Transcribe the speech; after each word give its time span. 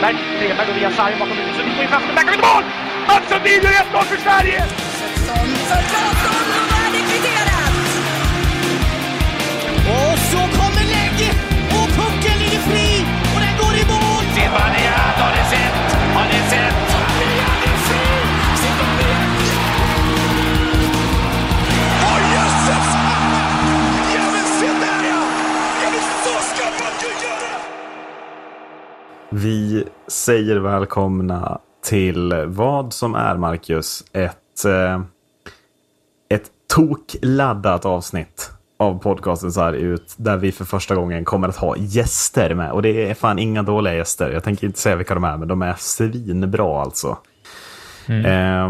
Strömberg. 0.00 0.16
Stenberg 0.36 0.66
går 0.66 0.74
via 0.74 0.90
sargen 0.90 1.18
bakom 1.18 1.36
huvudet. 1.36 1.56
Sundin 1.56 1.74
går 1.74 1.82
ju 1.82 1.88
fast 1.88 2.06
Där 2.06 2.14
backar 2.14 2.32
ut 2.32 2.40
mål! 2.40 2.64
Mats 3.06 3.28
Sundin 3.28 3.62
gör 3.62 3.70
1-0 3.70 4.04
för 4.04 4.16
Sverige! 4.16 4.64
Vi 29.32 29.84
säger 30.06 30.56
välkomna 30.56 31.58
till 31.84 32.44
vad 32.46 32.92
som 32.92 33.14
är, 33.14 33.36
Marcus, 33.36 34.04
ett, 34.12 34.64
eh, 34.64 35.00
ett 36.28 36.50
tokladdat 36.74 37.84
avsnitt 37.84 38.50
av 38.76 38.98
podcasten 38.98 39.52
så 39.52 39.60
här 39.60 39.72
ut, 39.72 40.14
där 40.16 40.36
vi 40.36 40.52
för 40.52 40.64
första 40.64 40.94
gången 40.94 41.24
kommer 41.24 41.48
att 41.48 41.56
ha 41.56 41.76
gäster 41.76 42.54
med. 42.54 42.72
Och 42.72 42.82
det 42.82 43.10
är 43.10 43.14
fan 43.14 43.38
inga 43.38 43.62
dåliga 43.62 43.94
gäster. 43.94 44.30
Jag 44.30 44.44
tänker 44.44 44.66
inte 44.66 44.78
säga 44.78 44.96
vilka 44.96 45.14
de 45.14 45.24
är, 45.24 45.36
men 45.36 45.48
de 45.48 45.62
är 45.62 45.74
svinbra 45.78 46.82
alltså. 46.82 47.18
Eh, 48.08 48.68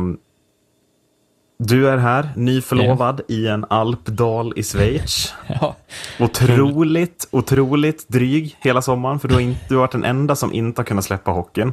du 1.62 1.88
är 1.88 1.96
här, 1.98 2.28
nyförlovad 2.36 3.20
i 3.28 3.46
en 3.46 3.64
alpdal 3.70 4.52
i 4.56 4.62
Schweiz. 4.62 5.34
Ja, 5.60 5.76
Otroligt, 6.18 7.28
otroligt 7.30 8.08
dryg 8.08 8.56
hela 8.60 8.82
sommaren, 8.82 9.20
för 9.20 9.28
du 9.28 9.34
har, 9.34 9.40
inte, 9.40 9.60
du 9.68 9.74
har 9.74 9.80
varit 9.80 9.92
den 9.92 10.04
enda 10.04 10.36
som 10.36 10.52
inte 10.54 10.80
har 10.80 10.84
kunnat 10.86 11.04
släppa 11.04 11.30
hockeyn. 11.30 11.72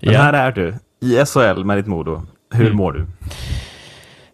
Men 0.00 0.14
Ja. 0.14 0.22
här 0.22 0.32
är 0.32 0.52
du, 0.52 0.74
i 1.00 1.24
SHL 1.26 1.64
med 1.64 1.78
ditt 1.78 1.86
Modo. 1.86 2.22
Hur 2.54 2.64
Mm. 2.66 2.76
mår 2.76 2.92
du? 2.92 3.06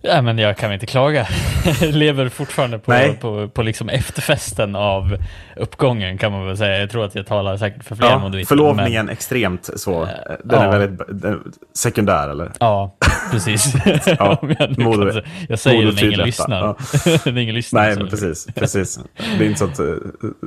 Ja 0.04 0.22
men 0.22 0.38
jag 0.38 0.56
kan 0.56 0.72
inte 0.72 0.86
klaga. 0.86 1.26
Lever 1.80 2.28
fortfarande 2.28 2.78
på, 2.78 2.90
Nej. 2.90 3.18
på, 3.20 3.48
på 3.48 3.62
liksom 3.62 3.88
efterfesten 3.88 4.76
av 4.76 5.16
uppgången 5.56 6.18
kan 6.18 6.32
man 6.32 6.46
väl 6.46 6.56
säga. 6.56 6.78
Jag 6.78 6.90
tror 6.90 7.04
att 7.04 7.14
jag 7.14 7.26
talar 7.26 7.56
säkert 7.56 7.84
för 7.84 7.96
fler 7.96 8.06
Ja, 8.06 8.18
modvitter, 8.18 8.46
förlovningen 8.48 9.08
extremt 9.08 9.70
så. 9.76 10.08
Den 10.44 10.60
är 10.60 10.64
ja. 10.64 10.70
väldigt 10.78 11.22
den, 11.22 11.52
sekundär, 11.74 12.28
eller? 12.28 12.44
Men, 12.44 12.54
ja, 12.60 12.96
precis. 13.30 13.74
Ja, 13.84 14.38
jag, 14.58 14.78
nu 14.78 14.84
kan 14.84 15.22
jag 15.48 15.58
säger 15.58 15.86
det 15.86 15.92
när 15.92 16.04
ingen 16.04 16.20
lyssnar. 16.20 16.76
ja. 17.24 17.40
ingen 17.40 17.54
lyssnar. 17.54 17.82
Nej, 17.82 17.96
men 17.96 18.08
precis. 18.08 18.46
precis. 18.54 19.00
Det 19.38 19.44
är 19.44 19.48
inte 19.48 19.58
så 19.58 19.64
att 19.64 19.80
uh, 19.80 19.96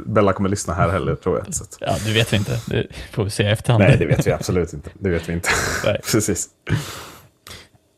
Bella 0.06 0.34
kommer 0.34 0.50
lyssna 0.50 0.74
här 0.74 0.90
heller, 0.90 1.16
tror 1.16 1.38
jag. 1.38 1.56
Så 1.56 1.66
Ja, 1.80 1.96
det 2.06 2.14
vet 2.14 2.34
vi 2.34 2.38
inte. 2.38 2.60
Det 2.68 2.88
får 3.12 3.24
vi 3.24 3.30
se 3.30 3.44
i 3.44 3.48
efterhand. 3.48 3.84
nej, 3.84 3.98
det 3.98 4.06
vet 4.06 4.28
vi 4.28 4.32
absolut 4.32 4.74
inte. 4.74 4.90
Det 4.94 5.10
vet 5.10 5.30
vi 5.30 5.34
inte. 5.34 5.50
Nej. 5.86 6.00
precis. 6.12 6.48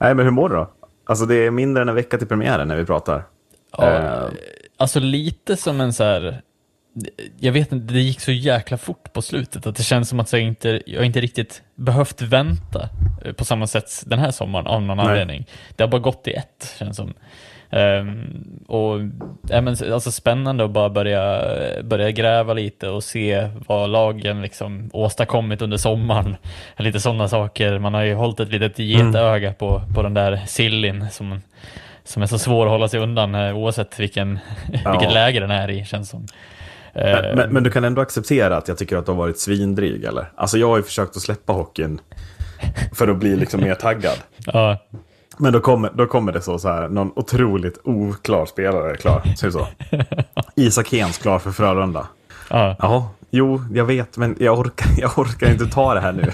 Nej, 0.02 0.16
men 0.16 0.26
hur 0.26 0.32
mår 0.32 0.50
du 0.50 0.56
då? 0.56 0.70
Alltså, 1.10 1.26
det 1.26 1.36
är 1.36 1.52
mindre 1.52 1.82
än 1.84 1.90
en 1.90 1.96
vecka 1.96 2.18
till 2.18 2.28
premiären 2.28 2.68
när 2.68 2.76
vi 2.76 2.86
pratar. 2.86 3.24
Ja, 3.78 3.90
Eh, 3.90 4.30
alltså 4.78 5.00
lite 5.00 5.58
som 5.58 5.82
en 5.82 5.94
så 5.94 6.04
här... 6.04 6.42
Jag 7.40 7.52
vet 7.52 7.72
inte, 7.72 7.94
det 7.94 8.00
gick 8.00 8.20
så 8.20 8.32
jäkla 8.32 8.78
fort 8.78 9.14
på 9.14 9.22
slutet 9.22 9.68
att 9.68 9.76
det 9.76 9.84
känns 9.84 10.10
som 10.10 10.20
att 10.20 10.34
jag 10.34 10.42
inte, 10.42 10.82
jag 10.86 11.06
inte 11.06 11.22
riktigt 11.22 11.62
behövt 11.76 12.22
vänta 12.22 12.90
eh, 13.26 13.34
på 13.34 13.46
samma 13.46 13.68
sätt 13.68 14.04
den 14.06 14.20
här 14.20 14.32
sommaren 14.32 14.68
av 14.68 14.82
någon 14.82 14.98
Nej. 14.98 15.06
anledning. 15.06 15.48
Det 15.76 15.84
har 15.84 15.90
bara 15.90 16.02
gått 16.02 16.28
i 16.28 16.34
ett, 16.34 16.76
känns 16.80 16.98
som. 16.98 17.14
Ehm, 17.72 18.60
och 18.68 19.00
ja, 19.50 19.62
men, 19.62 19.76
alltså 19.94 20.12
spännande 20.12 20.64
att 20.66 20.72
bara 20.72 20.90
börja, 20.90 21.44
börja 21.84 22.12
gräva 22.12 22.54
lite 22.54 22.90
och 22.90 23.04
se 23.04 23.50
vad 23.68 23.90
lagen 23.90 24.42
liksom 24.42 24.90
åstadkommit 24.94 25.62
under 25.62 25.78
sommaren. 25.78 26.36
Lite 26.78 27.00
sådana 27.00 27.28
saker. 27.28 27.80
Man 27.80 27.94
har 27.94 28.04
ju 28.04 28.14
hållit 28.14 28.40
ett 28.40 28.52
litet 28.52 28.80
getöga 28.80 29.54
på, 29.54 29.82
på 29.96 30.02
den 30.04 30.14
där 30.14 30.42
sillin 30.48 31.06
som, 31.12 31.42
som 32.04 32.22
är 32.22 32.28
så 32.28 32.40
svår 32.40 32.66
att 32.66 32.72
hålla 32.72 32.88
sig 32.88 33.00
undan 33.00 33.36
eh, 33.36 33.58
oavsett 33.58 34.00
vilken, 34.00 34.40
Ja. 34.84 34.92
vilket 34.92 35.14
läge 35.14 35.40
den 35.40 35.52
är 35.52 35.70
i, 35.70 35.86
känns 35.86 36.10
som. 36.10 36.28
Men, 36.94 37.36
men, 37.36 37.50
men 37.54 37.64
du 37.64 37.72
kan 37.72 37.84
ändå 37.84 38.02
acceptera 38.02 38.58
att 38.58 38.68
jag 38.68 38.78
tycker 38.78 38.98
att 38.98 39.06
du 39.06 39.12
har 39.12 39.18
varit 39.18 39.40
svindryg, 39.40 40.04
eller? 40.04 40.32
Alltså 40.36 40.58
jag 40.58 40.68
har 40.68 40.78
ju 40.78 40.84
försökt 40.84 41.16
att 41.16 41.22
släppa 41.22 41.54
hockeyn 41.54 42.00
för 42.94 43.08
att 43.08 43.18
bli 43.18 43.36
liksom 43.36 43.62
mer 43.62 43.76
taggad. 43.76 44.18
ja, 44.46 44.78
Men 45.40 45.54
då 45.54 45.60
kommer, 45.60 45.92
då 45.94 46.06
kommer 46.06 46.32
det 46.32 46.42
så, 46.42 46.60
så 46.60 46.68
här, 46.70 46.88
någon 46.90 47.12
otroligt 47.16 47.80
oklar 47.84 48.46
spelare 48.46 48.98
klar. 48.98 49.22
Ser 49.38 49.50
så. 49.52 49.68
Isak 50.56 50.92
Hens 50.92 51.18
klar 51.18 51.40
för 51.40 51.52
Frölunda. 51.52 52.08
ja. 52.50 52.76
Jaha, 52.80 53.04
jo, 53.32 53.64
jag 53.74 53.86
vet, 53.86 54.18
men 54.18 54.36
jag 54.40 54.60
orkar, 54.60 54.88
jag 54.98 55.20
orkar 55.20 55.52
inte 55.52 55.66
ta 55.66 55.94
det 55.94 56.00
här 56.00 56.12
nu. 56.12 56.22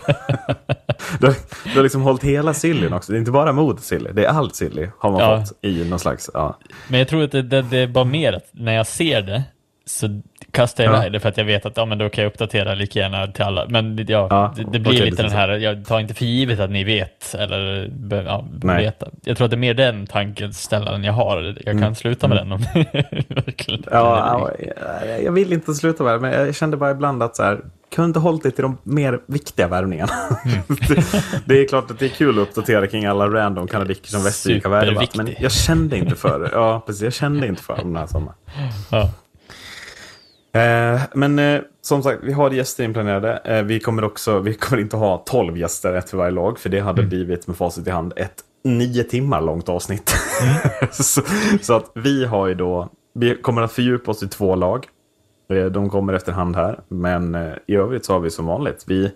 du, 1.19 1.27
har, 1.27 1.35
du 1.63 1.75
har 1.75 1.83
liksom 1.83 2.01
hållit 2.01 2.23
hela 2.23 2.53
sillyn 2.53 2.93
också. 2.93 3.11
Det 3.11 3.17
är 3.17 3.19
inte 3.19 3.31
bara 3.31 3.51
mot 3.53 3.83
silly, 3.83 4.09
det 4.13 4.25
är 4.25 4.29
allt 4.29 4.55
silly 4.55 4.87
har 4.99 5.11
man 5.11 5.19
Ja. 5.21 5.39
fått 5.45 5.57
i 5.61 5.89
någon 5.89 5.99
slags... 5.99 6.29
Ja. 6.33 6.57
Men 6.87 6.99
jag 6.99 7.07
tror 7.07 7.23
att 7.23 7.31
det, 7.31 7.41
det, 7.41 7.61
det 7.61 7.77
är 7.77 7.87
bara 7.87 8.05
mer 8.05 8.33
att 8.33 8.45
när 8.51 8.73
jag 8.73 8.87
ser 8.87 9.21
det 9.21 9.43
så 9.85 10.21
kastar 10.55 10.83
jag 10.83 10.93
Ja. 10.93 10.97
iväg 10.97 11.11
det 11.11 11.19
för 11.19 11.29
att 11.29 11.37
jag 11.37 11.45
vet 11.45 11.65
att 11.65 11.77
ja, 11.77 11.85
men 11.85 11.97
då 11.97 12.09
kan 12.09 12.23
jag 12.23 12.31
uppdatera 12.31 12.73
lika 12.75 12.99
gärna 12.99 13.27
till 13.27 13.43
alla. 13.43 13.65
Men 13.69 13.95
det- 13.95 14.09
ja, 14.09 14.27
Ja, 14.29 14.53
det, 14.55 14.63
det 14.71 14.79
blir 14.79 15.05
lite 15.05 15.15
det 15.15 15.23
den 15.29 15.31
här, 15.31 15.49
jag 15.49 15.85
tar 15.85 15.99
inte 15.99 16.13
för 16.13 16.25
givet 16.25 16.59
att 16.59 16.69
ni 16.71 16.83
vet 16.83 17.35
eller 17.39 17.91
ja, 18.25 18.45
veta. 18.61 19.07
Jag 19.23 19.37
tror 19.37 19.45
att 19.45 19.51
det 19.51 19.55
är 19.55 19.59
mer 19.59 19.73
den 19.73 20.07
tankeställaren 20.07 21.03
jag 21.03 21.13
har. 21.13 21.41
Jag 21.55 21.63
kan 21.65 21.77
Mm. 21.77 21.95
sluta 21.95 22.27
med 22.27 22.37
den 22.37 22.51
om 22.51 22.59
verkligen. 23.29 23.83
Ja, 23.91 24.49
ja, 24.61 24.65
jag- 25.07 25.23
jag 25.23 25.31
vill 25.31 25.53
inte 25.53 25.73
sluta 25.73 26.03
med 26.03 26.13
det, 26.13 26.19
men 26.19 26.31
jag 26.33 26.55
kände 26.55 26.77
bara 26.77 26.91
ibland 26.91 27.23
att 27.23 27.35
så 27.35 27.43
här, 27.43 27.59
kunde 27.95 28.19
hållit 28.19 28.43
dig 28.43 28.51
till 28.51 28.61
de 28.61 28.77
mer 28.83 29.19
viktiga 29.27 29.67
värvningarna. 29.67 30.11
det, 30.87 31.05
det 31.45 31.61
är 31.63 31.67
klart 31.67 31.91
att 31.91 31.99
det 31.99 32.05
är 32.05 32.09
kul 32.09 32.41
att 32.41 32.47
uppdatera 32.47 32.87
kring 32.87 33.05
alla 33.05 33.27
random 33.27 33.67
kanadicker 33.67 34.09
som 34.09 34.23
Västervik 34.23 34.63
har 34.63 34.71
värvat, 34.71 35.15
men 35.15 35.29
jag 35.39 35.51
kände 35.51 35.97
inte 35.97 36.15
för 36.15 36.39
det. 36.39 36.49
Ja, 36.53 36.83
precis. 36.85 37.03
Jag 37.03 37.13
kände 37.13 37.47
inte 37.47 37.63
för 37.63 37.75
dem 37.77 37.87
den 37.93 37.95
här 38.01 38.07
sommaren. 38.07 38.35
Ja. 38.91 39.09
Eh, 40.55 41.01
men 41.13 41.39
eh, 41.39 41.61
som 41.81 42.03
sagt, 42.03 42.19
vi 42.23 42.33
har 42.33 42.51
gäster 42.51 42.83
inplanerade. 42.83 43.37
Eh, 43.37 43.63
vi 43.63 43.79
kommer 43.79 44.03
också, 44.03 44.39
vi 44.39 44.53
kommer 44.53 44.81
inte 44.81 44.97
ha 44.97 45.23
12 45.25 45.57
gäster, 45.57 45.93
ett 45.93 46.09
för 46.09 46.17
varje 46.17 46.31
lag, 46.31 46.59
för 46.59 46.69
det 46.69 46.79
hade 46.79 47.03
blivit 47.03 47.47
med 47.47 47.57
facit 47.57 47.87
i 47.87 47.89
hand 47.89 48.13
ett 48.15 48.43
nio 48.63 49.03
timmar 49.03 49.41
långt 49.41 49.69
avsnitt. 49.69 50.15
så, 50.91 51.21
så 51.61 51.73
att 51.73 51.91
vi 51.95 52.25
har 52.25 52.47
ju 52.47 52.53
då, 52.53 52.89
vi 53.13 53.35
kommer 53.35 53.61
att 53.61 53.71
fördjupa 53.71 54.11
oss 54.11 54.23
i 54.23 54.27
två 54.27 54.55
lag. 54.55 54.87
Eh, 55.49 55.65
De 55.65 55.89
kommer 55.89 56.13
efterhand 56.13 56.55
här, 56.55 56.79
men 56.87 57.35
eh, 57.35 57.53
i 57.67 57.75
övrigt 57.75 58.05
så 58.05 58.13
har 58.13 58.19
vi 58.19 58.29
som 58.29 58.45
vanligt. 58.45 58.83
Vi 58.87 59.11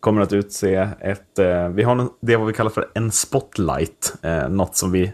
kommer 0.00 0.22
att 0.22 0.32
utse 0.32 0.88
ett, 1.00 1.38
eh, 1.38 1.68
vi 1.68 1.82
har 1.82 2.08
det 2.20 2.36
vad 2.36 2.46
vi 2.46 2.52
kallar 2.52 2.70
för 2.70 2.88
en 2.94 3.12
spotlight. 3.12 4.14
Något 4.48 4.76
som 4.76 4.92
vi 4.92 5.12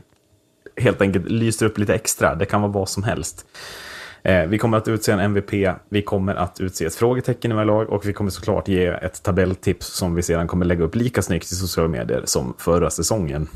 helt 0.76 1.00
enkelt 1.00 1.28
lyser 1.28 1.66
upp 1.66 1.78
lite 1.78 1.94
extra. 1.94 2.34
Det 2.34 2.46
kan 2.46 2.62
vara 2.62 2.72
vad 2.72 2.88
som 2.88 3.02
helst. 3.02 3.46
Eh, 4.22 4.46
vi 4.46 4.58
kommer 4.58 4.78
att 4.78 4.88
utse 4.88 5.12
en 5.12 5.20
MVP, 5.20 5.74
vi 5.88 6.02
kommer 6.02 6.34
att 6.34 6.60
utse 6.60 6.84
ett 6.84 6.94
frågetecken 6.94 7.52
i 7.52 7.54
varje 7.54 7.66
lag 7.66 7.90
och 7.90 8.08
vi 8.08 8.12
kommer 8.12 8.30
såklart 8.30 8.68
ge 8.68 8.86
ett 8.86 9.22
tabelltips 9.22 9.86
som 9.86 10.14
vi 10.14 10.22
sedan 10.22 10.48
kommer 10.48 10.66
lägga 10.66 10.84
upp 10.84 10.94
lika 10.94 11.22
snyggt 11.22 11.52
i 11.52 11.54
sociala 11.54 11.88
medier 11.88 12.22
som 12.24 12.54
förra 12.58 12.90
säsongen. 12.90 13.48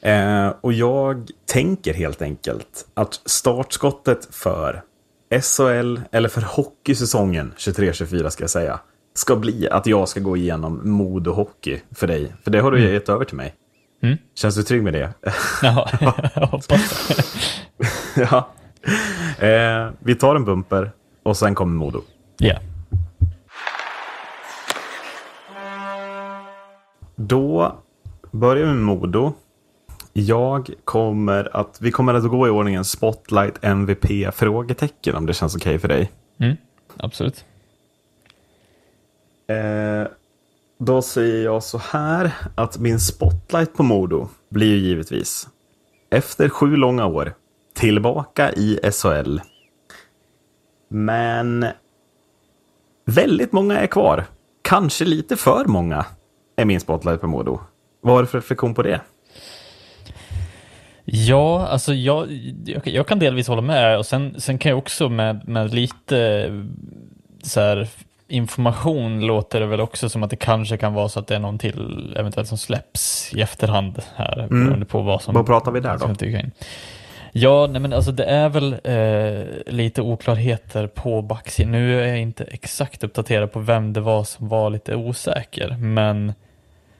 Eh, 0.00 0.52
och 0.60 0.72
jag 0.72 1.30
tänker 1.46 1.94
helt 1.94 2.22
enkelt 2.22 2.86
att 2.94 3.20
startskottet 3.24 4.28
för 4.30 4.82
SHL, 5.40 6.00
eller 6.12 6.28
för 6.28 6.40
hockeysäsongen 6.40 7.52
23-24 7.56 8.28
ska 8.28 8.42
jag 8.42 8.50
säga, 8.50 8.80
ska 9.14 9.36
bli 9.36 9.68
att 9.68 9.86
jag 9.86 10.08
ska 10.08 10.20
gå 10.20 10.36
igenom 10.36 10.80
mod 10.84 11.28
och 11.28 11.36
hockey 11.36 11.80
för 11.94 12.06
dig. 12.06 12.32
För 12.44 12.50
det 12.50 12.60
har 12.60 12.70
du 12.70 12.80
ju 12.80 12.92
gett 12.92 13.08
över 13.08 13.24
till 13.24 13.36
mig. 13.36 13.54
Mm. 14.02 14.18
Känns 14.34 14.54
du 14.54 14.62
trygg 14.62 14.82
med 14.82 14.92
det? 14.92 15.12
Ja, 15.62 15.90
jag 16.34 16.46
hoppas 16.46 17.08
det. 17.08 17.24
ja. 18.30 18.48
Eh, 19.38 19.90
vi 19.98 20.14
tar 20.14 20.36
en 20.36 20.44
bumper 20.44 20.90
och 21.22 21.36
sen 21.36 21.54
kommer 21.54 21.72
Modo. 21.72 22.00
Ja. 22.38 22.58
Då 27.16 27.76
börjar 28.30 28.66
vi 28.66 28.72
med 28.72 28.82
Modo. 28.82 29.32
Jag 30.12 30.70
kommer 30.84 31.56
att, 31.56 31.78
vi 31.80 31.90
kommer 31.90 32.14
att 32.14 32.28
gå 32.28 32.46
i 32.46 32.50
ordningen 32.50 32.84
Spotlight 32.84 33.64
MVP 33.64 34.34
frågetecken 34.34 35.14
om 35.14 35.26
det 35.26 35.34
känns 35.34 35.56
okej 35.56 35.78
för 35.78 35.88
dig. 35.88 36.10
Mm, 36.38 36.56
absolut. 36.96 37.44
Eh, 39.46 40.08
då 40.78 41.02
säger 41.02 41.44
jag 41.44 41.62
så 41.62 41.78
här 41.78 42.32
att 42.54 42.78
min 42.78 43.00
spotlight 43.00 43.74
på 43.74 43.82
Modo 43.82 44.28
blir 44.48 44.66
ju 44.66 44.76
givetvis 44.76 45.48
efter 46.10 46.48
sju 46.48 46.76
långa 46.76 47.06
år 47.06 47.34
tillbaka 47.82 48.52
i 48.52 48.78
SHL. 48.92 49.38
Men 50.88 51.66
väldigt 53.04 53.52
många 53.52 53.78
är 53.80 53.86
kvar. 53.86 54.24
Kanske 54.62 55.04
lite 55.04 55.36
för 55.36 55.64
många 55.64 56.06
är 56.56 56.64
min 56.64 56.80
spotlight 56.80 57.20
på 57.20 57.26
Modo. 57.26 57.60
Vad 58.00 58.14
har 58.14 58.22
du 58.22 58.26
för 58.26 58.38
reflektion 58.38 58.74
på 58.74 58.82
det? 58.82 59.00
Ja, 61.04 61.66
alltså 61.66 61.94
jag, 61.94 62.28
jag, 62.84 63.06
kan 63.06 63.18
delvis 63.18 63.48
hålla 63.48 63.62
med 63.62 63.98
och 63.98 64.06
sen, 64.06 64.40
sen 64.40 64.58
kan 64.58 64.70
jag 64.70 64.78
också 64.78 65.08
med, 65.08 65.48
med 65.48 65.74
lite 65.74 66.50
så 67.42 67.60
här 67.60 67.88
information 68.28 69.20
låter 69.20 69.60
det 69.60 69.66
väl 69.66 69.80
också 69.80 70.08
som 70.08 70.22
att 70.22 70.30
det 70.30 70.36
kanske 70.36 70.76
kan 70.76 70.94
vara 70.94 71.08
så 71.08 71.20
att 71.20 71.26
det 71.26 71.34
är 71.34 71.38
någon 71.38 71.58
till 71.58 72.14
eventuellt 72.16 72.48
som 72.48 72.58
släpps 72.58 73.34
i 73.34 73.40
efterhand 73.40 74.02
här, 74.16 74.46
beroende 74.50 74.86
på 74.86 75.02
vad 75.02 75.22
som 75.22 75.34
Vad 75.34 75.46
pratar 75.46 75.72
vi 75.72 75.80
där 75.80 75.98
då? 75.98 76.06
Ja, 77.34 77.66
nej 77.70 77.80
men 77.80 77.92
alltså 77.92 78.12
det 78.12 78.24
är 78.24 78.48
väl 78.48 78.72
eh, 78.84 79.72
lite 79.74 80.02
oklarheter 80.02 80.86
på 80.86 81.22
backsidan. 81.22 81.72
Nu 81.72 82.02
är 82.02 82.06
jag 82.08 82.18
inte 82.20 82.44
exakt 82.44 83.04
uppdaterad 83.04 83.52
på 83.52 83.58
vem 83.60 83.92
det 83.92 84.00
var 84.00 84.24
som 84.24 84.48
var 84.48 84.70
lite 84.70 84.94
osäker, 84.96 85.76
men. 85.80 86.32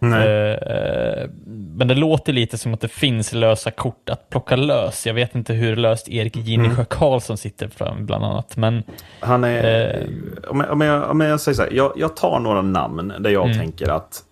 Eh, 0.03 1.29
men 1.75 1.89
det 1.89 1.95
låter 1.95 2.33
lite 2.33 2.59
som 2.59 2.75
att 2.75 2.81
det 2.81 2.89
finns 2.89 3.33
lösa 3.33 3.71
kort 3.71 4.09
att 4.11 4.31
plocka 4.31 4.57
lös. 4.57 5.07
Jag 5.07 5.15
vet 5.15 5.35
inte 5.35 5.53
hur 5.53 5.77
löst 5.77 6.09
Erik 6.09 6.37
Ginesjö 6.37 6.73
Mm. 6.75 6.87
Karlsson 6.87 7.37
sitter 7.37 7.69
fram 7.69 8.07
bland 8.07 8.25
annat. 8.25 8.57
Men 8.57 8.83
Han 9.21 9.45
är... 9.45 9.91
Eh. 10.01 10.07
Om, 10.51 10.61
jag, 10.61 10.71
om, 10.73 10.81
jag, 10.81 11.11
om 11.11 11.21
jag 11.21 11.41
säger 11.41 11.57
så 11.57 11.63
här, 11.63 11.71
jag, 11.73 11.93
jag 11.97 12.17
tar 12.17 12.41
några 12.41 12.63
namn 12.63 13.13
där 13.21 13.31
jag 13.31 13.45
Mm. 13.47 13.59
tänker 13.59 13.89
att 13.89 14.23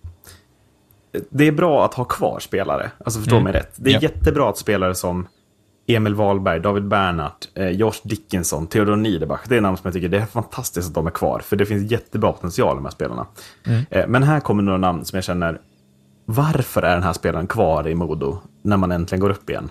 det 1.30 1.46
är 1.46 1.52
bra 1.52 1.84
att 1.84 1.94
ha 1.94 2.04
kvar 2.04 2.38
spelare. 2.40 2.90
Alltså 3.04 3.20
förstå 3.20 3.36
Mm. 3.36 3.44
mig 3.44 3.52
rätt. 3.52 3.72
Det 3.76 3.90
är 3.90 3.94
Ja. 3.94 4.00
jättebra 4.02 4.48
att 4.48 4.58
spelare 4.58 4.94
som 4.94 5.26
Emil 5.86 6.14
Wahlberg, 6.14 6.60
David 6.60 6.84
Bernhardt, 6.88 7.48
eh, 7.54 7.68
Josh 7.68 8.00
Dickinson, 8.04 8.66
Theodor 8.66 8.96
Niederbach. 8.96 9.40
Det 9.48 9.56
är 9.56 9.60
namn 9.60 9.76
som 9.76 9.82
jag 9.84 9.94
tycker 9.94 10.08
det 10.08 10.18
är 10.18 10.26
fantastiskt 10.26 10.88
att 10.88 10.94
de 10.94 11.06
är 11.06 11.10
kvar. 11.10 11.40
För 11.40 11.56
det 11.56 11.66
finns 11.66 11.90
jättebra 11.90 12.32
potential 12.32 12.76
i 12.76 12.78
de 12.78 12.84
här 12.84 12.92
spelarna. 12.92 13.26
Mm. 13.66 13.84
Eh, 13.90 14.06
men 14.06 14.22
här 14.22 14.40
kommer 14.40 14.62
några 14.62 14.78
namn 14.78 15.04
som 15.04 15.16
jag 15.16 15.24
känner, 15.24 15.60
varför 16.24 16.82
är 16.82 16.94
den 16.94 17.02
här 17.02 17.12
spelaren 17.12 17.46
kvar 17.46 17.88
i 17.88 17.94
Modo 17.94 18.38
när 18.62 18.76
man 18.76 18.92
äntligen 18.92 19.20
går 19.20 19.30
upp 19.30 19.50
igen? 19.50 19.70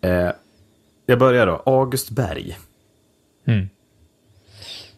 Eh, 0.00 0.30
jag 1.06 1.18
börjar 1.18 1.46
då, 1.46 1.62
August 1.66 2.10
Berg. 2.10 2.58
Mm. 3.44 3.68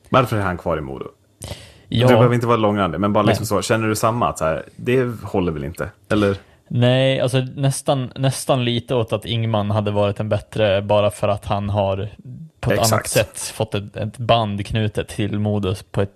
Varför 0.09 0.37
är 0.37 0.43
han 0.43 0.59
kvar 0.59 0.79
i 0.79 0.81
Modo? 0.81 1.09
ja, 1.89 2.09
Du 2.09 2.15
behöver 2.15 2.35
inte 2.35 2.47
vara 2.47 2.57
långrandig, 2.57 3.01
men 3.01 3.13
bara 3.13 3.25
liksom 3.25 3.47
så, 3.47 3.63
känner 3.63 3.89
du 3.89 3.95
samma? 3.95 4.29
Att 4.29 4.39
så 4.39 4.45
här, 4.45 4.65
det 4.77 5.05
håller 5.23 5.53
väl 5.53 5.65
inte? 5.65 5.91
Eller? 6.09 6.37
Nej, 6.73 7.21
alltså 7.21 7.39
nästan, 7.57 8.13
nästan 8.17 8.65
lite 8.65 8.95
åt 8.95 9.13
att 9.13 9.25
Ingman 9.25 9.71
hade 9.71 9.91
varit 9.91 10.21
en 10.21 10.29
bättre 10.29 10.83
bara 10.83 11.11
för 11.11 11.29
att 11.29 11.45
han 11.45 11.71
har 11.71 12.09
på 12.61 12.71
ett 12.73 12.79
Exakt. 12.79 12.93
annat 12.93 13.07
sätt 13.09 13.39
fått 13.55 13.75
ett, 13.75 13.97
ett 13.97 14.19
band 14.19 14.67
knutet 14.67 15.09
till 15.09 15.39
Modus 15.39 15.83
på 15.83 16.03
ett, 16.03 16.11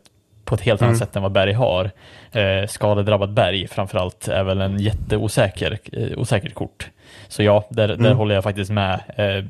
på 0.45 0.55
ett 0.55 0.61
helt 0.61 0.81
Mm. 0.81 0.89
annat 0.89 0.99
sätt 0.99 1.17
än 1.17 1.23
vad 1.23 1.33
Berg 1.33 1.53
har. 1.53 1.91
Eh, 2.33 2.67
skadedrabbad 2.69 3.33
Berg 3.33 3.69
framförallt 3.69 4.29
är 4.29 4.43
väl 4.45 4.61
en 4.61 4.79
jätteosäker 4.81 5.79
eh, 5.93 6.19
osäkert 6.19 6.55
kort. 6.55 6.91
Så 7.29 7.43
ja, 7.43 7.65
där, 7.71 7.89
där 7.89 7.95
Mm. 7.95 8.17
håller 8.17 8.35
jag 8.35 8.45
faktiskt 8.45 8.71
med. 8.71 9.01
Eh, 9.17 9.45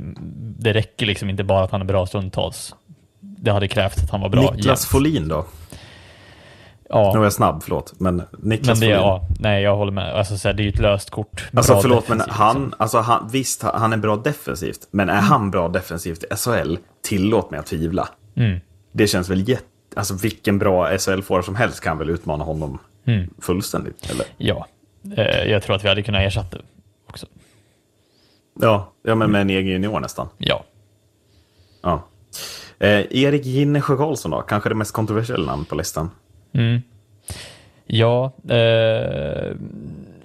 det 0.59 0.73
räcker 0.73 1.06
liksom 1.06 1.31
inte 1.31 1.45
bara 1.45 1.65
att 1.65 1.71
han 1.71 1.81
är 1.81 1.85
bra 1.85 2.06
stundtals. 2.06 2.75
Det 3.21 3.51
hade 3.53 3.69
krävt 3.69 3.99
att 3.99 4.11
han 4.11 4.21
var 4.21 4.29
bra 4.29 4.41
Niklas 4.43 4.67
jämt. 4.67 4.81
Folin 4.91 5.29
då? 5.29 5.47
Ja. 6.89 7.13
Nu 7.15 7.21
är 7.21 7.25
jag 7.25 7.33
snabb, 7.33 7.63
förlåt. 7.63 7.95
Men 8.01 8.23
Niklas 8.39 8.81
Men 8.81 8.89
det, 8.89 8.95
ja, 8.95 9.27
nej 9.39 9.63
jag 9.63 9.77
håller 9.77 9.93
med. 9.93 10.15
Alltså, 10.15 10.37
så 10.39 10.49
här, 10.49 10.53
det 10.53 10.63
är 10.63 10.65
ju 10.65 10.71
ett 10.71 10.79
löst 10.79 11.11
kort. 11.11 11.49
Alltså 11.57 11.81
förlåt, 11.81 12.09
men 12.09 12.21
han, 12.29 12.57
liksom. 12.57 12.75
alltså 12.79 12.99
han, 12.99 13.29
visst, 13.33 13.63
han 13.63 13.93
är 13.93 13.97
bra 13.97 14.17
defensivt. 14.17 14.89
Men 14.91 15.09
är 15.09 15.21
han 15.21 15.51
bra 15.51 15.69
defensivt 15.69 16.25
i 16.25 16.37
SHL? 16.37 16.77
Tillåt 17.03 17.51
mig 17.51 17.61
att 17.61 17.67
tvivla. 17.67 18.09
Mm. 18.37 18.61
Det 18.93 19.07
känns 19.07 19.31
väl 19.31 19.49
jätte... 19.49 19.65
Alltså 19.97 20.15
vilken 20.15 20.59
bra 20.59 20.89
SHL-forward 20.91 21.43
som 21.45 21.55
helst 21.57 21.81
kan 21.81 21.99
väl 21.99 22.11
utmana 22.11 22.45
honom 22.45 22.79
Mm. 23.07 23.31
fullständigt? 23.39 24.11
Eller? 24.11 24.27
Ja, 24.37 24.67
eh, 25.17 25.25
jag 25.25 25.63
tror 25.63 25.77
att 25.77 25.85
vi 25.85 25.89
hade 25.89 26.03
kunnat 26.03 26.23
ersätta 26.23 26.57
också. 27.09 27.27
Ja, 28.61 28.93
ja, 29.03 29.15
men 29.15 29.31
med 29.31 29.41
en 29.41 29.51
egen 29.51 29.67
junior 29.67 30.01
nästan. 30.01 30.29
Ja. 30.39 30.65
Ja. 31.83 32.03
Eh, 32.79 32.89
Erik 33.11 33.45
Ginnesjö 33.47 33.97
Karlsson 33.97 34.31
då? 34.31 34.41
Kanske 34.41 34.69
det 34.69 34.75
mest 34.75 34.93
kontroversiella 34.93 35.47
namn 35.47 35.65
på 35.65 35.75
listan. 35.75 36.11
Mm. 36.55 36.83
Ja, 37.87 38.33
eh, 38.49 39.53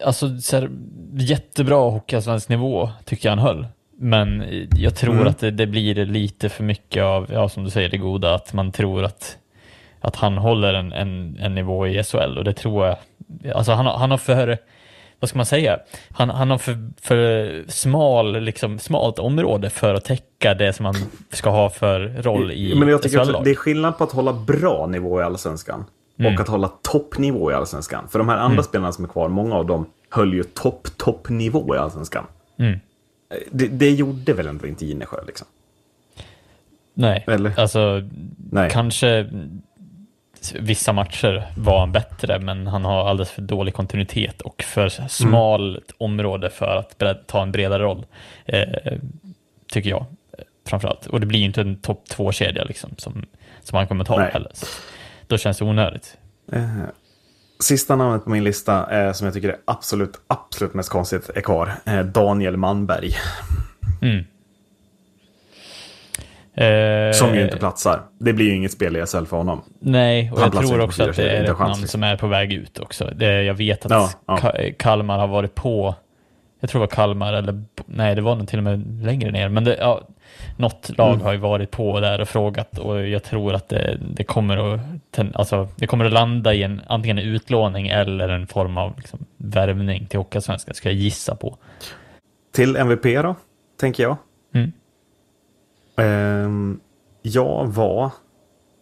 alltså 0.04 0.38
så 0.42 0.56
här, 0.58 0.70
jättebra 1.14 1.90
hockeyallsvensk 1.90 2.50
nivå 2.50 2.90
tycker 3.06 3.30
jag 3.30 3.36
han 3.36 3.46
höll. 3.46 3.68
Men 4.02 4.44
jag 4.76 4.96
tror 4.96 5.14
Mm. 5.14 5.28
att 5.28 5.40
det, 5.40 5.52
det 5.52 5.68
blir 5.68 6.06
lite 6.06 6.50
för 6.50 6.64
mycket 6.64 7.04
av, 7.04 7.28
ja 7.34 7.50
som 7.50 7.64
du 7.64 7.70
säger, 7.70 7.90
det 7.90 7.98
goda, 7.98 8.36
att 8.36 8.54
man 8.54 8.72
tror 8.72 9.04
att, 9.04 9.38
att 10.02 10.16
han 10.16 10.38
håller 10.38 10.74
en, 10.74 10.94
en, 10.94 11.38
en 11.42 11.56
nivå 11.56 11.88
i 11.88 12.04
SHL 12.04 12.38
och 12.38 12.44
det 12.44 12.54
tror 12.54 12.86
jag, 12.86 12.96
alltså 13.56 13.72
han, 13.72 13.86
har- 13.86 13.98
han 13.98 14.12
har 14.12 14.18
för, 14.18 14.58
vad 15.20 15.30
ska 15.30 15.38
man 15.40 15.46
säga, 15.46 15.80
han, 16.12 16.30
han 16.30 16.52
har 16.52 16.58
för, 16.58 16.78
för 17.02 17.52
smal, 17.68 18.40
liksom, 18.42 18.80
smalt 18.80 19.20
område 19.20 19.70
för 19.70 19.94
att 19.94 20.06
täcka 20.06 20.54
det 20.54 20.74
som 20.74 20.86
han 20.86 20.96
ska 21.32 21.50
ha 21.50 21.70
för 21.70 22.00
roll 22.00 22.52
i 22.52 22.76
Men 22.76 22.88
jag 22.90 23.02
tycker 23.02 23.24
SHL-lag. 23.26 23.44
det 23.44 23.52
är 23.52 23.56
skillnad 23.56 23.98
på 23.98 24.04
att 24.04 24.12
hålla 24.12 24.34
bra 24.34 24.86
nivå 24.88 25.20
i 25.22 25.24
allsvenskan 25.24 25.86
Mm. 26.20 26.34
och 26.34 26.42
att 26.42 26.48
hålla 26.48 26.68
toppnivå 26.68 27.52
i 27.52 27.54
allsvenskan. 27.54 28.08
För 28.10 28.20
de 28.20 28.30
här 28.30 28.38
andra 28.38 28.64
spelarna 28.64 28.92
som 28.92 29.04
är 29.04 29.10
kvar, 29.10 29.30
många 29.30 29.56
av 29.56 29.66
dem 29.66 29.86
höll 30.10 30.34
ju 30.34 30.44
topp, 30.44 30.88
toppnivå 30.98 31.76
i 31.76 31.78
allsvenskan. 31.78 32.26
Mm. 32.58 32.80
Det, 33.52 33.68
det 33.68 33.90
gjorde 33.90 34.34
väl 34.34 34.48
ändå 34.48 34.68
inte 34.68 34.86
Ginnesjö 34.86 35.18
liksom? 35.28 35.48
Nej, 36.94 37.24
Eller? 37.28 37.60
alltså 37.60 38.02
Nej. 38.52 38.70
kanske 38.70 39.30
vissa 40.60 40.94
matcher 40.94 41.48
var 41.58 41.80
han 41.80 41.92
bättre, 41.92 42.40
men 42.40 42.68
han 42.68 42.86
har 42.86 43.10
alldeles 43.10 43.32
för 43.32 43.42
dålig 43.42 43.74
kontinuitet 43.74 44.42
och 44.42 44.64
för 44.64 44.90
smalt 45.08 45.94
område 45.98 46.50
för 46.50 46.76
att 46.76 47.28
ta 47.28 47.42
en 47.42 47.52
bredare 47.52 47.84
roll, 47.84 48.06
eh, 48.46 48.94
tycker 49.68 49.90
jag 49.90 50.06
framförallt. 50.66 51.08
Och 51.08 51.20
det 51.20 51.26
blir 51.26 51.40
ju 51.40 51.46
inte 51.46 51.62
en 51.62 51.76
topp 51.76 52.04
två-kedja 52.10 52.64
liksom, 52.64 52.90
som, 52.98 53.26
som 53.64 53.78
han 53.78 53.88
kommer 53.88 54.04
ta 54.04 54.20
heller. 54.20 54.52
Då 55.30 55.38
känns 55.38 55.58
det 55.58 55.66
onödigt. 55.66 56.18
Eh, 56.52 56.68
Sista 57.60 57.96
namnet 57.96 58.24
på 58.24 58.30
min 58.30 58.44
lista 58.44 59.02
eh, 59.06 59.12
som 59.14 59.26
jag 59.26 59.34
tycker 59.34 59.50
är 59.50 59.58
absolut, 59.66 60.22
absolut 60.28 60.74
mest 60.74 60.90
konstigt 60.90 61.30
är 61.36 61.42
kvar. 61.42 61.72
Eh, 61.86 62.00
Daniel 62.00 62.58
Manberg. 62.58 63.10
Mm. 64.02 64.24
Som 67.14 67.36
ju 67.36 67.44
inte 67.44 67.58
platsar. 67.58 68.02
Det 68.20 68.34
blir 68.34 68.46
ju 68.46 68.56
inget 68.56 68.72
spel 68.72 68.98
i 68.98 69.08
SL 69.08 69.26
för 69.26 69.38
honom. 69.38 69.62
Nej, 69.80 70.32
och 70.32 70.40
Han 70.40 70.52
jag 70.54 70.68
tror 70.68 70.80
också 70.82 71.10
att 71.10 71.16
det 71.16 71.30
är 71.30 71.44
ett 71.44 71.48
chans, 71.50 71.60
namn 71.60 71.72
liksom. 71.72 71.88
som 71.88 72.04
är 72.04 72.18
på 72.18 72.28
väg 72.28 72.54
ut 72.54 72.80
också. 72.80 73.12
Det, 73.16 73.44
jag 73.44 73.54
vet 73.54 73.86
att 73.86 73.92
Ja, 73.92 74.10
ja. 74.26 74.38
Ka- 74.38 74.74
Kalmar 74.80 75.18
har 75.20 75.28
varit 75.28 75.56
på, 75.56 75.96
jag 76.60 76.70
tror 76.70 76.80
det 76.82 76.88
var 76.88 76.96
Kalmar 76.96 77.34
eller, 77.34 77.64
nej 77.86 78.16
det 78.16 78.22
var 78.22 78.36
nog 78.36 78.48
till 78.48 78.58
och 78.58 78.64
med 78.64 79.04
längre 79.06 79.32
ner, 79.32 79.50
men 79.50 79.64
det, 79.64 79.78
ja, 79.80 80.02
något 80.58 80.98
lag 80.98 81.14
Mm. 81.14 81.22
har 81.26 81.32
ju 81.32 81.38
varit 81.38 81.72
på 81.72 82.00
där 82.00 82.22
och 82.22 82.28
frågat 82.30 82.78
och 82.80 83.08
jag 83.08 83.24
tror 83.24 83.54
att 83.54 83.70
det, 83.70 83.98
det 84.16 84.24
kommer 84.24 84.58
att, 84.58 85.20
alltså, 85.34 85.68
det 85.76 85.88
kommer 85.88 86.06
att 86.06 86.14
landa 86.14 86.54
i 86.54 86.64
en, 86.64 86.82
antingen 86.88 87.18
en 87.18 87.24
utlåning 87.26 87.88
eller 87.88 88.30
en 88.30 88.48
form 88.48 88.78
av 88.78 88.94
liksom, 88.98 89.20
värvning 89.38 90.06
till 90.08 90.20
Hockeyallsvenskan, 90.20 90.74
ska 90.76 90.90
jag 90.90 90.96
gissa 90.98 91.36
på. 91.36 91.58
Till 92.54 92.76
MVP 92.76 93.04
då, 93.24 93.36
tänker 93.80 94.04
jag. 94.04 94.18
Mm. 94.54 94.72
Ehm, 95.98 96.80
jag 97.22 97.68
var... 97.68 98.06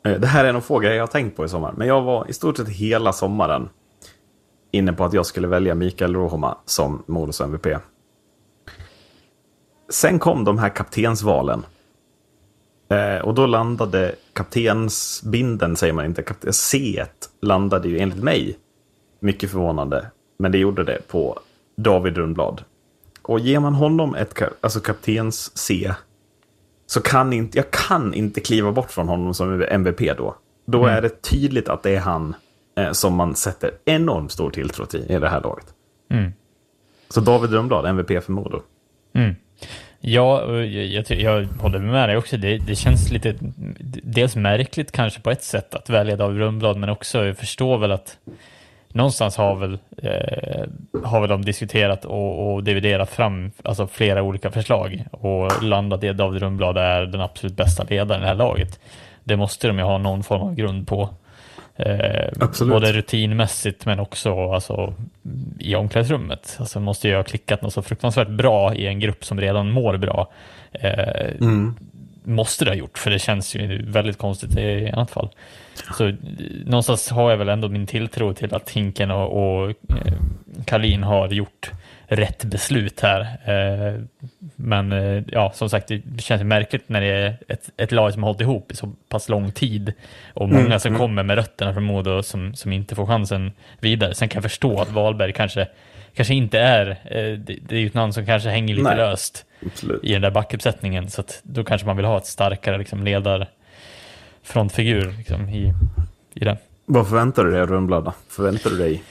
eh, 0.05 0.11
Det 0.19 0.27
här 0.27 0.45
är 0.45 0.53
en 0.53 0.61
fråga 0.61 0.95
jag 0.95 1.01
har 1.03 1.07
tänkt 1.07 1.37
på 1.37 1.45
i 1.45 1.49
sommar. 1.49 1.73
Men 1.77 1.87
jag 1.87 2.01
var 2.01 2.29
i 2.29 2.33
stort 2.33 2.57
sett 2.57 2.69
hela 2.69 3.13
sommaren 3.13 3.69
inne 4.71 4.93
på 4.93 5.03
att 5.05 5.13
jag 5.13 5.25
skulle 5.25 5.47
välja 5.47 5.75
Mikael 5.75 6.15
Rohoma 6.15 6.57
som 6.65 7.03
Modos 7.07 7.41
MVP. 7.41 7.67
Sen 9.89 10.19
kom 10.19 10.43
de 10.43 10.57
här 10.57 10.69
kaptensvalen. 10.69 11.65
Eh, 12.89 13.25
och 13.25 13.33
då 13.33 13.45
landade 13.45 14.15
kaptensbinden, 14.33 15.75
säger 15.75 15.93
man 15.93 16.05
inte, 16.05 16.21
kapten, 16.21 16.53
C 16.53 17.05
landade 17.41 17.87
ju 17.87 17.99
enligt 17.99 18.23
mig, 18.23 18.57
mycket 19.19 19.51
förvånande, 19.51 20.11
men 20.39 20.51
det 20.51 20.57
gjorde 20.57 20.83
det 20.83 21.07
på 21.07 21.39
David 21.77 22.17
Rundblad. 22.17 22.63
Och 23.21 23.39
ger 23.39 23.59
man 23.59 23.73
honom 23.73 24.15
ett 24.15 24.41
alltså 24.61 24.79
kaptens 24.79 25.57
C 25.57 25.93
så 26.85 27.01
kan 27.01 27.33
inte, 27.33 27.57
jag 27.57 27.71
kan 27.71 28.13
inte 28.13 28.39
kliva 28.39 28.71
bort 28.71 28.91
från 28.91 29.07
honom 29.07 29.33
som 29.33 29.61
MVP 29.61 30.17
då. 30.17 30.35
Då 30.65 30.85
är 30.85 31.01
det 31.01 31.21
tydligt 31.21 31.69
att 31.69 31.83
det 31.83 31.95
är 31.95 31.99
han 31.99 32.35
eh, 32.75 32.91
som 32.91 33.15
man 33.15 33.35
sätter 33.35 33.71
enormt 33.85 34.31
stor 34.31 34.49
tilltro 34.49 34.85
till 34.85 35.11
i 35.11 35.19
det 35.19 35.29
här 35.29 35.41
laget. 35.41 35.65
Mm. 36.09 36.31
Så 37.09 37.21
David 37.21 37.51
Rundblad, 37.51 37.85
MVP 37.85 38.23
för 38.23 38.31
Modo. 38.31 38.61
Mm. 39.13 39.35
Ja, 39.99 40.53
jag, 40.53 40.67
jag, 40.67 41.05
jag 41.09 41.47
håller 41.59 41.79
med 41.79 42.09
dig 42.09 42.17
också. 42.17 42.37
Det, 42.37 42.57
det 42.57 42.75
känns 42.75 43.11
lite, 43.11 43.35
dels 44.03 44.35
märkligt 44.35 44.91
kanske 44.91 45.21
på 45.21 45.31
ett 45.31 45.43
sätt 45.43 45.75
att 45.75 45.89
välja 45.89 46.15
David 46.15 46.37
Rundblad, 46.37 46.77
men 46.77 46.89
också 46.89 47.25
jag 47.25 47.37
förstår 47.37 47.77
väl 47.77 47.91
att 47.91 48.17
någonstans 48.89 49.37
har 49.37 49.55
väl, 49.55 49.77
eh, 49.97 50.65
har 51.03 51.21
väl 51.21 51.29
de 51.29 51.45
diskuterat 51.45 52.05
och, 52.05 52.53
och 52.53 52.63
dividerat 52.63 53.09
fram 53.09 53.51
alltså 53.63 53.87
flera 53.87 54.23
olika 54.23 54.51
förslag 54.51 55.03
och 55.11 55.63
landat 55.63 56.03
i 56.03 56.09
att 56.09 56.17
David 56.17 56.41
Rundblad 56.41 56.77
är 56.77 57.05
den 57.05 57.21
absolut 57.21 57.55
bästa 57.55 57.83
ledaren 57.83 58.21
i 58.21 58.23
det 58.23 58.27
här 58.27 58.35
laget. 58.35 58.79
Det 59.23 59.37
måste 59.37 59.67
de 59.67 59.77
ju 59.77 59.83
ha 59.83 59.97
någon 59.97 60.23
form 60.23 60.41
av 60.41 60.55
grund 60.55 60.87
på. 60.87 61.09
Eh. 61.77 62.47
Både 62.59 62.91
rutinmässigt 62.91 63.85
men 63.85 63.99
också 63.99 64.51
alltså, 64.51 64.93
i 65.59 65.75
omklädningsrummet. 65.75 66.57
Alltså 66.59 66.79
måste 66.79 67.07
ju 67.07 67.15
ha 67.15 67.23
klickat 67.23 67.61
något 67.61 67.73
så 67.73 67.81
fruktansvärt 67.81 68.29
bra 68.29 68.75
i 68.75 68.87
en 68.87 68.99
grupp 68.99 69.25
som 69.25 69.41
redan 69.41 69.71
mår 69.71 69.97
bra. 69.97 70.31
Eh, 70.71 71.31
måste 72.23 72.65
det 72.65 72.71
ha 72.71 72.75
gjort, 72.75 72.97
för 72.97 73.11
det 73.11 73.19
känns 73.19 73.55
ju 73.55 73.85
väldigt 73.85 74.17
konstigt 74.17 74.57
i 74.57 74.89
annat 74.93 75.11
fall. 75.11 75.29
Så 75.97 76.07
eh, 76.07 76.15
någonstans 76.65 77.09
har 77.09 77.29
jag 77.29 77.37
väl 77.37 77.49
ändå 77.49 77.69
min 77.69 77.87
tilltro 77.87 78.33
till 78.33 78.53
att 78.53 78.69
Hinken 78.69 79.11
och, 79.11 79.61
och 79.61 79.69
eh, 79.69 80.13
Kalin 80.65 81.03
har 81.03 81.27
gjort 81.27 81.71
rätt 82.07 82.43
beslut 82.43 82.99
här. 82.99 83.21
Eh, 83.21 84.01
men 84.55 84.91
eh, 84.91 85.23
ja, 85.27 85.51
som 85.55 85.69
sagt, 85.69 85.87
det 85.87 86.21
känns 86.21 86.43
märkligt 86.43 86.89
när 86.89 87.01
det 87.01 87.07
är 87.07 87.37
ett, 87.47 87.69
ett 87.77 87.91
lag 87.91 88.13
som 88.13 88.23
har 88.23 88.29
hållit 88.29 88.41
ihop 88.41 88.71
i 88.71 88.75
så 88.75 88.93
pass 89.09 89.29
lång 89.29 89.51
tid 89.51 89.93
och 90.33 90.49
många 90.49 90.79
som 90.79 90.97
kommer 90.97 91.23
med 91.23 91.35
rötterna 91.35 91.73
från 91.73 91.83
Modo 91.83 92.23
som, 92.23 92.55
som 92.55 92.73
inte 92.73 92.95
får 92.95 93.05
chansen 93.05 93.51
vidare. 93.79 94.15
Sen 94.15 94.29
kan 94.29 94.37
jag 94.37 94.43
förstå 94.51 94.81
att 94.81 94.91
Wahlberg 94.91 95.33
kanske, 95.33 95.67
kanske 96.13 96.33
inte 96.33 96.59
är, 96.59 96.89
eh, 96.89 97.39
det, 97.39 97.71
är 97.71 97.79
ju 97.79 97.87
ett 97.87 97.93
namn 97.93 98.13
som 98.13 98.25
kanske 98.25 98.49
hänger 98.49 98.75
lite 98.75 98.89
Nej. 98.89 98.97
löst 98.97 99.45
Absolut. 99.65 100.03
i 100.03 100.13
den 100.13 100.21
där 100.21 100.31
backuppsättningen, 100.31 101.09
så 101.09 101.21
att 101.21 101.39
då 101.43 101.63
kanske 101.63 101.87
man 101.87 101.97
vill 101.97 102.05
ha 102.05 102.17
ett 102.17 102.25
starkare 102.25 102.77
liksom, 102.77 103.03
ledarfrontfigur 103.03 105.13
liksom, 105.17 105.49
i, 105.49 105.73
i 106.33 106.45
den. 106.45 106.57
Vad 106.85 107.07
förväntar 107.07 107.43
du 107.43 107.51
dig 107.51 107.61
av 107.61 107.69
Rönnblad? 107.69 108.11
Förväntar 108.29 108.69
du 108.69 108.77
dig 108.77 109.03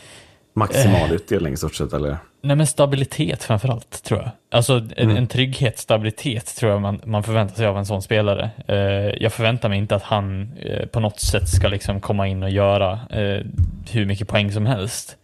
maximal 0.53 1.13
utdelning 1.13 1.53
i 1.53 1.57
stort 1.57 1.75
sett 1.75 1.93
eller? 1.93 2.17
Nej 2.47 2.57
men 2.57 2.67
stabilitet 2.67 3.43
framförallt 3.43 4.03
tror 4.03 4.21
jag. 4.21 4.31
Alltså 4.51 4.75
en, 4.75 4.93
Mm. 4.97 5.17
en 5.17 5.27
trygghet, 5.27 5.79
stabilitet 5.79 6.57
tror 6.57 6.73
jag 6.73 6.81
man, 6.83 7.01
man 7.05 7.23
förväntar 7.23 7.55
sig 7.55 7.67
av 7.67 7.79
en 7.79 7.87
sån 7.87 8.03
spelare. 8.03 8.51
Eh, 8.67 8.77
jag 9.23 9.33
förväntar 9.33 9.69
mig 9.69 9.79
inte 9.79 9.95
att 9.97 10.03
han 10.03 10.53
eh, 10.63 10.87
på 10.87 11.01
något 11.01 11.21
sätt 11.21 11.49
ska 11.49 11.69
liksom 11.69 12.01
komma 12.01 12.27
in 12.27 12.43
och 12.43 12.51
göra 12.51 12.93
eh, 13.11 13.41
hur 13.91 14.07
mycket 14.07 14.29
poäng 14.29 14.53
som 14.53 14.67
helst. 14.67 15.17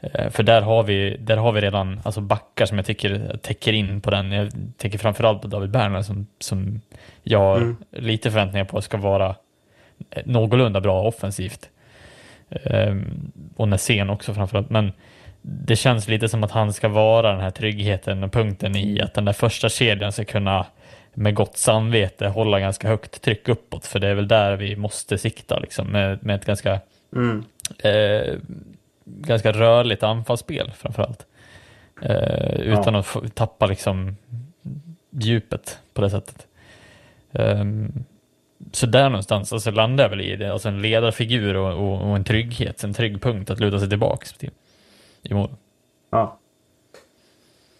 Eh, 0.00 0.30
för 0.30 0.42
där 0.42 0.62
har, 0.62 0.82
vi, 0.82 1.16
där 1.20 1.36
har 1.36 1.52
vi 1.52 1.60
redan 1.60 2.00
alltså 2.04 2.20
backar 2.20 2.66
som 2.66 2.78
jag 2.78 2.86
tycker 2.86 3.36
täcker 3.42 3.72
in 3.72 4.00
på 4.00 4.10
den. 4.10 4.32
Jag 4.32 4.50
tänker 4.76 4.98
framförallt 4.98 5.42
på 5.42 5.48
David 5.48 5.70
Berner 5.70 6.02
som, 6.02 6.26
som 6.40 6.80
jag 7.22 7.38
har 7.38 7.56
Mm. 7.56 7.76
lite 7.92 8.30
förväntningar 8.30 8.64
på 8.64 8.80
ska 8.80 8.96
vara 8.96 9.28
eh, 10.10 10.22
någorlunda 10.24 10.80
bra 10.80 11.02
offensivt. 11.02 11.68
Ehm, 12.50 13.32
och 13.56 13.68
Nässén 13.68 14.10
också 14.10 14.34
framförallt. 14.34 14.70
Men 14.70 14.92
det 15.50 15.76
känns 15.76 16.08
lite 16.08 16.28
som 16.28 16.44
att 16.44 16.50
han 16.50 16.72
ska 16.72 16.88
vara 16.88 17.32
den 17.32 17.40
här 17.40 17.50
tryggheten 17.50 18.24
och 18.24 18.32
punkten 18.32 18.76
i 18.76 19.00
att 19.00 19.14
den 19.14 19.24
där 19.24 19.32
första 19.32 19.68
kedjan 19.68 20.12
ska 20.12 20.24
kunna 20.24 20.66
med 21.14 21.34
gott 21.34 21.56
samvete 21.56 22.26
hålla 22.28 22.60
ganska 22.60 22.88
högt 22.88 23.22
tryck 23.22 23.48
uppåt. 23.48 23.86
För 23.86 23.98
det 23.98 24.08
är 24.08 24.14
väl 24.14 24.28
där 24.28 24.56
vi 24.56 24.76
måste 24.76 25.18
sikta 25.18 25.58
liksom, 25.58 25.86
med, 25.86 26.24
med 26.24 26.36
ett 26.36 26.44
ganska, 26.44 26.80
eh, 27.82 28.34
ganska 29.04 29.52
rörligt 29.52 30.02
anfallsspel 30.02 30.72
framförallt. 30.76 31.26
Eh, 32.02 32.60
utan 32.60 32.94
att 32.94 33.06
få, 33.06 33.28
tappa 33.28 33.66
liksom 33.66 34.16
djupet 35.10 35.78
på 35.92 36.00
det 36.00 36.10
sättet. 36.10 36.46
Ehm, 37.32 38.04
så 38.72 38.86
där 38.86 39.08
någonstans 39.08 39.52
alltså 39.52 39.70
landar 39.70 40.04
jag 40.04 40.08
väl 40.08 40.20
i 40.20 40.36
det, 40.36 40.52
alltså 40.52 40.68
en 40.68 40.82
ledarfigur 40.82 41.56
och, 41.56 41.72
och, 41.72 42.10
och 42.10 42.16
en 42.16 42.24
trygghet, 42.24 42.84
en 42.84 42.94
trygg 42.94 43.22
punkt 43.22 43.50
att 43.50 43.60
luta 43.60 43.78
sig 43.78 43.88
tillbaka 43.88 44.26
till 44.38 44.50
i 45.22 45.34
mål. 45.34 45.50
Ja. 46.10 46.38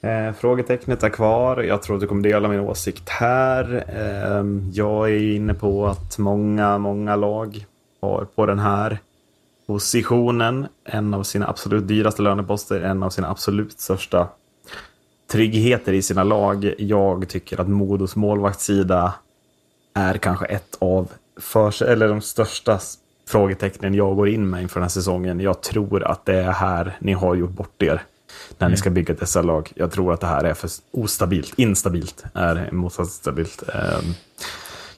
Eh, 0.00 0.32
frågetecknet 0.32 1.02
är 1.02 1.08
kvar. 1.08 1.62
Jag 1.62 1.82
tror 1.82 1.96
att 1.96 2.00
du 2.00 2.06
kommer 2.06 2.22
dela 2.22 2.48
min 2.48 2.60
åsikt 2.60 3.08
här. 3.08 3.84
Eh, 3.88 4.70
jag 4.72 5.10
är 5.10 5.34
inne 5.34 5.54
på 5.54 5.86
att 5.86 6.18
många, 6.18 6.78
många 6.78 7.16
lag 7.16 7.66
har 8.00 8.24
på 8.24 8.46
den 8.46 8.58
här 8.58 8.98
positionen 9.66 10.66
en 10.84 11.14
av 11.14 11.22
sina 11.22 11.48
absolut 11.48 11.88
dyraste 11.88 12.22
löneposter, 12.22 12.80
en 12.80 13.02
av 13.02 13.10
sina 13.10 13.30
absolut 13.30 13.80
största 13.80 14.28
tryggheter 15.32 15.92
i 15.92 16.02
sina 16.02 16.24
lag. 16.24 16.74
Jag 16.78 17.28
tycker 17.28 17.60
att 17.60 17.68
Modos 17.68 18.16
målvaktssida 18.16 19.14
är 19.94 20.14
kanske 20.14 20.46
ett 20.46 20.76
av 20.78 21.12
för, 21.40 21.82
eller 21.82 22.08
de 22.08 22.20
största 22.20 22.78
frågetecknen 23.28 23.94
jag 23.94 24.16
går 24.16 24.28
in 24.28 24.50
med 24.50 24.62
inför 24.62 24.80
den 24.80 24.84
här 24.84 24.88
säsongen. 24.88 25.40
Jag 25.40 25.62
tror 25.62 26.04
att 26.04 26.26
det 26.26 26.34
är 26.38 26.52
här 26.52 26.96
ni 27.00 27.12
har 27.12 27.34
gjort 27.34 27.50
bort 27.50 27.82
er 27.82 28.02
när 28.58 28.68
ni 28.68 28.76
ska 28.76 28.90
bygga 28.90 29.14
dessa 29.14 29.42
lag. 29.42 29.72
Jag 29.74 29.92
tror 29.92 30.12
att 30.12 30.20
det 30.20 30.26
här 30.26 30.44
är 30.44 30.54
för 30.54 30.70
ostabilt. 30.90 31.52
Instabilt 31.56 32.24
är 32.34 32.68
motsatsstabilt. 32.72 33.62
Ehm, 33.74 34.14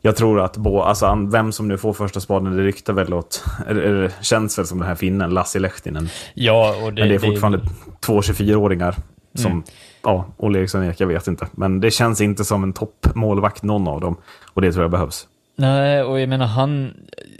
Jag 0.03 0.17
tror 0.17 0.41
att 0.41 0.57
bo, 0.57 0.81
alltså, 0.81 1.27
vem 1.33 1.53
som 1.53 1.69
nu 1.69 1.79
får 1.79 1.93
första 1.93 2.21
spaden, 2.21 2.57
det 2.57 2.63
ryktar 2.63 2.93
väl 2.93 3.15
åt, 3.15 3.45
eller, 3.69 4.11
känns 4.21 4.59
väl 4.59 4.67
som 4.67 4.79
den 4.79 4.89
här 4.89 4.95
finnen, 4.95 5.31
Lassi 5.31 5.59
Lehtinen. 5.59 6.09
Ja, 6.35 6.75
och 6.85 6.93
det, 6.93 7.01
Men 7.03 7.09
det 7.09 7.15
är 7.15 7.19
fortfarande 7.19 7.61
två 8.01 8.21
24-åringar 8.21 8.95
som, 9.35 9.51
Mm. 9.53 9.63
ja, 10.03 10.25
Olle 10.37 10.59
Eriksson 10.59 10.85
Ek, 10.85 11.01
jag 11.01 11.07
vet 11.07 11.27
inte. 11.27 11.47
Men 11.53 11.81
det 11.81 11.91
känns 11.91 12.21
inte 12.21 12.45
som 12.45 12.63
en 12.63 12.73
toppmålvakt 12.73 13.63
någon 13.63 13.89
av 13.89 14.01
dem. 14.01 14.17
Och 14.55 14.63
det 14.63 14.73
tror 14.73 14.85
jag 14.85 14.91
behövs. 14.91 15.27
Nej, 15.61 16.03
och 16.03 16.21
jag 16.21 16.29
menar 16.29 16.47
han 16.47 16.95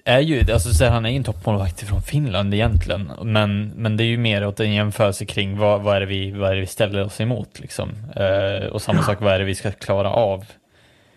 är 0.05 0.21
ju, 0.21 0.53
alltså 0.53 0.75
så 0.75 0.85
här, 0.85 0.91
han 0.91 1.07
är 1.07 1.11
ju 1.11 1.17
en 1.17 1.25
toppmålvakt 1.25 1.81
från 1.81 2.03
Finland 2.03 2.55
egentligen, 2.55 3.13
men, 3.23 3.73
men 3.77 3.97
det 3.97 4.05
är 4.05 4.07
ju 4.07 4.19
mer 4.19 4.47
åt 4.47 4.61
en 4.61 4.73
jämförelse 4.73 5.25
kring 5.25 5.59
vad, 5.59 5.83
vad, 5.83 5.97
är, 5.97 6.01
det 6.01 6.07
vi, 6.07 6.31
vad 6.31 6.51
är 6.51 6.57
vi 6.57 6.67
ställer 6.67 7.05
oss 7.05 7.21
emot 7.21 7.61
liksom. 7.61 7.89
Eh, 8.17 8.67
och 8.67 8.83
samma 8.83 9.03
sak, 9.03 9.21
vad 9.21 9.33
är 9.33 9.39
det 9.39 9.45
vi 9.45 9.55
ska 9.55 9.71
klara 9.71 10.11
av? 10.11 10.45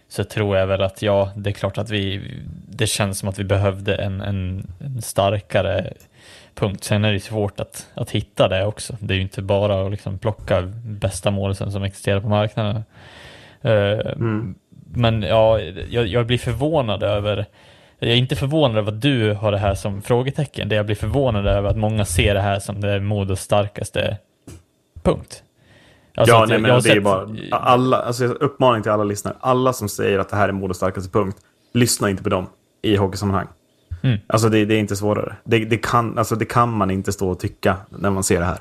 Så 0.08 0.24
tror 0.24 0.58
jag 0.58 0.68
väl 0.68 0.82
att 0.82 1.02
ja, 1.02 1.32
det 1.36 1.50
är 1.50 1.54
klart 1.54 1.78
att 1.78 1.90
vi, 1.90 2.22
det 2.70 2.88
känns 2.88 3.20
som 3.20 3.30
att 3.30 3.40
vi 3.40 3.44
behövde 3.44 3.96
en, 3.96 4.22
en, 4.22 4.68
en 4.80 5.02
starkare 5.02 5.94
punkt. 6.56 6.84
Sen 6.84 7.06
är 7.06 7.14
det 7.14 7.20
svårt 7.20 7.60
att, 7.60 7.88
att 7.94 8.12
hitta 8.12 8.48
det 8.48 8.66
också. 8.66 8.98
Det 9.00 9.14
är 9.14 9.16
ju 9.16 9.22
inte 9.22 9.42
bara 9.42 9.86
att 9.86 9.92
liksom 9.92 10.20
plocka 10.20 10.62
bästa 10.86 11.32
målsen 11.32 11.72
som 11.72 11.84
existerar 11.84 12.20
på 12.20 12.30
marknaden. 12.30 12.84
Eh, 13.62 14.00
Men 14.96 15.22
ja, 15.22 15.60
jag, 15.90 16.08
jag 16.08 16.28
blir 16.28 16.38
förvånad 16.38 17.04
över 17.04 17.46
jag 18.00 18.12
är 18.12 18.16
inte 18.16 18.36
förvånad 18.36 18.78
över 18.78 18.92
att 18.92 19.02
du 19.02 19.34
har 19.34 19.52
det 19.52 19.58
här 19.58 19.76
som 19.76 20.02
frågetecken. 20.02 20.70
Det 20.70 20.76
jag 20.76 20.86
blir 20.86 20.96
förvånad 20.96 21.48
över 21.48 21.70
att 21.70 21.78
många 21.78 22.06
ser 22.06 22.34
det 22.34 22.42
här 22.42 22.60
som 22.60 22.82
det 22.82 23.00
Modos 23.00 23.42
starkaste 23.42 24.18
punkt. 25.04 25.44
Alltså 26.16 26.36
ja, 26.36 26.46
nej, 26.46 26.58
men 26.60 26.72
det 26.72 26.78
är 26.78 26.82
sett- 26.82 27.04
bara 27.04 27.30
alla, 27.52 27.98
alltså, 27.98 28.26
uppmaning 28.26 28.84
till 28.84 28.92
alla 28.92 29.04
lyssnare. 29.04 29.36
Alla 29.40 29.74
som 29.74 29.90
säger 29.90 30.20
att 30.20 30.30
det 30.30 30.36
här 30.36 30.50
är 30.50 30.52
Modos 30.52 30.78
starkaste 30.78 31.10
punkt, 31.12 31.38
lyssna 31.74 32.10
inte 32.10 32.24
på 32.24 32.30
dem 32.30 32.48
i 32.82 32.96
hockeysammanhang. 32.96 33.48
Mm. 34.02 34.20
Alltså 34.28 34.50
det, 34.50 34.66
det 34.66 34.76
är 34.76 34.80
inte 34.80 34.96
svårare. 34.96 35.36
Det, 35.44 35.66
det, 35.66 35.78
kan, 35.78 36.18
alltså, 36.18 36.36
det 36.36 36.46
kan 36.46 36.70
man 36.78 36.92
inte 36.92 37.12
stå 37.12 37.30
och 37.30 37.40
tycka 37.40 37.78
när 37.90 38.10
man 38.10 38.24
ser 38.24 38.40
det 38.40 38.46
här. 38.46 38.60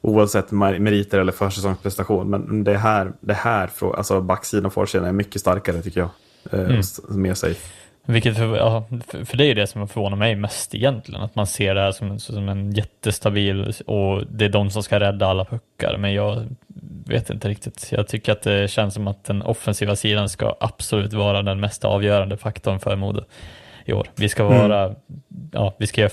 Oavsett 0.00 0.50
mer- 0.50 0.78
meriter 0.78 1.18
eller 1.18 1.32
försäsongsprestation. 1.32 2.30
Men 2.30 2.64
det 2.64 2.76
här, 2.78 3.12
det 3.20 3.34
här 3.34 3.70
alltså 3.96 4.20
backsidan 4.20 4.66
och 4.66 4.72
forsidan 4.72 5.06
är 5.06 5.12
mycket 5.12 5.40
starkare 5.40 5.82
tycker 5.82 6.00
jag. 6.00 6.10
Eh, 6.52 6.60
Mm. 6.60 6.82
Mer 7.08 7.34
safe. 7.34 7.68
Vilket 8.06 8.36
för, 8.36 8.56
ja, 8.56 8.84
för, 9.24 9.36
det 9.36 9.44
är 9.44 9.54
det 9.54 9.66
som 9.66 9.88
förvånar 9.88 10.16
mig 10.16 10.36
mest 10.36 10.74
egentligen, 10.74 11.22
att 11.22 11.34
man 11.34 11.46
ser 11.46 11.74
det 11.74 11.80
här 11.80 11.92
som, 11.92 12.18
som 12.18 12.48
en 12.48 12.72
jättestabil 12.72 13.72
och 13.86 14.26
det 14.30 14.44
är 14.44 14.48
de 14.48 14.70
som 14.70 14.82
ska 14.82 15.00
rädda 15.00 15.26
alla 15.26 15.44
puckar, 15.44 15.96
men 15.98 16.14
jag 16.14 16.46
vet 17.06 17.30
inte 17.30 17.48
riktigt. 17.48 17.88
Jag 17.92 18.08
tycker 18.08 18.32
att 18.32 18.42
det 18.42 18.70
känns 18.70 18.94
som 18.94 19.08
att 19.08 19.24
den 19.24 19.42
offensiva 19.42 19.96
sidan 19.96 20.28
ska 20.28 20.56
absolut 20.60 21.12
vara 21.12 21.42
den 21.42 21.60
mest 21.60 21.84
avgörande 21.84 22.36
faktorn 22.36 22.80
för 22.80 22.96
Modo 22.96 23.24
i 23.90 23.92
år. 23.92 24.08
Vi 24.16 24.28
ska 24.28 24.44
vara, 24.44 24.94
ja, 25.52 25.74
vi 25.78 25.86
ska 25.86 26.00
göra 26.00 26.10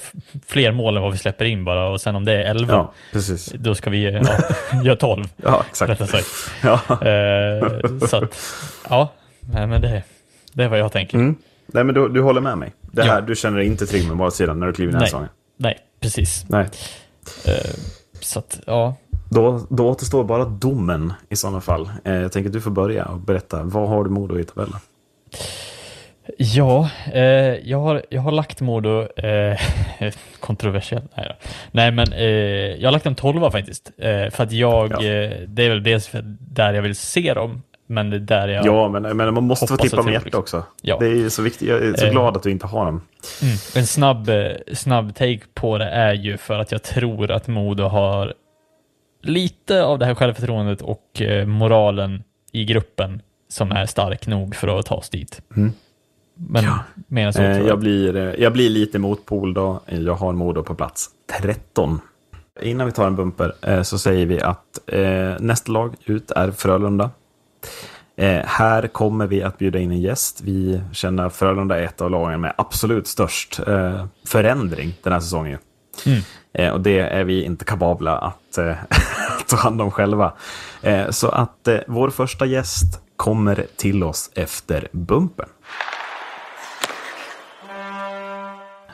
fler 0.48 0.72
mål 0.72 0.98
än 0.98 1.04
vad 1.04 1.12
vi 1.12 1.18
släpper 1.18 1.46
in 1.46 1.66
bara 1.66 1.90
och 1.90 2.02
sen 2.02 2.16
om 2.16 2.26
det 2.26 2.34
är 2.44 2.50
11, 2.52 2.74
Ja, 2.74 2.94
precis. 3.14 3.46
då 3.60 3.76
ska 3.76 3.90
vi 3.90 4.04
ja, 4.12 4.22
göra 4.84 4.96
12. 4.96 5.26
Ja, 5.36 5.64
exakt. 5.70 6.02
Ja. 6.64 6.74
Eh, 7.08 7.98
så 8.08 8.18
att, 8.18 8.36
ja, 8.90 9.12
nej, 9.40 9.68
men 9.68 9.82
det, 9.82 10.04
det 10.54 10.64
är 10.64 10.68
vad 10.68 10.80
jag 10.80 10.92
tänker. 10.92 11.18
Mm. 11.18 11.36
Nej, 11.68 11.84
men 11.84 11.96
du, 11.96 12.10
du 12.10 12.22
håller 12.22 12.42
med 12.42 12.58
mig. 12.58 12.74
Det 12.82 13.02
här, 13.04 13.16
Ja. 13.16 13.22
Du 13.22 13.36
känner 13.36 13.58
dig 13.58 13.68
inte 13.68 13.86
trygg 13.86 14.08
med 14.08 14.18
målsidan 14.18 14.60
när 14.60 14.68
du 14.68 14.74
kliver 14.74 14.92
in 14.92 14.96
i 14.96 15.00
den 15.00 15.08
säsongen. 15.08 15.30
Nej, 15.58 15.78
precis. 16.00 16.46
Nej. 16.50 16.66
Eh, 17.46 17.54
så 18.20 18.40
att, 18.40 18.60
ja. 18.66 18.96
Då, 19.30 19.68
då 19.70 19.90
återstår 19.90 20.24
bara 20.24 20.46
domen 20.46 21.14
i 21.30 21.36
sådana 21.36 21.62
fall. 21.62 21.90
Eh, 22.06 22.14
jag 22.16 22.32
tänker 22.32 22.50
att 22.50 22.54
du 22.54 22.62
får 22.62 22.72
börja 22.72 23.06
och 23.06 23.20
berätta. 23.20 23.64
Vad 23.64 23.90
har 23.90 24.04
du 24.04 24.10
Modo 24.10 24.40
i 24.40 24.44
tabellen? 24.44 24.80
Ja, 26.38 26.90
eh, 27.14 27.22
jag, 27.70 27.80
har, 27.80 28.02
jag 28.10 28.22
har 28.22 28.32
lagt 28.32 28.62
Modo, 28.62 29.08
eh, 29.20 29.58
kontroversiellt, 30.40 31.12
nej. 31.18 31.36
Nej 31.72 31.92
men 31.92 32.14
eh, 32.14 32.26
jag 32.76 32.88
har 32.88 32.92
lagt 32.92 33.06
en 33.06 33.16
tolva 33.16 33.52
faktiskt. 33.52 33.92
Eh, 33.98 34.30
för 34.30 34.44
att 34.44 34.52
jag, 34.52 34.92
Ja. 34.92 34.96
eh, 34.98 35.32
det 35.48 35.64
är 35.66 35.70
väl 35.70 35.84
dels 35.84 36.08
för 36.08 36.22
där 36.40 36.74
jag 36.74 36.82
vill 36.82 36.96
se 36.96 37.34
dem, 37.34 37.62
men 37.88 38.10
det 38.10 38.16
är 38.16 38.20
där 38.20 38.48
jag... 38.48 38.66
Ja, 38.66 38.88
men, 38.90 39.18
men 39.18 39.34
man 39.34 39.44
måste 39.44 39.68
få 39.68 39.78
tippa 39.78 39.96
med 39.96 40.04
tror, 40.04 40.12
hjärtat 40.14 40.26
liksom. 40.26 40.40
också. 40.40 40.64
Ja. 40.82 40.98
Det 41.00 41.08
är 41.08 41.30
så 41.30 41.42
viktigt. 41.42 41.68
Jag 41.68 41.84
är 41.84 41.94
så 41.94 42.06
Eh. 42.06 42.12
glad 42.12 42.38
att 42.38 42.44
du 42.44 42.52
inte 42.52 42.68
har 42.68 42.86
dem. 42.86 43.02
Mm. 43.42 43.56
En 43.76 43.88
snabb, 43.88 44.30
snabb 44.74 45.16
take 45.16 45.40
på 45.54 45.78
det 45.78 45.86
är 45.90 46.14
ju 46.14 46.38
för 46.38 46.60
att 46.60 46.72
jag 46.72 46.84
tror 46.84 47.32
att 47.32 47.48
Modo 47.48 47.84
har 47.84 48.34
lite 49.24 49.84
av 49.84 50.00
det 50.00 50.06
här 50.06 50.16
självförtroendet 50.16 50.82
och 50.82 51.22
moralen 51.46 52.24
i 52.52 52.66
gruppen 52.66 53.22
som 53.50 53.72
är 53.72 53.86
stark 53.86 54.28
nog 54.28 54.56
för 54.56 54.80
att 54.80 54.86
ta 54.86 54.96
oss 54.96 55.10
dit. 55.10 55.42
Men 56.38 56.66
mer 57.08 57.28
än 57.28 57.34
så 57.34 57.42
Eh, 57.42 57.58
jag, 57.58 57.68
jag. 57.68 57.80
blir, 57.80 58.16
eh, 58.16 58.34
jag 58.38 58.54
blir 58.54 58.70
lite 58.70 59.00
motpol 59.00 59.54
då. 59.54 59.82
Jag 59.86 60.14
har 60.14 60.34
Modo 60.34 60.64
på 60.64 60.76
plats 60.76 61.10
13. 61.42 62.00
Innan 62.62 62.88
vi 62.88 62.94
tar 62.94 63.08
en 63.08 63.16
bumper 63.16 63.54
eh, 63.62 63.82
så 63.82 63.98
säger 63.98 64.26
vi 64.26 64.42
att 64.42 64.80
nästa 65.40 65.72
lag 65.72 65.96
ut 66.06 66.32
är 66.32 66.52
Frölunda. 66.52 67.12
Här 68.46 68.88
kommer 68.88 69.28
vi 69.28 69.44
att 69.44 69.58
bjuda 69.58 69.80
in 69.80 69.92
en 69.92 70.02
gäst. 70.02 70.42
Vi 70.42 70.82
känner 70.92 71.26
att 71.26 71.36
Frölunda 71.36 71.80
är 71.80 71.84
ett 71.84 72.02
av 72.02 72.12
lagen 72.12 72.42
med 72.42 72.54
absolut 72.58 73.08
störst 73.08 73.60
förändring 74.26 74.94
den 75.04 75.14
här 75.14 75.20
säsongen. 75.20 75.60
Eh, 76.54 76.74
och 76.74 76.82
det 76.82 77.00
är 77.00 77.24
vi 77.24 77.44
inte 77.44 77.66
kapabla 77.66 78.18
att 78.18 78.60
ta 79.48 79.56
hand 79.56 79.82
om 79.82 79.92
själva. 79.92 80.34
Så 81.10 81.30
att 81.30 81.68
vår 81.88 82.10
första 82.10 82.46
gäst 82.46 83.02
kommer 83.16 83.66
till 83.76 84.04
oss 84.04 84.32
efter 84.36 84.88
bumpen. 84.92 85.48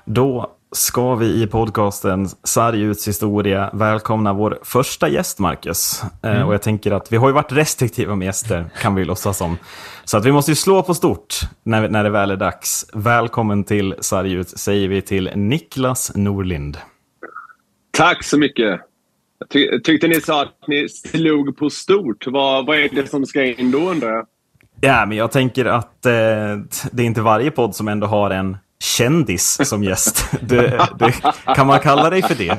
Då 0.05 0.51
ska 0.71 1.15
vi 1.15 1.43
i 1.43 1.47
podcasten 1.47 2.27
Sarg 2.43 2.81
uts 2.81 3.07
historia 3.07 3.69
välkomna 3.73 4.33
vår 4.33 4.59
första 4.63 5.09
gäst, 5.09 5.39
Marcus. 5.39 6.03
Eh, 6.23 6.47
och 6.47 6.53
jag 6.53 6.61
tänker 6.61 6.91
att 6.91 7.11
vi 7.11 7.17
har 7.17 7.27
ju 7.27 7.33
varit 7.33 7.51
restriktiva 7.51 8.15
med 8.15 8.25
gäster, 8.25 8.65
kan 8.81 8.95
vi 8.95 9.05
låtsas 9.05 9.37
som. 9.37 9.57
Så 10.03 10.17
att 10.17 10.25
vi 10.25 10.31
måste 10.31 10.51
ju 10.51 10.55
slå 10.55 10.83
på 10.83 10.93
stort 10.93 11.35
när, 11.63 11.89
när 11.89 12.03
det 12.03 12.09
väl 12.09 12.31
är 12.31 12.35
dags. 12.35 12.85
Välkommen 12.93 13.63
till 13.63 13.95
Sarg 13.99 14.33
ut, 14.33 14.49
säger 14.49 14.87
vi 14.87 15.01
till 15.01 15.29
Niklas 15.35 16.11
Norlind. 16.15 16.77
Tack 17.91 18.23
så 18.23 18.37
mycket. 18.37 18.79
Jag 19.39 19.49
ty 19.49 19.79
tyckte 19.79 20.07
ni 20.07 20.21
sa 20.21 20.41
att 20.41 20.67
ni 20.67 20.89
slog 20.89 21.57
på 21.57 21.69
stort. 21.69 22.27
Vad, 22.27 22.65
vad 22.65 22.77
är 22.77 22.89
det 22.89 23.07
som 23.07 23.25
ska 23.25 23.43
in 23.43 23.71
då 23.71 23.77
undrar 23.77 24.09
jag? 24.09 24.27
Ja, 24.81 25.05
men 25.05 25.17
jag 25.17 25.31
tänker 25.31 25.65
att 25.65 26.05
eh, 26.05 26.11
det 26.91 27.03
är 27.03 27.05
inte 27.05 27.21
varje 27.21 27.51
podd 27.51 27.75
som 27.75 27.87
ändå 27.87 28.07
har 28.07 28.29
en 28.29 28.57
kändis 28.83 29.69
som 29.69 29.83
gäst. 29.83 30.25
Det, 30.41 30.87
det, 30.99 31.13
kan 31.55 31.67
man 31.67 31.79
kalla 31.79 32.09
dig 32.09 32.21
för 32.21 32.35
det? 32.35 32.57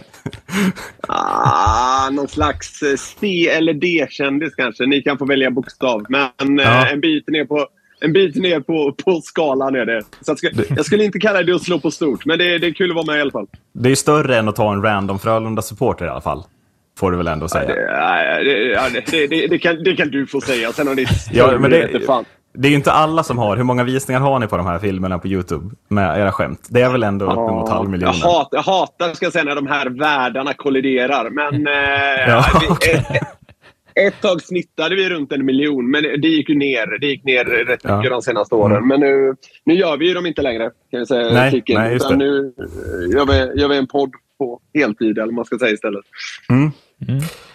Ah, 1.09 2.11
någon 2.11 2.29
slags 2.29 2.83
eh, 2.83 2.97
C 2.97 3.49
eller 3.49 3.75
D-kändis 3.75 4.55
kanske. 4.55 4.87
Ni 4.87 5.03
kan 5.03 5.19
få 5.19 5.25
välja 5.27 5.51
bokstav. 5.51 6.05
Men 6.09 6.61
eh, 6.61 6.65
Ja. 6.67 6.87
en 6.87 7.01
bit 7.01 7.29
ner 7.29 7.45
på 7.45 7.67
en 8.01 8.13
bit 8.13 8.37
ner 8.37 8.61
på, 8.61 8.93
på 9.05 9.21
skalan 9.21 9.75
är 9.75 9.87
det. 9.87 10.03
Så 10.21 10.31
jag, 10.31 10.39
ska, 10.39 10.49
jag 10.77 10.85
skulle 10.87 11.05
inte 11.05 11.19
kalla 11.19 11.43
det 11.43 11.55
att 11.55 11.63
slå 11.63 11.79
på 11.81 11.91
stort, 11.91 12.27
men 12.27 12.39
det, 12.39 12.59
det 12.59 12.67
är 12.67 12.73
kul 12.73 12.91
att 12.91 12.95
vara 12.97 13.07
med 13.07 13.19
i 13.19 13.21
alla 13.21 13.31
fall. 13.31 13.47
Det 13.73 13.91
är 13.91 13.95
större 13.95 14.37
än 14.39 14.49
att 14.49 14.57
ta 14.57 14.73
en 14.73 14.83
random 14.83 15.19
Frölunda-supporter 15.19 16.05
i 16.07 16.09
alla 16.09 16.21
fall. 16.21 16.43
Får 16.99 17.11
du 17.11 17.17
väl 17.17 17.27
ändå 17.29 17.49
säga. 17.49 17.67
Det, 17.67 17.81
ja, 17.83 18.39
det, 18.45 18.59
ja, 18.65 18.83
det, 19.11 19.27
det, 19.27 19.47
det, 19.47 19.59
kan, 19.59 19.83
det 19.85 19.97
kan 19.97 20.11
du 20.11 20.27
få 20.27 20.41
säga. 20.41 20.73
Sen 20.73 20.87
har 20.87 20.95
ni 20.95 21.07
Ja, 21.33 21.59
men 21.59 21.71
det- 21.71 22.07
fan. 22.07 22.25
Det 22.55 22.69
är 22.69 22.71
ju 22.71 22.77
inte 22.77 22.93
alla 22.93 23.23
som 23.23 23.39
har. 23.39 23.57
Hur 23.57 23.65
många 23.65 23.85
visningar 23.85 24.21
har 24.21 24.39
ni 24.39 24.47
på 24.47 24.57
de 24.57 24.67
här 24.67 24.79
filmerna 24.79 25.19
på 25.19 25.29
YouTube? 25.29 25.71
Med 25.89 26.19
era 26.21 26.33
skämt. 26.33 26.67
Det 26.71 26.81
är 26.83 26.93
väl 26.93 27.03
ändå 27.03 27.25
uppemot 27.27 27.69
jag, 27.69 27.75
halvmiljonen? 27.75 28.21
hat, 28.23 28.49
jag 28.51 28.63
hatar 28.63 29.15
ska 29.15 29.27
jag 29.27 29.33
säga, 29.33 29.45
när 29.45 29.55
de 29.55 29.67
här 29.67 29.91
världarna 29.91 30.55
kolliderar. 30.55 31.31
Men 31.31 31.67
eh, 31.67 32.29
Ja, 32.29 32.45
vi, 32.61 32.67
okej. 32.71 32.95
ett, 33.11 33.23
ett 34.07 34.21
tag 34.21 34.43
snittade 34.43 34.95
vi 34.97 35.09
runt 35.09 35.33
en 35.33 35.45
miljon, 35.45 35.91
men 35.91 36.03
det 36.03 36.29
gick 36.29 36.49
ju 36.49 36.55
ner. 36.59 36.99
Det 37.01 37.07
gick 37.07 37.25
ner 37.25 37.45
rätt 37.45 37.81
Ja. 37.85 37.97
mycket 37.97 38.13
de 38.13 38.23
senaste 38.23 38.55
åren. 38.55 38.77
Mm. 38.77 38.89
Men 38.89 39.01
nu, 39.01 39.35
nu 39.65 39.75
gör 39.75 39.97
vi 39.97 40.09
ju 40.09 40.15
dem 40.15 40.27
inte 40.27 40.43
längre. 40.43 40.71
Kan 40.91 40.99
jag 40.99 41.09
säga, 41.09 41.33
Nej, 41.35 41.51
Kicken. 41.51 41.81
nej, 41.81 41.93
just 41.93 42.09
det. 42.09 42.17
Nu 42.17 42.53
eh, 42.59 43.17
gör 43.17 43.27
vi, 43.27 43.61
gör 43.61 43.69
vi 43.69 43.77
en 43.77 43.87
podd 43.87 44.11
på 44.39 44.61
heltid, 44.75 45.19
eller 45.19 45.27
vad 45.27 45.35
man 45.35 45.45
ska 45.45 45.59
säga 45.59 45.71
istället. 45.73 46.05
Mm. 46.51 46.71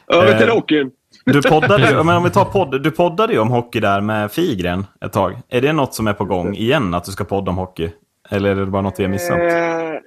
Över 0.07 0.37
till 0.39 0.47
Eh, 0.47 0.53
hockeyn. 0.55 0.91
Du 1.33 1.41
poddade, 1.41 2.03
men 2.03 2.17
om 2.17 2.24
vi 2.24 2.29
tar 2.29 2.45
podd, 2.45 2.83
du 2.83 2.91
poddade 2.91 3.33
ju 3.33 3.39
om 3.39 3.50
hockey 3.50 3.79
där 3.79 4.01
med 4.01 4.31
Figren 4.31 4.86
ett 5.05 5.13
tag. 5.13 5.38
Är 5.50 5.62
det 5.62 5.74
något 5.74 5.93
som 5.93 6.07
är 6.07 6.13
på 6.13 6.25
gång 6.25 6.55
igen, 6.55 6.93
att 6.93 7.03
du 7.03 7.12
ska 7.12 7.24
podda 7.24 7.51
om 7.51 7.57
hockey? 7.57 7.89
Eller 8.29 8.50
är 8.50 8.55
det 8.55 8.65
bara 8.65 8.81
något 8.81 9.00
vi 9.00 9.03
har 9.03 9.12
missat? 9.12 9.39
Eh, 9.39 10.00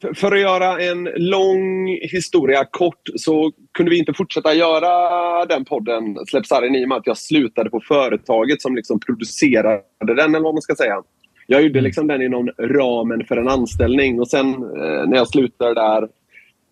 för, 0.00 0.14
för 0.14 0.32
att 0.32 0.40
göra 0.40 0.80
en 0.80 1.04
lång 1.16 1.88
historia 1.88 2.64
kort 2.70 3.02
så 3.16 3.52
kunde 3.74 3.90
vi 3.90 3.98
inte 3.98 4.14
fortsätta 4.14 4.54
göra 4.54 5.46
den 5.46 5.64
podden, 5.64 6.16
Släpp 6.26 6.46
sargen, 6.46 6.74
i 6.74 6.84
och 6.84 6.88
med 6.88 6.98
att 6.98 7.06
jag 7.06 7.18
slutade 7.18 7.70
på 7.70 7.80
företaget 7.88 8.62
som 8.62 8.76
liksom 8.76 9.00
producerade 9.00 9.82
den, 9.98 10.18
eller 10.18 10.40
vad 10.40 10.54
man 10.54 10.62
ska 10.62 10.74
säga. 10.74 11.02
Jag 11.46 11.62
gjorde 11.62 11.80
liksom 11.80 12.06
den 12.06 12.22
inom 12.22 12.50
ramen 12.58 13.24
för 13.24 13.36
en 13.36 13.48
anställning 13.48 14.20
och 14.20 14.28
sen 14.28 14.54
eh, 14.54 15.06
när 15.06 15.16
jag 15.16 15.28
slutade 15.28 15.74
där 15.74 16.08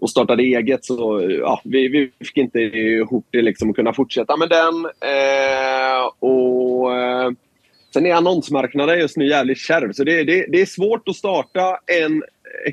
och 0.01 0.11
startade 0.11 0.43
eget 0.43 0.85
så 0.85 1.29
ja, 1.41 1.61
vi, 1.65 1.89
vi 1.89 2.27
fick 2.27 2.37
inte 2.37 2.59
ihop 2.59 3.27
det 3.31 3.43
liksom 3.43 3.71
att 3.71 3.77
kunna 3.77 3.93
fortsätta 3.93 4.37
med 4.37 4.49
den. 4.49 4.85
Eh, 4.85 6.07
och 6.19 6.97
eh, 6.97 7.31
Sen 7.93 8.07
är 8.07 8.15
annonsmarknaden 8.15 8.99
just 8.99 9.17
nu 9.17 9.29
jävligt 9.29 9.59
kärv, 9.59 9.93
så 9.93 10.05
det, 10.05 10.25
det, 10.25 10.47
det 10.49 10.61
är 10.61 10.67
svårt 10.67 11.09
att 11.09 11.17
starta 11.17 11.79
en 12.03 12.23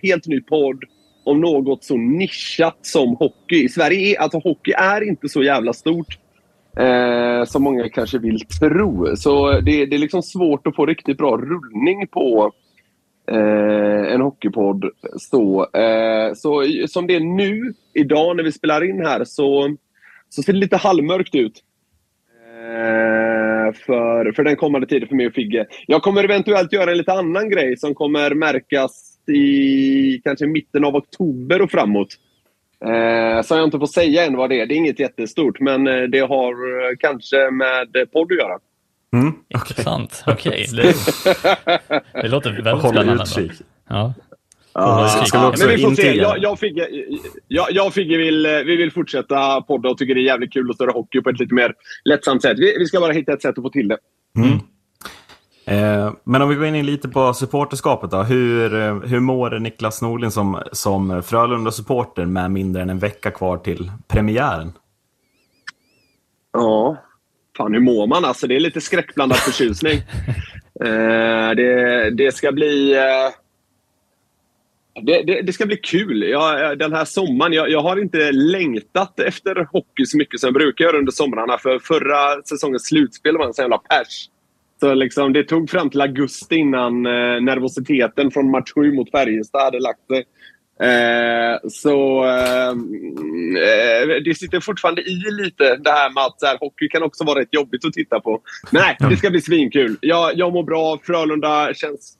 helt 0.04 0.28
ny 0.28 0.42
podd 0.42 0.84
om 1.26 1.42
något 1.42 1.84
så 1.84 1.98
nischat 1.98 2.78
som 2.82 3.16
hockey. 3.16 3.64
I 3.64 3.70
Sverige 3.70 4.16
är, 4.16 4.22
alltså 4.22 4.40
hockey 4.40 4.72
är 4.72 5.08
inte 5.08 5.30
så 5.30 5.44
jävla 5.44 5.74
stort 5.74 6.18
eh, 6.78 7.46
som 7.46 7.64
många 7.64 7.90
kanske 7.90 8.18
vill 8.18 8.40
tro. 8.40 9.16
Så 9.16 9.52
det, 9.52 9.86
det 9.86 9.96
är 9.96 10.00
liksom 10.00 10.24
svårt 10.24 10.68
att 10.68 10.76
få 10.76 10.86
riktigt 10.86 11.18
bra 11.18 11.38
rullning 11.38 12.08
på 12.08 12.52
eh, 13.28 14.14
en 14.14 14.22
hockeypodd. 14.22 14.86
Så, 15.18 15.70
eh, 15.74 16.34
så 16.34 16.64
som 16.88 17.08
det 17.08 17.16
är 17.16 17.20
nu, 17.20 17.74
idag 17.94 18.36
när 18.36 18.44
vi 18.44 18.52
spelar 18.52 18.84
in 18.84 19.06
här, 19.06 19.24
så, 19.24 19.76
så 20.30 20.44
ser 20.44 20.54
det 20.54 20.60
lite 20.60 20.78
halvmörkt 20.78 21.36
ut. 21.36 21.64
Eh, 22.66 23.74
för, 23.74 24.32
för 24.32 24.44
den 24.44 24.56
kommande 24.56 24.88
tiden 24.88 25.08
för 25.08 25.16
mig 25.16 25.28
och 25.28 25.34
Figge. 25.34 25.66
Jag 25.88 26.02
kommer 26.02 26.24
eventuellt 26.24 26.74
göra 26.74 26.92
en 26.92 26.98
lite 26.98 27.14
annan 27.14 27.50
grej 27.50 27.78
som 27.78 27.96
kommer 27.96 28.34
märkas 28.34 29.18
i 29.28 30.22
kanske 30.24 30.48
mitten 30.48 30.86
av 30.86 30.96
oktober 30.96 31.62
och 31.62 31.72
framåt. 31.72 32.18
Eh, 32.86 33.42
så 33.42 33.56
jag 33.56 33.64
inte 33.64 33.80
får 33.80 33.86
säga 33.86 34.26
än 34.26 34.38
vad 34.38 34.50
det 34.50 34.62
är. 34.62 34.66
Det 34.66 34.74
är 34.74 34.78
inget 34.78 35.00
jättestort, 35.00 35.60
men 35.60 35.88
eh, 35.88 36.02
det 36.02 36.20
har 36.20 36.52
eh, 36.52 36.96
kanske 37.00 37.52
med 37.52 38.12
podd 38.12 38.32
att 38.32 38.38
göra. 38.38 38.60
Mm, 39.14 39.28
okej. 39.28 39.46
Intressant. 39.54 40.24
Okej. 40.28 40.66
Det, 40.72 40.96
det 42.22 42.28
låter 42.28 42.52
väldigt 42.52 42.84
Håll 42.84 42.94
spännande. 42.94 43.24
utkik. 43.24 43.52
Ja. 43.90 44.14
Vi 44.76 44.82
ja, 44.82 45.24
också 45.48 45.68
men 45.68 45.76
vi 45.76 45.82
får 45.84 45.96
se. 45.96 46.16
Jag, 46.16 46.38
jag, 46.40 46.60
Figge, 46.60 46.88
jag, 47.48 47.92
vill, 48.18 48.48
vi 48.66 48.76
vill 48.76 48.92
fortsätta 48.92 49.62
podda 49.62 49.90
och 49.90 49.98
tycker 49.98 50.16
det 50.16 50.22
är 50.22 50.26
jävligt 50.26 50.54
kul 50.54 50.70
att 50.70 50.76
störa 50.76 50.92
hockey 50.92 51.22
på 51.22 51.30
ett 51.30 51.40
lite 51.40 51.54
mer 51.54 51.74
lättsamt 52.06 52.42
sätt. 52.42 52.60
Vi, 52.60 52.76
vi 52.80 52.86
ska 52.86 53.00
bara 53.00 53.14
hitta 53.14 53.34
ett 53.34 53.42
sätt 53.42 53.58
att 53.58 53.64
få 53.64 53.70
till 53.70 53.88
det. 53.88 53.98
Eh, 55.68 56.14
men 56.24 56.42
om 56.42 56.50
vi 56.50 56.56
går 56.56 56.66
in 56.66 56.86
lite 56.86 57.10
på 57.10 57.34
supporterskapet 57.34 58.12
då. 58.12 58.24
Hur, 58.24 58.74
eh, 58.74 58.96
hur 59.00 59.20
mår 59.20 59.60
Niklas 59.60 60.02
Norlin 60.02 60.32
som, 60.32 60.62
som 60.72 61.24
Frölunda-supporter 61.24 62.26
med 62.26 62.52
mindre 62.52 62.82
än 62.82 62.90
en 62.90 63.00
vecka 63.00 63.32
kvar 63.32 63.58
till 63.58 63.92
premiären? 64.08 64.74
Ja. 66.54 66.98
Fan, 67.58 67.74
hur 67.74 67.80
mår 67.80 68.08
man? 68.08 68.26
Alltså, 68.26 68.48
det 68.48 68.56
är 68.56 68.60
lite 68.60 68.82
skräckblandad 68.82 69.38
förtjusning. 69.38 69.98
eh, 70.84 71.50
det, 71.56 72.10
det 72.10 72.36
ska 72.36 72.52
bli... 72.52 72.94
Eh, 72.94 73.32
det, 75.02 75.24
det, 75.24 75.42
det 75.42 75.54
ska 75.54 75.66
bli 75.66 75.78
kul. 75.78 76.24
Jag, 76.24 76.80
den 76.80 76.94
här 76.94 77.06
sommaren, 77.06 77.54
jag, 77.54 77.70
jag 77.70 77.82
har 77.82 78.02
inte 78.02 78.32
längtat 78.32 79.20
efter 79.20 79.68
hockey 79.72 80.06
så 80.06 80.18
mycket 80.18 80.40
som 80.40 80.48
jag 80.48 80.54
brukar 80.54 80.86
göra 80.86 80.98
under 80.98 81.12
somrarna. 81.12 81.58
För 81.58 81.80
förra 81.80 82.42
säsongens 82.46 82.86
slutspel 82.86 83.38
var 83.38 83.46
en 83.46 83.54
sån 83.54 83.64
jävla 83.64 83.78
pers. 83.78 84.30
Så 84.80 84.94
liksom, 84.94 85.34
det 85.34 85.44
tog 85.44 85.70
fram 85.70 85.90
till 85.90 86.02
augusti 86.02 86.56
innan 86.56 87.06
eh, 87.06 87.42
nervositeten 87.42 88.32
från 88.32 88.52
match 88.52 88.72
7 88.76 88.94
mot 88.94 89.12
Färjestad 89.12 89.62
hade 89.62 89.80
lagt 89.80 90.08
sig. 90.08 90.24
Eh, 90.80 91.70
så 91.70 92.26
eh, 92.26 92.70
eh, 92.70 94.24
det 94.26 94.38
sitter 94.38 94.60
fortfarande 94.60 95.02
i 95.02 95.24
lite 95.32 95.76
det 95.76 95.92
här 95.92 96.14
med 96.14 96.24
att 96.24 96.40
så 96.40 96.46
här, 96.46 96.58
hockey 96.60 96.90
kan 96.90 97.04
också 97.04 97.24
vara 97.24 97.40
rätt 97.40 97.54
jobbigt 97.54 97.86
att 97.86 97.94
titta 97.94 98.20
på. 98.20 98.42
Nej, 98.72 98.98
det 99.10 99.18
ska 99.18 99.30
bli 99.30 99.42
svinkul. 99.42 99.98
Jag, 100.02 100.38
jag 100.38 100.54
mår 100.54 100.64
bra. 100.64 101.00
Frölunda 101.04 101.74
känns 101.74 102.18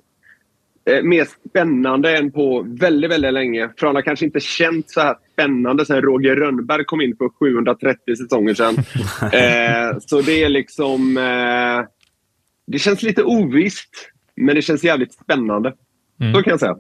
eh, 0.90 1.04
mer 1.04 1.28
spännande 1.50 2.18
än 2.18 2.32
på 2.32 2.66
väldigt, 2.68 3.12
väldigt 3.12 3.34
länge. 3.34 3.70
Frölunda 3.78 4.02
kanske 4.02 4.26
inte 4.26 4.40
känt 4.40 4.90
så 4.90 5.02
här 5.02 5.16
spännande 5.34 5.86
sen 5.86 6.02
Roger 6.02 6.36
Rönnberg 6.36 6.86
kom 6.86 7.02
in 7.02 7.16
för 7.18 7.30
730 7.30 8.16
säsonger 8.16 8.54
sedan. 8.54 8.76
eh, 9.34 10.00
så 10.02 10.22
det 10.22 10.44
är 10.44 10.50
liksom... 10.50 11.18
Eh, 11.18 11.86
det 12.68 12.80
känns 12.80 13.04
lite 13.04 13.24
ovisst, 13.24 14.12
men 14.36 14.56
det 14.56 14.62
känns 14.62 14.84
jävligt 14.84 15.14
spännande. 15.14 15.74
Så 16.34 16.42
kan 16.42 16.52
jag 16.52 16.60
säga. 16.60 16.76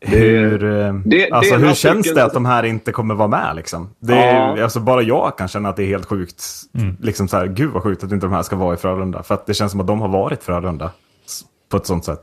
Hur, 0.00 0.64
eh, 0.64 0.94
det- 0.94 1.02
det 1.04 1.30
alltså, 1.30 1.54
är 1.54 1.58
hur 1.58 1.74
känns 1.74 2.14
det 2.14 2.24
att 2.24 2.34
de 2.34 2.44
här 2.46 2.62
inte 2.62 2.92
kommer 2.92 3.14
vara 3.14 3.28
med? 3.28 3.52
Liksom? 3.56 3.90
Det 4.00 4.14
är, 4.14 4.56
Ja. 4.56 4.62
alltså, 4.62 4.80
bara 4.80 5.02
jag 5.02 5.38
kan 5.38 5.48
känna 5.48 5.68
att 5.68 5.76
det 5.76 5.82
är 5.82 5.86
helt 5.86 6.06
sjukt. 6.06 6.44
Liksom 7.02 7.28
så 7.28 7.36
här, 7.36 7.46
Gud 7.46 7.70
vad 7.70 7.82
sjukt 7.82 8.04
att 8.04 8.12
inte 8.12 8.26
de 8.26 8.32
här 8.32 8.42
ska 8.42 8.56
vara 8.56 8.74
i 8.74 8.76
Frölunda. 8.76 9.22
För 9.22 9.34
att 9.34 9.46
det 9.46 9.54
känns 9.54 9.70
som 9.72 9.80
att 9.80 9.86
de 9.86 10.00
har 10.00 10.08
varit 10.08 10.42
Frölunda 10.42 10.90
på 11.70 11.76
ett 11.76 11.86
sånt 11.86 12.04
sätt. 12.04 12.20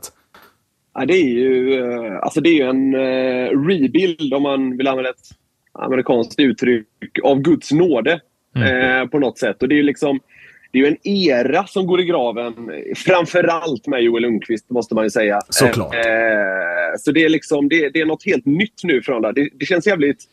Ja, 0.94 1.06
det 1.06 1.14
är 1.14 1.28
ju, 1.28 1.74
eh, 1.78 2.18
alltså 2.22 2.40
det 2.40 2.48
är 2.48 2.54
ju 2.54 2.68
en 2.68 2.94
uh, 2.94 3.66
rebuild, 3.68 4.34
om 4.34 4.42
man 4.42 4.76
vill 4.76 4.88
använda 4.88 5.10
ett 5.10 5.28
amerikanskt 5.78 6.38
uttryck, 6.40 6.86
av 7.24 7.40
Guds 7.40 7.72
nåde 7.72 8.20
eh, 8.56 9.08
på 9.08 9.18
något 9.18 9.38
sätt. 9.38 9.62
Och 9.62 9.68
det 9.68 9.74
är 9.74 9.76
ju 9.76 9.82
liksom 9.82 10.20
det 10.74 10.80
är 10.80 10.82
ju 10.82 10.88
en 10.88 11.08
era 11.08 11.66
som 11.66 11.86
går 11.86 12.00
i 12.00 12.04
graven. 12.04 12.54
Framförallt 12.96 13.86
med 13.86 14.02
Joel 14.02 14.22
Lundqvist, 14.22 14.70
måste 14.70 14.94
man 14.94 15.04
ju 15.04 15.10
säga. 15.10 15.40
Såklart. 15.48 15.94
Eh, 15.94 16.00
så 16.98 17.12
det 17.12 17.24
är, 17.24 17.28
liksom, 17.28 17.68
det, 17.68 17.88
det 17.88 18.00
är 18.00 18.06
något 18.06 18.24
helt 18.24 18.46
nytt 18.46 18.84
nu 18.84 19.02
från 19.02 19.22
det. 19.22 19.32
Det, 19.32 19.48
det 19.52 19.66
känns 19.66 19.86
jävligt... 19.86 20.24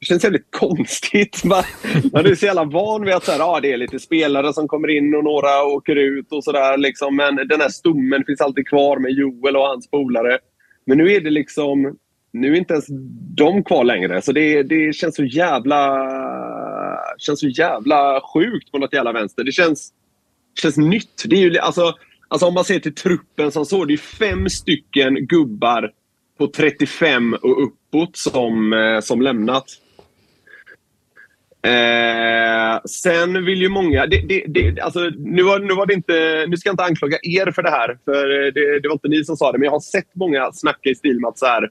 Det 0.00 0.06
känns 0.06 0.24
jävligt 0.24 0.50
konstigt. 0.50 1.44
Man, 1.44 1.62
man 2.12 2.26
är 2.26 2.34
så 2.34 2.46
jävla 2.46 2.64
van 2.64 3.04
vid 3.04 3.14
att 3.14 3.24
så 3.24 3.32
här, 3.32 3.40
ah, 3.40 3.60
det 3.60 3.72
är 3.72 3.76
lite 3.76 3.98
spelare 3.98 4.52
som 4.52 4.68
kommer 4.68 4.88
in 4.88 5.14
och 5.14 5.24
några 5.24 5.64
åker 5.64 5.96
ut 5.96 6.32
och 6.32 6.44
sådär. 6.44 6.76
Liksom. 6.76 7.16
Men 7.16 7.36
den 7.36 7.60
här 7.60 7.68
stommen 7.68 8.24
finns 8.26 8.40
alltid 8.40 8.68
kvar 8.68 8.98
med 8.98 9.12
Joel 9.12 9.56
och 9.56 9.66
hans 9.66 9.90
polare. 9.90 10.38
Men 10.86 10.98
nu 10.98 11.12
är 11.12 11.20
det 11.20 11.30
liksom... 11.30 11.96
Nu 12.32 12.52
är 12.52 12.56
inte 12.56 12.74
ens 12.74 12.86
de 13.36 13.64
kvar 13.64 13.84
längre. 13.84 14.22
Så 14.22 14.32
det, 14.32 14.62
det 14.62 14.94
känns 14.94 15.16
så 15.16 15.24
jävla 15.24 16.06
känns 17.18 17.40
så 17.40 17.48
jävla 17.48 18.20
sjukt 18.34 18.72
på 18.72 18.78
något 18.78 18.92
jävla 18.92 19.12
vänster. 19.12 19.44
Det 19.44 19.52
känns, 19.52 19.92
känns 20.62 20.76
nytt. 20.76 21.24
Det 21.26 21.36
är 21.36 21.40
ju, 21.40 21.58
alltså, 21.58 21.94
alltså 22.28 22.46
om 22.46 22.54
man 22.54 22.64
ser 22.64 22.78
till 22.78 22.94
truppen 22.94 23.52
som 23.52 23.66
så, 23.66 23.84
det 23.84 23.92
är 23.92 23.96
fem 23.98 24.48
stycken 24.48 25.26
gubbar 25.26 25.92
på 26.38 26.46
35 26.46 27.34
och 27.34 27.64
uppåt 27.64 28.16
som, 28.16 28.72
eh, 28.72 29.00
som 29.00 29.22
lämnat. 29.22 29.64
Eh, 31.62 32.80
sen 32.84 33.44
vill 33.44 33.62
ju 33.62 33.68
många... 33.68 34.06
Det, 34.06 34.20
det, 34.20 34.44
det, 34.48 34.80
alltså, 34.80 35.00
nu, 35.18 35.42
var, 35.42 35.58
nu, 35.58 35.74
var 35.74 35.86
det 35.86 35.94
inte, 35.94 36.46
nu 36.48 36.56
ska 36.56 36.68
jag 36.68 36.74
inte 36.74 36.84
anklaga 36.84 37.18
er 37.22 37.50
för 37.50 37.62
det 37.62 37.70
här, 37.70 37.98
för 38.04 38.46
eh, 38.46 38.52
det, 38.52 38.80
det 38.80 38.88
var 38.88 38.92
inte 38.94 39.08
ni 39.08 39.24
som 39.24 39.36
sa 39.36 39.52
det. 39.52 39.58
Men 39.58 39.64
jag 39.64 39.72
har 39.72 39.80
sett 39.80 40.14
många 40.14 40.52
snacka 40.52 40.90
i 40.90 40.94
stil 40.94 41.20
med 41.20 41.28
att 41.28 41.38
så 41.38 41.46
här, 41.46 41.70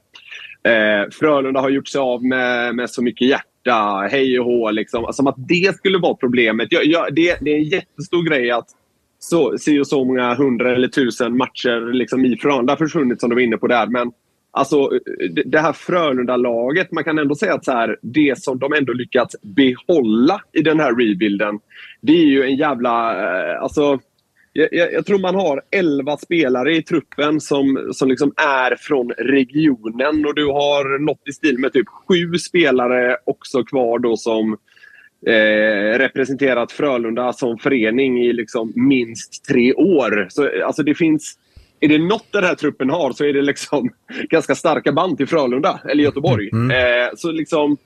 eh, 0.64 1.10
Frölunda 1.12 1.60
har 1.60 1.70
gjort 1.70 1.88
sig 1.88 2.00
av 2.02 2.26
med, 2.26 2.76
med 2.76 2.90
så 2.90 3.04
mycket 3.04 3.28
hjärta, 3.28 4.08
hej 4.12 4.40
och 4.40 4.46
hå. 4.46 4.72
Liksom. 4.72 5.06
Alltså, 5.06 5.18
som 5.18 5.28
att 5.28 5.48
det 5.48 5.76
skulle 5.76 5.98
vara 5.98 6.14
problemet. 6.16 6.68
Jag, 6.72 6.86
jag, 6.86 7.16
det, 7.16 7.38
det 7.42 7.52
är 7.52 7.58
en 7.58 7.64
jättestor 7.64 8.30
grej 8.30 8.52
att 8.52 8.68
så, 9.20 9.58
si 9.58 9.80
och 9.80 9.88
så 9.88 10.06
många 10.06 10.36
hundra 10.36 10.76
eller 10.76 10.88
tusen 10.88 11.38
matcher 11.38 11.94
liksom, 11.94 12.26
i 12.26 12.38
Frölunda 12.38 12.74
har 12.74 12.78
försvunnit 12.78 13.20
som 13.20 13.30
du 13.30 13.36
var 13.36 13.42
inne 13.42 13.58
på 13.58 13.68
där. 13.68 13.88
Men 13.88 14.12
Alltså 14.52 14.90
det 15.46 15.60
här 15.60 15.74
Frölunda-laget, 15.74 16.92
man 16.92 17.04
kan 17.04 17.20
ändå 17.20 17.36
säga 17.36 17.54
att 17.54 17.66
så 17.66 17.72
här, 17.72 17.98
det 18.02 18.44
som 18.44 18.60
de 18.60 18.74
ändå 18.74 18.94
lyckats 18.94 19.36
behålla 19.42 20.42
i 20.54 20.62
den 20.62 20.80
här 20.80 20.96
rebuilden, 20.96 21.60
det 22.02 22.14
är 22.14 22.26
ju 22.26 22.44
en 22.44 22.56
jävla... 22.56 23.12
eh, 23.18 23.62
Alltså, 23.62 24.00
jag, 24.54 24.68
jag, 24.72 24.94
jag 24.94 25.06
tror 25.06 25.20
man 25.20 25.36
har 25.36 25.62
11 25.72 26.18
spelare 26.18 26.76
i 26.76 26.84
truppen 26.84 27.42
som, 27.42 27.90
som 27.94 28.10
liksom 28.10 28.34
är 28.38 28.76
från 28.76 29.12
regionen 29.12 30.26
och 30.26 30.36
du 30.36 30.46
har 30.46 31.00
något 31.00 31.28
i 31.28 31.32
stil 31.32 31.60
med 31.60 31.74
typ 31.74 31.88
sju 31.88 32.38
spelare 32.38 33.18
också 33.26 33.64
kvar 33.64 34.00
då 34.00 34.18
som 34.18 34.58
eh, 35.28 35.98
representerat 36.00 36.72
Frölunda 36.72 37.34
som 37.34 37.58
förening 37.58 38.22
i 38.22 38.34
liksom 38.34 38.74
minst 38.76 39.46
tre 39.46 39.74
år. 39.74 40.28
Så 40.30 40.66
alltså 40.66 40.84
det 40.84 40.96
finns 40.96 41.38
är 41.80 41.88
det 41.88 41.98
något 41.98 42.32
den 42.32 42.44
här 42.44 42.56
truppen 42.56 42.90
har 42.90 43.12
så 43.12 43.26
är 43.26 43.34
det 43.34 43.42
liksom 43.42 43.90
ganska 44.30 44.56
starka 44.56 44.92
band 44.92 45.18
till 45.18 45.28
Frölunda 45.28 45.80
eller 45.90 46.04
Göteborg. 46.04 46.50
Eh, 46.54 47.10
så 47.16 47.32
liksom, 47.32 47.78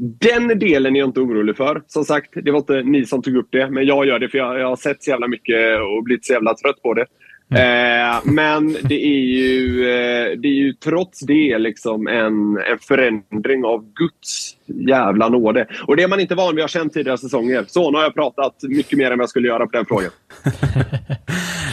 den 0.00 0.58
delen 0.58 0.96
är 0.96 1.00
jag 1.00 1.08
inte 1.08 1.20
orolig 1.20 1.56
för. 1.56 1.82
Som 1.86 2.04
sagt, 2.04 2.30
det 2.44 2.50
var 2.50 2.58
inte 2.58 2.82
ni 2.82 3.06
som 3.06 3.22
tog 3.22 3.36
upp 3.36 3.48
det, 3.50 3.70
men 3.70 3.86
jag 3.86 4.06
gör 4.06 4.18
det 4.18 4.28
för 4.28 4.38
jag, 4.38 4.60
jag 4.60 4.68
har 4.68 4.76
sett 4.76 5.02
så 5.02 5.10
jävla 5.10 5.28
mycket 5.28 5.80
och 5.80 6.04
blivit 6.04 6.26
så 6.26 6.32
jävla 6.32 6.54
trött 6.54 6.82
på 6.82 6.94
det. 6.94 7.06
Eh, 7.54 8.20
men 8.24 8.72
det 8.82 9.04
är, 9.04 9.20
ju, 9.20 9.82
eh, 9.90 10.38
det 10.38 10.48
är 10.48 10.54
ju 10.54 10.72
trots 10.72 11.20
det 11.20 11.58
liksom 11.58 12.06
en, 12.06 12.56
en 12.56 12.78
förändring 12.80 13.64
av 13.64 13.92
Guds 13.94 14.56
jävla 14.66 15.28
nåde. 15.28 15.66
Och 15.86 15.96
det 15.96 16.02
är 16.02 16.08
man 16.08 16.20
inte 16.20 16.34
van 16.34 16.54
vid 16.54 16.64
att 16.64 16.74
ha 16.74 16.80
känt 16.80 16.92
tidigare 16.92 17.18
säsonger. 17.18 17.64
Så 17.68 17.90
nu 17.90 17.96
har 17.96 18.04
jag 18.04 18.14
pratat 18.14 18.54
mycket 18.62 18.98
mer 18.98 19.10
än 19.10 19.18
vad 19.18 19.22
jag 19.22 19.30
skulle 19.30 19.48
göra 19.48 19.66
på 19.66 19.72
den 19.72 19.86
frågan. 19.86 20.10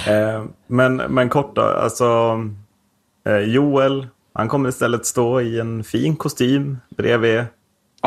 Eh, 0.08 0.46
men, 0.68 0.96
men 0.96 1.30
kort 1.30 1.56
då, 1.56 1.62
alltså 1.62 2.06
eh, 3.26 3.40
Joel, 3.40 4.08
han 4.34 4.48
kommer 4.48 4.70
istället 4.70 5.06
stå 5.06 5.42
i 5.42 5.60
en 5.60 5.84
fin 5.84 6.16
kostym 6.16 6.78
bredvid, 6.98 7.44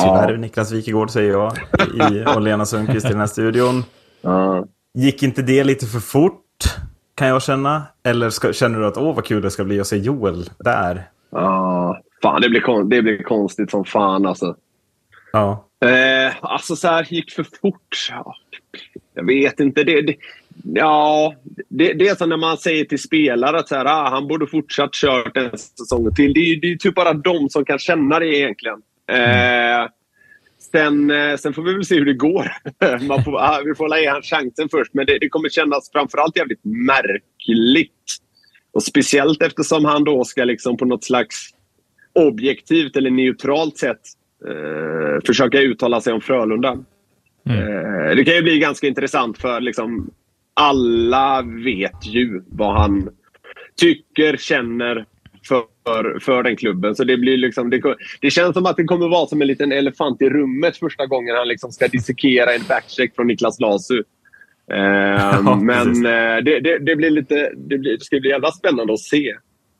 tyvärr 0.03 0.37
Niklas 0.37 0.73
Wikegård 0.73 1.11
säger 1.11 1.31
jag, 1.33 1.53
i, 2.13 2.25
och 2.37 2.41
Lena 2.43 2.67
Sundqvist 2.67 3.07
i 3.07 3.09
den 3.09 3.19
här 3.21 3.27
studion. 3.27 3.85
Gick 4.95 5.23
inte 5.23 5.43
det 5.43 5.65
lite 5.65 5.87
för 5.87 5.99
fort, 6.01 6.45
kan 7.15 7.29
jag 7.29 7.43
känna? 7.43 7.83
Eller 8.05 8.31
ska, 8.31 8.53
känner 8.53 8.79
du 8.79 8.87
att 8.87 8.97
åh 8.97 9.15
vad 9.15 9.25
kul 9.25 9.43
det 9.43 9.51
ska 9.51 9.65
bli 9.65 9.81
att 9.81 9.87
se 9.87 9.97
Joel 9.97 10.51
där? 10.59 11.09
Ja, 11.31 12.01
fan 12.23 12.41
det 12.43 12.49
blir, 12.49 12.85
det 12.85 13.03
blir 13.03 13.23
konstigt 13.23 13.71
som 13.71 13.85
fan 13.85 14.27
alltså. 14.27 14.57
Ja, 15.33 15.67
Eh, 15.85 16.33
alltså 16.41 16.77
så 16.77 16.89
här, 16.89 17.07
gick 17.11 17.31
för 17.33 17.43
fort. 17.63 18.07
Ja, 18.11 18.35
jag 19.15 19.27
vet 19.27 19.61
inte. 19.61 19.85
Det, 19.85 20.03
det, 20.03 20.15
ja, 20.65 21.35
det, 21.69 21.93
det 21.93 22.09
är 22.09 22.15
som 22.15 22.29
när 22.29 22.37
man 22.37 22.57
säger 22.57 22.85
till 22.85 23.03
spelare 23.03 23.59
att 23.59 23.69
så 23.69 23.75
här, 23.75 23.85
ah, 23.85 24.11
han 24.11 24.29
borde 24.29 24.47
fortsatt 24.47 24.93
kört 24.93 25.37
en 25.37 25.59
säsong 25.59 26.15
till. 26.15 26.33
Det, 26.35 26.41
är- 26.41 26.73
är 26.73 26.77
typ 26.77 26.95
bara 26.95 27.13
de 27.13 27.49
som 27.51 27.65
kan 27.65 27.79
känna 27.79 28.19
det 28.19 28.27
egentligen. 28.37 28.83
Eh, 29.11 29.89
sen, 30.73 31.11
eh, 31.11 31.37
sen 31.37 31.55
får 31.55 31.63
vi 31.63 31.73
väl 31.73 31.85
se 31.85 31.95
hur 31.95 32.05
det 32.05 32.15
går. 32.15 32.53
man 33.09 33.25
får, 33.25 33.37
ah, 33.37 33.63
vi 33.65 33.75
får 33.75 33.85
hålla 33.85 34.01
i 34.01 34.07
han 34.07 34.23
chansen 34.23 34.69
först. 34.69 34.95
Men 34.95 35.07
det, 35.07 35.19
det 35.19 35.29
kommer 35.29 35.49
kännas 35.49 35.91
framförallt 35.93 36.37
jävligt 36.37 36.65
märkligt. 36.65 37.93
Och 38.73 38.83
Speciellt 38.83 39.43
eftersom 39.43 39.85
han 39.85 40.05
då 40.05 40.25
ska 40.25 40.45
liksom 40.45 40.77
på 40.77 40.85
något 40.85 41.05
slags 41.05 41.51
objektivt 42.15 42.97
eller 42.97 43.11
neutralt 43.11 43.79
sätt 43.79 44.01
eh, 44.49 45.27
försöka 45.27 45.61
uttala 45.61 46.01
sig 46.01 46.13
om 46.13 46.21
Frölunda. 46.21 46.79
Eh, 47.49 48.17
det 48.17 48.25
kan 48.25 48.35
ju 48.35 48.43
bli 48.43 48.59
ganska 48.59 48.87
intressant 48.87 49.39
för 49.39 49.61
liksom 49.61 50.11
alla 50.55 51.43
vet 51.65 52.07
ju 52.07 52.43
vad 52.47 52.81
han 52.81 53.11
tycker, 53.77 54.37
känner 54.37 55.07
för, 55.49 56.21
för 56.21 56.43
den 56.43 56.57
klubben. 56.57 56.97
Så 56.97 57.05
det, 57.05 57.17
blir 57.17 57.37
liksom, 57.37 57.71
det, 57.71 57.97
det 58.21 58.31
känns 58.31 58.55
som 58.55 58.67
att 58.67 58.77
det 58.77 58.85
kommer 58.85 59.09
vara 59.09 59.27
som 59.27 59.41
en 59.41 59.47
liten 59.47 59.73
elefant 59.73 60.23
i 60.23 60.29
rummet 60.29 60.77
första 60.77 61.07
gången 61.07 61.37
han 61.37 61.49
liksom 61.49 61.73
ska 61.73 61.89
dissekera 61.89 62.55
en 62.55 62.63
backcheck 62.69 63.15
från 63.15 63.27
Niklas 63.27 63.61
Lasu. 63.61 64.03
Eh, 64.73 65.43
men 65.61 65.85
precis. 65.87 66.05
eh, 66.05 66.37
det, 66.37 66.61
det, 66.61 66.79
det, 66.79 66.97
blir 66.97 67.11
lite, 67.11 67.53
det, 67.57 67.79
blir, 67.79 67.99
det 67.99 68.05
ska 68.05 68.21
bli 68.21 68.31
jävla 68.31 68.53
spännande 68.53 68.93
att 68.93 69.01
se 69.01 69.35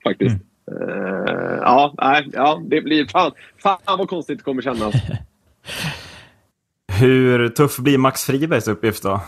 faktiskt. 0.05 0.37
Eh, 0.71 1.59
ja, 1.61 1.95
nej, 1.99 2.29
ja, 2.33 2.63
det 2.65 2.81
blir 2.81 3.07
fan, 3.07 3.33
fan 3.63 3.79
vad 3.87 4.09
konstigt 4.09 4.39
det 4.39 4.45
kommer 4.45 4.63
kännas. 4.63 4.95
Hur 7.01 7.49
tuff 7.49 7.77
blir 7.77 7.99
Max 7.99 8.25
Fribergs 8.25 8.69
uppgift 8.69 9.03
då? 9.03 9.21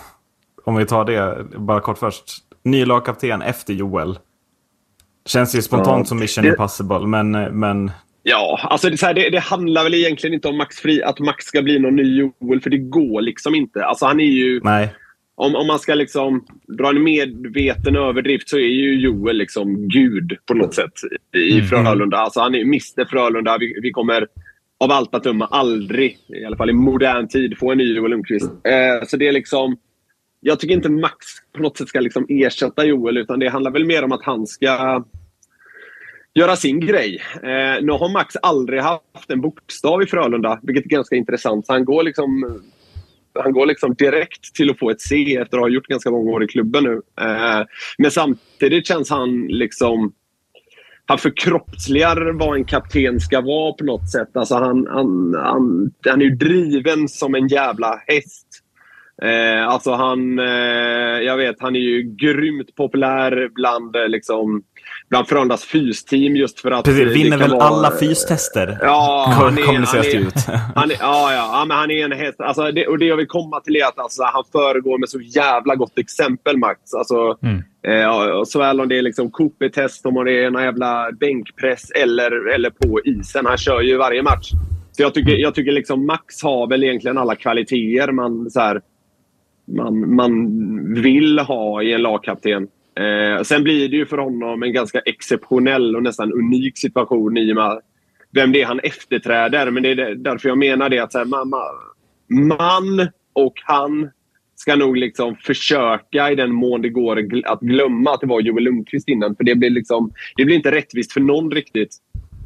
Om 0.65 0.77
vi 0.77 0.87
tar 0.87 1.05
det 1.05 1.45
bara 1.59 1.81
kort 1.81 1.99
först. 1.99 2.25
Ny 2.65 2.85
lagkapten 2.85 3.43
efter 3.43 3.75
Joel. 3.75 4.19
Känns 5.27 5.55
ju 5.55 5.63
spontant 5.63 5.99
Ja. 5.99 6.05
som 6.05 6.19
mission 6.19 6.45
impossible, 6.45 7.07
men, 7.07 7.31
men 7.61 7.91
Ja, 8.23 8.59
alltså 8.63 8.91
det, 8.91 9.03
här, 9.03 9.15
det, 9.15 9.31
det 9.31 9.41
handlar 9.41 9.85
väl 9.85 9.95
egentligen 9.95 10.35
inte 10.35 10.49
om 10.49 10.57
Max 10.57 10.77
Fri, 10.77 11.03
att 11.03 11.19
Max 11.19 11.45
ska 11.45 11.63
bli 11.63 11.79
någon 11.79 11.97
ny 11.97 12.19
Joel, 12.19 12.61
för 12.61 12.71
det 12.71 12.79
går 12.79 13.21
liksom 13.21 13.55
inte. 13.55 13.85
Alltså 13.85 14.07
han 14.07 14.21
är 14.21 14.25
ju... 14.25 14.61
nej. 14.63 14.95
Om, 15.35 15.57
om 15.57 15.67
man 15.67 15.79
ska 15.79 15.95
liksom 15.95 16.45
dra 16.79 16.89
en 16.89 17.03
medveten 17.03 17.97
överdrift 17.97 18.49
så 18.49 18.57
är 18.57 18.61
ju 18.69 19.01
Joel 19.01 19.37
liksom 19.37 19.89
gud 19.89 20.37
på 20.47 20.55
något 20.55 20.75
sätt 20.75 20.93
i 21.37 21.63
Frölunda. 21.63 22.17
Alltså 22.17 22.41
han 22.41 22.55
är 22.55 22.61
Mr 22.61 23.05
Frölunda. 23.05 23.57
Vi, 23.61 23.81
vi 23.83 23.91
kommer 23.91 24.27
av 24.81 24.91
allt 24.91 25.15
att 25.15 25.25
döma 25.25 25.47
aldrig, 25.47 26.19
i 26.29 26.45
alla 26.45 26.57
fall 26.57 26.71
i 26.71 26.73
modern 26.73 27.29
tid, 27.29 27.59
få 27.59 27.73
en 27.73 27.79
ny 27.79 27.95
Joel 27.97 28.11
Lundqvist. 28.11 28.51
Eh, 28.51 29.07
så 29.09 29.17
det 29.17 29.29
är 29.29 29.33
liksom... 29.33 29.77
Jag 30.45 30.61
tycker 30.61 30.75
inte 30.75 30.89
Max 30.89 31.27
på 31.53 31.63
något 31.63 31.77
sätt 31.77 31.89
ska 31.89 32.01
liksom 32.01 32.27
ersätta 32.29 32.85
Joel, 32.85 33.17
utan 33.17 33.39
det 33.39 33.49
handlar 33.49 33.71
väl 33.71 33.85
mer 33.85 34.05
om 34.05 34.13
att 34.13 34.25
han 34.25 34.47
ska 34.47 35.05
göra 36.35 36.57
sin 36.57 36.81
grej. 36.81 37.23
Eh, 37.35 37.83
nu 37.83 37.93
har 37.93 38.13
Max 38.13 38.37
aldrig 38.43 38.81
haft 38.81 39.31
en 39.31 39.41
bokstav 39.41 40.03
i 40.03 40.07
Frölunda, 40.07 40.61
vilket 40.63 40.85
är 40.85 40.89
ganska 40.89 41.17
intressant. 41.17 41.67
Så 41.67 41.73
han 41.73 41.85
går 41.85 42.03
liksom 42.03 42.61
han 43.35 43.53
går 43.53 43.67
liksom 43.67 43.95
direkt 43.95 44.55
till 44.55 44.71
att 44.71 44.79
få 44.79 44.91
ett 44.91 45.01
C 45.01 45.37
efter 45.37 45.57
att 45.57 45.63
ha 45.63 45.69
gjort 45.69 45.87
ganska 45.87 46.11
många 46.11 46.31
år 46.31 46.45
i 46.45 46.47
klubben 46.47 46.85
nu. 46.85 47.03
Eh, 47.21 47.67
men 47.99 48.11
samtidigt 48.11 48.87
känns 48.87 49.11
han 49.11 49.47
liksom... 49.47 50.13
Han 51.07 51.19
förkroppsligar 51.19 52.33
vad 52.33 52.57
en 52.57 52.65
kapten 52.65 53.21
ska 53.21 53.41
vara 53.41 53.73
på 53.73 53.85
något 53.85 54.11
sätt. 54.11 54.37
Alltså 54.37 54.55
han, 54.55 54.87
han, 54.87 55.35
han, 55.35 55.91
han 56.05 56.21
är 56.21 56.25
ju 56.25 56.31
driven 56.31 57.09
som 57.09 57.35
en 57.35 57.49
jävla 57.49 58.03
häst. 58.07 58.47
Eh, 59.23 59.69
alltså 59.69 59.93
han, 59.93 60.39
eh, 60.39 60.47
jag 61.23 61.37
vet, 61.37 61.57
han 61.61 61.77
är 61.77 61.81
ju 61.81 62.03
grymt 62.03 62.75
populär 62.77 63.49
bland, 63.55 63.97
eh, 63.97 64.09
liksom, 64.09 64.63
bland 65.11 65.29
Frölundas 65.29 65.65
fysteam 65.65 66.37
just 66.37 66.61
för 66.61 66.71
att... 66.71 66.85
Precis, 66.85 67.17
vinner 67.17 67.37
väl 67.39 67.51
vara- 67.51 67.63
alla 67.63 67.91
fystester? 67.91 68.79
Ja, 68.81 69.27
han 69.39 69.59
är, 69.59 69.63
kommuniceras 69.63 70.07
det 70.07 70.15
han 70.15 70.23
är, 70.23 70.27
ut. 70.27 70.35
Han 70.75 70.91
är, 70.91 70.97
ja, 71.01 71.33
ja, 71.33 71.51
ja, 71.59 71.65
men 71.69 71.77
han 71.77 71.91
är 71.91 72.05
en 72.05 72.13
häst. 72.13 72.41
Alltså, 72.41 72.73
det, 72.73 72.87
och 72.87 72.99
det 72.99 73.05
jag 73.05 73.17
vill 73.17 73.27
komma 73.27 73.61
till 73.61 73.77
är 73.77 73.85
att 73.85 73.99
alltså, 73.99 74.23
han 74.23 74.45
föregår 74.53 74.99
med 74.99 75.09
så 75.09 75.21
jävla 75.21 75.75
gott 75.75 75.99
exempel, 75.99 76.57
Max. 76.59 76.95
Alltså, 76.95 77.37
Mm. 77.43 77.63
eh, 78.03 78.09
och 78.09 78.49
såväl 78.49 78.81
om 78.81 78.89
det 78.89 78.99
är 78.99 79.03
liksom 79.03 79.31
Cooper-test, 79.31 80.07
om 80.07 80.25
det 80.25 80.33
är 80.43 80.47
en 80.47 80.55
jävla 80.65 81.13
bänkpress 81.21 81.91
eller, 81.91 82.49
eller 82.55 82.71
på 82.71 83.01
isen. 83.05 83.47
Han 83.47 83.57
kör 83.59 83.81
ju 83.81 83.97
varje 83.97 84.23
match. 84.23 84.51
Så 84.93 85.03
jag 85.03 85.15
tycker, 85.15 85.33
jag 85.37 85.55
tycker 85.55 85.73
liksom 85.73 86.07
Max 86.07 86.43
har 86.43 86.67
väl 86.67 86.85
egentligen 86.85 87.19
alla 87.19 87.35
kvaliteter 87.37 88.13
man, 88.13 88.51
så 88.51 88.61
här, 88.61 88.81
man, 89.77 90.15
man 90.15 90.95
vill 91.03 91.39
ha 91.39 91.83
i 91.83 91.93
en 91.93 92.03
lagkapten. 92.03 92.69
Eh, 92.97 93.43
sen 93.43 93.63
blir 93.63 93.89
det 93.89 93.97
ju 93.97 94.07
för 94.07 94.19
honom 94.19 94.63
en 94.63 94.73
ganska 94.73 94.99
exceptionell 94.99 95.97
och 95.97 96.03
nästan 96.03 96.33
unik 96.33 96.79
situation 96.79 97.37
i 97.37 97.53
och 97.53 97.57
med 97.57 97.81
vem 98.33 98.53
det 98.53 98.63
är 98.63 98.67
han 98.67 98.81
efterträder. 98.81 99.71
Men 99.71 99.83
det 99.83 99.91
är 99.91 100.15
därför 100.15 100.49
jag 100.49 100.59
menar 100.59 100.89
det 100.89 100.99
att 100.99 101.13
så 101.13 101.19
här, 101.19 101.25
man, 101.25 101.53
man 102.49 103.09
och 103.33 103.55
han 103.65 104.11
ska 104.55 104.77
nog 104.77 104.97
liksom 104.97 105.37
försöka 105.37 106.31
i 106.31 106.35
den 106.35 106.53
mån 106.53 106.83
det 106.83 106.89
går 106.89 107.19
att 107.45 107.61
glömma 107.61 108.15
att 108.15 108.21
det 108.21 108.27
var 108.27 108.41
Joel 108.41 108.65
Lundqvist 108.65 109.09
innan. 109.09 109.37
För 109.37 109.45
det 109.45 109.55
blir, 109.55 109.71
liksom, 109.71 110.13
det 110.37 110.45
blir 110.45 110.57
inte 110.57 110.71
rättvist 110.71 111.13
för 111.13 111.21
någon 111.21 111.51
riktigt. 111.51 111.97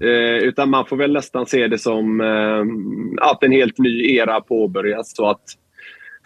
Eh, 0.01 0.37
utan 0.49 0.71
man 0.71 0.87
får 0.87 0.97
väl 0.97 1.13
nästan 1.13 1.47
se 1.47 1.69
det 1.69 1.79
som 1.79 2.21
eh, 2.21 3.29
att 3.31 3.43
en 3.43 3.53
helt 3.53 3.79
ny 3.79 4.17
era 4.17 4.41
påbörjas. 4.41 5.17
Så 5.17 5.27
att 5.27 5.43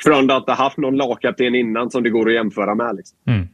Frölunda 0.04 0.36
inte 0.36 0.52
haft 0.52 0.76
någon 0.76 0.96
lagkapten 0.96 1.54
innan 1.54 1.90
som 1.90 2.02
det 2.02 2.10
går 2.10 2.28
att 2.28 2.34
jämföra 2.34 2.74
med. 2.74 2.96
Liksom. 2.96 3.18
Mm. 3.26 3.48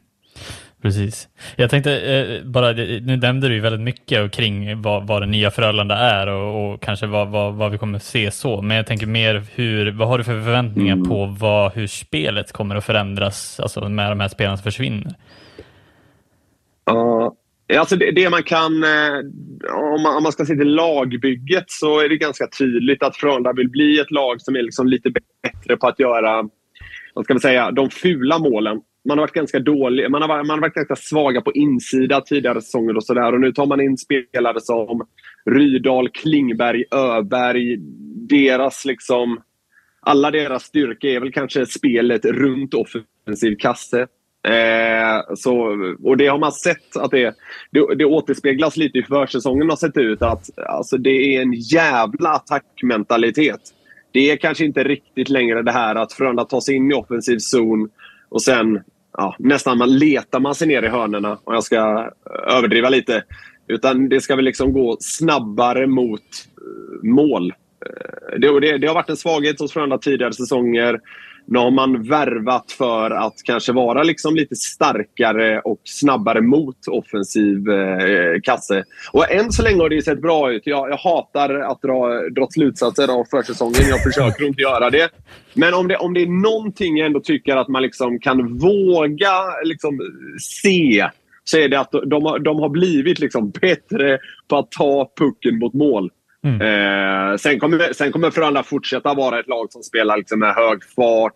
Precis. 0.81 1.27
Jag 1.55 1.69
tänkte 1.69 1.99
eh, 1.99 2.43
bara, 2.45 2.71
nu 2.71 3.17
nämnde 3.17 3.47
du 3.47 3.53
ju 3.53 3.59
väldigt 3.59 3.81
mycket 3.81 4.31
kring 4.31 4.81
vad, 4.81 5.07
vad 5.07 5.21
det 5.21 5.25
nya 5.25 5.51
Frölunda 5.51 5.97
är 5.97 6.27
och, 6.27 6.73
och 6.73 6.81
kanske 6.81 7.05
vad, 7.07 7.27
vad, 7.27 7.53
vad 7.53 7.71
vi 7.71 7.77
kommer 7.77 7.99
se 7.99 8.31
så. 8.31 8.61
Men 8.61 8.77
jag 8.77 8.87
tänker 8.87 9.07
mer 9.07 9.43
hur, 9.55 9.91
vad 9.91 10.07
har 10.07 10.17
du 10.17 10.23
för 10.23 10.43
förväntningar 10.43 10.93
Mm. 10.95 11.09
på 11.09 11.25
vad, 11.25 11.73
hur 11.73 11.87
spelet 11.87 12.51
kommer 12.51 12.75
att 12.75 12.85
förändras 12.85 13.59
alltså 13.59 13.89
med 13.89 14.11
de 14.11 14.19
här 14.19 14.27
spelarna 14.27 14.57
som 14.57 14.63
försvinner? 14.63 15.15
Ja, 16.85 17.35
Eh, 17.67 17.79
alltså 17.79 17.95
det, 17.95 18.11
det 18.11 18.29
man 18.29 18.43
kan... 18.43 18.83
Eh, 18.83 19.19
om 19.95 20.01
man, 20.01 20.17
om 20.17 20.23
man 20.23 20.31
ska 20.31 20.45
se 20.45 20.55
till 20.55 20.75
lagbygget 20.75 21.65
så 21.67 21.99
är 21.99 22.09
det 22.09 22.17
ganska 22.17 22.47
tydligt 22.47 23.03
att 23.03 23.17
Frölunda 23.17 23.53
vill 23.53 23.69
bli 23.69 23.99
ett 23.99 24.11
lag 24.11 24.41
som 24.41 24.55
är 24.55 24.63
liksom 24.63 24.87
lite 24.87 25.09
bättre 25.09 25.77
på 25.77 25.87
att 25.87 25.99
göra 25.99 26.49
vad 27.13 27.25
ska 27.25 27.33
man 27.33 27.41
säga, 27.41 27.71
de 27.71 27.89
fula 27.89 28.39
målen. 28.39 28.81
Man 29.07 29.17
har 29.17 29.23
varit 29.23 29.33
ganska 29.33 29.59
dålig, 29.59 30.11
man 30.11 30.21
har, 30.21 30.27
man 30.27 30.49
har 30.49 30.59
varit 30.59 30.73
ganska 30.73 30.95
svaga 30.95 31.41
på 31.41 31.51
insida 31.53 32.21
tidigare 32.21 32.61
säsonger 32.61 32.97
och 32.97 33.03
sådär. 33.03 33.33
Och 33.33 33.39
nu 33.39 33.51
tar 33.51 33.65
man 33.65 33.81
in 33.81 33.97
spelare 33.97 34.61
som 34.61 35.07
Rydal, 35.45 36.09
Klingberg, 36.09 36.83
Öberg. 36.91 37.77
Deras 38.29 38.85
liksom... 38.85 39.41
Alla 39.99 40.31
deras 40.31 40.63
styrka 40.63 41.07
är 41.07 41.19
väl 41.19 41.31
kanske 41.31 41.65
spelet 41.65 42.25
runt 42.25 42.73
offensiv 42.73 43.55
kasse. 43.59 44.07
Eh, 44.47 45.35
så, 45.35 45.77
och 46.03 46.17
det 46.17 46.27
har 46.27 46.37
man 46.37 46.51
sett 46.51 46.97
att 46.97 47.11
det, 47.11 47.35
det, 47.71 47.95
det 47.95 48.05
återspeglas 48.05 48.77
lite 48.77 48.97
i 48.97 49.03
försäsongen 49.03 49.69
har 49.69 49.75
sett 49.75 49.97
ut 49.97 50.21
att 50.21 50.59
alltså, 50.59 50.97
det 50.97 51.35
är 51.35 51.41
en 51.41 51.53
jävla 51.53 52.29
attackmentalitet. 52.29 53.61
Det 54.11 54.31
är 54.31 54.37
kanske 54.37 54.65
inte 54.65 54.83
riktigt 54.83 55.29
längre 55.29 55.61
det 55.61 55.71
här 55.71 55.95
att 55.95 56.13
Frölunda 56.13 56.45
tar 56.45 56.59
sig 56.59 56.75
in 56.75 56.91
i 56.91 56.93
offensiv 56.93 57.37
zon 57.37 57.89
och 58.29 58.41
sen 58.41 58.79
ja, 59.17 59.35
nästan 59.39 59.77
man 59.77 59.97
letar 59.97 60.39
man 60.39 60.55
sig 60.55 60.67
ner 60.67 60.83
i 60.83 60.87
hörnerna 60.87 61.37
om 61.43 61.53
jag 61.53 61.63
ska 61.63 61.75
eh, 61.75 62.57
överdriva 62.57 62.89
lite. 62.89 63.23
Utan 63.67 64.09
det 64.09 64.21
ska 64.21 64.35
väl 64.35 64.45
liksom 64.45 64.73
gå 64.73 64.97
snabbare 64.99 65.87
mot 65.87 66.21
eh, 66.21 67.09
mål. 67.09 67.53
Eh, 67.85 68.39
det, 68.39 68.59
det, 68.59 68.77
det 68.77 68.87
har 68.87 68.95
varit 68.95 69.09
en 69.09 69.17
svaghet 69.17 69.59
hos 69.59 69.73
Frölunda 69.73 69.97
tidigare 69.97 70.33
säsonger. 70.33 70.99
Nu 71.49 71.59
har 71.59 71.71
man 71.71 72.03
värvat 72.03 72.71
för 72.71 73.11
att 73.11 73.33
kanske 73.43 73.71
vara 73.73 74.03
liksom 74.03 74.35
lite 74.35 74.55
starkare 74.55 75.59
och 75.59 75.81
snabbare 75.83 76.41
mot 76.41 76.87
offensiv 76.87 77.69
eh, 77.69 78.41
kasse. 78.43 78.83
Och 79.11 79.31
än 79.31 79.51
så 79.51 79.63
länge 79.63 79.81
har 79.81 79.89
det 79.89 79.95
ju 79.95 80.01
sett 80.01 80.21
bra 80.21 80.51
ut. 80.51 80.61
Jag, 80.65 80.89
jag 80.89 80.97
hatar 80.97 81.49
att 81.49 81.81
dra, 81.81 82.29
dra 82.29 82.47
slutsatser 82.51 83.19
av 83.19 83.25
försäsongen. 83.31 83.89
Jag 83.89 84.03
försöker 84.03 84.45
inte 84.45 84.61
göra 84.61 84.89
det. 84.89 85.09
Men 85.53 85.73
om 85.73 85.87
det, 85.87 85.97
om 85.97 86.13
det 86.13 86.21
är 86.21 86.51
någonting 86.51 86.97
jag 86.97 87.05
ändå 87.05 87.19
tycker 87.19 87.57
att 87.57 87.67
man 87.67 87.81
liksom 87.81 88.19
kan 88.19 88.57
våga 88.57 89.61
liksom 89.63 89.99
se 90.39 91.09
så 91.43 91.57
är 91.57 91.69
det 91.69 91.79
att 91.79 91.91
de 91.91 92.25
har, 92.25 92.39
de 92.39 92.59
har 92.59 92.69
blivit 92.69 93.19
liksom 93.19 93.49
bättre 93.49 94.19
på 94.47 94.57
att 94.57 94.71
ta 94.71 95.11
pucken 95.17 95.59
mot 95.59 95.73
mål. 95.73 96.11
Eh, 96.47 97.35
sen, 97.37 97.59
kommer, 97.59 97.93
sen 97.93 98.11
kommer 98.11 98.31
Frölunda 98.31 98.63
fortsätta 98.63 99.13
vara 99.13 99.39
ett 99.39 99.47
lag 99.47 99.71
som 99.71 99.83
spelar 99.83 100.17
liksom 100.17 100.39
med 100.39 100.55
hög 100.55 100.83
fart, 100.95 101.35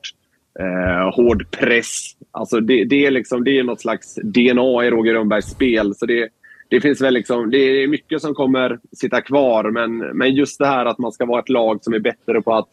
eh, 0.60 1.16
hård 1.16 1.52
press. 1.52 2.12
Alltså 2.32 2.60
det, 2.60 2.86
det, 2.86 3.06
är 3.06 3.12
liksom, 3.12 3.44
det 3.44 3.60
är 3.60 3.64
något 3.64 3.82
slags 3.82 4.16
DNA 4.16 4.86
i 4.86 4.90
Roger 4.90 5.14
Rönnbergs 5.14 5.46
spel. 5.46 5.96
Så 5.96 6.06
det, 6.06 6.30
det, 6.70 6.82
finns 6.82 7.02
väl 7.02 7.14
liksom, 7.14 7.52
det 7.52 7.58
är 7.58 7.88
mycket 7.88 8.22
som 8.22 8.34
kommer 8.34 8.80
sitta 8.98 9.22
kvar, 9.22 9.72
men, 9.72 9.98
men 9.98 10.36
just 10.36 10.60
det 10.60 10.68
här 10.68 10.86
att 10.86 10.98
man 10.98 11.12
ska 11.12 11.26
vara 11.26 11.40
ett 11.40 11.50
lag 11.50 11.84
som 11.84 11.94
är 11.94 12.00
bättre 12.00 12.42
på 12.42 12.54
att 12.54 12.70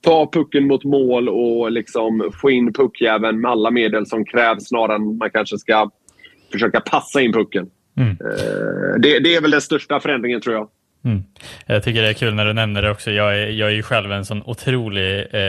ta 0.00 0.30
pucken 0.32 0.66
mot 0.66 0.84
mål 0.84 1.28
och 1.28 1.72
liksom 1.72 2.32
få 2.40 2.50
in 2.50 2.72
puckjäveln 2.72 3.40
med 3.40 3.50
alla 3.50 3.70
medel 3.70 4.06
som 4.06 4.24
krävs 4.24 4.68
snarare 4.68 4.96
än 4.96 5.18
man 5.18 5.30
kanske 5.30 5.58
ska 5.58 5.90
försöka 6.52 6.80
passa 6.80 7.20
in 7.20 7.32
pucken. 7.32 7.70
Mm. 7.96 8.10
Eh, 8.10 9.00
det, 9.00 9.18
det 9.18 9.34
är 9.34 9.40
väl 9.40 9.50
den 9.50 9.60
största 9.60 10.00
förändringen 10.00 10.40
tror 10.40 10.54
jag. 10.54 10.68
Mm. 11.04 11.24
Jag 11.66 11.82
tycker 11.82 12.02
det 12.02 12.08
är 12.08 12.12
kul 12.12 12.34
när 12.34 12.44
du 12.44 12.52
nämner 12.52 12.82
det 12.82 12.90
också. 12.90 13.10
Jag 13.10 13.38
är, 13.38 13.46
jag 13.46 13.68
är 13.68 13.72
ju 13.74 13.82
själv 13.82 14.12
en 14.12 14.24
sån 14.24 14.42
otrolig 14.46 15.26
eh, 15.32 15.40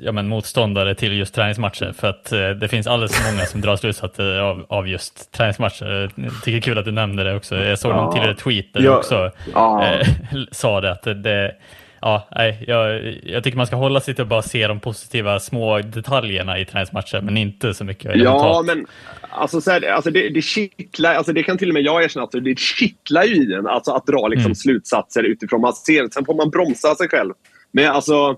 ja, 0.00 0.12
men 0.12 0.28
motståndare 0.28 0.94
till 0.94 1.12
just 1.18 1.34
träningsmatcher 1.34 1.92
för 1.98 2.08
att 2.08 2.32
eh, 2.32 2.50
det 2.50 2.68
finns 2.68 2.86
alldeles 2.86 3.16
för 3.16 3.32
många 3.32 3.44
som 3.46 3.60
drar 3.60 3.76
slutsatser 3.76 4.38
av, 4.38 4.66
av 4.68 4.88
just 4.88 5.32
träningsmatcher. 5.32 6.10
Jag 6.14 6.32
tycker 6.44 6.52
det 6.52 6.56
är 6.58 6.60
kul 6.60 6.78
att 6.78 6.84
du 6.84 6.92
nämnde 6.92 7.24
det 7.24 7.34
också. 7.34 7.56
Jag 7.56 7.78
såg 7.78 7.92
någon 7.94 8.12
tidigare 8.14 8.34
tweet 8.34 8.72
där 8.72 8.82
Ja. 8.82 8.96
också 8.96 9.30
Ja. 9.54 9.84
eh, 9.86 10.06
sa 10.52 10.80
det 10.80 10.92
att 10.92 11.02
det 11.02 11.54
Ja, 12.00 12.28
nej, 12.36 12.64
jag, 12.66 13.14
jag 13.22 13.44
tycker 13.44 13.56
man 13.56 13.66
ska 13.66 13.76
hålla 13.76 14.00
sig 14.00 14.14
till 14.14 14.22
att 14.22 14.28
bara 14.28 14.42
se 14.42 14.66
de 14.66 14.80
positiva 14.80 15.40
små 15.40 15.78
detaljerna 15.78 16.58
i 16.58 16.64
träningsmatcher, 16.64 17.20
men 17.20 17.36
inte 17.36 17.74
så 17.74 17.84
mycket 17.84 18.10
Ja, 18.14 18.62
men 18.66 18.86
alltså, 19.30 19.60
så 19.60 19.70
här, 19.70 19.90
alltså 19.90 20.10
det, 20.10 20.28
det 20.28 20.42
kittlar, 20.42 21.14
alltså 21.14 21.32
det 21.32 21.42
kan 21.42 21.58
till 21.58 21.68
och 21.70 21.74
med 21.74 21.82
jag 21.82 22.04
erkänna, 22.04 22.22
alltså 22.22 22.40
det 22.40 22.58
kittlar 22.58 23.24
ju 23.24 23.34
i 23.34 23.54
en 23.54 23.66
alltså 23.66 23.92
att 23.92 24.06
dra 24.06 24.28
liksom 24.28 24.48
Mm. 24.48 24.54
slutsatser 24.54 25.22
utifrån 25.22 25.60
man 25.60 25.72
ser. 25.72 26.08
Sen 26.14 26.24
får 26.24 26.34
man 26.34 26.50
bromsa 26.50 26.94
sig 26.94 27.08
själv. 27.08 27.32
Men 27.72 27.86
alltså, 27.90 28.36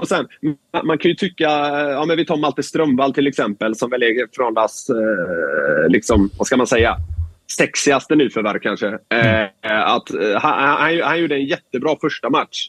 och 0.00 0.08
sen, 0.08 0.28
man, 0.84 0.98
kan 0.98 1.08
ju 1.08 1.14
tycka, 1.14 1.50
ja 1.90 2.04
men 2.06 2.16
vi 2.16 2.26
tar 2.26 2.36
Malte 2.36 2.62
Strömvall 2.62 3.14
till 3.14 3.26
exempel 3.26 3.74
som 3.74 3.90
väl 3.90 4.02
är 4.02 4.36
Frölundas, 4.36 4.90
eh, 4.90 5.88
liksom, 5.90 6.30
vad 6.38 6.46
ska 6.46 6.56
man 6.56 6.66
säga, 6.66 6.96
sexigaste 7.58 8.16
nyförvärv 8.16 8.58
kanske. 8.58 8.86
Eh, 8.86 9.44
att, 9.70 10.14
eh, 10.14 10.40
han, 10.40 10.78
han, 10.78 11.00
han 11.02 11.20
gjorde 11.20 11.34
en 11.34 11.44
jättebra 11.44 11.96
första 12.00 12.30
match. 12.30 12.68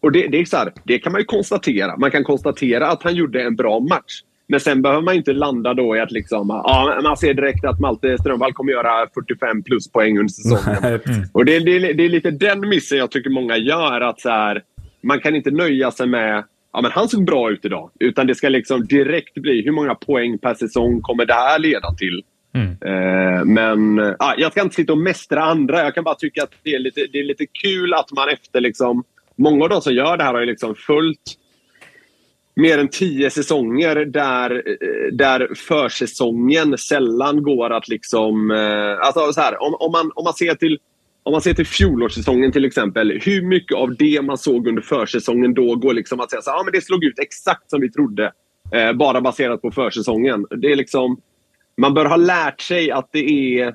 Och 0.00 0.12
det, 0.12 0.28
det, 0.28 0.40
är 0.40 0.44
så 0.44 0.56
här, 0.56 0.72
det 0.84 0.98
kan 0.98 1.12
man 1.12 1.20
ju 1.20 1.24
konstatera. 1.24 1.96
Man 1.96 2.10
kan 2.10 2.24
konstatera 2.24 2.86
att 2.86 3.02
han 3.02 3.14
gjorde 3.14 3.42
en 3.42 3.56
bra 3.56 3.80
match. 3.80 4.22
Men 4.48 4.60
sen 4.60 4.82
behöver 4.82 5.02
man 5.02 5.14
inte 5.14 5.32
landa 5.32 5.74
då 5.74 5.96
i 5.96 6.00
att 6.00 6.12
liksom, 6.12 6.48
ja, 6.48 7.00
man 7.02 7.16
ser 7.16 7.34
direkt 7.34 7.64
att 7.64 7.80
Malte 7.80 8.18
Strömvall 8.18 8.52
kommer 8.52 8.72
göra 8.72 9.06
45 9.14 9.62
plus 9.62 9.92
poäng 9.92 10.18
under 10.18 10.32
säsongen. 10.32 11.00
Och 11.32 11.44
det, 11.44 11.58
det, 11.58 11.92
det 11.92 12.04
är 12.04 12.08
lite 12.08 12.30
den 12.30 12.68
missen 12.68 12.98
jag 12.98 13.10
tycker 13.10 13.30
många 13.30 13.56
gör. 13.56 14.00
att 14.00 14.20
så 14.20 14.28
här, 14.28 14.62
Man 15.02 15.20
kan 15.20 15.36
inte 15.36 15.50
nöja 15.50 15.90
sig 15.90 16.06
med 16.06 16.44
ja, 16.72 16.80
men 16.80 16.90
han 16.90 17.08
såg 17.08 17.24
bra 17.24 17.50
ut 17.50 17.64
idag. 17.64 17.90
Utan 18.00 18.26
det 18.26 18.34
ska 18.34 18.48
liksom 18.48 18.86
direkt 18.86 19.34
bli 19.34 19.62
hur 19.64 19.72
många 19.72 19.94
poäng 19.94 20.38
per 20.38 20.54
säsong 20.54 21.00
kommer 21.00 21.26
det 21.26 21.34
här 21.34 21.58
leda 21.58 21.94
till? 21.94 22.22
Mm. 22.54 22.70
Eh, 22.70 23.44
men 23.44 23.98
ah, 24.18 24.34
jag 24.36 24.52
ska 24.52 24.62
inte 24.62 24.74
sitta 24.74 24.92
och 24.92 24.98
mästra 24.98 25.42
andra. 25.42 25.82
Jag 25.84 25.94
kan 25.94 26.04
bara 26.04 26.14
tycka 26.14 26.42
att 26.42 26.52
det 26.62 26.74
är 26.74 26.78
lite, 26.78 27.06
det 27.12 27.18
är 27.18 27.24
lite 27.24 27.46
kul 27.46 27.94
att 27.94 28.12
man 28.12 28.28
efter 28.28 28.60
liksom... 28.60 29.04
Många 29.40 29.64
av 29.64 29.70
de 29.70 29.82
som 29.82 29.94
gör 29.94 30.16
det 30.16 30.24
här 30.24 30.32
har 30.32 30.40
ju 30.40 30.46
liksom 30.46 30.74
följt 30.74 31.36
mer 32.54 32.78
än 32.78 32.88
tio 32.88 33.30
säsonger 33.30 33.96
där, 33.96 34.50
eh, 34.50 35.12
där 35.12 35.54
försäsongen 35.54 36.78
sällan 36.78 37.42
går 37.42 37.70
att 37.70 37.88
liksom... 37.88 38.50
Eh, 38.50 39.06
alltså 39.06 39.32
så 39.32 39.40
här, 39.40 39.62
om, 39.62 39.74
om, 39.74 39.92
man, 39.92 40.10
om 40.14 40.24
man 40.24 40.34
ser 40.34 40.54
till 40.54 40.78
om 41.22 41.32
man 41.32 41.40
ser 41.40 41.54
till 41.54 41.66
fjolårssäsongen 41.66 42.52
till 42.52 42.64
exempel. 42.64 43.20
Hur 43.22 43.42
mycket 43.42 43.76
av 43.76 43.96
det 43.96 44.22
man 44.22 44.38
såg 44.38 44.68
under 44.68 44.82
försäsongen 44.82 45.54
då 45.54 45.76
går 45.76 45.94
liksom 45.94 46.20
att 46.20 46.30
säga 46.30 46.42
så 46.42 46.50
här, 46.50 46.64
men 46.64 46.72
det 46.72 46.80
slog 46.80 47.04
ut 47.04 47.18
exakt 47.18 47.70
som 47.70 47.80
vi 47.80 47.90
trodde. 47.90 48.32
Eh, 48.72 48.92
bara 48.92 49.20
baserat 49.20 49.62
på 49.62 49.70
försäsongen. 49.70 50.46
Det 50.50 50.72
är 50.72 50.76
liksom, 50.76 51.20
man 51.76 51.94
bör 51.94 52.04
ha 52.04 52.16
lärt 52.16 52.60
sig 52.60 52.90
att 52.90 53.08
det 53.12 53.58
är, 53.58 53.74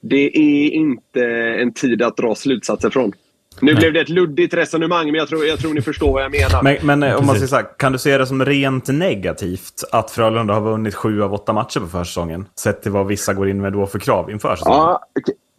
det 0.00 0.38
är 0.38 0.70
inte 0.70 1.24
en 1.60 1.72
tid 1.72 2.02
att 2.02 2.16
dra 2.16 2.34
slutsatser 2.34 2.90
från. 2.90 3.12
Nu 3.60 3.74
blev 3.74 3.92
det 3.92 4.00
ett 4.00 4.08
luddigt 4.08 4.54
resonemang, 4.54 5.06
men 5.06 5.14
jag 5.14 5.28
tror, 5.28 5.44
jag 5.44 5.58
tror 5.58 5.74
ni 5.74 5.82
förstår 5.82 6.12
vad 6.12 6.22
jag 6.22 6.30
menar. 6.30 6.62
Men, 6.62 6.76
men 6.82 7.02
eh, 7.02 7.16
om 7.16 7.26
man 7.26 7.34
säger 7.34 7.46
så 7.48 7.56
här, 7.56 7.78
kan 7.78 7.92
du 7.92 7.98
se 7.98 8.18
det 8.18 8.26
som 8.26 8.44
rent 8.44 8.88
negativt 8.88 9.84
att 9.92 10.10
Frölunda 10.10 10.54
har 10.54 10.60
vunnit 10.60 10.94
sju 10.94 11.22
av 11.22 11.34
åtta 11.34 11.52
matcher 11.52 11.80
på 11.80 11.86
försäsongen? 11.86 12.46
Sett 12.58 12.82
till 12.82 12.92
vad 12.92 13.06
vissa 13.06 13.34
går 13.34 13.48
in 13.48 13.60
med 13.60 13.72
då 13.72 13.86
för 13.86 13.98
krav 13.98 14.30
inför 14.30 14.56
säsongen. 14.56 14.78
Ja, 14.78 15.00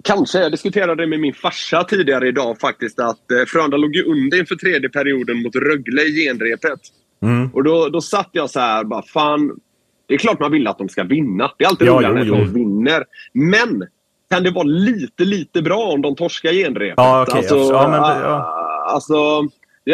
kanske. 0.03 0.39
Jag 0.39 0.51
diskuterade 0.51 1.03
det 1.03 1.07
med 1.07 1.19
min 1.19 1.33
farsa 1.33 1.83
tidigare 1.83 2.27
idag 2.27 2.59
faktiskt. 2.59 2.99
Att 2.99 3.31
eh, 3.31 3.45
Frölunda 3.47 3.77
låg 3.77 3.95
ju 3.95 4.03
under 4.03 4.39
inför 4.39 4.55
tredje 4.55 4.89
perioden 4.89 5.41
mot 5.43 5.55
Rögle 5.55 6.01
i 6.01 6.25
genrepet. 6.25 6.79
Mm. 7.21 7.49
Och 7.53 7.63
då, 7.63 7.89
då 7.89 8.01
satt 8.01 8.29
jag 8.31 8.49
så 8.49 8.59
här, 8.59 8.83
bara 8.83 9.01
fan. 9.01 9.59
Det 10.07 10.13
är 10.13 10.17
klart 10.17 10.39
man 10.39 10.51
vill 10.51 10.67
att 10.67 10.77
de 10.77 10.89
ska 10.89 11.03
vinna. 11.03 11.51
Det 11.57 11.63
är 11.63 11.67
alltid 11.67 11.87
Ja, 11.87 11.93
roligare 11.93 12.13
när 12.13 12.25
de 12.25 12.53
vinner. 12.53 13.03
Men 13.33 13.87
kan 14.29 14.43
det 14.43 14.51
vara 14.51 14.63
lite, 14.63 15.23
lite 15.25 15.61
bra 15.61 15.83
om 15.83 16.01
de 16.01 16.15
torskar 16.15 16.51
genrepet? 16.53 16.93
Ja, 16.97 17.21
okej, 17.23 17.37
alltså, 17.37 17.55
ja, 17.55 17.87
men 17.87 18.01
det- 18.01 18.27
ja. 18.27 18.35
ah, 18.35 18.93
alltså, 18.93 19.39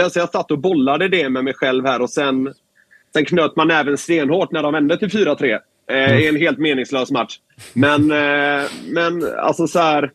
alltså, 0.03 0.19
jag 0.19 0.29
satt 0.29 0.51
och 0.51 0.59
bollade 0.59 1.07
det 1.07 1.29
med 1.29 1.43
mig 1.43 1.53
själv 1.53 1.85
här 1.85 2.01
och 2.01 2.09
sen, 2.09 2.53
sen 3.13 3.25
knöt 3.25 3.55
man 3.55 3.71
även 3.71 3.97
stenhårt 3.97 4.51
när 4.51 4.63
de 4.63 4.73
vände 4.73 4.97
till 4.97 5.09
4-3. 5.11 5.59
Eh, 5.91 6.19
I 6.19 6.27
en 6.27 6.35
helt 6.35 6.57
meningslös 6.57 7.11
match. 7.11 7.39
Men, 7.73 8.11
eh, 8.11 8.63
men 8.89 9.23
alltså 9.39 9.67
så 9.67 9.79
här. 9.79 10.11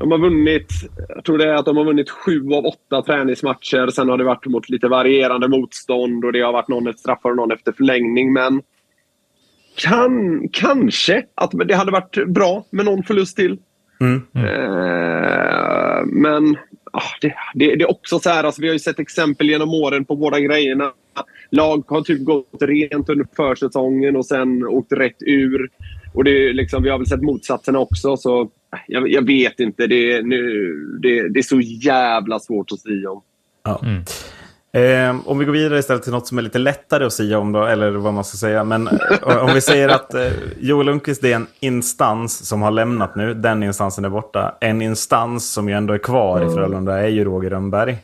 De 0.00 0.10
har 0.10 0.18
vunnit, 0.18 0.72
jag 1.08 1.24
tror 1.24 1.38
det 1.38 1.44
är 1.50 1.54
att 1.54 1.64
de 1.64 1.76
har 1.76 1.84
vunnit 1.84 2.10
sju 2.10 2.52
av 2.52 2.66
åtta 2.66 3.02
träningsmatcher. 3.02 3.90
Sen 3.90 4.08
har 4.08 4.18
det 4.18 4.24
varit 4.24 4.46
mot 4.46 4.68
lite 4.68 4.88
varierande 4.88 5.48
motstånd 5.48 6.24
och 6.24 6.32
det 6.32 6.40
har 6.40 6.52
varit 6.52 6.68
någon 6.68 6.86
efter 6.88 7.00
straffar 7.00 7.30
och 7.30 7.36
någon 7.36 7.52
efter 7.52 7.72
förlängning. 7.72 8.32
Men 8.32 8.62
kan, 9.76 10.48
kanske 10.52 11.24
att 11.34 11.50
det 11.68 11.74
hade 11.74 11.92
varit 11.92 12.28
bra 12.28 12.64
med 12.70 12.84
någon 12.84 13.02
förlust 13.02 13.36
till. 13.36 13.58
Mm. 14.00 14.22
Eh, 14.34 16.04
men 16.06 16.56
ah, 16.92 17.10
det, 17.20 17.34
det, 17.54 17.76
det 17.76 17.84
är 17.84 17.90
också 17.90 18.18
så 18.18 18.30
här, 18.30 18.44
alltså, 18.44 18.62
vi 18.62 18.68
har 18.68 18.72
ju 18.72 18.78
sett 18.78 18.98
exempel 18.98 19.48
genom 19.48 19.74
åren 19.74 20.04
på 20.04 20.16
båda 20.16 20.40
grejerna. 20.40 20.92
Lag 21.50 21.84
har 21.88 22.00
typ 22.00 22.24
gått 22.24 22.62
rent 22.62 23.08
under 23.08 23.26
försäsongen 23.36 24.16
och 24.16 24.26
sen 24.26 24.66
åkt 24.66 24.92
rätt 24.92 25.16
ur. 25.20 25.70
Och 26.14 26.24
det, 26.24 26.52
liksom, 26.52 26.82
vi 26.82 26.90
har 26.90 26.98
väl 26.98 27.06
sett 27.06 27.22
motsatserna 27.22 27.78
också. 27.78 28.16
Så 28.16 28.40
eh, 28.42 28.78
jag, 28.86 29.08
jag 29.08 29.26
vet 29.26 29.60
inte. 29.60 29.86
Det, 29.86 30.22
nu, 30.22 30.74
det, 31.02 31.28
det 31.28 31.38
är 31.38 31.42
så 31.42 31.60
jävla 31.60 32.38
svårt 32.38 32.72
att 32.72 32.80
säga 32.80 33.10
om. 33.10 33.22
Ja. 33.62 33.80
Eh, 34.76 35.16
om 35.24 35.38
vi 35.38 35.44
går 35.44 35.52
vidare 35.52 35.78
istället 35.78 36.02
till 36.02 36.12
något 36.12 36.26
som 36.26 36.38
är 36.38 36.42
lite 36.42 36.58
lättare 36.58 37.04
att 37.04 37.12
säga 37.12 37.38
om 37.38 37.52
då, 37.52 37.64
eller 37.64 37.90
vad 37.90 38.14
man 38.14 38.24
ska 38.24 38.36
säga. 38.36 38.64
Men 38.64 38.88
eh, 38.88 39.44
om 39.44 39.54
vi 39.54 39.60
säger 39.60 39.88
att 39.88 40.14
eh, 40.14 40.32
Joel 40.58 40.86
Lundqvist 40.86 41.24
är 41.24 41.34
en 41.34 41.46
instans 41.60 42.46
som 42.46 42.62
har 42.62 42.70
lämnat 42.70 43.16
nu. 43.16 43.34
Den 43.34 43.62
instansen 43.62 44.04
är 44.04 44.08
borta. 44.08 44.54
En 44.60 44.82
instans 44.82 45.52
som 45.52 45.68
ju 45.68 45.74
ändå 45.74 45.94
är 45.94 45.98
kvar 45.98 46.46
i 46.46 46.54
Frölunda 46.54 46.98
är 46.98 47.08
ju 47.08 47.24
Roger 47.24 47.50
Rönnberg. 47.50 47.98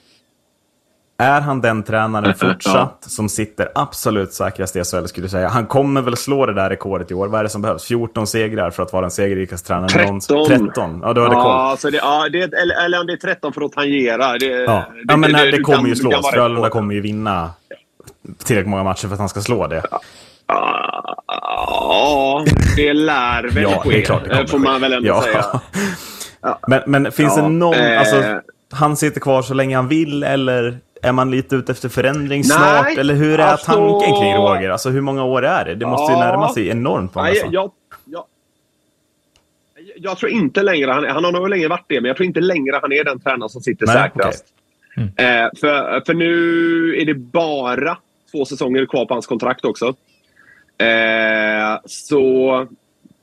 Är 1.23 1.41
han 1.41 1.61
den 1.61 1.83
tränaren 1.83 2.35
fortsatt 2.35 3.05
som 3.07 3.29
sitter 3.29 3.69
absolut 3.75 4.33
säkrast 4.33 4.77
i 4.77 4.85
SHL 4.85 5.07
skulle 5.07 5.25
jag 5.25 5.31
säga. 5.31 5.49
Han 5.49 5.67
kommer 5.67 6.03
väl 6.03 6.17
slå 6.17 6.47
det 6.47 6.55
där 6.55 6.71
rekordet 6.71 7.11
i 7.11 7.15
år. 7.15 7.29
Vad 7.29 7.39
är 7.41 7.43
det 7.45 7.51
som 7.51 7.63
behövs? 7.63 7.85
14 7.85 8.27
segrar 8.27 8.71
för 8.71 8.83
att 8.83 8.93
vara 8.93 9.01
den 9.01 9.11
segerrikaste 9.11 9.69
tränaren 9.69 9.89
13. 9.89 10.07
någonsin. 10.37 10.67
13. 10.67 11.01
Ja, 11.03 11.13
du 11.13 11.21
hade 11.23 11.35
koll. 11.35 11.45
Ja, 11.45 11.77
så 11.79 11.91
det, 11.91 11.97
ja, 11.97 12.29
det, 12.33 12.39
eller, 12.43 12.85
eller 12.85 13.01
om 13.01 13.07
det 13.07 13.13
är 13.13 13.17
13 13.17 13.53
för 13.53 13.61
att 13.65 13.73
tangera. 13.73 14.39
Det, 14.39 14.47
Ja, 14.47 14.85
ja 15.09 15.17
men 15.17 15.33
det, 15.33 15.51
det, 15.51 15.59
kommer 15.61 15.79
kan- 15.79 15.89
ju 15.89 15.97
slås. 15.97 16.31
Frölunda 16.31 16.69
kommer 16.69 16.95
ju 16.95 17.01
vinna 17.01 17.51
tillräckligt 18.45 18.71
många 18.71 18.85
matcher 18.85 19.07
för 19.09 19.13
att 19.15 19.19
han 19.21 19.29
ska 19.29 19.41
slå 19.41 19.67
det. 19.67 19.83
Ja, 20.47 22.45
det 22.77 22.93
lär 22.93 23.43
väl 23.43 23.63
Ja, 23.63 23.81
ske. 23.85 24.05
det 24.29 24.37
det 24.43 24.49
får 24.49 24.59
man 24.59 24.81
väl 24.81 24.93
ändå 24.93 25.09
ja. 25.09 25.23
säga. 25.23 25.45
Men, 26.69 26.81
men 26.87 27.13
finns 27.13 27.37
Ja, 27.37 27.43
det 27.43 27.49
någon... 27.49 27.75
eh. 27.75 27.99
Alltså, 28.01 28.41
han 28.73 28.97
sitter 28.97 29.21
kvar 29.21 29.43
så 29.43 29.55
länge 29.55 29.77
han 29.77 29.89
vill 29.89 30.23
eller 30.23 30.79
är 31.03 31.12
man 31.12 31.31
lite 31.31 31.57
ute 31.57 31.73
efter 31.73 31.88
förändring 31.88 32.29
Nej, 32.41 32.45
snart? 32.45 32.99
Eller 32.99 33.15
hur 33.15 33.41
är 33.41 33.45
alltså- 33.45 33.73
tanken 33.73 34.21
kring 34.21 34.35
Roger? 34.35 34.71
Alltså 34.71 34.91
hur 34.91 35.01
många 35.01 35.25
år 35.25 35.45
är 35.45 35.65
det? 35.65 35.75
Det 35.75 35.87
måste 35.87 36.12
ju 36.12 36.19
närma 36.19 36.49
sig 36.49 36.69
enormt. 36.69 37.15
Nej, 37.15 37.49
jag, 37.51 37.71
jag, 38.05 38.25
jag 39.97 40.19
tror 40.19 40.33
inte 40.33 40.62
längre, 40.62 40.91
han, 40.91 41.05
han 41.05 41.25
har 41.25 41.33
nog 41.33 41.49
länge 41.49 41.69
varit 41.69 41.85
det, 41.88 42.01
men 42.01 42.09
jag 42.09 42.17
tror 42.17 42.27
inte 42.27 42.41
längre 42.41 42.79
han 42.83 42.93
är 42.93 43.05
den 43.05 43.21
tränare 43.21 43.49
som 43.49 43.61
sitter 43.61 43.87
Nej, 43.87 43.97
säkrast. 43.97 44.45
Eh, 44.97 45.61
för, 45.61 46.05
för 46.07 46.15
nu 46.15 46.97
är 46.97 47.07
det 47.07 47.15
bara 47.15 47.97
två 48.33 48.45
säsonger 48.45 48.87
kvar 48.87 49.07
på 49.07 49.15
hans 49.15 49.27
kontrakt 49.27 49.65
också. 49.65 49.95
Eh, 50.79 51.81
så... 51.85 52.67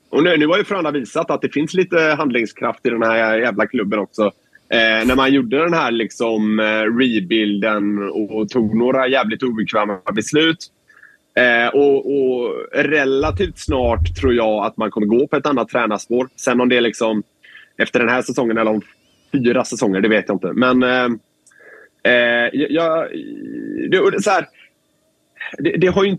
Och 0.09 0.23
nu, 0.23 0.37
nu 0.37 0.47
har 0.47 0.57
ju 0.57 0.63
Frölunda 0.63 0.91
visat 0.91 1.31
att 1.31 1.41
det 1.41 1.49
finns 1.49 1.73
lite 1.73 1.99
handlingskraft 1.99 2.85
i 2.85 2.89
den 2.89 3.03
här 3.03 3.37
jävla 3.37 3.67
klubben 3.67 3.99
också. 3.99 4.31
Eh, 4.73 5.05
när 5.05 5.15
man 5.15 5.33
gjorde 5.33 5.57
den 5.57 5.73
här 5.73 5.91
liksom, 5.91 6.59
eh, 6.59 6.97
rebuilden 6.99 8.09
och 8.11 8.49
tog 8.49 8.75
några 8.75 9.07
jävligt 9.07 9.43
obekväma 9.43 9.99
beslut. 10.15 10.67
Eh, 11.35 11.67
och, 11.67 12.11
och 12.11 12.55
relativt 12.73 13.59
snart 13.59 14.15
tror 14.19 14.33
jag 14.33 14.65
att 14.65 14.77
man 14.77 14.91
kommer 14.91 15.07
gå 15.07 15.27
på 15.27 15.35
ett 15.35 15.45
annat 15.45 15.69
tränarspår. 15.69 16.27
Sen 16.35 16.61
om 16.61 16.69
det 16.69 16.77
är 16.77 16.81
liksom 16.81 17.23
efter 17.77 17.99
den 17.99 18.09
här 18.09 18.21
säsongen 18.21 18.57
eller 18.57 18.71
om 18.71 18.81
fyra 19.31 19.65
säsonger, 19.65 20.01
det 20.01 20.09
vet 20.09 20.25
jag 20.27 20.35
inte. 20.35 20.53
Men 20.53 20.83
eh, 20.83 21.09
eh, 22.13 22.49
jag... 22.53 23.07
Det, 23.91 24.11
det, 24.11 24.21
så 24.21 24.29
här, 24.29 24.45
det, 25.57 25.77
det 25.77 25.87
har 25.87 26.03
ju 26.03 26.17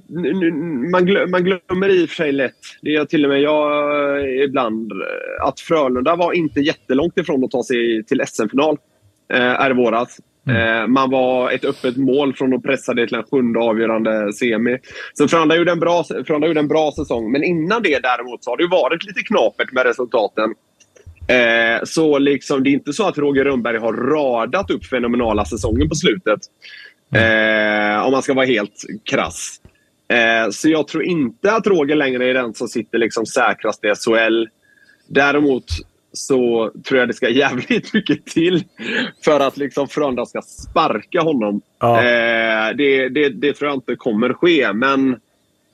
man, 0.90 1.07
glöm, 1.07 1.31
man 1.31 1.45
glömmer 1.45 1.88
i 1.88 2.05
och 2.05 2.09
för 2.09 2.16
sig 2.16 2.33
lätt, 2.33 2.55
det 2.83 2.95
är 2.95 3.05
till 3.05 3.25
och 3.25 3.31
med 3.31 3.40
jag 3.40 4.19
eh, 4.21 4.45
ibland, 4.45 4.93
eh, 4.93 5.47
att 5.47 5.61
Frölunda 5.61 6.16
var 6.16 6.33
inte 6.33 6.61
jättelångt 6.61 7.19
ifrån 7.19 7.45
att 7.45 7.51
ta 7.51 7.62
sig 7.62 8.05
till 8.05 8.23
SM-final 8.27 8.79
eh, 9.33 9.40
är 9.40 9.71
våras. 9.71 10.19
Eh, 10.49 10.87
man 10.87 11.11
var 11.11 11.51
ett 11.51 11.64
öppet 11.64 11.97
mål 11.97 12.35
från 12.35 12.55
att 12.55 12.62
pressa 12.62 12.95
det 12.95 13.07
till 13.07 13.16
en 13.16 13.25
sjunde 13.31 13.61
avgörande 13.61 14.33
semi. 14.33 14.79
Så 15.14 15.29
Frölunda 15.29 15.57
gjorde, 15.57 15.73
en 15.73 15.81
bra, 15.81 16.05
Frölunda 16.05 16.47
gjorde 16.47 16.61
en 16.61 16.69
bra 16.69 16.93
säsong. 16.97 17.33
Men 17.33 17.45
innan 17.45 17.83
det 17.83 17.99
däremot 18.03 18.45
så 18.45 18.51
har 18.51 18.57
det 18.57 18.66
varit 18.66 19.05
lite 19.05 19.21
knapert 19.21 19.73
med 19.73 19.87
resultaten. 19.87 20.55
Eh, 21.31 21.85
så 21.85 22.19
liksom, 22.19 22.62
det 22.62 22.71
är 22.71 22.73
inte 22.73 22.93
så 22.93 23.09
att 23.09 23.19
Roger 23.19 23.45
Rönnberg 23.45 23.79
har 23.79 23.93
radat 23.93 24.71
upp 24.71 24.85
fenomenala 24.85 25.45
säsonger 25.45 25.88
på 25.88 25.95
slutet. 25.95 26.40
Eh, 27.14 28.07
om 28.07 28.12
man 28.12 28.23
ska 28.23 28.35
vara 28.35 28.46
helt 28.46 28.85
krass. 29.05 29.61
Eh, 30.09 30.51
så 30.51 30.68
jag 30.68 30.88
tror 30.88 31.05
inte 31.05 31.53
att 31.53 31.66
Roger 31.66 31.96
längre 31.96 32.31
är 32.31 32.35
den 32.35 32.55
som 32.55 32.68
sitter 32.68 32.99
liksom 32.99 33.27
säkrast 33.27 33.85
i 33.85 33.88
SHL. 33.94 34.46
Däremot 35.07 35.64
så 36.12 36.70
tror 36.85 37.01
jag 37.01 37.09
det 37.09 37.14
ska 37.14 37.29
jävligt 37.29 37.94
mycket 37.94 38.27
till 38.27 38.64
för 39.25 39.40
att 39.40 39.57
liksom 39.57 39.88
Frölunda 39.88 40.27
ska 40.27 40.42
sparka 40.42 41.20
honom. 41.20 41.61
Ja. 41.79 41.96
Eh, 41.96 42.77
det, 42.77 43.09
det, 43.09 43.29
det 43.29 43.53
tror 43.53 43.70
jag 43.70 43.77
inte 43.77 43.96
kommer 43.96 44.33
ske. 44.33 44.73
Men, 44.73 45.20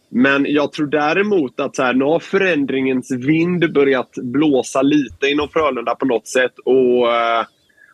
men 0.09 0.47
jag 0.49 0.73
tror 0.73 0.87
däremot 0.87 1.61
att 1.61 1.77
så 1.77 1.83
här, 1.83 1.95
nu 1.95 2.05
har 2.05 2.21
förändringens 2.21 3.11
vind 3.11 3.73
börjat 3.73 4.13
blåsa 4.23 4.83
lite 4.83 5.27
inom 5.27 5.49
Frölunda 5.49 5.95
på 5.95 6.07
något 6.07 6.29
sätt. 6.29 6.59
Och, 6.65 7.15
eh, 7.15 7.45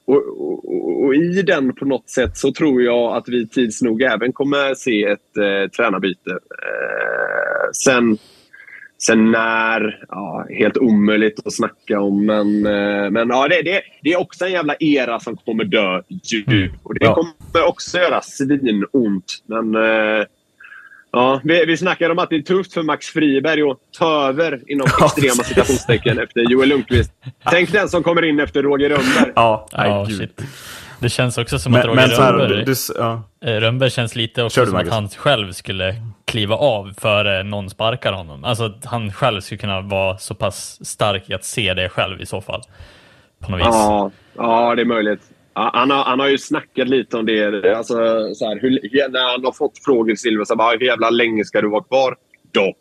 och, 0.05 0.23
och, 0.39 1.05
och 1.05 1.15
i 1.15 1.43
den 1.43 1.75
på 1.75 1.85
något 1.85 2.11
sätt 2.11 2.37
så 2.37 2.53
tror 2.53 2.83
jag 2.83 3.17
att 3.17 3.29
vi 3.29 3.49
tids 3.49 3.83
nog 3.83 4.03
även 4.03 4.33
kommer 4.33 4.75
se 4.75 5.05
ett 5.05 5.37
eh, 5.37 5.71
tränarbyte. 5.71 6.31
Eh, 6.31 7.71
sen, 7.85 8.19
sen 9.07 9.31
när, 9.31 10.05
ja, 10.09 10.47
helt 10.59 10.77
omöjligt 10.77 11.47
att 11.47 11.55
snacka 11.55 12.01
om. 12.01 12.27
Men, 12.27 12.67
eh, 12.67 13.11
men 13.11 13.29
ja, 13.29 13.49
det, 13.49 13.63
det, 13.63 13.83
det 14.03 14.13
är 14.13 14.21
också 14.21 14.45
en 14.45 14.53
jävla 14.53 14.75
era 14.81 15.21
som 15.21 15.37
kommer 15.37 15.65
dö 15.65 16.03
ju. 16.09 16.71
Och 16.83 16.95
det 16.95 17.07
kommer 17.07 17.69
också 17.69 17.99
göra 17.99 18.21
svinont. 18.23 19.43
Men 19.47 19.75
eh, 19.75 20.27
ja, 21.13 21.41
vi, 21.45 21.65
vi 21.65 21.77
snackar 21.77 22.11
om 22.11 22.19
att 22.19 22.31
det 22.31 22.37
är 22.37 22.43
tufft 22.43 22.73
för 22.75 22.83
Max 22.83 23.07
Friberg 23.07 23.63
att 23.63 23.79
ta 23.99 24.29
över 24.29 24.61
inom 24.67 24.87
Ja, 24.99 25.07
extrema 25.07 25.45
citationstecken 25.45 26.19
efter 26.19 26.41
Joel 26.41 26.69
Lundqvist. 26.69 27.13
Tänk 27.51 27.73
den 27.73 27.89
som 27.89 28.03
kommer 28.03 28.25
in 28.25 28.41
efter 28.41 28.63
Roger 28.63 28.89
Rönnberg. 28.89 29.33
Ja, 29.35 29.69
nej, 29.73 29.89
Ja, 29.91 30.07
shit. 30.07 30.43
Det 30.99 31.09
känns 31.09 31.39
också 31.39 31.59
som 31.59 31.75
att 31.75 31.79
Men, 31.81 31.89
Roger 31.89 32.09
men 32.09 32.11
Rönnberg, 32.11 32.59
du, 32.59 32.65
du, 32.65 32.75
ja. 32.99 33.23
eh, 33.45 33.55
Rönnberg 33.61 33.91
känns 33.91 34.17
lite 34.17 34.35
Kör 34.41 34.45
också 34.45 34.61
du, 34.61 34.67
som 34.67 34.77
att 34.77 34.89
han 34.89 35.09
själv 35.09 35.53
skulle 35.53 35.95
kliva 36.25 36.57
av 36.57 36.93
före 37.01 37.43
någon 37.43 37.71
sparkar 37.71 38.13
honom. 38.13 38.45
Alltså 38.45 38.65
att 38.65 38.85
han 38.85 39.13
själv 39.13 39.41
skulle 39.41 39.59
kunna 39.59 39.81
vara 39.81 40.19
så 40.19 40.35
pass 40.35 40.87
stark 40.87 41.31
i 41.31 41.35
att 41.35 41.45
se 41.45 41.75
det 41.75 41.89
själv 41.89 42.21
i 42.21 42.27
så 42.27 42.41
fall. 42.41 42.63
På 43.41 43.51
något 43.51 43.61
vis. 43.61 43.67
Ja, 43.71 44.11
ja, 44.37 44.75
det 44.75 44.83
är 44.83 44.87
möjligt. 44.87 45.21
Han 45.55 45.91
har, 45.91 46.05
han 46.05 46.21
har 46.21 46.29
ju 46.29 46.39
snackat 46.39 46.89
lite 46.89 47.17
om 47.17 47.27
det. 47.27 47.77
Alltså, 47.77 47.95
så 48.35 48.49
här, 48.49 48.61
hur, 48.61 48.71
när 49.09 49.33
han 49.33 49.45
har 49.45 49.53
fått 49.53 49.79
frågor 49.85 50.15
Silver, 50.15 50.45
så 50.45 50.57
bara, 50.57 50.71
hur 50.71 50.87
jävla 50.87 51.11
länge 51.11 51.45
ska 51.45 51.61
du 51.61 51.69
vara 51.69 51.83
kvar 51.83 52.17
då? 52.53 52.75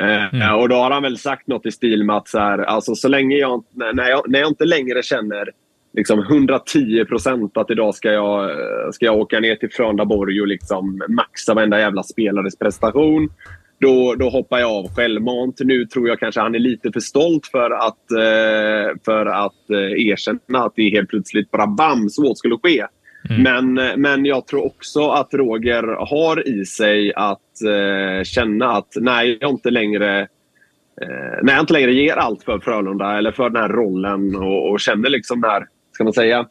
Eh, 0.00 0.54
Och 0.54 0.68
då 0.68 0.74
har 0.74 0.90
han 0.90 1.02
väl 1.02 1.18
sagt 1.18 1.46
något 1.46 1.66
i 1.66 1.70
stil 1.70 2.04
med 2.04 2.16
att 2.16 2.28
så, 2.28 2.38
här, 2.38 2.58
alltså, 2.58 2.94
så 2.94 3.08
länge 3.08 3.36
jag, 3.36 3.64
när, 3.94 4.08
jag, 4.08 4.30
när 4.30 4.38
jag 4.38 4.48
inte 4.48 4.64
längre 4.64 5.02
känner 5.02 5.50
liksom 5.92 6.18
110 6.18 7.04
procent 7.04 7.56
att 7.56 7.70
idag 7.70 7.94
ska 7.94 8.12
jag, 8.12 8.50
eh, 8.50 8.90
ska 8.92 9.06
jag 9.06 9.16
åka 9.16 9.40
ner 9.40 9.56
till 9.56 9.72
Frölundaborg 9.72 10.40
och 10.40 10.46
liksom 10.46 11.02
maxa 11.08 11.54
varenda 11.54 11.78
jävla 11.78 12.02
spelares 12.02 12.58
prestation. 12.58 13.28
Då, 13.78 14.14
då 14.14 14.28
hoppar 14.28 14.58
jag 14.58 14.70
av 14.70 14.94
självmant. 14.94 15.60
Nu 15.60 15.84
tror 15.84 16.08
jag 16.08 16.20
kanske 16.20 16.40
han 16.40 16.54
är 16.54 16.58
lite 16.58 16.92
för 16.92 17.00
stolt 17.00 17.46
för 17.46 17.70
att, 17.70 18.10
eh, 18.10 18.96
för 19.04 19.26
att 19.26 19.70
eh, 19.70 20.06
erkänna 20.08 20.64
att 20.64 20.72
det 20.76 20.90
helt 20.90 21.08
plötsligt 21.08 21.50
bara 21.50 21.66
bam, 21.66 22.08
så 22.08 22.34
skulle 22.34 22.56
ske. 22.62 22.86
Men, 23.28 23.78
eh, 23.78 23.96
men 23.96 24.24
jag 24.24 24.46
tror 24.46 24.66
också 24.66 25.08
att 25.08 25.34
Roger 25.34 25.82
har 25.82 26.48
i 26.48 26.64
sig 26.64 27.12
att 27.14 27.62
eh, 27.66 28.24
känna 28.24 28.72
att 28.72 28.92
nej, 28.96 29.38
jag 29.40 29.50
inte 29.50 29.70
längre 29.70 30.20
eh, 31.02 31.42
när 31.42 31.52
jag 31.52 31.62
inte 31.62 31.72
längre 31.72 31.92
ger 31.92 32.16
allt 32.16 32.42
för 32.42 32.58
Frölunda 32.58 33.18
eller 33.18 33.32
för 33.32 33.50
den 33.50 33.62
här 33.62 33.68
rollen 33.68 34.36
och, 34.36 34.70
och 34.70 34.80
känner 34.80 35.10
liksom 35.10 35.40
den 35.40 35.50
här, 35.50 35.66
ska 35.92 36.04
man 36.04 36.12
säga, 36.12 36.46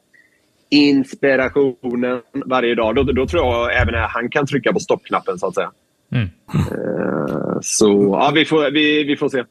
inspirationen 0.70 2.22
varje 2.46 2.76
dag. 2.76 2.96
Då, 2.96 3.04
då 3.04 3.28
tror 3.28 3.46
jag 3.46 3.82
även 3.82 3.96
att 3.96 4.12
han 4.12 4.30
kan 4.30 4.48
trycka 4.48 4.74
på 4.74 4.80
stoppknappen 4.80 5.40
så 5.40 5.48
att 5.48 5.56
säga. 5.56 5.72
Mm. 6.16 6.30
Eh, 6.56 7.58
så 7.62 8.18
ja, 8.22 8.32
vi 8.36 8.46
får, 8.46 8.72
vi, 8.72 9.04
vi 9.04 9.18
får 9.18 9.30
se. 9.30 9.44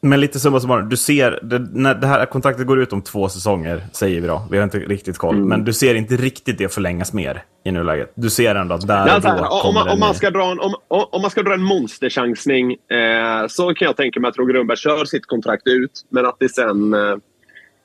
Men 0.00 0.20
lite 0.20 0.40
summa 0.40 0.60
summarum, 0.60 0.88
du 0.88 0.96
ser, 0.96 1.40
det, 1.42 1.58
när 1.72 1.94
det 1.94 2.06
här 2.06 2.26
kontraktet 2.26 2.66
går 2.66 2.80
ut 2.80 2.92
om 2.92 3.02
två 3.02 3.28
säsonger, 3.28 3.82
säger 3.92 4.20
vi 4.20 4.26
då. 4.26 4.42
Vi 4.50 4.56
har 4.56 4.64
inte 4.64 4.78
riktigt 4.78 5.18
koll. 5.18 5.34
Mm. 5.34 5.48
Men 5.48 5.64
du 5.64 5.72
ser 5.72 5.94
inte 5.94 6.16
riktigt 6.16 6.58
det 6.58 6.74
förlängas 6.74 7.12
mer 7.12 7.42
i 7.64 7.70
nuläget. 7.70 8.12
Du 8.14 8.30
ser 8.30 8.54
ändå 8.54 8.74
att 8.74 8.86
där 8.86 9.16
och 9.16 9.22
så 9.22 9.28
då 9.28 9.34
här, 9.34 9.52
om, 9.52 9.60
kommer 9.62 9.80
man, 9.80 9.88
om, 9.88 10.00
man 10.00 10.14
ska 10.14 10.30
dra 10.30 10.50
en, 10.50 10.60
om, 10.60 10.74
om 10.88 11.22
man 11.22 11.30
ska 11.30 11.42
dra 11.42 11.54
en 11.54 11.62
monsterchansning 11.62 12.72
eh, 12.72 13.46
så 13.48 13.74
kan 13.74 13.86
jag 13.86 13.96
tänka 13.96 14.20
mig 14.20 14.28
att 14.28 14.38
Roger 14.38 14.54
Rönnberg 14.54 14.76
kör 14.78 15.04
sitt 15.04 15.26
kontrakt 15.26 15.66
ut, 15.66 16.04
men 16.08 16.26
att 16.26 16.36
det 16.38 16.48
sen 16.48 16.94
eh, 16.94 17.16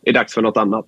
är 0.05 0.13
dags 0.13 0.33
för 0.33 0.41
något 0.41 0.57
annat. 0.57 0.85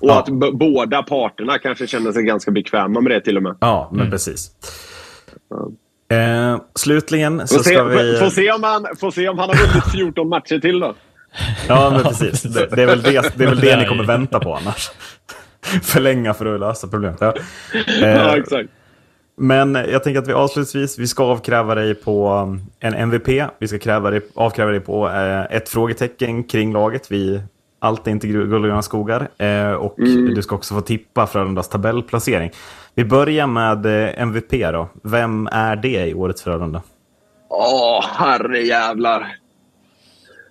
Och 0.00 0.08
Ja. 0.08 0.18
att 0.18 0.28
båda 0.52 1.02
parterna 1.02 1.58
kanske 1.58 1.86
känner 1.86 2.12
sig 2.12 2.22
ganska 2.22 2.50
bekväma 2.50 3.00
med 3.00 3.12
det 3.12 3.20
till 3.20 3.36
och 3.36 3.42
med. 3.42 3.56
Ja, 3.60 3.90
men 3.92 4.10
precis. 4.10 4.50
Eh, 6.10 6.60
slutligen 6.74 7.48
så 7.48 7.56
Får 7.56 7.62
se, 7.62 7.70
ska 7.70 7.84
vi... 7.84 8.18
får, 8.18 8.30
se 8.30 8.52
om 8.52 8.62
han, 8.62 8.86
får 9.00 9.10
se 9.10 9.28
om 9.28 9.38
han 9.38 9.48
har 9.48 9.56
vunnit 9.56 9.92
14 9.92 10.28
matcher 10.28 10.58
till 10.58 10.80
då. 10.80 10.94
Ja, 11.68 11.90
men 11.90 12.02
precis. 12.02 12.42
Det, 12.42 12.66
det, 12.66 12.82
är 12.82 12.86
väl 12.86 13.02
det, 13.02 13.36
det, 13.36 13.44
är 13.44 13.48
väl 13.48 13.60
det 13.60 13.76
ni 13.76 13.86
kommer 13.86 14.04
vänta 14.04 14.40
på 14.40 14.54
annars. 14.54 14.90
Förlänga 15.82 16.34
för 16.34 16.54
att 16.54 16.60
lösa 16.60 16.88
problemet. 16.88 17.18
Ja. 17.20 17.34
Ja, 18.00 18.06
Eh, 18.06 18.32
exakt. 18.32 18.70
Men 19.36 19.74
jag 19.74 20.04
tänker 20.04 20.20
att 20.20 20.28
vi 20.28 20.32
avslutningsvis, 20.32 20.98
vi 20.98 21.06
ska 21.06 21.24
avkräva 21.24 21.74
dig 21.74 21.94
på 21.94 22.28
en 22.80 22.94
MVP. 22.94 23.28
Vi 23.58 23.68
ska 23.68 23.78
kräva 23.78 24.10
dig, 24.10 24.20
avkräva 24.34 24.70
dig 24.70 24.80
på 24.80 25.08
eh, 25.08 25.56
ett 25.56 25.68
frågetecken 25.68 26.44
kring 26.44 26.72
laget. 26.72 27.10
Vi, 27.10 27.42
allt 27.78 28.06
är 28.06 28.10
inte 28.10 28.26
guld 28.26 28.54
och 28.54 28.62
gröna 28.62 28.82
skogar. 28.82 29.28
Eh, 29.38 29.72
och 29.72 29.94
du 29.96 30.42
ska 30.42 30.54
också 30.54 30.74
få 30.74 30.80
tippa 30.80 31.26
Frölundas 31.26 31.68
tabellplacering. 31.68 32.50
Vi 32.94 33.04
börjar 33.04 33.46
med 33.46 33.86
eh, 33.86 34.22
MVP 34.22 34.50
då. 34.50 34.88
Vem 35.02 35.48
är 35.52 35.76
det 35.76 36.06
i 36.06 36.14
årets 36.14 36.42
Frölunda? 36.42 36.82
Åh, 37.48 38.04
herrejävlar. 38.18 39.36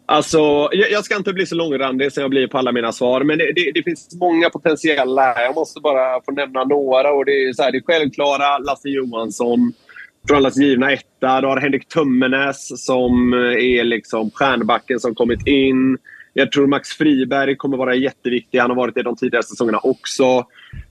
Alltså, 0.06 0.70
jag, 0.72 0.92
jag 0.92 1.06
ska 1.06 1.16
inte 1.16 1.34
bli 1.34 1.46
så 1.46 1.56
långrandig 1.56 2.14
som 2.14 2.22
jag 2.22 2.30
blir 2.30 2.48
på 2.48 2.58
alla 2.58 2.72
mina 2.72 2.92
svar, 2.92 3.24
men 3.24 3.38
det, 3.38 3.52
det, 3.56 3.72
det 3.74 3.84
finns 3.84 4.18
många 4.20 4.50
potentiella 4.50 5.22
här. 5.22 5.44
Jag 5.44 5.56
måste 5.56 5.80
bara 5.80 6.22
få 6.26 6.32
nämna 6.32 6.64
några. 6.64 7.12
Och 7.12 7.26
det, 7.26 7.32
är 7.32 7.54
så 7.54 7.64
här, 7.64 7.72
det 7.72 7.78
är 7.78 7.82
självklara 7.82 8.58
Lasse 8.58 8.90
Johansson, 8.90 9.74
Frölundas 10.28 10.58
givna 10.58 10.92
etta. 10.92 11.42
Du 11.42 11.48
har 11.48 11.58
Henrik 11.58 11.88
Tömmernes 11.88 12.86
som 12.86 13.34
eh, 13.34 13.40
är 13.40 13.84
liksom 13.84 14.32
stjärnbacken 14.32 15.00
som 15.00 15.16
kommit 15.16 15.48
in. 15.48 15.98
Jag 16.34 16.52
tror 16.52 16.68
Max 16.68 16.90
Friberg 16.90 17.56
kommer 17.56 17.78
vara 17.78 17.96
jätteviktig. 17.96 18.60
Han 18.60 18.70
har 18.70 18.78
varit 18.78 18.96
det 18.96 19.04
de 19.04 19.16
tidigare 19.16 19.44
säsongerna 19.44 19.80
också. 19.84 20.46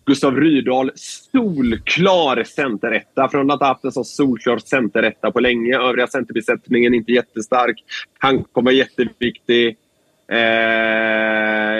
Gustav 0.09 0.36
Rydahl, 0.36 0.90
solklar 0.94 2.44
centeretta. 2.44 3.28
Från 3.28 3.50
att 3.50 3.61
ha 3.61 3.66
haft 3.66 3.84
en 3.84 3.92
så 3.92 4.04
solklar 4.04 4.59
centeretta 4.59 5.30
på 5.30 5.40
länge. 5.40 5.78
Övriga 5.78 6.06
centerbesättningen 6.06 6.94
inte 6.94 7.12
jättestark. 7.12 7.84
Han 8.18 8.44
kommer 8.44 8.70
vara 8.70 8.74
jätteviktig. 8.74 9.76
Eh, 10.32 10.38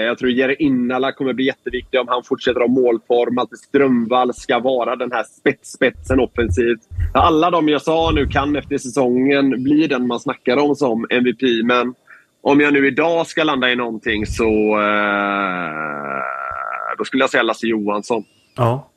jag 0.01 0.19
tror 0.19 0.31
Jere 0.31 0.55
Innala 0.55 1.13
kommer 1.13 1.33
bli 1.33 1.45
jätteviktig 1.45 2.01
om 2.01 2.09
han 2.09 2.23
fortsätter 2.25 2.61
ha 2.61 2.69
målform. 2.69 3.39
Att 3.39 3.59
Strömvall 3.59 4.35
ska 4.35 4.59
vara 4.59 4.97
den 4.97 5.13
här 5.13 5.25
spetsspetsen 5.25 6.21
offensivt. 6.21 6.81
Alla 7.15 7.51
de 7.51 7.69
jag 7.69 7.83
sa 7.83 8.11
nu 8.15 8.27
kan 8.27 8.57
efter 8.57 8.79
säsongen 8.79 9.63
bli 9.63 9.87
den 9.87 10.07
man 10.07 10.21
snackar 10.21 10.57
om 10.57 10.77
som 10.77 11.07
MVP. 11.11 11.43
Men 11.65 11.95
om 12.41 12.61
jag 12.61 12.73
nu 12.73 12.87
idag 12.87 13.27
ska 13.27 13.45
landa 13.45 13.73
i 13.73 13.77
någonting 13.77 14.27
så 14.27 14.81
eh, 14.81 16.48
då 16.99 17.05
skulle 17.05 17.23
jag 17.23 17.31
säga 17.31 17.43
Lasse 17.43 17.67
Johansson. 17.67 18.25
Ja. 18.57 18.89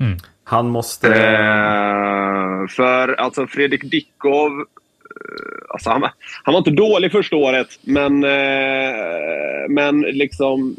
Mm. 0.00 0.18
Han 0.44 0.68
måste... 0.68 1.08
Eh, 1.14 2.66
för 2.68 3.14
alltså 3.20 3.46
Fredrik 3.46 3.90
Dickov, 3.90 4.52
eh, 4.60 5.64
alltså 5.68 5.90
han, 5.90 6.00
var- 6.00 6.12
han 6.42 6.52
var 6.52 6.58
inte 6.58 6.70
dålig 6.70 7.12
första 7.12 7.36
året, 7.36 7.68
men, 7.82 8.24
eh, 8.24 9.68
men 9.68 10.00
liksom 10.00 10.76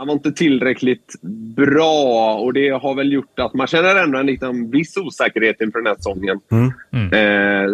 han 0.00 0.06
var 0.06 0.14
inte 0.14 0.32
tillräckligt 0.32 1.14
bra 1.56 2.34
och 2.34 2.52
det 2.52 2.68
har 2.68 2.94
väl 2.94 3.12
gjort 3.12 3.38
att 3.38 3.54
man 3.54 3.66
känner 3.66 3.96
ändå 3.96 4.18
en 4.18 4.26
liten 4.26 4.70
viss 4.70 4.96
osäkerhet 4.96 5.60
inför 5.60 5.78
den 5.78 5.86
här 5.86 5.94
säsongen. 5.94 6.40
Mm. 6.50 7.12
Eh, 7.12 7.70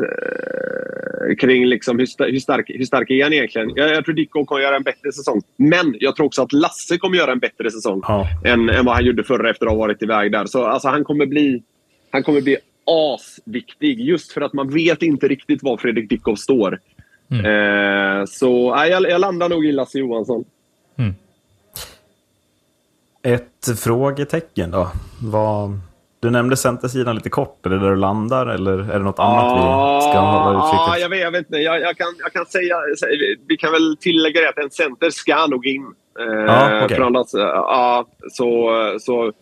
kring 1.39 1.66
liksom 1.66 1.99
hur, 1.99 2.33
hur, 2.33 2.39
stark, 2.39 2.70
hur 2.74 2.85
stark 2.85 3.11
är 3.11 3.22
han 3.22 3.33
egentligen? 3.33 3.72
Jag, 3.74 3.89
jag 3.95 4.05
tror 4.05 4.14
Dickov 4.14 4.45
kommer 4.45 4.62
göra 4.62 4.77
en 4.77 4.83
bättre 4.83 5.12
säsong. 5.12 5.43
Men 5.57 5.95
jag 6.01 6.16
tror 6.16 6.27
också 6.27 6.43
att 6.43 6.53
Lasse 6.53 6.99
kommer 6.99 7.16
göra 7.16 7.33
en 7.33 7.39
bättre 7.39 7.70
säsong 7.70 8.03
Ja. 8.03 8.29
än, 8.45 8.70
än 8.70 8.85
vad 8.85 8.95
han 8.95 9.05
gjorde 9.05 9.24
förra 9.24 9.51
efter 9.51 9.66
att 9.66 9.72
ha 9.72 9.79
varit 9.79 10.03
iväg 10.03 10.33
där. 10.33 10.47
Så 10.47 10.64
alltså, 10.64 10.89
han 10.89 11.05
kommer 11.05 11.27
bli, 11.27 11.62
han 12.11 12.22
kommer 12.22 12.41
bli 12.41 12.57
asviktig 12.87 14.01
just 14.01 14.33
för 14.33 14.41
att 14.41 14.53
man 14.53 14.70
vet 14.70 15.03
inte 15.03 15.29
riktigt 15.29 15.62
var 15.62 15.77
Fredrik 15.77 16.09
Dickov 16.11 16.37
står. 16.37 16.81
Eh, 17.31 18.24
så 18.24 18.74
nej, 18.74 18.91
jag, 18.91 19.11
jag 19.11 19.20
landar 19.20 19.49
nog 19.49 19.66
i 19.66 19.72
Lasse 19.72 19.99
Johansson. 19.99 20.45
Ett 23.27 23.81
frågetecken 23.81 24.70
då. 24.70 24.91
Vad... 25.22 25.79
Du 26.20 26.31
nämnde 26.31 26.57
centersidan 26.57 27.14
lite 27.14 27.31
kort. 27.31 27.66
Är 27.66 27.70
det 27.70 27.79
där 27.79 27.91
du 27.91 27.97
landar 27.97 28.47
eller 28.47 28.79
är 28.79 28.99
det 28.99 29.05
något 29.05 29.18
annat 29.18 29.45
vi 29.45 30.11
ska 30.11 30.20
hålla 30.20 30.59
utkik 30.59 30.81
efter? 30.81 31.01
jag 31.01 31.09
vet, 31.09 31.20
jag 31.20 31.31
vet 31.31 31.47
inte. 31.47 31.59
Jag, 31.59 31.81
jag, 31.81 31.97
kan, 31.97 32.07
jag 32.18 32.33
kan 32.33 32.47
säga... 32.47 32.77
Vi 33.49 33.57
kan 33.57 33.72
väl 33.72 33.97
tillägga 34.01 34.41
det 34.41 34.49
att 34.49 34.59
en 34.59 34.70
center 34.70 35.11
ska 35.11 35.47
nog 35.47 35.66
in. 35.66 35.87
Eh, 36.20 36.85
okej. 36.85 36.97
för 36.97 37.03
annars, 37.05 37.35
eh, 37.35 37.41
ja, 37.41 38.07
så, 38.31 38.70
så, 39.01 39.33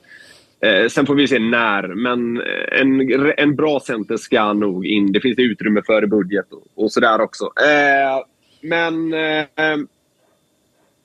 eh, 0.67 0.89
sen 0.89 1.07
får 1.07 1.15
vi 1.15 1.29
se 1.29 1.39
när. 1.39 1.83
Men 1.83 2.43
en, 2.73 3.33
en 3.37 3.57
bra 3.57 3.81
center 3.81 4.17
ska 4.17 4.53
nog 4.53 4.87
in. 4.87 5.13
Det 5.13 5.21
finns 5.21 5.37
det 5.37 5.43
utrymme 5.43 5.83
för 5.87 6.05
i 6.05 6.07
budget 6.07 6.47
och, 6.53 6.85
och 6.85 6.93
sådär 6.93 7.21
också. 7.21 7.45
Eh, 7.45 8.25
men... 8.63 9.15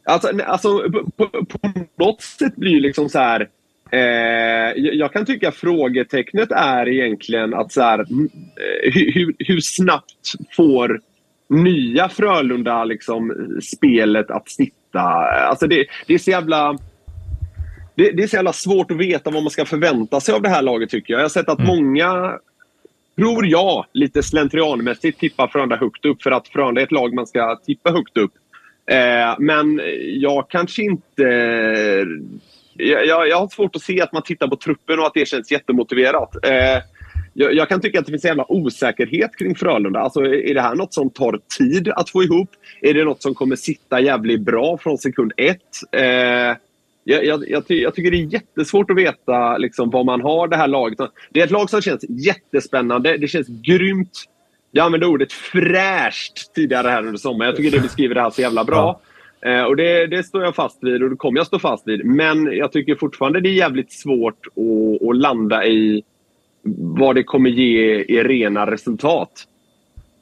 Alltså, 0.09 0.29
alltså 0.45 0.91
på, 1.17 1.27
på, 1.27 1.71
något 1.97 2.21
sätt 2.21 2.55
blir 2.55 2.73
det 2.73 2.79
liksom 2.79 3.09
så 3.09 3.19
här... 3.19 3.49
Eh, 3.91 4.73
jag, 4.75 5.13
kan 5.13 5.25
tycka 5.25 5.51
frågetecknet 5.51 6.51
är 6.51 6.89
egentligen 6.89 7.53
att 7.53 7.71
så 7.71 7.81
här, 7.81 7.99
mm, 7.99 8.25
eh, 8.25 8.93
hur, 8.93 9.11
hur, 9.13 9.35
hur 9.39 9.59
snabbt 9.59 10.33
får 10.55 11.01
nya 11.49 12.09
Frölunda 12.09 12.83
liksom 12.83 13.31
spelet 13.63 14.31
att 14.31 14.49
sitta? 14.49 14.99
Alltså 15.49 15.67
det, 15.67 15.85
det 16.07 16.13
är 16.13 16.17
så 16.17 16.31
jävla... 16.31 16.77
Det, 17.95 18.11
det 18.11 18.23
är 18.23 18.27
så 18.27 18.35
jävla 18.35 18.53
svårt 18.53 18.91
att 18.91 18.97
veta 18.97 19.31
vad 19.31 19.43
man 19.43 19.51
ska 19.51 19.65
förvänta 19.65 20.19
sig 20.19 20.35
av 20.35 20.41
det 20.41 20.49
här 20.49 20.61
laget 20.61 20.89
tycker 20.89 21.13
jag. 21.13 21.19
Jag 21.19 21.23
har 21.23 21.29
sett 21.29 21.49
att 21.49 21.67
många, 21.67 22.37
tror 23.17 23.47
jag, 23.47 23.85
lite 23.93 24.23
slentrianmässigt 24.23 25.19
tippar 25.19 25.47
Frölunda 25.47 25.75
högt 25.75 26.05
upp 26.05 26.23
för 26.23 26.31
att 26.31 26.47
Frölunda 26.47 26.81
är 26.81 26.85
ett 26.85 26.91
lag 26.91 27.13
man 27.13 27.27
ska 27.27 27.55
tippa 27.65 27.91
högt 27.91 28.17
upp. 28.17 28.31
Eh, 28.89 29.35
men 29.39 29.81
jag 30.03 30.49
kanske 30.49 30.83
inte... 30.83 31.23
Jag, 32.73 33.05
jag, 33.05 33.27
jag 33.27 33.39
har 33.39 33.47
svårt 33.47 33.75
att 33.75 33.81
se 33.81 34.01
att 34.01 34.13
man 34.13 34.21
tittar 34.21 34.47
på 34.47 34.55
truppen 34.55 34.99
och 34.99 35.05
att 35.05 35.13
det 35.13 35.27
känns 35.27 35.51
jättemotiverat. 35.51 36.45
Eh, 36.45 36.83
jag, 37.33 37.53
jag 37.53 37.69
kan 37.69 37.81
tycka 37.81 37.99
att 37.99 38.05
det 38.05 38.11
finns 38.11 38.25
en 38.25 38.29
jävla 38.29 38.51
osäkerhet 38.51 39.31
kring 39.37 39.55
Frölunda. 39.55 39.99
Alltså, 39.99 40.21
är 40.25 40.53
det 40.53 40.61
här 40.61 40.75
något 40.75 40.93
som 40.93 41.09
tar 41.09 41.39
tid 41.57 41.89
att 41.89 42.09
få 42.09 42.23
ihop? 42.23 42.49
Är 42.81 42.93
det 42.93 43.03
något 43.03 43.21
som 43.21 43.35
kommer 43.35 43.55
sitta 43.55 43.99
jävligt 43.99 44.41
bra 44.41 44.77
från 44.77 44.97
sekund 44.97 45.33
ett? 45.37 45.57
Eh, 45.91 46.57
jag, 47.03 47.25
jag, 47.25 47.49
jag, 47.49 47.67
ty, 47.67 47.81
jag 47.81 47.95
tycker 47.95 48.11
det 48.11 48.17
är 48.17 48.33
jättesvårt 48.33 48.91
att 48.91 48.97
veta 48.97 49.57
liksom, 49.57 49.89
vad 49.89 50.05
man 50.05 50.21
har 50.21 50.47
det 50.47 50.57
här 50.57 50.67
laget. 50.67 50.99
Det 51.29 51.39
är 51.39 51.45
ett 51.45 51.51
lag 51.51 51.69
som 51.69 51.81
känns 51.81 52.05
jättespännande. 52.09 53.17
Det 53.17 53.27
känns 53.27 53.47
grymt. 53.47 54.25
Jag 54.71 54.85
använde 54.85 55.07
ordet 55.07 55.33
fräscht 55.33 56.53
tidigare 56.55 56.87
här 56.87 57.05
under 57.05 57.17
sommaren. 57.17 57.49
Jag 57.49 57.55
tycker 57.55 57.77
det 57.77 57.83
beskriver 57.83 58.15
det 58.15 58.21
här 58.21 58.29
så 58.29 58.41
jävla 58.41 58.63
bra. 58.63 58.99
Eh, 59.41 59.63
och 59.63 59.75
det, 59.75 60.07
det 60.07 60.23
står 60.23 60.43
jag 60.43 60.55
fast 60.55 60.77
vid 60.83 61.03
och 61.03 61.09
det 61.09 61.15
kommer 61.15 61.39
jag 61.39 61.47
stå 61.47 61.59
fast 61.59 61.87
vid. 61.87 62.05
Men 62.05 62.45
jag 62.45 62.71
tycker 62.71 62.95
fortfarande 62.95 63.41
det 63.41 63.49
är 63.49 63.53
jävligt 63.53 63.91
svårt 63.91 64.47
att, 64.47 65.07
att 65.09 65.17
landa 65.17 65.65
i 65.65 66.03
vad 66.77 67.15
det 67.15 67.23
kommer 67.23 67.49
ge 67.49 67.95
i 67.95 68.23
rena 68.23 68.71
resultat. 68.71 69.47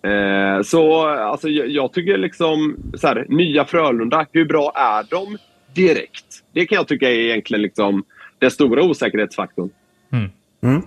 Eh, 0.01 0.61
så 0.61 1.07
alltså, 1.07 1.49
jag, 1.49 1.67
jag 1.67 1.93
tycker 1.93 2.17
liksom 2.17 2.77
så 2.93 3.07
här, 3.07 3.25
nya 3.29 3.65
Frölunda, 3.65 4.25
hur 4.31 4.45
bra 4.45 4.71
är 4.75 5.05
de 5.09 5.37
direkt? 5.73 6.43
Det 6.53 6.65
kan 6.65 6.75
jag 6.75 6.87
tycka 6.87 7.09
är 7.09 7.19
egentligen 7.19 7.61
liksom 7.61 8.03
den 8.39 8.51
stora 8.51 8.83
osäkerhetsfaktorn. 8.83 9.69
Mm. 10.11 10.29
Eh, 10.63 10.81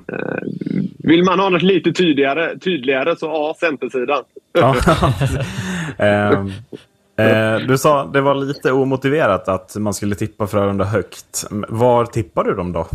vill 0.98 1.24
man 1.24 1.40
ha 1.40 1.48
något 1.48 1.62
lite 1.62 1.92
tydligare, 1.92 2.58
tydligare 2.58 3.16
så 3.16 3.26
ja, 3.26 3.56
Centersidan. 3.60 4.24
Ja. 4.52 4.76
Ehm, 5.98 6.52
eh, 7.16 7.66
du 7.68 7.78
sa 7.78 8.06
det 8.06 8.20
var 8.20 8.34
lite 8.34 8.72
omotiverat 8.72 9.48
att 9.48 9.76
man 9.76 9.94
skulle 9.94 10.14
tippa 10.14 10.46
Frölunda 10.46 10.84
högt. 10.84 11.46
Var 11.68 12.04
tippar 12.06 12.44
du 12.44 12.54
dem 12.54 12.72
då? 12.72 12.86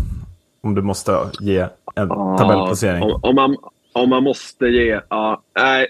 Om 0.61 0.75
du 0.75 0.81
måste 0.81 1.17
ge 1.39 1.67
en 1.95 2.09
tabellplacering. 2.09 3.03
Om, 3.03 3.19
om, 3.23 3.35
man, 3.35 3.57
om 3.93 4.09
man 4.09 4.23
måste 4.23 4.65
ge... 4.65 4.99
Ja, 5.09 5.41
nej. 5.55 5.87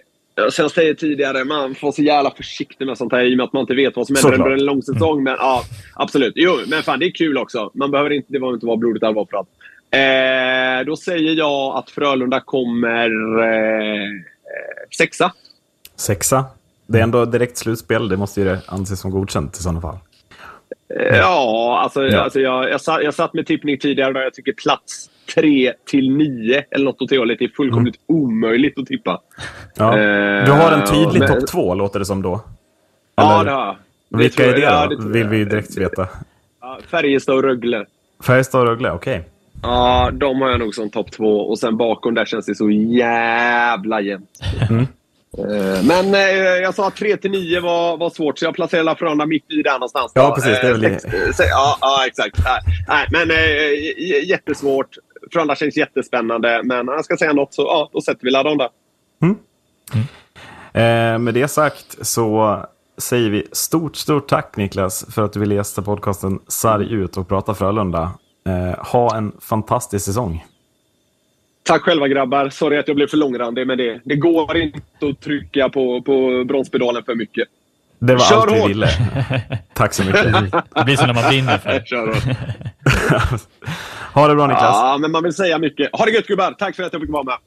Som 0.50 0.64
jag 0.64 0.72
säger 0.72 0.94
tidigare, 0.94 1.46
man 1.46 1.76
får 1.76 1.92
så 1.92 2.02
jävla 2.02 2.32
försiktig 2.32 2.88
med 2.88 2.98
sånt 2.98 3.12
här 3.12 3.24
i 3.24 3.34
och 3.34 3.38
med 3.38 3.44
att 3.44 3.54
man 3.54 3.62
inte 3.62 3.74
vet 3.74 3.96
vad 3.96 4.08
som 4.08 4.16
händer 4.16 4.34
under 4.34 4.52
en 4.52 4.66
lång 4.66 4.82
säsong. 4.82 5.24
Men 5.24 5.36
ja, 5.40 5.64
absolut. 5.94 6.34
Jo, 6.36 6.58
men 6.68 6.84
fan 6.84 7.00
det 7.00 7.06
är 7.06 7.12
kul 7.12 7.38
också. 7.38 7.72
Man 7.74 7.92
behöver 7.92 8.10
inte, 8.10 8.28
det 8.34 8.40
behöver 8.40 8.54
inte 8.56 8.66
vara 8.66 8.78
blodigt 8.78 9.04
allvar 9.04 9.28
för 9.32 9.38
att. 9.38 9.48
Eh, 9.92 10.86
då 10.86 10.96
säger 10.96 11.34
jag 11.36 11.76
att 11.78 11.90
Frölunda 11.90 12.40
kommer 12.42 13.10
eh, 13.44 14.10
sexa. 14.98 15.32
Sexa. 15.96 16.46
Det 16.88 17.00
är 17.00 17.04
ändå 17.04 17.26
direkt 17.26 17.58
slutspel. 17.58 18.10
Det 18.10 18.18
måste 18.18 18.42
ju 18.42 18.58
anses 18.68 19.00
som 19.00 19.12
godkänt 19.12 19.58
i 19.58 19.62
sådana 19.64 19.82
fall. 19.82 19.98
Eh, 21.00 21.18
Ja, 21.18 21.80
alltså, 21.84 22.04
Ja. 22.08 22.20
alltså 22.20 22.40
jag, 22.40 22.70
jag, 22.70 22.82
satt, 22.82 23.04
jag 23.04 23.14
satt 23.14 23.34
med 23.34 23.46
tippning 23.48 23.78
tidigare 23.80 24.14
där 24.14 24.22
jag 24.22 24.34
tycker 24.34 24.54
plats 24.54 25.10
3 25.36 25.74
till 25.86 26.12
9 26.18 26.64
eller 26.72 26.86
något 26.86 27.02
åt 27.02 27.10
det 27.10 27.18
hållet 27.18 27.42
är 27.42 27.48
fullkomligt 27.48 27.96
omöjligt 28.08 28.80
att 28.80 28.86
tippa. 28.86 29.22
Ja. 29.76 29.98
Eh, 30.00 30.46
Du 30.46 30.52
har 30.52 30.72
en 30.72 30.86
tydlig 30.88 31.20
men- 31.20 31.28
topp 31.40 31.48
två, 31.48 31.74
låter 31.76 32.00
det 32.00 32.06
som 32.06 32.22
då. 32.22 32.42
Ja, 33.16 33.36
Eller- 33.42 33.46
det 33.52 33.56
har 33.58 33.78
jag. 34.10 34.20
Vilka 34.20 34.46
är 34.46 34.54
det 34.54 34.60
jag. 34.60 34.72
Ja, 34.72 34.88
det 34.96 35.10
Vill 35.10 35.28
vi 35.28 35.46
direkt 35.46 35.78
veta. 35.78 36.08
Ja, 36.62 36.80
Färjestad 36.92 37.36
och 37.36 37.44
Rögle. 37.44 37.86
Färjestad 38.24 38.62
och 38.62 38.68
Rögle, 38.68 38.92
okej. 38.92 39.30
Ja, 39.66 40.10
de 40.14 40.42
har 40.42 40.50
jag 40.50 40.60
nog 40.60 40.76
som 40.76 40.90
topp 40.90 41.12
två. 41.12 41.40
Och 41.50 41.60
sen 41.60 41.78
bakom 41.78 42.14
där 42.14 42.26
känns 42.26 42.46
det 42.46 42.56
så 42.56 42.70
jävla 42.70 44.02
jämnt. 44.02 44.40
Mm. 44.70 44.82
Eh, 45.38 45.84
Men 45.84 46.14
eh, 46.16 46.22
jag 46.64 46.74
sa 46.76 46.88
att 46.88 46.96
3 46.96 47.18
till 47.18 47.32
9 47.32 47.60
var, 47.62 47.98
var 47.98 48.10
svårt, 48.10 48.40
så 48.40 48.46
jag 48.46 48.56
placerar 48.56 48.96
Frölunda 48.96 49.26
mitt 49.26 49.52
i 49.52 49.62
där 49.62 49.74
någonstans. 49.74 50.12
då. 50.16 50.22
Ja, 50.22 50.36
precis, 50.36 50.62
det 50.62 50.68
är 50.68 50.72
väl 50.74 50.84
Eh, 50.86 50.92
sex- 50.98 51.06
eh, 51.14 51.32
se- 51.34 51.44
ja, 51.44 51.78
ja, 51.82 52.04
exakt. 52.08 52.38
Nej, 52.88 53.08
men 53.12 53.30
jättesvårt. 54.28 54.90
Frölunda 55.32 55.56
känns 55.56 55.78
jättespännande, 55.78 56.62
men 56.64 56.88
jag 56.88 57.06
ska 57.06 57.18
säga 57.18 57.34
något 57.34 57.54
så 57.54 57.62
ja, 57.62 57.90
då 57.94 58.02
sätter 58.02 58.24
vi 58.26 58.32
Ladonda. 58.32 58.70
Eh, 60.74 61.18
med 61.20 61.34
det 61.34 61.48
sagt 61.48 61.98
så 62.08 62.60
säger 62.98 63.30
vi 63.30 63.48
stort, 63.52 63.96
stort 63.96 64.28
tack 64.28 64.58
Niklas 64.58 65.06
för 65.16 65.22
att 65.26 65.34
du 65.34 65.40
ville 65.40 65.56
gästa 65.56 65.82
podcasten 65.82 66.40
Sarg 66.48 66.94
ut 66.94 67.18
och 67.18 67.28
prata 67.28 67.54
Frölunda. 67.54 68.12
Eh, 68.50 68.86
ha 68.86 69.18
en 69.18 69.32
fantastisk 69.42 70.06
säsong. 70.06 70.46
Tack 71.64 71.82
själva 71.82 72.08
grabbar. 72.08 72.50
Sorry 72.50 72.78
att 72.78 72.88
jag 72.88 72.96
blev 72.96 73.08
för 73.08 73.18
långrandig, 73.18 73.68
men 73.68 73.78
det, 73.78 74.02
det 74.04 74.16
går 74.16 74.58
inte 74.58 74.80
att 75.02 75.22
trycka 75.22 75.70
på, 75.70 76.02
på 76.02 76.44
bromspedalen 76.48 77.04
för 77.04 77.16
mycket. 77.16 77.48
Det 78.00 78.14
var 78.14 78.20
Kör 78.20 78.38
allt 78.38 78.52
vi 78.52 78.68
ville. 78.68 78.90
Tack 79.74 79.94
så 79.94 80.04
mycket. 80.04 80.52
Det 80.76 80.84
blir 80.86 80.96
som 80.96 81.08
när 81.08 81.14
man 81.14 81.30
brinner 81.30 81.58
för 81.58 81.70
det. 81.70 81.86
Kör 81.86 82.08
hårt. 82.08 82.38
ha 84.14 84.28
det 84.28 84.36
bra 84.36 84.48
Niklas. 84.48 84.64
Ja, 84.64 84.98
men 85.02 85.12
man 85.12 85.24
vill 85.24 85.34
säga 85.34 85.60
mycket. 85.60 85.90
Ha 85.92 86.06
det 86.06 86.12
gött 86.12 86.28
gubbar! 86.28 86.52
Tack 86.52 86.76
för 86.76 86.84
att 86.84 86.94
jag 86.94 87.02
fick 87.02 87.12
vara 87.12 87.24
med. 87.24 87.38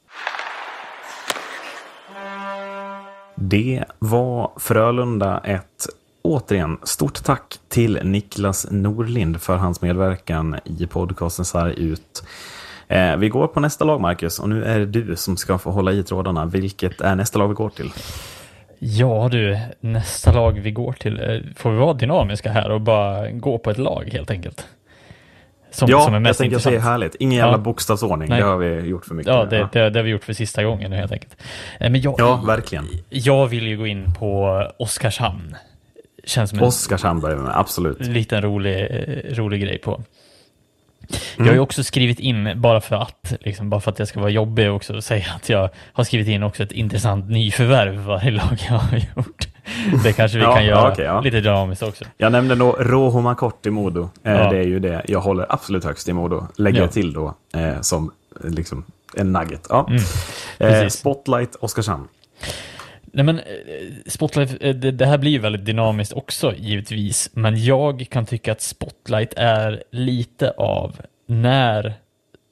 Det 3.35 3.85
var 3.99 4.53
Frölunda 4.59 5.41
ett 5.45 5.87
återigen 6.29 6.79
stort 6.83 7.25
tack 7.25 7.55
till 7.69 7.99
Niklas 8.03 8.67
Norlind 8.71 9.41
för 9.43 9.57
hans 9.57 9.83
medverkan 9.83 10.57
i 10.65 10.87
podcasten 10.87 11.45
Sarg 11.45 11.75
ut. 11.79 12.23
Eh, 12.89 13.17
vi 13.17 13.29
går 13.29 13.47
på 13.47 13.61
nästa 13.61 13.85
lag 13.85 14.01
Marcus 14.01 14.39
och 14.39 14.49
nu 14.49 14.65
är 14.65 14.79
det 14.79 14.87
du 14.87 15.17
som 15.17 15.37
ska 15.37 15.59
få 15.59 15.71
hålla 15.71 15.93
i 15.93 16.03
trådarna. 16.03 16.45
Vilket 16.47 17.01
är 17.01 17.15
nästa 17.15 17.39
lag 17.39 17.49
vi 17.49 17.55
går 17.55 17.71
till? 17.71 17.91
Ja 18.79 19.29
du, 19.33 19.59
nästa 19.81 20.33
lag 20.33 20.61
vi 20.61 20.71
går 20.71 20.93
till, 20.93 21.21
eh, 21.21 21.41
får 21.57 21.71
vi 21.71 21.77
vara 21.79 21.93
dynamiska 21.93 22.51
här 22.53 22.71
och 22.71 22.81
bara 22.81 23.31
gå 23.31 23.59
på 23.59 23.71
ett 23.71 23.79
lag 23.79 24.09
helt 24.13 24.31
enkelt? 24.31 24.67
Som, 25.71 25.89
Ja, 25.91 26.01
som 26.01 26.13
är 26.13 26.17
jag 26.17 26.23
mest 26.23 26.41
tänker 26.41 26.57
att 26.57 26.65
det 26.65 26.75
är 26.77 26.81
härligt. 26.81 27.15
Ingen 27.15 27.39
jävla 27.39 27.53
Ja. 27.53 27.59
bokstavsordning. 27.59 28.29
Nej. 28.29 28.41
Det 28.41 28.47
har 28.47 28.57
vi 28.57 28.81
gjort 28.89 29.05
för 29.07 29.15
mycket. 29.15 29.33
Ja, 29.35 29.45
det, 29.45 29.69
det, 29.73 29.91
det 29.91 29.99
har 29.99 30.05
vi 30.05 30.11
gjort 30.11 30.25
för 30.25 30.33
sista 30.33 30.65
gången 30.65 30.91
nu 30.91 30.97
helt 30.97 31.13
enkelt. 31.13 31.37
Eh, 31.81 31.91
Men 31.91 32.01
jag, 32.01 32.15
ja 32.19 32.37
verkligen. 32.47 32.87
jag 33.09 33.47
vill 33.47 33.67
ju 33.67 33.77
gå 33.79 33.87
in 33.87 34.15
på 34.19 34.63
Oskarshamn. 34.79 35.57
Känns 36.29 36.51
som 36.51 36.59
en 36.59 36.65
Oskarshamn 36.65 37.21
börjar 37.21 37.37
vi 37.37 37.43
med, 37.43 37.57
absolut. 37.59 38.01
liten 38.01 38.43
rolig, 38.43 38.81
eh, 38.91 39.35
rolig 39.35 39.61
grej 39.63 39.79
på. 39.79 40.03
Jag 41.11 41.21
Mm. 41.37 41.49
har 41.49 41.55
ju 41.55 41.61
också 41.61 41.85
skrivit 41.85 42.21
in, 42.21 42.53
bara 42.61 42.81
för 42.81 42.97
att, 42.97 43.35
liksom, 43.41 43.71
bara 43.71 43.81
för 43.81 43.91
att 43.91 43.99
jag 43.99 44.09
ska 44.09 44.21
vara 44.21 44.31
jobbig 44.31 44.71
också, 44.71 44.97
och 44.97 45.05
säga 45.05 45.25
att 45.37 45.49
jag 45.49 45.71
har 45.93 46.05
skrivit 46.05 46.29
in 46.29 46.43
också 46.43 46.63
ett 46.63 46.73
intressant 46.73 47.31
nyförvärv 47.31 47.95
för 47.95 48.03
varje 48.03 48.31
lag 48.31 48.59
jag 48.69 48.75
har 48.79 48.99
gjort. 49.17 49.49
Det 50.05 50.13
kanske 50.13 50.39
vi 50.39 50.45
Ja, 50.45 50.55
kan 50.55 50.65
göra 50.65 50.93
okej, 50.93 51.05
ja. 51.05 51.21
lite 51.21 51.41
dynamiskt 51.41 51.83
också. 51.83 52.05
Jag 52.17 52.33
nämnde 52.33 52.55
nog 52.55 52.75
Rojo 52.79 53.21
Makort 53.21 53.67
i 53.67 53.71
Modo. 53.71 54.09
Eh, 54.25 54.33
Ja. 54.33 54.51
Det 54.51 54.59
är 54.59 54.63
ju 54.67 54.79
det 54.79 55.03
jag 55.09 55.21
håller 55.21 55.47
absolut 55.53 55.85
högst 55.85 56.09
i 56.09 56.13
Modo. 56.13 56.47
Lägger 56.57 56.79
Ja. 56.79 56.85
jag 56.85 56.93
till 56.93 57.13
då 57.13 57.35
eh, 57.55 57.81
som 57.81 58.13
eh, 58.45 58.51
liksom 58.51 58.85
en 59.17 59.33
nugget. 59.33 59.67
Ja. 59.69 59.81
eh, 59.81 59.87
Mm. 59.91 60.03
precis. 60.59 61.01
Spotlight 61.01 61.55
Oskarshamn. 61.61 62.09
Nej 63.13 63.25
men, 63.25 63.39
eh, 63.39 63.45
Spotlight, 64.07 64.63
eh, 64.63 64.75
det, 64.75 64.91
det 64.91 65.07
här 65.07 65.19
blir 65.19 65.31
ju 65.31 65.39
väldigt 65.39 65.65
dynamiskt 65.65 66.13
också 66.13 66.55
givetvis, 66.57 67.31
men 67.33 67.65
jag 67.65 68.07
kan 68.11 68.27
tycka 68.27 68.53
att 68.53 68.61
Spotlight 68.61 69.35
är 69.37 69.83
lite 69.91 70.51
av 70.51 70.97
när 71.27 71.95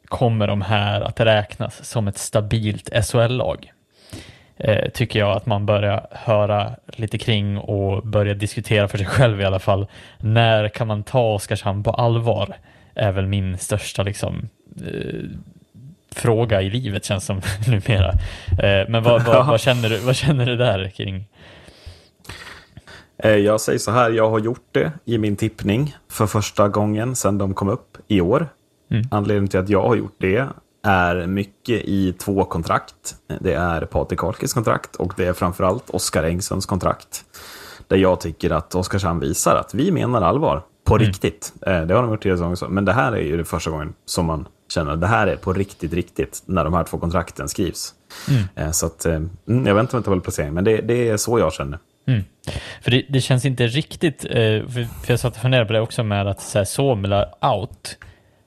kommer 0.05 0.47
de 0.47 0.63
här 0.63 1.01
att 1.01 1.21
räknas 1.21 1.85
som 1.85 2.09
ett 2.09 2.19
stabilt 2.19 2.91
SHL-lag? 3.05 3.73
Eh, 4.57 4.91
tycker 4.91 5.19
jag 5.19 5.37
att 5.37 5.47
man 5.47 5.67
börjar 5.67 6.07
höra 6.11 6.77
lite 6.87 7.19
kring 7.19 7.59
och 7.59 8.07
börja 8.07 8.35
diskutera 8.35 8.89
för 8.89 8.99
sig 8.99 9.07
själv 9.07 9.41
i 9.41 9.45
alla 9.45 9.59
fall. 9.59 9.87
När 10.19 10.69
kan 10.69 10.87
man 10.87 11.03
ta 11.03 11.35
Oskarshamn 11.35 11.83
på 11.83 11.91
allvar? 11.91 12.57
Är 12.95 13.13
väl 13.13 13.27
min 13.27 13.59
största 13.59 14.03
liksom 14.03 14.49
eh, 14.87 15.25
fråga 16.17 16.63
i 16.63 16.71
livet 16.71 17.05
känns 17.05 17.25
som 17.25 17.41
numera. 17.69 18.11
Eh, 18.63 18.89
men 18.89 19.03
vad, 19.03 19.25
vad, 19.25 19.47
vad, 19.51 19.61
känner 19.61 19.89
du, 19.89 19.99
vad 19.99 20.17
känner 20.17 20.47
du 20.47 20.57
där 20.57 20.89
kring? 20.97 21.29
Eh, 23.19 23.31
Jag 23.31 23.61
säger 23.61 23.79
så 23.79 23.91
här, 23.91 24.11
jag 24.11 24.31
har 24.31 24.39
gjort 24.39 24.69
det 24.73 24.93
i 25.05 25.19
min 25.19 25.37
tippning 25.37 25.97
för 26.11 26.27
första 26.27 26.69
gången 26.69 27.17
sedan 27.17 27.39
de 27.39 27.55
kom 27.55 27.69
upp 27.69 27.97
i 28.09 28.21
år. 28.21 28.49
Mm. 28.91 29.03
Anledningen 29.11 29.49
till 29.49 29.61
att 29.61 29.69
jag 29.69 29.83
har 29.83 29.95
gjort 29.97 30.15
det 30.19 30.47
är 30.83 31.27
mycket 31.27 31.83
i 31.85 32.13
två 32.13 32.45
kontrakt. 32.45 33.15
Det 33.41 33.53
är 33.55 33.81
Patrik 33.81 34.19
Karlkes 34.21 34.55
kontrakt 34.55 34.97
och 34.97 35.13
det 35.17 35.25
är 35.27 35.33
framförallt 35.33 35.91
Oskar 35.91 36.25
Engsons 36.25 36.67
kontrakt. 36.67 37.25
Där 37.89 37.97
jag 37.97 38.21
tycker 38.21 38.51
att 38.51 38.75
Oskarshamn 38.75 39.21
visar 39.21 39.57
att 39.57 39.75
vi 39.75 39.91
menar 39.93 40.23
allvar. 40.23 40.63
På 40.85 40.99
riktigt. 40.99 41.53
Eh, 41.67 41.81
Det 41.83 41.95
har 41.95 42.03
de 42.03 42.11
gjort 42.11 42.23
tidigare 42.23 42.37
säsonger 42.39 42.53
också. 42.53 42.69
Men 42.69 42.85
det 42.85 42.93
här 42.93 43.13
är 43.13 43.21
ju 43.23 43.37
det 43.37 43.45
första 43.45 43.71
gången 43.71 43.95
som 44.05 44.27
man 44.27 44.49
känner 44.69 44.93
att 44.93 45.01
det 45.01 45.07
här 45.07 45.27
är 45.27 45.37
på 45.37 45.53
riktigt, 45.53 45.93
riktigt. 45.93 46.43
När 46.47 46.65
de 46.65 46.75
här 46.75 46.85
två 46.85 46.99
kontrakten 46.99 47.49
skrivs. 47.49 47.95
Eh, 48.55 48.71
Så 48.71 48.87
att, 48.87 49.07
eh, 49.07 49.15
mm, 49.49 49.67
jag 49.67 49.75
väntar 49.75 49.99
med 49.99 50.05
tabellplacering. 50.05 50.55
Men 50.55 50.65
det, 50.65 50.81
det 50.81 51.09
är 51.09 51.17
så 51.17 51.39
jag 51.39 51.53
känner. 51.53 51.79
Mm. 52.09 52.25
För 52.83 52.91
det, 52.91 53.07
det 53.09 53.21
känns 53.21 53.45
inte 53.45 53.67
riktigt, 53.67 54.25
eh, 54.25 54.31
för, 54.69 54.87
jag 55.07 55.21
satt 55.21 55.37
och 55.37 55.43
funderade 55.43 55.67
på 55.67 55.73
det 55.73 55.81
också 55.81 56.03
med 56.03 56.27
att 56.27 56.41
så 56.41 56.59
här, 56.59 56.65
Somela 56.65 57.29
out 57.41 57.99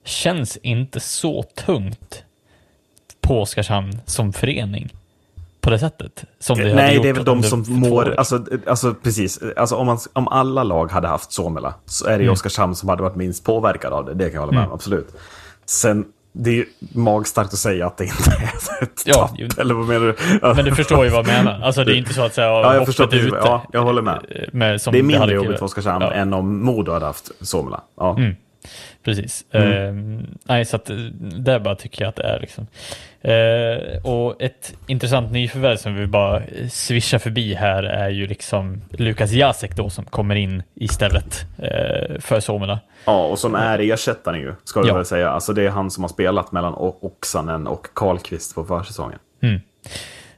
känns 0.05 0.57
inte 0.57 0.99
så 0.99 1.43
tungt 1.43 2.23
på 3.21 3.41
Oskarshamn 3.41 3.99
som 4.05 4.33
förening 4.33 4.93
på 5.61 5.69
det 5.69 5.79
sättet. 5.79 6.25
Som 6.39 6.57
det 6.57 6.73
Nej, 6.73 6.99
det 6.99 7.09
är 7.09 7.13
väl 7.13 7.23
de 7.23 7.43
som 7.43 7.65
mår... 7.67 7.91
år. 7.91 8.15
Alltså, 8.17 8.45
alltså 8.67 8.93
precis. 8.93 9.39
Alltså, 9.57 9.75
om, 9.75 9.87
man, 9.87 9.99
om 10.13 10.27
alla 10.27 10.63
lag 10.63 10.91
hade 10.91 11.07
haft 11.07 11.31
Somela 11.31 11.73
så 11.85 12.05
är 12.05 12.17
det 12.17 12.23
Mm. 12.23 12.33
Oskarshamn 12.33 12.75
som 12.75 12.89
hade 12.89 13.03
varit 13.03 13.15
minst 13.15 13.43
påverkad 13.43 13.93
av 13.93 14.05
det. 14.05 14.13
Det 14.13 14.25
kan 14.25 14.33
jag 14.33 14.39
hålla 14.41 14.51
med 14.51 14.67
om, 14.67 14.73
absolut. 14.73 15.15
Sen, 15.69 16.05
det 16.33 16.49
är 16.49 16.53
ju 16.53 16.65
magstarkt 16.93 17.53
att 17.53 17.59
säga 17.59 17.87
att 17.87 17.97
det 17.97 18.03
inte 18.05 18.31
är 18.31 18.83
ett 18.83 19.03
Ja, 19.05 19.13
tapp. 19.27 19.39
ju- 19.39 19.49
Eller 19.57 19.73
vad 19.73 19.87
menar 19.87 20.05
du? 20.05 20.39
Men 20.55 20.65
du 20.65 20.75
förstår 20.75 21.03
ju 21.05 21.09
vad 21.11 21.19
jag 21.19 21.27
menar. 21.27 21.59
Alltså 21.61 21.83
det 21.83 21.91
är 21.91 21.95
inte 21.95 22.13
så 22.13 22.21
att 22.21 22.33
säga, 22.33 22.47
Ja, 22.47 22.75
jag 22.75 22.85
förstår 22.85 23.07
precis. 23.07 23.29
Ja, 23.43 23.63
jag 23.73 23.83
håller 23.83 24.01
med. 24.01 24.49
Med, 24.53 24.81
som 24.81 24.93
Det 24.93 24.99
är 24.99 25.03
mindre 25.03 25.33
jobbigt 25.33 25.57
för 25.59 25.65
Oskarshamn 25.65 26.01
Ja. 26.05 26.11
än 26.13 26.33
om 26.33 26.63
Modo 26.65 26.91
hade 26.91 27.05
haft 27.05 27.31
Somela. 27.41 27.81
Ja. 27.97 28.17
Mm. 28.17 28.35
Precis. 29.03 29.45
Mm. 29.51 30.19
Eh, 30.19 30.23
nej, 30.43 30.65
så 30.65 30.75
att 30.75 30.89
eh, 30.89 30.95
det 31.21 31.59
bara 31.59 31.75
tycker 31.75 32.01
jag 32.01 32.09
att 32.09 32.15
det 32.15 32.23
är 32.23 32.39
liksom. 32.39 32.67
Eh, 33.21 34.05
och 34.05 34.41
ett 34.41 34.73
intressant 34.87 35.31
nyförvärv 35.31 35.75
som 35.75 35.95
vi 35.95 36.07
bara 36.07 36.41
svischar 36.69 37.19
förbi 37.19 37.53
här 37.53 37.83
är 37.83 38.09
ju 38.09 38.27
liksom 38.27 38.81
Lukas 38.91 39.31
Jacek 39.31 39.75
då 39.75 39.89
som 39.89 40.05
kommer 40.05 40.35
in 40.35 40.63
istället 40.75 41.45
eh, 41.57 42.19
för 42.19 42.39
Somela. 42.39 42.79
ja, 43.05 43.25
och 43.25 43.39
som 43.39 43.55
är 43.55 43.79
ersättaren 43.79 44.39
ju, 44.39 44.53
ska 44.63 44.81
vi 44.81 44.87
Ja. 44.87 44.95
väl 44.95 45.05
säga. 45.05 45.29
Alltså 45.29 45.53
det 45.53 45.63
är 45.63 45.69
han 45.69 45.91
som 45.91 46.03
har 46.03 46.09
spelat 46.09 46.51
mellan 46.51 46.73
Oksanen 46.77 47.67
och 47.67 47.87
Karlqvist 47.93 48.55
på 48.55 48.63
försäsongen. 48.65 49.19
Mm. 49.41 49.61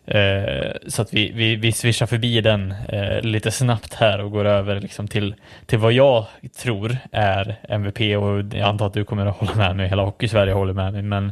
Eh, 0.05 0.71
så 0.87 1.01
att 1.01 1.13
vi, 1.13 1.31
vi, 1.31 1.55
vi 1.55 1.71
svischar 1.71 2.05
förbi 2.05 2.41
den 2.41 2.73
eh, 2.89 3.21
lite 3.21 3.51
snabbt 3.51 3.93
här 3.93 4.21
och 4.21 4.31
går 4.31 4.45
över 4.45 4.79
liksom 4.79 5.07
till, 5.07 5.35
till 5.65 5.79
vad 5.79 5.93
jag 5.93 6.25
tror 6.63 6.97
är 7.11 7.55
MVP 7.69 7.99
och 8.17 8.57
jag 8.57 8.69
antar 8.69 8.87
att 8.87 8.93
du 8.93 9.03
kommer 9.05 9.25
att 9.25 9.37
hålla 9.37 9.55
med 9.55 9.75
mig, 9.75 9.87
hela 9.89 10.03
Hockeysverige 10.03 10.53
håller 10.53 10.73
med 10.73 10.93
mig, 10.93 11.01
men 11.01 11.31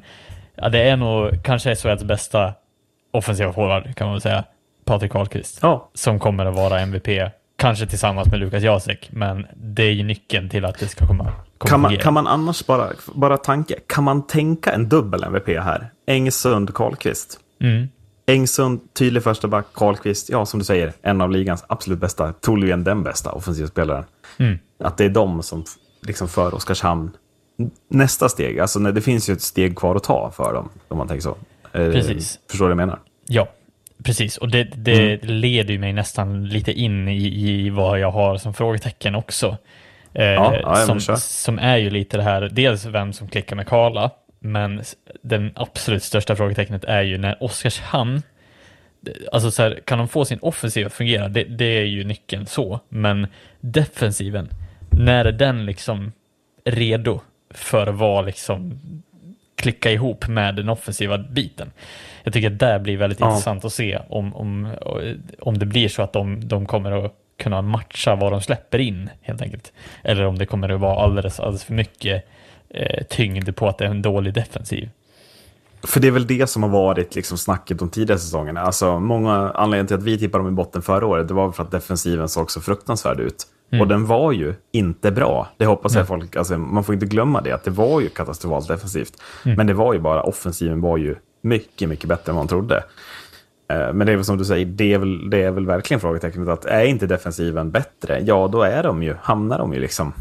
ja, 0.61 0.69
det 0.69 0.89
är 0.89 0.97
nog 0.97 1.43
kanske 1.43 1.75
SHLs 1.75 2.03
bästa 2.03 2.53
offensiva 3.11 3.53
forward 3.53 3.95
kan 3.95 4.07
man 4.07 4.13
väl 4.13 4.21
säga. 4.21 4.43
Patrik 4.85 5.11
Karlqvist. 5.11 5.59
Ja. 5.61 5.89
Som 5.93 6.19
kommer 6.19 6.45
att 6.45 6.55
vara 6.55 6.79
MVP. 6.79 7.31
Kanske 7.57 7.87
tillsammans 7.87 8.27
med 8.27 8.39
Lukas 8.39 8.63
Jasek, 8.63 9.09
men 9.11 9.47
det 9.55 9.83
är 9.83 9.91
ju 9.91 10.03
nyckeln 10.03 10.49
till 10.49 10.65
att 10.65 10.79
det 10.79 10.87
ska 10.87 11.07
komma, 11.07 11.31
komma 11.57 11.69
Kan 11.69 11.81
man, 11.81 11.97
kan 11.97 12.13
man 12.13 12.27
annars 12.27 12.65
bara, 12.65 12.89
bara 13.13 13.37
tanke, 13.37 13.75
kan 13.87 14.03
man 14.03 14.27
tänka 14.27 14.71
en 14.71 14.89
dubbel 14.89 15.23
MVP 15.23 15.47
här? 15.47 15.89
Engsund, 16.07 16.73
Karlqvist. 16.73 17.39
Mm. 17.61 17.87
Engsund, 18.25 18.93
tydlig 18.93 19.23
första 19.23 19.47
back, 19.47 19.65
Karlqvist, 19.73 20.29
ja 20.29 20.45
som 20.45 20.59
du 20.59 20.65
säger, 20.65 20.93
en 21.01 21.21
av 21.21 21.31
ligans 21.31 21.65
absolut 21.67 21.99
bästa, 21.99 22.33
troligen 22.33 22.83
den 22.83 23.03
bästa 23.03 23.31
offensiva 23.31 23.67
spelaren. 23.67 24.03
Mm. 24.37 24.59
Att 24.83 24.97
det 24.97 25.05
är 25.05 25.09
de 25.09 25.43
som 25.43 25.63
liksom 26.01 26.27
för 26.27 26.55
Oskarshamn 26.55 27.11
nästa 27.87 28.29
steg. 28.29 28.59
Alltså 28.59 28.79
det 28.79 29.01
finns 29.01 29.29
ju 29.29 29.33
ett 29.33 29.41
steg 29.41 29.77
kvar 29.77 29.95
att 29.95 30.03
ta 30.03 30.31
för 30.31 30.53
dem, 30.53 30.69
om 30.87 30.97
man 30.97 31.07
tänker 31.07 31.21
så. 31.21 31.37
Eh, 31.73 31.91
Precis. 31.91 32.39
Förstår 32.49 32.65
du 32.65 32.75
vad 32.75 32.81
jag 32.81 32.87
menar? 32.87 32.99
Ja, 33.27 33.47
precis. 34.03 34.37
Och 34.37 34.49
det, 34.51 34.63
det 34.63 35.23
leder 35.23 35.73
ju 35.73 35.79
mig 35.79 35.93
nästan 35.93 36.47
lite 36.47 36.71
in 36.71 37.07
i, 37.07 37.49
i 37.49 37.69
vad 37.69 37.99
jag 37.99 38.11
har 38.11 38.37
som 38.37 38.53
frågetecken 38.53 39.15
också. 39.15 39.57
Eh, 40.13 40.23
Ja, 40.25 40.55
ja, 40.55 40.75
som, 40.75 41.17
som 41.17 41.59
är 41.59 41.77
ju 41.77 41.89
lite 41.89 42.17
det 42.17 42.23
här, 42.23 42.49
dels 42.51 42.85
vem 42.85 43.13
som 43.13 43.27
klickar 43.27 43.55
med 43.55 43.67
Karla, 43.67 44.11
men 44.39 44.83
den 45.21 45.51
absolut 45.55 46.03
största 46.03 46.35
frågetecknet 46.35 46.83
är 46.83 47.01
ju 47.01 47.17
när 47.17 47.43
Oskarshamn, 47.43 48.21
alltså 49.31 49.51
så 49.51 49.61
här, 49.61 49.79
kan 49.85 49.97
de 49.97 50.07
få 50.07 50.25
sin 50.25 50.39
offensiv 50.41 50.85
att 50.87 50.93
fungera, 50.93 51.27
det, 51.27 51.43
det 51.43 51.65
är 51.65 51.85
ju 51.85 52.03
nyckeln 52.03 52.45
så, 52.45 52.79
men 52.89 53.27
defensiven, 53.59 54.49
när 54.89 55.25
är 55.25 55.31
den 55.31 55.65
liksom 55.65 56.11
redo 56.65 57.21
för 57.49 57.87
att 57.87 57.95
vara 57.95 58.21
liksom 58.21 58.79
klicka 59.55 59.91
ihop 59.91 60.27
med 60.27 60.55
den 60.55 60.69
offensiva 60.69 61.17
biten. 61.17 61.71
Jag 62.23 62.33
tycker 62.33 62.51
att 62.51 62.59
det 62.59 62.79
blir 62.83 62.97
väldigt 62.97 63.19
Ja. 63.19 63.29
intressant 63.29 63.65
att 63.65 63.73
se 63.73 63.99
om, 64.09 64.35
om, 64.35 64.67
om 65.39 65.57
det 65.59 65.65
blir 65.65 65.89
så 65.89 66.01
att 66.01 66.13
de, 66.13 66.47
de 66.47 66.65
kommer 66.65 67.05
att 67.05 67.13
kunna 67.37 67.61
matcha 67.61 68.15
vad 68.15 68.31
de 68.31 68.41
släpper 68.41 68.79
in 68.79 69.09
helt 69.21 69.41
enkelt. 69.41 69.73
Eller 70.03 70.25
om 70.25 70.37
det 70.37 70.45
kommer 70.45 70.69
att 70.69 70.79
vara 70.79 71.03
alldeles, 71.03 71.39
alldeles 71.39 71.63
för 71.63 71.73
mycket 71.73 72.25
eh, 72.69 73.03
tyngd 73.09 73.55
på 73.55 73.67
att 73.67 73.77
det 73.77 73.85
är 73.85 73.89
en 73.89 74.01
dålig 74.01 74.33
defensiv. 74.33 74.89
För 75.83 75.99
det 75.99 76.07
är 76.07 76.11
väl 76.11 76.27
det 76.27 76.49
som 76.49 76.63
har 76.63 76.69
varit 76.69 77.15
liksom 77.15 77.37
snacket 77.37 77.79
de 77.79 77.89
tidigare 77.89 78.19
säsongerna. 78.19 78.61
Alltså, 78.61 78.99
många 78.99 79.31
anledningar 79.51 79.87
till 79.87 79.97
att 79.97 80.03
vi 80.03 80.19
tippade 80.19 80.43
dem 80.43 80.53
i 80.53 80.55
botten 80.55 80.81
förra 80.81 81.05
året, 81.05 81.27
det 81.27 81.33
var 81.33 81.51
för 81.51 81.63
att 81.63 81.71
defensiven 81.71 82.29
såg 82.29 82.51
så 82.51 82.61
fruktansvärd 82.61 83.19
ut. 83.19 83.47
Och 83.71 83.87
den 83.87 84.05
var 84.05 84.31
ju 84.31 84.53
inte 84.71 85.11
bra. 85.11 85.47
Det 85.57 85.65
hoppas 85.65 85.95
jag 85.95 86.07
folk, 86.07 86.35
alltså, 86.35 86.57
man 86.57 86.83
får 86.83 86.93
inte 86.93 87.05
glömma 87.05 87.41
det, 87.41 87.51
att 87.51 87.63
det 87.63 87.71
var 87.71 88.01
ju 88.01 88.09
katastrofalt 88.09 88.67
defensivt. 88.67 89.13
Men 89.43 89.67
det 89.67 89.73
var 89.73 89.93
ju 89.93 89.99
bara, 89.99 90.23
offensiven 90.23 90.81
var 90.81 90.97
ju 90.97 91.15
mycket, 91.41 91.89
mycket 91.89 92.09
bättre 92.09 92.31
än 92.31 92.35
man 92.35 92.47
trodde. 92.47 92.83
Eh, 93.71 93.93
Men 93.93 94.07
det 94.07 94.11
är 94.11 94.15
väl 94.15 94.25
som 94.25 94.37
du 94.37 94.45
säger, 94.45 94.65
det 94.65 94.93
är 94.93 94.97
väl, 94.97 95.29
det 95.29 95.43
är 95.43 95.51
väl 95.51 95.65
verkligen 95.65 96.01
frågetecknet 96.01 96.47
att 96.47 96.65
är 96.65 96.83
inte 96.85 97.07
defensiven 97.07 97.71
bättre, 97.71 98.19
ja 98.25 98.47
då 98.47 98.61
är 98.61 98.83
de 98.83 99.03
ju, 99.03 99.15
hamnar 99.21 99.57
de 99.57 99.73
ju 99.73 99.79
liksom, 99.79 100.13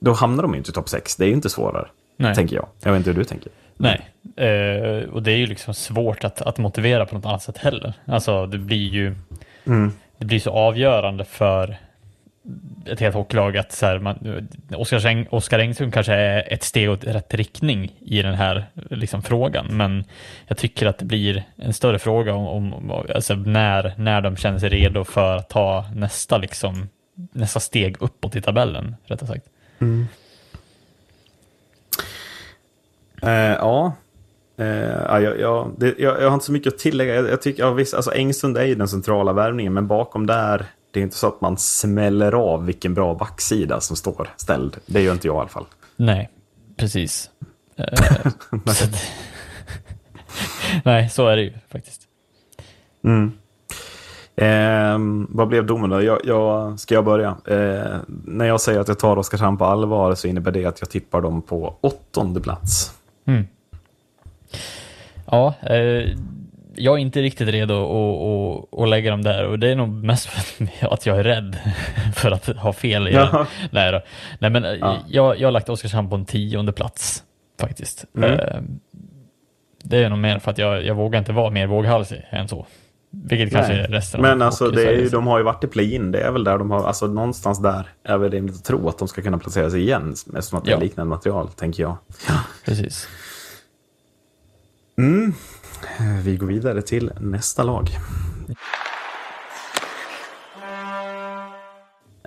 då 0.00 0.12
hamnar 0.12 0.42
de 0.42 0.52
ju 0.52 0.58
inte 0.58 0.70
i 0.70 0.74
topp 0.74 0.88
6. 0.88 1.16
Det 1.16 1.24
är 1.24 1.28
ju 1.28 1.34
inte 1.34 1.50
svårare, 1.50 1.88
Nej. 2.16 2.34
tänker 2.34 2.56
jag. 2.56 2.66
Jag 2.82 2.92
vet 2.92 2.98
inte 2.98 3.10
hur 3.10 3.18
du 3.18 3.24
tänker. 3.24 3.52
Nej, 3.76 4.10
eh, 4.36 5.08
och 5.12 5.22
det 5.22 5.32
är 5.32 5.36
ju 5.36 5.46
liksom 5.46 5.74
svårt 5.74 6.24
att, 6.24 6.42
att 6.42 6.58
motivera 6.58 7.06
på 7.06 7.14
något 7.14 7.26
annat 7.26 7.42
sätt 7.42 7.58
heller. 7.58 7.92
Alltså 8.04 8.46
det 8.46 8.58
blir 8.58 8.88
ju 8.88 9.14
det 10.18 10.24
blir 10.24 10.38
så 10.38 10.50
avgörande 10.50 11.24
för 11.24 11.76
ett 12.86 13.00
helt 13.00 13.14
hockeylag 13.14 13.56
att 13.56 13.72
så 13.72 13.86
här, 13.86 13.98
man, 13.98 14.48
Oskar, 14.76 15.06
Eng, 15.06 15.26
Oskar 15.30 15.58
Engström 15.58 15.90
kanske 15.90 16.12
är 16.12 16.52
ett 16.52 16.62
steg 16.62 16.90
åt 16.90 17.04
rätt 17.04 17.34
riktning 17.34 17.94
i 18.00 18.22
den 18.22 18.34
här 18.34 18.66
liksom, 18.74 19.22
frågan, 19.22 19.66
men 19.76 20.04
jag 20.46 20.58
tycker 20.58 20.86
att 20.86 20.98
det 20.98 21.04
blir 21.04 21.44
en 21.56 21.72
större 21.72 21.98
fråga 21.98 22.34
om, 22.34 22.72
om 22.72 22.90
alltså, 23.14 23.34
när, 23.34 23.94
när 23.98 24.20
de 24.20 24.36
känner 24.36 24.58
sig 24.58 24.68
redo 24.68 25.04
för 25.04 25.36
att 25.36 25.48
ta 25.48 25.84
nästa, 25.94 26.38
liksom, 26.38 26.88
nästa 27.32 27.60
steg 27.60 27.96
uppåt 28.00 28.36
i 28.36 28.42
tabellen, 28.42 28.96
rättare 29.04 29.28
sagt. 29.28 29.46
Mm. 29.78 30.06
Eh, 33.22 33.30
ja. 33.32 33.92
Eh, 34.56 34.66
ja, 35.08 35.20
jag, 35.20 35.40
jag, 35.40 35.74
det, 35.78 35.94
jag, 35.98 36.22
jag 36.22 36.26
har 36.26 36.34
inte 36.34 36.46
så 36.46 36.52
mycket 36.52 36.72
att 36.72 36.78
tillägga. 36.78 37.14
Jag, 37.14 37.28
jag 37.28 37.42
tycker, 37.42 37.62
ja, 37.62 37.70
visst, 37.70 37.94
alltså 37.94 38.14
Engsund 38.14 38.56
är 38.56 38.64
ju 38.64 38.74
den 38.74 38.88
centrala 38.88 39.32
värvningen, 39.32 39.72
men 39.72 39.86
bakom 39.86 40.26
där, 40.26 40.66
det 40.90 41.00
är 41.00 41.02
inte 41.02 41.16
så 41.16 41.26
att 41.26 41.40
man 41.40 41.56
smäller 41.56 42.32
av 42.32 42.64
vilken 42.64 42.94
bra 42.94 43.14
backsida 43.14 43.80
som 43.80 43.96
står 43.96 44.28
ställd. 44.36 44.76
Det 44.86 45.02
gör 45.02 45.12
inte 45.12 45.26
jag 45.26 45.36
i 45.36 45.38
alla 45.38 45.48
fall. 45.48 45.66
Nej, 45.96 46.30
precis. 46.76 47.30
Eh, 47.76 47.84
så 48.64 48.84
att, 48.84 49.02
nej, 50.84 51.08
så 51.08 51.28
är 51.28 51.36
det 51.36 51.42
ju 51.42 51.52
faktiskt. 51.68 52.02
Ehm, 54.36 55.26
vad 55.30 55.48
blev 55.48 55.66
domen 55.66 55.90
då? 55.90 56.02
Jag, 56.02 56.20
jag, 56.24 56.80
ska 56.80 56.94
jag 56.94 57.04
börja? 57.04 57.28
Eh, 57.28 57.96
när 58.24 58.44
jag 58.44 58.60
säger 58.60 58.80
att 58.80 58.88
jag 58.88 58.98
tar 58.98 59.16
Oskarshamn 59.16 59.58
på 59.58 59.64
allvar 59.64 60.14
så 60.14 60.28
innebär 60.28 60.52
det 60.52 60.66
att 60.66 60.80
jag 60.80 60.90
tippar 60.90 61.20
dem 61.20 61.42
på 61.42 61.76
åttonde 61.80 62.40
plats. 62.40 62.94
Ja, 65.26 65.54
eh, 65.62 66.16
jag 66.74 66.94
är 66.94 66.98
inte 66.98 67.22
riktigt 67.22 67.48
redo 67.48 67.74
att, 67.74 68.74
att, 68.74 68.80
att 68.82 68.88
lägga 68.88 69.10
dem 69.10 69.22
där 69.22 69.46
och 69.46 69.58
det 69.58 69.68
är 69.68 69.76
nog 69.76 69.88
mest 69.88 70.26
för 70.26 70.64
att 70.90 71.06
jag 71.06 71.18
är 71.18 71.24
rädd 71.24 71.56
för 72.14 72.30
att 72.30 72.46
ha 72.46 72.72
fel 72.72 73.08
i 73.08 73.12
den. 73.12 73.46
Nej. 73.70 74.02
Nej 74.38 74.50
men 74.50 74.64
Ja. 74.80 74.98
jag, 75.08 75.38
jag 75.40 75.46
har 75.46 75.52
lagt 75.52 75.68
Oskarshamn 75.68 76.10
på 76.10 76.16
en 76.16 76.24
tionde 76.24 76.72
plats 76.72 77.24
faktiskt. 77.60 78.04
Mm. 78.16 78.30
Eh, 78.32 78.60
det 79.82 80.04
är 80.04 80.08
nog 80.10 80.18
mer 80.18 80.38
för 80.38 80.50
att 80.50 80.58
jag, 80.58 80.84
jag 80.84 80.94
vågar 80.94 81.18
inte 81.18 81.32
vara 81.32 81.50
mer 81.50 81.66
våghalsig 81.66 82.26
än 82.30 82.48
så. 82.48 82.66
Vilket 83.12 83.50
kanske 83.52 83.72
Nej. 83.72 83.82
är 83.82 83.88
resten 83.88 84.20
Men 84.22 84.42
av 84.42 84.46
alltså, 84.46 84.70
det 84.70 84.82
är 84.88 84.92
ju, 84.98 85.08
de 85.08 85.26
har 85.26 85.38
ju 85.38 85.44
varit 85.44 85.64
i 85.64 85.66
play-in. 85.66 86.10
Det 86.12 86.20
är 86.20 86.30
väl 86.30 86.44
där 86.44 86.58
de 86.58 86.70
har, 86.70 86.86
alltså 86.86 87.06
någonstans 87.06 87.62
där 87.62 87.88
är 88.04 88.18
väl 88.18 88.30
rimligt 88.30 88.56
att 88.56 88.64
tro 88.64 88.88
att 88.88 88.98
de 88.98 89.08
ska 89.08 89.22
kunna 89.22 89.38
placera 89.38 89.70
sig 89.70 89.80
igen. 89.80 90.14
Eftersom 90.36 90.58
att 90.58 90.64
det 90.64 90.70
Ja. 90.70 90.76
är 90.76 90.80
liknande 90.80 91.10
material, 91.10 91.48
tänker 91.48 91.82
jag. 91.82 91.96
Precis. 92.64 93.08
Vi 96.22 96.36
går 96.36 96.46
vidare 96.46 96.82
till 96.82 97.12
nästa 97.20 97.62
lag. 97.62 97.88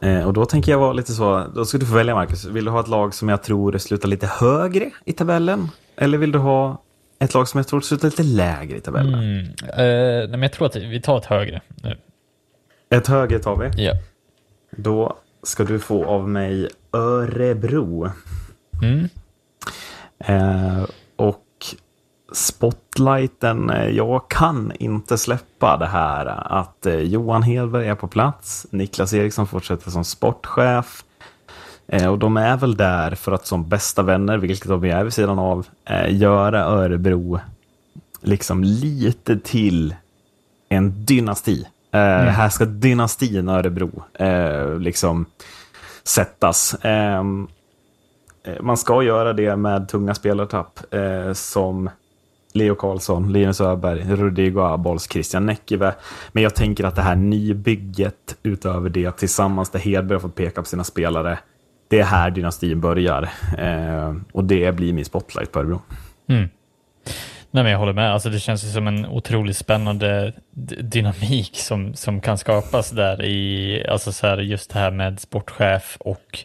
Eh, 0.02 0.28
och 0.28 0.34
då 0.34 0.46
tänker 0.46 0.72
jag 0.72 0.80
vara 0.80 0.94
lite 0.94 1.12
så, 1.12 1.48
då 1.56 1.66
ska 1.66 1.78
du 1.78 1.86
få 1.86 1.96
välja 1.96 2.16
Marcus. 2.16 2.46
Vill 2.46 2.66
du 2.66 2.72
ha 2.72 2.80
ett 2.80 2.88
lag 2.88 3.14
som 3.14 3.30
jag 3.30 3.44
tror 3.44 3.78
slutar 3.78 4.08
lite 4.08 4.28
högre 4.28 4.92
i 5.06 5.14
tabellen? 5.14 5.70
Eller 5.96 6.18
vill 6.18 6.32
du 6.32 6.40
ha 6.40 6.82
ett 7.20 7.34
lag 7.34 7.48
som 7.48 7.58
jag 7.58 7.68
tror 7.68 7.82
slutar 7.82 8.08
lite 8.08 8.24
lägre 8.24 8.78
i 8.78 8.82
tabellen? 8.82 9.14
Mm. 9.14 9.46
Eh, 9.46 9.50
nej, 9.78 10.28
men 10.28 10.42
jag 10.42 10.54
tror 10.54 10.68
att 10.68 10.76
vi 10.76 11.02
tar 11.02 11.18
ett 11.18 11.26
högre 11.26 11.62
nu. 11.84 11.98
Ett 12.90 13.08
högre 13.08 13.40
tar 13.40 13.56
vi. 13.56 13.84
Ja. 13.86 13.94
Då 14.72 15.18
ska 15.44 15.64
du 15.64 15.80
få 15.80 16.06
av 16.06 16.30
mig 16.30 16.70
Örebro. 16.94 18.10
Mm. 18.84 19.10
Eh, 20.20 20.86
och 21.16 21.44
spotlighten, 22.34 23.70
eh, 23.70 23.88
jag 23.90 24.28
kan 24.30 24.72
inte 24.80 25.18
släppa 25.18 25.78
det 25.78 25.86
här 25.86 26.26
att 26.60 26.86
eh, 26.86 26.96
Johan 27.00 27.44
Hedberg 27.44 27.88
är 27.88 27.96
på 27.96 28.08
plats. 28.08 28.68
Niklas 28.70 29.14
Eriksson 29.14 29.48
fortsätter 29.48 29.92
som 29.92 30.04
sportchef. 30.06 31.04
Eh, 31.88 32.08
och 32.08 32.20
de 32.20 32.38
är 32.38 32.58
väl 32.58 32.76
där 32.78 33.16
för 33.16 33.32
att 33.32 33.46
som 33.46 33.70
bästa 33.70 34.02
vänner, 34.02 34.38
vilket 34.38 34.68
de 34.68 34.84
är 34.84 35.04
vid 35.04 35.14
sidan 35.14 35.40
av, 35.40 35.68
göra 36.10 36.64
Örebro 36.64 37.40
liksom 38.22 38.64
lite 38.64 39.40
till 39.40 39.96
en 40.70 41.06
dynasti. 41.06 41.68
Eh, 41.92 42.00
Här 42.10 42.50
ska 42.50 42.66
dynastin 42.66 43.50
Örebro 43.50 44.04
liksom 44.80 45.26
sättas. 46.04 46.76
Ehm, 46.82 47.48
Eh, 48.46 48.62
Man 48.62 48.78
ska 48.78 49.04
göra 49.04 49.34
det 49.34 49.56
med 49.56 49.90
tunga 49.90 50.16
spelartapp 50.16 50.80
som 51.34 51.90
Leo 52.54 52.76
Karlsson, 52.76 53.34
Linus 53.34 53.62
Öberg, 53.62 54.16
Rodrigo 54.16 54.62
Abols, 54.62 55.12
Christian 55.12 55.46
Näckive. 55.46 55.94
Men 56.32 56.44
jag 56.44 56.56
tänker 56.56 56.84
att 56.84 56.96
det 56.96 57.02
här 57.02 57.16
nybygget 57.16 58.36
utöver 58.44 58.90
det 58.90 59.18
tillsammans 59.18 59.70
där 59.70 59.80
Hedberg 59.80 60.16
har 60.16 60.20
fått 60.20 60.36
peka 60.36 60.62
på 60.62 60.68
sina 60.68 60.84
spelare. 60.84 61.40
Det 61.88 62.00
är 62.00 62.04
här 62.04 62.32
dynastin 62.32 62.82
börjar. 62.82 63.30
Eh, 63.58 64.16
och 64.32 64.44
det 64.44 64.76
blir 64.76 64.94
min 64.94 65.06
spotlight 65.06 65.52
på 65.52 65.60
Örebro. 65.60 65.82
Mm. 66.30 66.50
Nej, 67.52 67.64
men 67.64 67.72
jag 67.72 67.80
håller 67.80 67.94
med. 67.94 68.14
Alltså, 68.14 68.30
det 68.30 68.40
känns 68.40 68.64
ju 68.64 68.68
som 68.68 68.88
en 68.88 69.06
otroligt 69.06 69.58
spännande 69.58 70.34
dynamik 70.82 71.52
som, 71.54 71.94
som 71.94 72.22
kan 72.22 72.38
skapas 72.38 72.90
där 72.90 73.26
i, 73.26 73.86
alltså 73.90 74.12
så 74.12 74.28
här, 74.28 74.38
just 74.38 74.74
det 74.74 74.80
här 74.80 74.92
med 74.92 75.20
sportchef 75.20 75.98
och 76.00 76.40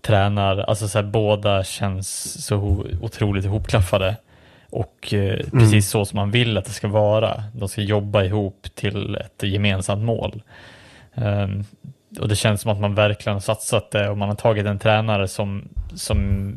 tränare. 0.00 0.64
Alltså 0.64 0.88
så 0.88 0.98
här, 0.98 1.06
båda 1.06 1.64
känns 1.64 2.44
så 2.46 2.84
otroligt 3.00 3.44
ihopklaffade 3.44 4.16
och 4.74 5.14
eh, 5.14 5.38
precis 5.50 5.90
så 5.90 6.04
som 6.04 6.16
man 6.16 6.30
vill 6.30 6.58
att 6.58 6.64
det 6.64 6.70
ska 6.70 6.88
vara. 6.88 7.42
De 7.52 7.68
ska 7.68 7.80
jobba 7.80 8.22
ihop 8.22 8.66
till 8.74 9.14
ett 9.14 9.42
gemensamt 9.42 10.04
mål. 10.04 10.42
Ehm, 11.14 11.64
och 12.20 12.28
det 12.28 12.36
känns 12.36 12.60
som 12.60 12.70
att 12.70 12.80
man 12.80 12.94
verkligen 12.94 13.34
har 13.34 13.40
satsat 13.40 13.90
det 13.90 14.08
och 14.08 14.18
man 14.18 14.28
har 14.28 14.36
tagit 14.36 14.66
en 14.66 14.78
tränare 14.78 15.28
som, 15.28 15.68
som 15.94 16.54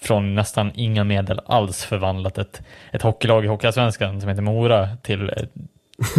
från 0.00 0.34
nästan 0.34 0.70
inga 0.74 1.04
medel 1.04 1.40
alls 1.46 1.84
förvandlat 1.84 2.38
ett, 2.38 2.62
ett 2.92 3.02
hockeylag 3.02 3.44
i 3.44 3.48
Hockeyallsvenskan 3.48 4.20
som 4.20 4.30
heter 4.30 4.42
Mora 4.42 4.88
till, 5.02 5.30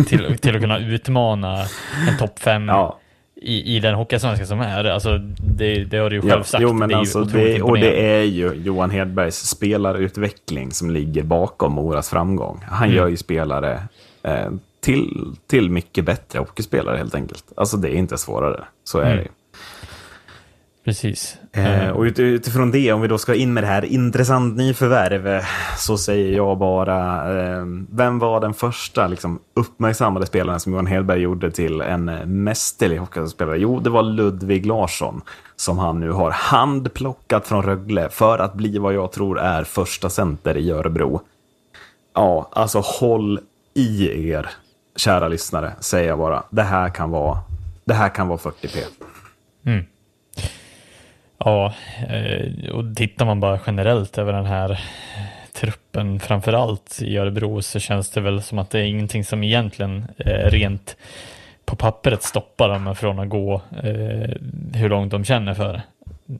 till, 0.08 0.38
till 0.38 0.56
att 0.56 0.62
kunna 0.62 0.80
utmana 0.80 1.66
en 2.10 2.18
topp 2.20 2.40
fem 2.40 2.68
Ja. 2.68 3.00
I, 3.42 3.76
i 3.76 3.80
den 3.80 3.96
Hockeyallsvenskan 3.96 4.48
som 4.48 4.60
är. 4.62 4.84
Alltså, 4.86 5.18
det, 5.58 5.84
det 5.84 5.98
har 5.98 6.10
du 6.10 6.16
ju 6.16 6.22
själv 6.22 6.32
Ja, 6.32 6.44
sagt. 6.44 6.62
jo, 6.62 6.74
men 6.74 6.90
det 6.90 6.96
alltså, 6.98 7.24
det, 7.24 7.62
och 7.62 7.78
det 7.78 8.06
är 8.18 8.24
ju 8.24 8.54
Johan 8.54 8.90
Hedbergs 8.90 9.36
spelarutveckling 9.50 10.72
som 10.72 10.90
ligger 10.90 11.24
bakom 11.24 11.74
Moras 11.74 12.10
framgång. 12.10 12.64
Han 12.70 12.84
Mm. 12.84 12.98
gör 12.98 13.08
ju 13.08 13.18
spelare 13.18 13.84
eh, 14.24 14.52
till, 14.82 15.36
till 15.48 15.70
mycket 15.70 16.06
bättre 16.06 16.40
hockeyspelare 16.40 16.98
helt 16.98 17.16
enkelt. 17.16 17.44
Alltså 17.58 17.78
det 17.78 17.90
är 17.90 17.96
inte 17.96 18.18
svårare, 18.18 18.64
så 18.84 19.00
är 19.00 19.12
Mm. 19.12 19.18
det. 19.18 19.30
Precis. 20.90 21.38
Eh, 21.52 21.90
och 21.90 22.04
ut, 22.04 22.20
utifrån 22.20 22.72
det, 22.72 22.94
om 22.94 23.02
vi 23.02 23.08
då 23.08 23.18
ska 23.18 23.36
in 23.36 23.54
med 23.54 23.64
det 23.64 23.68
här 23.68 23.86
intressant 23.86 24.58
nyförvärv, 24.58 25.28
eh, 25.28 25.44
så 25.78 25.98
säger 25.98 26.36
jag 26.36 26.58
bara, 26.58 26.98
eh, 27.40 27.66
vem 27.92 28.20
var 28.20 28.40
den 28.40 28.54
första 28.54 29.08
liksom, 29.08 29.40
uppmärksammade 29.54 30.26
spelaren 30.26 30.60
som 30.60 30.72
Johan 30.72 30.88
Hedberg 30.88 31.20
gjorde 31.20 31.52
till 31.52 31.82
en 31.82 32.10
eh, 32.10 32.26
mästerlig 32.26 32.98
hockeyspelare? 32.98 33.58
Jo, 33.58 33.80
det 33.80 33.90
var 33.90 34.04
Ludvig 34.04 34.66
Larsson, 34.66 35.22
som 35.56 35.78
han 35.78 36.00
nu 36.00 36.12
har 36.12 36.32
handplockat 36.32 37.48
från 37.48 37.64
Rögle 37.64 38.10
för 38.10 38.40
att 38.40 38.54
bli 38.54 38.78
vad 38.78 38.94
jag 38.94 39.12
tror 39.12 39.40
är 39.40 39.64
första 39.64 40.10
center 40.10 40.58
i 40.58 40.72
Örebro. 40.72 41.22
Ja, 42.14 42.50
alltså 42.52 42.80
håll 42.80 43.40
i 43.74 44.30
er, 44.30 44.50
kära 44.96 45.28
lyssnare, 45.28 45.74
säger 45.80 46.08
jag 46.08 46.18
bara. 46.18 46.44
Det 46.50 46.64
här 46.64 46.90
kan 46.90 47.10
vara, 47.10 47.38
det 47.86 47.94
här 47.94 48.10
kan 48.10 48.28
vara 48.28 48.40
40p. 48.40 48.78
Ja, 51.40 51.74
eh, 52.10 52.70
och 52.70 52.96
tittar 52.96 53.26
man 53.26 53.40
bara 53.40 53.60
generellt 53.68 54.18
över 54.18 54.34
den 54.34 54.46
här 54.46 54.80
truppen, 55.54 56.20
framför 56.20 56.54
allt 56.54 57.00
i 57.02 57.18
Örebro, 57.18 57.62
så 57.62 57.80
känns 57.80 58.10
det 58.10 58.22
väl 58.22 58.42
som 58.44 58.60
att 58.60 58.70
det 58.70 58.80
är 58.80 58.84
ingenting 58.84 59.26
som 59.26 59.44
egentligen 59.44 60.06
eh, 60.18 60.50
rent 60.50 60.98
på 61.66 61.76
pappret 61.76 62.24
stoppar 62.24 62.70
dem 62.70 62.96
från 62.96 63.20
att 63.20 63.30
gå 63.30 63.62
eh, 63.84 64.30
hur 64.74 64.90
långt 64.90 65.12
de 65.12 65.24
känner 65.24 65.54
för. 65.54 65.82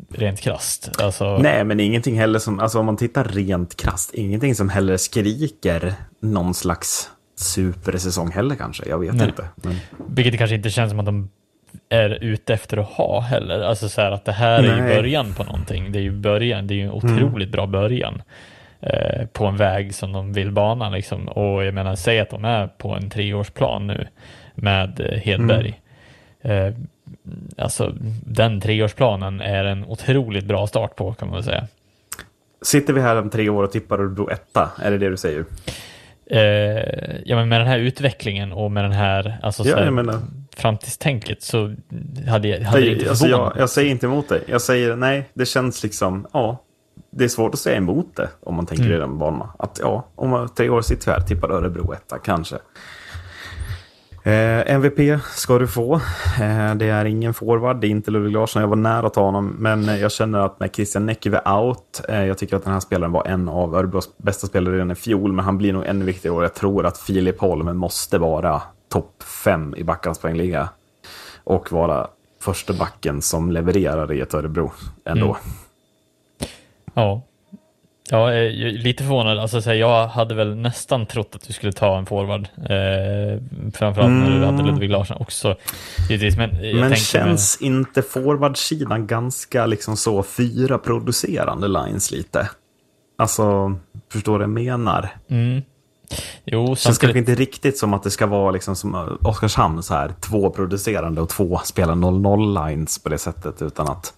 Rent 0.10 0.40
krasst. 0.40 1.02
Alltså, 1.02 1.38
Nej, 1.38 1.64
men 1.64 1.80
ingenting 1.80 2.20
heller 2.20 2.40
som, 2.40 2.60
alltså 2.60 2.80
om 2.80 2.86
man 2.86 2.98
tittar 2.98 3.24
rent 3.24 3.76
krasst, 3.76 4.14
ingenting 4.14 4.56
som 4.56 4.70
heller 4.70 4.98
skriker 4.98 5.94
någon 6.20 6.54
slags 6.54 7.10
supersäsong 7.36 8.32
heller 8.32 8.56
kanske. 8.56 8.90
Jag 8.90 9.00
vet 9.00 9.14
Nej. 9.14 9.28
inte. 9.28 9.48
Men, 9.56 9.76
Vilket 10.08 10.34
det 10.34 10.38
kanske 10.38 10.56
inte 10.56 10.70
känns 10.70 10.90
som 10.90 11.00
att 11.00 11.06
de 11.06 11.30
är 11.90 12.10
ute 12.24 12.54
efter 12.54 12.78
att 12.78 12.86
ha 12.88 13.20
heller. 13.20 13.62
Alltså 13.62 13.90
så 13.90 14.02
här 14.02 14.12
att 14.12 14.26
det 14.26 14.32
här 14.32 14.60
är 14.60 14.64
ju 14.64 14.70
Nej. 14.70 14.80
Mm. 14.80 14.96
början 14.96 15.34
på 15.34 15.44
någonting. 15.44 15.92
Det 15.92 16.00
är 16.00 16.04
ju 16.04 16.12
början, 16.12 16.68
det 16.68 16.74
är 16.74 16.76
ju 16.76 16.84
en 16.84 16.92
otroligt 16.92 17.50
bra 17.52 17.68
början. 17.68 18.22
Eh, 18.82 19.26
på 19.26 19.46
en 19.46 19.58
väg 19.58 19.96
som 19.96 20.12
de 20.14 20.34
vill 20.34 20.52
bana 20.52 20.90
liksom. 20.90 21.28
Och 21.28 21.64
jag 21.66 21.74
menar, 21.74 21.96
säg 21.96 22.20
att 22.20 22.30
de 22.30 22.46
är 22.46 22.68
på 22.68 22.90
en 22.90 23.10
treårsplan 23.10 23.88
nu 23.88 24.08
med 24.56 25.00
eh, 25.00 25.20
Hedberg. 25.20 25.80
Mm. 26.42 26.66
Eh, 26.68 26.74
alltså 27.64 27.94
den 28.26 28.62
treårsplanen 28.62 29.42
är 29.42 29.66
en 29.66 29.86
otroligt 29.86 30.46
bra 30.46 30.68
start 30.68 30.96
på 30.96 31.14
kan 31.14 31.30
man 31.30 31.44
säga. 31.44 31.68
sitter 32.62 32.94
vi 32.94 33.02
här 33.02 33.16
om 33.16 33.30
tre 33.30 33.50
år 33.50 33.64
och 33.64 33.72
tippar 33.72 34.00
Örebro 34.00 34.30
etta? 34.30 34.72
Är 34.84 34.92
det 34.92 34.98
det 34.98 35.10
du 35.10 35.18
säger? 35.18 35.46
Eh, 36.26 37.20
ja 37.26 37.36
men 37.36 37.50
med 37.50 37.60
den 37.62 37.68
här 37.68 37.80
utvecklingen 37.80 38.52
och 38.52 38.72
med 38.72 38.84
den 38.84 38.92
här, 38.92 39.38
alltså 39.42 39.64
så 39.64 39.70
Ja, 39.70 39.76
här, 39.78 39.84
jag 39.86 39.94
menar- 39.94 40.22
framtidstänket 40.60 41.44
så 41.44 41.76
hade, 42.30 42.48
jag- 42.48 42.62
hade 42.62 42.82
det 42.82 42.92
inte 42.94 43.10
alltså 43.10 43.28
jag, 43.28 43.54
jag 43.58 43.70
säger 43.70 43.92
inte 43.92 44.06
emot 44.06 44.30
dig. 44.30 44.44
Jag 44.48 44.62
säger 44.62 44.96
nej, 44.96 45.30
det 45.34 45.46
känns 45.46 45.84
liksom, 45.84 46.28
ja. 46.34 46.64
Det 47.12 47.24
är 47.24 47.28
svårt 47.28 47.54
att 47.54 47.60
säga 47.60 47.78
emot 47.78 48.16
det 48.16 48.30
om 48.44 48.56
man 48.56 48.66
tänker 48.66 48.84
Mm. 48.86 48.98
i 48.98 49.00
den 49.00 49.18
banan. 49.18 49.48
Att 49.60 49.80
ja, 49.82 50.06
om 50.16 50.30
man- 50.30 50.50
tre 50.50 50.70
år 50.70 50.82
sitter 50.82 51.06
vi 51.06 51.12
här, 51.12 51.22
tippar 51.22 51.50
Örebro 51.52 51.94
etta, 51.94 52.18
kanske. 52.18 52.56
Eh, 54.24 54.72
MVP 54.74 55.20
ska 55.24 55.60
du 55.60 55.68
få. 55.68 55.96
Eh, 56.42 56.76
det 56.76 56.86
är 56.90 57.06
ingen 57.06 57.34
forward, 57.34 57.82
det 57.82 57.88
är 57.88 57.90
inte 57.90 58.12
Ludvig 58.12 58.34
Larsson. 58.34 58.62
Jag 58.62 58.70
var 58.70 58.76
nära 58.76 59.08
att 59.08 59.14
ta 59.14 59.22
honom, 59.22 59.56
men 59.60 59.90
eh, 59.90 59.96
jag 60.02 60.12
känner 60.12 60.40
att 60.40 60.60
med 60.60 60.76
Christian 60.76 61.06
Näckive 61.06 61.42
out, 61.50 62.02
eh, 62.10 62.26
jag 62.26 62.38
tycker 62.38 62.56
att 62.56 62.64
den 62.64 62.74
här 62.74 62.80
spelaren 62.80 63.12
var 63.12 63.26
en 63.28 63.50
av 63.50 63.76
Örebros 63.76 64.18
bästa 64.18 64.48
spelare 64.48 64.74
redan 64.76 64.92
i 64.92 64.96
fjol, 64.96 65.34
men 65.34 65.46
han 65.46 65.58
blir 65.58 65.74
nog 65.74 65.86
ännu 65.86 66.06
viktigare 66.06 66.36
och 66.36 66.44
jag 66.44 66.54
tror 66.54 66.86
att 66.86 66.98
Filip 66.98 67.40
Holm 67.42 67.78
måste 67.78 68.18
vara 68.18 68.62
topp 68.90 69.24
fem 69.44 69.76
i 69.78 69.84
backarnas 69.84 70.20
poängliga 70.20 70.70
och 71.44 71.72
vara 71.72 72.08
första 72.42 72.74
backen 72.74 73.22
som 73.22 73.52
levererar 73.52 74.14
i 74.14 74.22
ett 74.22 74.34
Örebro 74.34 74.72
ändå. 75.06 75.26
Mm. 75.26 75.38
Ja. 76.94 77.22
Ja, 78.12 78.30
lite 78.30 79.04
förvånad. 79.04 79.40
Alltså, 79.40 79.62
så 79.62 79.70
här, 79.70 79.78
jag 79.78 80.08
hade 80.08 80.36
väl 80.36 80.56
nästan 80.56 81.06
trott 81.06 81.36
att 81.36 81.48
du 81.48 81.54
skulle 81.54 81.72
ta 81.72 81.98
en 81.98 82.06
forward. 82.06 82.48
Eh, 82.58 83.42
framförallt 83.74 84.12
när 84.12 84.40
du 84.40 84.46
hade 84.46 84.64
Ludvig 84.64 84.90
Larsson 84.90 85.18
också. 85.20 85.56
Men, 86.38 86.80
Men 86.80 86.96
känns 86.96 87.62
inte 87.62 88.02
forwardsidan 88.02 89.08
ganska 89.08 89.66
liksom 89.66 89.98
så 89.98 90.24
fyra 90.24 90.78
producerande 90.78 91.68
lines 91.68 92.12
lite? 92.12 92.50
Alltså, 93.18 93.76
förstår 94.12 94.34
du 94.34 94.38
vad 94.38 94.44
jag 94.44 94.78
menar? 94.78 95.10
Med, 95.28 95.62
jo, 96.46 96.68
Känns 96.68 96.82
samtidigt, 96.82 97.02
kanske 97.02 97.20
inte 97.20 97.36
riktigt 97.36 97.78
som 97.78 97.94
att 97.94 98.04
det 98.04 98.12
ska 98.12 98.26
vara 98.28 98.52
liksom 98.52 98.76
som 98.76 99.18
Oskarshamn, 99.22 99.84
så 99.84 99.94
här, 99.94 100.14
två 100.20 100.50
producerande 100.50 101.22
och 101.22 101.30
två 101.30 101.60
spelar 101.64 101.94
0-0 101.96 102.68
lines 102.68 103.04
på 103.04 103.10
det 103.10 103.18
sättet, 103.18 103.62
utan 103.62 103.88
att 103.88 104.14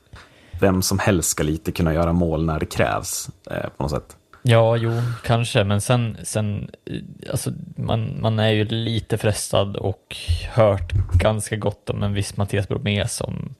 vem 0.61 0.81
som 0.81 0.99
helst 0.99 1.29
ska 1.29 1.43
lite 1.43 1.71
kunna 1.71 1.93
göra 1.93 2.13
mål 2.13 2.45
när 2.45 2.59
det 2.59 2.65
krävs 2.65 3.29
eh, 3.51 3.69
på 3.77 3.83
något 3.83 3.91
sätt. 3.91 4.17
Ja, 4.43 4.77
jo, 4.77 4.91
kanske, 5.23 5.63
men 5.63 5.81
sen, 5.81 6.17
sen 6.23 6.69
eh, 6.85 7.31
alltså, 7.31 7.51
man, 7.75 8.21
man 8.21 8.39
är 8.39 8.49
ju 8.49 8.65
lite 8.65 9.17
frestad 9.17 9.75
och 9.75 10.17
hört 10.51 10.91
ganska 11.13 11.55
gott 11.55 11.89
om 11.89 12.03
en 12.03 12.13
viss 12.13 12.37
Mattias 12.37 12.67
Bromé 12.67 13.07
som, 13.07 13.55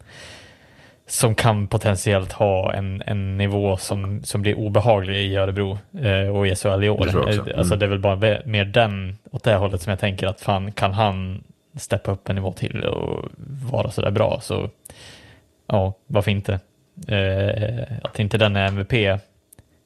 som 1.12 1.36
kan 1.36 1.68
potentiellt 1.68 2.32
ha 2.32 2.74
en, 2.74 3.04
en 3.06 3.38
nivå 3.38 3.78
som, 3.78 4.24
som 4.24 4.42
blir 4.42 4.56
obehaglig 4.58 5.16
i 5.16 5.36
Örebro 5.36 5.78
eh, 6.02 6.36
och 6.36 6.48
i 6.48 6.56
SHL 6.56 6.84
i 6.84 6.90
år. 6.90 7.06
Det. 7.06 7.52
Eh, 7.52 7.58
Alltså 7.58 7.74
Mm. 7.74 7.80
det 7.80 7.86
är 7.86 7.90
väl 7.90 8.00
bara 8.00 8.40
mer 8.46 8.66
den, 8.66 9.18
åt 9.32 9.44
det 9.44 9.56
hållet 9.56 9.82
som 9.82 9.90
jag 9.90 10.00
tänker 10.00 10.28
att 10.28 10.42
fan, 10.42 10.72
kan 10.72 10.94
han 10.94 11.44
steppa 11.76 12.12
upp 12.12 12.30
en 12.30 12.36
nivå 12.36 12.52
till 12.52 12.84
och 12.84 13.26
vara 13.72 13.92
sådär 13.92 14.12
bra 14.12 14.40
så 14.42 14.70
ja, 15.68 15.94
varför 16.08 16.32
inte? 16.32 16.60
Eh, 17.08 17.98
att 18.04 18.20
inte 18.20 18.38
den 18.38 18.56
är 18.56 18.68
MVP 18.68 18.94
i 18.94 19.18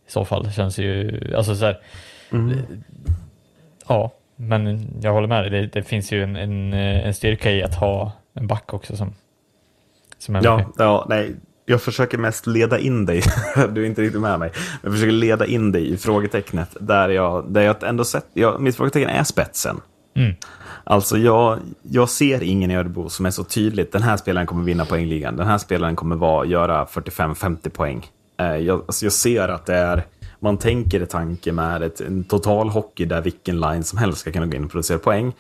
så 0.08 0.26
fall 0.26 0.52
känns 0.52 0.78
ju, 0.80 1.20
alltså 1.38 1.56
så 1.56 1.66
här, 1.66 1.78
ja, 3.88 4.12
men 4.36 4.88
jag 5.02 5.14
håller 5.14 5.28
med 5.28 5.44
dig, 5.44 5.50
det, 5.62 5.68
det 5.68 5.84
finns 5.84 6.12
ju 6.12 6.24
en, 6.24 6.36
en, 6.36 6.74
en 6.74 7.14
styrka 7.14 7.52
i 7.52 7.64
att 7.64 7.76
ha 7.76 8.12
en 8.34 8.48
back 8.48 8.74
också 8.74 8.96
som, 8.98 9.14
som 10.26 10.36
MVP. 10.36 10.46
Ja, 10.46 10.74
ja, 10.78 11.06
nej. 11.10 11.36
Jag 11.68 11.82
försöker 11.82 12.18
mest 12.18 12.48
leda 12.48 12.80
in 12.80 13.06
dig, 13.06 13.24
du 13.74 13.82
är 13.82 13.86
inte 13.86 14.02
riktigt 14.02 14.22
med 14.22 14.40
mig, 14.40 14.52
jag 14.82 14.92
försöker 14.92 15.12
leda 15.12 15.46
in 15.46 15.72
dig 15.72 15.94
i 15.94 15.98
frågetecknet 15.98 16.78
där 16.80 17.10
jag, 17.10 17.52
där 17.52 17.62
jag 17.62 17.84
ändå 17.84 18.04
sett, 18.04 18.26
jag, 18.34 18.62
mitt 18.62 18.76
frågetecken 18.76 19.10
är 19.10 19.24
spetsen. 19.24 19.82
Mm. 20.16 20.36
Alltså 20.84 21.18
jag, 21.18 21.60
jag 21.82 22.10
ser 22.10 22.44
ingen 22.44 22.72
i 22.72 22.76
Örebro 22.76 23.10
som 23.10 23.26
är 23.26 23.32
så 23.32 23.44
tydligt, 23.44 23.92
den 23.92 24.02
här 24.02 24.18
spelaren 24.18 24.48
kommer 24.48 24.64
vinna 24.64 24.86
poängligan, 24.86 25.36
den 25.36 25.48
här 25.48 25.58
spelaren 25.58 25.96
kommer 25.96 26.16
vara, 26.16 26.46
göra 26.46 26.86
45-50 26.86 27.70
poäng. 27.70 28.06
Eh, 28.40 28.56
jag, 28.56 28.82
alltså 28.88 29.06
jag 29.06 29.14
ser 29.14 29.48
att 29.48 29.66
det 29.66 29.76
är, 29.76 30.04
man 30.40 30.58
tänker 30.58 31.02
i 31.02 31.06
tanke 31.06 31.52
med 31.52 31.84
ett, 31.84 32.02
en 32.02 32.24
total 32.24 32.70
hockey 32.70 33.06
där 33.06 33.22
vilken 33.22 33.60
line 33.60 33.84
som 33.84 34.00
helst 34.00 34.20
ska 34.20 34.32
kunna 34.32 34.46
gå 34.46 34.58
in 34.58 34.64
och 34.64 34.72
producera 34.72 34.98
poäng. 34.98 35.34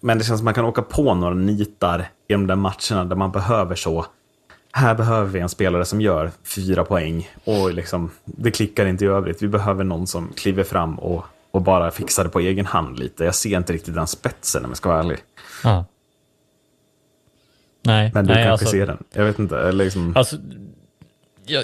Men 0.00 0.18
det 0.18 0.24
känns 0.24 0.38
som 0.38 0.44
man 0.44 0.54
kan 0.54 0.64
åka 0.64 0.82
på 0.82 1.14
några 1.14 1.34
nitar 1.34 2.08
i 2.28 2.32
de 2.32 2.46
där 2.46 2.56
matcherna 2.56 3.04
där 3.04 3.16
man 3.16 3.32
behöver 3.32 3.74
så. 3.74 4.06
Här 4.72 4.94
behöver 4.94 5.26
vi 5.30 5.40
en 5.40 5.48
spelare 5.48 5.84
som 5.84 6.00
gör 6.00 6.30
fyra 6.44 6.84
poäng 6.84 7.30
och 7.44 7.72
liksom, 7.72 8.10
det 8.24 8.50
klickar 8.50 8.86
inte 8.86 9.04
i 9.04 9.08
övrigt. 9.08 9.42
Vi 9.42 9.48
behöver 9.48 9.84
någon 9.84 10.06
som 10.06 10.32
kliver 10.36 10.64
fram 10.64 10.98
och, 10.98 11.24
och 11.50 11.62
bara 11.62 11.90
fixar 11.90 12.24
det 12.24 12.30
på 12.30 12.40
egen 12.40 12.66
hand 12.66 12.98
lite. 12.98 13.24
Jag 13.24 13.34
ser 13.34 13.56
inte 13.56 13.72
riktigt 13.72 13.94
den 13.94 14.06
spetsen 14.06 14.64
om 14.64 14.70
jag 14.70 14.76
ska 14.76 14.88
vara 14.88 15.00
ärlig. 15.00 15.18
Ja. 15.64 15.84
Nej, 17.82 18.10
Men 18.14 18.26
du 18.26 18.34
nej, 18.34 18.44
kanske 18.44 18.52
alltså, 18.64 18.66
ser 18.66 18.86
den. 18.86 19.04
Jag 19.12 19.24
vet 19.24 19.38
inte. 19.38 19.58
Eller 19.58 19.84
liksom, 19.84 20.12
Alltså, 20.16 20.36
ja, 21.46 21.62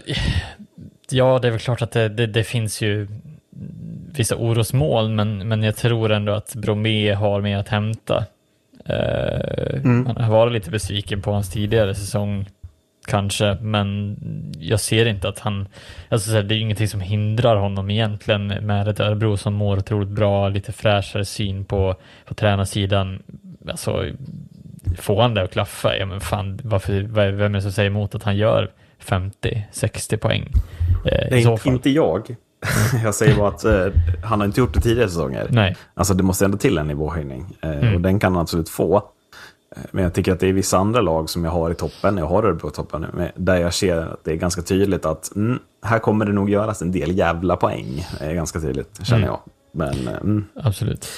ja, 1.10 1.38
det 1.38 1.48
är 1.48 1.52
väl 1.52 1.60
klart 1.60 1.82
att 1.82 1.92
det, 1.92 2.08
det, 2.08 2.26
det 2.26 2.44
finns 2.44 2.80
ju 2.80 3.08
vissa 4.16 4.36
orosmoln, 4.36 5.16
men, 5.16 5.48
men 5.48 5.62
jag 5.62 5.76
tror 5.76 6.12
ändå 6.12 6.32
att 6.32 6.54
Bromé 6.54 7.14
har 7.14 7.40
mer 7.40 7.58
att 7.58 7.68
hämta. 7.68 8.24
Eh, 8.86 9.82
Man 9.84 10.16
har 10.16 10.30
varit 10.30 10.52
lite 10.52 10.70
besviken 10.70 11.22
på 11.22 11.32
hans 11.32 11.50
tidigare 11.50 11.94
säsong, 11.94 12.46
kanske, 13.06 13.56
men 13.60 14.16
jag 14.58 14.80
ser 14.80 15.06
inte 15.06 15.28
att 15.28 15.38
han, 15.38 15.68
alltså 16.08 16.30
så 16.30 16.36
här, 16.36 16.42
det 16.42 16.54
är 16.54 16.56
ju 16.56 16.62
ingenting 16.62 16.88
som 16.88 17.00
hindrar 17.00 17.56
honom 17.56 17.90
egentligen 17.90 18.46
med 18.46 18.88
ett 18.88 19.00
Örebro 19.00 19.36
som 19.36 19.54
mår 19.54 19.76
otroligt 19.78 20.08
bra, 20.08 20.48
lite 20.48 20.72
fräschare 20.72 21.24
syn 21.24 21.64
på, 21.64 21.94
på 22.24 22.34
tränarsidan. 22.34 23.22
Alltså, 23.68 24.04
får 24.98 25.22
han 25.22 25.34
det 25.34 25.42
att 25.42 25.52
klaffa, 25.52 25.96
ja 25.96 26.06
men 26.06 26.20
fan, 26.20 26.60
varför, 26.64 26.92
vem 27.32 27.54
är 27.54 27.58
det 27.58 27.62
som 27.62 27.72
säger 27.72 27.90
emot 27.90 28.14
att 28.14 28.22
han 28.22 28.36
gör 28.36 28.70
50-60 29.04 30.16
poäng 30.16 30.52
Eh, 31.06 31.28
fall. 31.58 31.72
inte 31.72 31.90
jag. 31.90 32.36
Jag 33.04 33.14
säger 33.14 33.36
bara 33.36 33.48
att 33.48 33.64
eh, 33.64 33.86
han 34.24 34.40
har 34.40 34.46
inte 34.46 34.60
gjort 34.60 34.74
det 34.74 34.80
tidigare 34.80 35.08
säsonger. 35.08 35.46
Nej. 35.50 35.76
Alltså 35.94 36.14
det 36.14 36.22
måste 36.22 36.44
ändå 36.44 36.58
till 36.58 36.78
en 36.78 36.86
nivåhöjning. 36.88 37.56
Eh, 37.62 37.70
Mm. 37.70 37.94
Och 37.94 38.00
den 38.00 38.18
kan 38.20 38.32
han 38.34 38.40
absolut 38.42 38.68
få. 38.68 38.96
Eh, 38.96 39.82
Men 39.90 40.04
jag 40.04 40.14
tycker 40.14 40.32
att 40.32 40.40
det 40.40 40.48
är 40.48 40.52
vissa 40.52 40.78
andra 40.78 41.00
lag 41.00 41.30
som 41.30 41.44
jag 41.44 41.50
har 41.50 41.70
i 41.70 41.74
toppen, 41.74 42.16
jag 42.18 42.26
har 42.26 42.42
Örebro 42.44 42.68
i 42.68 42.72
toppen 42.72 43.06
nu, 43.16 43.32
där 43.36 43.56
jag 43.56 43.74
ser 43.74 43.96
att 43.96 44.24
det 44.24 44.30
är 44.32 44.36
ganska 44.36 44.62
tydligt 44.62 45.06
att 45.06 45.36
mm, 45.36 45.58
här 45.82 45.98
kommer 45.98 46.24
det 46.26 46.32
nog 46.32 46.50
göras 46.50 46.82
en 46.82 46.92
del 46.92 47.18
jävla 47.18 47.56
poäng. 47.56 48.06
Det 48.18 48.24
är 48.24 48.34
ganska 48.34 48.60
tydligt, 48.60 49.00
känner 49.06 49.22
Mm. 49.22 49.30
jag. 49.30 49.40
Men 49.72 50.08
eh, 50.08 50.14
mm. 50.20 50.44
Absolut. 50.56 51.08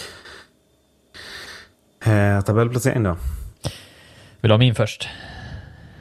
eh, 2.04 2.40
tabellplacering 2.40 3.02
då? 3.02 3.16
Vill 4.40 4.48
du 4.48 4.52
ha 4.52 4.58
min 4.58 4.74
först? 4.74 5.08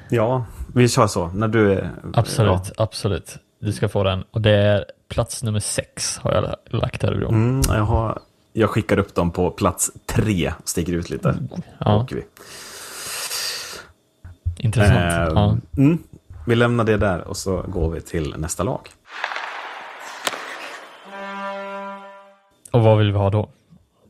Ja, 0.09 0.45
vi 0.75 0.89
kör 0.89 1.07
så. 1.07 1.27
När 1.27 1.47
du 1.47 1.73
är... 1.73 1.89
Absolut, 2.13 2.61
Ja. 2.77 2.83
absolut. 2.83 3.37
Du 3.59 3.71
ska 3.73 3.89
få 3.89 4.03
den. 4.03 4.23
Och 4.31 4.41
det 4.41 4.51
är 4.51 4.85
plats 5.07 5.43
nummer 5.43 5.59
sex 5.59 6.17
har 6.17 6.33
jag 6.33 6.55
lagt 6.81 7.03
Örebro. 7.03 7.29
Mm, 7.29 7.61
jag, 7.67 7.83
har, 7.83 8.19
jag 8.53 8.69
skickar 8.69 8.99
upp 8.99 9.15
dem 9.15 9.31
på 9.31 9.51
plats 9.51 9.91
tre, 10.05 10.53
sticker 10.63 10.93
ut 10.93 11.09
lite. 11.09 11.37
Ja. 11.79 12.01
Åker 12.01 12.15
vi. 12.15 12.23
Intressant. 14.57 14.97
Eh, 14.97 15.33
ja. 15.35 15.57
mm, 15.77 15.97
vi 16.47 16.55
lämnar 16.55 16.83
det 16.83 16.97
där 16.97 17.27
och 17.27 17.37
så 17.37 17.61
går 17.61 17.89
vi 17.89 18.01
till 18.01 18.35
nästa 18.37 18.63
lag. 18.63 18.89
Och 22.71 22.81
vad 22.81 22.97
vill 22.97 23.11
vi 23.11 23.17
ha 23.17 23.29
då? 23.29 23.49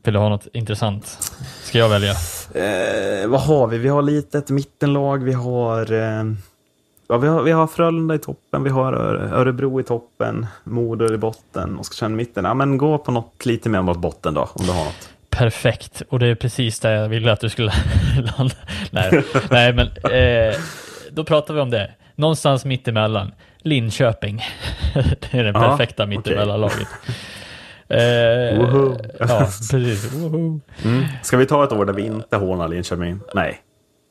Vill 0.02 0.14
du 0.14 0.20
ha 0.20 0.28
något 0.28 0.46
intressant? 0.52 1.06
Ska 1.62 1.78
jag 1.78 1.88
välja? 1.88 2.10
Eh, 2.54 3.28
vad 3.28 3.40
har 3.40 3.66
vi? 3.66 3.78
Vi 3.78 3.88
har 3.88 4.02
lite 4.02 4.38
ett 4.38 4.50
mittenlag. 4.50 5.24
Vi 5.24 5.32
har, 5.32 5.92
eh, 5.92 6.24
ja, 7.08 7.16
vi 7.18 7.28
har, 7.28 7.42
vi 7.42 7.50
har 7.52 7.66
Frölunda 7.66 8.14
i 8.14 8.18
toppen. 8.18 8.62
Vi 8.64 8.70
har 8.70 8.92
Örebro 8.92 9.80
i 9.80 9.82
toppen. 9.82 10.46
Modo 10.64 11.14
i 11.14 11.16
botten. 11.16 11.78
Oskarshamn 11.78 12.14
i 12.14 12.16
mitten. 12.16 12.44
Ja, 12.44 12.54
men 12.54 12.78
gå 12.78 12.98
på 12.98 13.12
något 13.12 13.46
lite 13.46 13.68
mer 13.68 13.82
mot 13.82 13.98
botten 13.98 14.34
då, 14.34 14.40
om 14.54 14.66
du 14.66 14.72
har 14.72 14.84
något. 14.84 15.10
Perfekt. 15.30 16.02
Och 16.08 16.18
det 16.18 16.26
är 16.26 16.34
precis 16.34 16.80
det 16.80 16.92
jag 16.92 17.08
ville 17.08 17.32
att 17.32 17.40
du 17.40 17.48
skulle 17.48 17.72
landa. 18.38 18.54
Nej, 18.90 19.24
Nej 19.50 19.72
men 19.72 19.86
eh, 19.86 20.54
då 21.10 21.24
pratar 21.24 21.54
vi 21.54 21.60
om 21.60 21.70
det. 21.70 21.90
Någonstans 22.14 22.64
mittemellan. 22.64 23.32
Linköping. 23.58 24.42
det 24.94 25.34
är 25.38 25.44
det 25.44 25.50
Ja, 25.54 25.60
perfekta 25.60 26.06
mittemellanlaget. 26.06 26.88
Eh, 27.88 28.58
Woho. 28.58 28.96
ja, 29.20 29.38
precis. 29.38 30.12
Woho. 30.12 30.60
Mm. 30.84 31.04
Ska 31.22 31.36
vi 31.36 31.46
ta 31.46 31.64
ett 31.64 31.72
år 31.72 31.84
där 31.84 31.92
vi 31.92 32.02
inte 32.06 32.36
hånar 32.36 32.68
Linköping? 32.68 33.20
Nej. 33.34 33.60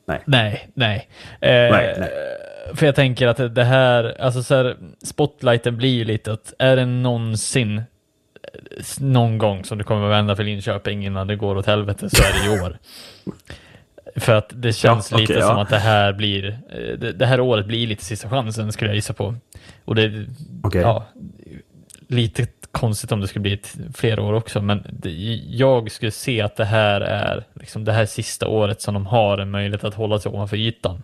Nej. 0.08 0.22
Nej, 0.24 0.68
nej. 0.74 1.08
Eh, 1.40 1.48
Nej, 1.50 1.96
nej. 1.98 2.10
För 2.74 2.86
jag 2.86 2.94
tänker 2.94 3.26
att 3.26 3.54
det 3.54 3.64
här, 3.64 4.20
alltså 4.20 4.42
så 4.42 4.54
här, 4.54 4.76
spotlighten 5.02 5.76
blir 5.76 5.94
ju 5.94 6.04
lite 6.04 6.32
att 6.32 6.54
är 6.58 6.76
det 6.76 6.86
någonsin 6.86 7.78
eh, 7.78 7.84
någon 8.98 9.38
gång 9.38 9.64
som 9.64 9.78
det 9.78 9.84
kommer 9.84 10.04
att 10.06 10.12
vända 10.12 10.36
för 10.36 10.44
Linköping 10.44 11.06
innan 11.06 11.26
det 11.26 11.36
går 11.36 11.56
åt 11.56 11.66
helvete 11.66 12.10
så 12.10 12.22
är 12.22 12.32
det 12.32 12.56
i 12.56 12.60
år. 12.60 12.78
För 14.16 14.34
att 14.34 14.52
det 14.54 14.72
känns 14.72 15.12
Ja, 15.12 15.18
lite 15.18 15.32
ja. 15.32 15.46
som 15.46 15.58
att 15.58 15.68
det 15.68 15.78
här 15.78 16.12
blir, 16.12 16.58
eh, 16.70 16.98
det, 16.98 17.12
det 17.12 17.26
här 17.26 17.40
året 17.40 17.66
blir 17.66 17.86
lite 17.86 18.04
sista 18.04 18.28
chansen 18.28 18.72
skulle 18.72 18.90
jag 18.90 18.96
gissa 18.96 19.12
på. 19.12 19.34
Och 19.84 19.94
det, 19.94 20.26
Okej. 20.62 20.80
ja, 20.80 21.06
lite 22.08 22.46
konstigt 22.72 23.12
om 23.12 23.20
det 23.20 23.28
skulle 23.28 23.42
bli 23.42 23.52
ett, 23.52 23.76
fler 23.94 24.20
år 24.20 24.32
också, 24.32 24.62
men 24.62 24.82
det, 24.90 25.10
jag 25.46 25.90
skulle 25.90 26.10
se 26.10 26.40
att 26.40 26.56
det 26.56 26.64
här 26.64 27.00
är 27.00 27.44
liksom 27.54 27.84
det 27.84 27.92
här 27.92 28.06
sista 28.06 28.48
året 28.48 28.80
som 28.80 28.94
de 28.94 29.06
har 29.06 29.38
en 29.38 29.50
möjlighet 29.50 29.84
att 29.84 29.94
hålla 29.94 30.18
sig 30.18 30.32
ovanför 30.32 30.56
ytan. 30.56 31.02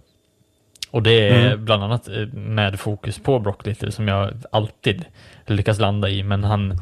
Och 0.93 1.03
det 1.03 1.29
är 1.29 1.47
Mm. 1.47 1.65
bland 1.65 1.83
annat 1.85 2.09
eh, 2.09 2.27
med 2.35 2.81
fokus 2.81 3.19
på 3.19 3.39
Brock 3.39 3.67
Little 3.67 3.93
som 3.93 4.09
jag 4.09 4.31
alltid 4.53 5.05
lyckas 5.47 5.79
landa 5.79 6.09
i, 6.09 6.23
men 6.23 6.45
han 6.45 6.75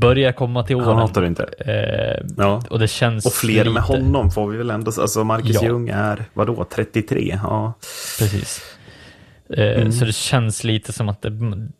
börjar 0.00 0.32
komma 0.32 0.62
till 0.62 0.76
Han 0.80 0.88
åren. 0.88 0.98
hatar 0.98 1.20
du 1.20 1.26
inte. 1.26 1.44
Eh, 1.58 2.26
Ja. 2.36 2.62
och 2.70 2.78
det 2.78 2.88
känns 2.88 3.26
Och 3.26 3.32
fler 3.32 3.64
med 3.64 3.66
lite- 3.74 3.80
honom 3.86 4.30
får 4.30 4.48
vi 4.50 4.58
väl 4.58 4.70
ändå... 4.70 4.92
Alltså 5.00 5.24
Marcus 5.24 5.54
Ja. 5.62 5.62
Ljung 5.68 5.88
är, 5.88 6.24
vadå, 6.34 6.64
33? 6.74 7.38
Ja. 7.42 7.72
Precis. 8.18 8.62
Eh, 9.50 9.90
Så 9.90 10.04
det 10.04 10.12
känns 10.14 10.64
lite 10.64 10.92
som 10.92 11.08
att 11.08 11.22
det, 11.22 11.32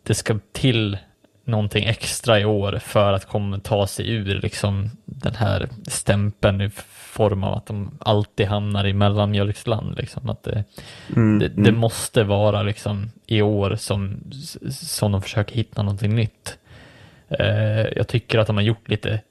det 0.03 0.13
ska 0.13 0.39
till 0.53 0.97
någonting 1.43 1.85
extra 1.85 2.39
i 2.39 2.45
år 2.45 2.79
för 2.83 3.13
att 3.13 3.25
komma 3.25 3.59
ta 3.59 3.87
sig 3.87 4.09
ur 4.09 4.39
liksom 4.41 4.89
den 5.05 5.35
här 5.35 5.69
stämpeln 5.87 6.61
i 6.61 6.69
form 7.11 7.43
av 7.43 7.53
att 7.53 7.65
de 7.65 7.91
alltid 7.99 8.47
hamnar 8.47 8.87
i 8.87 8.93
mellanmjölksland. 8.93 9.97
Liksom. 9.97 10.29
Att 10.29 10.43
det, 10.43 10.63
det, 11.39 11.47
det 11.47 11.71
måste 11.71 12.23
vara 12.23 12.63
liksom 12.63 13.11
i 13.27 13.41
år 13.41 13.75
som, 13.75 14.19
som 14.71 15.11
de 15.11 15.21
försöker 15.21 15.55
hitta 15.55 15.83
någonting 15.83 16.15
nytt. 16.15 16.57
Eh, 17.29 17.87
jag 17.95 18.07
tycker 18.07 18.39
att 18.39 18.47
de 18.47 18.55
har 18.55 18.63
gjort 18.63 18.89
lite 18.89 19.21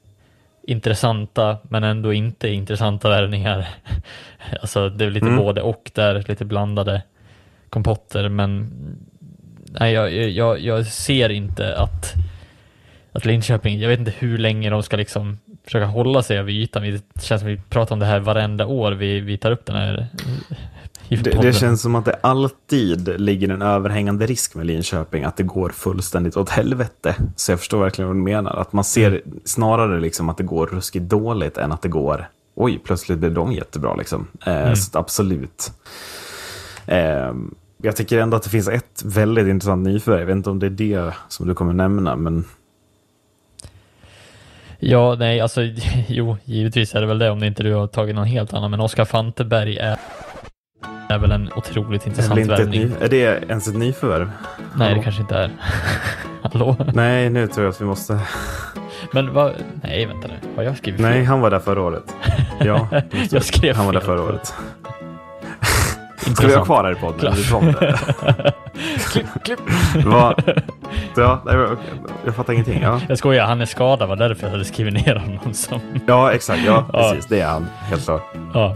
intressanta 0.63 1.57
men 1.63 1.83
ändå 1.83 2.13
inte 2.13 2.49
intressanta 2.49 3.09
värvningar. 3.09 3.67
alltså 4.61 4.89
det 4.89 5.05
är 5.05 5.09
lite 5.09 5.25
Mm. 5.25 5.37
både 5.37 5.61
och 5.61 5.91
där, 5.93 6.25
lite 6.27 6.45
blandade 6.45 7.01
kompotter 7.69 8.29
men 8.29 8.71
nej, 9.79 9.93
jag, 9.93 10.13
jag, 10.13 10.59
jag 10.59 10.87
ser 10.87 11.29
inte 11.29 11.75
att, 11.75 12.13
att 13.11 13.25
Linköping, 13.25 13.79
jag 13.79 13.89
vet 13.89 13.99
inte 13.99 14.13
hur 14.19 14.37
länge 14.37 14.69
de 14.69 14.83
ska 14.83 14.97
liksom 14.97 15.39
försöka 15.65 15.85
hålla 15.85 16.23
sig 16.23 16.37
över 16.37 16.51
ytan. 16.51 16.83
Det 16.83 17.21
känns 17.21 17.41
som 17.41 17.49
vi 17.49 17.61
pratar 17.69 17.95
om 17.95 17.99
det 17.99 18.05
här 18.05 18.19
varenda 18.19 18.65
år 18.65 18.91
vi, 18.91 19.19
vi 19.19 19.37
tar 19.37 19.51
upp 19.51 19.65
den 19.65 19.75
här 19.75 20.07
Det, 21.09 21.41
det 21.41 21.53
känns 21.53 21.81
som 21.81 21.95
att 21.95 22.05
det 22.05 22.19
alltid 22.21 23.19
ligger 23.21 23.49
en 23.49 23.61
överhängande 23.61 24.25
risk 24.25 24.55
med 24.55 24.65
Linköping, 24.65 25.23
att 25.23 25.37
det 25.37 25.43
går 25.43 25.69
fullständigt 25.69 26.37
åt 26.37 26.49
helvete. 26.49 27.15
Så 27.35 27.51
jag 27.51 27.59
förstår 27.59 27.79
verkligen 27.79 28.07
vad 28.07 28.17
du 28.17 28.21
menar. 28.21 28.55
Att 28.55 28.73
man 28.73 28.83
ser 28.83 29.21
snarare 29.45 29.99
liksom 29.99 30.29
att 30.29 30.37
det 30.37 30.43
går 30.43 30.67
ruskigt 30.67 31.05
dåligt 31.05 31.57
än 31.57 31.71
att 31.71 31.81
det 31.81 31.89
går, 31.89 32.29
oj, 32.55 32.79
plötsligt 32.83 33.19
blir 33.19 33.29
de 33.29 33.53
jättebra. 33.53 33.95
Liksom. 33.95 34.27
Eh, 34.45 34.73
Så 34.73 34.89
att 34.89 34.95
absolut. 34.95 35.71
Eh, 36.85 37.33
jag 37.81 37.95
tycker 37.95 38.19
ändå 38.19 38.37
att 38.37 38.43
det 38.43 38.49
finns 38.49 38.67
ett 38.67 39.03
väldigt 39.05 39.47
intressant 39.47 39.83
nyförvärv. 39.87 40.19
Jag 40.19 40.27
vet 40.27 40.35
inte 40.35 40.49
om 40.49 40.59
det 40.59 40.65
är 40.65 40.69
det 40.69 41.13
som 41.27 41.47
du 41.47 41.53
kommer 41.53 41.73
nämna, 41.73 42.15
men 42.15 42.43
Ja, 44.79 45.15
nej, 45.19 45.41
alltså 45.41 45.61
jo, 46.07 46.37
givetvis 46.45 46.95
är 46.95 47.01
det 47.01 47.07
väl 47.07 47.19
det 47.19 47.29
om 47.29 47.39
det 47.39 47.47
inte 47.47 47.63
du 47.63 47.73
har 47.73 47.87
tagit 47.87 48.15
någon 48.15 48.25
helt 48.27 48.53
annan, 48.53 48.71
men 48.71 48.79
Oskar 48.79 49.05
Fanteberg 49.05 49.77
är, 49.77 49.97
är 51.09 51.17
väl 51.17 51.31
en 51.31 51.49
otroligt 51.55 52.03
det 52.03 52.09
intressant 52.09 52.39
inte 52.39 52.55
värvning. 52.55 52.81
ny, 52.81 52.91
är 53.01 53.09
det 53.09 53.43
ens 53.49 53.67
ett 53.67 53.75
nyförvärv? 53.75 54.29
Nej, 54.57 54.67
det 54.77 54.83
Hallå? 54.83 55.01
kanske 55.03 55.21
inte 55.21 55.35
är. 55.35 55.51
Hallå? 56.41 56.75
Nej, 56.93 57.29
nu 57.29 57.47
tror 57.47 57.65
jag 57.65 57.71
att 57.71 57.81
vi 57.81 57.85
måste... 57.85 58.19
Men 59.13 59.33
vad, 59.33 59.53
nej 59.83 60.05
vänta 60.05 60.27
nu, 60.27 60.33
har 60.55 60.63
jag 60.63 60.77
skrivit 60.77 61.01
Nej, 61.01 61.13
fel? 61.13 61.25
han 61.25 61.41
var 61.41 61.49
där 61.49 61.59
förra 61.59 61.81
året. 61.81 62.15
Ja, 62.59 62.87
Jag 63.29 63.43
skrev 63.43 63.75
han 63.75 63.85
var 63.85 63.93
där 63.93 63.99
förra 63.99 64.21
året. 64.21 64.53
Ska 66.35 66.47
vi 66.47 66.55
ha 66.55 66.65
kvar 66.65 66.83
här 66.83 66.91
i 66.91 66.95
podden? 66.95 67.33
vi 67.35 67.71
det? 67.71 67.99
klipp, 69.11 69.25
klipp. 69.43 69.59
Vad? 70.05 70.43
Ja, 71.15 71.41
nej, 71.45 71.57
men, 71.57 71.77
jag 72.25 72.35
fattar 72.35 72.53
ingenting. 72.53 72.81
Ja, 72.81 72.99
Jag 73.09 73.17
skojar, 73.17 73.45
han 73.45 73.61
är 73.61 73.65
skadad, 73.65 74.09
var 74.09 74.15
därför 74.15 74.43
jag 74.47 74.51
hade 74.51 74.65
skrivit 74.65 74.93
ner 75.05 75.15
honom 75.15 75.53
som... 75.53 75.79
ja 76.07 76.31
exakt. 76.31 76.61
Ja, 76.65 76.85
Ja. 76.93 77.09
precis. 77.11 77.25
Det 77.29 77.39
är 77.41 77.47
han. 77.47 77.67
Helt 77.79 78.05
klart. 78.05 78.23
Ja, 78.53 78.75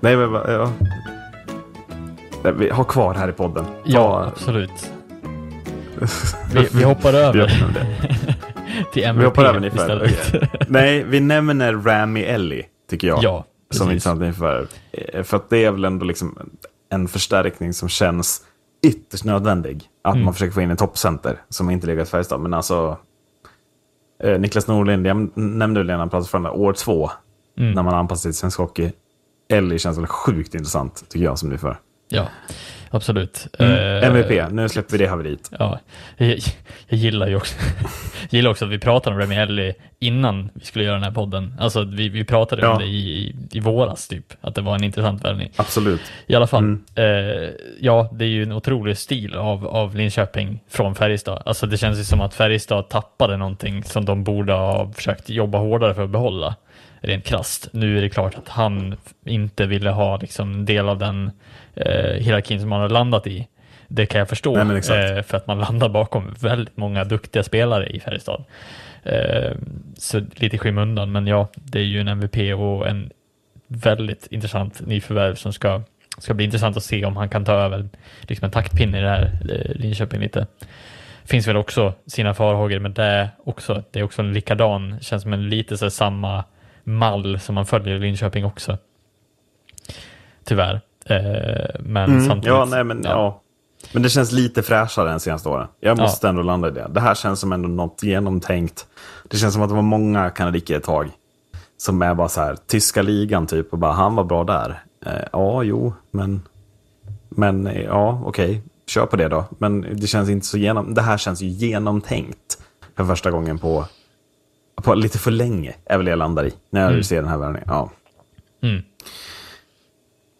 Nej, 0.00 0.16
men 0.16 0.32
va- 0.32 0.44
ja. 0.48 0.70
Nej, 2.42 2.52
Vi 2.56 2.70
har 2.70 2.84
kvar 2.84 3.14
här 3.14 3.28
i 3.28 3.32
podden. 3.32 3.64
ja 3.84 4.24
absolut. 4.26 4.92
Vi, 6.54 6.68
vi 6.72 6.84
hoppar 6.84 7.12
Vi, 7.12 7.18
över 7.18 7.38
det. 7.74 7.86
vi 8.94 9.04
MVP 9.04 9.24
hoppar 9.24 9.44
över 9.44 9.66
istället. 9.66 10.30
Okej. 10.34 10.48
Nej, 10.68 11.04
vi 11.04 11.20
nämner 11.20 11.72
Rami 11.74 12.22
Ellie, 12.22 12.64
tycker 12.90 13.08
jag. 13.08 13.18
Ja, 13.22 13.44
som 13.70 13.86
precis. 13.86 13.92
intressant 13.92 14.20
nyförvärv. 14.20 14.66
Eh, 14.92 15.22
För 15.22 15.36
att 15.36 15.50
det 15.50 15.64
är 15.64 15.70
väl 15.70 15.84
ändå 15.84 16.04
liksom 16.04 16.38
en 16.88 17.08
förstärkning 17.08 17.72
som 17.72 17.88
känns 17.88 18.42
ytterst 18.86 19.24
nödvändig. 19.24 19.88
Att 20.02 20.14
Mm. 20.14 20.24
man 20.24 20.34
försöker 20.34 20.52
få 20.52 20.60
in 20.60 20.70
en 20.70 20.76
toppcenter 20.76 21.42
som 21.48 21.70
inte 21.70 21.86
ligger 21.86 22.02
i 22.02 22.06
Färjestad. 22.06 22.40
Men 22.40 22.54
alltså, 22.54 22.96
eh, 24.22 24.38
Niklas 24.40 24.66
Norlind, 24.66 25.06
jag 25.06 25.36
nämnde 25.38 25.80
väl 25.80 25.90
innan 25.90 26.24
från 26.24 26.42
det, 26.42 26.50
år 26.50 26.72
två, 26.72 27.10
Mm. 27.58 27.72
när 27.72 27.82
man 27.82 27.94
anpassar 27.94 28.20
sig 28.22 28.32
till 28.32 28.38
svensk 28.38 28.58
hockey. 28.58 28.92
Ellie 29.48 29.78
känns 29.78 29.98
väl 29.98 30.06
sjukt 30.06 30.54
intressant, 30.54 31.04
tycker 31.08 31.24
jag, 31.24 31.38
som 31.38 31.48
nyförvärv. 31.48 31.76
Ja, 32.08 32.28
absolut. 32.90 33.46
Mm. 33.58 33.72
Eh, 34.02 34.08
MVP, 34.08 34.50
nu 34.52 34.68
släpper 34.68 34.92
vi 34.92 34.98
det 34.98 35.06
haveriet. 35.10 35.50
Ja, 35.58 35.78
jag, 36.16 36.28
jag 36.88 36.98
gillar 36.98 37.26
ju 37.28 37.36
också, 37.36 37.54
gillar 38.30 38.50
också 38.50 38.64
att 38.64 38.70
vi 38.70 38.78
pratade 38.78 39.14
om 39.16 39.20
Remy 39.22 39.34
Ellie 39.34 39.74
innan 39.98 40.50
vi 40.54 40.64
skulle 40.64 40.84
göra 40.84 40.94
den 40.94 41.02
här 41.04 41.10
podden. 41.10 41.54
Alltså 41.58 41.82
vi, 41.84 42.08
vi 42.08 42.24
pratade 42.24 42.62
Ja. 42.62 42.72
om 42.72 42.78
det 42.78 42.84
i, 42.84 43.18
i, 43.18 43.34
i 43.52 43.60
våras 43.60 44.08
typ, 44.08 44.24
att 44.40 44.54
det 44.54 44.60
var 44.60 44.74
en 44.74 44.84
intressant 44.84 45.24
värvning. 45.24 45.50
Absolut. 45.56 46.00
I 46.26 46.34
alla 46.34 46.46
fall, 46.46 46.62
Mm. 46.64 46.84
eh, 46.94 47.50
ja 47.80 48.08
det 48.12 48.24
är 48.24 48.28
ju 48.28 48.42
en 48.42 48.52
otrolig 48.52 48.98
stil 48.98 49.34
av, 49.34 49.66
av 49.66 49.96
Linköping 49.96 50.60
från 50.70 50.94
Färjestad. 50.94 51.42
Alltså 51.46 51.66
det 51.66 51.76
känns 51.78 51.98
ju 51.98 52.04
som 52.04 52.20
att 52.20 52.34
Färjestad 52.34 52.88
tappade 52.88 53.36
någonting 53.36 53.84
som 53.84 54.04
de 54.04 54.24
borde 54.24 54.52
ha 54.52 54.92
försökt 54.92 55.30
jobba 55.30 55.58
hårdare 55.58 55.94
för 55.94 56.04
att 56.04 56.10
behålla. 56.10 56.54
Rent 57.00 57.24
krasst. 57.24 57.68
Nu 57.72 57.98
är 57.98 58.02
det 58.02 58.08
klart 58.08 58.34
att 58.34 58.48
han 58.48 58.96
inte 59.24 59.66
ville 59.66 59.90
ha 59.90 60.16
liksom 60.16 60.52
en 60.54 60.64
del 60.64 60.88
av 60.88 60.98
den 60.98 61.30
eh, 61.74 62.14
hierarkin 62.14 62.60
som 62.60 62.72
han 62.72 62.80
har 62.80 62.88
landat 62.88 63.26
i. 63.26 63.48
Det 63.88 64.06
kan 64.06 64.18
jag 64.18 64.28
förstå, 64.28 64.54
Nej, 64.54 64.64
men 64.64 64.76
eh, 64.76 65.22
för 65.22 65.36
att 65.36 65.46
man 65.46 65.58
landar 65.58 65.88
bakom 65.88 66.34
väldigt 66.40 66.76
många 66.76 67.04
duktiga 67.04 67.42
spelare 67.42 67.86
i 67.86 68.00
Färjestad. 68.00 68.44
Eh, 69.02 69.52
så 69.98 70.20
lite 70.34 70.56
i 70.56 70.58
skymundan, 70.58 71.12
men 71.12 71.26
ja, 71.26 71.48
det 71.54 71.78
är 71.78 71.84
ju 71.84 72.00
en 72.00 72.08
MVP 72.08 72.36
och 72.54 72.88
en 72.88 73.10
väldigt 73.66 74.26
intressant 74.30 74.86
nyförvärv 74.86 75.34
som 75.34 75.52
ska, 75.52 75.82
ska 76.18 76.34
bli 76.34 76.44
intressant 76.44 76.76
att 76.76 76.84
se 76.84 77.04
om 77.04 77.16
han 77.16 77.28
kan 77.28 77.44
ta 77.44 77.52
över 77.52 77.88
liksom 78.20 78.44
en 78.44 78.50
taktpinne 78.50 78.98
i 78.98 79.02
det 79.02 79.08
här 79.08 79.38
eh, 79.50 79.80
Linköping 79.80 80.20
lite. 80.20 80.46
Finns 81.24 81.48
väl 81.48 81.56
också 81.56 81.94
sina 82.06 82.34
farhågor 82.34 82.78
med 82.78 82.90
det 82.90 83.28
också. 83.44 83.82
Det 83.90 84.00
är 84.00 84.02
också 84.02 84.22
en 84.22 84.32
likadan, 84.32 85.00
känns 85.00 85.22
som 85.22 85.32
en 85.32 85.48
lite 85.48 85.76
så 85.76 85.90
samma 85.90 86.44
mall 86.88 87.40
som 87.40 87.54
man 87.54 87.66
följer 87.66 87.94
i 87.96 87.98
Linköping 87.98 88.44
också. 88.44 88.78
Tyvärr. 90.44 90.80
Eh, 91.06 91.80
men 91.80 92.10
Mm, 92.10 92.26
samtidigt. 92.26 92.46
ja, 92.46 92.64
nej, 92.64 92.84
men, 92.84 93.00
ja. 93.04 93.40
men 93.92 94.02
det 94.02 94.08
känns 94.08 94.32
lite 94.32 94.62
fräschare 94.62 95.12
än 95.12 95.20
senaste 95.20 95.48
åren. 95.48 95.68
Jag 95.80 95.98
måste 95.98 96.28
ändå 96.28 96.42
landa 96.42 96.68
i 96.68 96.70
det. 96.70 96.86
Det 96.90 97.00
här 97.00 97.14
känns 97.14 97.40
som 97.40 97.52
ändå 97.52 97.68
något 97.68 98.02
genomtänkt. 98.02 98.86
Det 99.28 99.36
känns 99.36 99.54
som 99.54 99.62
att 99.62 99.68
det 99.68 99.74
var 99.74 99.82
många 99.82 100.30
kanadiker 100.30 100.76
ett 100.76 100.84
tag. 100.84 101.10
Som 101.76 102.02
är 102.02 102.14
bara 102.14 102.28
så 102.28 102.40
här, 102.40 102.56
tyska 102.66 103.02
ligan 103.02 103.46
typ, 103.46 103.72
och 103.72 103.78
bara 103.78 103.92
han 103.92 104.14
var 104.14 104.24
bra 104.24 104.44
där. 104.44 104.82
Eh, 105.06 105.12
ja, 105.32 105.62
jo, 105.62 105.92
men, 106.10 106.42
men 107.28 107.66
eh, 107.66 107.82
ja, 107.82 108.22
okej, 108.24 108.62
kör 108.86 109.06
på 109.06 109.16
det 109.16 109.28
då. 109.28 109.44
Men 109.58 109.86
det 110.00 110.06
känns 110.06 110.28
inte 110.28 110.46
så 110.46 110.58
genom, 110.58 110.94
det 110.94 111.02
här 111.02 111.18
känns 111.18 111.42
ju 111.42 111.46
genomtänkt 111.46 112.58
för 112.96 113.04
första 113.04 113.30
gången 113.30 113.58
på, 113.58 113.84
på 114.82 114.94
lite 114.94 115.18
för 115.18 115.30
länge, 115.30 115.74
är 115.86 115.96
väl 115.96 116.04
det 116.04 116.10
jag 116.10 116.18
landar 116.18 116.44
i, 116.46 116.52
när 116.70 116.92
jag 116.92 117.04
ser 117.04 117.16
den 117.16 117.28
här 117.30 117.38
värvningen. 117.38 117.68
Ja. 117.70 117.90
Mm. 118.62 118.82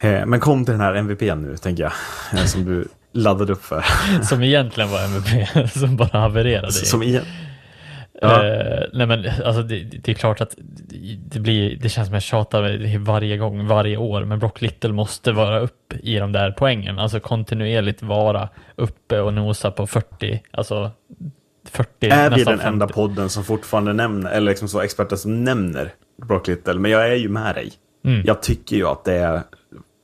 Eh, 0.03 0.27
Men 0.27 0.41
kom 0.41 0.65
till 0.65 0.73
den 0.73 0.81
här 0.81 0.95
MVP 0.95 1.21
nu, 1.21 1.57
tänker 1.57 1.83
jag. 1.83 1.93
eh, 2.41 2.45
Som 2.47 2.65
du 2.65 2.89
laddade 3.13 3.53
upp 3.53 3.65
för. 3.65 3.85
Som 4.23 4.43
egentligen 4.43 4.91
var 4.91 5.05
MVP, 5.05 5.71
som 5.79 5.97
bara 5.97 6.19
havererade. 6.19 6.73
Som 6.73 7.03
igen. 7.03 7.25
Ja. 8.21 8.45
Eh, 8.47 8.83
nej 8.93 9.07
men 9.07 9.25
alltså 9.45 9.63
det, 9.63 9.79
det 9.81 10.09
är 10.13 10.15
klart 10.15 10.41
att 10.41 10.55
det 11.31 11.41
blir, 11.41 11.77
det 11.77 11.89
känns 11.89 12.07
som 12.09 12.15
jag 12.15 12.23
tjatar 12.23 12.99
varje 12.99 13.37
gång, 13.37 13.67
varje 13.67 13.97
år, 13.97 14.25
men 14.25 14.39
Brock 14.39 14.61
Little 14.61 14.93
måste 14.93 15.33
vara 15.33 15.59
upp 15.61 15.95
i 16.03 16.17
de 16.19 16.33
där 16.33 16.51
poängen, 16.59 16.99
alltså 16.99 17.21
kontinuerligt 17.21 18.03
vara 18.03 18.49
uppe 18.77 19.21
och 19.21 19.35
nosa 19.35 19.71
på 19.71 19.87
40, 19.87 20.43
alltså 20.51 20.91
40, 21.71 22.09
Är 22.09 22.31
vi 22.31 22.45
den 22.45 22.61
enda 22.61 22.87
50. 22.87 22.95
podden 22.95 23.29
som 23.29 23.45
fortfarande 23.45 23.93
nämner, 23.93 24.31
eller 24.31 24.51
liksom 24.51 24.69
så 24.69 24.81
experter 24.81 25.17
som 25.17 25.45
nämner 25.45 25.93
Brock 26.27 26.47
Little? 26.49 26.75
Men 26.75 26.91
jag 26.91 27.09
är 27.13 27.15
ju 27.17 27.29
med 27.29 27.55
dig. 27.55 27.73
Mm. 28.05 28.23
Jag 28.27 28.43
tycker 28.43 28.77
ju 28.77 28.87
att 28.87 29.05
det 29.05 29.15
är 29.15 29.43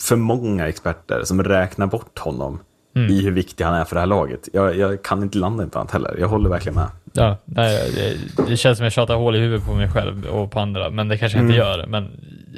för 0.03 0.17
många 0.17 0.69
experter 0.69 1.23
som 1.25 1.43
räknar 1.45 1.87
bort 1.87 2.19
honom 2.19 2.61
Mm. 2.97 3.11
i 3.11 3.23
hur 3.23 3.31
viktig 3.31 3.65
han 3.65 3.75
är 3.75 3.85
för 3.85 3.95
det 3.95 4.01
här 4.01 4.07
laget. 4.07 4.49
Jag, 4.53 4.77
jag 4.77 5.03
kan 5.03 5.23
inte 5.23 5.39
landa 5.39 5.65
inte 5.65 5.79
annat 5.79 5.91
heller. 5.91 6.17
Jag 6.19 6.29
håller 6.29 6.51
verkligen 6.51 6.75
med. 6.75 6.87
Ja, 7.13 7.37
nej, 7.45 7.93
det, 8.37 8.43
det 8.47 8.57
känns 8.57 8.79
som 8.79 8.85
jag 8.85 8.93
tjatar 8.93 9.15
hål 9.15 9.37
i 9.37 9.39
huvudet 9.39 9.67
på 9.67 9.75
mig 9.75 9.91
själv 9.91 10.27
och 10.27 10.51
på 10.51 10.61
andra, 10.61 10.91
men 10.91 11.09
det 11.09 11.19
kanske 11.19 11.39
jag 11.39 11.45
inte 11.45 11.57
gör. 11.57 11.87
Men 11.87 12.11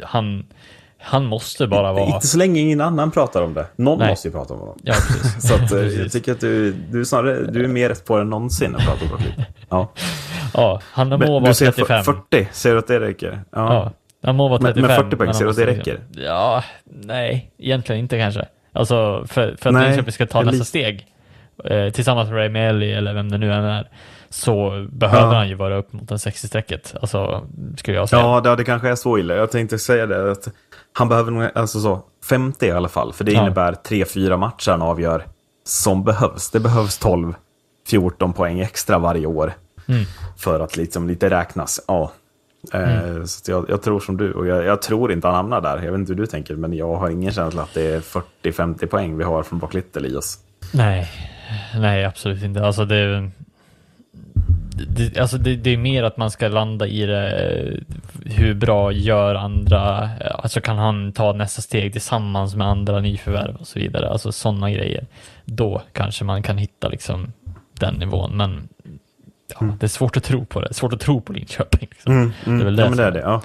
han, 0.03 0.45
han 0.99 1.25
måste 1.25 1.67
bara 1.67 1.93
vara... 1.93 2.05
Inte 2.07 2.27
så 2.27 2.39
länge 2.39 2.61
ingen 2.61 2.81
annan 2.81 3.11
pratar 3.11 3.43
om 3.43 3.55
det. 3.55 3.67
Någon 3.77 3.99
Nej. 3.99 4.09
måste 4.09 4.29
ju 4.29 4.33
prata 4.33 4.55
om 4.55 4.61
honom. 4.61 4.79
Ja. 4.83 4.95
Så 5.41 5.55
att, 5.55 5.73
eh, 5.73 5.79
jag 5.87 6.13
tycker 6.13 6.33
att 6.33 6.41
du, 6.41 6.73
du, 6.73 7.01
är 7.01 7.05
snarare, 7.05 7.45
du 7.51 7.65
är 7.65 7.69
mer 7.69 7.89
rätt 7.89 8.05
på 8.05 8.17
det 8.17 8.23
än 8.23 8.31
någonsin 8.31 8.77
att 8.77 8.85
prata 8.85 9.15
om 9.15 9.21
Little. 9.25 9.47
Ja. 9.69 9.93
Ja, 10.55 10.81
han 10.93 11.09
må 11.09 11.19
Men 11.19 11.29
vara 11.33 11.45
du 11.45 11.55
säger 11.55 11.73
35. 11.73 12.05
40, 12.05 12.49
säger 12.53 12.75
du 12.75 12.79
att 12.79 12.87
det 12.87 13.01
räcker? 13.01 13.41
Ja, 13.51 13.93
han 14.23 14.37
må 14.37 14.49
vara 14.49 14.61
Men- 14.61 14.75
35. 14.75 14.87
men 14.89 15.05
40 15.05 15.17
poäng, 15.17 15.35
ser 15.35 15.45
du 15.45 15.51
att 15.51 15.57
det 15.57 15.67
räcker? 15.67 16.01
Ja, 16.17 16.65
nej, 16.85 17.51
egentligen 17.59 18.01
inte 18.01 18.19
kanske. 18.19 18.47
Alltså, 18.73 19.25
för, 19.29 19.57
för 19.61 19.71
att 19.71 19.83
Linköping 19.87 20.13
ska 20.13 20.27
ta 20.27 20.43
nästa 20.43 20.65
steg, 20.65 21.07
eh, 21.65 21.91
tillsammans 21.91 22.29
med 22.31 22.39
Ray 22.39 22.49
Melly 22.49 22.93
eller 22.93 23.15
vem 23.15 23.31
det 23.31 23.39
nu 23.39 23.53
än 23.53 23.65
är, 23.65 23.89
så 24.31 24.87
behöver 24.91 25.33
Ja. 25.33 25.39
han 25.39 25.49
ju 25.49 25.55
vara 25.55 25.77
upp 25.77 25.93
mot 25.93 26.11
en 26.11 26.17
60-strecket. 26.17 26.95
Alltså, 27.01 27.47
skulle 27.77 27.97
jag 27.97 28.09
säga. 28.09 28.23
Ja, 28.23 28.41
det, 28.41 28.57
det 28.57 28.65
kanske 28.65 28.89
är 28.89 28.95
så 28.95 29.19
illa. 29.19 29.35
Jag 29.35 29.51
tänkte 29.51 29.79
säga 29.79 30.07
det. 30.07 30.31
Att 30.33 30.49
han 30.99 31.09
behöver 31.09 31.31
nog, 31.31 31.49
alltså 31.55 31.81
så, 31.81 32.01
50 32.25 32.67
i 32.67 32.71
alla 32.71 32.89
fall. 32.89 33.13
För 33.13 33.25
det 33.25 33.33
Ja. 33.33 33.41
innebär 33.43 33.73
3-4 33.73 34.37
matcher 34.37 34.71
han 34.71 34.83
avgör 34.83 35.25
som 35.65 36.05
behövs. 36.05 36.51
Det 36.51 36.61
behövs 36.61 37.01
12-14 37.87 38.33
poäng 38.33 38.61
extra 38.61 38.99
varje 38.99 39.27
år. 39.27 39.53
Mm. 39.89 40.05
För 40.39 40.61
att 40.61 40.77
liksom 40.77 41.09
lite 41.09 41.31
räknas. 41.31 41.81
Ja. 41.89 42.13
Eh, 42.73 43.25
Så 43.25 43.41
att 43.43 43.49
jag, 43.49 43.67
jag 43.71 43.83
tror 43.83 44.01
som 44.01 44.17
du. 44.17 44.33
Och 44.33 44.47
jag, 44.47 44.65
jag 44.65 44.83
tror 44.83 45.13
inte 45.13 45.27
han 45.29 45.35
hamnar 45.37 45.61
där. 45.61 45.83
Jag 45.83 45.93
vet 45.93 45.99
inte 46.01 46.13
hur 46.13 46.21
du 46.21 46.27
tänker. 46.27 46.57
Men 46.57 46.73
jag 46.73 46.97
har 46.97 47.11
ingen 47.11 47.33
känsla 47.33 47.63
att 47.63 47.75
det 47.75 47.83
är 47.95 48.01
40-50 48.43 48.87
poäng 48.87 49.17
vi 49.17 49.25
har 49.25 49.43
från 49.43 49.59
Brock 49.59 49.75
Little 49.75 50.09
i 50.09 50.17
oss. 50.17 50.39
Nej, 50.75 51.09
nej 51.81 52.05
absolut 52.05 52.43
inte. 52.43 52.65
Alltså 52.67 52.85
det, 52.85 53.31
det, 54.77 55.19
alltså 55.19 55.39
det, 55.39 55.57
det 55.57 55.71
är 55.71 55.77
mer 55.77 56.03
att 56.03 56.17
man 56.17 56.31
ska 56.31 56.49
landa 56.49 56.87
i 56.87 57.07
det, 57.07 57.81
hur 58.25 58.55
bra 58.55 58.93
gör 58.93 59.35
andra, 59.35 60.11
alltså 60.39 60.61
kan 60.61 60.79
han 60.79 61.13
ta 61.13 61.33
nästa 61.33 61.63
steg 61.63 61.93
tillsammans 61.93 62.55
med 62.55 62.67
andra 62.67 63.01
nyförvärv 63.01 63.57
och 63.57 63.67
så 63.67 63.79
vidare, 63.79 64.09
alltså 64.09 64.33
sådana 64.33 64.71
grejer. 64.71 65.07
Då 65.45 65.83
kanske 65.93 66.25
man 66.25 66.43
kan 66.43 66.59
hitta 66.59 66.89
liksom 66.89 67.33
den 67.73 67.95
nivån, 67.95 68.37
men 68.37 68.69
ja, 69.61 69.77
det 69.81 69.87
är 69.87 69.89
svårt 69.89 70.17
att 70.17 70.25
tro 70.25 70.45
på 70.45 70.61
det, 70.61 70.75
svårt 70.75 70.93
att 70.93 71.01
tro 71.01 71.21
på 71.21 71.33
Linköping. 71.33 71.89
Liksom. 71.91 72.33
Det 72.45 72.51
är 72.51 72.65
väl 72.65 72.77
det 72.77 72.83
ja, 72.83 72.89
men 72.89 72.99
det 72.99 73.05
är 73.05 73.11
det. 73.11 73.21
Ja. 73.21 73.43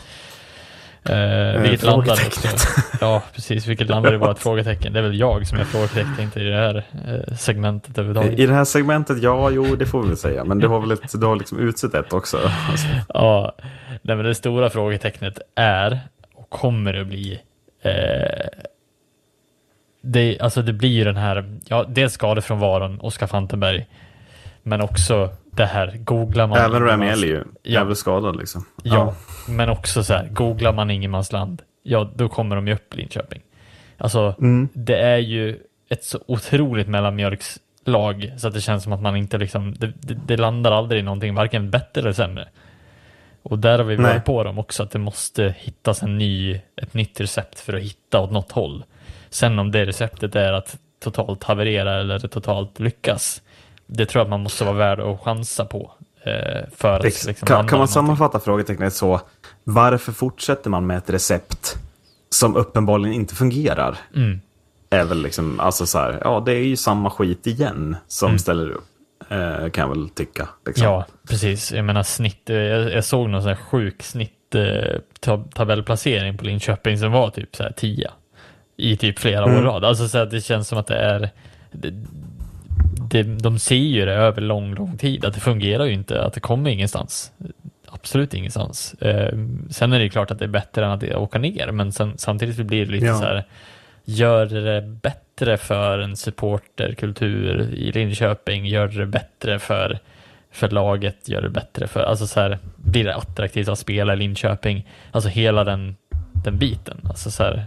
Eh, 1.04 1.62
vilket 1.62 1.84
landar 1.84 2.20
Ja, 3.02 3.22
precis. 3.34 3.68
Vilket 3.68 3.90
landar 3.90 4.14
i 4.14 4.18
vårt 4.18 4.40
frågetecken. 4.40 4.94
Det 4.94 5.00
är 5.00 5.04
väl 5.04 5.20
jag 5.20 5.48
som 5.48 5.58
är 5.58 5.64
frågetecknet 5.64 6.38
i 6.38 6.44
det 6.44 6.56
här 6.56 6.84
eh, 7.08 7.36
segmentet 7.36 7.98
överhuvudtaget. 7.98 8.40
I 8.40 8.46
det 8.46 8.54
här 8.54 8.66
segmentet, 8.66 9.24
ja, 9.24 9.50
jo, 9.50 9.76
det 9.76 9.86
får 9.86 10.02
vi 10.02 10.08
väl 10.08 10.18
säga. 10.18 10.44
Men 10.44 10.60
du 10.60 10.68
har 10.68 10.80
väl 10.80 10.92
ett, 10.92 11.20
du 11.22 11.26
har 11.26 11.36
liksom 11.36 11.60
utsett 11.60 11.94
ett 11.94 12.14
också. 12.14 12.38
Alltså, 12.70 12.88
Ja, 13.08 13.56
nej, 14.02 14.16
men 14.16 14.26
det 14.26 14.36
stora 14.36 14.70
frågetecknet 14.70 15.40
är 15.56 16.00
och 16.36 16.50
kommer 16.50 16.94
att 17.02 17.08
bli 17.08 17.40
eh, 17.82 18.48
det, 20.02 20.40
alltså 20.40 20.62
det 20.62 20.74
blir 20.74 20.90
ju 20.90 21.04
den 21.04 21.18
här, 21.18 21.60
ja, 21.66 21.86
dels 21.90 22.14
skadefrånvaron, 22.14 23.00
Oskar 23.02 23.28
Fantenberg, 23.28 23.88
men 24.64 24.82
också 24.82 25.30
det 25.52 25.66
här, 25.66 25.98
googlar 25.98 26.48
man... 26.48 26.58
Även 26.58 26.84
Rami 26.84 27.06
ingenmans- 27.06 27.24
är 27.24 27.28
ju 27.28 27.44
Ja. 27.64 27.72
jävligt 27.80 27.98
skadad 27.98 28.36
liksom. 28.36 28.66
Ja, 28.84 29.16
men 29.48 29.70
också 29.70 30.04
så 30.04 30.14
här, 30.14 30.28
googlar 30.28 30.74
man 30.74 30.92
ingenmansland, 30.92 31.62
ja 31.84 32.12
då 32.16 32.30
kommer 32.30 32.56
de 32.56 32.68
ju 32.68 32.74
upp 32.74 32.94
i 32.94 32.98
Linköping. 32.98 33.42
Alltså, 33.98 34.36
det 34.74 34.98
är 35.02 35.18
ju 35.18 35.60
ett 35.90 36.04
så 36.04 36.20
otroligt 36.28 36.88
mellanmjölkslag 36.88 38.32
så 38.38 38.48
att 38.48 38.54
det 38.54 38.62
känns 38.62 38.84
som 38.84 38.94
att 38.94 39.02
man 39.02 39.16
inte 39.16 39.38
liksom, 39.38 39.74
det, 39.74 39.94
det, 40.00 40.14
det 40.14 40.38
landar 40.38 40.72
aldrig 40.72 41.00
i 41.00 41.04
någonting, 41.04 41.36
varken 41.36 41.70
bättre 41.70 42.02
eller 42.02 42.14
sämre. 42.14 42.48
Och 43.44 43.60
där 43.60 43.78
har 43.78 43.86
vi 43.86 43.98
Nej. 43.98 44.12
varit 44.14 44.26
på 44.26 44.44
dem 44.44 44.60
också, 44.60 44.84
att 44.84 44.92
det 44.92 45.00
måste 45.00 45.56
hittas 45.58 46.04
en 46.04 46.18
ny, 46.18 46.60
ett 46.82 46.94
nytt 46.94 47.22
recept 47.22 47.60
för 47.60 47.74
att 47.74 47.82
hitta 47.84 48.20
åt 48.20 48.32
något 48.32 48.52
håll. 48.52 48.84
Sen 49.30 49.60
om 49.60 49.72
det 49.72 49.86
receptet 49.86 50.36
är 50.36 50.54
att 50.54 50.78
totalt 51.04 51.44
haverera 51.44 52.00
eller 52.00 52.20
totalt 52.20 52.80
lyckas, 52.80 53.42
det 53.92 54.06
tror 54.06 54.20
jag 54.22 54.30
man 54.30 54.44
måste 54.44 54.64
vara 54.64 54.76
värd 54.76 55.00
att 55.00 55.20
chansa 55.22 55.66
på. 55.66 55.92
Eh, 56.24 56.70
för 56.78 56.94
att 57.00 57.06
Ex- 57.06 57.28
liksom 57.28 57.48
kan, 57.48 57.68
kan 57.68 57.80
man 57.80 57.88
sammanfatta 57.88 58.40
frågetecknet 58.40 58.94
så? 58.94 59.22
Varför 59.64 60.12
fortsätter 60.12 60.70
man 60.70 60.88
med 60.88 60.98
ett 60.98 61.10
recept 61.10 61.78
som 62.30 62.56
uppenbarligen 62.56 63.14
inte 63.16 63.36
fungerar? 63.36 63.98
Mm. 64.16 64.42
Är 64.90 65.04
väl 65.04 65.22
liksom, 65.24 65.60
alltså 65.60 65.86
så 65.86 66.00
här, 66.00 66.20
ja 66.24 66.44
det 66.46 66.52
är 66.52 66.64
ju 66.64 66.76
samma 66.76 67.10
skit 67.10 67.48
igen 67.48 67.96
som 68.08 68.28
Mm. 68.28 68.40
ställer 68.40 68.70
upp. 68.70 68.84
Eh, 69.30 69.70
kan 69.70 69.82
jag 69.82 69.90
väl 69.90 70.10
tycka. 70.10 70.50
Liksom. 70.66 70.86
Ja, 70.86 71.06
precis. 71.30 71.72
Jag 71.72 71.86
menar 71.86 72.04
snitt, 72.04 72.50
eh, 72.50 72.56
jag, 72.56 72.92
jag 72.92 73.06
såg 73.06 73.30
någon 73.30 73.42
sån 73.42 73.50
här 73.50 73.56
sjuk 73.56 74.04
snitt 74.04 74.56
eh, 74.56 75.00
på 76.38 76.46
Linköping 76.46 76.98
som 76.98 77.12
var 77.12 77.30
typ 77.30 77.56
så 77.56 77.64
här 77.64 77.72
10 77.78 78.12
i 78.78 78.98
typ 78.98 79.20
flera 79.20 79.46
år 79.46 79.52
i 79.60 79.62
rad. 79.62 79.86
Alltså 79.86 80.08
så 80.08 80.18
att 80.18 80.32
det 80.32 80.42
känns 80.42 80.68
som 80.68 80.78
att 80.78 80.88
det 80.88 80.98
är 80.98 81.30
det, 81.72 81.94
det, 83.12 83.24
de 83.24 83.60
ser 83.60 83.76
ju 83.76 84.06
det 84.06 84.14
över 84.14 84.42
lång, 84.42 84.76
lång 84.76 84.98
tid 84.98 85.26
att 85.26 85.34
det 85.34 85.40
fungerar 85.40 85.86
ju 85.86 85.94
inte, 85.94 86.24
att 86.24 86.34
det 86.34 86.40
kommer 86.40 86.70
ingenstans. 86.70 87.32
Absolut 87.88 88.34
ingenstans. 88.34 88.94
Eh, 88.94 89.38
sen 89.70 89.94
är 89.94 90.00
det 90.00 90.10
klart 90.10 90.32
att 90.32 90.40
det 90.40 90.46
är 90.46 90.50
bättre 90.50 90.86
än 90.86 90.92
att 90.92 91.04
åka 91.04 91.40
ner, 91.40 91.72
men 91.72 91.92
sen, 91.92 92.14
samtidigt 92.18 92.68
blir 92.68 92.86
det 92.86 92.92
lite 92.92 93.06
Ja. 93.06 93.18
så 93.18 93.24
här, 93.24 93.44
gör 94.06 94.46
det 94.46 94.82
bättre 94.82 95.58
för 95.58 96.00
en 96.00 96.16
supporterkultur 96.16 97.74
i 97.74 97.92
Linköping, 97.92 98.66
gör 98.66 98.88
det 98.88 99.06
bättre 99.06 99.60
för, 99.60 100.00
för 100.52 100.70
laget, 100.70 101.30
gör 101.30 101.42
det 101.42 101.50
bättre 101.50 101.88
för, 101.88 102.00
alltså 102.00 102.28
så 102.28 102.40
här, 102.40 102.58
blir 102.76 103.04
det 103.04 103.16
attraktivt 103.16 103.68
att 103.68 103.80
spela 103.80 104.14
i 104.14 104.18
Linköping, 104.18 104.88
alltså 105.12 105.30
hela 105.30 105.64
den, 105.64 105.96
den 106.34 106.58
biten, 106.58 107.02
alltså 107.10 107.32
så 107.32 107.44
här, 107.44 107.66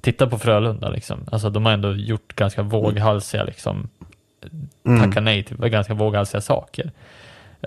titta 0.00 0.26
på 0.26 0.38
Frölunda 0.38 0.88
liksom, 0.88 1.26
alltså 1.32 1.50
de 1.50 1.66
har 1.66 1.72
ändå 1.72 1.94
gjort 1.94 2.36
ganska 2.36 2.62
våghalsiga 2.62 3.44
liksom, 3.44 3.88
tacka 5.00 5.20
nej 5.20 5.42
till 5.42 5.56
ganska 5.56 5.94
våghalsiga 5.94 6.40
saker. 6.40 6.92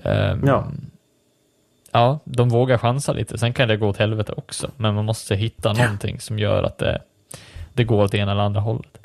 Ehm, 0.04 0.42
Ja. 0.48 0.68
ja, 1.92 2.20
de 2.24 2.50
vågar 2.50 2.78
chansa 2.78 3.14
lite. 3.14 3.38
Sen 3.38 3.54
kan 3.54 3.68
det 3.68 3.78
gå 3.78 3.88
åt 3.88 3.98
helvete 3.98 4.34
också, 4.38 4.72
men 4.78 4.96
man 4.96 5.06
måste 5.06 5.36
hitta 5.36 5.74
någonting 5.74 6.20
som 6.20 6.40
gör 6.40 6.64
att 6.64 6.78
det, 6.78 7.02
det 7.74 7.84
går 7.84 8.04
åt 8.04 8.14
ena 8.14 8.32
eller 8.32 8.42
andra 8.42 8.62
hållet. 8.62 8.98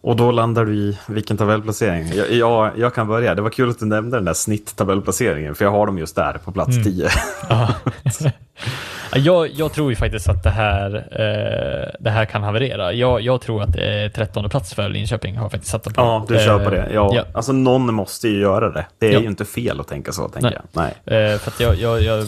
Och 0.00 0.16
då 0.16 0.30
landar 0.30 0.64
du 0.64 0.74
i 0.74 0.98
vilken 1.08 1.36
tabellplacering? 1.36 2.06
Jag, 2.14 2.32
jag, 2.32 2.78
jag 2.78 2.94
kan 2.94 3.08
börja. 3.08 3.34
Det 3.34 3.42
var 3.42 3.50
kul 3.50 3.70
att 3.70 3.78
du 3.78 3.86
nämnde 3.86 4.16
den 4.16 4.24
där 4.24 4.32
snitttabellplaceringen, 4.34 5.54
för 5.54 5.64
jag 5.64 5.72
har 5.72 5.86
dem 5.86 5.98
just 5.98 6.16
där 6.16 6.32
på 6.44 6.52
plats 6.52 6.84
10. 6.84 7.08
Ja. 9.14 9.18
Ja, 9.18 9.46
jag, 9.46 9.50
jag 9.54 9.72
tror 9.72 9.90
ju 9.90 9.96
faktiskt 9.96 10.28
att 10.28 10.42
det 10.42 10.50
här, 10.50 10.94
eh, 10.96 11.90
det 12.00 12.10
här 12.10 12.24
kan 12.24 12.42
haverera. 12.42 12.92
Jag, 12.92 13.20
jag 13.20 13.40
tror 13.40 13.62
att 13.62 13.76
är 13.76 14.08
13 14.08 14.50
plats 14.50 14.74
för 14.74 14.88
Linköping 14.88 15.36
har 15.36 15.48
faktiskt 15.48 15.72
satt 15.72 15.84
dem 15.84 15.92
på. 15.92 16.00
Ja, 16.00 16.24
du 16.28 16.34
kör 16.38 16.64
på 16.64 16.70
det. 16.70 16.88
Ja, 16.94 17.10
ja. 17.14 17.24
Alltså 17.34 17.52
någon 17.52 17.94
måste 17.94 18.28
ju 18.28 18.40
göra 18.40 18.70
det. 18.70 18.86
Det 18.98 19.06
är 19.08 19.12
Ja. 19.12 19.20
ju 19.20 19.26
inte 19.26 19.44
fel 19.44 19.80
att 19.80 19.88
tänka 19.88 20.12
så, 20.12 20.28
tänker 20.28 20.50
Nej. 20.50 20.58
jag. 20.72 20.92
Nej. 21.06 21.22
Eh, 21.32 21.38
för 21.38 21.50
att 21.50 21.60
jag, 21.60 21.76
jag, 21.76 22.02
jag 22.02 22.26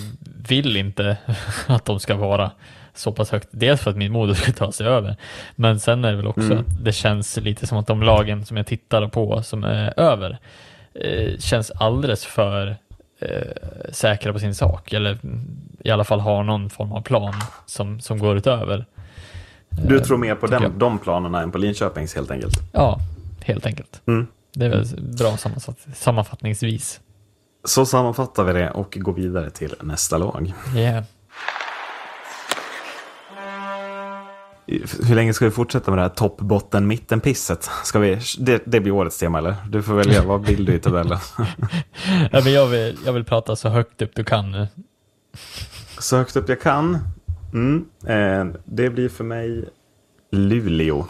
vill 0.48 0.76
inte 0.76 1.16
att 1.66 1.84
de 1.84 2.00
ska 2.00 2.14
vara 2.14 2.50
så 2.94 3.12
pass 3.12 3.30
högt. 3.30 3.48
Dels 3.50 3.80
för 3.80 3.90
att 3.90 3.96
min 3.96 4.12
moder 4.12 4.34
ska 4.34 4.52
ta 4.52 4.72
sig 4.72 4.86
över. 4.86 5.16
Men 5.56 5.80
sen 5.80 6.04
är 6.04 6.10
det 6.10 6.16
väl 6.16 6.26
också 6.26 6.40
Mm. 6.40 6.58
att 6.58 6.84
det 6.84 6.92
känns 6.92 7.36
lite 7.36 7.66
som 7.66 7.78
att 7.78 7.86
de 7.86 8.02
lagen 8.02 8.44
som 8.46 8.56
jag 8.56 8.66
tittar 8.66 9.08
på 9.08 9.42
som 9.42 9.64
är 9.64 10.00
över 10.00 10.38
eh, 10.94 11.38
känns 11.38 11.70
alldeles 11.70 12.24
för 12.24 12.76
eh, 13.18 13.92
säkra 13.92 14.32
på 14.32 14.38
sin 14.38 14.54
sak. 14.54 14.92
Eller 14.92 15.18
i 15.84 15.90
alla 15.90 16.04
fall 16.04 16.20
har 16.20 16.42
någon 16.42 16.70
form 16.70 16.92
av 16.92 17.02
plan 17.02 17.34
som, 17.66 18.00
som 18.00 18.18
går 18.18 18.36
utöver. 18.36 18.86
Du 19.68 20.00
tror 20.00 20.18
mer 20.18 20.34
på 20.34 20.46
den, 20.46 20.62
jag. 20.62 20.72
de 20.72 20.98
planerna 20.98 21.42
än 21.42 21.50
på 21.50 21.58
Linköpings 21.58 22.14
helt 22.14 22.30
enkelt. 22.30 22.54
Ja, 22.72 23.00
helt 23.44 23.66
enkelt. 23.66 24.02
Mm. 24.06 24.26
Det 24.52 24.64
är 24.64 24.70
väl 24.70 24.86
bra 25.18 25.36
sammanfatt, 25.36 25.86
sammanfattningsvis. 25.94 27.00
Så 27.64 27.86
sammanfattar 27.86 28.44
vi 28.44 28.52
det 28.52 28.70
och 28.70 28.98
går 29.00 29.12
vidare 29.12 29.50
till 29.50 29.74
nästa 29.82 30.18
lag. 30.18 30.52
Yeah. 30.76 31.04
Hur 34.66 35.14
länge 35.14 35.34
ska 35.34 35.44
vi 35.44 35.50
fortsätta 35.50 35.90
med 35.90 35.98
det 35.98 36.02
här 36.02 36.08
topp, 36.08 36.38
botten, 36.38 36.86
mitten 36.86 37.20
pisset? 37.20 37.70
Ska 37.84 37.98
vi, 37.98 38.20
det, 38.38 38.62
det 38.66 38.80
blir 38.80 38.92
årets 38.92 39.18
tema 39.18 39.38
eller? 39.38 39.56
Du 39.68 39.82
får 39.82 39.94
välja, 39.94 40.22
vad 40.22 40.46
vill 40.46 40.64
du 40.64 40.74
i 40.74 40.78
tabellen? 40.78 41.18
Ja, 42.32 42.40
men 42.44 42.52
jag, 42.52 42.66
vill, 42.66 42.98
jag 43.04 43.12
vill 43.12 43.24
prata 43.24 43.56
så 43.56 43.68
högt 43.68 44.02
upp 44.02 44.10
du 44.14 44.24
kan 44.24 44.52
nu. 44.52 44.68
Så 45.98 46.16
högt 46.16 46.36
upp 46.36 46.48
jag 46.48 46.60
kan. 46.60 46.98
Mm. 47.52 47.84
Eh, 48.06 48.60
det 48.64 48.90
blir 48.90 49.08
för 49.08 49.24
mig 49.24 49.68
Luleå 50.30 51.06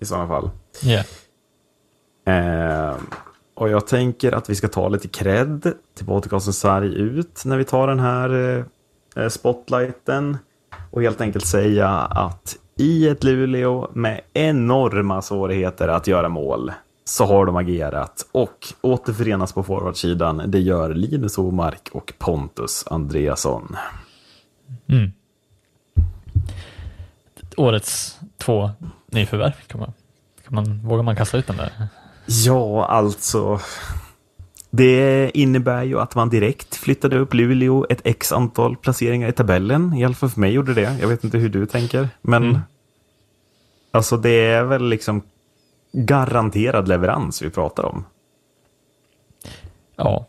i 0.00 0.04
sådana 0.04 0.28
fall. 0.28 0.50
Yeah. 0.84 1.06
Eh, 2.26 2.96
och 3.54 3.68
jag 3.68 3.86
tänker 3.86 4.32
att 4.32 4.50
vi 4.50 4.54
ska 4.54 4.68
ta 4.68 4.88
lite 4.88 5.08
cred 5.08 5.72
till 5.96 6.06
podcasten 6.06 6.52
Sverige 6.52 6.98
ut 6.98 7.44
när 7.44 7.56
vi 7.56 7.64
tar 7.64 7.88
den 7.88 8.00
här 8.00 8.64
eh, 9.16 9.28
spotlighten. 9.28 10.38
Och 10.90 11.02
helt 11.02 11.20
enkelt 11.20 11.46
säga 11.46 11.88
att 11.98 12.56
i 12.78 13.08
ett 13.08 13.24
Luleå 13.24 13.90
med 13.92 14.20
enorma 14.32 15.22
svårigheter 15.22 15.88
att 15.88 16.06
göra 16.06 16.28
mål 16.28 16.72
så 17.04 17.24
har 17.24 17.46
de 17.46 17.56
agerat 17.56 18.26
och 18.32 18.66
återförenas 18.80 19.52
på 19.52 19.62
forwardsidan. 19.62 20.42
Det 20.46 20.58
gör 20.58 20.94
Linus 20.94 21.38
Omark 21.38 21.88
och 21.92 22.12
Pontus 22.18 22.84
Andreasson. 22.86 23.76
Mm. 24.86 25.12
Årets 27.56 28.18
två 28.38 28.70
nyförvärv, 29.06 29.52
kan 29.66 29.80
man, 29.80 29.92
kan 30.44 30.54
man, 30.54 30.88
vågar 30.88 31.02
man 31.02 31.16
kasta 31.16 31.38
ut 31.38 31.46
den 31.46 31.56
där? 31.56 31.72
Ja, 32.26 32.86
alltså. 32.86 33.60
Det 34.76 35.30
innebär 35.34 35.82
ju 35.84 36.00
att 36.00 36.14
man 36.14 36.28
direkt 36.30 36.76
flyttade 36.76 37.18
upp 37.18 37.34
Luleå 37.34 37.86
ett 37.90 38.00
x 38.04 38.32
antal 38.32 38.76
placeringar 38.76 39.28
i 39.28 39.32
tabellen. 39.32 39.94
I 39.94 40.04
alla 40.04 40.14
fall 40.14 40.30
för 40.30 40.40
mig 40.40 40.52
gjorde 40.52 40.74
det. 40.74 40.96
Jag 41.00 41.08
vet 41.08 41.24
inte 41.24 41.38
hur 41.38 41.48
du 41.48 41.66
tänker. 41.66 42.08
Men 42.22 42.42
Mm. 42.44 42.60
alltså 43.90 44.16
det 44.16 44.30
är 44.46 44.64
väl 44.64 44.88
liksom 44.88 45.22
garanterad 45.92 46.88
leverans 46.88 47.42
vi 47.42 47.50
pratar 47.50 47.84
om. 47.84 48.04
Ja, 49.96 50.26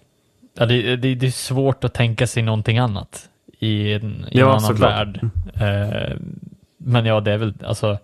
ja 0.53 0.65
det, 0.65 0.95
det, 0.95 1.15
det 1.15 1.27
är 1.27 1.31
svårt 1.31 1.83
att 1.83 1.93
tänka 1.93 2.27
sig 2.27 2.43
någonting 2.43 2.77
annat 2.77 3.29
i 3.59 3.93
en, 3.93 4.03
i 4.03 4.13
en 4.21 4.27
Ja, 4.31 4.47
annan 4.49 4.61
såklart. 4.61 4.91
värld. 4.91 5.19
Eh, 5.55 6.17
men 6.77 7.05
ja, 7.05 7.19
det 7.19 7.31
är 7.31 7.37
väl 7.37 7.53
alltså 7.65 7.97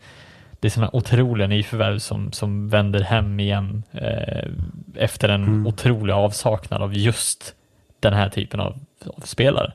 det 0.63 0.67
är 0.67 0.69
sådana 0.69 0.89
otroliga 0.93 1.47
nyförvärv 1.47 1.99
som, 1.99 2.31
som 2.31 2.69
vänder 2.69 2.99
hem 2.99 3.39
igen 3.39 3.83
eh, 3.91 4.47
efter 4.95 5.29
en 5.29 5.43
Mm. 5.43 5.67
otrolig 5.67 6.13
avsaknad 6.13 6.81
av 6.81 6.93
just 6.97 7.55
den 7.99 8.13
här 8.13 8.29
typen 8.29 8.59
av, 8.59 8.79
av 9.05 9.21
spelare. 9.23 9.73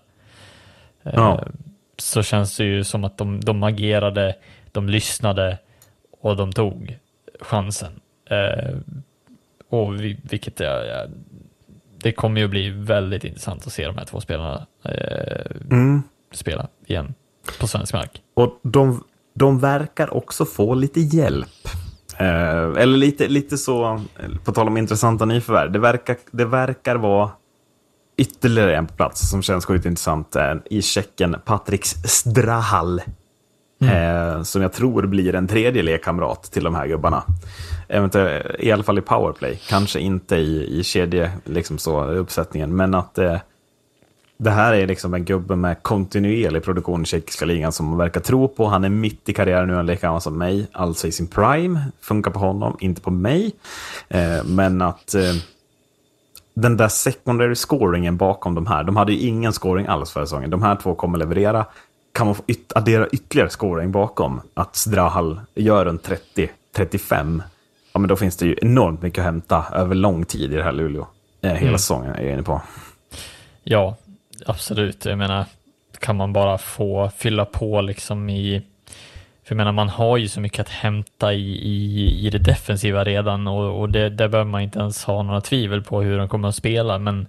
Eh, 1.03 1.12
Ja. 1.14 1.45
Så 1.99 2.22
känns 2.22 2.57
det 2.57 2.64
ju 2.64 2.84
som 2.84 3.05
att 3.05 3.18
de, 3.18 3.41
de 3.41 3.62
agerade, 3.62 4.34
de 4.72 4.89
lyssnade 4.89 5.59
och 6.20 6.36
de 6.36 6.53
tog 6.53 6.99
chansen. 7.41 8.01
Eh, 8.30 8.74
och 9.68 10.01
vi, 10.01 10.18
vilket 10.22 10.61
jag, 10.61 11.11
det 11.97 12.12
kommer 12.12 12.41
ju 12.41 12.49
bli 12.49 12.70
väldigt 12.70 13.24
intressant 13.24 13.66
att 13.66 13.72
se 13.72 13.86
de 13.86 13.99
här 13.99 14.05
två 14.05 14.20
spelarna 14.20 14.66
eh, 14.84 15.51
Mm. 15.70 16.03
spela 16.32 16.68
igen 16.86 17.14
på 17.61 17.66
svensk 17.66 17.93
mark. 17.95 18.22
Och 18.34 18.59
de, 18.62 19.05
de 19.39 19.59
verkar 19.59 20.14
också 20.14 20.45
få 20.45 20.74
lite 20.74 21.01
hjälp. 21.01 21.68
Eh, 22.16 22.82
eller 22.82 22.97
lite, 22.97 23.28
lite 23.28 23.59
så, 23.59 24.01
på 24.45 24.53
tal 24.53 24.66
om 24.66 24.76
intressanta 24.76 25.24
nyförvärv. 25.24 25.72
Det 25.72 25.78
verkar, 25.78 26.16
det 26.30 26.45
verkar 26.45 26.97
vara 26.97 27.30
ytterligare 28.16 28.76
en 28.76 28.86
på 28.86 28.95
plats 28.95 29.30
som 29.30 29.43
känns 29.43 29.64
sjukt 29.64 29.86
intressant. 29.86 30.36
Eh, 30.36 30.55
I 30.70 30.82
Tjeckien, 30.82 31.36
Patrik 31.45 31.84
Strahal. 31.84 33.03
Eh, 33.80 34.43
som 34.43 34.62
jag 34.62 34.72
tror 34.72 35.07
blir 35.07 35.34
en 35.34 35.47
tredje 35.47 35.82
lekkamrat 35.82 36.43
till 36.43 36.64
de 36.64 36.74
här 36.74 36.86
gubbarna. 36.86 37.22
Eventuellt, 37.89 38.47
I 38.59 38.72
alla 38.72 38.82
fall 38.82 38.99
i 38.99 39.03
powerplay. 39.03 39.61
Kanske 39.68 40.01
inte 40.01 40.36
i, 40.36 40.78
i 40.78 40.84
kedje, 40.84 41.32
liksom 41.45 41.78
så, 41.78 42.05
uppsättningen. 42.05 42.76
Men 42.76 42.95
att 42.95 43.18
eh, 43.18 43.36
det 44.39 44.51
här 44.51 44.72
är 44.74 44.86
liksom 44.86 45.14
en 45.14 45.24
gubbe 45.24 45.57
med 45.57 45.82
kontinuerlig 45.82 46.62
produktion 46.64 47.03
i 47.03 47.05
tjeckiska 47.05 47.45
ligan 47.45 47.72
som 47.72 47.86
man 47.86 47.99
verkar 47.99 48.20
tro 48.20 48.49
på. 48.49 48.66
Han 48.66 48.84
är 48.84 48.89
mitt 48.89 49.28
i 49.28 49.32
karriären 49.32 49.68
nu, 49.68 49.74
han 49.74 49.89
är 49.89 49.93
lika 49.93 50.07
gammal 50.07 50.20
som 50.20 50.39
mig, 50.39 50.66
alltså 50.72 51.07
i 51.07 51.12
sin 51.12 51.26
prime. 51.26 51.80
Funkar 52.01 52.30
på 52.30 52.39
honom, 52.39 52.76
inte 52.80 53.01
på 53.01 53.11
mig. 53.11 53.53
Eh, 54.09 54.45
men 54.45 54.82
att 54.82 55.14
eh, 55.14 55.22
den 56.55 56.76
där 56.76 56.89
secondary 56.89 57.55
scoringen 57.55 58.16
bakom 58.16 58.55
de 58.55 58.66
här, 58.66 58.84
de 58.84 58.97
hade 58.97 59.12
ju 59.12 59.18
ingen 59.28 59.53
scoring 59.53 59.86
alls 59.86 60.11
förra 60.11 60.26
säsongen. 60.26 60.51
De 60.51 60.62
här 60.62 60.76
två 60.76 60.95
kommer 60.95 61.18
leverera. 61.18 61.66
Kan 62.12 62.26
man 62.26 62.34
få 62.34 62.43
yt- 62.47 62.72
addera 62.74 63.09
ytterligare 63.09 63.51
scoring 63.51 63.93
bakom, 63.93 64.41
att 64.55 64.76
Strahal 64.76 65.41
gör 65.55 65.86
en 65.86 65.99
30-35, 65.99 67.43
ja 67.93 68.01
men 68.01 68.09
då 68.09 68.16
finns 68.16 68.36
det 68.36 68.47
ju 68.47 68.57
enormt 68.62 69.03
mycket 69.03 69.18
att 69.18 69.24
hämta 69.24 69.64
över 69.72 69.95
lång 69.95 70.24
tid 70.24 70.53
i 70.53 70.57
det 70.57 70.62
här 70.62 70.72
Luleå. 70.72 71.07
Eh, 71.41 71.51
hela 71.51 71.61
Mm. 71.61 71.78
säsongen 71.78 72.14
är 72.14 72.22
jag 72.22 72.32
inne 72.32 72.43
på. 72.43 72.61
Ja, 73.64 73.97
absolut. 74.47 75.05
Jag 75.05 75.18
menar, 75.18 75.45
kan 75.99 76.16
man 76.16 76.32
bara 76.32 76.59
få 76.59 77.11
fylla 77.16 77.45
på 77.45 77.80
liksom 77.80 78.30
i... 78.30 78.62
För 79.45 79.55
jag 79.55 79.57
menar, 79.57 79.72
man 79.72 79.89
har 79.89 80.16
ju 80.16 80.28
så 80.28 80.41
mycket 80.41 80.61
att 80.61 80.68
hämta 80.68 81.32
i, 81.32 81.51
i, 81.51 82.26
i 82.26 82.30
det 82.30 82.39
defensiva 82.39 83.05
redan 83.05 83.47
och, 83.47 83.80
och 83.80 83.89
det, 83.89 84.09
där 84.09 84.28
behöver 84.28 84.51
man 84.51 84.61
inte 84.61 84.78
ens 84.78 85.05
ha 85.05 85.22
några 85.22 85.41
tvivel 85.41 85.82
på 85.82 86.03
hur 86.03 86.18
de 86.18 86.28
kommer 86.28 86.49
att 86.49 86.55
spela. 86.55 86.99
Men, 86.99 87.26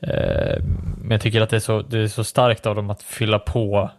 eh, 0.00 0.62
men 0.98 1.10
jag 1.10 1.20
tycker 1.20 1.40
att 1.40 1.50
det 1.50 1.56
är, 1.56 1.60
så, 1.60 1.82
det 1.82 1.98
är 1.98 2.08
så 2.08 2.24
starkt 2.24 2.66
av 2.66 2.74
dem 2.74 2.90
att 2.90 3.02
fylla 3.02 3.38
på 3.38 3.90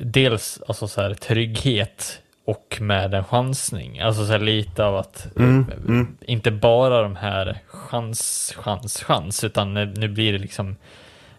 dels 0.00 0.62
alltså 0.68 0.88
så 0.88 1.02
här, 1.02 1.14
trygghet 1.14 2.22
och 2.44 2.78
med 2.80 3.14
en 3.14 3.24
chansning. 3.24 4.00
Alltså 4.00 4.26
så 4.26 4.32
här, 4.32 4.38
lite 4.38 4.84
av 4.84 4.96
att 4.96 5.36
Mm, 5.36 5.66
eh, 5.88 6.30
inte 6.32 6.50
bara 6.50 7.02
de 7.02 7.16
här 7.16 7.58
chans, 7.66 8.52
chans, 8.56 9.02
chans, 9.02 9.44
utan 9.44 9.74
nu, 9.74 9.94
nu 9.96 10.08
blir 10.08 10.32
det 10.32 10.38
liksom 10.38 10.76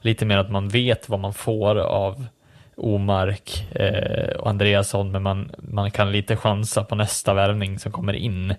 lite 0.02 0.26
mer 0.26 0.38
att 0.38 0.52
man 0.52 0.70
vet 0.70 1.10
vad 1.10 1.20
man 1.20 1.34
får 1.34 1.76
av 1.80 2.26
Omark 2.78 3.68
eh, 3.76 4.36
och 4.36 4.50
Andreasson, 4.50 5.12
men 5.12 5.24
man, 5.24 5.52
man 5.58 5.92
kan 5.92 6.12
lite 6.12 6.36
chansa 6.36 6.84
på 6.84 6.96
nästa 6.96 7.34
värvning 7.34 7.80
som 7.80 7.92
kommer 7.92 8.14
in. 8.14 8.54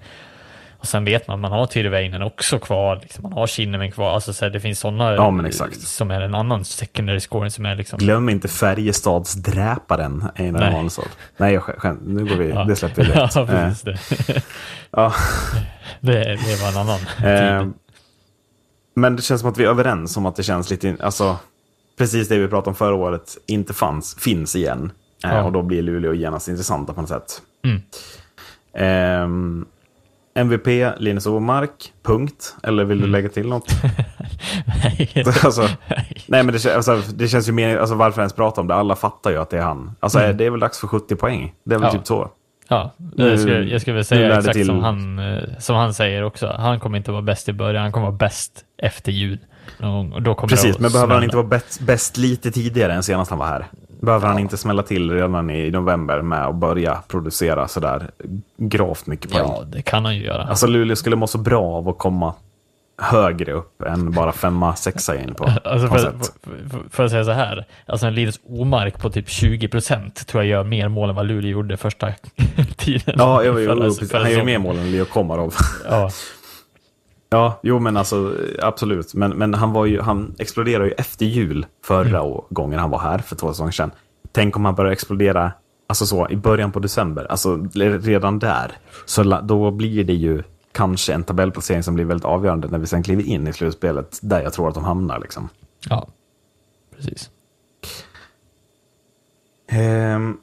Och 0.78 0.86
sen 0.86 1.04
vet 1.04 1.26
man 1.28 1.34
att 1.34 1.40
man 1.40 1.52
har 1.52 1.66
Tyrväinen 1.66 2.22
också 2.22 2.58
kvar, 2.58 2.98
liksom, 3.02 3.22
man 3.22 3.32
har 3.32 3.46
Kinnamen 3.46 3.92
kvar, 3.92 4.14
alltså 4.14 4.32
så 4.32 4.44
här, 4.44 4.52
det 4.52 4.60
finns 4.60 4.80
sådana 4.80 5.12
Ja, 5.14 5.44
som 5.72 6.10
är 6.10 6.20
en 6.20 6.34
annan 6.34 6.64
secondary 6.64 7.20
scoring 7.20 7.50
som 7.50 7.66
är 7.66 7.74
liksom 7.76 7.98
Glöm 7.98 8.28
inte 8.28 8.48
Färjestads 8.48 9.34
dräparen 9.34 10.24
Einar 10.36 10.60
Nej. 10.60 10.72
Hansson. 10.72 11.04
Nej, 11.36 11.54
jag 11.54 11.62
skämt. 11.62 12.00
Nu 12.04 12.24
går 12.24 12.36
vi, 12.36 12.48
Ja. 12.50 12.64
det 12.64 12.76
släpper 12.76 13.02
vi 13.02 13.08
direkt. 13.12 13.34
ja, 13.36 13.46
precis 13.46 13.82
det. 14.26 14.42
ja. 14.90 15.12
det. 16.00 16.12
Det 16.24 16.62
var 16.62 16.68
en 16.68 16.76
annan 16.88 17.00
Eh, 17.34 17.62
tid. 17.62 17.72
Men 18.94 19.16
det 19.16 19.22
känns 19.22 19.40
som 19.40 19.50
att 19.50 19.58
vi 19.58 19.64
är 19.64 19.68
överens 19.68 20.16
om 20.16 20.26
att 20.26 20.36
det 20.36 20.42
känns 20.42 20.70
lite, 20.70 20.96
alltså, 21.00 21.36
precis 21.98 22.28
det 22.28 22.38
vi 22.38 22.48
pratade 22.48 22.68
om 22.70 22.74
förra 22.74 22.94
året 22.94 23.36
inte 23.46 23.74
fanns, 23.74 24.14
finns 24.14 24.56
igen. 24.56 24.92
Eh, 25.24 25.30
Ja. 25.34 25.44
Och 25.44 25.52
då 25.52 25.62
blir 25.62 25.82
Luleå 25.82 26.12
genast 26.14 26.48
intressanta 26.48 26.92
på 26.92 27.00
något 27.00 27.08
sätt. 27.10 27.42
Mm. 27.64 27.82
Ehm, 28.74 29.66
MVP, 30.34 30.66
Linus 30.98 31.26
Omark, 31.26 31.92
punkt. 32.02 32.56
Eller 32.62 32.84
vill 32.84 32.98
du 32.98 33.04
Mm. 33.04 33.12
lägga 33.12 33.28
till 33.28 33.48
något? 33.48 33.68
Nej. 34.66 35.12
alltså, 35.44 35.62
nej, 36.26 36.42
men 36.42 36.46
det, 36.54 36.66
alltså, 36.76 36.96
det 37.14 37.28
känns 37.28 37.48
ju 37.48 37.52
mer, 37.52 37.78
alltså 37.78 37.94
varför 37.94 38.20
ens 38.20 38.32
prata 38.32 38.60
om 38.60 38.66
det? 38.66 38.74
Alla 38.74 38.96
fattar 38.96 39.30
ju 39.30 39.36
att 39.36 39.50
det 39.50 39.58
är 39.58 39.62
han. 39.62 39.96
Alltså, 40.00 40.18
Mm. 40.18 40.36
det 40.36 40.44
är 40.44 40.50
väl 40.50 40.60
dags 40.60 40.78
för 40.78 40.86
70 40.88 41.16
poäng. 41.16 41.54
Det 41.64 41.74
är 41.74 41.78
väl 41.78 41.88
Ja. 41.92 41.98
typ 41.98 42.06
så. 42.06 42.30
Ja, 42.70 42.90
Nu- 42.98 43.30
jag 43.30 43.40
skulle, 43.40 43.62
jag 43.64 43.80
skulle 43.80 43.94
väl 43.94 44.04
säga 44.04 44.38
exakt 44.38 44.52
till. 44.56 44.66
som, 44.66 44.82
han, 44.82 45.18
eh, 45.18 45.42
som 45.58 45.76
han 45.76 45.94
säger 45.94 46.24
också. 46.24 46.54
Han 46.58 46.80
kommer 46.80 46.98
inte 46.98 47.10
vara 47.12 47.22
bäst 47.22 47.48
i 47.48 47.52
början, 47.52 47.82
han 47.82 47.92
kommer 47.92 48.06
vara 48.06 48.16
bäst 48.16 48.64
efter 48.82 49.12
jul. 49.12 49.38
Och 50.12 50.22
då 50.22 50.34
kommer 50.34 50.48
Precis, 50.48 50.78
men 50.78 50.92
behöver 50.92 51.14
han 51.14 51.24
inte 51.24 51.36
vara 51.36 51.46
bäst, 51.46 51.80
bäst 51.80 52.16
lite 52.16 52.50
tidigare 52.50 52.92
än 52.92 53.02
senast 53.02 53.30
han 53.30 53.38
var 53.38 53.46
här? 53.46 53.66
Behöver 54.00 54.26
han 54.28 54.38
inte 54.38 54.56
smälla 54.56 54.82
till 54.82 55.10
redan 55.10 55.50
i 55.50 55.70
november 55.70 56.22
med 56.22 56.46
att 56.46 56.54
börja 56.54 57.02
producera 57.08 57.68
sådär 57.68 58.10
gravt 58.56 59.06
mycket 59.06 59.30
poäng? 59.32 59.44
Ja, 59.46 59.62
det 59.66 59.82
kan 59.82 60.04
han 60.04 60.16
ju 60.16 60.24
göra. 60.24 60.42
Alltså 60.42 60.66
Luleå 60.66 60.96
skulle 60.96 61.16
må 61.16 61.26
så 61.26 61.38
bra 61.38 61.64
av 61.64 61.88
att 61.88 61.98
komma 61.98 62.34
högre 63.00 63.52
upp 63.52 63.82
än 63.82 64.10
bara 64.10 64.32
femma, 64.32 64.76
sexa 64.76 65.20
in 65.22 65.34
på. 65.34 65.44
Alltså 65.64 65.88
på 65.88 65.94
för, 65.94 66.00
för, 66.00 66.68
för, 66.68 66.88
för 66.90 67.04
att 67.04 67.10
säga 67.10 67.24
så 67.24 67.30
här, 67.30 67.64
alltså 67.86 68.06
en 68.06 68.14
Linus 68.14 68.40
Omark 68.48 68.98
på 69.00 69.10
typ 69.10 69.26
20% 69.28 70.10
tror 70.26 70.42
jag 70.44 70.50
gör 70.50 70.64
mer 70.64 70.88
mål 70.88 71.08
än 71.08 71.14
vad 71.14 71.26
Luleå 71.26 71.50
gjorde 71.50 71.76
första 71.76 72.12
tiden. 72.76 73.14
Ja, 73.18 73.42
jo, 73.44 73.60
jo, 73.60 73.82
jo, 73.84 74.06
förra 74.06 74.22
han 74.22 74.32
gör 74.32 74.44
mer 74.44 74.58
mål 74.58 74.78
än 74.78 74.90
Leo 74.92 75.04
Komarov. 75.04 75.54
Ja, 75.88 76.10
Ja, 77.32 77.60
jo 77.62 77.78
men 77.78 77.96
alltså 77.96 78.34
absolut. 78.62 79.14
Men, 79.14 79.30
men 79.30 79.54
han, 79.54 79.72
var 79.72 79.86
ju, 79.86 80.00
han 80.00 80.34
exploderade 80.38 80.84
ju 80.88 80.92
efter 80.92 81.26
jul 81.26 81.66
förra 81.84 82.18
Mm. 82.20 82.40
gången 82.50 82.78
han 82.78 82.90
var 82.90 82.98
här 82.98 83.18
för 83.18 83.36
två 83.36 83.48
säsonger 83.52 83.72
sedan. 83.72 83.90
Tänk 84.32 84.56
om 84.56 84.64
han 84.64 84.74
börjar 84.74 84.92
explodera 84.92 85.52
alltså 85.88 86.06
så, 86.06 86.28
i 86.30 86.36
början 86.36 86.72
på 86.72 86.78
december, 86.78 87.26
alltså 87.30 87.66
redan 88.02 88.38
där. 88.38 88.72
Så 89.06 89.22
då 89.22 89.70
blir 89.70 90.04
det 90.04 90.12
ju 90.12 90.42
kanske 90.72 91.14
en 91.14 91.24
tabellplacering 91.24 91.82
som 91.82 91.94
blir 91.94 92.04
väldigt 92.04 92.24
avgörande 92.24 92.68
när 92.68 92.78
vi 92.78 92.86
sen 92.86 93.02
kliver 93.02 93.22
in 93.22 93.46
i 93.46 93.52
slutspelet, 93.52 94.18
där 94.22 94.42
jag 94.42 94.52
tror 94.52 94.68
att 94.68 94.74
de 94.74 94.84
hamnar. 94.84 95.20
Liksom. 95.20 95.48
ja, 95.88 96.08
precis. 96.96 97.30
Ehm, 99.68 100.38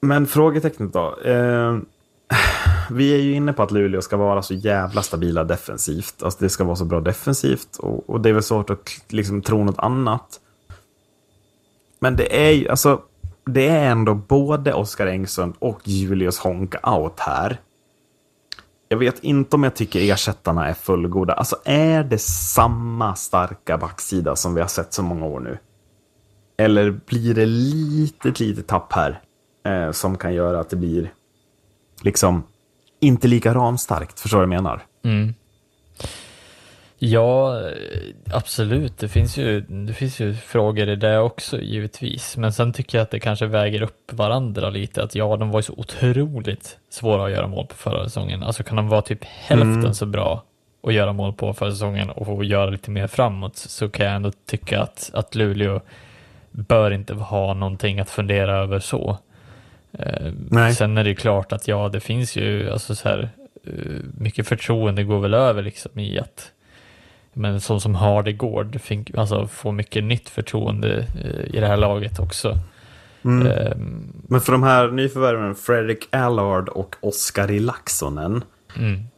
men 0.00 0.26
frågetecknet 0.26 0.92
då. 0.92 1.16
Ehm, 1.24 1.86
vi 2.90 3.14
är 3.14 3.18
ju 3.18 3.32
inne 3.32 3.52
på 3.52 3.62
att 3.62 3.70
Luleå 3.70 4.02
ska 4.02 4.16
vara 4.16 4.42
så 4.42 4.54
jävla 4.54 5.02
stabila 5.02 5.44
defensivt. 5.44 6.22
Alltså 6.22 6.38
det 6.40 6.48
ska 6.48 6.64
vara 6.64 6.76
så 6.76 6.84
bra 6.84 7.00
defensivt 7.00 7.76
och, 7.76 8.10
och 8.10 8.20
det 8.20 8.28
är 8.28 8.32
väl 8.32 8.42
svårt 8.42 8.70
att 8.70 8.88
liksom 9.08 9.42
tro 9.42 9.64
något 9.64 9.78
annat. 9.78 10.40
Men 11.98 12.16
det 12.16 12.46
är 12.46 12.50
ju, 12.50 12.68
alltså, 12.68 13.02
det 13.44 13.68
är 13.68 13.90
ändå 13.90 14.14
både 14.14 14.74
Oskar 14.74 15.06
Engsund 15.06 15.54
och 15.58 15.80
Julius 15.84 16.38
Honka 16.38 16.90
out 16.90 17.20
här. 17.20 17.60
Jag 18.92 18.98
vet 18.98 19.24
inte 19.24 19.56
om 19.56 19.62
jag 19.62 19.74
tycker 19.74 20.00
ersättarna 20.00 20.68
är 20.68 20.74
fullgoda. 20.74 21.32
Alltså 21.32 21.56
är 21.64 22.04
det 22.04 22.18
samma 22.18 23.14
starka 23.14 23.78
backsida 23.78 24.36
som 24.36 24.54
vi 24.54 24.60
har 24.60 24.68
sett 24.68 24.92
så 24.92 25.02
många 25.02 25.26
år 25.26 25.40
nu? 25.40 25.58
Eller 26.56 26.90
blir 26.90 27.34
det 27.34 27.46
litet, 27.46 28.40
litet 28.40 28.66
tapp 28.66 28.92
här 28.92 29.20
eh, 29.66 29.92
som 29.92 30.18
kan 30.18 30.34
göra 30.34 30.60
att 30.60 30.70
det 30.70 30.76
blir 30.76 31.12
liksom 32.02 32.42
inte 33.00 33.28
lika 33.28 33.54
ramstarkt? 33.54 34.20
Förstår 34.20 34.38
du 34.40 34.46
vad 34.46 34.54
jag 34.54 34.62
menar? 34.62 34.82
Mm. 35.04 35.34
Ja, 37.02 37.62
absolut. 38.32 38.98
Det 38.98 39.08
finns, 39.08 39.36
ju, 39.36 39.60
det 39.60 39.92
finns 39.92 40.20
ju 40.20 40.34
frågor 40.34 40.88
i 40.88 40.96
det 40.96 41.18
också 41.18 41.60
givetvis. 41.60 42.36
Men 42.36 42.52
sen 42.52 42.72
tycker 42.72 42.98
jag 42.98 43.02
att 43.02 43.10
det 43.10 43.20
kanske 43.20 43.46
väger 43.46 43.82
upp 43.82 44.12
varandra 44.12 44.70
lite. 44.70 45.02
Att 45.02 45.14
ja, 45.14 45.36
de 45.36 45.50
var 45.50 45.58
ju 45.58 45.62
så 45.62 45.74
otroligt 45.76 46.78
svåra 46.90 47.24
att 47.24 47.30
göra 47.30 47.46
mål 47.46 47.66
på 47.66 47.74
förra 47.74 48.04
säsongen. 48.04 48.42
Alltså 48.42 48.62
kan 48.62 48.76
de 48.76 48.88
vara 48.88 49.02
typ 49.02 49.24
hälften 49.24 49.94
så 49.94 50.06
bra 50.06 50.44
att 50.82 50.94
göra 50.94 51.12
mål 51.12 51.32
på 51.32 51.54
förra 51.54 51.70
säsongen 51.70 52.10
och 52.10 52.26
få 52.26 52.44
göra 52.44 52.70
lite 52.70 52.90
mer 52.90 53.06
framåt 53.06 53.56
så 53.56 53.88
kan 53.88 54.06
jag 54.06 54.14
ändå 54.14 54.32
tycka 54.46 54.82
att, 54.82 55.10
att 55.14 55.34
Luleå 55.34 55.80
bör 56.50 56.90
inte 56.90 57.14
ha 57.14 57.54
någonting 57.54 58.00
att 58.00 58.10
fundera 58.10 58.56
över 58.56 58.78
så. 58.78 59.18
Eh, 59.92 60.32
Nej. 60.50 60.74
Sen 60.74 60.98
är 60.98 61.04
det 61.04 61.10
ju 61.10 61.16
klart 61.16 61.52
att 61.52 61.68
ja, 61.68 61.88
det 61.88 62.00
finns 62.00 62.36
ju 62.36 62.70
alltså 62.70 62.94
så 62.94 63.08
här, 63.08 63.28
eh, 63.64 63.72
mycket 64.18 64.48
förtroende 64.48 65.04
går 65.04 65.20
väl 65.20 65.34
över 65.34 65.62
liksom 65.62 65.98
i 65.98 66.18
att 66.18 66.52
men 67.40 67.60
så 67.60 67.80
som 67.80 67.94
Hardegård 67.94 68.80
fick, 68.80 69.14
alltså, 69.16 69.46
får 69.46 69.72
mycket 69.72 70.04
nytt 70.04 70.28
förtroende 70.28 71.06
eh, 71.24 71.56
i 71.56 71.60
det 71.60 71.66
här 71.66 71.76
laget 71.76 72.18
också. 72.18 72.58
Ehm, 73.24 74.12
Men 74.28 74.40
för 74.40 74.52
de 74.52 74.62
här 74.62 74.88
nyförvärven, 74.88 75.54
Fredrik 75.54 76.08
Allard 76.10 76.68
och 76.68 76.96
Oskari 77.00 77.58
Laxonen, 77.58 78.44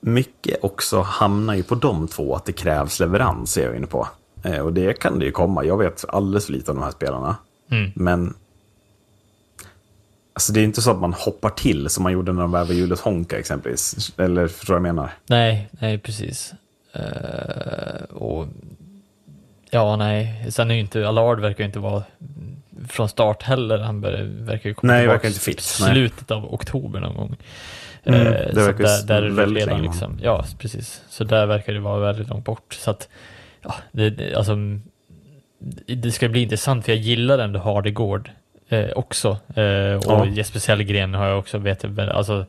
mycket 0.01 0.65
också 0.65 1.01
hamnar 1.01 1.55
ju 1.55 1.62
på 1.62 1.74
de 1.74 2.09
två, 2.09 2.35
att 2.35 2.44
det 2.44 2.53
krävs 2.53 3.01
leverans, 3.01 3.57
är 3.57 3.65
jag 3.65 3.77
inne 3.77 3.86
på. 3.86 4.09
Eh, 4.44 4.59
och 4.59 4.73
det 4.73 5.01
kan 5.01 5.19
det 5.19 5.24
ju 5.24 5.31
komma. 5.32 5.65
Jag 5.65 5.78
vet 5.78 6.05
alldeles 6.09 6.47
för 6.47 6.53
lite 6.53 6.70
om 6.70 6.77
de 6.77 6.85
här 6.85 6.90
spelarna. 6.90 7.36
Men 7.94 8.35
alltså, 10.32 10.53
det 10.53 10.61
är 10.61 10.65
inte 10.65 10.82
så 10.82 10.90
att 10.90 11.01
man 11.01 11.12
hoppar 11.12 11.51
till 11.51 11.89
som 11.89 12.03
man 12.03 12.12
gjorde 12.12 12.32
när 12.32 12.43
de 12.43 12.53
värvade 12.53 12.74
Julius 12.74 13.01
Honka 13.01 13.39
exempelvis. 13.39 14.12
Eller 14.19 14.49
förstår 14.49 14.74
du 14.74 14.81
vad 14.81 14.89
jag 14.89 14.94
menar? 14.94 15.11
nej, 15.27 15.69
nej 15.70 15.99
precis. 15.99 16.55
Eh, 16.94 18.02
och 18.16 18.47
ja, 19.70 19.97
nej, 19.97 20.47
sen 20.51 20.70
är 20.70 20.74
ju 20.74 20.81
inte, 20.81 21.09
Allard 21.09 21.40
verkar 21.40 21.64
inte 21.64 21.78
vara 21.78 22.02
från 22.89 23.09
start 23.09 23.43
heller. 23.43 23.78
Han 23.78 24.01
verkar 24.01 24.69
ju 24.70 24.74
komma 24.74 24.93
Nej, 24.93 25.02
tillbaka 25.02 25.16
verkar 25.16 25.28
inte 25.28 25.40
fit, 25.40 25.77
nej. 25.81 25.90
slutet 25.93 26.31
av 26.31 26.55
oktober 26.55 27.01
någon 27.01 27.16
gång. 27.16 27.36
Mm, 28.05 28.20
Eh, 28.27 28.32
det 28.32 28.55
så 28.55 28.60
verkar 28.60 28.85
där, 28.85 29.02
där 29.06 29.23
är 29.23 29.28
det 29.28 29.35
väldigt 29.35 29.62
redan 29.64 29.78
länge. 29.81 29.90
liksom, 29.93 30.19
ja 30.23 30.44
precis. 30.59 31.02
Så 31.09 31.24
där 31.24 31.47
verkar 31.47 31.73
det 31.73 31.81
vara 31.81 31.98
väldigt 32.01 32.28
långt 32.28 32.44
bort. 32.44 32.74
Så 32.74 32.90
att, 32.90 33.09
ja, 33.62 33.74
det, 33.93 34.35
alltså, 34.35 34.56
det 35.86 36.12
ska 36.12 36.28
bli 36.28 36.43
intressant 36.43 36.85
för 36.85 36.93
jag 36.93 37.01
gillar 37.01 37.39
ändå 37.39 37.60
Hardegård 37.60 38.31
eh, 38.69 38.89
också. 38.97 39.28
Eh, 39.55 39.94
och 39.97 40.05
Ja. 40.06 40.27
Jesper 40.27 40.59
Sellgren 40.60 41.14
har 41.14 41.27
jag 41.27 41.39
också 41.39 41.59
vet 41.59 41.82
jag, 41.82 42.01
alltså 42.01 42.47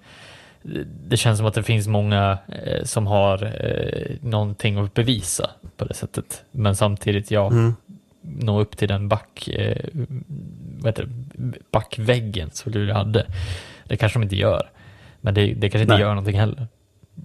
det- 1.08 1.18
känns 1.18 1.38
som 1.38 1.48
att 1.48 1.54
det 1.54 1.64
finns 1.64 1.88
många 1.88 2.38
eh, 2.48 2.84
som 2.84 3.08
har 3.08 3.44
eh, 3.44 4.16
någonting 4.22 4.78
att 4.78 4.94
bevisa 4.94 5.50
på 5.78 5.86
det 5.86 5.94
sättet. 5.94 6.44
Men 6.52 6.76
samtidigt, 6.76 7.32
ja, 7.32 7.48
Mm. 7.48 7.74
nå 8.22 8.60
upp 8.62 8.78
till 8.78 8.88
den 8.88 9.08
back, 9.08 9.48
eh, 9.48 9.78
vad 10.80 10.86
heter 10.86 11.04
det, 11.34 11.58
backväggen 11.72 12.50
som 12.54 12.72
Luleå 12.72 12.96
hade. 12.96 13.26
Det 13.88 13.98
kanske 13.98 14.20
de 14.20 14.24
inte 14.24 14.36
gör. 14.36 14.70
Men 15.22 15.34
det, 15.34 15.54
det 15.54 15.70
kanske 15.70 15.82
inte 15.82 15.94
Nej. 15.94 16.02
gör 16.02 16.10
någonting 16.10 16.40
heller. 16.40 16.68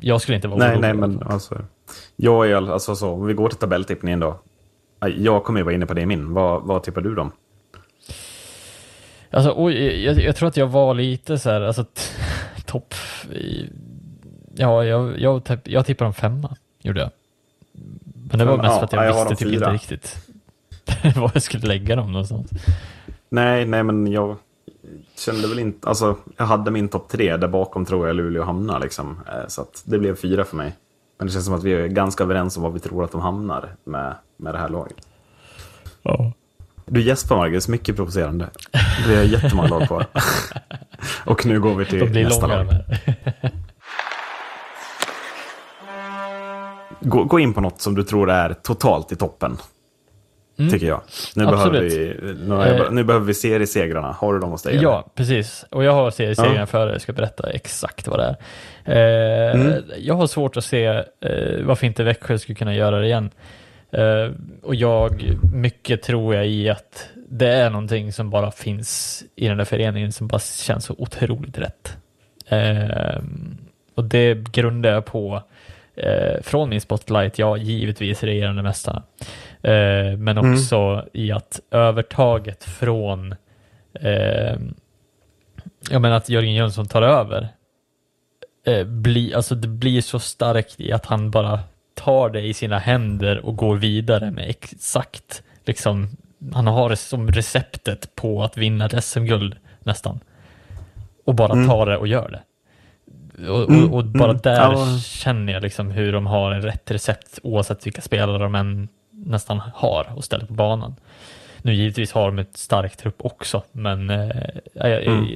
Jag 0.01 0.21
skulle 0.21 0.37
inte 0.37 0.49
vara 0.49 0.59
Nej, 0.59 0.69
orolig 0.69 0.81
nej, 0.81 0.91
alla 0.91 1.07
men 1.07 1.19
fall. 1.19 1.33
alltså. 1.33 1.65
Jag 2.17 2.51
är 2.51 2.55
all- 2.55 2.71
alltså 2.73 2.97
så, 2.97 3.11
om 3.11 3.27
vi 3.27 3.35
går 3.35 3.49
till 3.49 3.59
tabelltippningen 3.59 4.21
då. 4.21 4.41
Jag 5.17 5.45
kommer 5.45 5.61
ju 5.61 5.65
vara 5.65 5.75
inne 5.75 5.87
på 5.87 5.95
det 5.95 6.01
i 6.01 6.07
min. 6.07 6.35
Vad, 6.35 6.63
vad 6.63 6.83
tippar 6.83 7.01
du 7.01 7.15
dem? 7.15 7.33
Alltså, 9.31 9.55
oj, 9.57 10.05
jag, 10.05 10.21
jag 10.21 10.37
tror 10.37 10.49
att 10.49 10.57
jag 10.57 10.67
var 10.67 10.95
lite 10.95 11.39
så 11.39 11.51
här, 11.51 11.61
alltså 11.61 11.85
topp... 12.69 12.95
Ja, 14.55 14.85
jag, 14.85 15.21
jag, 15.21 15.45
tipp, 15.45 15.69
jag 15.69 15.87
tippar 15.87 16.07
om 16.07 16.15
femma, 16.15 16.57
gjorde 16.83 17.01
jag. 17.01 17.11
Men 18.31 18.39
det 18.39 18.45
var 18.45 18.57
mest 18.57 18.69
ja, 18.69 18.79
för 18.79 18.85
att 18.85 18.93
jag 18.93 19.07
ja, 19.07 19.29
visste 19.29 19.45
typ 19.45 19.55
inte 19.55 19.73
riktigt 19.73 20.17
var 21.17 21.31
jag 21.35 21.43
skulle 21.43 21.67
lägga 21.67 21.97
dem 21.97 22.13
någonstans. 22.13 22.51
Nej, 23.29 23.67
nej, 23.67 23.83
men 23.83 24.07
jag 24.07 24.37
kände 25.17 25.49
väl 25.49 25.59
inte... 25.59 25.89
Alltså, 25.89 26.17
jag 26.37 26.45
hade 26.45 26.71
min 26.71 26.89
topp 26.89 27.09
tre. 27.09 27.37
Där 27.37 27.49
bakom 27.49 27.85
tror 27.85 28.07
jag 28.07 28.17
Luleå 28.17 28.45
hamnar 28.45 28.81
liksom. 28.81 29.21
Eh, 29.27 29.49
Så 29.49 29.63
att 29.63 29.83
det 29.87 29.99
blev 29.99 30.17
fyra 30.17 30.45
för 30.45 30.57
mig. 30.57 30.77
Men 31.19 31.27
det 31.27 31.33
känns 31.33 31.45
som 31.45 31.55
att 31.55 31.65
vi 31.65 31.73
är 31.73 31.87
ganska 31.87 32.25
överens 32.25 32.57
om 32.57 32.63
var 32.63 32.71
vi 32.71 32.81
tror 32.81 33.05
att 33.05 33.13
de 33.13 33.21
hamnar 33.21 33.69
med, 33.85 34.15
med 34.37 34.55
det 34.55 34.59
här 34.59 34.69
laget. 34.69 35.09
Ja. 36.03 36.33
Du 36.89 37.03
gäspar 37.03 37.37
Marcus, 37.37 37.69
mycket 37.69 37.97
provocerande. 37.97 38.49
Vi 39.09 39.17
har 39.17 39.23
jättemånga 39.23 39.69
lag 39.69 39.87
kvar. 39.87 40.07
Och 41.25 41.47
nu 41.47 41.61
går 41.61 41.75
vi 41.75 41.85
till 41.85 42.13
nästa 42.13 42.47
lag. 42.47 42.67
Gå, 47.01 47.25
gå 47.25 47.41
in 47.41 47.55
på 47.55 47.61
något 47.61 47.81
som 47.81 47.95
du 47.95 48.03
tror 48.03 48.31
är 48.31 48.55
totalt 48.55 49.13
i 49.13 49.17
toppen. 49.17 49.57
Tycker 50.71 50.87
jag. 50.87 51.01
Nu 51.37 51.47
behöver, 51.47 51.81
vi, 51.81 52.17
nu, 52.47 52.55
Eh. 52.63 52.91
nu 52.91 53.05
behöver 53.05 53.27
vi 53.27 53.35
seriesegrarna. 53.35 54.13
Har 54.13 54.35
du 54.35 54.41
dem 54.41 54.51
hos 54.51 54.63
dig? 54.63 54.73
eller? 54.73 54.83
Ja, 54.83 55.07
precis. 55.15 55.65
Och 55.71 55.85
jag 55.85 55.93
har 55.93 56.11
seriesegrarna 56.11 56.57
Ja. 56.59 56.67
före, 56.67 56.93
jag 56.93 57.01
ska 57.01 57.13
berätta 57.13 57.51
exakt 57.51 58.09
vad 58.09 58.19
det 58.19 58.37
är. 58.85 59.51
Eh, 59.51 59.61
Mm. 59.61 59.83
Jag 59.99 60.15
har 60.15 60.27
svårt 60.27 60.57
att 60.57 60.65
se 60.65 60.85
eh, 60.87 61.03
varför 61.63 61.87
inte 61.87 62.03
Växjö 62.05 62.39
skulle 62.39 62.57
kunna 62.57 62.75
göra 62.75 62.99
det 63.01 63.07
igen. 63.07 63.31
Eh, 63.91 64.31
och 64.63 64.75
jag, 64.75 65.39
mycket 65.53 66.03
tror 66.03 66.35
jag 66.35 66.47
i 66.47 66.69
att 66.69 67.09
det 67.29 67.49
är 67.49 67.71
någonting 67.71 68.13
som 68.13 68.31
bara 68.31 68.51
finns 68.51 69.25
i 69.37 69.49
den 69.49 69.57
där 69.57 69.65
föreningen 69.65 70.13
som 70.13 70.29
bara 70.29 70.39
känns 70.39 70.85
så 70.85 70.95
otroligt 70.99 71.59
rätt. 71.59 71.97
Eh, 72.49 73.23
och 73.95 74.05
det 74.05 74.35
grundar 74.35 74.91
jag 74.91 75.05
på 75.05 75.43
eh, 75.97 76.43
från 76.43 76.69
min 76.69 76.81
spotlight, 76.81 77.39
ja 77.39 77.57
givetvis 77.57 78.23
regerande 78.23 78.63
mästarna. 78.63 79.03
Men 80.19 80.39
också 80.39 81.07
i 81.13 81.33
att 81.33 81.61
övertaget 81.71 82.65
från 82.65 83.35
jag 85.91 86.03
menar 86.03 86.17
att 86.17 86.29
Jörgen 86.29 86.55
Jönsson 86.55 86.87
tar 86.87 87.03
över. 87.03 87.49
Bli, 88.87 89.35
alltså 89.35 89.55
det 89.55 89.69
blir 89.69 90.01
så 90.01 90.19
starkt 90.19 90.81
i 90.81 90.93
att 90.93 91.07
han 91.07 91.31
bara 91.31 91.61
tar 91.99 92.31
det 92.31 92.41
i 92.41 92.55
sina 92.55 92.79
händer 92.79 93.39
och 93.47 93.57
går 93.57 93.77
vidare 93.77 94.31
med 94.31 94.49
exakt, 94.51 95.43
liksom, 95.65 96.09
han 96.53 96.67
har 96.67 96.89
det 96.91 96.97
som 96.97 97.31
receptet 97.33 98.15
på 98.15 98.43
att 98.43 98.57
vinna 98.57 98.87
ett 98.87 99.05
SM-guld 99.05 99.57
nästan. 99.81 100.21
och 101.25 101.35
bara 101.35 101.53
Mm. 101.53 101.69
tar 101.69 101.87
det 101.87 101.97
och 101.97 102.07
gör 102.09 102.31
det. 102.31 102.43
Och, 103.51 103.71
Mm, 103.71 103.85
och, 103.93 103.99
och 103.99 104.05
bara 104.05 104.31
mm. 104.31 104.41
där 104.43 104.73
Ja. 104.73 104.99
känner 105.05 105.53
jag 105.53 105.63
liksom 105.63 105.91
hur 105.91 106.13
de 106.13 106.27
har 106.27 106.53
en 106.53 106.63
rätt 106.63 106.91
recept 106.91 107.39
oavsett 107.43 107.87
vilka 107.87 108.01
spelare 108.03 108.39
de 108.39 108.55
än 108.55 108.89
nästan 109.11 109.59
har 109.75 110.13
och 110.17 110.25
ställer 110.25 110.47
på 110.47 110.53
banan. 110.55 110.95
Nu 111.63 111.75
givetvis 111.75 112.13
har 112.13 112.27
de 112.27 112.39
ett 112.39 112.57
starkt 112.57 112.99
trupp 112.99 113.25
också, 113.25 113.63
men 113.73 114.11
eh, 114.11 114.31
jag, 114.75 114.91
jag, 114.91 115.03
Mm. 115.07 115.27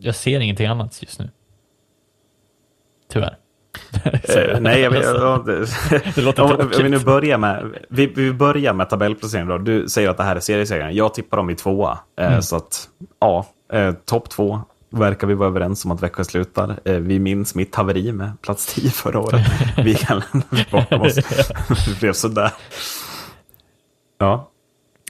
jag 0.00 0.14
ser 0.14 0.40
ingenting 0.40 0.66
annat 0.66 1.02
just 1.02 1.18
nu. 1.18 1.30
Tyvärr. 3.08 3.36
Eh, 4.04 4.60
nej, 4.60 4.80
jag 4.80 4.90
vet, 4.90 5.04
ja, 5.04 5.42
det, 5.46 5.66
Det 6.14 6.20
låter 6.22 6.42
om, 6.42 6.50
om 6.60 6.70
vi 6.82 6.88
nu 6.88 6.98
börjar 6.98 7.38
med, 7.38 7.64
vi, 7.88 8.06
vi 8.06 8.32
börjar 8.32 8.72
med 8.72 8.90
tabellplaceringen 8.90 9.48
då. 9.48 9.58
Du 9.58 9.88
säger 9.88 10.08
att 10.08 10.16
det 10.16 10.22
här 10.22 10.36
är 10.36 10.40
seriesegraren. 10.40 10.94
Jag 10.94 11.14
tippar 11.14 11.36
dem 11.36 11.50
i 11.50 11.54
tvåa. 11.54 11.98
Eh, 12.20 12.26
Mm. 12.26 12.42
Så 12.42 12.56
att, 12.56 12.88
ja, 13.20 13.46
eh, 13.72 13.92
topp 13.92 14.30
två 14.30 14.60
verkar 14.90 15.26
vi 15.26 15.34
vara 15.34 15.48
överens 15.48 15.84
om 15.84 15.90
att 15.90 16.02
Växjö 16.02 16.24
slutar. 16.24 16.80
Eh, 16.84 16.94
vi 16.96 17.18
minns 17.18 17.54
mitt 17.54 17.74
haveri 17.74 18.12
med 18.12 18.30
plats 18.42 18.74
10 18.74 18.90
förra 18.90 19.18
året. 19.20 19.46
vi 19.84 19.94
kan 19.94 20.22
lämna 20.32 20.64
bakom 20.70 21.00
oss. 21.02 21.14
det 21.14 22.00
blev 22.00 22.12
sådär. 22.12 22.50
Ja. 24.18 24.48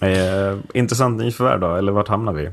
Eh, 0.03 0.57
intressant 0.75 1.21
nyförvärv 1.21 1.61
då, 1.61 1.75
eller 1.77 1.93
vart 1.93 2.09
hamnar 2.09 2.33
vi? 2.33 2.51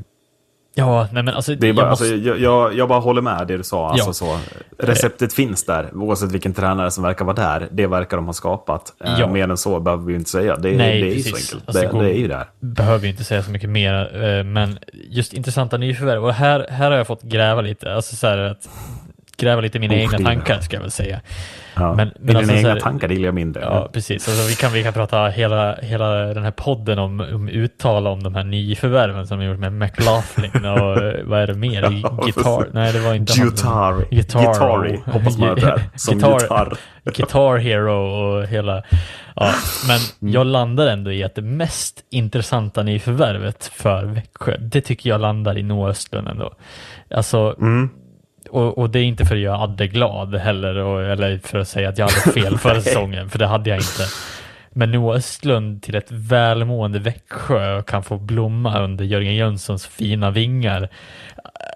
Ja, 0.75 1.07
nej 1.11 1.23
men 1.23 1.33
alltså, 1.33 1.55
Det 1.55 1.67
är 1.67 1.73
bara, 1.73 1.81
jag 1.85 1.89
måste, 1.89 2.05
alltså, 2.05 2.29
jag, 2.29 2.39
jag, 2.39 2.73
jag 2.77 2.89
bara 2.89 2.99
håller 2.99 3.21
med 3.21 3.47
det 3.47 3.57
du 3.57 3.63
sa. 3.63 3.89
Alltså, 3.89 4.07
Ja. 4.07 4.13
så, 4.13 4.39
receptet 4.85 5.33
finns 5.33 5.63
där, 5.65 5.89
oavsett 5.93 6.31
vilken 6.31 6.53
tränare 6.53 6.91
som 6.91 7.03
verkar 7.03 7.25
vara 7.25 7.35
där. 7.35 7.67
Det 7.71 7.87
verkar 7.87 8.17
de 8.17 8.25
ha 8.25 8.33
skapat. 8.33 8.93
Eh, 9.05 9.19
Ja. 9.19 9.27
Mer 9.27 9.43
än 9.49 9.57
så 9.57 9.79
behöver 9.79 10.03
vi 10.03 10.15
inte 10.15 10.29
säga. 10.29 10.55
Det, 10.55 10.71
Nej, 10.77 11.01
det 11.01 11.07
är 11.11 11.13
ju 11.15 11.21
så 11.23 11.35
enkelt. 11.35 11.53
Alltså, 11.67 11.81
det, 11.81 11.87
det 11.87 11.93
går- 11.93 12.03
det 12.03 12.09
är 12.09 12.17
ju 12.19 12.27
där. 12.27 12.45
behöver 12.59 13.07
inte 13.07 13.23
säga 13.23 13.43
så 13.43 13.51
mycket 13.51 13.69
mer, 13.69 14.23
eh, 14.23 14.43
men 14.43 14.79
just 15.09 15.33
intressanta 15.33 15.77
nyförvärv. 15.77 16.25
Och 16.25 16.33
här, 16.33 16.67
här 16.69 16.91
har 16.91 16.97
jag 16.97 17.07
fått 17.07 17.21
gräva 17.23 17.61
lite, 17.61 17.93
alltså 17.95 18.15
så 18.15 18.27
att 18.27 18.69
gräva 19.45 19.61
lite 19.61 19.77
i 19.77 19.81
mina 19.81 19.93
Oh, 19.93 19.99
egna 19.99 20.17
det 20.17 20.23
tankar 20.23 20.59
ska 20.59 20.75
jag 20.75 20.81
väl 20.81 20.91
säga. 20.91 21.21
Ja. 21.75 21.93
Men- 21.95 22.11
men 22.19 22.35
alltså, 22.35 22.51
så 22.51 22.57
egna 22.57 22.69
här- 22.69 22.79
tankar 22.79 23.09
gillar 23.09 23.25
jag 23.25 23.35
mindre. 23.35 23.61
Ja, 23.63 23.89
precis. 23.93 24.27
Alltså, 24.27 24.47
vi, 24.47 24.55
kan, 24.55 24.71
vi 24.73 24.83
kan 24.83 24.93
prata 24.93 25.27
hela, 25.27 25.75
hela 25.75 26.09
den 26.15 26.43
här 26.43 26.51
podden 26.51 26.99
om, 26.99 27.19
om 27.19 27.49
uttal 27.49 28.07
om 28.07 28.23
de 28.23 28.35
här 28.35 28.43
nyförvärven 28.43 29.27
som 29.27 29.39
de 29.39 29.45
gjort 29.45 29.59
med 29.59 29.73
McLaughlin 29.73 30.65
och 30.65 30.97
vad 31.29 31.39
är 31.41 31.47
det 31.47 31.53
mer? 31.53 31.81
Ja, 31.83 31.89
Guitar? 31.89 32.57
precis. 32.57 32.73
Nej, 32.73 32.93
det 32.93 32.99
var 32.99 33.13
inte 33.13 33.33
han. 33.37 33.47
Guitar 33.49 34.05
Gitarri, 34.11 35.01
hoppas 35.05 35.37
man 35.37 35.55
det. 35.55 35.81
Som 35.95 36.13
Guitar- 36.19 36.41
gitarr. 36.41 36.73
Guitar 37.03 37.57
Hero 37.63 37.95
och 37.95 38.47
hela... 38.47 38.83
Ja, 39.35 39.51
men 39.87 39.99
Mm. 40.21 40.33
jag 40.33 40.47
landar 40.47 40.87
ändå 40.87 41.11
i 41.11 41.23
att 41.23 41.35
det 41.35 41.41
mest 41.41 42.03
intressanta 42.09 42.83
nyförvärvet 42.83 43.71
för 43.73 44.03
Växjö, 44.05 44.57
det 44.59 44.81
tycker 44.81 45.09
jag 45.09 45.21
landar 45.21 45.57
i 45.57 45.63
Noah 45.63 45.89
Östlund 45.89 46.27
ändå. 46.27 46.53
Alltså, 47.15 47.55
Mm. 47.61 47.89
Och, 48.51 48.77
och 48.77 48.89
det 48.89 48.99
är 48.99 49.03
inte 49.03 49.25
för 49.25 49.35
att 49.35 49.41
göra 49.41 49.57
Adde 49.59 49.87
glad 49.87 50.35
heller, 50.35 50.75
och, 50.77 51.01
eller 51.03 51.37
för 51.43 51.59
att 51.59 51.67
säga 51.67 51.89
att 51.89 51.97
jag 51.97 52.05
hade 52.09 52.31
fel 52.41 52.57
förra 52.57 52.81
säsongen, 52.81 53.29
för 53.29 53.39
det 53.39 53.47
hade 53.47 53.69
jag 53.69 53.79
inte. 53.79 54.03
Men 54.71 54.91
Noah 54.91 55.17
Östlund 55.17 55.83
till 55.83 55.95
ett 55.95 56.11
välmående 56.11 56.99
Växjö 56.99 57.81
kan 57.81 58.03
få 58.03 58.17
blomma 58.17 58.79
under 58.83 59.05
Jörgen 59.05 59.35
Jönssons 59.35 59.87
fina 59.87 60.31
vingar. 60.31 60.89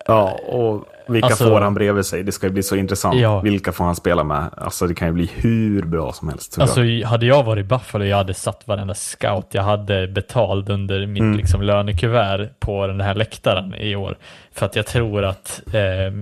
Ja, 0.08 0.32
och 0.48 0.86
vilka 1.08 1.26
Alltså- 1.28 1.50
får 1.50 1.62
han 1.62 1.74
bredvid 1.74 2.06
sig? 2.06 2.24
Det 2.24 2.32
ska 2.32 2.48
ju 2.48 2.54
bli 2.54 2.64
så 2.64 2.76
intressant. 2.76 3.20
Ja. 3.20 3.40
Vilka 3.40 3.72
får 3.72 3.84
han 3.86 3.96
spela 3.96 4.24
med? 4.24 4.46
Alltså 4.58 4.88
det 4.88 4.94
kan 4.96 5.08
ju 5.08 5.14
bli 5.14 5.30
hur 5.36 5.82
bra 5.86 6.12
som 6.14 6.30
helst. 6.30 6.54
tror 6.54 6.62
jag. 6.62 6.90
Alltså 6.94 7.08
hade 7.10 7.26
jag 7.26 7.44
varit 7.44 7.66
Buffalo, 7.66 8.06
jag 8.06 8.18
hade 8.18 8.34
satt 8.34 8.68
varenda 8.68 8.94
scout 8.94 9.48
jag 9.52 9.64
hade 9.64 10.08
betald 10.08 10.70
under 10.70 11.06
mitt 11.08 11.22
Mm. 11.22 11.38
liksom, 11.38 11.62
lönekuvert 11.62 12.50
på 12.60 12.88
den 12.88 13.02
här 13.02 13.16
läktaren 13.16 13.76
i 13.76 13.96
år. 13.96 14.16
För 14.54 14.66
att 14.66 14.76
jag 14.76 14.86
tror 14.86 15.24
att 15.26 15.62
eh, 15.74 16.14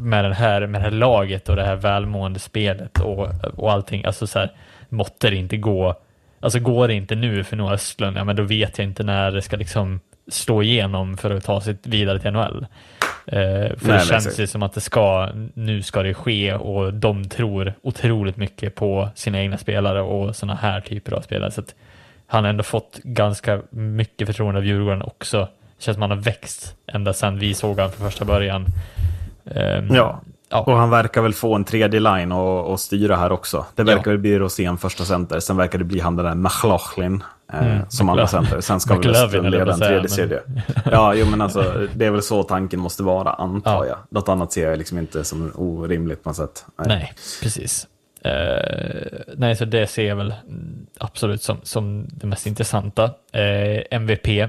med, 0.00 0.24
den 0.24 0.32
här, 0.32 0.66
med 0.66 0.80
det 0.80 0.84
här 0.84 0.90
laget 0.90 1.48
och 1.48 1.56
det 1.56 1.64
här 1.64 1.76
välmående 1.76 2.38
spelet 2.38 3.00
och, 3.00 3.28
och 3.56 3.72
allting, 3.72 4.04
alltså 4.04 4.26
så 4.26 4.38
här, 4.38 4.52
måtte 4.88 5.30
det 5.30 5.36
inte 5.36 5.56
gå, 5.56 5.94
alltså 6.40 6.58
går 6.58 6.88
det 6.88 6.94
inte 6.94 7.14
nu 7.14 7.44
för 7.44 7.56
Noah 7.56 7.72
Östlund, 7.72 8.16
ja 8.16 8.24
men 8.24 8.36
då 8.36 8.42
vet 8.42 8.78
jag 8.78 8.86
inte 8.86 9.02
när 9.02 9.30
det 9.30 9.42
ska 9.42 9.56
liksom 9.56 10.00
slå 10.28 10.62
igenom 10.62 11.16
för 11.16 11.30
att 11.30 11.44
ta 11.44 11.60
sig 11.60 11.76
vidare 11.82 12.18
till 12.18 12.30
NHL. 12.30 12.66
Eh, 13.26 13.76
för 13.76 13.88
Nej, 13.88 13.98
det 13.98 14.04
känns 14.04 14.40
ju 14.40 14.46
som 14.46 14.62
att 14.62 14.72
det 14.72 14.80
ska, 14.80 15.28
nu 15.54 15.82
ska 15.82 16.02
det 16.02 16.14
ske 16.14 16.54
och 16.54 16.94
de 16.94 17.28
tror 17.28 17.74
otroligt 17.82 18.36
mycket 18.36 18.74
på 18.74 19.08
sina 19.14 19.40
egna 19.40 19.58
spelare 19.58 20.00
och 20.00 20.36
sådana 20.36 20.54
här 20.54 20.80
typer 20.80 21.12
av 21.12 21.20
spelare. 21.20 21.50
Så 21.50 21.60
att 21.60 21.74
han 22.26 22.44
har 22.44 22.50
ändå 22.50 22.62
fått 22.62 23.00
ganska 23.02 23.62
mycket 23.70 24.26
förtroende 24.26 24.58
av 24.58 24.66
Djurgården 24.66 25.02
också. 25.02 25.48
Det 25.76 25.84
känns 25.84 25.94
som 25.94 26.02
att 26.02 26.10
han 26.10 26.18
har 26.18 26.24
växt 26.24 26.76
ända 26.86 27.12
sedan 27.12 27.38
vi 27.38 27.54
såg 27.54 27.76
honom 27.76 27.92
från 27.92 28.10
första 28.10 28.24
början. 28.24 28.66
Ehm, 29.44 29.94
Ja. 29.94 30.20
ja. 30.50 30.60
Och 30.60 30.76
han 30.76 30.90
verkar 30.90 31.22
väl 31.22 31.34
få 31.34 31.54
en 31.54 31.64
tredje 31.64 32.00
line 32.00 32.32
och, 32.32 32.72
och 32.72 32.80
styra 32.80 33.16
här 33.16 33.32
också. 33.32 33.66
Det 33.74 33.82
verkar 33.82 34.02
Ja. 34.04 34.10
väl 34.10 34.18
bli 34.18 34.38
Rosén 34.38 34.78
första 34.78 35.04
center. 35.04 35.40
Sen 35.40 35.56
verkar 35.56 35.78
det 35.78 35.84
bli 35.84 36.00
han 36.00 36.16
den 36.16 36.26
där 36.26 36.34
McLaughlin 36.34 37.22
eh, 37.52 37.66
Mm, 37.66 37.82
som 37.88 38.08
andra 38.08 38.26
center. 38.26 38.60
Sen 38.60 38.80
ska 38.80 38.98
väl 38.98 39.10
Östlund 39.10 39.50
leda 39.50 39.72
en 39.72 39.78
tredje 39.80 40.08
kedja. 40.08 40.38
Ja, 40.90 41.14
jo 41.14 41.26
men 41.26 41.40
alltså 41.40 41.86
det 41.94 42.06
är 42.06 42.10
väl 42.10 42.22
så 42.22 42.42
tanken 42.42 42.80
måste 42.80 43.02
vara, 43.02 43.32
antar 43.32 43.72
Ja. 43.72 43.86
jag. 43.86 43.98
Något 44.10 44.28
annat 44.28 44.52
ser 44.52 44.68
jag 44.68 44.78
liksom 44.78 44.98
inte 44.98 45.24
som 45.24 45.52
orimligt 45.54 46.22
på 46.22 46.28
något 46.28 46.36
sätt. 46.36 46.64
Nej, 46.86 47.12
precis. 47.42 47.86
Eh, 48.24 49.18
nej, 49.36 49.56
så 49.56 49.64
det 49.64 49.86
ser 49.86 50.08
jag 50.08 50.16
väl 50.16 50.34
absolut 50.98 51.42
som, 51.42 51.56
som 51.62 52.06
det 52.10 52.26
mest 52.26 52.46
intressanta. 52.46 53.04
Eh, 53.32 53.82
MVP. 53.90 54.48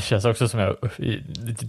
Det 0.00 0.04
känns 0.04 0.24
också 0.24 0.48
som 0.48 0.60
jag 0.60 0.76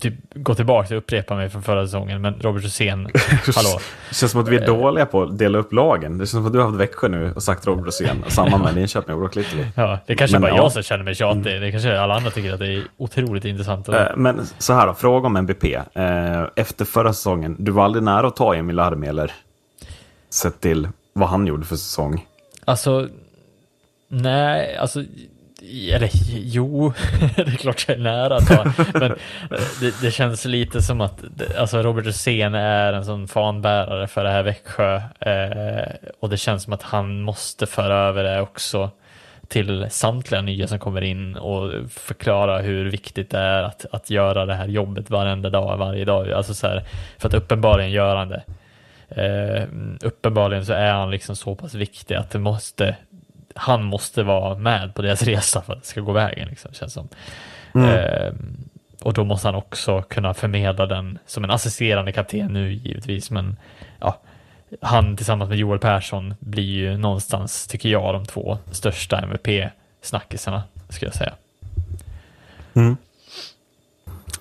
typ, 0.01 0.13
går 0.33 0.53
tillbaka 0.53 0.93
och 0.93 0.97
upprepar 0.97 1.35
mig 1.35 1.49
från 1.49 1.63
förra 1.63 1.85
säsongen, 1.85 2.21
men 2.21 2.33
Robert 2.33 2.63
Rosén, 2.63 2.99
hallå. 3.55 3.79
Det 4.09 4.15
känns 4.15 4.31
som 4.31 4.41
att 4.41 4.47
vi 4.47 4.55
är 4.55 4.65
dåliga 4.65 5.05
på 5.05 5.23
att 5.23 5.37
dela 5.37 5.57
upp 5.57 5.73
lagen. 5.73 6.17
Det 6.17 6.21
känns 6.21 6.29
som 6.31 6.45
att 6.45 6.53
du 6.53 6.59
har 6.59 6.65
haft 6.65 6.79
Växjö 6.79 7.07
nu 7.07 7.33
och 7.35 7.43
sagt 7.43 7.67
Robert 7.67 7.85
Rosén. 7.85 8.23
Samma 8.27 8.57
med 8.57 8.75
Linköping 8.75 9.13
och 9.13 9.19
Brock 9.21 9.35
Little. 9.35 9.67
Ja, 9.75 9.99
det 10.05 10.15
kanske 10.15 10.35
Men 10.35 10.41
bara 10.41 10.47
ja. 10.47 10.53
Mm. 10.53 10.63
jag 10.63 10.71
som 10.71 10.83
känner 10.83 11.03
mig 11.03 11.15
tjatig. 11.15 11.61
Det 11.61 11.71
kanske 11.71 11.99
alla 11.99 12.15
andra 12.15 12.31
tycker 12.31 12.53
att 12.53 12.59
det 12.59 12.67
är 12.73 12.83
otroligt 12.97 13.45
intressant. 13.45 13.89
Och, 13.89 13.95
Eh, 13.95 14.15
Men 14.15 14.45
så 14.57 14.73
här 14.73 14.87
då, 14.87 14.93
fråga 14.93 15.27
om 15.27 15.35
MVP. 15.35 15.63
Eh, 15.93 16.43
Efter 16.55 16.85
förra 16.85 17.13
säsongen, 17.13 17.55
du 17.59 17.71
var 17.71 17.85
aldrig 17.85 18.03
nära 18.03 18.27
att 18.27 18.35
ta 18.35 18.55
Emil 18.55 18.79
Armieler. 18.79 19.31
Sett 20.29 20.61
till 20.61 20.87
vad 21.13 21.29
han 21.29 21.47
gjorde 21.47 21.65
för 21.65 21.75
säsong. 21.75 22.25
Alltså, 22.65 23.07
nej, 24.07 24.77
alltså, 24.77 25.03
eller 25.91 26.09
jo, 26.33 26.93
det 27.35 27.41
är 27.41 27.57
klart 27.57 27.85
jag 27.87 27.97
är 27.97 28.01
nära 28.01 28.35
att 28.35 28.47
ta, 28.47 28.73
men 28.93 29.15
det, 29.79 30.01
det 30.01 30.11
känns 30.11 30.45
lite 30.45 30.81
som 30.81 31.01
att 31.01 31.23
alltså 31.57 31.81
Robert 31.81 32.05
Rosén 32.05 32.55
är 32.55 32.93
en 32.93 33.05
sån 33.05 33.27
fanbärare 33.27 34.07
för 34.07 34.23
det 34.23 34.29
här 34.29 34.43
Växjö 34.43 34.95
eh, 35.19 36.09
och 36.19 36.29
det 36.29 36.37
känns 36.37 36.63
som 36.63 36.73
att 36.73 36.83
han 36.83 37.21
måste 37.21 37.65
föra 37.65 37.95
över 37.95 38.23
det 38.23 38.41
också 38.41 38.91
till 39.51 39.87
samtliga 39.89 40.41
nya 40.41 40.67
som 40.67 40.79
kommer 40.79 41.01
in 41.01 41.35
och 41.35 41.71
förklara 41.89 42.59
hur 42.59 42.89
viktigt 42.89 43.29
det 43.29 43.39
är 43.39 43.63
att, 43.63 43.85
att 43.91 44.09
göra 44.09 44.45
det 44.45 44.53
här 44.53 44.67
jobbet 44.67 45.09
varenda 45.09 45.49
dag, 45.49 45.77
varje 45.77 46.05
dag. 46.05 46.31
Alltså 46.31 46.53
så 46.53 46.67
här, 46.67 46.83
för 47.17 47.27
att 47.27 47.33
uppenbarligen 47.33 47.91
gör 47.91 48.15
han 48.15 48.29
det. 48.29 48.43
Eh, 49.09 49.67
uppenbarligen 50.01 50.65
så 50.65 50.73
är 50.73 50.93
han 50.93 51.11
liksom 51.11 51.35
så 51.35 51.55
pass 51.55 51.73
viktig 51.73 52.15
att 52.15 52.31
det 52.31 52.39
måste, 52.39 52.95
han 53.55 53.83
måste 53.83 54.23
vara 54.23 54.57
med 54.57 54.93
på 54.95 55.01
deras 55.01 55.23
resa 55.23 55.61
för 55.61 55.73
att 55.73 55.81
det 55.81 55.87
ska 55.87 56.01
gå 56.01 56.11
vägen. 56.11 56.47
Liksom, 56.49 56.73
känns 56.73 56.93
som. 56.93 57.07
Eh, 57.75 58.33
och 59.01 59.13
då 59.13 59.23
måste 59.23 59.47
han 59.47 59.55
också 59.55 60.01
kunna 60.01 60.33
förmedla 60.33 60.85
den 60.85 61.17
som 61.25 61.43
en 61.43 61.51
assisterande 61.51 62.11
kapten 62.11 62.53
nu 62.53 62.73
givetvis, 62.73 63.31
men 63.31 63.57
ja, 63.99 64.19
han 64.81 65.17
tillsammans 65.17 65.49
med 65.49 65.57
Joel 65.57 65.79
Persson 65.79 66.33
blir 66.39 66.63
ju 66.63 66.97
någonstans, 66.97 67.67
tycker 67.67 67.89
jag, 67.89 68.13
de 68.13 68.25
två 68.25 68.57
största 68.71 69.17
MVP-snackisarna, 69.21 70.61
skulle 70.89 71.07
jag 71.09 71.15
säga. 71.15 71.33
Mm. 72.73 72.97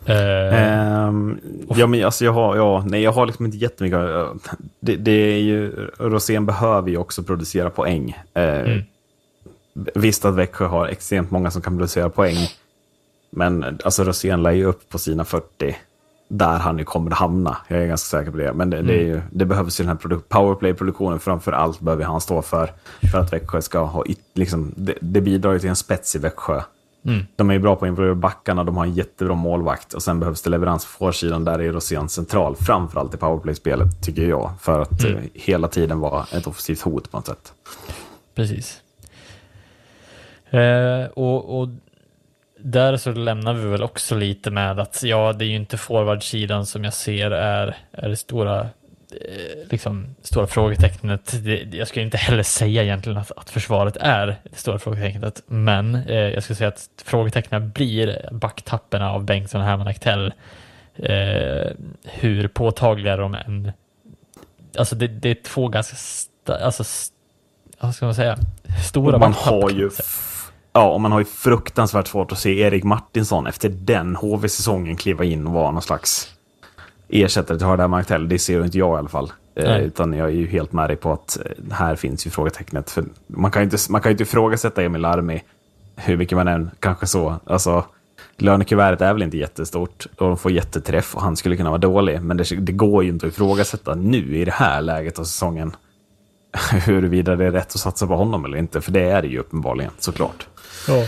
Eh, 0.07 0.81
Ehm, 1.11 1.41
ja, 1.77 1.87
men 1.87 2.05
alltså 2.05 2.25
jag 2.25 2.33
har, 2.33 2.57
ja, 2.57 2.85
nej, 2.87 3.03
jag 3.03 3.13
har 3.13 3.27
liksom 3.27 3.45
inte 3.47 3.59
jättemycket. 3.59 4.01
Det, 4.81 4.97
det 4.97 5.13
är 5.13 5.39
ju, 5.41 5.71
Rosén 5.99 6.47
behöver 6.47 6.91
ju 6.91 6.97
också 6.97 7.23
producera 7.23 7.71
poäng. 7.71 8.17
Eh, 8.35 8.43
Mm. 8.43 8.83
Visst 9.95 10.25
att 10.25 10.35
Växjö 10.35 10.67
har 10.67 10.87
extremt 10.87 11.31
många 11.31 11.51
som 11.51 11.63
kan 11.63 11.73
producera 11.77 12.11
poäng. 12.11 12.37
Men 13.31 13.79
alltså 13.85 14.05
Rosén 14.05 14.43
lär 14.43 14.51
ju 14.51 14.65
upp 14.65 14.89
på 14.89 14.99
sina 14.99 15.25
40. 15.25 15.77
Där 16.29 16.59
han 16.59 16.79
ju 16.79 16.85
kommer 16.85 17.11
att 17.11 17.19
hamna. 17.19 17.57
Jag 17.69 17.83
är 17.83 17.87
ganska 17.87 18.19
säker 18.19 18.31
på 18.31 18.37
det. 18.37 18.53
Men 18.53 18.71
det, 18.71 18.83
det, 18.83 18.95
är 18.95 19.03
ju, 19.05 19.21
det 19.33 19.45
behövs 19.45 19.81
ju 19.81 19.85
den 19.85 19.89
här 19.89 19.97
produ- 20.09 20.23
powerplay-produktionen 20.29 21.21
framför 21.21 21.53
allt 21.53 21.81
behöver 21.81 22.05
han 22.05 22.21
stå 22.21 22.43
för. 22.43 22.73
För 23.13 23.19
att 23.19 23.33
Växjö 23.33 23.63
ska 23.63 23.79
ha, 23.85 24.05
liksom, 24.35 24.73
det, 24.77 24.95
det 25.01 25.21
bidrar 25.21 25.53
ju 25.53 25.59
till 25.59 25.69
en 25.69 25.77
spets 25.77 26.17
i 26.17 26.19
Växjö. 26.19 26.63
Mm. 27.05 27.25
De 27.37 27.51
är 27.51 27.55
ju 27.55 27.61
bra 27.61 27.77
på 27.77 27.85
att 27.85 27.89
involvera 27.89 28.15
backarna, 28.15 28.65
de 28.65 28.77
har 28.77 28.85
en 28.85 28.95
jättebra 28.95 29.35
målvakt. 29.35 29.95
Och 29.95 30.03
sen 30.03 30.21
behövs 30.21 30.43
det 30.43 30.51
leverans 30.51 30.85
på 30.85 30.91
forwardsidan, 30.91 31.45
där 31.45 31.59
är 31.59 31.73
Rosén 31.73 32.09
central. 32.09 32.57
Framförallt 32.57 33.15
i 33.15 33.17
powerplay-spelet, 33.17 34.03
tycker 34.03 34.23
jag. 34.23 34.51
För 34.61 34.81
att 34.81 35.05
Mm. 35.05 35.17
eh, 35.19 35.25
hela 35.35 35.69
tiden 35.69 36.01
vara 36.01 36.27
ett 36.33 36.47
offensivt 36.47 36.81
hot 36.81 37.11
på 37.11 37.17
något 37.17 37.27
sätt. 37.27 37.53
Precis. 38.35 38.77
Eh, 40.51 41.05
och, 41.05 41.61
och 41.61 41.69
där 42.59 42.97
så 42.97 43.13
lämnar 43.13 43.55
vi 43.55 43.69
väl 43.69 43.83
också 43.83 44.15
lite 44.15 44.51
med 44.51 44.81
att 44.81 45.03
ja, 45.03 45.33
det 45.33 45.45
är 45.45 45.49
ju 45.49 45.57
inte 45.57 45.77
forwardsidan 45.77 46.67
som 46.67 46.85
jag 46.85 46.95
ser 46.95 47.31
är, 47.31 47.77
är 47.93 48.09
det 48.09 48.17
stora, 48.17 48.61
eh, 48.61 49.69
liksom, 49.71 50.15
stora 50.23 50.47
frågetecknet. 50.47 51.45
Det, 51.45 51.77
jag 51.77 51.89
skulle 51.89 52.05
inte 52.05 52.17
heller 52.17 52.43
säga 52.43 52.83
egentligen 52.83 53.19
att, 53.19 53.33
att 53.37 53.51
försvaret 53.51 53.97
är 53.97 54.27
det 54.27 54.57
stora 54.57 54.79
frågetecknet, 54.79 55.43
men 55.47 55.95
eh, 55.95 56.17
jag 56.17 56.43
skulle 56.43 56.57
säga 56.57 56.69
att 56.69 56.89
frågetecknen 57.05 57.71
blir 57.71 58.29
backtapperna 58.33 59.13
av 59.13 59.25
Bengtsson, 59.25 59.61
Herman 59.61 59.89
Aktell. 59.89 60.33
Eh, 60.97 61.71
hur 62.05 62.49
påtagliga 62.49 63.17
de 63.17 63.35
än... 63.35 63.73
Alltså 64.79 64.95
det, 64.95 65.07
det 65.07 65.31
är 65.31 65.35
två 65.35 65.69
ganska, 65.69 65.97
sta, 65.97 66.57
alltså, 66.65 66.85
vad 67.81 67.95
ska 67.95 68.07
man 68.07 68.15
säga, 68.15 68.39
stora 68.89 69.15
Och 69.15 69.21
man 69.21 69.31
backtapp, 69.33 69.53
har 69.53 69.71
ju. 69.71 69.91
Ja, 70.73 70.91
och 70.91 71.01
man 71.01 71.13
har 71.13 71.19
ju 71.19 71.25
fruktansvärt 71.25 72.07
svårt 72.07 72.33
att 72.33 72.39
se 72.39 72.61
Erik 72.61 72.85
Martinsson 72.85 73.47
efter 73.47 73.69
den 73.69 74.17
HV-säsongen 74.17 74.97
kliva 74.97 75.25
in 75.25 75.47
och 75.47 75.53
vara 75.53 75.71
någon 75.71 75.83
slags 75.83 76.33
ersättare 77.09 77.59
till 77.59 77.67
Hardar 77.67 77.89
Martell. 77.89 78.29
Det 78.29 78.39
ser 78.39 78.59
ju 78.59 78.65
inte 78.65 78.79
jag 78.79 78.97
i 78.97 78.99
alla 78.99 79.09
fall. 79.09 79.33
Eh, 79.55 79.65
Nej. 79.65 79.85
utan 79.85 80.13
jag 80.13 80.29
är 80.29 80.33
ju 80.33 80.47
helt 80.47 80.73
med 80.73 80.91
dig 80.91 80.97
på 80.97 81.13
att 81.13 81.39
eh, 81.45 81.75
här 81.75 81.97
finns 81.97 82.27
ju 82.27 82.31
frågetecknet. 82.31 82.91
För 82.91 83.05
man 83.27 83.51
kan 83.51 83.63
ju 83.63 83.65
inte, 83.65 83.77
man 83.91 84.01
kan 84.01 84.11
ju 84.11 84.15
inte 84.15 84.23
ifrågasätta 84.23 84.83
Emil 84.83 85.05
Armi 85.05 85.43
hur 85.97 86.17
mycket 86.17 86.37
man 86.39 86.49
än 86.49 86.71
kanske 86.81 87.07
så. 87.07 87.37
Alltså, 87.45 87.85
lönekuvertet 88.37 89.01
är 89.01 89.13
väl 89.13 89.23
inte 89.23 89.37
jättestort 89.37 90.07
och 90.19 90.29
de 90.29 90.37
får 90.37 90.53
jätteträff 90.53 91.15
och 91.15 91.23
han 91.23 91.37
skulle 91.37 91.57
kunna 91.57 91.71
vara 91.71 91.79
dålig. 91.79 92.23
Men 92.23 92.37
det, 92.37 92.45
det 92.61 92.73
går 92.73 93.05
ju 93.05 93.11
inte 93.11 93.27
att 93.27 93.33
ifrågasätta 93.33 93.95
nu 93.95 94.37
i 94.37 94.45
det 94.45 94.53
här 94.53 94.81
läget 94.81 95.19
av 95.19 95.25
säsongen 95.25 95.77
huruvida 96.87 97.37
det 97.37 97.45
är 97.45 97.51
rätt 97.51 97.67
att 97.75 97.81
satsa 97.81 98.07
på 98.07 98.17
honom 98.17 98.45
eller 98.45 98.59
inte. 98.59 98.81
För 98.81 98.93
det 98.93 99.11
är 99.11 99.23
det 99.23 99.29
ju 99.29 99.39
uppenbarligen, 99.39 99.93
såklart. 99.99 100.47
Ja. 100.89 101.07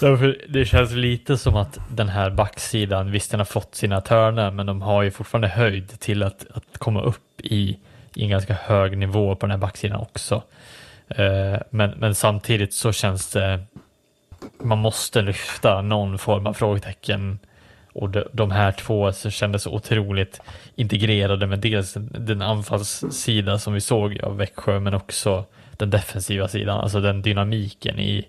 Därför, 0.00 0.44
det 0.48 0.64
känns 0.64 0.92
lite 0.92 1.38
som 1.38 1.56
att 1.56 1.78
den 1.90 2.08
här 2.08 2.30
backsidan, 2.30 3.10
visst 3.10 3.30
den 3.30 3.40
har 3.40 3.44
fått 3.44 3.74
sina 3.74 4.00
törnar, 4.00 4.50
men 4.50 4.66
de 4.66 4.82
har 4.82 5.02
ju 5.02 5.10
fortfarande 5.10 5.48
höjd 5.48 6.00
till 6.00 6.22
att, 6.22 6.46
att 6.54 6.78
komma 6.78 7.02
upp 7.02 7.40
i, 7.40 7.78
i 8.14 8.22
en 8.22 8.28
ganska 8.28 8.54
hög 8.54 8.98
nivå 8.98 9.36
på 9.36 9.46
den 9.46 9.50
här 9.50 9.58
backsidan 9.58 10.00
också. 10.00 10.42
Eh, 11.08 11.60
men, 11.70 11.90
men 11.90 12.14
samtidigt 12.14 12.74
så 12.74 12.92
känns 12.92 13.30
det, 13.30 13.60
man 14.58 14.78
måste 14.78 15.22
lyfta 15.22 15.82
någon 15.82 16.18
form 16.18 16.46
av 16.46 16.52
frågetecken 16.52 17.38
och 17.92 18.10
de, 18.10 18.24
de 18.32 18.50
här 18.50 18.72
två 18.72 19.12
så 19.12 19.30
kändes 19.30 19.66
otroligt 19.66 20.40
integrerade 20.74 21.46
med 21.46 21.58
dels 21.58 21.94
den 22.10 22.42
anfallssida 22.42 23.58
som 23.58 23.74
vi 23.74 23.80
såg 23.80 24.20
av 24.20 24.36
Växjö, 24.36 24.80
men 24.80 24.94
också 24.94 25.44
den 25.76 25.90
defensiva 25.90 26.48
sidan, 26.48 26.80
alltså 26.80 27.00
den 27.00 27.22
dynamiken 27.22 27.98
i, 27.98 28.28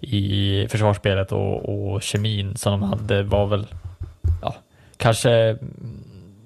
i 0.00 0.66
försvarsspelet 0.70 1.32
och, 1.32 1.68
och 1.94 2.02
kemin 2.02 2.56
som 2.56 2.72
de 2.80 2.82
hade 2.82 3.22
var 3.22 3.46
väl 3.46 3.66
ja, 4.42 4.56
kanske 4.96 5.58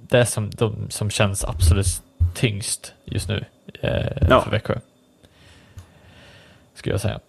det 0.08 0.26
som, 0.26 0.50
de, 0.50 0.86
som 0.90 1.10
känns 1.10 1.44
absolut 1.44 1.86
tyngst 2.34 2.92
just 3.04 3.28
nu 3.28 3.44
eh, 3.80 4.26
Ja. 4.30 4.40
för 4.42 4.50
Växjö. 4.50 4.78
Skulle 6.74 6.92
jag 6.94 7.00
säga. 7.00 7.20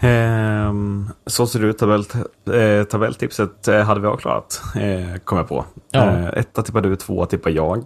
Ehm, 0.00 1.08
så 1.26 1.46
ser 1.46 1.60
det 1.60 1.66
ut. 1.66 1.78
Tabell, 1.78 2.04
eh, 2.54 2.84
tabelltipset 2.84 3.68
eh, 3.68 3.80
hade 3.82 4.00
vi 4.00 4.06
avklarat, 4.06 4.62
eh, 4.76 5.16
kom 5.24 5.38
jag 5.38 5.48
på. 5.48 5.64
Ja. 5.90 6.04
Eh, 6.04 6.26
etta 6.26 6.62
tippar 6.62 6.80
du, 6.80 6.96
två 6.96 7.26
tippar 7.26 7.50
jag. 7.50 7.84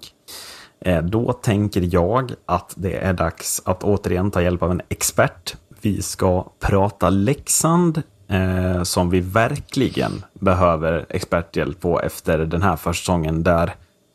Eh, 0.81 1.03
då 1.03 1.33
tänker 1.33 1.95
jag 1.95 2.33
att 2.47 2.75
det 2.77 2.97
är 2.97 3.13
dags 3.13 3.63
att 3.65 3.85
återigen 3.85 4.31
ta 4.31 4.43
hjälp 4.43 4.63
av 4.63 4.71
en 4.71 4.83
expert. 4.89 5.57
Vi 5.81 6.03
ska 6.03 6.47
prata 6.61 7.11
Leksand, 7.11 8.03
eh, 8.29 8.83
som 8.83 9.11
vi 9.11 9.21
verkligen 9.21 10.25
behöver 10.33 11.07
experthjälp 11.09 11.81
på 11.81 12.01
efter 12.01 12.39
den 12.39 12.63
här 12.63 12.77
försäsongen 12.77 13.43
där 13.43 13.75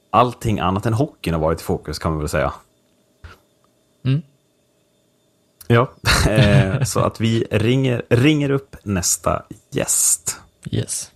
allting 0.10 0.60
annat 0.60 0.86
än 0.86 0.94
hockeyn 0.94 1.34
har 1.34 1.42
varit 1.42 1.62
i 1.62 1.64
fokus 1.64 2.00
kan 2.00 2.12
man 2.12 2.20
väl 2.20 2.30
säga. 2.30 2.54
Mm. 4.06 4.22
Ja, 5.68 5.92
eh, 6.30 6.84
så 6.84 7.00
att 7.00 7.22
vi 7.22 7.46
ringer, 7.52 8.04
ringer 8.10 8.50
upp 8.50 8.76
nästa 8.84 9.44
gäst. 9.70 10.40
Yes. 10.72 11.12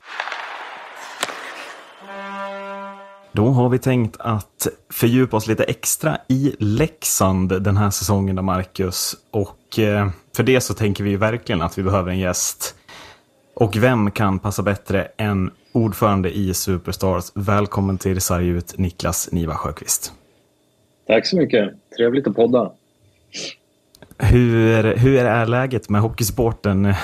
Då 3.37 3.47
har 3.47 3.69
vi 3.69 3.79
tänkt 3.79 4.15
att 4.19 4.67
fördjupa 4.89 5.37
oss 5.37 5.47
lite 5.47 5.63
extra 5.63 6.17
i 6.27 6.55
Leksand 6.59 7.61
den 7.61 7.77
här 7.77 7.89
säsongen, 7.89 8.35
då 8.35 8.41
Marcus. 8.41 9.15
Och 9.31 9.79
eh, 9.79 10.09
för 10.35 10.43
det 10.43 10.61
så 10.61 10.73
tänker 10.73 11.03
vi 11.03 11.15
verkligen 11.15 11.61
att 11.61 11.77
vi 11.77 11.83
behöver 11.83 12.11
en 12.11 12.19
gäst. 12.19 12.75
Och 13.53 13.75
vem 13.75 14.11
kan 14.11 14.39
passa 14.39 14.63
bättre 14.63 15.07
än 15.17 15.51
ordförande 15.71 16.37
i 16.37 16.53
Superstars? 16.53 17.31
Välkommen 17.33 17.97
till 17.97 18.21
Sarg 18.21 18.47
ut, 18.47 18.77
Niklas 18.77 19.31
Niva 19.31 19.55
Sjöqvist. 19.55 20.13
Tack 21.07 21.25
så 21.25 21.37
mycket. 21.37 21.73
Trevligt 21.97 22.27
att 22.27 22.35
podda. 22.35 22.71
Hur, 24.17 24.95
hur 24.95 25.17
är 25.17 25.45
läget 25.45 25.89
med 25.89 26.01
hockeysporten 26.01 26.85
eh, 26.85 26.95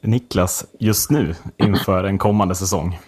Niklas 0.00 0.66
just 0.78 1.10
nu 1.10 1.34
inför 1.56 2.04
en 2.04 2.18
kommande 2.18 2.54
säsong? 2.54 2.98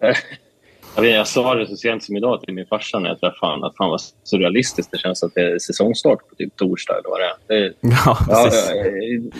Jag, 0.94 1.02
vet, 1.02 1.14
jag 1.14 1.28
sa 1.28 1.54
det 1.54 1.66
så 1.66 1.76
sent 1.76 2.04
som 2.04 2.16
idag 2.16 2.40
till 2.40 2.54
min 2.54 2.66
farsa 2.66 2.98
när 2.98 3.08
jag 3.08 3.20
träffade 3.20 3.52
honom, 3.52 3.64
att 3.64 3.76
fan 3.76 3.90
vad 3.90 4.00
surrealistiskt 4.24 4.92
det 4.92 4.98
känns 4.98 5.22
att 5.22 5.34
det 5.34 5.40
är 5.40 5.58
säsongstart 5.58 6.28
på 6.28 6.34
typ 6.34 6.56
torsdag 6.56 6.94
eller 6.98 7.08
vad 7.08 7.20
det 7.20 7.54
är. 7.54 7.60
Det 7.60 7.74
Ja, 7.80 8.18
ja, 8.28 8.50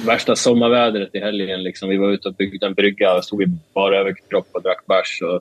värsta 0.06 0.36
sommarvädret 0.36 1.14
i 1.14 1.18
helgen. 1.18 1.62
Liksom. 1.62 1.88
Vi 1.88 1.96
var 1.96 2.10
ute 2.10 2.28
och 2.28 2.34
byggde 2.34 2.66
en 2.66 2.74
brygga 2.74 3.14
och 3.14 3.24
stod 3.24 3.42
i 3.42 3.46
bara 3.74 3.98
överkropp 3.98 4.48
och 4.52 4.62
drack 4.62 4.86
bärs. 4.86 5.22
Och 5.22 5.40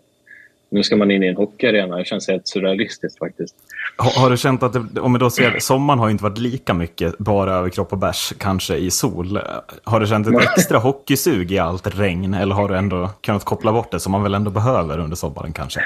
nu 0.69 0.83
ska 0.83 0.95
man 0.95 1.11
in 1.11 1.23
i 1.23 1.27
en 1.27 1.35
hockeyarena. 1.35 1.97
Det 1.97 2.05
känns 2.05 2.27
helt 2.27 2.47
surrealistiskt 2.47 3.19
faktiskt. 3.19 3.55
Har, 3.97 4.21
har 4.21 4.29
du 4.29 4.37
känt 4.37 4.63
att, 4.63 4.95
det, 4.95 5.01
om 5.01 5.13
vi 5.13 5.19
då 5.19 5.29
ser, 5.29 5.59
sommaren 5.59 5.99
har 5.99 6.07
ju 6.07 6.11
inte 6.11 6.23
varit 6.23 6.37
lika 6.37 6.73
mycket 6.73 7.17
bara 7.17 7.53
över 7.53 7.69
kropp 7.69 7.91
och 7.91 7.97
bärs, 7.97 8.33
kanske 8.37 8.75
i 8.75 8.91
sol. 8.91 9.39
Har 9.83 9.99
du 9.99 10.07
känt 10.07 10.27
ett 10.27 10.41
extra 10.41 10.77
hockeysug 10.77 11.51
i 11.51 11.59
allt 11.59 11.99
regn 11.99 12.33
eller 12.33 12.55
har 12.55 12.69
du 12.69 12.77
ändå 12.77 13.09
kunnat 13.21 13.45
koppla 13.45 13.73
bort 13.73 13.91
det 13.91 13.99
som 13.99 14.11
man 14.11 14.23
väl 14.23 14.33
ändå 14.33 14.51
behöver 14.51 14.99
under 14.99 15.15
sommaren 15.15 15.53
kanske? 15.53 15.79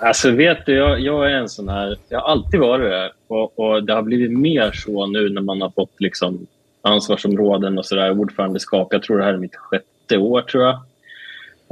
Alltså 0.00 0.30
vet 0.30 0.66
du, 0.66 0.76
jag, 0.76 1.00
jag 1.00 1.30
är 1.30 1.34
en 1.34 1.48
sån 1.48 1.68
här... 1.68 1.96
Jag 2.08 2.20
har 2.20 2.28
alltid 2.28 2.60
varit 2.60 2.90
det. 2.90 3.12
Och, 3.28 3.58
och 3.58 3.84
det 3.84 3.92
har 3.92 4.02
blivit 4.02 4.38
mer 4.38 4.72
så 4.72 5.06
nu 5.06 5.28
när 5.28 5.42
man 5.42 5.60
har 5.62 5.70
fått 5.70 5.94
liksom 5.98 6.46
ansvarsområden 6.82 7.78
och 7.78 7.86
sådär, 7.86 8.20
ordförandeskap. 8.20 8.88
Jag 8.90 9.02
tror 9.02 9.18
det 9.18 9.24
här 9.24 9.34
är 9.34 9.38
mitt 9.38 9.56
sjätte 9.56 10.18
år, 10.18 10.42
tror 10.42 10.64
jag. 10.64 10.80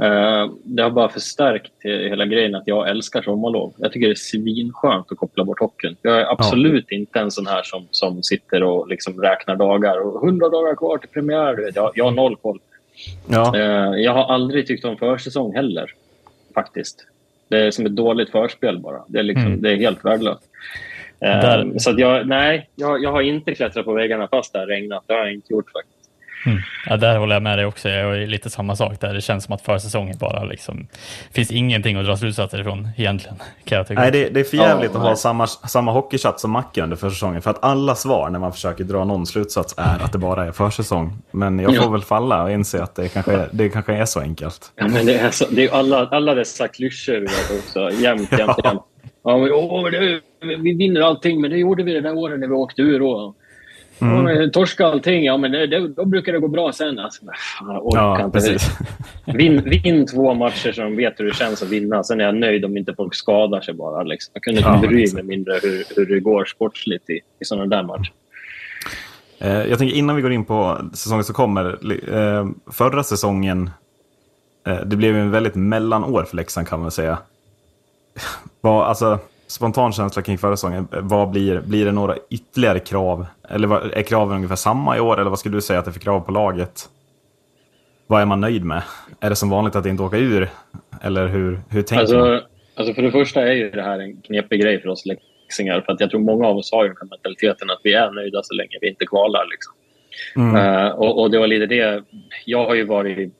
Eh, 0.01 0.49
det 0.63 0.83
har 0.83 0.89
bara 0.89 1.09
förstärkt 1.09 1.71
hela 1.83 2.25
grejen 2.25 2.55
att 2.55 2.63
jag 2.67 2.89
älskar 2.89 3.21
sommarlov. 3.21 3.73
Jag 3.77 3.91
tycker 3.91 4.07
det 4.07 4.13
är 4.13 4.15
svinskönt 4.15 5.11
att 5.11 5.17
koppla 5.17 5.43
bort 5.43 5.59
hockeyn. 5.59 5.95
Jag 6.01 6.19
är 6.21 6.31
absolut 6.31 6.91
inte 6.91 7.19
en 7.19 7.31
sån 7.31 7.47
här 7.47 7.61
som, 7.63 7.87
som 7.91 8.23
sitter 8.23 8.63
och 8.63 8.87
liksom 8.87 9.21
räknar 9.21 9.55
dagar. 9.55 9.97
och 10.07 10.23
100 10.27 10.49
dagar 10.49 10.75
kvar 10.75 10.97
till 10.97 11.09
premiär. 11.09 11.55
Du 11.55 11.63
vet. 11.65 11.75
Jag, 11.75 11.91
jag 11.95 12.05
har 12.05 12.11
noll 12.11 12.35
koll. 12.35 12.59
Ja, 13.29 13.57
Eh, 13.57 13.95
jag 14.01 14.13
har 14.13 14.33
aldrig 14.33 14.67
tyckt 14.67 14.85
om 14.85 14.97
försäsong 14.97 15.55
heller, 15.55 15.91
faktiskt. 16.53 17.05
Det 17.47 17.57
är 17.59 17.71
som 17.71 17.85
ett 17.85 17.95
dåligt 17.95 18.29
förspel 18.29 18.79
bara. 18.79 19.03
Det 19.07 19.19
är, 19.19 19.23
liksom, 19.23 19.45
Mm. 19.47 19.61
det 19.61 19.71
är 19.71 19.75
helt 19.75 20.05
värdelöst. 20.05 20.43
Eh, 21.19 21.27
Där- 21.41 21.73
Så 21.79 21.93
jag, 21.97 22.27
nej, 22.27 22.69
jag, 22.75 23.03
jag 23.03 23.11
har 23.11 23.21
inte 23.21 23.55
klättrat 23.55 23.85
på 23.85 23.93
väggarna 23.93 24.27
fast 24.27 24.53
det 24.53 24.59
har 24.59 24.67
regnat. 24.67 25.03
Det 25.07 25.13
har 25.13 25.19
jag 25.19 25.33
inte 25.33 25.53
gjort 25.53 25.71
faktiskt. 25.71 25.90
Ja, 26.85 26.97
där 26.97 27.17
håller 27.17 27.35
jag 27.35 27.43
med 27.43 27.57
dig 27.57 27.65
också. 27.65 27.89
Jag 27.89 28.17
är 28.23 28.27
lite 28.27 28.49
samma 28.49 28.75
sak 28.75 29.01
där. 29.01 29.13
Det 29.13 29.21
känns 29.21 29.43
som 29.43 29.53
att 29.55 29.61
försäsongen 29.61 30.17
bara 30.17 30.43
liksom... 30.43 30.87
finns 31.33 31.51
ingenting 31.51 31.97
att 31.97 32.05
dra 32.05 32.17
slutsatser 32.17 32.61
ifrån 32.61 32.89
egentligen. 32.97 33.37
Kan 33.63 33.77
jag 33.77 33.87
tycka. 33.87 34.01
nej, 34.01 34.11
det, 34.11 34.29
det 34.29 34.39
är 34.39 34.43
för 34.43 34.57
jävligt 34.57 34.91
Ja, 34.93 34.97
att 34.97 35.01
ha 35.03 35.09
nej. 35.09 35.17
samma, 35.17 35.47
samma 35.47 35.91
hockeychatt 35.91 36.39
som 36.39 36.51
Macke 36.51 36.81
under 36.83 36.95
försäsongen. 36.97 37.41
För 37.41 37.49
att 37.49 37.63
alla 37.63 37.95
svar 37.95 38.29
när 38.29 38.39
man 38.39 38.53
försöker 38.53 38.83
dra 38.83 39.05
någon 39.05 39.25
slutsats 39.25 39.73
är 39.77 40.03
att 40.03 40.11
det 40.11 40.17
bara 40.17 40.45
är 40.45 40.51
försäsong. 40.51 41.17
Men 41.31 41.59
jag 41.59 41.75
får 41.75 41.85
Ja. 41.85 41.89
väl 41.91 42.01
falla 42.01 42.43
och 42.43 42.51
inse 42.51 42.83
att 42.83 42.95
det 42.95 43.07
kanske, 43.09 43.31
är- 43.33 43.49
det 43.51 43.69
kanske 43.69 43.93
är 43.93 44.05
så 44.05 44.19
enkelt. 44.19 44.71
Ja, 44.75 44.87
men 44.87 45.05
det 45.05 45.13
är, 45.19 45.31
så, 45.31 45.45
det 45.51 45.65
är 45.67 45.73
alla, 45.73 46.05
alla 46.07 46.33
dessa 46.35 46.67
klyschor 46.67 47.23
också. 47.59 47.91
Jämt, 47.91 48.31
jämt, 48.31 48.41
Ja. 48.57 48.61
jämt. 48.63 48.81
Ja, 49.23 49.37
men, 49.37 49.51
åh, 49.51 49.89
det, 49.91 50.21
vi 50.41 50.73
vinner 50.73 51.01
allting, 51.01 51.41
men 51.41 51.51
det 51.51 51.57
gjorde 51.57 51.83
vi 51.83 51.93
det 51.93 52.01
där 52.01 52.13
året 52.17 52.39
när 52.39 52.47
vi 52.47 52.53
åkte 52.53 52.81
ur. 52.81 53.01
Och, 53.01 53.35
Mm. 54.01 54.51
torska 54.51 54.85
allting, 54.85 55.23
ja, 55.23 55.37
men 55.37 55.51
det, 55.51 55.87
då 55.87 56.05
brukar 56.05 56.33
det 56.33 56.39
gå 56.39 56.47
bra 56.47 56.71
sen. 56.73 56.99
Alltså, 56.99 57.21
jag 57.61 57.85
orkar 57.87 57.99
Ja, 58.01 58.25
inte. 58.25 58.37
precis. 58.39 58.69
Vinn, 59.25 59.61
vinn 59.69 60.05
två 60.07 60.33
matcher 60.33 60.71
så 60.71 60.81
de 60.81 60.95
vet 60.95 61.19
hur 61.19 61.25
det 61.25 61.33
känns 61.35 61.61
att 61.61 61.69
vinna. 61.69 62.03
Sen 62.03 62.21
är 62.21 62.25
jag 62.25 62.35
nöjd 62.35 62.65
om 62.65 62.77
inte 62.77 62.93
folk 62.95 63.15
skadar 63.15 63.61
sig 63.61 63.73
bara. 63.73 64.03
Liksom. 64.03 64.31
Jag 64.33 64.43
kunde 64.43 64.59
inte 64.59 64.69
Ja, 64.71 64.87
bry 64.89 65.13
mig 65.13 65.23
mindre 65.23 65.59
hur, 65.63 65.83
hur 65.95 66.05
det 66.05 66.19
går 66.19 66.45
sportsligt 66.45 67.09
i, 67.09 67.19
i 67.39 67.45
sådana 67.45 67.75
där 67.75 67.83
matcher. 67.83 68.11
Eh, 69.39 69.63
Jag 69.69 69.77
tänker 69.79 69.95
innan 69.95 70.15
vi 70.15 70.21
går 70.21 70.31
in 70.31 70.45
på 70.45 70.77
säsongen 70.93 71.23
som 71.23 71.35
kommer. 71.35 71.65
eh, 72.13 72.47
Förra 72.71 73.03
säsongen, 73.03 73.69
eh, 74.67 74.79
det 74.85 74.95
blev 74.95 75.15
en 75.17 75.31
väldigt 75.31 75.55
mellanår 75.55 76.23
för 76.23 76.35
Leksand 76.35 76.67
kan 76.67 76.79
man 76.79 76.91
säga. 76.91 77.17
Vad, 78.61 78.87
alltså, 78.87 79.19
spontan 79.51 79.91
känsla 79.91 80.21
kring 80.21 80.37
förra 80.37 80.57
säsongen, 80.57 80.87
vad 80.91 81.29
blir, 81.29 81.61
blir 81.61 81.85
det 81.85 81.91
några 81.91 82.15
ytterligare 82.29 82.79
krav? 82.79 83.25
Eller 83.49 83.97
är 83.97 84.03
kraven 84.03 84.35
ungefär 84.35 84.55
samma 84.55 84.97
i 84.97 84.99
år? 84.99 85.19
Eller 85.19 85.29
vad 85.29 85.39
skulle 85.39 85.57
du 85.57 85.61
säga 85.61 85.79
att 85.79 85.85
det 85.85 85.91
är 85.91 85.93
för 85.93 85.99
krav 85.99 86.19
på 86.19 86.31
laget? 86.31 86.89
vad 88.11 88.21
är 88.21 88.25
man 88.25 88.41
nöjd 88.41 88.65
med? 88.65 88.83
Är 89.19 89.29
det 89.29 89.35
som 89.35 89.49
vanligt 89.49 89.75
att 89.75 89.85
inte 89.85 90.03
åka 90.03 90.17
ur? 90.17 90.49
Eller 91.01 91.27
hur, 91.27 91.59
hur 91.69 91.81
tänker 91.81 92.17
man? 92.17 92.31
Alltså, 92.31 92.47
alltså 92.75 92.93
för 92.93 93.01
det 93.01 93.11
första 93.11 93.41
är 93.41 93.51
ju 93.51 93.69
det 93.69 93.81
här 93.81 93.99
en 93.99 94.21
knepig 94.21 94.61
grej 94.61 94.81
för 94.81 94.89
oss 94.89 95.03
leksingar. 95.05 95.81
För 95.81 95.93
att 95.93 95.99
jag 95.99 96.09
tror 96.09 96.21
många 96.21 96.47
av 96.47 96.57
oss 96.57 96.71
har 96.71 96.85
ju 96.85 96.93
mentaliteten 97.09 97.69
att 97.69 97.79
vi 97.83 97.93
är 97.93 98.11
nöjda 98.11 98.39
så 98.43 98.53
länge 98.53 98.77
vi 98.81 98.89
inte 98.89 99.05
kvalar. 99.05 99.45
Liksom. 99.51 100.55
Eh, 100.55 100.87
och, 100.87 101.21
och 101.21 101.31
det 101.31 101.39
var 101.39 101.47
lite 101.47 101.65
det. 101.65 102.03
Jag 102.45 102.65
har 102.65 102.75
ju 102.75 102.85
varit 102.85 103.33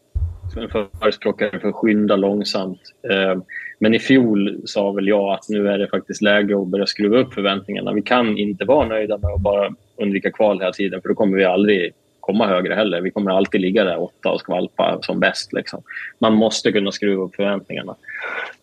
en 0.58 0.70
förespråkare 1.00 1.60
för 1.60 1.72
skynda 1.72 2.16
långsamt. 2.16 2.82
Eh, 3.12 3.42
men 3.82 3.94
i 3.94 4.00
fjol 4.00 4.62
sa 4.66 4.92
väl 4.92 5.08
jag 5.08 5.34
att 5.34 5.50
nu 5.50 5.68
är 5.68 5.78
det 5.78 5.88
faktiskt 5.88 6.22
läge 6.22 6.62
att 6.62 6.68
börja 6.68 6.86
skruva 6.86 7.18
upp 7.18 7.34
förväntningarna. 7.34 7.94
Vi 7.94 8.02
kan 8.02 8.38
inte 8.38 8.66
vara 8.66 8.88
nöjda 8.88 9.18
med 9.18 9.32
att 9.34 9.42
bara 9.42 9.70
undvika 9.96 10.32
kval 10.32 10.60
hela 10.60 10.72
tiden 10.72 11.02
för 11.02 11.10
då 11.10 11.16
kommer 11.16 11.38
vi 11.38 11.46
aldrig 11.46 11.94
komma 12.20 12.48
högre 12.48 12.74
heller. 12.74 13.02
Vi 13.02 13.12
kommer 13.12 13.32
alltid 13.32 13.62
ligga 13.62 13.84
där 13.84 14.02
åtta 14.02 14.30
och 14.30 14.40
skvalpa 14.40 15.00
som 15.02 15.20
bäst. 15.20 15.54
Liksom. 15.54 15.84
Man 16.20 16.34
måste 16.34 16.72
kunna 16.72 16.92
skruva 16.92 17.24
upp 17.24 17.36
förväntningarna. 17.36 17.96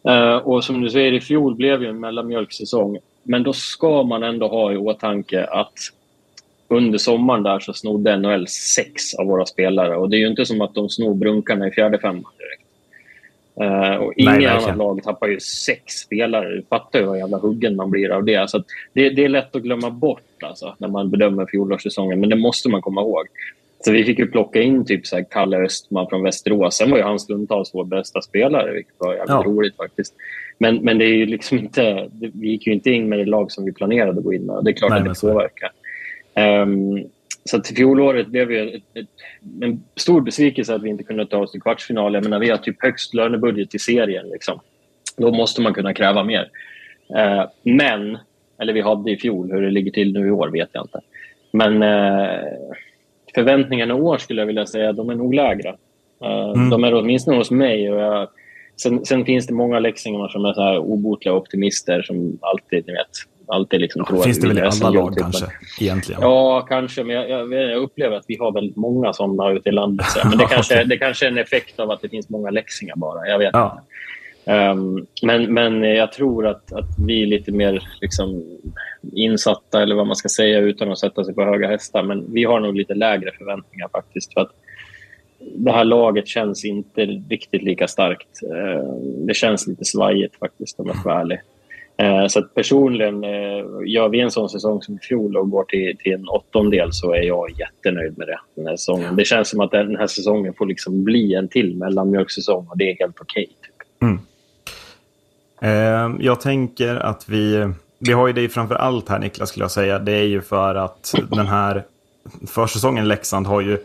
Uh, 0.08 0.36
och 0.36 0.64
som 0.64 0.80
du 0.80 0.90
säger, 0.90 1.12
i 1.12 1.20
fjol 1.20 1.54
blev 1.54 1.82
ju 1.82 1.88
en 1.88 2.00
mellanmjölksäsong. 2.00 2.98
Men 3.22 3.42
då 3.42 3.52
ska 3.52 4.02
man 4.02 4.22
ändå 4.22 4.48
ha 4.48 4.72
i 4.72 4.76
åtanke 4.76 5.44
att 5.44 5.74
under 6.68 6.98
sommaren 6.98 7.42
där 7.42 7.58
så 7.60 7.72
snodde 7.72 8.16
NHL 8.16 8.48
sex 8.48 9.14
av 9.14 9.26
våra 9.26 9.46
spelare. 9.46 9.96
Och 9.96 10.10
det 10.10 10.16
är 10.16 10.20
ju 10.20 10.28
inte 10.28 10.46
som 10.46 10.60
att 10.60 10.74
de 10.74 10.88
snor 10.88 11.14
brunkarna 11.14 11.68
i 11.68 11.70
fjärde 11.70 11.98
femman 11.98 12.32
direkt. 12.38 12.67
Eh, 13.60 13.94
och 13.97 14.12
verkligen. 14.16 14.51
annan 14.56 14.78
lag 14.78 15.02
tappar 15.02 15.26
ju 15.28 15.40
sex 15.40 15.93
spelare. 15.94 16.48
Du 16.55 16.62
fattar 16.70 16.98
ju 16.98 17.05
vad 17.05 17.18
jävla 17.18 17.36
huggen 17.39 17.76
man 17.76 17.90
blir 17.90 18.10
av 18.10 18.24
det. 18.24 18.51
Så 18.51 18.56
att 18.56 18.64
det, 18.93 19.10
det 19.10 19.24
är 19.24 19.28
lätt 19.28 19.56
att 19.56 19.62
glömma 19.62 19.90
bort 19.90 20.43
alltså, 20.43 20.74
när 20.78 20.89
man 20.89 21.10
bedömer 21.10 21.47
fjolårssäsongen, 21.47 22.20
men 22.20 22.28
det 22.30 22.36
måste 22.36 22.68
man 22.68 22.82
komma 22.82 23.01
ihåg. 23.01 23.26
Så 23.85 23.93
vi 23.93 24.05
fick 24.05 24.18
ju 24.18 24.26
plocka 24.26 24.60
in 24.62 24.85
typ 24.85 25.06
så 25.06 25.16
här 25.16 25.26
Kalle 25.30 25.56
Östman 25.59 26.06
från 26.09 26.22
Västerås. 26.22 26.76
Sen 26.76 26.90
var 26.90 26.98
ju 26.98 27.05
han 27.05 27.18
stundtals 27.18 27.70
vår 27.74 27.85
bästa 27.85 28.22
spelare, 28.22 28.72
vilket 28.72 28.94
var 28.98 29.12
jävligt 29.14 29.28
Ja. 29.28 29.43
roligt 29.47 29.76
faktiskt. 29.76 30.14
Men, 30.59 30.76
men 30.76 30.98
det 30.98 31.05
är 31.05 31.14
ju 31.14 31.26
liksom 31.26 31.59
inte, 31.59 32.09
vi 32.35 32.48
gick 32.48 32.66
ju 32.66 32.72
inte 32.72 32.90
in 32.90 33.09
med 33.09 33.18
det 33.18 33.24
lag 33.24 33.52
som 33.52 33.64
vi 33.64 33.72
planerade 33.72 34.18
att 34.18 34.24
gå 34.24 34.32
in 34.32 34.47
med. 34.47 34.64
Det 34.64 34.70
är 34.70 34.72
klart 34.72 34.90
Nej, 34.90 34.98
att 34.98 35.20
det 35.20 35.20
påverkar. 35.20 35.70
Ehm, 36.35 37.05
så 37.48 37.56
att 37.56 37.68
fjolåret 37.68 38.26
blev 38.26 38.52
ju 38.52 38.68
ett, 38.68 38.82
ett, 38.94 39.06
en 39.62 39.84
stor 39.96 40.20
besvikelse 40.20 40.74
att 40.74 40.82
vi 40.82 40.88
inte 40.88 41.04
kunde 41.04 41.26
ta 41.26 41.38
oss 41.38 41.52
till 41.52 41.60
kvartsfinal. 41.60 42.14
Jag 42.14 42.24
menar, 42.24 42.38
vi 42.38 42.50
har 42.50 42.56
typ 42.56 42.82
högst 42.82 43.14
lönebudget 43.14 43.74
i 43.74 43.78
serien. 43.78 44.28
Liksom. 44.28 44.60
Då 45.16 45.32
måste 45.32 45.60
man 45.60 45.74
kunna 45.74 45.94
kräva 45.94 46.24
mer. 46.24 46.50
Eh, 47.16 47.44
men, 47.62 48.18
eller 48.58 48.72
vi 48.72 48.80
hade 48.80 49.10
i 49.10 49.16
fjol, 49.16 49.52
hur 49.52 49.62
det 49.62 49.70
ligger 49.70 49.90
till 49.90 50.12
nu 50.12 50.26
i 50.26 50.30
år 50.30 50.48
vet 50.48 50.68
jag 50.72 50.84
inte. 50.84 51.00
Men 51.52 51.82
eh, 51.82 52.40
förväntningarna 53.34 53.94
i 53.94 54.00
år 54.00 54.18
skulle 54.18 54.42
jag 54.42 54.46
vilja 54.46 54.66
säga, 54.66 54.92
de 54.92 55.10
är 55.10 55.14
nog 55.14 55.34
lägre. 55.34 55.68
Eh, 56.24 56.48
Mm. 56.54 56.70
De 56.70 56.84
är 56.84 56.94
åtminstone 56.94 57.36
hos 57.36 57.50
mig. 57.50 57.92
Och 57.92 58.00
jag, 58.00 58.28
sen, 58.82 59.04
sen 59.04 59.24
finns 59.24 59.46
det 59.46 59.54
många 59.54 59.78
leksingar 59.78 60.28
som 60.28 60.44
är 60.44 60.52
så 60.52 60.62
här 60.62 60.78
obotliga 60.78 61.34
optimister 61.34 62.02
som 62.02 62.38
alltid, 62.40 62.86
ni 62.86 62.92
vet, 62.92 63.08
alltid 63.48 63.80
liksom 63.80 64.04
tror 64.04 64.22
finns 64.22 64.36
att 64.38 64.42
det 64.42 64.48
väl 64.48 64.58
i 64.58 64.60
alla 64.60 64.90
lag 64.90 64.92
guldtiteln. 65.14 65.32
kanske, 65.32 65.84
egentligen. 65.84 66.20
Ja, 66.22 66.60
kanske. 66.68 67.04
Men 67.04 67.16
jag, 67.16 67.30
jag, 67.30 67.52
jag 67.52 67.76
upplever 67.82 68.16
att 68.16 68.24
vi 68.28 68.36
har 68.40 68.52
väldigt 68.52 68.76
många 68.76 69.12
sådana 69.12 69.50
ute 69.52 69.68
i 69.68 69.72
landet. 69.72 70.06
Så. 70.06 70.28
Men 70.28 70.38
det 70.38 70.44
kanske, 70.50 70.84
det 70.84 70.96
kanske 70.98 71.26
är 71.26 71.30
en 71.30 71.38
effekt 71.38 71.80
av 71.80 71.90
att 71.90 72.02
det 72.02 72.08
finns 72.08 72.28
många 72.28 72.50
leksingar 72.50 72.96
bara. 72.96 73.26
Jag 73.26 73.38
vet 73.38 73.50
Ja. 73.52 73.72
inte. 73.72 73.84
Ehm, 74.52 75.06
men, 75.22 75.54
men 75.54 75.82
jag 75.82 76.12
tror 76.12 76.46
att, 76.46 76.72
att 76.72 76.86
vi 77.06 77.22
är 77.22 77.26
lite 77.26 77.52
mer 77.52 77.88
liksom, 78.00 78.44
insatta, 79.12 79.82
eller 79.82 79.94
vad 79.94 80.06
man 80.06 80.16
ska 80.16 80.28
säga, 80.28 80.58
utan 80.58 80.92
att 80.92 80.98
sätta 80.98 81.24
sig 81.24 81.34
på 81.34 81.42
höga 81.44 81.68
hästar. 81.68 82.02
Men 82.02 82.32
vi 82.32 82.44
har 82.44 82.60
nog 82.60 82.74
lite 82.76 82.94
lägre 82.94 83.30
förväntningar 83.38 83.88
faktiskt. 83.92 84.34
För 84.34 84.40
att 84.40 84.50
det 85.54 85.72
här 85.72 85.84
laget 85.84 86.28
känns 86.28 86.64
inte 86.64 87.00
riktigt 87.30 87.62
lika 87.62 87.88
starkt. 87.88 88.42
Ehm, 88.42 89.26
det 89.26 89.34
känns 89.34 89.66
lite 89.66 89.84
svajigt 89.84 90.38
faktiskt, 90.38 90.80
om 90.80 90.86
jag 90.86 90.96
ska 90.96 91.08
vara 91.08 91.20
ärlig. 91.20 91.40
Eh, 92.02 92.26
så 92.26 92.38
att 92.38 92.54
personligen, 92.54 93.24
eh, 93.24 93.64
gör 93.86 94.08
vi 94.08 94.20
en 94.20 94.30
sån 94.30 94.48
säsong 94.48 94.82
som 94.82 94.94
i 94.94 94.98
fjol 94.98 95.36
och 95.36 95.50
går 95.50 95.64
till, 95.64 95.96
till 95.98 96.12
en 96.12 96.28
åttondel 96.28 96.92
så 96.92 97.12
är 97.12 97.22
jag 97.22 97.50
jättenöjd 97.58 98.18
med 98.18 98.26
det. 98.26 98.40
Den 98.54 98.66
här 98.66 98.76
säsongen. 98.76 99.16
Det 99.16 99.24
känns 99.24 99.48
som 99.48 99.60
att 99.60 99.70
den 99.70 99.96
här 99.96 100.06
säsongen 100.06 100.54
får 100.54 100.66
liksom 100.66 101.04
bli 101.04 101.34
en 101.34 101.48
till 101.48 101.76
mellanmjölkssäsong 101.76 102.66
och 102.70 102.78
det 102.78 102.90
är 102.90 102.96
helt 102.98 103.20
okej. 103.20 103.46
typ. 103.46 104.02
Mm. 104.02 104.18
Eh, 105.60 106.24
jag 106.24 106.40
tänker 106.40 106.96
att 106.96 107.28
vi, 107.28 107.72
vi 107.98 108.12
har 108.12 108.26
ju 108.26 108.32
dig 108.32 108.48
framför 108.48 108.74
allt 108.74 109.08
här 109.08 109.18
Niklas 109.18 109.48
skulle 109.48 109.64
jag 109.64 109.70
säga. 109.70 109.98
Det 109.98 110.12
är 110.12 110.26
ju 110.26 110.40
för 110.40 110.74
att 110.74 111.14
den 111.30 111.46
här 111.46 111.84
försäsongen 112.46 113.04
i 113.04 113.06
Leksand 113.06 113.46
har 113.46 113.60
ju 113.60 113.78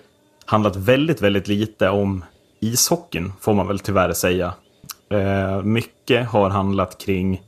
handlat 0.45 0.75
väldigt, 0.75 1.21
väldigt 1.21 1.47
lite 1.47 1.89
om 1.89 2.25
ishockeyn 2.59 3.31
får 3.41 3.53
man 3.53 3.67
väl 3.67 3.79
tyvärr 3.79 4.13
säga. 4.13 4.53
Eh, 5.09 5.61
mycket 5.63 6.27
har 6.27 6.49
handlat 6.49 7.05
kring 7.05 7.41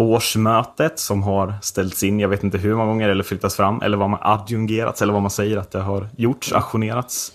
årsmötet 0.00 0.98
som 0.98 1.22
har 1.22 1.54
ställts 1.62 2.02
in, 2.02 2.20
jag 2.20 2.28
vet 2.28 2.44
inte 2.44 2.58
hur 2.58 2.74
många 2.74 2.86
gånger, 2.86 3.08
eller 3.08 3.24
flyttats 3.24 3.56
fram, 3.56 3.82
eller 3.82 3.96
vad 3.96 4.10
man 4.10 4.20
adjungerats, 4.22 5.02
eller 5.02 5.12
vad 5.12 5.22
man 5.22 5.30
säger 5.30 5.56
att 5.56 5.70
det 5.70 5.78
har 5.78 6.08
gjorts, 6.16 6.52
auktionerats. 6.52 7.32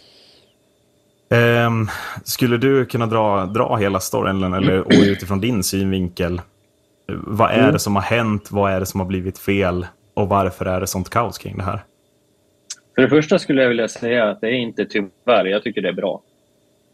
Ehm, 1.29 1.87
skulle 2.23 2.57
du 2.57 2.85
kunna 2.85 3.05
dra, 3.05 3.45
dra 3.45 3.75
hela 3.75 3.99
storyn, 3.99 4.53
eller 4.53 4.79
och 4.81 4.91
utifrån 4.91 5.41
din 5.41 5.63
synvinkel, 5.63 6.41
vad 7.07 7.51
är 7.51 7.71
det 7.71 7.79
som 7.79 7.95
har 7.95 8.03
hänt, 8.03 8.51
vad 8.51 8.71
är 8.71 8.79
det 8.79 8.85
som 8.85 8.99
har 8.99 9.07
blivit 9.07 9.37
fel 9.37 9.87
och 10.13 10.29
varför 10.29 10.65
är 10.65 10.79
det 10.79 10.87
sånt 10.87 11.09
kaos 11.09 11.37
kring 11.37 11.57
det 11.57 11.63
här? 11.63 11.83
För 12.95 13.01
det 13.01 13.09
första 13.09 13.39
skulle 13.39 13.61
jag 13.61 13.69
vilja 13.69 13.87
säga 13.87 14.29
att 14.29 14.41
det 14.41 14.47
är 14.47 14.53
inte 14.53 14.85
tyvärr, 14.85 15.45
jag 15.45 15.63
tycker 15.63 15.81
det 15.81 15.89
är 15.89 15.93
bra. 15.93 16.21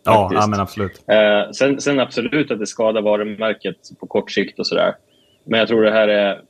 Ja, 0.03 0.31
ja 0.33 0.47
men 0.47 0.59
absolut. 0.59 1.03
Eh, 1.07 1.51
sen, 1.51 1.81
sen 1.81 1.99
absolut 1.99 2.51
att 2.51 2.59
det 2.59 2.67
skadar 2.67 3.01
varumärket 3.01 3.75
på 3.99 4.07
kort 4.07 4.31
sikt 4.31 4.59
och 4.59 4.67
sådär. 4.67 4.95
Men 5.43 5.59
jag 5.59 5.67
tror 5.67 5.83
det 5.83 5.91
här 5.91 6.07
är 6.07 6.41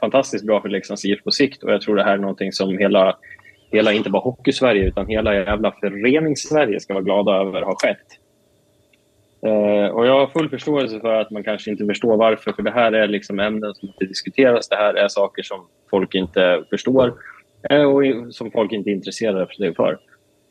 fantastiskt 0.00 0.46
bra 0.46 0.60
för 0.60 0.68
Leksands 0.68 1.04
IF 1.04 1.24
på 1.24 1.30
sikt 1.30 1.62
och 1.62 1.72
jag 1.72 1.80
tror 1.80 1.96
det 1.96 2.04
här 2.04 2.12
är 2.12 2.18
någonting 2.18 2.52
som 2.52 2.78
hela, 2.78 3.16
hela 3.70 3.92
inte 3.92 4.10
bara 4.10 4.22
Hockeysverige 4.22 4.84
utan 4.84 5.06
hela 5.06 5.34
jävla 5.34 5.72
förenings-Sverige 5.80 6.80
ska 6.80 6.94
vara 6.94 7.04
glada 7.04 7.32
över 7.32 7.62
har 7.62 7.74
skett. 7.74 8.18
Eh, 9.46 9.86
och 9.86 10.06
jag 10.06 10.20
har 10.20 10.26
full 10.26 10.50
förståelse 10.50 11.00
för 11.00 11.20
att 11.20 11.30
man 11.30 11.44
kanske 11.44 11.70
inte 11.70 11.86
förstår 11.86 12.16
varför, 12.16 12.52
för 12.52 12.62
det 12.62 12.70
här 12.70 12.92
är 12.92 13.08
liksom 13.08 13.40
ämnen 13.40 13.74
som 13.74 13.88
inte 13.88 14.04
diskuteras. 14.04 14.68
Det 14.68 14.76
här 14.76 14.94
är 14.94 15.08
saker 15.08 15.42
som 15.42 15.66
folk 15.90 16.14
inte 16.14 16.64
förstår 16.70 17.14
eh, 17.70 17.82
och 17.82 18.02
som 18.34 18.50
folk 18.50 18.72
inte 18.72 18.90
är 18.90 18.92
intresserade 18.92 19.54
sig 19.54 19.74
för. 19.74 19.98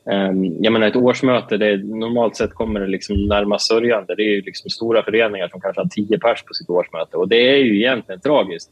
Um, 0.06 0.56
jag 0.62 0.72
menar 0.72 0.86
ett 0.86 0.96
årsmöte, 0.96 1.56
det 1.56 1.66
är, 1.66 1.76
normalt 1.78 2.36
sett 2.36 2.54
kommer 2.54 2.80
det 2.80 2.86
liksom 2.86 3.26
närmast 3.26 3.66
sörjande. 3.68 4.14
Det 4.14 4.22
är 4.22 4.42
liksom 4.42 4.70
stora 4.70 5.02
föreningar 5.02 5.48
som 5.48 5.60
kanske 5.60 5.80
har 5.80 5.88
tio 5.88 6.18
pers 6.18 6.42
på 6.42 6.54
sitt 6.54 6.70
årsmöte 6.70 7.16
och 7.16 7.28
det 7.28 7.54
är 7.54 7.56
ju 7.56 7.76
egentligen 7.76 8.20
tragiskt. 8.20 8.70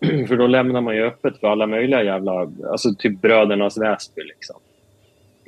för 0.28 0.36
då 0.36 0.46
lämnar 0.46 0.80
man 0.80 0.96
ju 0.96 1.02
öppet 1.06 1.40
för 1.40 1.46
alla 1.48 1.66
möjliga 1.66 2.02
jävla, 2.02 2.50
alltså 2.70 2.94
typ 2.98 3.20
brödernas 3.22 3.78
Väsby 3.78 4.22
liksom. 4.22 4.56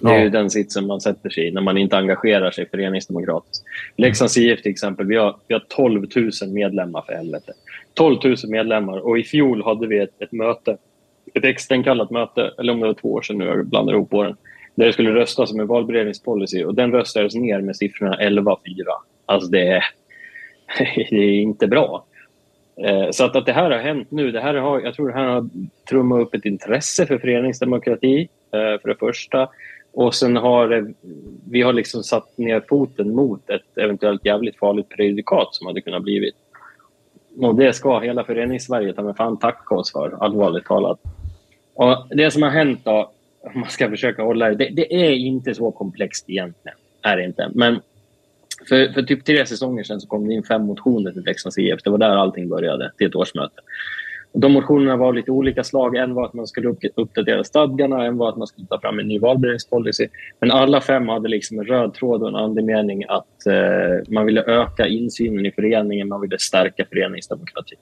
Det 0.01 0.09
är 0.09 0.15
Ja. 0.19 0.23
ju 0.23 0.31
den 0.31 0.51
sitsen 0.51 0.87
man 0.87 1.01
sätter 1.01 1.31
sig 1.31 1.49
i 1.49 1.51
när 1.51 1.61
man 1.61 1.79
inte 1.79 1.97
engagerar 1.97 2.51
sig 2.51 2.69
föreningsdemokratiskt. 2.71 3.65
Leksands 3.97 4.37
IF 4.39 4.63
till 4.63 4.71
exempel, 4.73 5.07
vi 5.07 5.17
har, 5.17 5.37
vi 5.49 5.55
har 5.55 5.65
12 5.69 6.07
000 6.17 6.31
medlemmar 6.53 7.03
för 7.07 7.13
helvete. 7.13 7.53
12 7.95 8.19
000 8.25 8.37
medlemmar 8.49 8.99
och 8.99 9.19
i 9.19 9.23
fjol 9.23 9.63
hade 9.65 9.87
vi 9.87 9.99
ett, 9.99 10.23
ett 10.23 10.33
möte, 10.33 10.77
ett 11.35 11.45
extrainkallat 11.45 12.11
möte, 12.11 12.51
eller 12.59 12.73
om 12.73 12.81
det 12.81 12.87
var 12.87 12.95
två 12.95 13.13
år 13.13 13.23
sedan 13.23 13.39
nu, 13.39 13.45
jag 13.45 13.67
blandar 13.67 13.95
ihop 13.95 14.15
åren, 14.15 14.37
där 14.75 14.87
det 14.87 14.93
skulle 14.93 15.15
röstas 15.15 15.53
om 15.53 15.61
en 15.61 15.67
valberedningspolicy 15.67 16.65
och 16.65 16.75
den 16.75 16.93
röstades 16.93 17.35
ner 17.35 17.61
med 17.61 17.77
siffrorna 17.77 18.17
11-4. 18.17 18.57
Alltså 19.27 19.51
det 19.51 19.69
är, 19.69 19.85
det 21.11 21.17
är 21.17 21.41
inte 21.41 21.67
bra. 21.67 22.05
Eh, 22.77 23.11
så 23.11 23.25
att, 23.25 23.37
att 23.37 23.47
det 23.47 23.53
här 23.53 23.71
har 23.71 23.79
hänt 23.79 24.11
nu, 24.11 24.31
det 24.31 24.41
här 24.41 24.55
har, 24.55 24.81
jag 24.81 24.95
tror 24.95 25.09
det 25.09 25.15
här 25.15 25.29
har 25.29 25.49
trummat 25.89 26.21
upp 26.21 26.35
ett 26.35 26.45
intresse 26.45 27.07
för 27.07 27.19
föreningsdemokrati, 27.19 28.29
eh, 28.53 28.81
för 28.81 28.89
det 28.89 28.97
första. 28.97 29.49
Och 29.93 30.15
sen 30.15 30.37
har 30.37 30.73
eh, 30.73 30.85
vi 31.51 31.63
har 31.63 31.73
liksom 31.73 32.03
satt 32.03 32.39
ner 32.39 32.65
foten 32.69 33.15
mot 33.15 33.51
ett 33.51 33.79
eventuellt 33.79 34.25
jävligt 34.27 34.59
farligt 34.59 34.89
prejudikat 34.89 35.49
som 35.55 35.67
hade 35.67 35.81
kunnat 35.81 36.03
blivit. 36.03 36.35
Och 37.39 37.55
det 37.55 37.73
ska 37.73 37.99
hela 37.99 38.25
föreningssverige 38.25 38.93
ta 38.93 39.03
med 39.03 39.17
fan 39.17 39.37
tacka 39.37 39.75
oss 39.75 39.93
för, 39.93 40.25
allvarligt 40.25 40.65
talat. 40.65 40.99
Och 41.75 42.07
det 42.11 42.31
som 42.31 42.43
har 42.43 42.51
hänt 42.51 42.81
då, 42.85 43.11
om 43.45 43.61
man 43.61 43.71
ska 43.71 43.91
försöka 43.91 44.23
hålla 44.23 44.51
det, 44.51 44.69
det, 44.69 44.95
är 44.95 45.11
inte 45.11 45.55
så 45.55 45.71
komplext 45.71 46.25
egentligen. 46.31 46.79
Är 47.03 47.17
det 47.17 47.25
inte. 47.25 47.51
Men 47.55 47.81
för, 48.69 48.93
för 48.93 49.03
typ 49.03 49.25
tre 49.25 49.47
säsonger 49.47 49.85
sedan 49.85 50.01
så 50.01 50.09
kom 50.09 50.29
det 50.29 50.35
in 50.35 50.43
fem 50.43 50.63
motioner 50.63 51.13
till 51.13 51.25
Leksands 51.25 51.59
IF. 51.59 51.83
Det 51.83 51.91
var 51.91 51.99
där 51.99 52.17
allting 52.17 52.49
började, 52.49 52.93
till 52.99 53.07
ett 53.07 53.15
årsmöte. 53.15 53.61
De 54.37 54.53
motionerna 54.53 54.97
var 54.97 55.07
av 55.07 55.15
lite 55.15 55.31
olika 55.31 55.65
slag. 55.65 55.97
En 55.97 56.15
var 56.15 56.25
att 56.25 56.35
man 56.35 56.47
skulle 56.47 56.75
uppdatera 56.95 57.45
stadgarna, 57.45 58.05
en 58.05 58.17
var 58.17 58.29
att 58.29 58.37
man 58.37 58.47
skulle 58.47 58.67
ta 58.67 58.81
fram 58.81 58.99
en 58.99 59.09
ny 59.09 59.19
valberedningspolicy. 59.19 60.09
Men 60.41 60.51
alla 60.51 60.81
fem 60.81 61.09
hade 61.09 61.29
liksom 61.29 61.59
en 61.59 61.65
röd 61.65 61.95
tråd 61.95 62.23
och 62.23 62.29
en 62.29 62.37
andemening 62.37 63.05
att 63.09 63.47
eh, 63.47 64.13
man 64.13 64.27
ville 64.27 64.43
öka 64.43 64.87
insynen 64.87 65.47
i 65.47 65.51
föreningen, 65.51 66.09
man 66.09 66.21
ville 66.21 66.39
stärka 66.39 66.85
föreningsdemokratin. 66.85 67.79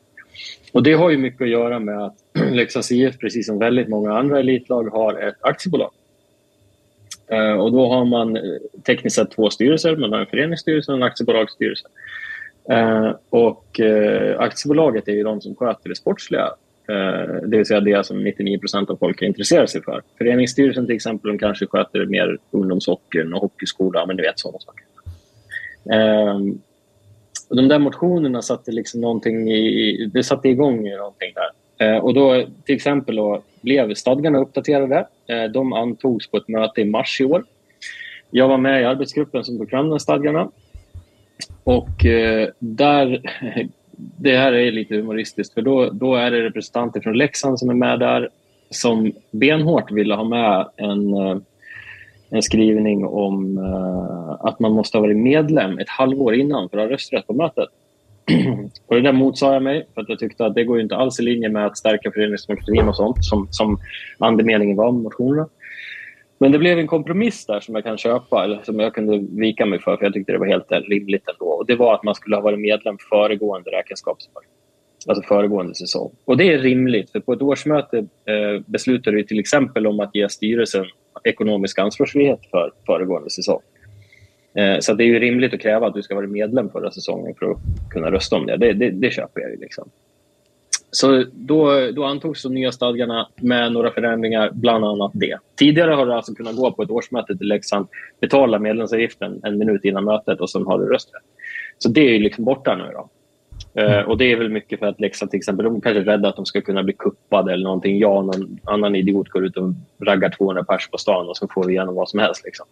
Och 0.72 0.82
det 0.82 0.92
har 0.92 1.10
ju 1.10 1.16
mycket 1.16 1.42
att 1.42 1.48
göra 1.48 1.78
med 1.78 2.04
att 2.04 2.16
Leksands 2.52 2.92
IF, 2.92 3.18
precis 3.18 3.46
som 3.46 3.58
väldigt 3.58 3.88
många 3.88 4.18
andra 4.18 4.40
elitlag, 4.40 4.84
har 4.84 5.28
ett 5.28 5.36
aktiebolag. 5.40 5.90
Eh, 7.32 7.52
och 7.52 7.72
då 7.72 7.88
har 7.88 8.04
man 8.04 8.36
eh, 8.36 8.42
tekniskt 8.86 9.16
sett 9.16 9.30
två 9.30 9.50
styrelser. 9.50 9.96
Man 9.96 10.12
har 10.12 10.20
en 10.20 10.26
föreningsstyrelse 10.26 10.92
och 10.92 10.98
en 10.98 11.02
aktiebolagsstyrelse. 11.02 11.88
Eh, 12.70 13.12
och 13.30 13.80
eh, 13.80 14.40
aktiebolaget 14.40 15.08
är 15.08 15.12
ju 15.12 15.22
de 15.22 15.40
som 15.40 15.54
sköter 15.54 15.88
det 15.88 15.96
sportsliga. 15.96 16.50
Eh, 16.88 17.34
det 17.46 17.56
vill 17.56 17.66
säga 17.66 17.80
det 17.80 18.06
som 18.06 18.26
99% 18.26 18.90
av 18.90 18.96
folk 18.96 19.22
intresserar 19.22 19.66
sig 19.66 19.82
för. 19.82 20.02
Föreningsstyrelsen 20.18 20.86
till 20.86 20.96
exempel 20.96 21.30
de 21.30 21.38
kanske 21.38 21.66
sköter 21.66 22.06
mer 22.06 22.38
ungdomshockeyn 22.50 23.34
och 23.34 23.40
hockeyskolan. 23.40 24.08
men 24.08 24.16
du 24.16 24.22
vet 24.22 24.38
sådana 24.38 24.58
saker. 24.58 24.84
Eh, 25.92 26.36
och 27.48 27.56
de 27.56 27.68
där 27.68 27.78
motionerna 27.78 28.42
satte 28.42 28.72
liksom 28.72 29.00
någonting 29.00 29.50
i, 29.50 30.10
det 30.14 30.22
satte 30.22 30.48
igång 30.48 30.88
någonting 30.90 31.32
där. 31.34 31.50
Eh, 31.86 31.98
och 31.98 32.14
då 32.14 32.46
till 32.64 32.74
exempel 32.74 33.16
då 33.16 33.42
blev 33.60 33.94
stadgarna 33.94 34.38
uppdaterade. 34.38 35.06
Eh, 35.26 35.44
de 35.44 35.72
antogs 35.72 36.30
på 36.30 36.36
ett 36.36 36.48
möte 36.48 36.80
i 36.80 36.84
mars 36.84 37.20
i 37.20 37.24
år. 37.24 37.44
Jag 38.30 38.48
var 38.48 38.58
med 38.58 38.82
i 38.82 38.84
arbetsgruppen 38.84 39.44
som 39.44 39.58
tog 39.58 39.70
fram 39.70 39.88
de 39.88 40.00
stadgarna. 40.00 40.50
Och 41.64 42.06
eh, 42.06 42.48
där, 42.58 43.22
det 43.96 44.36
här 44.36 44.52
är 44.52 44.72
lite 44.72 44.96
humoristiskt, 44.96 45.54
för 45.54 45.62
då, 45.62 45.90
då 45.90 46.14
är 46.14 46.30
det 46.30 46.44
representanter 46.44 47.00
från 47.00 47.18
Leksand 47.18 47.58
som 47.58 47.70
är 47.70 47.74
med 47.74 47.98
där 47.98 48.28
som 48.70 49.12
benhårt 49.30 49.90
ville 49.90 50.14
ha 50.14 50.24
med 50.24 50.68
en, 50.76 51.14
eh, 51.14 51.36
en 52.30 52.42
skrivning 52.42 53.04
om 53.06 53.58
eh, 53.58 54.46
att 54.46 54.60
man 54.60 54.72
måste 54.72 54.98
ha 54.98 55.02
varit 55.02 55.16
medlem 55.16 55.78
ett 55.78 55.88
halvår 55.88 56.34
innan 56.34 56.68
för 56.68 56.78
att 56.78 56.84
ha 56.84 56.94
rösträtt 56.94 57.26
på 57.26 57.32
mötet. 57.32 57.68
och 58.86 58.94
det 58.94 59.00
där 59.00 59.12
motsade 59.12 59.54
jag 59.54 59.62
mig, 59.62 59.86
för 59.94 60.00
att 60.00 60.08
jag 60.08 60.18
tyckte 60.18 60.46
att 60.46 60.54
det 60.54 60.64
går 60.64 60.80
inte 60.80 60.96
alls 60.96 61.20
i 61.20 61.22
linje 61.22 61.48
med 61.48 61.66
att 61.66 61.78
stärka 61.78 62.10
föreningsdemokratin 62.10 62.88
och 62.88 62.96
sånt 62.96 63.24
som, 63.24 63.48
som 63.50 63.78
andemeningen 64.18 64.76
var 64.76 64.92
med 64.92 65.02
motionerna. 65.02 65.48
Men 66.42 66.52
det 66.52 66.58
blev 66.58 66.78
en 66.78 66.86
kompromiss 66.86 67.46
där 67.46 67.60
som 67.60 67.74
jag 67.74 67.84
kan 67.84 67.98
köpa, 67.98 68.44
eller 68.44 68.62
som 68.62 68.80
jag 68.80 68.94
kunde 68.94 69.40
vika 69.40 69.66
mig 69.66 69.78
för, 69.78 69.96
för 69.96 70.04
jag 70.04 70.12
tyckte 70.12 70.32
det 70.32 70.38
var 70.38 70.46
helt 70.46 70.72
eh, 70.72 70.78
rimligt 70.78 71.28
ändå. 71.28 71.44
Och 71.44 71.66
det 71.66 71.76
var 71.76 71.94
att 71.94 72.02
man 72.02 72.14
skulle 72.14 72.36
ha 72.36 72.40
varit 72.42 72.60
medlem 72.60 72.96
föregående 73.10 73.70
räkenskapsår. 73.70 74.42
Alltså 75.06 75.22
föregående 75.22 75.74
säsong. 75.74 76.10
Och 76.24 76.36
det 76.36 76.52
är 76.52 76.58
rimligt, 76.58 77.10
för 77.10 77.20
på 77.20 77.32
ett 77.32 77.42
årsmöte 77.42 77.98
eh, 77.98 78.62
beslutar 78.66 79.12
du 79.12 79.22
till 79.22 79.38
exempel 79.38 79.86
om 79.86 80.00
att 80.00 80.14
ge 80.14 80.28
styrelsen 80.28 80.84
ekonomisk 81.24 81.78
ansvarsfrihet 81.78 82.40
för 82.50 82.72
föregående 82.86 83.30
säsong. 83.30 83.60
Eh, 84.54 84.78
så 84.80 84.94
det 84.94 85.04
är 85.04 85.08
ju 85.08 85.18
rimligt 85.18 85.54
att 85.54 85.60
kräva 85.60 85.86
att 85.86 85.94
du 85.94 86.02
ska 86.02 86.14
vara 86.14 86.26
medlem 86.26 86.70
förra 86.70 86.90
säsongen 86.90 87.34
för 87.38 87.50
att 87.50 87.58
kunna 87.90 88.10
rösta 88.10 88.36
om 88.36 88.46
det. 88.46 88.56
Det, 88.56 88.72
det, 88.72 88.90
det 88.90 89.10
köper 89.10 89.40
jag 89.40 89.50
ju. 89.50 89.56
Liksom. 89.56 89.90
Så 90.94 91.24
då, 91.32 91.90
då 91.90 92.04
antogs 92.04 92.42
de 92.42 92.54
nya 92.54 92.72
stadgarna 92.72 93.28
med 93.36 93.72
några 93.72 93.90
förändringar, 93.90 94.50
bland 94.52 94.84
annat 94.84 95.10
det. 95.14 95.38
Tidigare 95.54 95.90
har 95.90 96.06
du 96.06 96.12
alltså 96.12 96.34
kunnat 96.34 96.56
gå 96.56 96.72
på 96.72 96.82
ett 96.82 96.90
årsmöte 96.90 97.36
till 97.36 97.48
Leksand, 97.48 97.86
betala 98.20 98.58
medlemsavgiften 98.58 99.40
en 99.44 99.58
minut 99.58 99.84
innan 99.84 100.04
mötet 100.04 100.40
och 100.40 100.50
sen 100.50 100.66
har 100.66 100.78
du 100.78 100.86
rösträtt. 100.86 101.22
Så 101.78 101.88
det 101.88 102.00
är 102.00 102.12
ju 102.12 102.18
liksom 102.18 102.44
borta 102.44 102.76
nu. 102.76 102.92
Då. 102.92 103.08
Uh, 103.80 104.00
och 104.00 104.18
Det 104.18 104.32
är 104.32 104.36
väl 104.36 104.48
mycket 104.48 104.78
för 104.78 104.86
att 104.86 105.00
Leksand 105.00 105.30
till 105.30 105.38
exempel, 105.38 105.64
de 105.64 105.80
kanske 105.80 106.00
är 106.00 106.04
rädda 106.04 106.28
att 106.28 106.36
de 106.36 106.46
ska 106.46 106.60
kunna 106.60 106.82
bli 106.82 106.92
kuppade 106.92 107.52
eller 107.52 107.64
någonting. 107.64 107.98
Jag 107.98 108.16
och 108.16 108.24
någon 108.24 108.58
annan 108.64 108.94
idiot 108.94 109.28
går 109.28 109.46
ut 109.46 109.56
och 109.56 109.72
raggar 110.00 110.30
200 110.30 110.64
pers 110.64 110.88
på 110.90 110.98
stan 110.98 111.28
och 111.28 111.36
så 111.36 111.48
får 111.48 111.64
vi 111.64 111.72
igenom 111.72 111.94
vad 111.94 112.08
som 112.08 112.20
helst. 112.20 112.44
Liksom. 112.44 112.66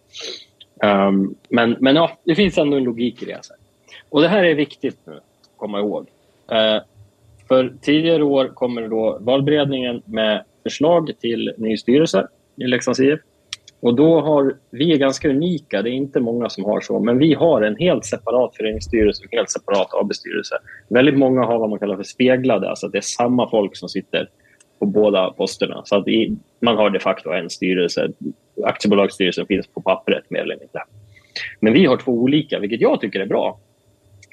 Um, 0.83 1.35
men, 1.49 1.75
men 1.79 1.95
ja, 1.95 2.17
det 2.23 2.35
finns 2.35 2.57
ändå 2.57 2.77
en 2.77 2.83
logik 2.83 3.23
i 3.23 3.25
det. 3.25 3.33
Alltså. 3.33 3.53
Och 4.09 4.21
det 4.21 4.27
här 4.27 4.43
är 4.43 4.55
viktigt 4.55 4.97
nu 5.05 5.13
att 5.13 5.21
komma 5.57 5.79
ihåg. 5.79 6.07
Uh, 6.51 6.81
för 7.51 7.73
tidigare 7.81 8.23
år 8.23 8.47
kommer 8.47 8.87
då 8.87 9.17
valberedningen 9.21 10.01
med 10.05 10.43
förslag 10.63 11.11
till 11.19 11.53
ny 11.57 11.77
styrelse 11.77 12.27
i 12.57 12.63
Leksands 12.63 12.99
IF. 12.99 13.19
Och 13.79 13.95
då 13.95 14.21
har 14.21 14.55
vi 14.69 14.93
är 14.93 14.97
ganska 14.97 15.29
unika, 15.29 15.81
det 15.81 15.89
är 15.89 15.93
inte 15.93 16.19
många 16.19 16.49
som 16.49 16.65
har 16.65 16.81
så, 16.81 16.99
men 16.99 17.17
vi 17.17 17.33
har 17.33 17.61
en 17.61 17.75
helt 17.75 18.05
separat 18.05 18.55
föreningsstyrelse 18.55 19.23
och 19.23 19.33
en 19.33 19.37
helt 19.37 19.49
separat 19.49 19.93
AB-styrelse. 19.93 20.55
Väldigt 20.89 21.17
många 21.17 21.45
har 21.45 21.59
vad 21.59 21.69
man 21.69 21.79
kallar 21.79 21.95
för 21.95 22.03
speglade, 22.03 22.69
alltså 22.69 22.85
att 22.85 22.91
det 22.91 22.97
är 22.97 23.01
samma 23.01 23.49
folk 23.49 23.77
som 23.77 23.89
sitter 23.89 24.29
på 24.79 24.85
båda 24.85 25.31
posterna. 25.31 25.81
Så 25.85 25.95
att 25.95 26.07
i, 26.07 26.37
man 26.59 26.77
har 26.77 26.89
de 26.89 26.99
facto 26.99 27.29
en 27.29 27.49
styrelse. 27.49 28.11
Aktiebolagsstyrelsen 28.65 29.45
finns 29.45 29.67
på 29.67 29.81
pappret 29.81 30.29
mer 30.29 30.39
eller 30.39 30.57
mindre. 30.59 30.81
Men 31.59 31.73
vi 31.73 31.85
har 31.85 31.97
två 31.97 32.11
olika, 32.11 32.59
vilket 32.59 32.81
jag 32.81 33.01
tycker 33.01 33.19
är 33.19 33.25
bra. 33.25 33.59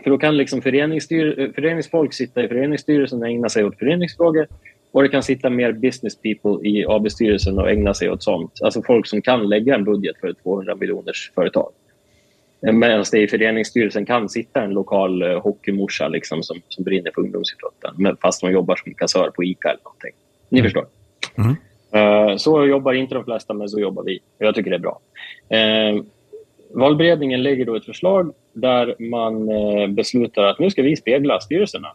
För 0.03 0.11
då 0.11 0.19
kan 0.19 0.37
liksom 0.37 0.63
föreningsfolk 0.63 2.13
sitta 2.15 2.45
i 2.45 2.49
föreningsstyrelsen 2.49 3.23
och 3.23 3.29
ägna 3.29 3.49
sig 3.49 3.65
åt 3.65 3.79
föreningsfrågor. 3.79 4.47
Och 4.93 5.03
det 5.03 5.09
kan 5.09 5.23
sitta 5.23 5.51
mer 5.51 5.73
business 5.73 6.17
people 6.17 6.69
i 6.69 6.85
AB-styrelsen 6.89 7.59
och 7.59 7.71
ägna 7.71 7.95
sig 7.95 8.11
åt 8.11 8.23
sånt. 8.23 8.53
Alltså 8.63 8.83
folk 8.83 9.07
som 9.07 9.23
kan 9.23 9.49
lägga 9.49 9.75
en 9.75 9.85
budget 9.85 10.17
för 10.21 10.29
ett 10.29 10.43
200 10.43 10.75
miljoners 10.75 11.33
företag. 11.35 11.71
Medan 12.61 13.05
det 13.13 13.19
i 13.19 13.29
föreningsstyrelsen 13.29 14.07
kan 14.07 14.29
sitta 14.29 14.63
en 14.63 14.71
lokal 14.71 15.23
uh, 15.23 15.41
hockeymorsa 15.41 16.09
liksom, 16.09 16.43
som, 16.43 16.61
som 16.69 16.85
brinner 16.85 17.11
för 17.15 17.23
ungdomsidrotten 17.23 18.17
fast 18.23 18.43
man 18.43 18.53
jobbar 18.53 18.77
som 18.77 18.95
kassör 18.95 19.31
på 19.31 19.45
ICA 19.45 19.69
eller 19.69 19.81
någonting. 19.85 20.13
Ni 20.49 20.63
förstår. 20.63 20.87
Mm. 21.35 21.57
Uh, 22.31 22.37
så 22.37 22.67
jobbar 22.67 22.93
inte 22.93 23.15
de 23.15 23.25
flesta, 23.25 23.55
men 23.55 23.69
så 23.69 23.81
jobbar 23.81 24.03
vi. 24.03 24.21
Jag 24.39 24.55
tycker 24.55 24.71
det 24.71 24.77
är 24.77 24.79
bra. 24.79 25.01
Uh, 25.55 26.03
valberedningen 26.75 27.43
lägger 27.43 27.65
då 27.65 27.77
ett 27.77 27.85
förslag 27.85 28.35
där 28.53 28.95
man 28.99 29.49
eh, 29.49 29.87
beslutar 29.87 30.43
att 30.43 30.59
nu 30.59 30.71
ska 30.71 30.83
vi 30.83 30.97
spegla 30.97 31.41
styrelserna. 31.41 31.89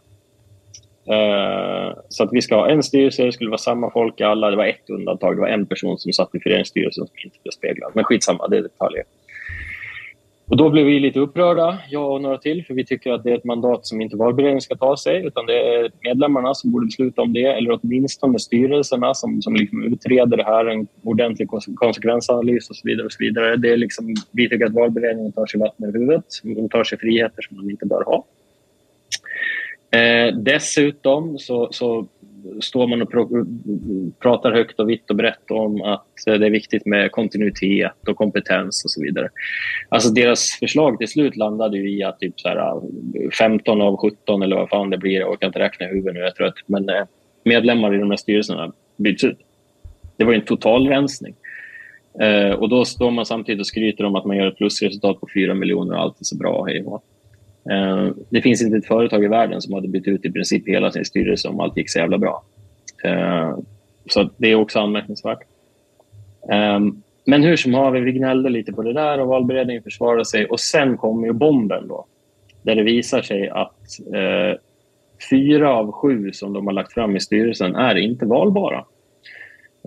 Eh, 1.06 1.96
så 2.08 2.24
att 2.24 2.32
vi 2.32 2.42
ska 2.42 2.56
ha 2.56 2.68
en 2.68 2.82
styrelse, 2.82 3.24
det 3.24 3.32
skulle 3.32 3.50
vara 3.50 3.58
samma 3.58 3.90
folk 3.90 4.20
i 4.20 4.24
alla. 4.24 4.50
Det 4.50 4.56
var 4.56 4.66
ett 4.66 4.90
undantag, 4.90 5.36
det 5.36 5.40
var 5.40 5.48
en 5.48 5.66
person 5.66 5.98
som 5.98 6.12
satt 6.12 6.34
i 6.34 6.40
föreningsstyrelsen 6.40 7.06
som 7.06 7.16
inte 7.24 7.38
blev 7.42 7.50
speglad. 7.50 7.92
Men 7.94 8.04
skitsamma, 8.04 8.48
det 8.48 8.56
är 8.56 8.62
detaljer. 8.62 9.04
Och 10.46 10.56
då 10.56 10.70
blev 10.70 10.86
vi 10.86 11.00
lite 11.00 11.20
upprörda, 11.20 11.78
jag 11.88 12.12
och 12.12 12.22
några 12.22 12.38
till, 12.38 12.64
för 12.64 12.74
vi 12.74 12.84
tycker 12.84 13.12
att 13.12 13.24
det 13.24 13.30
är 13.30 13.36
ett 13.36 13.44
mandat 13.44 13.86
som 13.86 14.00
inte 14.00 14.16
valberedningen 14.16 14.60
ska 14.60 14.76
ta 14.76 14.96
sig, 14.96 15.26
utan 15.26 15.46
det 15.46 15.74
är 15.74 15.90
medlemmarna 16.00 16.54
som 16.54 16.72
borde 16.72 16.86
besluta 16.86 17.22
om 17.22 17.32
det, 17.32 17.44
eller 17.44 17.78
åtminstone 17.82 18.38
styrelserna 18.38 19.14
som, 19.14 19.42
som 19.42 19.54
liksom 19.54 19.82
utreder 19.82 20.36
det 20.36 20.44
här, 20.44 20.66
en 20.66 20.86
ordentlig 21.02 21.48
konsekvensanalys 21.74 22.70
och 22.70 22.76
så 22.76 22.88
vidare. 22.88 23.06
Och 23.06 23.12
så 23.12 23.18
vidare. 23.20 23.56
Det 23.56 23.72
är 23.72 23.76
liksom, 23.76 24.14
vi 24.30 24.48
tycker 24.48 24.66
att 24.66 24.74
valberedningen 24.74 25.32
tar 25.32 25.46
sig 25.46 25.60
vatten 25.60 25.88
över 25.88 25.98
huvudet, 25.98 26.24
de 26.42 26.68
tar 26.68 26.84
sig 26.84 26.98
friheter 26.98 27.42
som 27.42 27.56
de 27.56 27.70
inte 27.70 27.86
bör 27.86 28.04
ha. 28.04 28.24
Eh, 29.98 30.34
dessutom 30.36 31.38
så, 31.38 31.68
så 31.72 32.06
står 32.60 32.86
man 32.86 33.02
och 33.02 33.10
pr 33.10 33.18
pratar 34.20 34.52
högt 34.52 34.80
och 34.80 34.90
vitt 34.90 35.10
och 35.10 35.16
brett 35.16 35.50
om 35.50 35.82
att 35.82 36.26
eh, 36.26 36.34
det 36.34 36.46
är 36.46 36.50
viktigt 36.50 36.86
med 36.86 37.12
kontinuitet 37.12 38.08
och 38.08 38.16
kompetens 38.16 38.84
och 38.84 38.90
så 38.90 39.02
vidare. 39.02 39.28
Alltså 39.88 40.10
deras 40.10 40.50
förslag 40.50 40.98
till 40.98 41.08
slut 41.08 41.36
landade 41.36 41.78
i 41.78 42.02
att 42.02 42.18
typ 42.18 42.40
så 42.40 42.48
här 42.48 42.80
15 43.38 43.80
av 43.80 43.96
17 43.96 44.42
eller 44.42 44.56
vad 44.56 44.68
fan 44.68 44.90
det 44.90 44.98
blir, 44.98 45.20
jag 45.20 45.40
kan 45.40 45.46
inte 45.46 45.58
räkna 45.58 45.86
i 45.86 45.88
huvudet 45.88 46.14
nu, 46.14 46.20
jag 46.20 46.28
är 46.28 46.32
trött, 46.32 46.54
men 46.66 46.88
eh, 46.88 47.04
medlemmar 47.44 47.94
i 47.94 47.98
de 47.98 48.10
här 48.10 48.16
styrelserna 48.16 48.72
byts 48.96 49.24
ut. 49.24 49.38
Det 50.16 50.24
var 50.24 50.32
en 50.32 50.44
total 50.44 50.88
rensning. 50.88 51.34
Eh, 52.20 52.50
och 52.50 52.68
då 52.68 52.84
står 52.84 53.10
man 53.10 53.26
samtidigt 53.26 53.60
och 53.60 53.66
skryter 53.66 54.04
om 54.04 54.14
att 54.14 54.24
man 54.24 54.36
gör 54.36 54.46
ett 54.46 54.56
plusresultat 54.56 55.20
på 55.20 55.28
4 55.34 55.54
miljoner 55.54 55.96
och 55.96 56.02
allt 56.02 56.20
är 56.20 56.24
så 56.24 56.36
bra. 56.36 56.64
Hej 56.64 56.84
och 56.84 57.04
Eh, 57.70 58.10
det 58.28 58.42
finns 58.42 58.62
inte 58.62 58.76
ett 58.76 58.86
företag 58.86 59.24
i 59.24 59.28
världen 59.28 59.60
som 59.60 59.74
hade 59.74 59.88
bytt 59.88 60.08
ut 60.08 60.24
i 60.24 60.32
princip 60.32 60.68
hela 60.68 60.90
sin 60.90 61.04
styrelse 61.04 61.48
om 61.48 61.60
allt 61.60 61.76
gick 61.76 61.90
så 61.90 61.98
jävla 61.98 62.18
bra. 62.18 62.42
Eh, 63.04 63.58
så 64.08 64.30
det 64.36 64.48
är 64.48 64.54
också 64.54 64.78
anmärkningsvärt. 64.78 65.42
Eh, 66.50 66.80
men 67.26 67.42
hur 67.42 67.56
som 67.56 67.74
haver, 67.74 68.00
vi 68.00 68.12
gnällde 68.12 68.48
lite 68.50 68.72
på 68.72 68.82
det 68.82 68.92
där 68.92 69.20
och 69.20 69.28
valberedningen 69.28 69.82
försvarade 69.82 70.24
sig. 70.24 70.46
Och 70.46 70.60
sen 70.60 70.96
kom 70.96 71.24
ju 71.24 71.32
bomben 71.32 71.88
då. 71.88 72.06
Där 72.62 72.74
det 72.74 72.82
visar 72.82 73.22
sig 73.22 73.48
att 73.48 73.98
eh, 74.14 74.58
fyra 75.30 75.74
av 75.74 75.92
sju 75.92 76.32
som 76.32 76.52
de 76.52 76.66
har 76.66 76.74
lagt 76.74 76.92
fram 76.92 77.16
i 77.16 77.20
styrelsen 77.20 77.74
är 77.74 77.94
inte 77.94 78.26
valbara. 78.26 78.84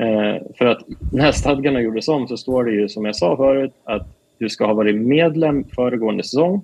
Eh, 0.02 0.42
för 0.58 0.66
att 0.66 0.82
när 1.12 1.32
stadgarna 1.32 1.82
gjordes 1.82 2.08
om 2.08 2.28
så 2.28 2.38
står 2.38 2.64
det 2.64 2.72
ju 2.72 2.90
som 2.90 3.06
jag 3.06 3.16
sa 3.16 3.38
förut 3.38 3.74
att 3.84 4.08
du 4.38 4.50
ska 4.50 4.66
ha 4.66 4.74
varit 4.74 4.96
medlem 4.96 5.64
föregående 5.64 6.24
säsong 6.24 6.62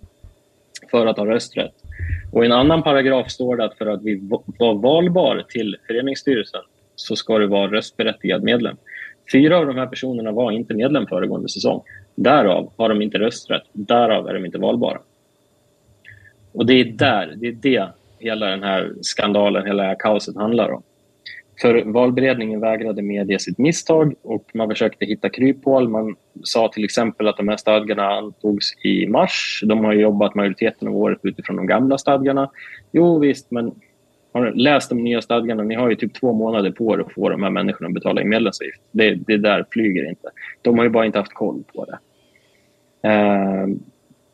för 0.94 1.08
att 1.08 1.18
ha 1.18 1.26
rösträtt. 1.26 1.74
Och 2.32 2.44
I 2.44 2.46
en 2.46 2.52
annan 2.52 2.84
paragraf 2.84 3.32
står 3.32 3.56
det 3.56 3.66
att 3.66 3.78
för 3.78 3.86
att 3.86 4.04
vi 4.04 4.20
var 4.60 4.74
valbar 4.74 5.46
till 5.50 5.78
föreningsstyrelsen 5.88 6.62
så 6.96 7.16
ska 7.16 7.38
du 7.38 7.48
vara 7.48 7.72
röstberättigad 7.72 8.44
medlem. 8.44 8.78
Fyra 9.32 9.58
av 9.58 9.66
de 9.66 9.78
här 9.78 9.88
personerna 9.88 10.32
var 10.32 10.52
inte 10.52 10.74
medlem 10.74 11.08
föregående 11.08 11.50
säsong. 11.50 11.82
Därav 12.16 12.72
har 12.78 12.90
de 12.90 13.02
inte 13.02 13.20
rösträtt. 13.20 13.64
Därav 13.72 14.28
är 14.28 14.34
de 14.34 14.46
inte 14.46 14.58
valbara. 14.58 15.00
Och 16.52 16.66
det 16.66 16.74
är 16.74 16.86
där, 16.86 17.34
det 17.36 17.48
är 17.48 17.52
det 17.52 17.88
hela 18.20 18.46
den 18.46 18.64
här 18.64 18.94
skandalen, 19.02 19.66
hela 19.66 19.84
det 19.84 19.90
här 19.90 20.00
kaoset 20.00 20.36
handlar 20.36 20.72
om. 20.72 20.84
För 21.62 21.84
valberedningen 21.86 22.60
vägrade 22.60 23.02
medge 23.02 23.40
sitt 23.40 23.58
misstag 23.58 24.14
och 24.22 24.50
man 24.54 24.70
försökte 24.70 25.06
hitta 25.06 25.30
kryphål. 25.30 25.90
Man 25.90 26.16
sa 26.44 26.68
till 26.68 26.84
exempel 26.84 27.28
att 27.28 27.38
de 27.38 27.48
här 27.48 27.58
stadgarna 27.58 28.10
antogs 28.10 28.86
i 28.86 29.08
mars. 29.08 29.64
De 29.66 29.86
har 29.86 29.94
jobbat 29.94 30.36
majoriteten 30.36 30.88
av 30.88 30.98
året 30.98 31.20
utifrån 31.24 31.56
de 31.56 31.68
gamla 31.68 31.98
stadgarna. 31.98 32.50
Jo 32.92 33.20
visst, 33.20 33.52
men 33.52 33.72
Har 34.34 34.52
ni 34.52 34.64
läst 34.64 34.90
de 34.90 35.04
nya 35.04 35.22
stadgarna? 35.22 35.64
Ni 35.64 35.76
har 35.76 35.90
ju 35.90 35.96
typ 35.96 36.14
två 36.14 36.34
månader 36.34 36.72
på 36.72 36.94
er 36.94 37.00
att 37.00 37.14
få 37.14 37.30
de 37.30 37.44
här 37.44 37.50
människorna 37.50 37.88
att 37.88 37.94
betala 37.94 38.22
in 38.22 38.30
medlemsavgift. 38.30 38.82
Det, 38.92 39.16
det 39.16 39.38
där 39.38 39.66
flyger 39.72 40.10
inte. 40.10 40.30
De 40.62 40.78
har 40.78 40.86
ju 40.86 40.90
bara 40.90 41.06
inte 41.06 41.18
haft 41.20 41.34
koll 41.34 41.64
på 41.74 41.86
det. 41.86 42.00
Eh, 43.10 43.68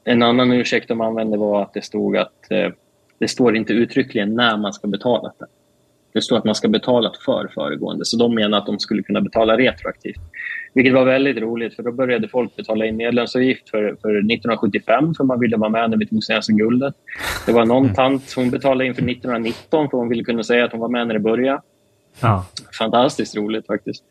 en 0.04 0.24
annan 0.24 0.52
ursäkt 0.52 0.88
de 0.88 1.02
använde 1.02 1.38
var 1.38 1.62
att 1.62 1.74
det 1.74 1.82
stod 1.82 2.18
att 2.18 2.52
eh, 2.52 2.72
det 3.18 3.28
står 3.28 3.56
inte 3.56 3.74
uttryckligen 3.74 4.36
när 4.36 4.58
man 4.58 4.74
ska 4.74 4.88
betala 4.88 5.34
det. 5.40 5.46
Det 6.14 6.22
står 6.22 6.38
att 6.38 6.46
man 6.46 6.56
ska 6.56 6.68
betala 6.68 7.12
för 7.26 7.52
föregående, 7.54 8.06
så 8.06 8.18
de 8.18 8.36
menar 8.36 8.58
att 8.58 8.66
de 8.66 8.80
skulle 8.80 9.04
kunna 9.04 9.22
betala 9.22 9.58
retroaktivt. 9.58 10.20
Vilket 10.74 10.94
var 10.94 11.06
väldigt 11.06 11.38
roligt, 11.38 11.76
för 11.76 11.84
då 11.84 11.92
började 11.92 12.28
folk 12.28 12.56
betala 12.56 12.86
in 12.86 12.98
medlemsavgift 12.98 13.70
för, 13.70 13.98
för 14.02 14.10
1975 14.10 15.14
för 15.14 15.24
man 15.24 15.40
ville 15.40 15.58
vara 15.58 15.70
med 15.70 15.90
när 15.90 15.98
vi 15.98 16.08
tog 16.08 16.24
svenska 16.24 16.54
guldet. 16.54 16.94
Det 17.46 17.52
var 17.52 17.66
någon 17.66 17.94
tant 17.94 18.24
som 18.24 18.50
betalade 18.50 18.86
in 18.86 18.96
för 18.96 19.02
1919 19.02 19.90
för 19.90 19.98
hon 19.98 20.10
ville 20.10 20.24
kunna 20.24 20.44
säga 20.44 20.66
att 20.66 20.72
hon 20.72 20.82
var 20.82 20.90
med 20.90 21.08
när 21.08 21.14
det 21.14 21.20
började. 21.20 21.62
Ja. 22.22 22.46
Fantastiskt 22.80 23.36
roligt 23.38 23.68
faktiskt. 23.68 24.04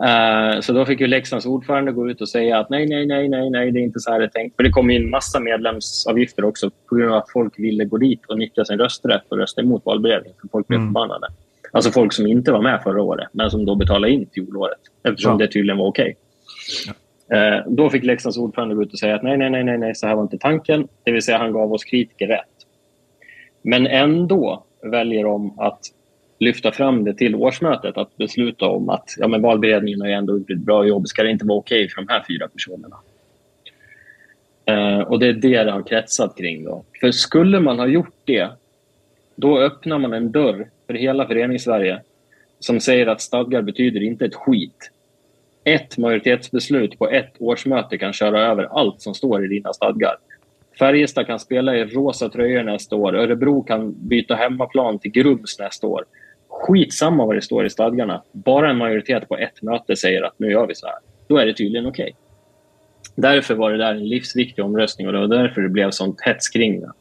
Uh, 0.00 0.60
så 0.60 0.72
då 0.72 0.84
fick 0.84 1.00
ju 1.00 1.06
Leksands 1.06 1.46
ordförande 1.46 1.92
gå 1.92 2.10
ut 2.10 2.20
och 2.20 2.28
säga 2.28 2.58
att 2.58 2.70
nej, 2.70 2.86
nej, 2.88 3.06
nej, 3.06 3.28
nej, 3.28 3.50
nej, 3.50 3.70
det 3.70 3.78
är 3.80 3.82
inte 3.82 4.00
så 4.00 4.12
här 4.12 4.18
det 4.18 4.24
är 4.24 4.28
tänkt. 4.28 4.56
För 4.56 4.62
det 4.62 4.70
kom 4.70 4.90
in 4.90 5.10
massa 5.10 5.40
medlemsavgifter 5.40 6.44
också 6.44 6.70
på 6.88 6.94
grund 6.94 7.10
av 7.12 7.16
att 7.18 7.30
folk 7.32 7.58
ville 7.58 7.84
gå 7.84 7.96
dit 7.96 8.26
och 8.28 8.38
nyttja 8.38 8.64
sin 8.64 8.78
rösträtt 8.78 9.22
och 9.28 9.38
rösta 9.38 9.60
emot 9.60 9.82
valberedningen. 9.86 10.36
För 10.40 10.48
folk 10.48 10.66
blev 10.68 10.80
Mm. 10.80 10.88
förbannade. 10.88 11.26
Alltså 11.72 11.90
folk 11.90 12.12
som 12.12 12.26
inte 12.26 12.52
var 12.52 12.62
med 12.62 12.82
förra 12.82 13.02
året, 13.02 13.28
men 13.32 13.50
som 13.50 13.64
då 13.64 13.74
betalade 13.74 14.12
in 14.12 14.28
fjolåret 14.34 14.78
eftersom 15.08 15.32
Ja. 15.32 15.38
det 15.38 15.52
tydligen 15.52 15.78
var 15.78 15.86
okej. 15.86 16.16
Eh, 17.32 17.66
då 17.68 17.90
fick 17.90 18.04
Leksands 18.04 18.38
ordförande 18.38 18.74
gå 18.74 18.82
ut 18.82 18.92
och 18.92 18.98
säga 18.98 19.14
att 19.14 19.22
nej, 19.22 19.36
nej, 19.36 19.50
nej, 19.50 19.64
nej, 19.64 19.78
nej, 19.78 19.94
så 19.94 20.06
här 20.06 20.14
var 20.14 20.22
inte 20.22 20.38
tanken. 20.38 20.88
Det 21.04 21.12
vill 21.12 21.22
säga 21.22 21.38
han 21.38 21.52
gav 21.52 21.72
oss 21.72 21.84
kritiker 21.84 22.26
rätt. 22.26 22.48
Men 23.62 23.86
ändå 23.86 24.64
väljer 24.82 25.24
de 25.24 25.58
att 25.60 25.80
lyfta 26.44 26.72
fram 26.72 27.04
det 27.04 27.14
till 27.14 27.34
årsmötet, 27.34 27.98
att 27.98 28.16
besluta 28.16 28.66
om 28.66 28.88
att 28.88 29.14
ja, 29.18 29.28
men 29.28 29.42
valberedningen 29.42 30.00
har 30.00 30.08
ju 30.08 30.14
ändå 30.14 30.38
gjort 30.38 30.50
ett 30.50 30.58
bra 30.58 30.86
jobb, 30.86 31.08
ska 31.08 31.22
det 31.22 31.30
inte 31.30 31.46
vara 31.46 31.58
okej 31.58 31.88
för 31.88 32.02
de 32.02 32.08
här 32.08 32.24
fyra 32.28 32.48
personerna? 32.48 32.96
Eh, 34.64 34.98
och 34.98 35.18
det 35.18 35.26
är 35.26 35.32
det 35.32 35.64
det 35.64 35.70
har 35.70 35.82
kretsat 35.82 36.36
kring. 36.36 36.64
Då. 36.64 36.84
För 37.00 37.10
skulle 37.10 37.60
man 37.60 37.78
ha 37.78 37.86
gjort 37.86 38.14
det, 38.24 38.48
då 39.36 39.58
öppnar 39.58 39.98
man 39.98 40.12
en 40.12 40.32
dörr 40.32 40.68
för 40.86 40.94
hela 40.94 41.26
föreningssverige 41.26 42.00
som 42.58 42.80
säger 42.80 43.06
att 43.06 43.20
stadgar 43.20 43.62
betyder 43.62 44.02
inte 44.02 44.24
ett 44.24 44.34
skit. 44.34 44.90
Ett 45.64 45.98
majoritetsbeslut 45.98 46.98
på 46.98 47.10
ett 47.10 47.32
årsmöte 47.38 47.98
kan 47.98 48.12
köra 48.12 48.42
över 48.42 48.64
allt 48.64 49.00
som 49.00 49.14
står 49.14 49.44
i 49.44 49.48
dina 49.48 49.72
stadgar. 49.72 50.16
Färjestad 50.78 51.26
kan 51.26 51.40
spela 51.40 51.76
i 51.76 51.84
rosa 51.84 52.28
tröjor 52.28 52.62
nästa 52.62 52.96
år. 52.96 53.14
Örebro 53.14 53.62
kan 53.62 54.08
byta 54.08 54.34
hemmaplan 54.34 54.98
till 54.98 55.10
Grums 55.10 55.58
nästa 55.58 55.86
år. 55.86 56.04
Skitsamma 56.66 57.26
vad 57.26 57.36
det 57.36 57.42
står 57.42 57.66
i 57.66 57.70
stadgarna. 57.70 58.22
Bara 58.32 58.70
en 58.70 58.76
majoritet 58.76 59.28
på 59.28 59.36
ett 59.36 59.62
möte 59.62 59.96
säger 59.96 60.22
att 60.22 60.38
nu 60.38 60.50
gör 60.50 60.66
vi 60.66 60.74
så 60.74 60.86
här. 60.86 60.96
Då 61.28 61.36
är 61.36 61.46
det 61.46 61.54
tydligen 61.54 61.86
okej. 61.86 62.14
Därför 63.16 63.54
var 63.54 63.72
det 63.72 63.78
där 63.78 63.94
en 63.94 64.08
livsviktig 64.08 64.64
omröstning 64.64 65.06
och 65.06 65.12
det 65.12 65.18
var 65.18 65.26
därför 65.26 65.60
det 65.60 65.68
blev 65.68 65.90
sånt 65.90 66.20
hets 66.20 66.48
kring 66.48 66.80
det. 66.80 66.92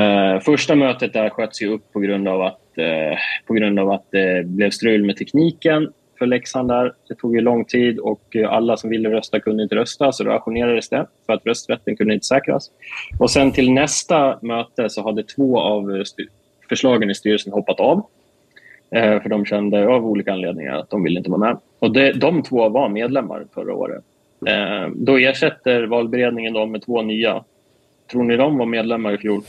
Uh, 0.00 0.40
första 0.40 0.74
mötet 0.74 1.12
där 1.12 1.30
sköts 1.30 1.62
ju 1.62 1.68
upp 1.68 1.92
på 1.92 2.00
grund 2.00 2.28
av 2.28 2.42
att, 2.42 2.62
uh, 2.78 3.18
på 3.46 3.54
grund 3.54 3.78
av 3.78 3.90
att 3.90 4.04
det 4.10 4.46
blev 4.46 4.70
strul 4.70 5.04
med 5.04 5.16
tekniken 5.16 5.92
för 6.18 6.26
Leksand 6.26 6.68
där. 6.68 6.92
Det 7.08 7.14
tog 7.14 7.34
ju 7.34 7.40
lång 7.40 7.64
tid 7.64 7.98
och 7.98 8.36
eh, 8.36 8.52
alla 8.52 8.76
som 8.76 8.90
ville 8.90 9.10
rösta 9.10 9.40
kunde 9.40 9.62
inte 9.62 9.74
rösta 9.74 10.12
så 10.12 10.24
då 10.24 10.30
ajournerades 10.30 10.88
det 10.88 11.06
för 11.26 11.32
att 11.32 11.46
rösträtten 11.46 11.96
kunde 11.96 12.14
inte 12.14 12.26
säkras. 12.26 12.70
Och 13.18 13.30
sen 13.30 13.52
till 13.52 13.72
nästa 13.72 14.38
möte 14.42 14.90
så 14.90 15.02
hade 15.02 15.22
två 15.22 15.60
av 15.60 16.04
förslagen 16.68 17.10
i 17.10 17.14
styrelsen 17.14 17.52
hoppat 17.52 17.80
av. 17.80 18.06
Eh, 18.90 19.22
för 19.22 19.28
de 19.28 19.44
kände 19.44 19.88
av 19.88 20.06
olika 20.06 20.32
anledningar 20.32 20.74
att 20.74 20.90
de 20.90 21.02
ville 21.02 21.18
inte 21.18 21.30
vara 21.30 21.40
med. 21.40 21.58
Och 21.78 21.92
det, 21.92 22.12
de 22.12 22.42
två 22.42 22.68
var 22.68 22.88
medlemmar 22.88 23.46
förra 23.54 23.74
året. 23.74 24.04
Eh, 24.46 24.88
då 24.94 25.16
ersätter 25.16 25.82
valberedningen 25.82 26.54
dem 26.54 26.72
med 26.72 26.82
två 26.82 27.02
nya. 27.02 27.44
Tror 28.10 28.24
ni 28.24 28.36
de 28.36 28.58
var 28.58 28.66
medlemmar 28.66 29.14
i 29.14 29.18
fjol? 29.18 29.42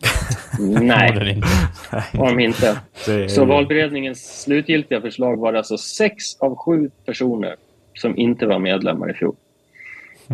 Nej, 0.80 1.30
inte. 1.30 1.48
var 2.18 2.28
de 2.28 2.40
inte. 2.40 2.80
Det 3.06 3.28
Så 3.28 3.44
valberedningens 3.44 4.42
slutgiltiga 4.42 5.00
förslag 5.00 5.36
var 5.36 5.54
alltså 5.54 5.78
sex 5.78 6.40
av 6.40 6.56
sju 6.56 6.90
personer 7.06 7.56
som 7.94 8.18
inte 8.18 8.46
var 8.46 8.58
medlemmar 8.58 9.10
i 9.10 9.14
fjol. 9.14 9.34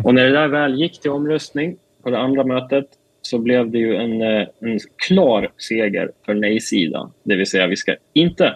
Och 0.03 0.13
när 0.13 0.25
det 0.25 0.31
där 0.31 0.47
väl 0.47 0.79
gick 0.79 1.01
till 1.01 1.11
omröstning 1.11 1.77
på 2.03 2.09
det 2.09 2.17
andra 2.17 2.43
mötet 2.43 2.87
så 3.21 3.39
blev 3.39 3.71
det 3.71 3.77
ju 3.77 3.95
en, 3.95 4.21
eh, 4.21 4.47
en 4.59 4.79
klar 5.07 5.51
seger 5.57 6.11
för 6.25 6.33
nej-sidan. 6.33 7.11
Det 7.23 7.35
vill 7.35 7.47
säga, 7.47 7.67
vi 7.67 7.75
ska 7.75 7.95
inte 8.13 8.55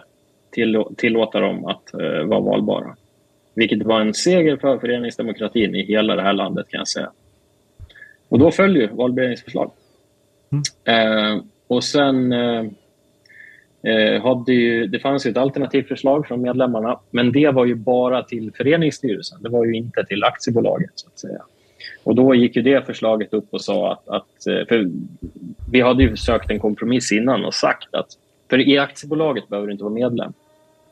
tillå- 0.51 0.91
tillåta 0.97 1.39
dem 1.39 1.65
att 1.65 1.93
eh, 1.93 2.23
vara 2.23 2.39
valbara. 2.39 2.95
Vilket 3.55 3.83
var 3.83 4.01
en 4.01 4.13
seger 4.13 4.57
för 4.57 4.77
föreningsdemokratin 4.77 5.75
i 5.75 5.85
hela 5.85 6.15
det 6.15 6.21
här 6.21 6.33
landet 6.33 6.65
kan 6.69 6.77
jag 6.77 6.87
säga. 6.87 7.11
Och 8.29 8.39
då 8.39 8.51
föll 8.51 8.75
ju 8.77 8.87
valberedningens 8.87 9.43
förslag. 9.43 9.71
Eh, 10.85 11.41
och 11.67 11.83
sen 11.83 12.31
eh, 12.33 12.63
hade 14.23 14.53
ju, 14.53 14.87
det 14.87 14.99
fanns 14.99 15.25
ju 15.25 15.31
ett 15.31 15.37
alternativt 15.37 15.87
förslag 15.87 16.27
från 16.27 16.41
medlemmarna, 16.41 16.99
men 17.11 17.31
det 17.31 17.49
var 17.51 17.65
ju 17.65 17.75
bara 17.75 18.23
till 18.23 18.51
föreningsstyrelsen. 18.57 19.43
Det 19.43 19.49
var 19.49 19.65
ju 19.65 19.75
inte 19.75 20.05
till 20.05 20.23
aktiebolaget, 20.23 20.91
så 20.95 21.07
att 21.07 21.19
säga. 21.19 21.41
Och 22.03 22.15
då 22.15 22.35
gick 22.35 22.55
ju 22.55 22.61
det 22.61 22.85
förslaget 22.85 23.33
upp 23.33 23.47
och 23.49 23.61
sa 23.61 23.91
att... 23.91 24.07
att 24.07 24.47
eh, 24.47 24.67
för 24.67 24.89
vi 25.71 25.81
hade 25.81 26.03
ju 26.03 26.17
sökt 26.17 26.51
en 26.51 26.59
kompromiss 26.59 27.11
innan 27.11 27.45
och 27.45 27.53
sagt 27.53 27.95
att 27.95 28.07
för 28.49 28.69
i 28.69 28.77
aktiebolaget 28.77 29.47
behöver 29.47 29.67
du 29.67 29.71
inte 29.71 29.83
vara 29.83 29.93
medlem. 29.93 30.33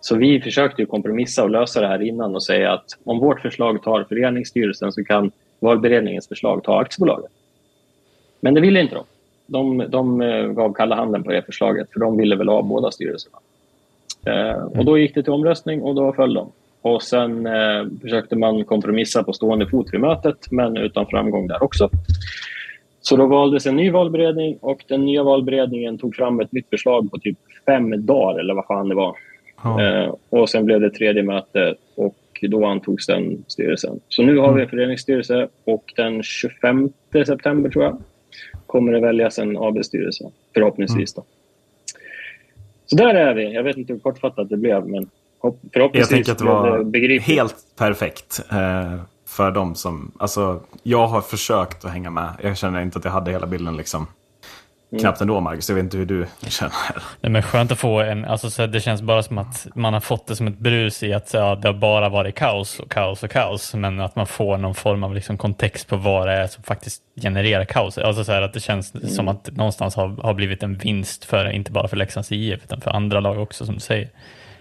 Så 0.02 0.16
vi 0.16 0.42
försökte 0.42 0.82
ju 0.82 0.86
kompromissa 0.86 1.44
och 1.44 1.50
lösa 1.50 1.82
det 1.82 1.88
här 1.88 2.02
innan 2.02 2.36
och 2.36 2.44
säga 2.44 2.74
att 2.74 2.86
om 3.04 3.20
vårt 3.20 3.42
förslag 3.42 3.84
tar 3.84 4.04
föreningsstyrelsen 4.04 4.92
så 4.92 5.04
kan 5.04 5.32
valberedningens 5.60 6.28
förslag 6.28 6.64
ta 6.64 6.80
aktiebolaget. 6.80 7.32
Men 8.40 8.54
det 8.54 8.62
ville 8.62 8.82
inte 8.82 8.96
de. 8.96 9.04
De, 9.46 9.86
de 9.90 10.22
eh, 10.22 10.48
gav 10.48 10.74
kalla 10.74 10.96
handen 10.96 11.24
på 11.24 11.32
det 11.32 11.42
förslaget 11.42 11.92
för 11.94 12.00
de 12.00 12.18
ville 12.18 12.36
väl 12.36 12.48
ha 12.48 12.62
båda 12.62 12.92
styrelserna. 12.92 13.38
Eh, 14.26 14.64
och 14.64 14.86
då 14.86 14.98
gick 14.98 15.16
det 15.16 15.24
till 15.24 15.34
omröstning 15.34 15.82
och 15.82 15.96
då 15.96 16.14
föll 16.14 16.34
de. 16.34 16.52
Och 16.82 17.04
sen 17.04 17.46
eh, 17.46 17.86
försökte 18.02 18.36
man 18.36 18.66
kompromissa 18.66 19.24
på 19.24 19.34
stående 19.34 19.68
fot 19.68 19.88
vid 19.94 20.00
mötet 20.00 20.52
men 20.52 20.78
utan 20.78 21.06
framgång 21.08 21.48
där 21.48 21.64
också. 21.64 21.90
Så 23.02 23.16
då 23.16 23.26
valdes 23.26 23.66
en 23.66 23.76
ny 23.76 23.92
valberedning 23.92 24.58
och 24.62 24.84
den 24.88 25.06
nya 25.06 25.24
valberedningen 25.24 25.98
tog 25.98 26.16
fram 26.16 26.40
ett 26.40 26.52
nytt 26.52 26.70
förslag 26.70 27.12
på 27.12 27.18
typ 27.18 27.38
fem 27.66 28.06
dagar 28.06 28.40
eller 28.40 28.54
vad 28.54 28.66
fan 28.66 28.90
det 28.90 28.96
var. 28.96 29.16
Ja. 29.64 29.84
Eh, 29.84 30.16
och 30.30 30.50
sen 30.50 30.66
blev 30.66 30.82
det 30.82 30.90
tredje 30.90 31.24
möte 31.24 31.76
och 31.96 32.18
då 32.42 32.66
antogs 32.66 33.08
den 33.08 33.44
styrelsen. 33.48 34.00
Så 34.10 34.24
nu 34.24 34.38
har 34.38 34.54
vi 34.54 34.62
en 34.62 34.70
föreningsstyrelse 34.70 35.48
och 35.64 35.94
den 35.96 36.24
25 36.24 36.90
september 37.26 37.70
tror 37.70 37.84
jag 37.84 37.98
kommer 38.66 38.92
det 38.92 39.00
väljas 39.00 39.40
en 39.40 39.58
AB-styrelse 39.58 40.24
förhoppningsvis. 40.54 41.14
Då. 41.14 41.24
Så 42.86 42.96
där 42.96 43.16
är 43.16 43.34
vi. 43.34 43.54
Jag 43.54 43.64
vet 43.64 43.78
inte 43.78 43.94
hur 43.94 44.00
kortfattat 44.00 44.50
det 44.50 44.58
blev 44.58 44.88
men 44.88 45.10
Jag 45.72 46.10
tänker 46.10 46.32
att 46.32 46.38
det 46.38 46.46
var 46.46 46.84
begripligt. 46.84 47.24
helt 47.24 47.56
perfekt 47.78 48.42
eh, 48.52 48.96
för 49.28 49.52
dem 49.52 49.76
som... 49.76 50.12
Alltså, 50.20 50.62
jag 50.84 51.08
har 51.08 51.22
försökt 51.22 51.86
att 51.86 51.92
hänga 51.92 52.10
med. 52.10 52.34
Jag 52.44 52.58
känner 52.58 52.82
inte 52.82 53.00
att 53.00 53.06
jag 53.06 53.12
hade 53.12 53.32
hela 53.32 53.48
bilden 53.48 53.78
liksom. 53.78 54.08
Mm. 54.92 55.02
Knappt 55.02 55.22
ändå, 55.22 55.40
Marcus. 55.40 55.70
Jag 55.70 55.76
vet 55.76 55.84
inte 55.84 55.98
hur 55.98 56.06
du 56.06 56.28
känner. 56.48 56.74
Nej, 57.22 57.32
men 57.32 57.44
skönt 57.44 57.72
att 57.72 57.80
få 57.80 58.00
en, 58.00 58.26
alltså, 58.26 58.50
så 58.50 58.68
det 58.68 58.80
känns 58.80 59.02
bara 59.02 59.24
som 59.24 59.38
att 59.38 59.68
man 59.76 59.94
har 59.94 60.00
fått 60.00 60.28
det 60.28 60.36
som 60.36 60.48
ett 60.48 60.58
brus 60.58 61.04
i 61.04 61.14
att 61.14 61.34
ja, 61.34 61.56
det 61.56 61.68
har 61.68 61.74
bara 61.74 62.10
varit 62.10 62.36
kaos 62.36 62.80
och 62.80 62.92
kaos 62.92 63.24
och 63.24 63.32
kaos, 63.32 63.74
men 63.74 64.00
att 64.00 64.16
man 64.16 64.28
får 64.28 64.58
någon 64.58 64.76
form 64.76 65.04
av 65.04 65.16
liksom, 65.16 65.38
kontext 65.38 65.88
på 65.88 65.96
vad 65.96 66.28
det 66.28 66.34
är 66.34 66.48
som 66.48 66.64
faktiskt 66.64 67.02
genererar 67.22 67.66
kaos. 67.66 67.98
Alltså 67.98 68.24
så 68.24 68.32
här, 68.32 68.42
att 68.42 68.54
det 68.54 68.60
känns 68.60 69.16
som 69.16 69.28
att 69.28 69.44
det 69.44 69.52
någonstans 69.52 69.96
har, 69.96 70.08
har 70.08 70.34
blivit 70.34 70.64
en 70.64 70.78
vinst 70.78 71.26
för, 71.26 71.52
inte 71.52 71.72
bara 71.72 71.88
för 71.88 71.98
Leksands 71.98 72.32
IF, 72.32 72.64
utan 72.64 72.82
för 72.82 72.92
andra 72.92 73.20
lag 73.20 73.40
också 73.40 73.66
som 73.66 73.76
du 73.76 73.82
säger. 73.82 74.10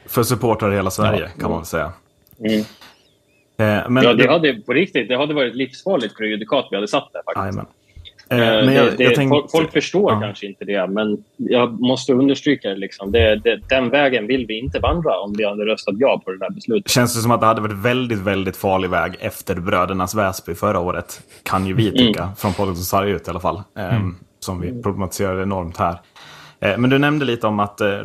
För 0.06 0.22
supportrar 0.22 0.72
i 0.72 0.76
hela 0.76 0.90
Sverige, 0.90 1.20
Ja. 1.36 1.40
kan 1.42 1.50
man 1.50 1.64
säga. 1.66 1.92
Mm. 2.44 2.60
Eh, 3.56 3.88
men, 3.90 4.02
Ja, 4.04 4.14
det 4.14 4.30
hade 4.30 4.54
på 4.54 4.72
riktigt 4.72 5.08
det 5.08 5.16
hade 5.16 5.34
varit 5.34 5.54
livsfarligt 5.56 6.16
prejudikat 6.16 6.66
vi 6.70 6.76
hade 6.76 6.88
satt 6.88 7.08
där. 7.12 7.22
Faktiskt. 7.24 7.42
Jajamän. 7.44 7.66
Eh, 7.66 7.70
Eh, 8.32 8.64
men 8.64 8.74
jag, 8.74 8.86
det, 8.86 8.96
det, 8.96 9.04
jag 9.04 9.14
tänkte, 9.14 9.34
folk, 9.38 9.50
folk 9.50 9.72
förstår 9.72 10.12
Ja. 10.12 10.20
kanske 10.20 10.46
inte 10.46 10.64
det, 10.64 10.86
men 10.86 11.24
jag 11.36 11.80
måste 11.80 12.12
understryka 12.12 12.68
det. 12.68 12.76
Liksom. 12.76 13.12
det, 13.12 13.36
det. 13.36 13.60
Den 13.68 13.90
vägen 13.90 14.26
vill 14.26 14.46
vi 14.46 14.58
inte 14.58 14.78
vandra 14.78 15.18
om 15.20 15.34
vi 15.38 15.44
hade 15.44 15.64
röstat 15.64 15.94
ja 15.98 16.22
på 16.24 16.30
det 16.30 16.38
där 16.38 16.50
beslutet. 16.50 16.90
Känns 16.92 17.14
det 17.14 17.20
som 17.20 17.30
att 17.30 17.40
det 17.40 17.46
hade 17.46 17.60
varit 17.60 17.78
väldigt, 17.84 18.18
väldigt 18.18 18.56
farlig 18.56 18.90
väg 18.90 19.12
efter 19.20 19.54
Brödernas 19.54 20.14
Väsby 20.14 20.54
förra 20.54 20.78
året. 20.80 21.20
Kan 21.42 21.66
ju 21.66 21.74
vi 21.74 21.92
tycka, 21.92 22.28
från 22.38 22.52
podden 22.52 22.74
som 22.76 22.84
sargar 22.84 23.14
ut 23.14 23.26
i 23.26 23.30
alla 23.30 23.40
fall. 23.40 23.62
Eh, 23.78 23.98
Som 24.40 24.60
vi 24.60 24.82
problematiserar 24.82 25.42
enormt 25.42 25.76
här. 25.76 26.00
Eh, 26.60 26.78
men 26.78 26.90
du 26.90 26.98
nämnde 26.98 27.24
lite 27.24 27.46
om 27.46 27.60
att 27.60 27.80
eh, 27.80 27.98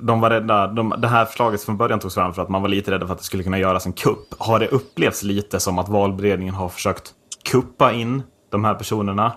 de 0.00 0.20
var 0.20 0.30
rädda. 0.30 0.66
De, 0.66 0.94
det 0.98 1.08
här 1.08 1.24
förslaget 1.24 1.62
från 1.62 1.76
början 1.76 1.98
togs 1.98 2.14
fram 2.14 2.34
för 2.34 2.42
att 2.42 2.48
man 2.48 2.62
var 2.62 2.68
lite 2.68 2.90
rädd 2.90 3.00
för 3.00 3.12
att 3.12 3.18
det 3.18 3.24
skulle 3.24 3.42
kunna 3.42 3.58
göras 3.58 3.86
en 3.86 3.92
kupp. 3.92 4.34
Har 4.38 4.58
det 4.58 4.68
upplevts 4.68 5.22
lite 5.22 5.60
som 5.60 5.78
att 5.78 5.88
valberedningen 5.88 6.54
har 6.54 6.68
försökt 6.68 7.12
kuppa 7.50 7.92
in 7.92 8.22
de 8.50 8.64
här 8.64 8.74
personerna? 8.74 9.34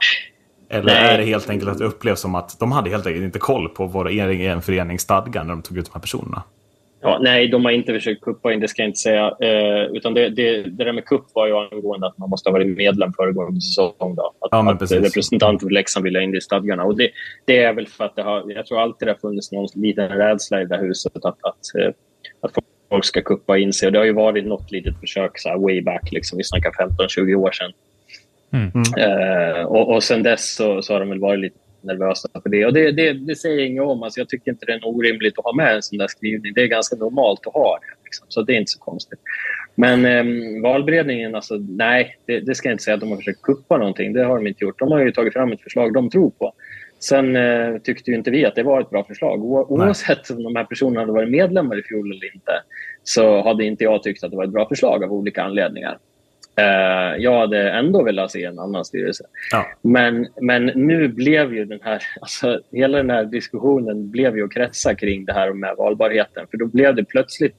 Eller 0.70 0.94
Nej. 0.94 1.14
är 1.14 1.18
det 1.18 1.26
helt 1.26 1.50
enkelt 1.50 1.72
att 1.72 1.78
det 1.78 1.86
upplevs 1.86 2.20
som 2.20 2.36
att 2.36 2.60
de 2.60 2.72
hade 2.72 2.90
helt 2.90 3.08
enkelt 3.08 3.24
inte 3.24 3.40
koll 3.40 3.70
på 3.70 3.86
vår 3.86 4.08
egen 4.08 4.62
förenings 4.62 5.02
stadgar 5.02 5.44
när 5.44 5.50
de 5.50 5.62
tog 5.62 5.78
ut 5.78 5.86
de 5.86 5.92
här 5.94 6.02
personerna? 6.02 6.44
Ja, 7.02 7.20
nej, 7.22 7.48
de 7.48 7.66
har 7.66 7.72
inte 7.72 7.94
försökt 7.94 8.22
kuppa 8.22 8.54
in, 8.54 8.60
det 8.60 8.68
ska 8.68 8.82
jag 8.82 8.90
inte 8.90 9.00
säga. 9.00 9.36
Eh, 9.42 9.86
utan 9.94 10.14
det, 10.14 10.30
det, 10.30 10.64
det 10.64 10.84
där 10.84 10.94
med 10.94 11.06
kupp 11.06 11.26
var 11.34 11.48
ju 11.48 11.54
angående 11.58 12.08
att 12.08 12.18
man 12.18 12.30
måste 12.30 12.50
ha 12.50 12.54
varit 12.54 12.78
medlem 12.78 13.14
föregående 13.14 13.62
säsong. 13.62 14.16
Då. 14.16 14.34
Att, 14.40 14.50
Ja, 14.52 14.72
att 14.72 14.80
precis. 14.80 14.98
representanter 14.98 15.66
för 15.66 15.74
Leksand 15.74 16.04
ville 16.04 16.20
ha 16.20 16.24
in 16.24 16.32
det 16.32 16.38
i 16.38 16.42
stadgarna. 16.42 16.84
Och 16.84 16.98
det, 16.98 17.10
det 17.46 17.64
är 17.64 17.74
väl 17.74 17.88
för 17.88 18.06
att 18.06 18.16
det 18.16 18.22
har, 18.24 18.52
jag 18.52 18.66
tror 18.66 18.82
alltid 18.82 19.08
det 19.08 19.12
har 19.12 19.20
funnits 19.20 19.52
någon 19.52 19.68
liten 19.76 20.10
rädsla 20.10 20.62
i 20.62 20.66
det 20.66 20.76
här 20.76 20.84
huset 20.84 21.16
att, 21.16 21.26
att, 21.26 21.76
eh, 21.80 21.92
att 22.42 22.52
folk 22.90 23.06
ska 23.06 23.22
kuppa 23.22 23.58
in 23.58 23.74
sig. 23.74 23.86
Och 23.86 23.92
det 23.92 24.00
har 24.00 24.06
ju 24.06 24.14
varit 24.14 24.46
något 24.46 24.72
litet 24.72 25.00
försök 25.00 25.32
så 25.36 25.50
här 25.50 25.58
way 25.58 25.82
back, 25.82 26.12
liksom, 26.12 26.38
vi 26.38 26.44
snackar 26.44 26.72
15-20 26.72 27.36
år 27.36 27.52
sedan. 27.52 27.72
Eh, 28.98 29.62
och, 29.66 29.94
och 29.96 30.04
sen 30.04 30.24
dess 30.24 30.56
så, 30.56 30.82
så 30.82 30.94
har 30.94 31.00
de 31.00 31.10
väl 31.10 31.20
varit 31.20 31.40
lite 31.40 31.58
nervösa 31.82 32.30
för 32.44 32.50
det. 32.50 32.66
Och 32.66 32.74
det, 32.74 32.92
det, 32.92 33.14
det 33.14 33.36
säger 33.36 33.66
inget 33.66 33.84
om. 33.84 34.04
Alltså 34.04 34.20
jag 34.20 34.30
tycker 34.30 34.52
inte 34.52 34.66
det 34.66 34.74
är 34.74 34.88
orimligt 34.88 35.40
att 35.40 35.46
ha 35.46 35.54
med 35.56 35.76
en 35.76 35.82
sån 35.82 35.98
där 35.98 36.08
skrivning. 36.08 36.54
Det 36.54 36.62
är 36.62 36.68
ganska 36.68 36.96
normalt 36.96 37.48
att 37.48 37.54
ha 37.54 37.80
det. 37.82 38.04
Liksom. 38.04 38.26
Så 38.30 38.42
det 38.42 38.54
är 38.54 38.58
inte 38.58 38.72
så 38.72 38.80
konstigt. 38.80 39.20
Men 39.76 40.06
eh, 40.06 40.62
valberedningen, 40.62 41.36
alltså, 41.36 41.56
nej, 41.70 42.18
det, 42.26 42.40
det 42.40 42.56
ska 42.56 42.70
jag 42.70 42.74
inte 42.74 42.84
säga 42.84 42.96
att 42.96 43.02
de 43.02 43.10
har 43.10 43.18
försökt 43.18 43.42
kuppa 43.42 43.78
någonting. 43.78 44.14
Det 44.14 44.24
har 44.24 44.36
de 44.36 44.48
inte 44.48 44.64
gjort. 44.64 44.80
De 44.80 44.92
har 44.92 45.00
ju 45.00 45.12
tagit 45.12 45.34
fram 45.34 45.52
ett 45.52 45.62
förslag 45.62 45.94
de 45.94 46.10
tror 46.10 46.30
på. 46.30 46.54
Sen 47.00 47.36
eh, 47.36 47.78
tyckte 47.78 48.12
ju 48.12 48.18
inte 48.18 48.32
vi 48.32 48.46
att 48.46 48.56
det 48.56 48.64
var 48.64 48.82
ett 48.82 48.90
bra 48.90 49.04
förslag. 49.04 49.44
O 49.44 49.66
oavsett 49.70 50.30
om 50.30 50.44
de 50.44 50.56
här 50.56 50.64
personerna 50.64 51.00
hade 51.00 51.12
varit 51.12 51.32
medlemmar 51.32 51.80
i 51.80 51.84
fjol 51.84 52.12
eller 52.12 52.36
inte 52.36 52.52
så 53.04 53.42
hade 53.42 53.64
inte 53.64 53.84
jag 53.84 54.04
tyckt 54.04 54.24
att 54.24 54.32
det 54.32 54.38
var 54.38 54.44
ett 54.44 54.50
bra 54.50 54.68
förslag 54.68 55.04
av 55.04 55.14
olika 55.14 55.44
anledningar. 55.44 55.98
Eh, 56.58 57.24
jag 57.24 57.40
hade 57.40 57.72
ändå 57.72 58.04
velat 58.04 58.32
se 58.32 58.44
en 58.44 58.60
annan 58.60 58.86
styrelse. 58.86 59.24
Ja. 59.52 59.66
Men, 59.82 60.28
men 60.42 60.66
nu 60.66 61.08
blev 61.08 61.54
ju 61.54 61.66
den 61.66 61.80
här, 61.84 62.04
alltså, 62.22 62.62
hela 62.72 62.98
den 62.98 63.10
här 63.10 63.26
diskussionen 63.26 64.12
blev 64.12 64.38
ju 64.38 64.46
att 64.46 64.54
kretsa 64.54 64.96
kring 64.96 65.26
det 65.26 65.34
här 65.34 65.54
med 65.54 65.76
valbarheten. 65.78 66.48
För 66.52 66.58
då 66.58 66.66
blev 66.66 66.96
det 66.96 67.04
plötsligt 67.04 67.56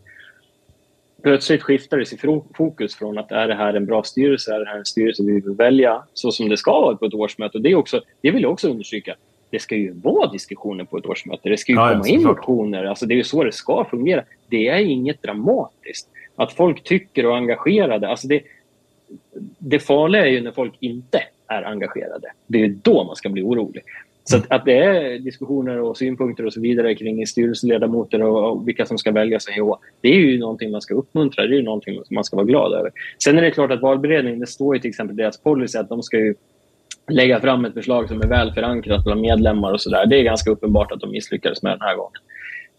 Plötsligt 1.23 1.63
skiftades 1.63 2.13
i 2.13 2.19
fokus 2.55 2.97
från 2.97 3.19
att 3.19 3.33
är 3.33 3.49
det 3.49 3.55
här 3.55 3.75
en 3.75 3.87
bra 3.87 4.03
styrelse, 4.03 4.55
är 4.55 4.59
det 4.59 4.67
här 4.67 4.79
en 4.79 4.85
styrelse 4.85 5.23
vi 5.23 5.33
vill 5.33 5.55
välja 5.55 6.03
så 6.15 6.31
som 6.31 6.49
det 6.49 6.57
ska 6.57 6.81
vara 6.81 6.97
på 6.97 7.07
ett 7.07 7.15
årsmöte. 7.15 7.59
Och 7.59 7.63
det, 7.63 7.71
är 7.71 7.75
också, 7.75 8.03
det 8.21 8.31
vill 8.31 8.43
jag 8.43 8.53
också 8.53 8.69
understryka. 8.69 9.15
Det 9.51 9.59
ska 9.59 9.77
ju 9.77 9.93
vara 9.93 10.31
diskussioner 10.31 10.85
på 10.85 10.99
ett 10.99 11.07
årsmöte. 11.07 11.49
Det 11.49 11.57
ska 11.57 11.73
ju 11.73 11.79
Ja, 11.79 11.93
komma 11.93 12.09
in 12.09 12.23
motioner. 12.23 12.85
Alltså, 12.85 13.07
det 13.07 13.15
är 13.15 13.17
ju 13.17 13.25
så 13.25 13.45
det 13.45 13.53
ska 13.53 13.85
fungera. 13.85 14.23
Det 14.49 14.69
är 14.69 14.79
inget 14.79 15.23
dramatiskt. 15.23 16.09
Att 16.37 16.53
folk 16.53 16.85
tycker 16.85 17.27
och 17.27 17.33
är 17.33 17.37
engagerade. 17.37 18.09
Alltså 18.09 18.29
det, 18.29 18.43
det 19.59 19.79
farliga 19.79 20.27
är 20.27 20.31
ju 20.31 20.41
när 20.41 20.53
folk 20.53 20.75
inte 20.81 21.23
är 21.47 21.63
engagerade. 21.63 22.29
Det 22.47 22.65
är 22.65 22.69
då 22.83 23.05
man 23.05 23.17
ska 23.17 23.29
bli 23.29 23.43
orolig. 23.43 23.83
Så 24.25 24.37
att, 24.37 24.53
att 24.53 24.65
det 24.65 24.79
är 24.79 25.19
diskussioner 25.19 25.81
och 25.81 25.97
synpunkter 25.97 26.47
och 26.47 26.53
så 26.53 26.61
vidare 26.61 26.95
kring 26.95 27.27
styrelseledamöter 27.27 28.23
och, 28.23 28.51
och 28.51 28.69
vilka 28.69 28.87
som 28.87 28.99
ska 28.99 29.13
väljas 29.13 29.47
och 29.49 29.69
år. 29.69 29.79
Det 30.01 30.09
är 30.09 30.15
ju 30.15 30.39
någonting 30.39 30.71
man 30.71 30.81
ska 30.81 30.95
uppmuntra. 30.95 31.47
Det 31.47 31.55
är 31.55 31.57
ju 31.57 31.63
någonting 31.63 32.03
man 32.11 32.25
ska 32.25 32.37
vara 32.37 32.47
glad 32.47 32.73
över. 32.73 32.91
Sen 33.25 33.39
är 33.39 33.43
det 33.43 33.51
klart 33.51 33.71
att 33.71 33.83
valberedningen, 33.83 34.41
det 34.41 34.47
står 34.47 34.75
ju 34.75 34.81
till 34.81 34.89
exempel 34.89 35.21
i 35.21 35.23
deras 35.23 35.39
policy 35.39 35.79
att 35.79 35.89
de 35.89 36.03
ska 36.03 36.19
ju 36.19 36.35
lägga 37.09 37.41
fram 37.41 37.65
ett 37.65 37.75
förslag 37.75 38.09
som 38.09 38.23
är 38.23 38.27
väl 38.27 38.53
förankrat 38.53 39.05
bland 39.05 39.21
medlemmar 39.21 39.73
och 39.73 39.81
sådär. 39.81 40.07
Det 40.07 40.17
är 40.17 40.23
ganska 40.23 40.51
uppenbart 40.51 40.93
att 40.93 41.01
de 41.01 41.11
misslyckades 41.11 41.63
med 41.63 41.73
den 41.73 41.81
här 41.81 41.97
gången. 41.97 42.21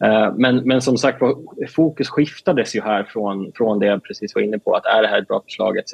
Eh, 0.03 0.34
men, 0.35 0.55
men 0.55 0.81
som 0.81 0.97
sagt 0.97 1.21
fokus 1.69 2.09
skiftades 2.09 2.76
ju 2.76 2.81
här 2.81 3.03
från, 3.03 3.51
från 3.55 3.80
det 3.80 3.85
jag 3.85 4.03
precis 4.03 4.35
var 4.35 4.41
inne 4.41 4.59
på, 4.59 4.73
att 4.73 4.85
är 4.85 5.01
det 5.01 5.07
här 5.07 5.21
ett 5.21 5.27
bra 5.27 5.41
förslag 5.45 5.77
etc. 5.77 5.93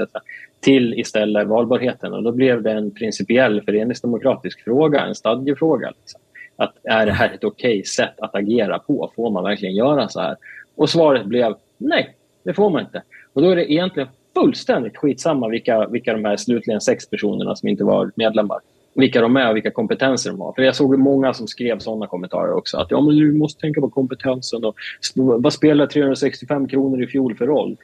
till 0.60 1.00
istället 1.00 1.48
valbarheten. 1.48 2.14
Och 2.14 2.24
då 2.24 2.32
blev 2.32 2.64
det 2.64 2.72
en 2.72 2.92
principiell 2.92 3.62
föreningsdemokratisk 3.62 4.64
fråga, 4.64 5.06
en 5.06 5.16
stadgefråga. 5.16 5.94
Liksom. 6.00 6.22
Att 6.56 6.74
är 6.84 7.06
det 7.06 7.12
här 7.12 7.34
ett 7.34 7.44
okej 7.44 7.84
sätt 7.84 8.20
att 8.20 8.36
agera 8.36 8.80
på? 8.80 9.12
Får 9.16 9.32
man 9.32 9.44
verkligen 9.44 9.76
göra 9.76 10.08
så 10.08 10.22
här? 10.22 10.36
Och 10.76 10.90
svaret 10.90 11.26
blev 11.26 11.56
nej, 11.78 12.16
det 12.44 12.54
får 12.54 12.70
man 12.70 12.82
inte. 12.82 13.02
Och 13.34 13.42
då 13.42 13.50
är 13.50 13.56
det 13.56 13.72
egentligen 13.72 14.10
fullständigt 14.34 14.98
skitsamma 14.98 15.48
vilka, 15.48 15.88
vilka 15.88 16.14
de 16.14 16.26
här 16.26 16.38
slutligen 16.38 16.82
sex 16.82 17.10
personerna 17.10 17.56
som 17.56 17.70
inte 17.70 17.84
var 17.84 18.12
medlemmar 18.16 18.60
vilka 18.96 19.22
de 19.22 19.36
är 19.38 19.50
och 19.50 19.56
vilka 19.56 19.72
kompetenser 19.72 20.32
de 20.32 20.42
har. 20.42 20.54
För 20.54 20.62
jag 20.62 20.76
såg 20.76 21.00
många 21.00 21.34
som 21.34 21.48
skrev 21.48 21.80
sådana 21.80 22.08
kommentarer 22.08 22.54
också. 22.54 22.78
Att 22.78 22.92
ja, 22.92 23.02
men 23.02 23.16
du 23.16 23.34
måste 23.34 23.62
tänka 23.62 23.82
på 23.82 23.90
kompetensen. 23.90 24.66
Och, 24.66 24.76
vad 25.16 25.54
spelar 25.54 25.88
365 25.88 26.68
kronor 26.68 27.04
i 27.04 27.08
fjol 27.08 27.36
för 27.36 27.48
roll? 27.48 27.78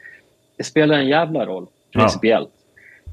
Det 0.56 0.64
spelar 0.64 0.94
en 0.98 1.08
jävla 1.08 1.46
roll, 1.46 1.66
principiellt. 1.92 2.50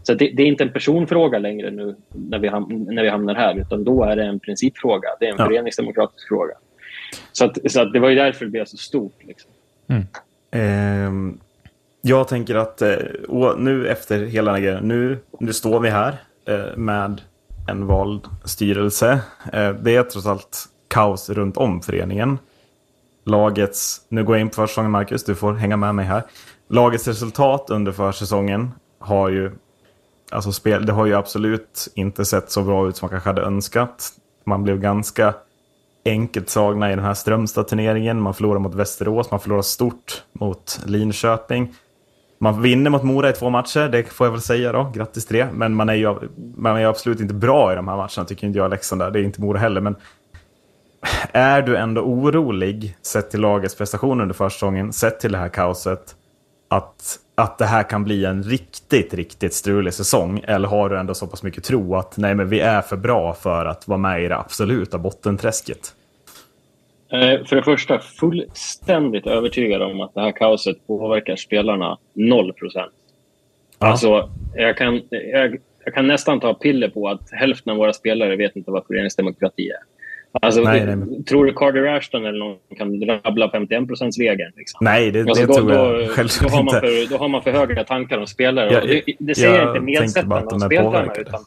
Så 0.04 0.14
det, 0.14 0.32
det 0.32 0.44
är 0.44 0.48
inte 0.48 0.64
en 0.64 0.74
personfråga 0.74 1.40
längre 1.40 1.72
nu 1.72 1.96
när 2.10 2.40
vi, 2.40 2.48
ham 2.48 2.86
när 2.90 3.04
vi 3.04 3.10
hamnar 3.10 3.36
här, 3.36 3.60
utan 3.60 3.84
då 3.84 4.04
är 4.04 4.16
det 4.16 4.24
en 4.24 4.40
principfråga. 4.40 5.10
Det 5.20 5.26
är 5.26 5.30
en 5.32 5.36
Ja. 5.38 5.46
föreningsdemokratisk 5.46 6.28
fråga. 6.28 6.54
Så, 7.32 7.46
att, 7.46 7.72
så 7.72 7.82
att 7.82 7.94
det 7.94 8.00
var 8.00 8.10
ju 8.10 8.16
därför 8.16 8.46
det 8.46 8.52
blev 8.52 8.66
så 8.66 8.78
stort. 8.78 9.24
Liksom. 9.24 9.52
Ehm, 10.52 11.38
jag 12.02 12.28
tänker 12.28 12.56
att 12.56 12.82
eh, 12.82 12.96
nu 13.58 13.88
efter 13.88 14.26
hela 14.26 14.52
den 14.52 14.62
här 14.62 14.68
grejen, 14.70 14.88
nu, 14.88 15.18
nu 15.40 15.54
står 15.54 15.80
vi 15.80 15.90
här 15.90 16.16
eh, 16.46 16.78
med 16.78 17.22
en 17.70 17.88
vald 17.88 18.28
styrelse. 18.44 19.12
Eh, 19.54 19.70
det 19.70 19.96
är 19.96 20.04
trots 20.04 20.28
allt 20.28 20.66
kaos 20.88 21.30
runt 21.30 21.58
om 21.58 21.82
föreningen. 21.82 22.38
Lagets, 23.26 24.02
nu 24.10 24.24
går 24.24 24.36
jag 24.36 24.42
in 24.42 24.50
på 24.50 24.56
försäsongen 24.56 24.92
Marcus, 24.92 25.24
du 25.24 25.36
får 25.36 25.54
hänga 25.54 25.78
med 25.78 25.96
mig 25.96 26.06
här. 26.06 26.24
Lagets 26.70 27.08
resultat 27.08 27.70
under 27.70 27.92
försäsongen 27.92 28.72
har 29.00 29.30
ju, 29.30 29.52
alltså 30.32 30.52
spel, 30.52 30.86
det 30.86 30.94
har 30.94 31.06
ju 31.06 31.16
absolut 31.16 31.88
inte 31.96 32.26
sett 32.26 32.52
så 32.52 32.64
bra 32.64 32.88
ut 32.88 32.98
som 32.98 33.06
man 33.06 33.10
kanske 33.10 33.30
hade 33.30 33.42
önskat. 33.42 34.12
Man 34.44 34.64
blev 34.64 34.80
ganska 34.80 35.34
enkelt 36.06 36.50
slagna 36.50 36.92
i 36.92 36.96
den 36.96 37.06
här 37.06 37.14
Strömstad-turneringen. 37.14 38.22
Man 38.22 38.34
förlorar 38.34 38.60
mot 38.60 38.76
Västerås, 38.76 39.32
man 39.32 39.40
förlorar 39.40 39.62
stort 39.62 40.24
mot 40.34 40.80
Linköping. 40.86 41.74
Man 42.42 42.62
vinner 42.62 42.90
mot 42.90 43.04
Mora 43.04 43.30
i 43.30 43.34
två 43.34 43.50
matcher, 43.50 43.90
det 43.90 44.04
får 44.04 44.28
jag 44.28 44.32
väl 44.32 44.42
säga 44.42 44.72
då. 44.72 44.92
Grattis 44.94 45.26
till 45.26 45.38
det. 45.38 45.50
Men 45.54 45.74
man 45.74 45.90
är 45.90 45.94
ju 45.94 46.16
man 46.56 46.76
är 46.76 46.80
ju 46.80 46.86
absolut 46.86 47.20
inte 47.20 47.34
bra 47.34 47.74
i 47.74 47.76
de 47.76 47.88
här 47.88 47.96
matcherna, 47.96 48.26
tycker 48.28 48.48
inte 48.48 48.60
jag, 48.60 48.70
Leksand 48.72 49.02
där. 49.02 49.12
Det 49.12 49.20
är 49.20 49.24
inte 49.24 49.42
Mora 49.42 49.60
heller. 49.60 49.82
Men 49.82 49.96
är 51.32 51.62
du 51.62 51.78
ändå 51.78 52.02
orolig, 52.02 52.98
sett 53.02 53.32
till 53.32 53.42
lagets 53.42 53.76
prestation 53.76 54.22
under 54.22 54.36
försäsongen, 54.36 54.94
sett 54.94 55.20
till 55.20 55.32
det 55.32 55.38
här 55.38 55.50
kaoset, 55.50 56.16
att, 56.70 57.20
att 57.36 57.58
det 57.58 57.66
här 57.66 57.84
kan 57.84 58.04
bli 58.04 58.26
en 58.26 58.44
riktigt, 58.44 59.14
riktigt 59.14 59.54
strulig 59.54 59.94
säsong? 59.94 60.44
Eller 60.48 60.68
har 60.68 60.90
du 60.90 61.00
ändå 61.00 61.14
så 61.14 61.28
pass 61.28 61.44
mycket 61.44 61.64
tro 61.64 61.96
att 61.96 62.18
nej, 62.18 62.36
men 62.36 62.50
vi 62.50 62.60
är 62.60 62.82
för 62.82 62.98
bra 62.98 63.34
för 63.34 63.66
att 63.66 63.88
vara 63.88 63.98
med 63.98 64.24
i 64.24 64.28
det 64.28 64.38
absoluta 64.38 64.98
bottenträsket? 64.98 65.94
Eh, 67.14 67.46
För 67.46 67.56
det 67.56 67.64
första, 67.64 68.00
fullständigt 68.00 69.28
övertygad 69.28 69.82
om 69.82 70.02
att 70.02 70.14
det 70.14 70.22
här 70.22 70.32
kaoset 70.32 70.88
påverkar 70.88 71.36
spelarna 71.36 71.98
0 72.14 72.54
procent. 72.54 72.92
Ja. 73.80 73.88
Alltså, 73.88 74.30
jag 74.56 74.78
kan, 74.78 75.02
jag, 75.10 75.58
jag 75.86 75.94
kan 75.94 76.08
nästan 76.08 76.40
ta 76.40 76.54
piller 76.54 76.90
på 76.90 77.08
att 77.10 77.32
hälften 77.32 77.72
av 77.72 77.78
våra 77.78 77.94
spelare 77.94 78.36
vet 78.36 78.56
inte 78.56 78.72
vad 78.72 78.86
föreningsdemokrati 78.88 79.70
är. 79.70 79.78
Alltså, 80.42 80.62
Nej, 80.62 80.86
nej, 80.86 81.24
Tror 81.24 81.46
du 81.46 81.54
Carter 81.54 81.86
Ashton 81.98 82.26
eller 82.26 82.40
någon 82.40 82.58
kan 82.78 83.02
rabbla 83.26 83.48
51% 83.48 84.12
regeln 84.20 84.52
Liksom? 84.58 84.78
Nej, 84.82 85.12
det, 85.12 85.20
Alltså, 85.22 85.42
det 85.42 85.48
då, 85.48 85.54
tror 85.54 85.72
jag 85.74 85.94
då, 85.96 86.00
då, 86.02 86.08
självklart 86.08 86.52
har 86.52 86.64
man 86.64 86.76
inte. 86.76 86.88
för, 86.88 87.10
då 87.10 87.18
har 87.18 87.28
man 87.28 87.44
för 87.44 87.52
höga 87.52 87.84
tankar 87.84 88.18
om 88.18 88.28
spelare. 88.28 88.74
Jag- 88.74 88.88
det, 88.88 89.04
det 89.20 89.36
säger 89.36 89.56
jag 89.58 89.68
jag 89.68 89.76
inte 89.78 89.86
nedsättande 90.02 90.36
om 90.48 90.60
spelarna. 90.60 91.14
Utan, 91.18 91.40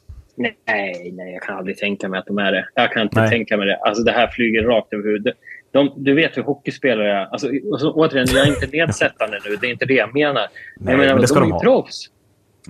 nej, 0.66 1.12
nej, 1.16 1.32
jag 1.32 1.42
kan 1.42 1.56
aldrig 1.56 1.76
tänka 1.76 2.08
mig 2.08 2.18
att 2.18 2.26
de 2.26 2.38
är 2.38 2.52
det. 2.52 2.68
Jag 2.74 2.92
kan 2.92 3.02
inte 3.02 3.20
Nej. 3.20 3.30
tänka 3.30 3.56
mig 3.56 3.66
det. 3.66 3.76
Alltså, 3.76 4.02
det 4.02 4.12
här 4.12 4.26
flyger 4.26 4.62
rakt 4.62 4.92
över 4.92 5.04
huvudet. 5.04 5.34
De, 5.72 5.92
du 5.96 6.14
vet 6.14 6.36
hur 6.36 6.42
hockeyspelare 6.42 7.12
är. 7.12 7.26
Alltså, 7.26 7.48
och 7.72 7.80
så, 7.80 7.92
återigen, 7.92 8.26
jag 8.34 8.46
är 8.46 8.50
inte 8.62 8.66
nedsättande 8.76 9.38
nu. 9.48 9.56
Det 9.56 9.66
är 9.66 9.70
inte 9.70 9.84
det 9.84 9.94
jag 9.94 10.14
menar. 10.14 10.34
Nej, 10.34 10.48
jag 10.92 10.98
menar 10.98 11.12
men 11.12 11.20
det 11.20 11.28
ska 11.28 11.40
de 11.40 11.42
är 11.42 11.42
de 11.42 11.48
ju 11.48 11.52
ha. 11.52 11.60
proffs. 11.60 12.10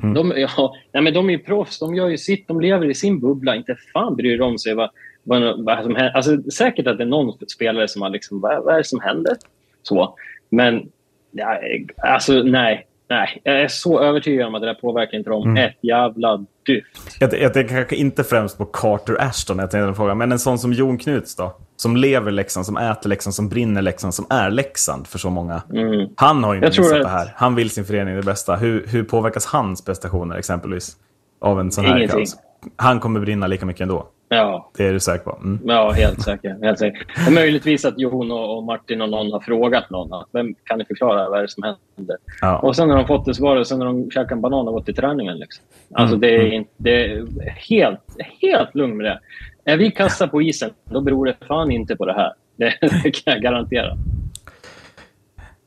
Mm. 0.02 0.14
De, 0.14 0.32
ja, 0.36 0.74
nej, 0.92 1.02
men 1.02 1.14
de 1.14 1.28
är 1.28 1.32
ju 1.32 1.38
proffs. 1.38 1.78
De 1.78 1.94
gör 1.94 2.08
ju 2.08 2.18
sitt. 2.18 2.48
De 2.48 2.60
lever 2.60 2.90
i 2.90 2.94
sin 2.94 3.20
bubbla. 3.20 3.56
Inte 3.56 3.76
fan 3.92 4.16
bryr 4.16 4.38
de 4.38 4.58
sig 4.58 4.74
vad, 4.74 4.90
vad, 5.22 5.64
vad 5.64 5.82
som 5.82 5.94
händer. 5.96 6.12
Alltså, 6.16 6.50
säkert 6.50 6.86
att 6.86 6.98
det 6.98 7.04
är 7.04 7.08
någon 7.08 7.38
spelare 7.48 7.88
som 7.88 8.02
har 8.02 8.10
liksom, 8.10 8.40
vad, 8.40 8.64
vad 8.64 8.74
är 8.74 8.78
det 8.78 8.84
som 8.84 9.00
händer? 9.00 9.36
Så. 9.82 10.14
Men 10.50 10.88
ja, 11.30 11.58
alltså, 11.96 12.32
nej. 12.32 12.86
Nej, 13.08 13.40
jag 13.44 13.60
är 13.60 13.68
så 13.68 14.00
övertygad 14.00 14.46
om 14.46 14.54
att 14.54 14.60
det 14.60 14.66
där 14.66 14.74
påverkar 14.74 15.18
inte 15.18 15.30
dem 15.30 15.42
Mm. 15.42 15.64
ett 15.68 15.76
jävla 15.80 16.44
dyft. 16.66 16.86
Jag, 17.20 17.40
jag 17.40 17.54
tänker 17.54 17.74
kanske 17.74 17.96
inte 17.96 18.24
främst 18.24 18.58
på 18.58 18.64
Carter 18.64 19.16
Ashton, 19.20 19.58
jag 19.58 19.70
tänkte 19.70 19.86
den 19.86 19.94
frågan, 19.94 20.18
men 20.18 20.32
en 20.32 20.38
sån 20.38 20.58
som 20.58 20.72
Jon 20.72 20.98
Knuts 20.98 21.36
då? 21.36 21.56
Som 21.76 21.96
lever 21.96 22.30
Leksand, 22.30 22.66
som 22.66 22.76
äter 22.76 23.08
Leksand, 23.10 23.34
som 23.34 23.48
brinner 23.48 23.82
Leksand, 23.82 24.14
som 24.14 24.26
är 24.30 24.50
Leksand 24.50 25.06
för 25.06 25.18
så 25.18 25.30
många. 25.30 25.62
Mm. 25.72 26.08
Han 26.16 26.44
har 26.44 26.54
ju 26.54 26.58
inte 26.64 26.80
missat 26.80 26.96
att- 26.96 27.02
det 27.02 27.08
här. 27.08 27.32
Han 27.36 27.54
vill 27.54 27.70
sin 27.70 27.84
förening 27.84 28.16
det 28.16 28.22
bästa. 28.22 28.56
Hur, 28.56 28.86
hur 28.86 29.04
påverkas 29.04 29.46
hans 29.46 29.84
prestationer 29.84 30.36
exempelvis 30.36 30.96
av 31.40 31.60
en 31.60 31.70
sån 31.72 31.84
här 31.84 32.06
kaos? 32.06 32.36
Han 32.76 33.00
kommer 33.00 33.20
brinna 33.20 33.46
lika 33.46 33.66
mycket 33.66 33.80
ändå. 33.80 34.08
Ja, 34.28 34.70
Det 34.76 34.86
är 34.86 34.92
du 34.92 35.00
säker 35.00 35.24
på? 35.24 35.38
Mm. 35.42 35.60
ja 35.64 35.90
helt 35.90 36.22
säker. 36.22 36.56
Helt 36.62 36.78
säker. 36.78 37.06
Och 37.26 37.32
möjligtvis 37.32 37.84
att 37.84 37.98
Jon 37.98 38.32
och 38.32 38.62
Martin 38.62 39.00
och 39.02 39.08
någon 39.10 39.32
har 39.32 39.40
frågat 39.40 39.90
någon. 39.90 40.24
Vem 40.32 40.54
kan 40.64 40.78
ni 40.78 40.84
förklara 40.84 41.28
vad 41.28 41.38
är 41.38 41.42
det 41.42 41.48
som 41.48 41.62
händer? 41.96 42.16
Ja. 42.40 42.58
Och 42.58 42.76
sen 42.76 42.90
har 42.90 42.96
de 42.96 43.06
fått 43.06 43.24
det 43.24 43.34
svaret, 43.34 43.66
sen 43.66 43.80
har 43.80 43.86
de 43.86 44.10
käkat 44.10 44.32
en 44.32 44.40
banan 44.40 44.68
och 44.68 44.74
gått 44.74 44.84
till 44.84 44.94
träningen. 44.96 45.38
Liksom. 45.38 45.64
Alltså 45.94 46.16
Mm, 46.16 46.20
det 46.20 46.36
är, 46.36 46.52
mm. 46.52 46.64
det 46.76 47.04
är 47.12 47.26
helt, 47.68 48.00
helt 48.40 48.74
lugn 48.74 48.96
med 48.96 49.06
det. 49.06 49.20
Är 49.64 49.76
vi 49.76 49.90
kassa 49.90 50.28
på 50.28 50.42
isen, 50.42 50.70
då 50.84 51.00
beror 51.00 51.26
det 51.26 51.36
fan 51.48 51.70
inte 51.70 51.96
på 51.96 52.06
det 52.06 52.12
här. 52.12 52.32
Det, 52.56 52.74
det 53.02 53.10
kan 53.10 53.32
jag 53.32 53.42
garantera. 53.42 53.96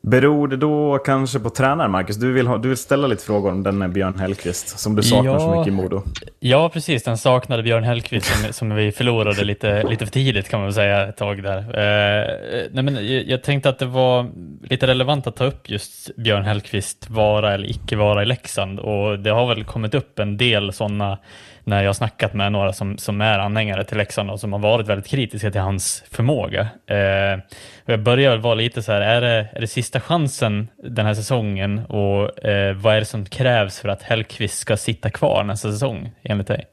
Beror 0.01 0.47
det 0.47 0.57
då 0.57 0.97
kanske 0.97 1.39
på 1.39 1.49
tränaren, 1.49 1.91
Marcus? 1.91 2.15
Du 2.15 2.33
vill, 2.33 2.47
ha, 2.47 2.57
du 2.57 2.67
vill 2.67 2.77
ställa 2.77 3.07
lite 3.07 3.23
frågor 3.23 3.51
om 3.51 3.63
den 3.63 3.93
Björn 3.93 4.19
Hellkvist, 4.19 4.79
som 4.79 4.95
du 4.95 5.03
saknar 5.03 5.39
så 5.39 5.45
Ja. 5.45 5.59
mycket 5.59 5.67
i 5.73 5.75
Modo. 5.75 6.03
Ja, 6.39 6.69
precis. 6.69 7.03
Den 7.03 7.17
saknade 7.17 7.63
Björn 7.63 7.83
Hellkvist 7.83 8.25
som, 8.25 8.53
som 8.53 8.75
vi 8.75 8.91
förlorade 8.91 9.43
lite, 9.43 9.83
lite 9.83 10.05
för 10.05 10.13
tidigt 10.13 10.49
kan 10.49 10.59
man 10.59 10.67
väl 10.67 10.73
säga 10.73 11.07
ett 11.07 11.17
tag 11.17 11.43
där. 11.43 11.57
Eh, 11.57 12.27
nej, 12.71 12.83
men 12.83 12.95
jag, 12.95 13.27
jag 13.27 13.43
tänkte 13.43 13.69
att 13.69 13.79
det 13.79 13.85
var 13.85 14.29
lite 14.69 14.87
relevant 14.87 15.27
att 15.27 15.35
ta 15.35 15.45
upp 15.45 15.69
just 15.69 16.15
Björn 16.15 16.43
Hellkvist 16.43 17.09
vara 17.09 17.53
eller 17.53 17.69
icke 17.69 17.95
vara 17.95 18.21
i 18.21 18.25
Leksand 18.25 18.79
och 18.79 19.19
det 19.19 19.29
har 19.29 19.47
väl 19.47 19.63
kommit 19.63 19.93
upp 19.93 20.19
en 20.19 20.37
del 20.37 20.73
sådana 20.73 21.17
när 21.65 21.81
jag 21.81 21.89
har 21.89 21.93
snackat 21.93 22.33
med 22.33 22.51
några 22.51 22.73
som, 22.73 22.97
som 22.97 23.21
är 23.21 23.39
anhängare 23.39 23.83
till 23.83 23.97
Leksand 23.97 24.31
och 24.31 24.39
som 24.39 24.53
har 24.53 24.59
varit 24.59 24.87
väldigt 24.87 25.07
kritiska 25.07 25.51
till 25.51 25.61
hans 25.61 26.03
förmåga. 26.11 26.61
Eh, 26.87 27.39
och 27.85 27.93
jag 27.93 28.03
börjar 28.03 28.31
väl 28.31 28.39
vara 28.39 28.55
lite 28.55 28.81
så 28.81 28.91
här, 28.91 29.01
är 29.01 29.21
det, 29.21 29.47
är 29.53 29.61
det 29.61 29.67
sista 29.67 29.99
chansen 29.99 30.67
den 30.83 31.05
här 31.05 31.13
säsongen 31.13 31.79
och 31.79 32.45
eh, 32.45 32.75
vad 32.75 32.95
är 32.95 32.99
det 32.99 33.05
som 33.05 33.25
krävs 33.25 33.79
för 33.79 33.89
att 33.89 34.01
Hellkvist 34.01 34.57
ska 34.57 34.77
sitta 34.77 35.09
kvar 35.09 35.43
nästa 35.43 35.71
säsong 35.71 36.11
enligt 36.23 36.47
dig? 36.47 36.65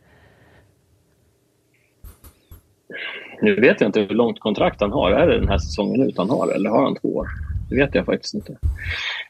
Nu 3.43 3.61
vet 3.61 3.81
jag 3.81 3.89
inte 3.89 4.01
hur 4.01 4.09
långt 4.09 4.41
kontrakt 4.41 4.81
han 4.81 4.93
har. 4.93 5.11
Är 5.11 5.27
det 5.27 5.39
den 5.39 5.49
här 5.49 5.59
säsongen 5.59 6.09
ut 6.09 6.19
han 6.19 6.31
har 6.31 6.49
eller 6.55 6.71
har 6.71 6.83
han 6.83 6.97
två 6.97 7.09
år? 7.09 7.29
Det 7.71 7.77
vet 7.77 7.95
jag 7.95 8.07
faktiskt 8.07 8.35
inte. 8.35 8.57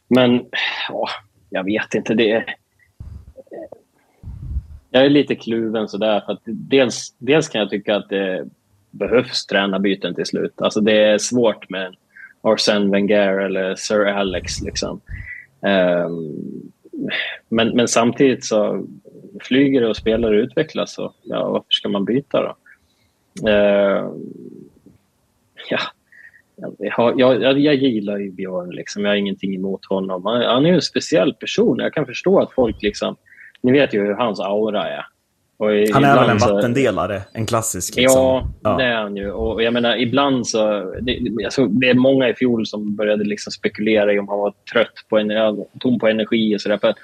Men 0.09 0.45
ja, 0.89 1.09
jag 1.51 1.65
vet 1.65 1.95
inte. 1.95 2.15
Det 2.15 2.31
är... 2.31 2.45
Jag 4.95 5.05
är 5.05 5.11
lite 5.11 5.35
kluven 5.35 5.89
sådär. 5.89 6.23
För 6.27 6.33
att 6.33 6.43
dels, 6.45 7.15
dels 7.19 7.49
kan 7.49 7.59
jag 7.61 7.71
tycka 7.71 7.97
att 7.97 8.09
det 8.09 8.49
behövs 8.91 9.47
tränarbyten 9.47 10.15
till 10.15 10.27
slut. 10.27 10.53
Alltså 10.57 10.81
det 10.81 11.05
är 11.05 11.19
svårt 11.19 11.71
med 11.71 11.95
Arsene 12.41 12.91
Wenger 12.91 13.39
eller 13.39 13.75
Sir 13.75 14.07
Alex. 14.07 14.61
Liksom. 14.61 15.01
Um, 15.61 16.73
men, 17.49 17.69
men 17.69 17.89
samtidigt 17.89 18.45
så 18.45 18.87
flyger 19.41 19.81
det 19.81 19.89
och 19.89 19.97
spelare 19.97 20.37
utvecklas. 20.37 20.99
Och, 20.99 21.15
ja, 21.23 21.49
varför 21.49 21.67
ska 21.71 21.89
man 21.89 22.05
byta 22.05 22.43
då? 22.43 22.57
Uh, 23.49 24.13
ja, 25.71 25.81
jag, 26.79 27.21
jag, 27.21 27.43
jag, 27.43 27.59
jag 27.59 27.75
gillar 27.75 28.19
ju 28.19 28.31
Björn. 28.31 28.71
Liksom. 28.71 29.05
Jag 29.05 29.11
har 29.11 29.17
ingenting 29.17 29.55
emot 29.55 29.85
honom. 29.85 30.27
Han, 30.27 30.43
han 30.43 30.65
är 30.65 30.69
ju 30.69 30.75
en 30.75 30.83
speciell 30.83 31.35
person. 31.35 31.79
Jag 31.79 31.95
kan 31.95 32.07
förstå 32.07 32.41
att 32.41 32.53
folk... 32.53 32.83
liksom 32.83 33.17
ni 33.63 33.73
vet 33.73 33.95
ju 33.95 34.01
hur 34.01 34.15
hans 34.15 34.41
aura 34.41 34.85
är. 34.89 35.05
I- 35.73 35.93
Han 35.93 36.05
är 36.05 36.15
väl 36.21 36.31
en 36.31 36.39
vattendelare, 36.39 37.23
en 37.33 37.47
klassisk. 37.47 37.97
Liksom. 37.97 38.53
Ja, 38.63 38.77
det 38.77 38.85
är 38.85 38.95
han 38.95 39.17
ju. 39.17 39.31
Och 39.31 39.63
jag 39.63 39.73
menar, 39.73 39.97
ibland 39.97 40.47
så... 40.47 40.93
Det, 41.01 41.19
alltså, 41.45 41.67
det 41.67 41.89
är 41.89 41.95
många 41.95 42.29
i 42.29 42.35
fjol 42.35 42.67
som 42.67 42.97
började 42.97 43.25
liksom 43.25 43.51
spekulera 43.51 44.13
i 44.13 44.19
om 44.19 44.29
han 44.29 44.39
var 44.39 44.55
trött, 44.73 44.93
på 45.09 45.19
ener- 45.19 45.67
tom 45.81 45.99
på 45.99 46.09
energi 46.09 46.57
och 46.57 46.61
sådär. 46.61 46.95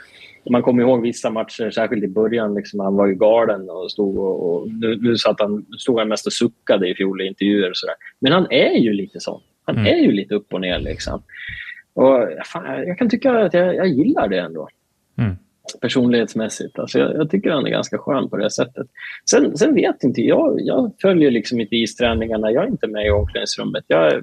Man 0.50 0.62
kommer 0.62 0.82
ihåg 0.82 1.02
vissa 1.02 1.30
matcher, 1.30 1.70
särskilt 1.70 2.04
i 2.04 2.08
början, 2.08 2.54
liksom, 2.54 2.80
han 2.80 2.96
var 2.96 3.06
ju 3.06 3.14
galen 3.14 3.70
och 3.70 3.90
stod 3.90 4.18
och... 4.18 4.54
och 4.54 4.68
nu, 4.68 4.98
nu 5.00 5.16
satt 5.16 5.40
han, 5.40 5.66
stod 5.78 5.98
han 5.98 6.08
mest 6.08 6.26
och 6.26 6.32
suckade 6.32 6.88
i 6.88 6.94
fjol 6.94 7.20
i 7.22 7.26
intervjuer 7.26 7.70
och 7.70 7.76
sådär. 7.76 7.94
Men 8.18 8.32
han 8.32 8.46
är 8.50 8.78
ju 8.78 8.92
lite 8.92 9.20
sån. 9.20 9.40
Han 9.64 9.76
Mm. 9.76 9.86
är 9.86 9.98
ju 9.98 10.12
lite 10.12 10.34
upp 10.34 10.52
och 10.54 10.60
ner 10.60 10.78
liksom. 10.78 11.22
Och 11.94 12.28
fan, 12.46 12.64
jag 12.86 12.98
kan 12.98 13.08
tycka 13.10 13.32
att 13.38 13.54
jag, 13.54 13.74
jag 13.74 13.88
gillar 13.88 14.28
det 14.28 14.38
ändå 14.38 14.68
Mm. 15.18 15.36
Personlighetsmässigt. 15.80 16.78
Alltså 16.78 16.98
jag, 16.98 17.16
jag 17.16 17.30
tycker 17.30 17.50
han 17.50 17.66
är 17.66 17.70
ganska 17.70 17.98
skön 17.98 18.30
på 18.30 18.36
det 18.36 18.50
sättet. 18.50 18.86
Sen, 19.30 19.56
sen 19.58 19.74
vet 19.74 20.04
inte 20.04 20.20
jag. 20.20 20.60
Jag 20.60 20.92
följer 21.02 21.30
liksom 21.30 21.60
inte 21.60 21.76
isträningarna. 21.76 22.50
Jag 22.50 22.64
är 22.64 22.68
inte 22.68 22.86
med 22.86 23.06
i 23.06 23.10
omklädningsrummet. 23.10 23.84
Jag, 23.86 24.22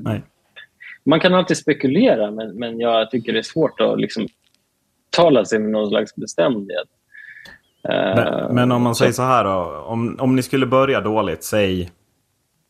man 1.05 1.19
kan 1.19 1.33
alltid 1.33 1.57
spekulera, 1.57 2.31
men, 2.31 2.59
men 2.59 2.79
jag 2.79 3.11
tycker 3.11 3.33
det 3.33 3.39
är 3.39 3.43
svårt 3.43 3.81
att 3.81 3.99
liksom 3.99 4.27
tala 5.09 5.45
sig 5.45 5.59
med 5.59 5.71
någon 5.71 5.89
slags 5.89 6.15
bestämdhet. 6.15 6.87
Eh, 7.89 8.15
Men, 8.15 8.55
men 8.55 8.71
om 8.71 8.81
man 8.81 8.95
säger 8.95 9.11
så 9.11 9.21
här 9.23 9.43
då. 9.43 9.83
Om, 9.87 10.17
om 10.19 10.35
ni 10.35 10.43
skulle 10.43 10.65
börja 10.65 11.01
dåligt, 11.01 11.43
säg 11.43 11.91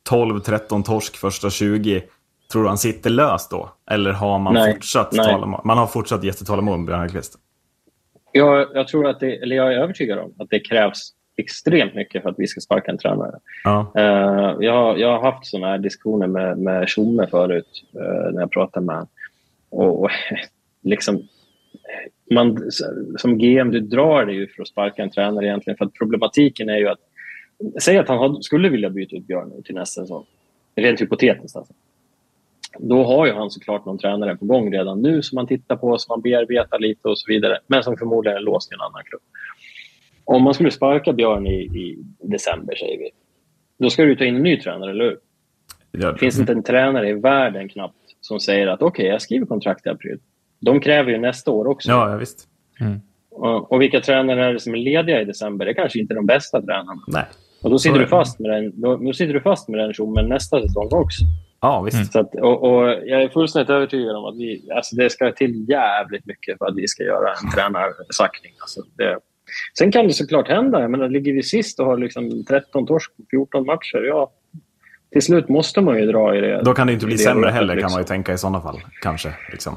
12-13 0.09 0.83
torsk 0.83 1.15
första 1.15 1.49
20. 1.49 2.03
Tror 2.51 2.63
du 2.63 2.67
han 2.67 2.77
sitter 2.77 3.09
löst 3.09 3.51
då? 3.51 3.69
Eller 3.91 4.11
har 4.11 4.39
man 4.39 4.53
Nej, 4.53 4.73
fortsatt 4.73 5.11
nej. 5.11 5.33
tålamod? 5.33 5.61
Man 5.65 5.77
har 5.77 5.87
fortsatt 5.87 6.23
jättetålamod 6.23 6.77
med 6.79 6.85
Björn 6.85 6.99
Hellkvist. 6.99 7.35
Jag, 8.37 8.67
jag 8.73 8.87
tror 8.87 9.07
att 9.07 9.19
det, 9.19 9.35
eller 9.35 9.55
jag 9.55 9.73
är 9.73 9.77
övertygad 9.77 10.19
om 10.19 10.33
att 10.39 10.49
det 10.49 10.59
krävs 10.59 11.11
extremt 11.37 11.95
mycket 11.95 12.21
för 12.21 12.29
att 12.29 12.35
vi 12.39 12.47
ska 12.47 12.61
sparka 12.61 12.91
en 12.91 12.97
tränare. 12.97 13.39
Ja. 13.63 13.91
Eh, 13.95 14.55
jag, 14.59 14.99
jag 14.99 15.19
har 15.19 15.31
haft 15.31 15.45
såna 15.45 15.67
här 15.67 15.77
diskussioner 15.77 16.27
med, 16.27 16.57
med 16.57 16.89
Tjomme 16.89 17.27
förut 17.27 17.83
eh, 17.93 18.33
när 18.33 18.39
jag 18.39 18.51
pratar 18.51 18.81
med 18.81 18.95
honom. 18.95 19.09
Och, 19.69 20.03
och 20.03 20.09
liksom, 20.81 21.27
man, 22.31 22.71
som 23.17 23.37
GM, 23.37 23.71
du 23.71 23.79
drar 23.79 24.25
dig 24.25 24.35
ju 24.35 24.47
för 24.47 24.61
att 24.61 24.67
sparka 24.67 25.03
en 25.03 25.09
tränare 25.09 25.45
egentligen. 25.45 25.77
För 25.77 25.85
att 25.85 25.93
problematiken 25.93 26.69
är 26.69 26.77
ju 26.77 26.87
att, 26.87 26.99
säg 27.81 27.97
att 27.97 28.07
han 28.07 28.17
had- 28.17 28.43
skulle 28.43 28.69
vilja 28.69 28.89
byta 28.89 29.15
ut 29.15 29.27
Björn 29.27 29.63
till 29.63 29.75
nästa 29.75 30.01
säsong. 30.01 30.25
Rent 30.75 31.01
hypotetiskt 31.01 31.55
alltså. 31.55 31.73
Då 32.79 33.03
har 33.03 33.25
ju 33.25 33.33
han 33.33 33.51
såklart 33.51 33.85
någon 33.85 33.97
tränare 33.97 34.35
på 34.35 34.45
gång 34.45 34.73
redan 34.73 35.01
nu 35.01 35.21
som 35.21 35.35
man 35.35 35.47
tittar 35.47 35.75
på, 35.75 35.97
som 35.97 36.13
man 36.13 36.21
bearbetar 36.21 36.79
lite 36.79 37.07
och 37.07 37.19
så 37.19 37.25
vidare. 37.27 37.59
Men 37.67 37.83
som 37.83 37.97
förmodligen 37.97 38.37
är 38.37 38.41
låst 38.41 38.71
i 38.71 38.75
en 38.75 38.81
annan 38.81 39.03
klubb. 39.03 39.21
Om 40.23 40.43
man 40.43 40.53
skulle 40.53 40.71
sparka 40.71 41.13
Björn 41.13 41.47
i, 41.47 41.59
i 41.59 41.97
december, 42.21 42.75
säger 42.75 42.97
vi. 42.97 43.09
Då 43.79 43.89
ska 43.89 44.03
du 44.03 44.15
ta 44.15 44.25
in 44.25 44.35
en 44.35 44.43
ny 44.43 44.57
tränare, 44.57 44.91
eller 44.91 45.03
hur? 45.03 45.17
Ja. 45.91 46.11
Det 46.11 46.17
finns 46.17 46.39
inte 46.39 46.51
en 46.51 46.63
tränare 46.63 47.09
i 47.09 47.13
världen 47.13 47.69
knappt 47.69 47.95
som 48.21 48.39
säger 48.39 48.67
att 48.67 48.81
okej, 48.81 49.05
jag 49.05 49.21
skriver 49.21 49.45
kontrakt 49.45 49.85
i 49.85 49.89
april. 49.89 50.19
De 50.59 50.79
kräver 50.79 51.11
ju 51.11 51.17
nästa 51.17 51.51
år 51.51 51.67
också. 51.67 51.89
Ja, 51.89 52.11
ja, 52.11 52.17
visst. 52.17 52.47
Och, 53.31 53.71
och 53.71 53.81
vilka 53.81 54.01
tränare 54.01 54.45
är 54.45 54.53
det 54.53 54.59
som 54.59 54.73
är 54.73 54.77
lediga 54.77 55.21
i 55.21 55.25
december? 55.25 55.65
Det 55.65 55.71
är 55.71 55.75
kanske 55.75 55.99
inte 55.99 56.13
de 56.13 56.25
bästa 56.25 56.61
tränarna. 56.61 57.01
Nej. 57.07 57.25
Och 57.61 57.69
då 57.69 57.79
sitter, 57.79 57.95
är 57.95 57.99
du 57.99 58.07
fast 58.07 58.39
med 58.39 58.51
den, 58.51 58.81
då, 58.81 58.97
då 58.97 59.13
sitter 59.13 59.33
du 59.33 59.41
fast 59.41 59.69
med 59.69 59.79
den 59.79 59.93
tjommen 59.93 60.29
nästa 60.29 60.61
säsong 60.61 60.89
också. 60.91 61.23
Ja, 61.65 61.81
visst. 61.81 62.13
Så 62.13 62.19
att, 62.19 62.35
och, 62.35 62.63
och 62.63 62.89
jag 62.89 63.23
är 63.23 63.29
fullständigt 63.29 63.69
övertygad 63.69 64.15
om 64.15 64.25
att 64.25 64.37
vi, 64.37 64.69
alltså 64.75 64.95
det 64.95 65.09
ska 65.09 65.31
till 65.31 65.69
jävligt 65.69 66.25
mycket 66.25 66.57
för 66.57 66.65
att 66.65 66.75
vi 66.75 66.87
ska 66.87 67.03
göra 67.03 67.29
en 67.29 67.51
tränarsackning. 67.51 68.53
Alltså 68.61 68.81
det, 68.97 69.19
sen 69.77 69.91
kan 69.91 70.07
det 70.07 70.13
såklart 70.13 70.47
hända. 70.47 70.81
Jag 70.81 70.91
menar, 70.91 71.09
ligger 71.09 71.33
vi 71.33 71.43
sist 71.43 71.79
och 71.79 71.85
har 71.85 71.97
liksom 71.97 72.45
13 72.45 72.87
torsk 72.87 73.17
på 73.17 73.23
14 73.31 73.65
matcher, 73.65 73.97
ja, 73.97 74.31
till 75.11 75.21
slut 75.21 75.49
måste 75.49 75.81
man 75.81 75.97
ju 75.97 76.05
dra 76.05 76.35
i 76.35 76.41
det. 76.41 76.61
Då 76.63 76.73
kan 76.73 76.87
det 76.87 76.93
inte 76.93 77.05
bli 77.05 77.15
det 77.15 77.23
sämre 77.23 77.49
heller, 77.49 77.67
kan 77.67 77.75
liksom. 77.75 77.91
man 77.91 78.01
ju 78.01 78.07
tänka 78.07 78.33
i 78.33 78.37
sådana 78.37 78.61
fall. 78.61 78.81
Kanske. 79.01 79.33
Liksom. 79.51 79.75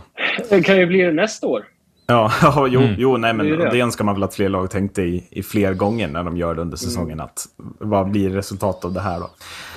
Det 0.48 0.62
kan 0.62 0.78
ju 0.78 0.86
bli 0.86 1.02
det 1.02 1.12
nästa 1.12 1.46
år. 1.46 1.64
Ja, 2.10 2.32
ja, 2.42 2.66
jo, 2.70 2.80
Mm. 2.80 2.94
jo 2.98 3.16
nej, 3.16 3.34
men 3.34 3.46
Det 3.46 3.56
det. 3.56 3.70
det 3.70 3.80
önskar 3.80 4.04
man 4.04 4.14
väl 4.14 4.22
att 4.22 4.34
fler 4.34 4.48
lag 4.48 4.70
tänkte 4.70 5.02
i, 5.02 5.28
i 5.30 5.42
fler 5.42 5.74
gånger 5.74 6.08
när 6.08 6.24
de 6.24 6.36
gör 6.36 6.54
det 6.54 6.60
under 6.62 6.76
säsongen. 6.76 7.20
Att, 7.20 7.44
vad 7.78 8.10
blir 8.10 8.30
resultatet 8.30 8.84
av 8.84 8.92
det 8.92 9.00
här 9.00 9.20
då? 9.20 9.30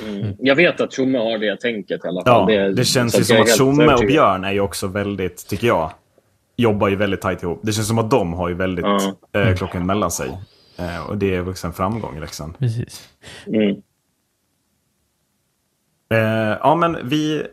Mm. 0.07 0.35
Jag 0.39 0.55
vet 0.55 0.81
att 0.81 0.93
Tjomme 0.93 1.17
har 1.17 1.37
det 1.37 1.59
tänket 1.59 2.05
i 2.05 2.07
alla 2.07 2.23
fall. 2.23 2.53
Ja, 2.53 2.69
det, 2.69 2.85
känns 2.85 3.13
så 3.13 3.19
ju 3.19 3.23
som 3.23 3.41
att 3.41 3.57
Tjomme 3.57 3.93
och. 3.93 3.99
Björn 4.07 4.43
är 4.43 4.51
ju 4.51 4.59
också 4.59 4.87
väldigt, 4.87 5.47
tycker 5.47 5.67
jag, 5.67 5.91
jobbar 6.57 6.87
ju 6.87 6.95
väldigt 6.95 7.21
tajt 7.21 7.43
ihop. 7.43 7.59
Det 7.63 7.71
känns 7.73 7.87
som 7.87 7.99
att 7.99 8.11
de 8.11 8.33
har 8.33 8.49
ju 8.49 8.55
väldigt 8.55 8.85
Ja. 9.31 9.39
eh, 9.41 9.55
klockan 9.55 9.85
mellan 9.85 10.11
sig. 10.11 10.29
Eh, 10.77 11.09
och 11.09 11.17
det 11.17 11.35
är 11.35 11.49
också 11.49 11.67
en 11.67 11.73
framgång 11.73 12.19
liksom. 12.19 12.53
Precis. 12.53 13.09
Mm. 13.47 13.75
Eh, 16.13 16.57
ja, 16.61 16.75
men 16.75 16.97
vi, 17.03 17.43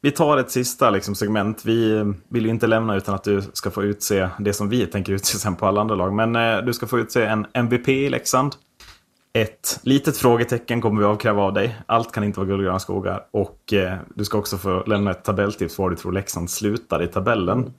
vi 0.00 0.10
tar 0.10 0.38
ett 0.38 0.50
sista 0.50 0.90
liksom, 0.90 1.14
segment. 1.14 1.64
Vi 1.64 2.04
vill 2.28 2.44
ju 2.44 2.50
inte 2.50 2.66
lämna 2.66 2.96
utan 2.96 3.14
att 3.14 3.24
du 3.24 3.42
ska 3.52 3.70
få 3.70 3.82
utse 3.82 4.28
det 4.38 4.52
som 4.52 4.68
vi 4.68 4.86
tänker 4.86 5.12
utse 5.12 5.38
sen 5.38 5.56
på 5.56 5.66
alla 5.66 5.80
andra 5.80 5.94
lag. 5.94 6.12
Men 6.12 6.36
eh, 6.36 6.58
du 6.58 6.72
ska 6.72 6.86
få 6.86 6.98
utse 6.98 7.24
en 7.24 7.46
MVP 7.52 7.88
i 7.88 8.10
Leksand. 8.10 8.54
Ett 9.32 9.80
litet 9.82 10.16
frågetecken 10.16 10.80
kommer 10.80 11.00
vi 11.00 11.06
avkräva 11.06 11.42
av 11.42 11.52
dig. 11.52 11.76
Allt 11.86 12.12
kan 12.12 12.24
inte 12.24 12.40
vara 12.40 12.48
guld 12.48 12.60
och 12.60 12.64
gröna 12.64 12.78
skogar. 12.78 13.26
Och 13.30 13.72
eh, 13.72 13.98
du 14.14 14.24
ska 14.24 14.38
också 14.38 14.58
få 14.58 14.84
lämna 14.86 15.10
ett 15.10 15.24
tabelltips 15.24 15.78
var 15.78 15.90
du 15.90 15.96
tror 15.96 16.12
Leksand 16.12 16.50
slutar 16.50 17.02
i 17.02 17.06
tabellen. 17.06 17.72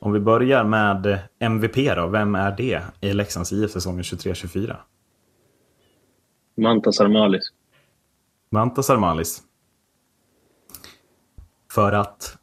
Om 0.00 0.12
vi 0.12 0.20
börjar 0.20 0.64
med 0.64 1.06
eh, 1.06 1.18
MVP 1.38 1.96
då. 1.96 2.06
Vem 2.06 2.34
är 2.34 2.56
det 2.56 2.82
i 3.00 3.12
Leksands 3.12 3.52
IF 3.52 3.70
säsongen 3.70 4.02
23-24? 4.02 4.76
Mantas 6.56 7.00
Armalis. 7.00 7.42
Mantas 8.50 8.90
Armalis. 8.90 9.42
För 11.74 11.92
att... 11.92 12.36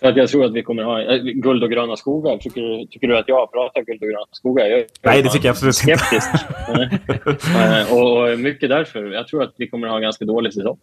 För 0.00 0.08
att 0.08 0.16
jag 0.16 0.28
tror 0.28 0.44
att 0.44 0.52
vi 0.52 0.62
kommer 0.62 0.82
ha 0.82 1.02
äh, 1.02 1.22
guld 1.22 1.62
och 1.64 1.70
gröna 1.70 1.96
skogar. 1.96 2.36
Tycker, 2.36 2.60
du- 2.60 2.86
tycker 2.86 3.08
du 3.08 3.18
att 3.18 3.28
jag 3.28 3.52
pratar 3.52 3.82
guld 3.82 4.02
och 4.02 4.08
gröna 4.08 4.26
skogar? 4.32 4.66
Jag, 4.66 4.84
Nej, 5.02 5.22
det 5.22 5.28
tycker 5.28 5.46
jag 5.48 5.52
absolut 5.52 5.74
inte. 5.88 5.98
skeptisk. 5.98 6.28
Eh, 7.56 7.96
och 7.96 8.38
mycket 8.38 8.68
därför. 8.68 9.04
Jag 9.12 9.28
tror 9.28 9.42
att 9.42 9.54
vi 9.56 9.68
kommer 9.68 9.88
ha 9.88 9.96
en 9.96 10.02
ganska 10.02 10.24
dålig 10.24 10.52
säsong. 10.54 10.78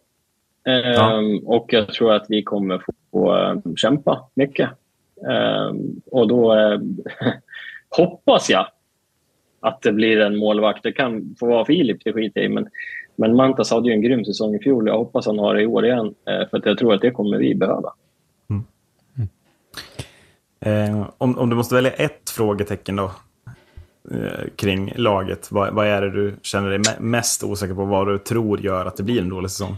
Ehm, 0.66 0.92
Ja. 0.94 1.22
Och 1.44 1.66
jag 1.72 1.88
tror 1.92 2.12
att 2.12 2.26
vi 2.28 2.42
kommer 2.42 2.78
få, 2.78 2.92
få 3.10 3.36
eh, 3.36 3.54
kämpa 3.76 4.28
mycket. 4.34 4.70
Ehm, 5.30 6.00
och 6.10 6.28
då 6.28 6.54
eh, 6.58 6.78
hoppas 7.96 8.50
jag 8.50 8.66
att 9.60 9.82
det 9.82 9.92
blir 9.92 10.20
en 10.20 10.36
målvakt. 10.36 10.82
Det 10.82 10.92
kan 10.92 11.34
få 11.40 11.46
vara 11.46 11.64
Filip, 11.64 12.04
det 12.04 12.12
skiter 12.12 12.40
jag 12.40 12.50
i. 12.50 12.54
Men, 12.54 12.68
men 13.20 13.36
Mantas 13.36 13.70
hade 13.70 13.88
ju 13.88 13.94
en 13.94 14.02
grym 14.02 14.24
säsong 14.24 14.54
i 14.54 14.58
fjol. 14.58 14.86
Jag 14.88 14.98
hoppas 14.98 15.26
han 15.26 15.38
har 15.38 15.54
det 15.54 15.62
i 15.62 15.66
år 15.66 15.86
igen. 15.86 16.06
eh, 16.06 16.48
För 16.50 16.56
att 16.56 16.66
jag 16.66 16.78
tror 16.78 16.94
att 16.94 17.00
det 17.00 17.10
kommer 17.10 17.38
vi 17.38 17.54
behöva. 17.54 17.92
Eh, 20.64 21.06
om, 21.18 21.38
om 21.38 21.50
du 21.50 21.56
måste 21.56 21.74
välja 21.74 21.90
ett 21.90 22.30
frågetecken 22.30 22.96
då 22.96 23.04
eh, 24.10 24.48
kring 24.56 24.92
laget, 24.96 25.48
vad, 25.52 25.74
vad 25.74 25.86
är 25.86 26.02
det 26.02 26.10
du 26.10 26.34
känner 26.42 26.70
dig 26.70 26.78
me- 26.78 27.00
mest 27.00 27.44
osäker 27.44 27.74
på? 27.74 27.84
Vad 27.84 28.06
du 28.08 28.18
tror 28.18 28.60
gör 28.60 28.86
att 28.86 28.96
det 28.96 29.02
blir 29.02 29.20
en 29.20 29.28
dålig 29.28 29.50
säsong? 29.50 29.76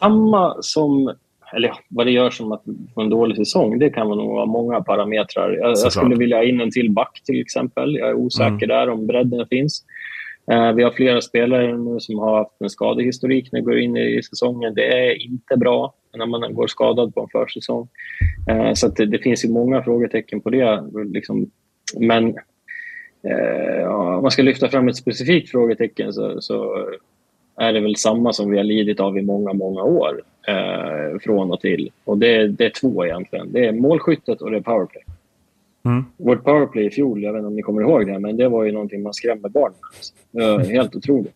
samma 0.00 0.56
som... 0.60 1.14
Eller 1.52 1.68
ja, 1.68 1.78
vad 1.88 2.06
det 2.06 2.10
gör 2.10 2.30
som 2.30 2.52
att 2.52 2.62
få 2.94 3.00
en 3.00 3.10
dålig 3.10 3.36
säsong, 3.36 3.78
det 3.78 3.90
kan 3.90 4.08
nog 4.08 4.28
vara 4.28 4.46
många 4.46 4.80
parametrar. 4.80 5.50
Jag, 5.52 5.70
jag 5.70 5.92
skulle 5.92 6.16
vilja 6.16 6.36
ha 6.36 6.44
in 6.44 6.60
en 6.60 6.70
till 6.70 6.92
back 6.92 7.20
till 7.24 7.40
exempel. 7.40 7.96
Jag 7.96 8.08
är 8.08 8.14
osäker 8.14 8.46
Mm. 8.64 8.68
där 8.68 8.88
om 8.90 9.06
bredden 9.06 9.46
finns. 9.46 9.84
Eh, 10.50 10.72
vi 10.72 10.82
har 10.82 10.90
flera 10.90 11.20
spelare 11.20 11.78
nu 11.78 12.00
som 12.00 12.18
har 12.18 12.38
haft 12.38 12.60
en 12.60 12.70
skadehistorik 12.70 13.52
när 13.52 13.60
vi 13.60 13.64
går 13.64 13.78
in 13.78 13.96
i 13.96 14.22
säsongen. 14.22 14.74
Det 14.74 14.86
är 14.86 15.22
inte 15.24 15.56
bra 15.56 15.94
när 16.16 16.26
man 16.26 16.54
går 16.54 16.66
skadad 16.66 17.14
på 17.14 17.20
en 17.20 17.28
försäsong. 17.28 17.88
Eh, 18.50 18.72
så 18.74 18.86
att 18.86 18.96
det, 18.96 19.06
det 19.06 19.18
finns 19.18 19.44
ju 19.44 19.48
många 19.48 19.82
frågetecken 19.82 20.40
på 20.40 20.50
det. 20.50 20.84
Liksom. 21.04 21.50
Men 21.98 22.28
eh, 23.22 23.80
ja, 23.80 24.16
om 24.16 24.22
man 24.22 24.30
ska 24.30 24.42
lyfta 24.42 24.68
fram 24.68 24.88
ett 24.88 24.96
specifikt 24.96 25.50
frågetecken 25.50 26.12
så, 26.12 26.40
så 26.40 26.86
är 27.56 27.72
det 27.72 27.80
väl 27.80 27.96
samma 27.96 28.32
som 28.32 28.50
vi 28.50 28.56
har 28.56 28.64
lidit 28.64 29.00
av 29.00 29.18
i 29.18 29.22
många, 29.22 29.52
många 29.52 29.82
år 29.82 30.22
eh, 30.48 31.18
från 31.20 31.50
och 31.50 31.60
till. 31.60 31.90
Och 32.04 32.18
det, 32.18 32.48
det 32.48 32.64
är 32.64 32.70
två 32.80 33.06
egentligen. 33.06 33.52
Det 33.52 33.66
är 33.66 33.72
målskyttet 33.72 34.42
och 34.42 34.50
det 34.50 34.56
är 34.56 34.60
powerplay. 34.60 35.02
Mm. 35.84 36.04
Vårt 36.16 36.44
powerplay 36.44 36.86
i 36.86 36.90
fjol, 36.90 37.22
jag 37.22 37.32
vet 37.32 37.38
inte 37.40 37.46
om 37.48 37.56
ni 37.56 37.62
kommer 37.62 37.82
ihåg 37.82 38.06
det, 38.06 38.18
men 38.18 38.36
det 38.36 38.48
var 38.48 38.64
ju 38.64 38.72
någonting 38.72 39.02
man 39.02 39.14
skrämmer 39.14 39.48
barn 39.48 39.72
med. 40.32 40.44
alltså. 40.44 40.70
Eh, 40.70 40.74
Helt 40.76 40.96
otroligt. 40.96 41.34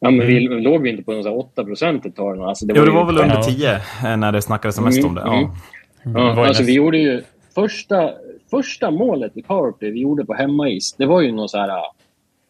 Ja, 0.00 0.10
men 0.10 0.26
vi, 0.26 0.40
låg 0.48 0.82
vi 0.82 0.90
inte 0.90 1.02
på 1.02 1.12
någon 1.12 1.22
så 1.22 1.28
här 1.28 1.38
8 1.38 1.64
procent 1.64 2.06
ett 2.06 2.16
tag? 2.16 2.38
Alltså, 2.40 2.66
Jo, 2.68 2.74
det 2.74 2.80
ju 2.80 2.90
var 2.90 3.06
väl 3.06 3.18
under 3.18 3.34
Ja. 3.34 3.42
10 3.42 3.72
eh, 4.04 4.16
när 4.16 4.32
det 4.32 4.42
snackades 4.42 4.74
som 4.76 4.84
mest 4.84 4.98
Mm, 4.98 5.08
om 5.08 5.14
det. 5.14 5.20
mm. 5.20 5.32
Ja. 5.40 5.50
Det 6.04 6.20
Ja, 6.20 6.34
var 6.34 6.42
ju 6.42 6.48
alltså, 6.48 6.62
vi 6.62 6.72
gjorde 6.72 6.98
ju 6.98 7.22
första, 7.54 8.10
första 8.50 8.90
målet 8.90 9.36
i 9.36 9.42
powerplay 9.42 9.90
vi 9.90 10.00
gjorde 10.00 10.24
på 10.24 10.34
hemmais, 10.34 10.92
det 10.92 11.06
var 11.06 11.20
ju 11.20 11.32
någon 11.32 11.48
så 11.48 11.58
här 11.58 11.68
uh, 11.68 11.82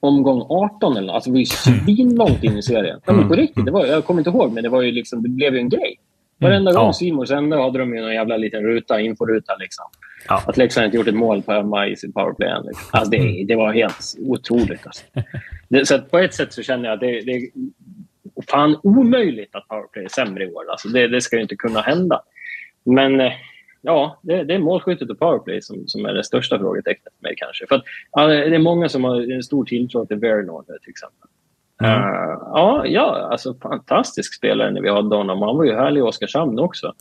omgång 0.00 0.46
18 0.48 0.96
eller. 0.96 1.12
Alltså, 1.12 1.30
vi 1.30 1.34
var 1.34 1.38
ju 1.40 1.44
svinlångt 1.84 2.44
in 2.44 2.58
i 2.58 2.62
serien. 2.62 3.00
Ja, 3.06 3.12
men 3.12 3.28
på 3.28 3.34
Mm. 3.34 3.36
riktigt, 3.46 3.64
det 3.64 3.70
var, 3.70 3.86
jag 3.86 4.04
kommer 4.04 4.20
inte 4.20 4.30
ihåg, 4.30 4.52
men 4.52 4.62
det, 4.62 4.68
var 4.68 4.82
ju 4.82 4.92
liksom, 4.92 5.22
det 5.22 5.28
blev 5.28 5.54
ju 5.54 5.60
en 5.60 5.68
grej. 5.68 5.96
Varenda 6.40 6.72
Ja. 6.72 6.80
gång 6.80 6.94
Simon 6.94 7.26
sände 7.26 7.56
hade 7.62 7.78
de 7.78 7.94
ju 7.94 8.00
någon 8.02 8.14
jävla 8.14 8.36
liten 8.36 8.62
ruta, 8.62 9.00
inforuta. 9.00 9.56
Liksom. 9.56 9.84
Ja. 10.28 10.42
Att 10.46 10.56
Leksand 10.56 10.84
inte 10.84 10.96
gjort 10.96 11.06
ett 11.06 11.14
mål 11.14 11.42
på 11.42 11.52
hemmais 11.52 12.04
i 12.04 12.12
powerplay 12.12 12.48
än. 12.48 12.62
Liksom. 12.62 12.88
Alltså, 12.90 13.10
det, 13.10 13.44
det 13.48 13.56
var 13.56 13.72
helt 13.72 14.14
otroligt. 14.18 14.86
Alltså. 14.86 15.04
Det, 15.68 15.86
så 15.86 15.98
på 15.98 16.18
ett 16.18 16.34
sätt 16.34 16.52
så 16.52 16.62
känner 16.62 16.84
jag 16.84 16.94
att 16.94 17.00
det, 17.00 17.20
det 17.20 17.32
är 17.32 17.42
fan 18.50 18.76
omöjligt 18.82 19.54
att 19.54 19.68
powerplay 19.68 20.04
är 20.04 20.08
sämre 20.08 20.44
i 20.44 20.52
år. 20.52 20.70
Alltså, 20.70 20.88
det, 20.88 21.08
det 21.08 21.20
ska 21.20 21.36
ju 21.36 21.42
inte 21.42 21.56
kunna 21.56 21.80
hända. 21.80 22.22
Men 22.84 23.20
eh, 23.20 23.32
ja, 23.82 24.20
det, 24.22 24.44
det 24.44 24.54
är 24.54 24.58
målskyttet 24.58 25.10
och 25.10 25.18
powerplay 25.18 25.62
som, 25.62 25.88
som 25.88 26.06
är 26.06 26.14
det 26.14 26.24
största 26.24 26.58
frågetecknet 26.58 27.12
för 27.20 27.28
mig 27.28 27.34
kanske. 27.36 27.66
För 27.66 27.74
att, 27.76 27.84
ja, 28.12 28.26
det 28.26 28.54
är 28.54 28.58
många 28.58 28.88
som 28.88 29.04
har 29.04 29.32
en 29.32 29.42
stor 29.42 29.64
tilltro 29.64 30.06
till 30.06 30.16
Vernor 30.16 30.62
till 30.62 30.90
exempel. 30.90 31.28
Mm. 31.80 31.92
Eh, 31.92 32.38
ja, 32.54 32.86
ja, 32.86 33.28
alltså 33.30 33.54
fantastisk 33.54 34.34
spelare 34.34 34.70
när 34.70 34.80
vi 34.80 34.90
hade 34.90 35.16
honom. 35.16 35.42
Han 35.42 35.56
var 35.56 35.64
ju 35.64 35.74
härlig 35.74 35.98
i 35.98 36.02
Oskarshamn 36.02 36.58
också. 36.58 36.92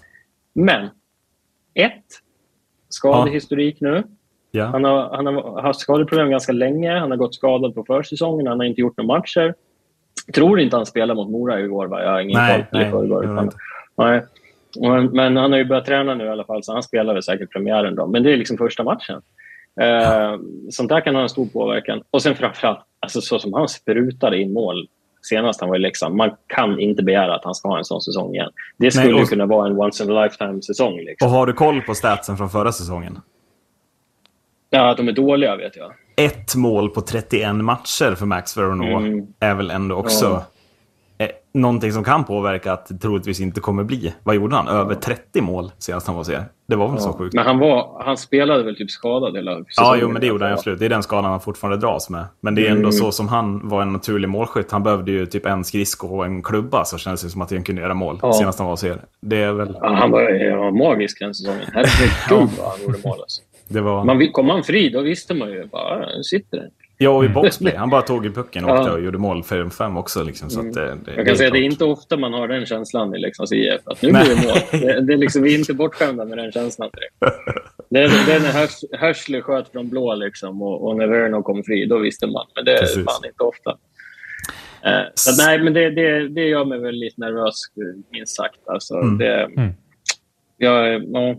Men, 0.54 0.90
ett, 1.74 2.06
skadehistorik 2.90 3.82
nu. 3.82 4.04
Ja. 4.52 4.66
Han 4.66 4.84
har, 4.84 5.16
han 5.16 5.26
har 5.26 5.62
haft 5.62 5.80
skadeproblem 5.80 6.30
ganska 6.30 6.52
länge. 6.52 7.00
Han 7.00 7.12
har 7.12 7.18
gått 7.18 7.36
skadad 7.36 7.76
på 7.76 7.84
försäsongen. 7.84 8.48
Han 8.48 8.60
har 8.60 8.66
inte 8.66 8.82
gjort 8.82 8.98
några 8.98 9.18
matcher. 9.18 9.54
Tror 10.34 10.60
inte 10.60 10.76
han 10.76 10.86
spelade 10.86 11.16
mot 11.16 11.30
Mora 11.30 11.60
igår. 11.60 11.88
Va? 11.88 12.04
Jag 12.04 12.12
har 12.12 12.20
ingen 12.20 12.38
Nej, 12.38 12.56
koll 12.56 12.66
på 13.10 13.22
det 13.22 13.34
nej, 13.34 13.46
det 13.46 13.52
Nej. 13.96 14.22
Men, 15.12 15.38
han 15.38 15.52
har 15.52 15.58
ju 15.60 15.66
börjat 15.66 15.86
träna 15.86 16.16
nu 16.16 16.26
i 16.26 16.30
alla 16.30 16.44
fall, 16.44 16.64
så 16.64 16.74
han 16.74 16.84
spelar 16.84 17.14
väl 17.14 17.24
säkert 17.24 17.52
premiären 17.52 17.96
då. 17.96 18.08
Men 18.08 18.24
det 18.24 18.34
är 18.34 18.38
liksom 18.38 18.58
första 18.58 18.84
matchen. 18.84 19.22
Eh, 19.82 20.40
sånt 20.70 20.90
där 20.90 21.02
kan 21.02 21.16
ha 21.16 21.22
en 21.22 21.30
stor 21.30 21.46
påverkan. 21.46 22.04
Och 22.12 22.22
sen 22.22 22.36
framförallt, 22.36 22.80
alltså 23.00 23.22
så 23.22 23.40
som 23.40 23.54
han 23.54 23.68
sprutade 23.68 24.38
in 24.42 24.54
mål 24.54 24.88
senast 25.22 25.60
han 25.62 25.70
var 25.70 25.76
i 25.76 25.80
Leksand. 25.80 26.16
Man 26.16 26.32
kan 26.48 26.80
inte 26.80 27.04
begära 27.04 27.36
att 27.36 27.44
han 27.46 27.56
ska 27.56 27.70
ha 27.70 27.78
en 27.78 27.86
sån 27.86 28.02
säsong 28.02 28.36
igen. 28.36 28.52
Det 28.78 28.92
skulle 28.92 29.12
Nej, 29.14 29.22
och- 29.22 29.30
kunna 29.30 29.46
vara 29.46 29.68
en 29.68 29.78
once 29.80 30.04
in 30.04 30.12
a 30.12 30.24
lifetime-säsong. 30.24 30.96
Liksom. 30.98 31.28
Och 31.28 31.34
har 31.34 31.46
du 31.46 31.54
koll 31.54 31.82
på 31.82 31.96
statsen 31.96 32.38
från 32.38 32.50
förra 32.50 32.72
säsongen? 32.72 33.20
Ja, 34.70 34.90
att 34.92 34.98
de 34.98 35.08
är 35.08 35.12
dåliga 35.12 35.56
vet 35.56 35.76
jag. 35.76 35.92
Ett 36.18 36.56
mål 36.56 36.90
på 36.90 37.02
31 37.02 37.56
matcher 37.56 38.16
för 38.16 38.26
Max 38.26 38.58
Veronneau 38.58 38.98
Mm. 38.98 39.28
är 39.40 39.54
väl 39.56 39.72
ändå 39.72 39.96
också 39.96 40.26
Ja. 40.26 40.46
Eh, 41.20 41.28
någonting 41.54 41.91
som 41.91 42.04
kan 42.04 42.24
påverka 42.24 42.74
att 42.74 42.86
det 42.88 42.98
troligtvis 42.98 43.40
inte 43.41 43.60
kommer 43.62 43.84
bli. 43.84 44.14
Vad 44.24 44.36
gjorde 44.36 44.56
han? 44.56 44.68
Över 44.68 44.96
30 44.96 45.41
mål 45.41 45.72
senast 45.78 46.08
han 46.08 46.16
var 46.16 46.32
er. 46.32 46.44
Det 46.68 46.76
var 46.76 46.88
väl 46.91 47.00
så 47.00 47.10
Ja. 47.10 47.14
sjukt? 47.18 47.36
Men 47.36 47.46
han, 47.46 47.60
var, 47.60 48.02
han 48.06 48.18
spelade 48.18 48.64
väl 48.64 48.76
typ 48.76 48.91
skadad 48.91 49.36
hela 49.36 49.52
säsongen. 49.52 49.68
Ja, 49.76 49.98
jo, 50.02 50.10
men 50.10 50.22
det 50.22 50.28
gjorde 50.28 50.46
han 50.46 50.54
absolut. 50.54 50.80
Det 50.80 50.86
är 50.86 50.90
den 50.90 51.04
skadan 51.04 51.26
han 51.32 51.40
fortfarande 51.40 51.78
dras 51.88 52.10
med. 52.10 52.26
Men 52.41 52.56
det 52.56 52.62
är 52.68 52.72
ändå 52.72 52.80
Mm. 52.82 52.91
så 52.91 53.12
som 53.12 53.28
han 53.28 53.70
var 53.70 53.82
en 53.82 53.94
naturlig 53.94 54.30
målskytt. 54.30 54.72
Han 54.72 54.84
behövde 54.84 55.12
ju 55.12 55.26
typ 55.26 55.46
en 55.46 55.64
skridsko 55.64 56.08
och 56.18 56.26
en 56.26 56.44
klubba 56.44 56.86
så 56.86 56.98
kändes 56.98 57.22
det 57.22 57.30
som 57.30 57.41
att 57.41 57.52
han 57.52 57.64
kunde 57.64 57.82
göra 57.82 57.94
mål 57.94 58.20
Ja. 58.22 58.34
senast 58.34 58.60
han 58.60 58.68
var 58.68 58.86
er. 58.86 58.98
Det 59.22 59.38
är 59.38 59.52
väl... 59.54 59.78
Ja, 59.82 59.94
han 59.94 60.12
var, 60.12 60.58
var 60.58 60.72
magisk 60.72 61.20
den 61.20 61.34
säsongen. 61.36 61.62
Herregud 61.74 62.50
vad 62.60 62.68
han 62.70 62.82
gjorde 62.82 62.98
mål. 63.06 63.20
Alltså. 63.22 63.41
Det 63.68 63.82
var... 63.82 64.04
Man, 64.04 64.32
kom 64.32 64.50
han 64.50 64.64
fri, 64.64 64.90
då 64.90 65.02
visste 65.02 65.34
man 65.34 65.50
ju 65.50 65.66
bara, 65.66 66.00
"Ja, 66.00 66.06
nu 66.18 66.24
sitter 66.24 66.58
den. 66.58 66.70
Ja, 67.02 67.10
och 67.10 67.26
i 67.26 67.30
boxplay. 67.30 67.76
Han 67.76 67.90
bara 67.90 68.02
tog 68.02 68.26
i 68.26 68.30
pucken 68.30 68.66
och 68.66 68.70
Ja. 68.72 68.92
och 68.92 69.02
gjorde 69.02 69.18
mål 69.18 69.44
för 69.44 69.70
fem 69.70 69.98
också. 69.98 70.24
Liksom, 70.24 70.50
så 70.50 70.60
att 70.60 70.74
det, 70.74 70.98
det, 71.06 71.14
Jag 71.16 71.26
kan 71.26 71.36
säga 71.38 71.48
att 71.48 71.54
det 71.54 71.60
är 71.60 71.64
inte 71.64 71.86
ofta 71.86 72.18
man 72.18 72.34
har 72.34 72.48
den 72.48 72.66
känslan 72.66 73.16
i 73.16 73.20
Leksands 73.20 73.52
IF. 73.52 73.82
Att 73.86 74.02
nu 74.02 74.10
blir 74.12 74.20
det 74.22 74.36
mål. 74.48 74.82
Det, 74.82 75.02
det 75.02 75.14
är 75.14 75.18
liksom, 75.18 75.42
vi 75.44 75.54
är 75.56 75.60
inte 75.60 75.74
bortskämda 75.74 76.26
med 76.26 76.38
den 76.38 76.52
känslan. 76.52 76.90
Det 77.92 78.00
är, 78.00 78.26
det 78.26 78.34
är 78.34 78.40
när 78.40 78.52
Hörs, 78.52 78.84
Hörsle 79.00 79.42
sköt 79.42 79.72
från 79.72 79.90
blå 79.90 80.16
liksom, 80.16 80.62
och, 80.62 80.88
och 80.88 80.98
när 80.98 81.08
Verno 81.08 81.44
kom 81.44 81.64
fri, 81.64 81.86
då 81.86 81.98
visste 81.98 82.28
man. 82.28 82.46
Men 82.56 82.66
det 82.66 82.74
är 82.74 82.80
Precis. 82.80 83.06
fan 83.06 83.26
inte 83.26 83.44
ofta. 83.44 83.70
Eh, 84.86 85.08
så 85.14 85.32
att, 85.32 85.38
nej, 85.48 85.64
men 85.64 85.74
det, 85.74 85.90
det, 85.90 86.30
det 86.30 86.42
gör 86.42 86.66
mig 86.66 86.80
väl 86.80 86.96
lite 86.96 87.22
nervös, 87.22 87.56
minst 88.12 88.36
sagt. 88.36 88.60
Alltså, 88.68 88.94
Mm. 88.96 89.18
det, 89.18 89.44
Mm. 89.44 89.72
jag, 90.58 91.04
ja, 91.04 91.36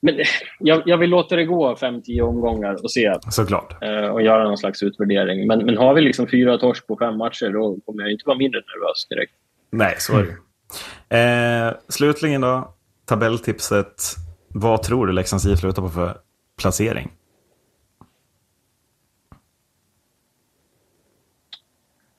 men 0.00 0.14
jag, 0.58 0.82
jag 0.86 0.98
vill 0.98 1.10
låta 1.10 1.36
det 1.36 1.44
gå 1.44 1.74
5-10 1.74 2.20
omgångar 2.20 2.84
och 2.84 2.90
se 2.90 3.14
Såklart. 3.30 3.82
eh, 3.82 4.06
och 4.06 4.22
göra 4.22 4.44
någon 4.44 4.58
slags 4.58 4.82
utvärdering. 4.82 5.46
Men, 5.46 5.66
men 5.66 5.76
har 5.76 5.94
vi 5.94 6.00
liksom 6.00 6.26
fyra 6.26 6.58
torsk 6.58 6.86
på 6.86 6.96
fem 6.96 7.16
matcher, 7.18 7.50
då 7.52 7.76
kommer 7.86 8.02
jag 8.02 8.12
inte 8.12 8.22
vara 8.26 8.38
mindre 8.38 8.60
nervös 8.60 9.06
direkt. 9.08 9.32
Nej, 9.70 9.94
så 9.98 10.12
är 10.18 10.22
det 10.22 10.28
ju. 10.28 11.68
eh, 11.68 11.74
Slutligen 11.88 12.40
då, 12.40 12.74
tabelltipset. 13.04 14.02
Vad 14.48 14.82
tror 14.82 15.06
du 15.06 15.12
Leksands 15.12 15.46
IF 15.46 15.58
slutar 15.58 15.82
på 15.82 15.88
för 15.88 16.16
placering? 16.58 17.12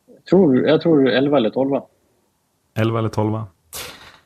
Jag 0.07 0.25
tror, 0.25 0.57
jag 0.67 0.81
tror 0.81 1.09
11 1.09 1.37
eller 1.37 1.49
12. 1.49 1.81
11 2.75 2.99
eller 2.99 3.09
12? 3.09 3.39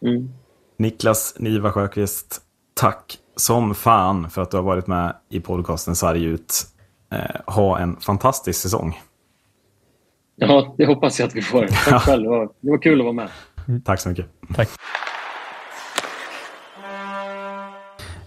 Mm. 0.02 0.30
Niklas 0.78 1.36
Niva 1.40 1.72
Sjöqvist, 1.72 2.42
tack 2.80 3.18
som 3.36 3.76
fan 3.76 4.30
för 4.30 4.42
att 4.42 4.52
du 4.52 4.58
har 4.58 4.64
varit 4.64 4.88
med 4.88 5.16
i 5.30 5.40
podcasten 5.40 5.96
Sarg 5.96 6.24
ut. 6.24 6.54
Eh, 7.12 7.54
ha 7.54 7.80
en 7.80 7.96
fantastisk 8.00 8.62
säsong. 8.62 9.02
Ja, 10.36 10.76
det 10.78 10.86
hoppas 10.86 11.20
jag 11.20 11.28
att 11.28 11.36
vi 11.36 11.42
får. 11.42 11.68
Tack 11.68 12.02
själv. 12.04 12.24
Det 12.24 12.30
var, 12.30 12.50
det 12.60 12.70
var 12.72 12.78
kul 12.82 13.00
att 13.00 13.06
vara 13.06 13.14
med. 13.14 13.30
Tack 13.86 14.00
så 14.00 14.10
mycket. 14.10 14.26
Tack. 14.56 14.70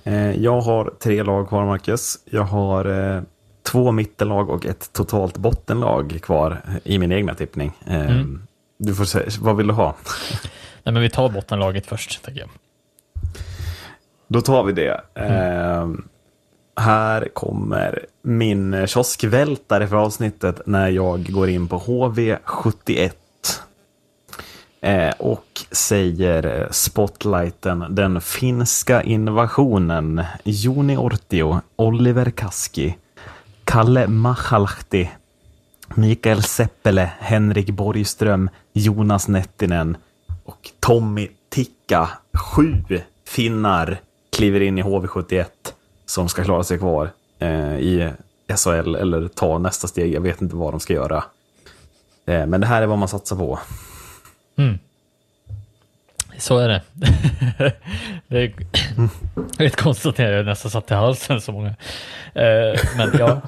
Eh, 0.05 0.33
jag 0.43 0.61
har 0.61 0.95
tre 1.03 1.23
lag 1.23 1.49
kvar, 1.49 1.67
Marcus. 1.67 2.19
Jag 2.25 2.43
har 2.43 2.85
eh, 3.17 3.23
två 3.63 3.93
mittenlag 3.93 4.51
och 4.51 4.67
ett 4.67 4.93
totalt 4.93 5.37
bottenlag 5.37 6.19
kvar 6.23 6.61
i 6.85 6.99
min 6.99 7.13
egna 7.13 7.35
tippning. 7.35 7.73
Eh, 7.87 8.01
Mm. 8.11 8.43
Du 8.79 8.95
får 8.95 9.05
säga, 9.05 9.31
vad 9.41 9.57
vill 9.57 9.67
du 9.67 9.73
ha? 9.73 9.95
Nej, 10.83 10.93
men 10.93 11.03
vi 11.03 11.11
tar 11.11 11.29
bottenlaget 11.29 11.87
först, 11.87 12.25
tänker 12.25 12.41
jag. 12.41 12.51
Då 14.33 14.41
tar 14.41 14.65
vi 14.65 14.73
det. 14.73 15.01
Eh, 15.15 15.89
här 16.77 17.29
kommer 17.33 18.07
min 18.23 18.87
kioskvältare 18.87 19.87
för 19.87 19.97
avsnittet 19.97 20.61
när 20.67 20.89
jag 20.89 21.33
går 21.33 21.49
in 21.49 21.69
på 21.69 21.79
HV71. 21.79 23.11
Eh, 24.81 25.15
och 25.19 25.47
säger 25.71 26.69
Spotlighten 26.71 27.85
den 27.91 28.21
finska 28.21 29.03
invasionen. 29.03 30.23
Joni 30.45 30.97
Ortio, 30.97 31.61
Oliver 31.77 32.31
Kaski, 32.31 32.97
Kalle 33.65 34.07
Machalahti, 34.07 35.11
Mikael 35.95 36.43
Seppele, 36.43 37.11
Henrik 37.19 37.71
Borgström, 37.71 38.51
Jonas 38.73 39.29
Nettinen 39.29 39.97
och 40.45 40.71
Tommy 40.81 41.29
Tikka. 41.51 42.09
Sju 42.35 42.83
finnar 43.29 44.01
kliver 44.37 44.61
in 44.61 44.79
i 44.79 44.83
HV71 44.83 45.47
som 46.07 46.29
ska 46.29 46.45
klara 46.45 46.65
sig 46.65 46.79
kvar 46.79 47.11
eh, 47.39 47.77
i 47.77 48.11
SHL 48.57 48.95
eller 48.95 49.29
ta 49.29 49.59
nästa 49.59 49.89
steg. 49.89 50.15
Jag 50.15 50.21
vet 50.21 50.43
inte 50.43 50.57
vad 50.57 50.73
de 50.73 50.81
ska 50.81 50.93
göra. 50.93 51.25
Eh, 52.27 52.47
men 52.47 52.61
det 52.61 52.67
här 52.67 52.83
är 52.83 52.87
vad 52.87 52.99
man 52.99 53.09
satsar 53.09 53.37
på. 53.37 53.59
Så 56.39 56.59
är 56.59 56.69
det. 56.69 56.83
det 58.29 58.43
är 59.59 59.67
ett 59.67 59.77
att 60.07 60.19
jag 60.19 60.47
nästan 60.47 60.71
satt 60.71 60.91
i 60.91 60.95
halsen 60.95 61.41
så 61.41 61.53
många. 61.53 61.69
Eh, 62.35 62.81
Men 62.97 63.11
ja, 63.19 63.41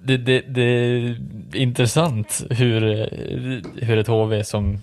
det, 0.00 0.16
det, 0.16 0.40
det 0.40 0.62
är 0.62 1.16
intressant 1.52 2.42
hur, 2.50 2.80
hur 3.84 3.98
ett 3.98 4.06
HV 4.06 4.44
som, 4.44 4.82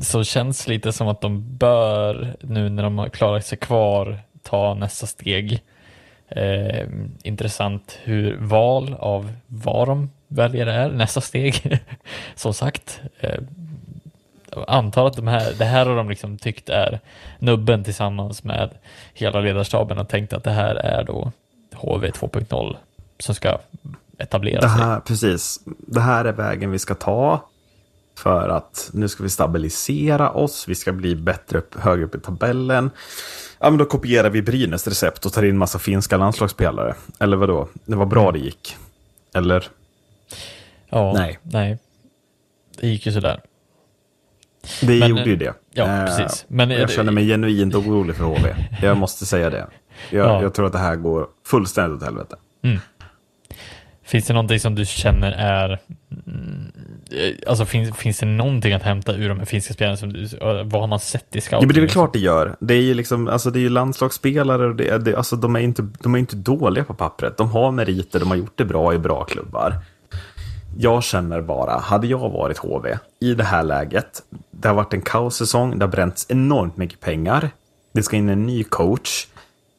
som 0.00 0.24
känns 0.24 0.68
lite 0.68 0.92
som 0.92 1.08
att 1.08 1.20
de 1.20 1.56
bör, 1.56 2.36
nu 2.40 2.68
när 2.68 2.82
de 2.82 2.98
har 2.98 3.08
klarat 3.08 3.46
sig 3.46 3.58
kvar, 3.58 4.18
ta 4.42 4.74
nästa 4.74 5.06
steg. 5.06 5.62
Eh, 6.28 6.88
intressant 7.22 7.98
hur 8.02 8.36
val 8.36 8.94
av 8.98 9.32
vad 9.46 9.88
de 9.88 10.10
väljer 10.28 10.66
är 10.66 10.90
nästa 10.90 11.20
steg. 11.20 11.80
som 12.34 12.54
sagt, 12.54 13.00
eh, 13.20 13.38
antar 14.68 15.06
att 15.06 15.16
de 15.16 15.26
här, 15.26 15.52
det 15.58 15.64
här 15.64 15.86
har 15.86 15.96
de 15.96 16.08
liksom 16.08 16.38
tyckt 16.38 16.68
är 16.68 17.00
nubben 17.38 17.84
tillsammans 17.84 18.44
med 18.44 18.70
hela 19.14 19.40
ledarstaben 19.40 19.98
och 19.98 20.08
tänkt 20.08 20.32
att 20.32 20.44
det 20.44 20.50
här 20.50 20.74
är 20.74 21.04
då 21.04 21.32
HV 21.74 22.10
2.0 22.10 22.76
som 23.18 23.34
ska 23.34 23.58
etablera 24.18 24.60
Det 24.60 24.68
sig. 24.68 24.82
här, 24.82 25.00
precis. 25.00 25.60
Det 25.66 26.00
här 26.00 26.24
är 26.24 26.32
vägen 26.32 26.70
vi 26.70 26.78
ska 26.78 26.94
ta. 26.94 27.40
För 28.18 28.48
att 28.48 28.90
nu 28.92 29.08
ska 29.08 29.22
vi 29.22 29.28
stabilisera 29.30 30.30
oss, 30.30 30.68
vi 30.68 30.74
ska 30.74 30.92
bli 30.92 31.16
bättre 31.16 31.58
upp, 31.58 31.74
högre 31.80 32.04
upp 32.04 32.14
i 32.14 32.20
tabellen. 32.20 32.90
Ja, 33.58 33.70
men 33.70 33.78
då 33.78 33.84
kopierar 33.84 34.30
vi 34.30 34.42
Brynäs 34.42 34.86
recept 34.88 35.26
och 35.26 35.32
tar 35.32 35.42
in 35.42 35.58
massa 35.58 35.78
finska 35.78 36.16
landslagsspelare. 36.16 36.94
Eller 37.20 37.36
vad 37.36 37.48
då? 37.48 37.68
Det 37.84 37.96
var 37.96 38.06
bra 38.06 38.32
det 38.32 38.38
gick. 38.38 38.76
Eller? 39.34 39.68
Ja, 40.88 41.12
Nej. 41.12 41.38
nej. 41.42 41.78
Det 42.80 42.88
gick 42.88 43.06
ju 43.06 43.12
sådär. 43.12 43.40
Det 44.80 44.98
Men, 44.98 45.08
gjorde 45.08 45.24
ju 45.24 45.32
eh, 45.32 45.38
det. 45.38 45.54
ja, 45.72 45.84
Eh, 45.84 46.04
precis. 46.06 46.44
Men, 46.48 46.70
eh, 46.70 46.78
jag 46.80 46.90
känner 46.90 47.12
mig 47.12 47.26
genuint 47.28 47.74
orolig 47.74 48.16
för 48.16 48.24
HV. 48.24 48.54
Jag 48.82 48.96
måste 48.96 49.26
säga 49.26 49.50
det. 49.50 49.66
Jag, 50.10 50.26
Ja. 50.26 50.42
jag 50.42 50.54
tror 50.54 50.66
att 50.66 50.72
det 50.72 50.78
här 50.78 50.96
går 50.96 51.26
fullständigt 51.46 51.96
åt 52.02 52.04
helvete. 52.04 52.36
Finns 54.04 54.26
det 54.26 54.32
någonting 54.34 54.60
som 54.60 54.74
du 54.74 54.86
känner 54.86 55.32
är... 55.32 55.78
mm, 56.26 56.72
Alltså 57.46 57.64
finns, 57.64 57.96
finns 57.96 58.18
det 58.18 58.26
någonting 58.26 58.72
att 58.72 58.82
hämta 58.82 59.12
ur 59.14 59.28
de 59.28 59.38
här 59.38 59.44
finska 59.46 59.74
spelarna? 59.74 59.96
Som 59.96 60.12
du, 60.12 60.28
vad 60.64 60.80
har 60.80 60.86
man 60.86 61.00
sett 61.00 61.22
i 61.22 61.26
Ja, 61.32 61.40
scouting? 61.40 61.68
men 61.68 61.74
det 61.74 61.78
är 61.78 61.82
väl 61.82 61.90
klart 61.90 62.12
det 62.12 62.18
gör. 62.18 62.56
Det 62.60 62.74
är 62.74 62.80
ju 62.82 62.94
liksom, 62.94 63.28
alltså 63.28 63.50
det 63.50 63.58
är 63.58 63.60
ju 63.60 63.68
landslagsspelare 63.68 64.66
och 64.66 64.76
det, 64.76 64.98
det, 64.98 65.16
alltså 65.16 65.36
de 65.36 65.56
är 65.56 65.60
inte, 65.60 65.88
de 66.00 66.14
är 66.14 66.18
inte 66.18 66.36
dåliga 66.36 66.84
på 66.84 66.94
pappret. 66.94 67.36
De 67.36 67.50
har 67.50 67.70
meriter, 67.70 68.20
de 68.20 68.28
har 68.28 68.36
gjort 68.36 68.52
det 68.58 68.64
bra 68.64 68.94
i 68.94 68.98
bra 68.98 69.24
klubbar. 69.24 69.74
Jag 70.78 71.04
känner 71.04 71.40
bara, 71.40 71.78
hade 71.78 72.06
jag 72.06 72.30
varit 72.30 72.58
HV 72.58 72.98
i 73.20 73.34
det 73.34 73.44
här 73.44 73.62
läget, 73.62 74.22
det 74.50 74.68
har 74.68 74.74
varit 74.74 74.94
en 74.94 75.00
kaossäsong, 75.02 75.78
det 75.78 75.84
har 75.84 75.90
bränts 75.92 76.26
enormt 76.28 76.76
mycket 76.76 77.00
pengar, 77.00 77.50
det 77.92 78.02
ska 78.02 78.16
in 78.16 78.28
en 78.28 78.46
ny 78.46 78.64
coach, 78.64 79.26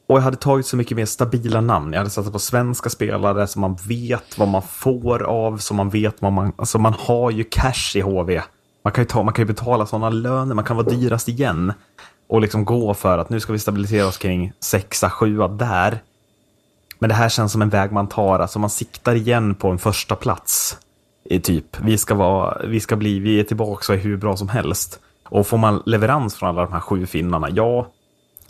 och 0.06 0.16
jag 0.16 0.22
hade 0.22 0.36
tagit 0.36 0.66
så 0.66 0.76
mycket 0.76 0.96
mer 0.96 1.04
stabila 1.04 1.60
namn. 1.60 1.92
Jag 1.92 2.00
hade 2.00 2.10
satsat 2.10 2.32
på 2.32 2.38
svenska 2.38 2.90
spelare 2.90 3.46
som 3.46 3.60
man 3.60 3.78
vet 3.88 4.38
vad 4.38 4.48
man 4.48 4.62
får 4.62 5.22
av, 5.22 5.58
som 5.58 5.76
man 5.76 5.90
vet 5.90 6.22
vad 6.22 6.32
man... 6.32 6.52
Alltså 6.56 6.78
man 6.78 6.94
har 6.98 7.30
ju 7.30 7.44
cash 7.44 7.96
i 7.96 8.00
HV. 8.00 8.42
Man 8.84 8.92
kan 8.92 9.04
ju, 9.04 9.08
ta, 9.08 9.22
man 9.22 9.34
kan 9.34 9.42
ju 9.42 9.46
betala 9.46 9.86
sådana 9.86 10.10
löner, 10.10 10.54
man 10.54 10.64
kan 10.64 10.76
vara 10.76 10.88
dyrast 10.88 11.28
igen. 11.28 11.72
Och 12.28 12.40
liksom 12.40 12.64
gå 12.64 12.94
för 12.94 13.18
att 13.18 13.30
nu 13.30 13.40
ska 13.40 13.52
vi 13.52 13.58
stabilisera 13.58 14.06
oss 14.06 14.18
kring 14.18 14.52
sexa, 14.60 15.10
sjua 15.10 15.48
där. 15.48 15.98
Men 16.98 17.08
det 17.08 17.14
här 17.14 17.28
känns 17.28 17.52
som 17.52 17.62
en 17.62 17.68
väg 17.68 17.92
man 17.92 18.08
tar, 18.08 18.38
alltså 18.38 18.58
man 18.58 18.70
siktar 18.70 19.14
igen 19.14 19.54
på 19.54 19.68
en 19.68 19.78
första 19.78 20.16
plats. 20.16 20.78
I 21.24 21.40
typ, 21.40 21.80
vi 21.80 21.98
ska, 21.98 22.14
vara, 22.14 22.66
vi 22.66 22.80
ska 22.80 22.96
bli, 22.96 23.18
vi 23.18 23.40
är 23.40 23.44
tillbaka 23.44 23.92
och 23.92 23.98
är 23.98 24.02
hur 24.02 24.16
bra 24.16 24.36
som 24.36 24.48
helst. 24.48 25.00
Och 25.24 25.46
får 25.46 25.58
man 25.58 25.82
leverans 25.86 26.34
från 26.34 26.48
alla 26.48 26.62
de 26.62 26.72
här 26.72 26.80
sju 26.80 27.06
finnarna, 27.06 27.48
ja, 27.50 27.86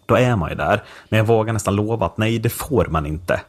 då 0.07 0.15
är 0.15 0.37
man 0.37 0.51
ju 0.51 0.57
där. 0.57 0.83
Men 1.09 1.19
jag 1.19 1.27
vågar 1.27 1.53
nästan 1.53 1.77
lova 1.77 2.07
att 2.07 2.17
nej, 2.19 2.39
det 2.39 2.49
får 2.51 2.87
man 2.91 3.07
inte. 3.07 3.41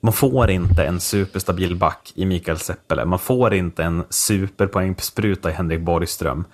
Man 0.00 0.12
får 0.12 0.50
inte 0.50 0.84
en 0.84 1.00
superstabil 1.00 1.76
back 1.76 2.12
i 2.14 2.24
Mikael 2.24 2.58
Seppele. 2.58 3.04
Man 3.04 3.18
får 3.18 3.54
inte 3.54 3.84
en 3.84 4.04
superpoängspruta 4.10 5.50
i 5.50 5.52
Henrik 5.52 5.80
Borgström. 5.80 6.44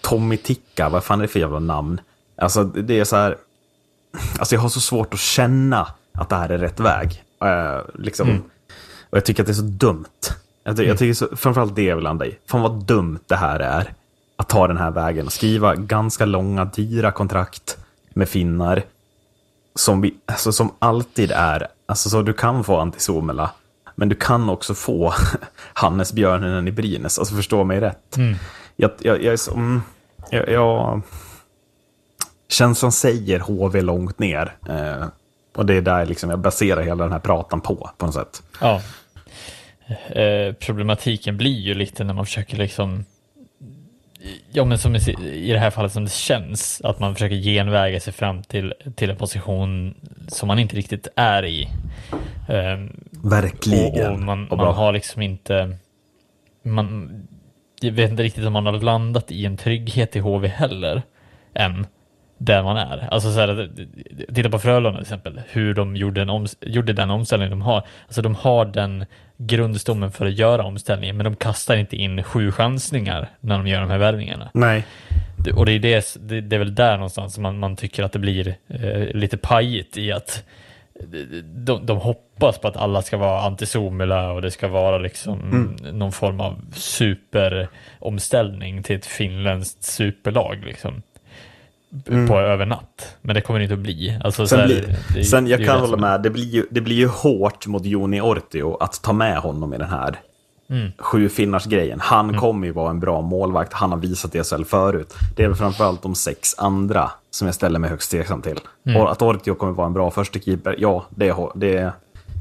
Tommy 0.00 0.36
Ticka, 0.36 0.88
vad 0.88 1.04
fan 1.04 1.18
är 1.18 1.22
det 1.22 1.28
för 1.28 1.40
jävla 1.40 1.58
namn? 1.58 2.00
Alltså, 2.36 2.64
det 2.64 3.00
är 3.00 3.04
så 3.04 3.16
här... 3.16 3.36
Alltså, 4.38 4.54
jag 4.54 4.62
har 4.62 4.68
så 4.68 4.80
svårt 4.80 5.14
att 5.14 5.20
känna 5.20 5.86
att 6.12 6.28
det 6.28 6.36
här 6.36 6.48
är 6.48 6.58
rätt 6.58 6.80
väg. 6.80 7.22
Eh, 7.44 7.80
liksom. 7.98 8.28
Och 9.10 9.16
jag 9.16 9.24
tycker 9.24 9.42
att 9.42 9.46
det 9.46 9.52
är 9.52 9.54
så 9.54 9.62
dumt. 9.62 10.04
Jag, 10.64 10.76
ty- 10.76 10.84
jag 10.84 10.98
tycker 10.98 11.14
så, 11.14 11.36
framförallt 11.36 11.76
det 11.76 11.82
jag 11.82 11.96
vill 11.96 12.04
landa 12.04 12.26
i. 12.26 12.38
Fan 12.46 12.62
vad 12.62 12.84
dumt 12.84 13.18
det 13.26 13.36
här 13.36 13.60
är. 13.60 13.92
Att 14.36 14.48
ta 14.48 14.68
den 14.68 14.76
här 14.76 14.90
vägen 14.90 15.26
och 15.26 15.32
skriva 15.32 15.74
ganska 15.74 16.24
långa, 16.24 16.64
dyra 16.64 17.10
kontrakt 17.12 17.76
med 18.14 18.28
finnar. 18.28 18.82
Som, 19.76 20.00
vi, 20.00 20.14
alltså, 20.26 20.52
som 20.52 20.72
alltid 20.78 21.30
är, 21.30 21.68
alltså 21.86 22.10
så 22.10 22.22
du 22.22 22.32
kan 22.32 22.64
få 22.64 22.76
Antti 22.76 23.00
Suomela. 23.00 23.50
Men 23.94 24.08
du 24.08 24.14
kan 24.14 24.50
också 24.50 24.74
få 24.74 25.14
Hannes 25.72 26.12
Björninen 26.12 26.68
i 26.68 26.72
Brynäs. 26.72 27.18
Alltså 27.18 27.34
förstå 27.34 27.64
mig 27.64 27.80
rätt. 27.80 28.16
Jag, 28.76 28.90
jag, 28.98 29.22
jag 29.22 29.32
är 29.32 29.36
så, 29.36 29.54
mm, 29.54 29.82
jag, 30.30 30.48
jag, 30.48 31.02
känslan 32.48 32.92
säger 32.92 33.40
HV 33.40 33.80
långt 33.80 34.18
ner. 34.18 34.56
Eh, 34.68 35.06
och 35.54 35.66
det 35.66 35.74
är 35.74 35.80
där 35.80 36.06
liksom 36.06 36.30
jag 36.30 36.38
baserar 36.38 36.82
hela 36.82 37.04
den 37.04 37.12
här 37.12 37.20
pratan 37.20 37.60
på, 37.60 37.90
på 37.96 38.06
något 38.06 38.14
sätt. 38.14 38.42
Ja. 38.60 38.82
Eh, 40.06 40.52
problematiken 40.52 41.36
blir 41.36 41.60
ju 41.60 41.74
lite 41.74 42.04
när 42.04 42.14
man 42.14 42.26
försöker 42.26 42.56
liksom 42.56 43.04
Ja 44.52 44.64
men 44.64 44.78
som 44.78 44.96
i 44.96 45.52
det 45.52 45.58
här 45.58 45.70
fallet 45.70 45.92
som 45.92 46.04
det 46.04 46.10
känns 46.10 46.80
att 46.84 47.00
man 47.00 47.14
försöker 47.14 47.36
genväga 47.36 48.00
sig 48.00 48.12
fram 48.12 48.42
till, 48.42 48.74
till 48.96 49.10
en 49.10 49.16
position 49.16 49.94
som 50.28 50.46
man 50.46 50.58
inte 50.58 50.76
riktigt 50.76 51.08
är 51.16 51.44
i. 51.44 51.68
Ehm, 52.48 53.00
Verkligen. 53.24 54.06
och, 54.06 54.12
och 54.12 54.20
man, 54.20 54.48
Och 54.48 54.56
man 54.58 54.74
har 54.74 54.92
liksom 54.92 55.22
inte 55.22 55.76
man, 56.62 57.10
Jag 57.80 57.92
vet 57.92 58.10
inte 58.10 58.22
riktigt 58.22 58.46
om 58.46 58.52
man 58.52 58.66
har 58.66 58.72
landat 58.72 59.30
i 59.30 59.46
en 59.46 59.56
trygghet 59.56 60.16
i 60.16 60.18
HV 60.18 60.48
heller 60.48 61.02
än 61.54 61.86
där 62.38 62.62
man 62.62 62.76
är. 62.76 63.08
Alltså 63.10 63.32
så 63.32 63.40
här, 63.40 63.70
titta 64.34 64.50
på 64.50 64.58
Frölunda 64.58 64.92
till 64.92 65.02
exempel, 65.02 65.40
hur 65.48 65.74
de 65.74 65.96
gjorde, 65.96 66.22
en 66.22 66.46
gjorde 66.60 66.92
den 66.92 67.10
omställningen 67.10 67.50
de 67.50 67.62
har. 67.62 67.82
Alltså 68.06 68.22
de 68.22 68.34
har 68.34 68.64
den 68.64 69.04
grundstommen 69.36 70.12
för 70.12 70.26
att 70.26 70.38
göra 70.38 70.64
omställningen, 70.64 71.16
men 71.16 71.24
de 71.24 71.36
kastar 71.36 71.76
inte 71.76 71.96
in 71.96 72.22
sju 72.22 72.52
chansningar 72.52 73.28
när 73.40 73.56
de 73.56 73.66
gör 73.66 73.80
de 73.80 73.90
här 73.90 73.98
värvningarna. 73.98 74.50
Nej. 74.54 74.84
Och 75.56 75.66
det 75.66 75.72
är, 75.72 75.78
det, 75.78 76.16
det, 76.40 76.56
är 76.56 76.58
väl 76.58 76.74
där 76.74 76.96
någonstans 76.96 77.34
som 77.34 77.42
man, 77.42 77.58
man 77.58 77.76
tycker 77.76 78.02
att 78.02 78.12
det 78.12 78.18
blir 78.18 78.54
eh, 78.68 79.14
lite 79.14 79.36
pajigt 79.36 79.96
i 79.96 80.12
att 80.12 80.44
de, 81.44 81.86
de 81.86 81.98
hoppas 81.98 82.58
på 82.58 82.68
att 82.68 82.76
alla 82.76 83.02
ska 83.02 83.16
vara 83.16 83.50
anti-Somela 83.50 84.30
och 84.30 84.42
det 84.42 84.50
ska 84.50 84.68
vara 84.68 84.98
liksom 84.98 85.38
någon 85.92 86.12
form 86.12 86.40
av 86.40 86.60
superomställning 86.74 88.82
till 88.82 88.96
ett 88.96 89.06
finländskt 89.06 89.82
superlag 89.82 90.64
liksom. 90.64 91.02
På 92.28 92.38
över 92.40 92.66
natt. 92.66 93.16
Men 93.22 93.34
det 93.34 93.40
kommer 93.40 93.58
det 93.60 93.62
inte 93.62 93.74
att 93.74 93.80
bli. 93.80 94.20
Alltså, 94.24 94.42
så 94.42 94.48
Sen, 94.48 94.58
här, 94.60 94.66
blir, 94.66 94.96
det- 95.14 95.24
sen 95.24 95.46
jag 95.46 95.64
kan 95.64 95.80
hålla 95.80 95.96
med, 95.96 96.22
det 96.22 96.30
blir, 96.30 96.44
ju, 96.44 96.66
det 96.70 96.80
blir 96.80 96.96
ju 96.96 97.06
hårt 97.06 97.66
mot 97.66 97.84
Joni 97.84 98.20
Ortio 98.20 98.76
att 98.80 99.02
ta 99.02 99.12
med 99.12 99.38
honom 99.38 99.74
i 99.74 99.78
den 99.78 99.88
här 99.90 100.20
Mm. 100.70 100.92
sju 100.98 101.28
finnars 101.28 101.64
grejen. 101.64 102.00
Han 102.00 102.38
kommer 102.38 102.66
ju 102.66 102.72
vara 102.72 102.90
en 102.90 103.00
bra 103.00 103.20
målvakt, 103.20 103.72
han 103.72 103.90
har 103.90 103.98
visat 103.98 104.32
det 104.32 104.46
själv 104.46 104.64
förut. 104.64 105.14
Det 105.36 105.42
är 105.44 105.48
väl 105.48 105.56
framförallt 105.56 106.02
de 106.02 106.14
sex 106.14 106.54
andra 106.58 107.10
som 107.30 107.46
jag 107.46 107.54
ställer 107.54 107.78
mig 107.78 107.90
högst 107.90 108.10
tveksam 108.10 108.42
till. 108.42 108.60
Mm. 108.86 109.00
Och 109.00 109.12
att 109.12 109.22
Ortio 109.22 109.54
kommer 109.54 109.72
vara 109.72 109.86
en 109.86 109.92
bra 109.92 110.10
första 110.10 110.38
keeper, 110.38 110.74
ja, 110.78 111.06
det, 111.10 111.34
det 111.54 111.92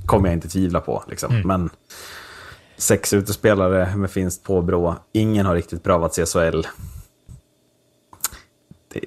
kommer 0.05 0.27
jag 0.29 0.33
inte 0.33 0.47
tvivla 0.47 0.79
på. 0.81 1.03
Liksom. 1.09 1.31
Mm. 1.35 1.47
Men 1.47 1.69
sex 2.77 3.13
utespelare 3.13 3.95
med 3.95 4.11
finskt 4.11 4.43
påbrå, 4.43 4.95
ingen 5.13 5.45
har 5.45 5.55
riktigt 5.55 5.83
prövat 5.83 6.15
CSHL. 6.15 6.61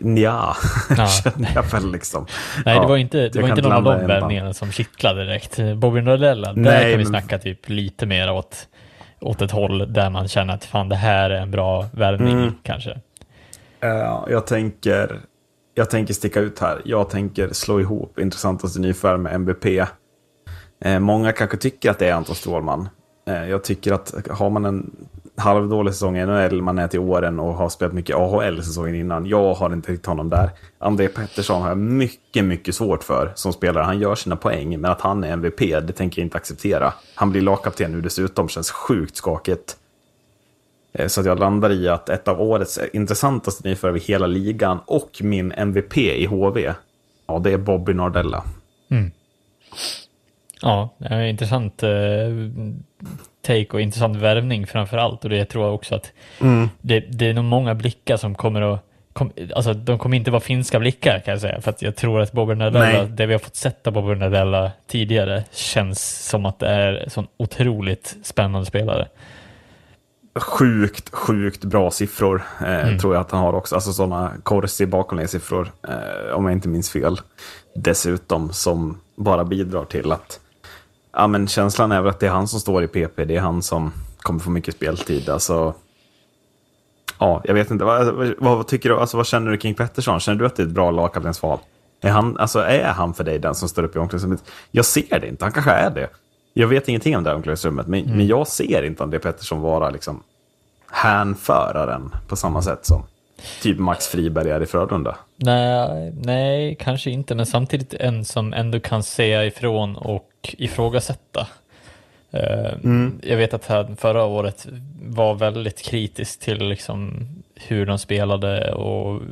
Nja, 0.01 0.56
Ja. 0.97 1.06
känner 1.06 1.51
jag 1.55 1.62
väl 1.62 1.93
liksom. 1.93 2.27
Nej, 2.66 2.74
Ja, 2.74 2.81
det 2.82 2.89
var 2.89 2.97
inte, 2.97 3.28
det 3.28 3.40
var 3.43 3.48
inte 3.48 3.62
någon 3.62 3.73
av 3.73 3.82
de 3.85 4.06
värvningarna 4.06 4.55
som 4.55 4.73
kittlade 4.73 5.24
direkt. 5.24 5.59
Bobby 5.77 6.01
Nordella, 6.01 6.52
där 6.52 6.60
Nej, 6.62 6.81
kan 6.81 6.90
vi 6.90 6.97
men- 6.97 7.06
snacka 7.06 7.39
typ 7.39 7.69
lite 7.69 8.06
mer 8.06 8.31
åt, 8.32 8.69
åt 9.20 9.43
ett 9.43 9.51
håll 9.51 9.93
där 9.93 10.10
man 10.10 10.28
känner 10.28 10.55
att 10.55 10.65
fan 10.65 10.89
det 10.89 10.97
här 10.97 11.31
är 11.31 11.40
en 11.40 11.51
bra 11.51 11.86
värvning 11.93 12.32
Mm. 12.39 12.55
kanske. 12.62 12.90
Eh, 13.81 14.24
jag, 14.31 14.47
tänker, 14.47 15.20
jag 15.74 15.90
tänker 15.90 16.15
sticka 16.15 16.40
ut 16.40 16.59
här. 16.59 16.81
Jag 16.85 17.10
tänker 17.10 17.48
slå 17.52 17.81
ihop 17.81 18.19
intressantaste 18.19 18.81
nyförvärv 18.81 19.20
med 19.20 19.35
MVP. 19.35 19.85
Eh, 20.85 20.98
många 20.98 21.32
kanske 21.32 21.56
tycker 21.56 21.90
att 21.90 21.98
det 21.98 22.09
är 22.09 22.12
Anton 22.12 22.35
Strålman. 22.35 22.89
Eh, 23.28 23.44
jag 23.51 23.65
tycker 23.65 23.93
att 23.93 24.15
har 24.31 24.51
man 24.51 24.65
en 24.65 24.90
halvdålig 25.39 25.94
säsong 25.94 26.19
i 26.19 26.27
NHL, 26.27 26.62
man 26.62 26.78
är 26.78 26.89
till 26.89 27.01
åren 27.01 27.40
och 27.40 27.55
har 27.55 27.69
spelat 27.69 27.94
mycket 27.94 28.16
AHL 28.16 28.62
säsongen 28.62 28.94
innan. 28.94 29.27
Jag 29.27 29.55
har 29.55 29.73
inte 29.73 29.86
tyckt 29.93 30.06
honom 30.06 30.31
där. 30.31 30.51
André 30.78 31.09
Pettersson 31.09 31.62
har 31.62 31.69
jag 31.69 31.78
mycket, 31.78 32.44
mycket 32.44 32.74
svårt 32.74 33.05
för 33.05 33.32
som 33.35 33.52
spelare. 33.52 33.85
Han 33.85 34.01
gör 34.01 34.15
sina 34.15 34.36
poäng, 34.36 34.81
men 34.81 34.90
att 34.90 35.01
han 35.01 35.24
är 35.24 35.32
MVP, 35.32 35.59
det 35.59 35.93
tänker 35.93 36.20
jag 36.20 36.27
inte 36.27 36.36
acceptera. 36.36 36.93
Han 37.15 37.31
blir 37.31 37.43
lagkapten 37.43 37.93
nu 37.93 38.01
dessutom, 38.01 38.48
känns 38.48 38.70
sjukt 38.70 39.16
skakigt. 39.16 39.77
Eh, 40.93 41.06
så 41.06 41.20
att 41.20 41.27
jag 41.27 41.39
landar 41.39 41.70
i 41.70 41.89
att 41.89 42.09
ett 42.09 42.28
av 42.28 42.40
årets 42.40 42.81
intressantaste 42.93 43.69
nyförvärv 43.69 43.97
i 43.97 44.01
hela 44.01 44.27
ligan 44.27 44.78
och 44.86 45.10
min 45.20 45.52
MVP 45.52 45.97
i 45.97 46.27
HV, 46.27 46.74
ja 47.27 47.39
det 47.39 47.52
är 47.52 47.59
Bobby 47.59 47.94
Nardella. 47.94 48.44
Mm. 48.90 49.10
Ja, 50.60 50.94
det 50.98 51.06
är 51.06 51.23
intressant 51.23 51.82
eh, 51.82 51.90
take 53.43 53.69
och 53.73 53.81
intressant 53.81 54.16
värvning 54.16 54.66
framför 54.66 54.97
allt. 54.97 55.24
Och 55.24 55.31
det 55.31 55.44
tror 55.44 55.65
jag 55.65 55.74
också 55.74 55.94
att 55.94 56.12
det, 56.81 57.01
det 57.01 57.27
är 57.27 57.35
nog 57.35 57.44
många 57.44 57.74
blickar 57.74 58.16
som 58.16 58.35
kommer 58.35 58.74
att 58.74 58.85
Kom, 59.12 59.32
alltså 59.55 59.74
de 59.74 59.98
kommer 59.98 60.16
inte 60.16 60.31
vara 60.31 60.40
finska 60.40 60.78
blickar 60.78 61.20
kan 61.24 61.32
jag 61.32 61.40
säga. 61.40 61.60
För 61.60 61.70
att 61.70 61.82
jag 61.82 61.97
tror 61.97 62.20
att 62.20 62.32
Bobby 62.32 62.55
Nadella, 62.55 63.05
det 63.05 63.27
vi 63.27 63.32
har 63.32 63.39
fått 63.39 63.56
sett 63.56 63.86
av 63.86 63.93
Bobby 63.93 64.15
Nadella 64.15 64.73
tidigare, 64.86 65.44
känns 65.52 66.28
som 66.28 66.47
att 66.47 66.59
det 66.59 66.69
är 66.69 66.94
en 66.94 67.10
sån 67.10 67.27
otroligt 67.36 68.16
spännande 68.23 68.66
spelare. 68.66 69.09
Sjukt, 70.35 71.15
sjukt 71.15 71.65
bra 71.65 71.90
siffror 71.90 72.43
eh, 72.66 72.97
tror 72.97 73.15
jag 73.15 73.20
att 73.20 73.31
han 73.31 73.40
har 73.40 73.52
också. 73.52 73.74
Alltså 73.74 73.93
sådana 73.93 74.32
Corsi 74.43 74.86
bakomliggande-siffror, 74.86 75.70
eh, 75.89 76.35
om 76.35 76.44
jag 76.44 76.52
inte 76.52 76.69
minns 76.69 76.90
fel. 76.90 77.16
Dessutom 77.74 78.52
som 78.52 79.01
bara 79.16 79.44
bidrar 79.44 79.85
till 79.85 80.12
att 80.12 80.40
ja, 81.13 81.27
men 81.27 81.49
känslan 81.49 81.93
är 81.93 82.01
väl 82.01 82.11
att 82.11 82.21
det 82.21 82.27
är 82.27 82.31
han 82.31 82.49
som 82.49 82.61
står 82.61 82.85
i 82.85 82.89
PP. 82.89 83.25
Det 83.25 83.37
är 83.37 83.41
han 83.41 83.63
som 83.63 83.93
kommer 84.19 84.41
få 84.41 84.51
mycket 84.51 84.75
speltid. 84.75 85.29
Alltså, 85.29 85.75
ja, 87.19 87.43
jag 87.45 87.55
vet 87.55 87.71
inte. 87.71 87.85
Vad, 87.85 88.15
vad, 88.15 88.35
vad 88.39 88.67
tycker 88.67 88.89
du? 88.89 88.97
Alltså, 88.97 89.17
vad 89.17 89.27
känner 89.27 89.51
du 89.51 89.57
kring 89.57 89.75
Pettersson? 89.75 90.21
Känner 90.21 90.39
du 90.39 90.47
att 90.47 90.57
det 90.57 90.63
är 90.63 90.67
ett 90.67 90.73
bra 90.73 90.91
lagkaptensval? 90.91 91.59
Är 92.01 92.11
han, 92.11 92.37
alltså, 92.37 92.59
är 92.61 92.93
han 92.93 93.15
för 93.15 93.25
dig 93.25 93.39
den 93.39 93.55
som 93.55 93.69
står 93.69 93.83
upp 93.83 93.97
i 93.97 93.99
omklädningsrummet? 93.99 94.45
Jag 94.71 94.85
ser 94.85 95.21
det 95.21 95.29
inte. 95.29 95.45
Han 95.45 95.53
kanske 95.53 95.71
är 95.71 95.91
det. 95.91 96.09
Jag 96.53 96.69
vet 96.69 96.89
ingenting 96.89 97.17
om 97.17 97.25
det 97.25 97.31
här 97.31 97.37
omklädningsrummet, 97.37 97.87
men, 97.87 98.05
men 98.05 98.27
jag 98.27 98.49
ser 98.49 98.83
inte 98.83 99.03
André 99.03 99.19
Pettersson 99.19 99.61
vara 99.61 99.91
liksom 99.91 100.23
hänföraren 100.91 102.15
på 102.29 102.37
samma 102.37 102.63
sätt 102.63 102.87
som 102.87 103.03
typ 103.62 103.78
Max 103.78 104.09
Friberg 104.09 104.51
är 104.51 104.62
i 104.62 104.66
Frölunda. 104.66 105.16
Nej, 105.36 106.12
nej, 106.23 106.77
kanske 106.81 107.10
inte, 107.10 107.35
men 107.35 107.47
samtidigt 107.47 107.94
en 107.94 108.24
som 108.24 108.52
ändå 108.52 108.81
kan 108.81 109.02
säga 109.02 109.44
ifrån 109.44 109.97
och 109.97 110.55
ifrågasätta. 110.59 111.47
Eh, 112.31 112.70
Jag 113.23 113.36
vet 113.36 113.55
att 113.55 113.66
han 113.66 113.97
förra 113.97 114.24
året 114.24 114.66
var 115.02 115.35
väldigt 115.35 115.82
kritisk 115.82 116.40
till 116.40 116.69
liksom 116.69 117.28
hur 117.55 117.86
de 117.86 117.98
spelade 117.98 118.73
och 118.73 119.23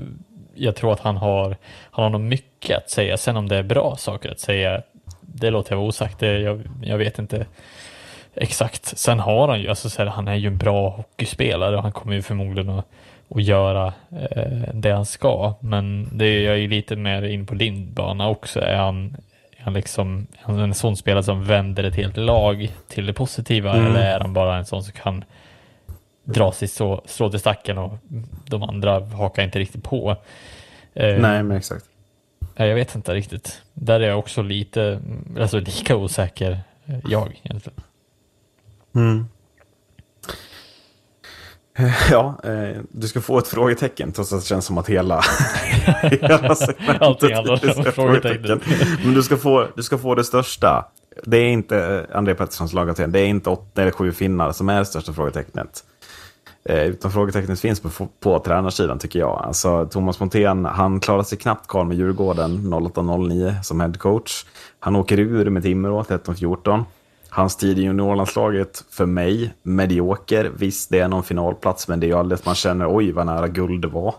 jag 0.55 0.77
tror 0.77 0.93
att 0.93 1.01
han 1.01 1.17
har, 1.17 1.57
han 1.91 2.03
har 2.03 2.11
nog 2.11 2.21
mycket 2.21 2.77
att 2.77 2.91
säga. 2.91 3.17
Sen 3.17 3.37
om 3.37 3.49
det 3.49 3.57
är 3.57 3.63
bra 3.63 3.97
saker 3.97 4.31
att 4.31 4.41
säga, 4.41 4.83
det 5.21 5.51
låter 5.51 5.73
jag 5.73 5.77
vara 5.79 5.89
osagt. 5.89 6.19
Det, 6.19 6.39
jag, 6.39 6.63
jag 6.83 6.99
vet 6.99 7.19
inte 7.19 7.47
exakt. 8.35 8.99
Sen 8.99 9.19
har 9.21 9.49
han 9.49 9.61
ju, 9.61 9.69
alltså 9.69 9.91
så 9.91 10.03
här, 10.03 10.11
han 10.11 10.29
är 10.29 10.35
ju 10.35 10.47
en 10.47 10.59
bra 10.59 10.89
hockeyspelare 10.89 11.77
och 11.77 11.83
han 11.83 11.93
kommer 11.93 12.15
ju 12.15 12.23
förmodligen 12.23 12.71
att, 12.71 12.87
att 13.29 13.43
göra 13.43 13.87
eh, 14.11 14.75
det 14.75 14.91
han 14.91 15.07
ska. 15.07 15.55
Men 15.61 16.09
det 16.13 16.25
är 16.25 16.41
jag 16.41 16.59
ju 16.59 16.69
lite 16.69 16.97
mer 16.97 17.23
in 17.23 17.47
på 17.47 17.55
din 17.55 17.93
bana 17.93 18.29
också. 18.29 18.61
Är 18.61 18.77
han, 18.77 19.17
är 19.57 19.65
han 19.65 19.75
liksom 19.75 20.27
är 20.33 20.45
han 20.47 20.59
en 20.59 20.75
sån 20.75 20.97
spelare 20.97 21.23
som 21.23 21.45
vänder 21.45 21.85
ett 21.85 21.97
helt 21.97 22.17
lag 22.17 22.73
till 22.89 23.07
det 23.07 23.13
positiva 23.13 23.77
eller 23.77 24.01
är 24.01 24.21
han 24.21 24.33
bara 24.33 24.57
en 24.57 24.65
sån 24.65 24.83
som 24.83 24.93
kan 24.93 25.25
dra 26.25 26.53
sitt 26.53 26.71
strå, 26.71 27.03
strå 27.05 27.31
till 27.31 27.41
stacken 27.41 27.79
och 27.79 27.99
de 28.47 28.63
andra 28.63 29.01
hakar 29.01 29.43
inte 29.43 29.59
riktigt 29.59 29.85
på. 29.85 30.17
Eh, 30.95 31.19
Nej, 31.19 31.43
men 31.43 31.57
exakt. 31.57 31.85
Jag 32.55 32.75
vet 32.75 32.95
inte 32.95 33.15
riktigt. 33.15 33.63
Där 33.73 34.01
är 34.01 34.09
jag 34.09 34.19
också 34.19 34.43
lite, 34.43 35.01
alltså 35.41 35.61
lika 35.61 35.97
osäker 35.97 36.61
eh, 36.87 36.99
jag 37.09 37.41
egentligen. 37.45 37.81
Ja, 42.11 42.39
eh, 42.45 42.83
du 42.91 43.09
ska 43.09 43.21
få 43.21 43.39
ett 43.39 43.49
frågetecken 43.49 44.13
trots 44.13 44.33
att 44.33 44.41
det 44.41 44.47
känns 44.47 44.65
som 44.65 44.79
att 44.79 44.89
hela, 44.89 45.21
hela 46.03 46.55
segmentet 46.55 47.03
Allting 47.03 47.35
handlar 47.35 47.79
om 47.79 47.93
frågetecken. 47.93 48.61
Men 49.05 49.15
du 49.15 49.23
ska, 49.23 49.37
få, 49.37 49.67
du 49.77 49.83
ska 49.83 49.99
få 49.99 50.15
det 50.15 50.25
största. 50.25 50.85
Det 51.25 51.37
är 51.37 51.49
inte 51.49 52.07
André 52.13 52.35
Petterssons 52.35 52.73
lagkapten. 52.73 53.13
Det 53.13 53.21
är 53.21 53.27
inte 53.27 53.51
åtta 53.51 53.83
eller 53.83 53.93
sju 53.93 54.13
finnar 54.13 54.53
som 54.53 54.69
är 54.69 54.79
det 54.79 54.87
största 54.87 55.13
frågetecknet. 55.13 55.85
Eh, 56.65 56.85
utan 56.85 57.13
frågetecknet 57.13 57.61
finns 57.61 57.81
på, 57.81 58.09
på 58.21 58.39
tränarsidan 58.39 58.99
tycker 58.99 59.19
jag. 59.19 59.43
Alltså, 59.45 59.87
Thomas 59.87 60.21
Montén, 60.21 60.65
han 60.65 61.01
klarade 61.01 61.25
sig 61.25 61.39
knappt 61.39 61.67
kvar 61.67 61.85
med 61.85 61.97
Djurgården 61.97 62.75
08-09 62.75 63.63
som 63.63 63.81
headcoach. 63.81 64.45
Han 64.81 64.97
åker 64.97 65.19
ur 65.19 65.51
med 65.51 65.63
Timrå 65.63 66.03
13-14. 66.03 66.85
Hans 67.37 67.57
tid 67.57 67.79
i 67.79 67.83
juniorlandslaget, 67.83 68.85
för 68.91 69.07
mig, 69.07 69.55
medioker. 69.63 70.51
Visst, 70.57 70.91
det 70.91 70.99
är 70.99 71.09
någon 71.09 71.23
finalplats, 71.23 71.89
men 71.89 72.01
det 72.01 72.07
är 72.07 72.09
ju 72.09 72.15
aldrig 72.15 72.39
att 72.39 72.47
man 72.47 72.55
känner 72.55 72.97
oj 72.97 73.13
vad 73.13 73.27
nära 73.27 73.49
guld 73.49 73.83
det 73.83 73.89
var. 73.89 74.15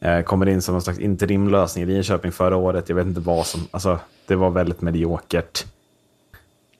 Eh, 0.00 0.22
kommer 0.22 0.48
in 0.48 0.62
som 0.62 0.72
någon 0.72 0.82
slags 0.82 0.98
interimlösning 0.98 1.84
i 1.84 1.86
Linköping 1.86 2.32
förra 2.32 2.56
året. 2.56 2.88
Jag 2.88 2.96
vet 2.96 3.06
inte 3.06 3.20
vad 3.20 3.46
som... 3.46 3.60
Alltså, 3.70 3.98
det 4.26 4.36
var 4.36 4.50
väldigt 4.50 4.80
mediokert. 4.80 5.64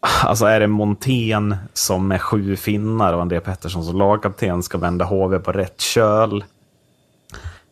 Alltså 0.01 0.45
är 0.45 0.61
det 0.61 0.67
Montén 0.67 1.57
som 1.73 2.09
med 2.09 2.23
sju 2.23 2.57
finnar 2.57 3.13
och 3.13 3.23
André 3.23 3.41
Pettersson 3.41 3.85
som 3.85 3.99
lagkapten 3.99 4.63
ska 4.63 4.79
vända 4.79 5.05
HV 5.05 5.39
på 5.39 5.53
rätt 5.53 5.81
köl? 5.81 6.45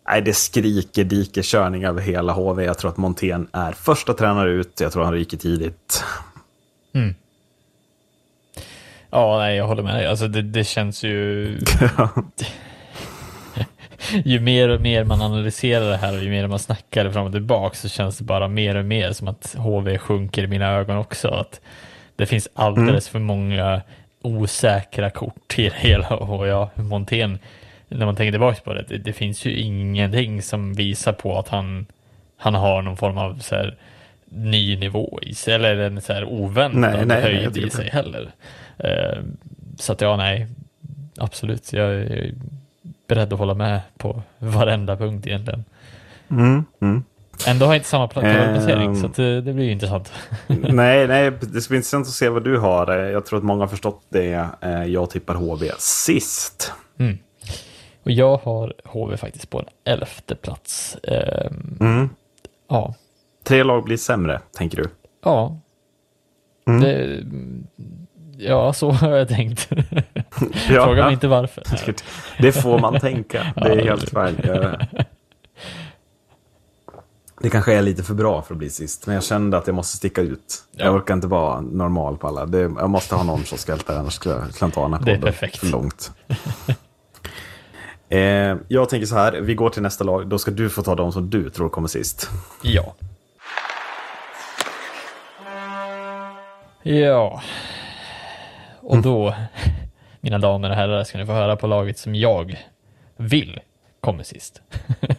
Nej, 0.08 0.22
det 0.22 0.32
skriker 0.32 1.04
dikeskörning 1.04 1.84
över 1.84 2.00
hela 2.00 2.32
HV. 2.32 2.64
Jag 2.64 2.78
tror 2.78 2.90
att 2.90 2.96
Montén 2.96 3.48
är 3.52 3.72
första 3.72 4.14
tränare 4.14 4.50
ut. 4.50 4.80
Jag 4.80 4.92
tror 4.92 5.04
han 5.04 5.12
ryker 5.12 5.36
tidigt. 5.36 6.04
Mm. 6.94 7.14
Ja, 9.10 9.38
nej, 9.38 9.56
jag 9.56 9.66
håller 9.66 9.82
med 9.82 9.94
dig. 9.94 10.06
Alltså 10.06 10.28
det, 10.28 10.42
det 10.42 10.64
känns 10.64 11.04
ju... 11.04 11.58
ju 14.24 14.40
mer 14.40 14.68
och 14.68 14.80
mer 14.80 15.04
man 15.04 15.22
analyserar 15.22 15.90
det 15.90 15.96
här 15.96 16.16
och 16.16 16.24
ju 16.24 16.30
mer 16.30 16.46
man 16.46 16.58
snackar 16.58 17.04
det 17.04 17.12
fram 17.12 17.26
och 17.26 17.32
tillbaka 17.32 17.76
så 17.76 17.88
känns 17.88 18.18
det 18.18 18.24
bara 18.24 18.48
mer 18.48 18.74
och 18.74 18.84
mer 18.84 19.12
som 19.12 19.28
att 19.28 19.54
HV 19.58 19.98
sjunker 19.98 20.44
i 20.44 20.46
mina 20.46 20.66
ögon 20.66 20.96
också. 20.96 21.28
Att 21.28 21.60
det 22.16 22.26
finns 22.26 22.48
alldeles 22.54 23.08
för 23.08 23.18
många 23.18 23.82
osäkra 24.22 25.10
kort 25.10 25.58
i 25.58 25.62
det 25.62 25.74
hela 25.76 26.08
och 26.08 26.46
ja, 26.46 26.70
Montén, 26.74 27.38
när 27.88 28.06
man 28.06 28.16
tänker 28.16 28.32
tillbaka 28.32 28.60
på 28.64 28.74
det, 28.74 28.84
det, 28.88 28.98
det 28.98 29.12
finns 29.12 29.44
ju 29.44 29.56
ingenting 29.56 30.42
som 30.42 30.74
visar 30.74 31.12
på 31.12 31.38
att 31.38 31.48
han, 31.48 31.86
han 32.36 32.54
har 32.54 32.82
någon 32.82 32.96
form 32.96 33.18
av 33.18 33.38
så 33.38 33.54
här, 33.54 33.76
ny 34.24 34.76
nivå 34.76 35.18
i 35.22 35.34
sig 35.34 35.54
eller 35.54 35.76
en 35.76 36.00
så 36.00 36.12
här 36.12 36.24
oväntad 36.24 37.12
höjd 37.12 37.56
i 37.56 37.70
sig 37.70 37.90
heller. 37.90 38.30
Eh, 38.84 39.22
så 39.78 39.92
att 39.92 40.00
ja, 40.00 40.16
nej, 40.16 40.46
absolut. 41.16 41.72
Jag 41.72 41.90
är 41.94 42.34
beredd 43.06 43.32
att 43.32 43.38
hålla 43.38 43.54
med 43.54 43.80
på 43.98 44.22
varenda 44.38 44.96
punkt 44.96 45.26
egentligen. 45.26 45.64
Mm, 46.30 46.64
mm. 46.80 47.04
Ändå 47.46 47.66
har 47.66 47.72
jag 47.72 47.78
inte 47.78 47.88
samma 47.88 48.08
placering 48.08 48.88
Ehm. 48.90 48.96
så 49.00 49.06
att, 49.06 49.18
eh, 49.18 49.24
det 49.36 49.52
blir 49.52 49.64
ju 49.64 49.70
intressant. 49.72 50.12
nej, 50.46 51.08
nej, 51.08 51.30
det 51.40 51.60
ska 51.60 51.70
bli 51.72 51.76
intressant 51.76 52.06
att 52.06 52.12
se 52.12 52.28
vad 52.28 52.44
du 52.44 52.58
har. 52.58 52.92
Jag 52.96 53.26
tror 53.26 53.38
att 53.38 53.44
många 53.44 53.60
har 53.62 53.68
förstått 53.68 54.02
det. 54.08 54.46
Eh, 54.60 54.84
Jag 54.84 55.10
tippar 55.10 55.34
HV 55.34 55.70
sist. 55.78 56.72
Och 58.02 58.10
jag 58.10 58.36
har 58.36 58.74
HV 58.84 59.16
faktiskt 59.16 59.50
på 59.50 59.58
en 59.58 59.66
elfte 59.84 60.34
plats. 60.34 60.96
Ehm, 61.02 61.76
Mm. 61.80 62.08
Ja, 62.68 62.94
Tre 63.44 63.62
lag 63.62 63.84
blir 63.84 63.96
sämre, 63.96 64.40
tänker 64.52 64.76
du? 64.76 64.88
ja. 65.24 65.56
Mm. 66.68 66.80
Det, 66.80 67.20
ja, 68.40 68.72
så 68.72 68.90
har 68.90 69.10
jag 69.16 69.28
tänkt. 69.28 69.68
Ja, 70.70 70.84
Fråga 70.84 71.04
mig 71.04 71.12
inte 71.12 71.28
varför. 71.28 71.64
Det 72.42 72.52
får 72.52 72.78
man 72.78 73.00
tänka. 73.00 73.46
Det 73.56 73.60
är 73.72 73.84
helt 73.84 74.08
fine. 74.10 74.40
Jag- 74.44 74.86
Det 77.42 77.50
kanske 77.50 77.74
är 77.74 77.82
lite 77.82 78.02
för 78.02 78.14
bra 78.14 78.42
för 78.42 78.54
att 78.54 78.58
bli 78.58 78.70
sist, 78.70 79.06
men 79.06 79.14
jag 79.14 79.24
kände 79.24 79.58
att 79.58 79.66
jag 79.66 79.76
måste 79.76 79.96
sticka 79.96 80.20
ut. 80.20 80.54
Jag 80.72 80.86
Ja. 80.86 80.90
orkar 80.90 81.14
inte 81.14 81.26
vara 81.26 81.60
normal 81.60 82.16
på 82.16 82.26
alla. 82.28 82.46
Det, 82.46 82.58
jag 82.60 82.90
måste 82.90 83.14
ha 83.14 83.22
någon 83.22 83.44
som 83.44 83.58
skältar, 83.58 83.96
annars 83.98 84.12
skulle 84.14 84.34
jag 84.34 84.44
jag 84.60 84.72
ta 84.72 84.82
den 84.82 84.92
här 84.94 85.00
Det 85.00 85.10
är 85.10 85.14
podden 85.16 85.32
perfekt. 85.32 85.56
för 85.58 85.66
långt. 85.66 86.10
eh, 88.08 88.56
jag 88.68 88.88
tänker 88.88 89.06
så 89.06 89.14
här, 89.14 89.32
vi 89.32 89.54
går 89.54 89.70
till 89.70 89.82
nästa 89.82 90.04
lag. 90.04 90.28
Då 90.28 90.38
ska 90.38 90.50
du 90.50 90.70
få 90.70 90.82
ta 90.82 90.94
de 90.94 91.12
som 91.12 91.30
du 91.30 91.50
tror 91.50 91.68
kommer 91.68 91.88
sist. 91.88 92.30
Ja. 92.62 92.94
Ja. 96.82 97.42
Och 98.90 99.02
då, 99.02 99.34
mina 100.20 100.38
damer 100.38 100.70
och 100.70 100.76
herrar, 100.76 101.04
ska 101.04 101.18
ni 101.18 101.26
få 101.26 101.32
höra 101.32 101.56
på 101.56 101.66
laget 101.66 101.98
som 101.98 102.14
jag 102.14 102.56
vill 103.16 103.60
kommer 104.00 104.22
sist. 104.22 104.62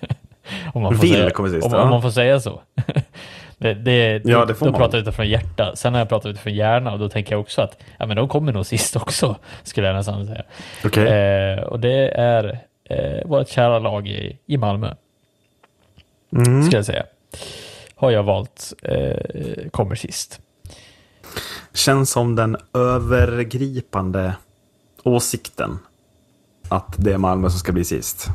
om 0.73 0.81
man 0.81 0.95
får 0.95 1.01
Vill 1.01 1.13
säga, 1.13 1.29
kommer 1.29 1.49
sist, 1.49 1.65
om, 1.65 1.71
ja. 1.73 1.81
om 1.81 1.89
man 1.89 2.01
får 2.01 2.09
säga 2.09 2.39
så. 2.39 2.61
det, 3.57 3.73
det, 3.73 4.21
Ja, 4.25 4.45
det 4.45 4.55
får 4.55 4.65
då 4.65 4.71
man. 4.71 4.79
pratar 4.81 4.97
jag 4.97 5.01
utifrån 5.07 5.29
hjärta. 5.29 5.75
Sen 5.75 5.93
har 5.93 6.01
jag 6.01 6.09
pratat 6.09 6.25
utifrån 6.29 6.53
hjärna 6.53 6.93
och 6.93 6.99
då 6.99 7.09
tänker 7.09 7.31
jag 7.33 7.41
också 7.41 7.61
att 7.61 7.77
ja, 7.99 8.05
men 8.05 8.17
de 8.17 8.27
kommer 8.27 8.53
nog 8.53 8.65
sist 8.65 8.95
också, 8.95 9.35
skulle 9.63 9.87
jag 9.87 9.95
nästan 9.95 10.27
säga. 10.27 10.43
Okej. 10.85 11.07
Eh, 11.07 11.59
och 11.63 11.79
det 11.79 12.09
är 12.09 12.59
eh, 12.83 13.25
vårt 13.27 13.49
kära 13.49 13.79
lag 13.79 14.07
i, 14.07 14.37
i 14.45 14.57
Malmö, 14.57 14.93
Mm. 16.35 16.63
ska 16.63 16.75
jag 16.75 16.85
säga. 16.85 17.03
Har 17.95 18.11
jag 18.11 18.23
valt 18.23 18.73
eh, 18.83 19.69
kommer 19.71 19.95
sist. 19.95 20.39
Känns 21.73 22.09
som 22.11 22.35
den 22.35 22.57
övergripande 22.73 24.33
åsikten 25.03 25.79
att 26.69 26.93
det 26.97 27.13
är 27.13 27.17
Malmö 27.17 27.49
som 27.49 27.59
ska 27.59 27.71
bli 27.71 27.83
sist. 27.83 28.27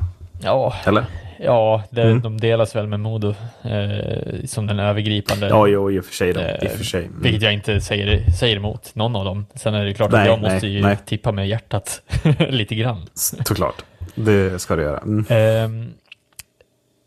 Ja, 0.43 0.75
Eller? 0.87 1.05
ja 1.41 1.83
det, 1.91 2.03
Mm. 2.03 2.23
de 2.23 2.41
delas 2.41 2.77
väl 2.77 2.87
med 2.87 3.01
Modo 3.01 3.35
eh, 3.63 4.45
som 4.47 4.67
den 4.67 4.79
övergripande. 4.79 5.49
Ja, 5.49 5.67
jo, 5.67 5.91
i 5.91 6.01
och 6.01 6.05
för 6.05 6.15
sig. 6.15 6.33
Då. 6.33 6.41
Eh, 6.41 6.71
för 6.71 6.85
sig. 6.85 7.05
Mm. 7.05 7.23
Vilket 7.23 7.43
jag 7.43 7.53
inte 7.53 7.81
säger, 7.81 8.31
säger 8.31 8.57
emot 8.57 8.95
någon 8.95 9.17
av 9.17 9.25
dem. 9.25 9.47
Sen 9.55 9.75
är 9.75 9.85
det 9.85 9.95
klart 9.95 10.13
Nej, 10.13 10.21
att 10.21 10.27
jag 10.27 10.41
nej, 10.43 10.53
måste 10.53 10.67
ju 10.67 10.83
nej. 10.83 10.99
tippa 11.07 11.33
med 11.33 11.49
hjärtat 11.49 12.03
lite 12.49 12.75
grann. 12.75 13.07
Såklart. 13.15 13.83
Det 14.15 14.59
ska 14.63 14.77
du 14.77 14.83
göra. 14.83 14.99
Mm. 14.99 15.25
Ehm, 15.29 15.91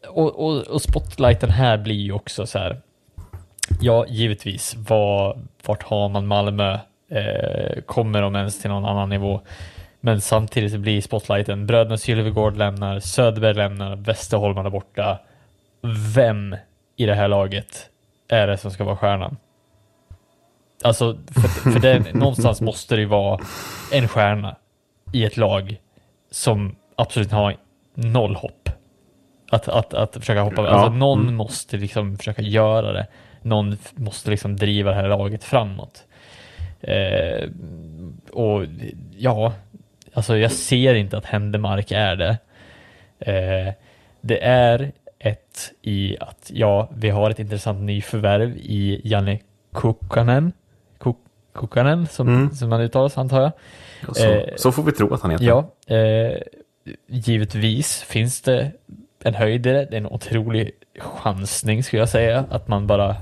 och, 0.08 0.46
och, 0.46 0.58
och 0.68 0.82
spotlighten 0.82 1.50
här 1.50 1.78
blir 1.78 1.96
ju 1.96 2.12
också 2.12 2.46
så 2.46 2.60
här. 2.60 2.80
Ja, 3.82 4.06
givetvis. 4.08 4.76
Var, 4.76 5.38
vart 5.66 5.84
har 5.84 6.10
man 6.10 6.28
Malmö? 6.28 6.78
Eh, 7.12 7.82
kommer 7.86 8.22
de 8.22 8.36
ens 8.36 8.62
till 8.62 8.70
någon 8.70 8.86
annan 8.86 9.10
nivå? 9.10 9.42
Men 10.02 10.22
samtidigt 10.22 10.80
blir 10.80 11.02
spotlighten 11.02 11.68
Bröderna 11.68 11.98
Sylvegård 11.98 12.58
lämnar, 12.58 13.00
Söderberg 13.00 13.54
lämnar, 13.54 13.96
Västerholm 13.96 14.58
är 14.58 14.70
borta. 14.70 15.20
Vem 16.16 16.56
i 16.98 17.06
det 17.06 17.16
här 17.16 17.28
laget 17.28 17.90
är 18.28 18.48
det 18.48 18.58
som 18.58 18.72
ska 18.72 18.84
vara 18.84 18.98
stjärnan? 18.98 19.38
Alltså, 20.84 21.18
för, 21.32 21.72
för 21.72 21.80
det, 21.80 22.14
någonstans 22.14 22.62
måste 22.62 22.96
det 22.96 23.02
ju 23.02 23.08
vara 23.08 23.40
en 23.92 24.08
stjärna 24.08 24.56
i 25.14 25.26
ett 25.26 25.38
lag 25.38 25.78
som 26.32 26.76
absolut 26.96 27.32
har 27.32 27.56
noll 27.94 28.36
hopp. 28.36 28.70
Att, 29.52 29.68
att, 29.68 29.94
att 29.94 30.16
försöka 30.18 30.42
hoppa, 30.42 30.62
Ja. 30.62 30.68
alltså 30.68 30.92
någon 30.92 31.22
Mm. 31.22 31.36
måste 31.36 31.78
liksom 31.78 32.18
försöka 32.18 32.42
göra 32.42 32.94
det. 32.94 33.08
Någon 33.42 33.78
måste 33.96 34.30
liksom 34.32 34.56
driva 34.56 34.90
det 34.90 34.96
här 34.96 35.08
laget 35.08 35.44
framåt. 35.44 36.06
Eh, 36.82 37.50
och 38.32 38.66
ja, 39.18 39.54
alltså 40.14 40.38
jag 40.38 40.52
ser 40.52 40.94
inte 40.94 41.18
att 41.18 41.26
Händemark 41.26 41.92
är 41.92 42.16
det. 42.16 42.38
Eh, 43.20 43.74
det 44.22 44.44
är 44.44 44.92
ett 45.20 45.72
i 45.82 46.18
att 46.20 46.52
ja, 46.54 46.90
vi 46.96 47.10
har 47.10 47.30
ett 47.30 47.40
intressant 47.40 47.82
nyförvärv 47.82 48.58
i 48.58 49.02
Janne 49.04 49.40
Kukkanen. 49.74 50.52
Kuk- 51.00 51.26
Kukkanen 51.54 52.08
som, 52.08 52.28
Mm. 52.28 52.52
som 52.52 52.70
man 52.70 52.82
uttalas 52.82 53.18
antar 53.18 53.42
jag. 53.42 53.52
Så, 54.16 54.26
eh, 54.34 54.56
så 54.56 54.72
får 54.72 54.84
vi 54.84 54.92
tro 54.92 55.14
att 55.14 55.22
han 55.22 55.32
heter. 55.32 55.46
Ja, 55.46 55.72
eh, 55.96 56.38
givetvis 57.08 58.02
finns 58.04 58.42
det 58.42 58.72
en 59.24 59.34
höjd 59.36 59.68
i 59.68 59.70
det. 59.72 59.86
Det 59.86 59.94
är 59.94 59.98
en 59.98 60.06
otrolig 60.08 60.72
chansning 61.00 61.84
skulle 61.84 62.00
jag 62.02 62.10
säga. 62.10 62.46
Att 62.50 62.68
man 62.68 62.88
bara... 62.88 63.16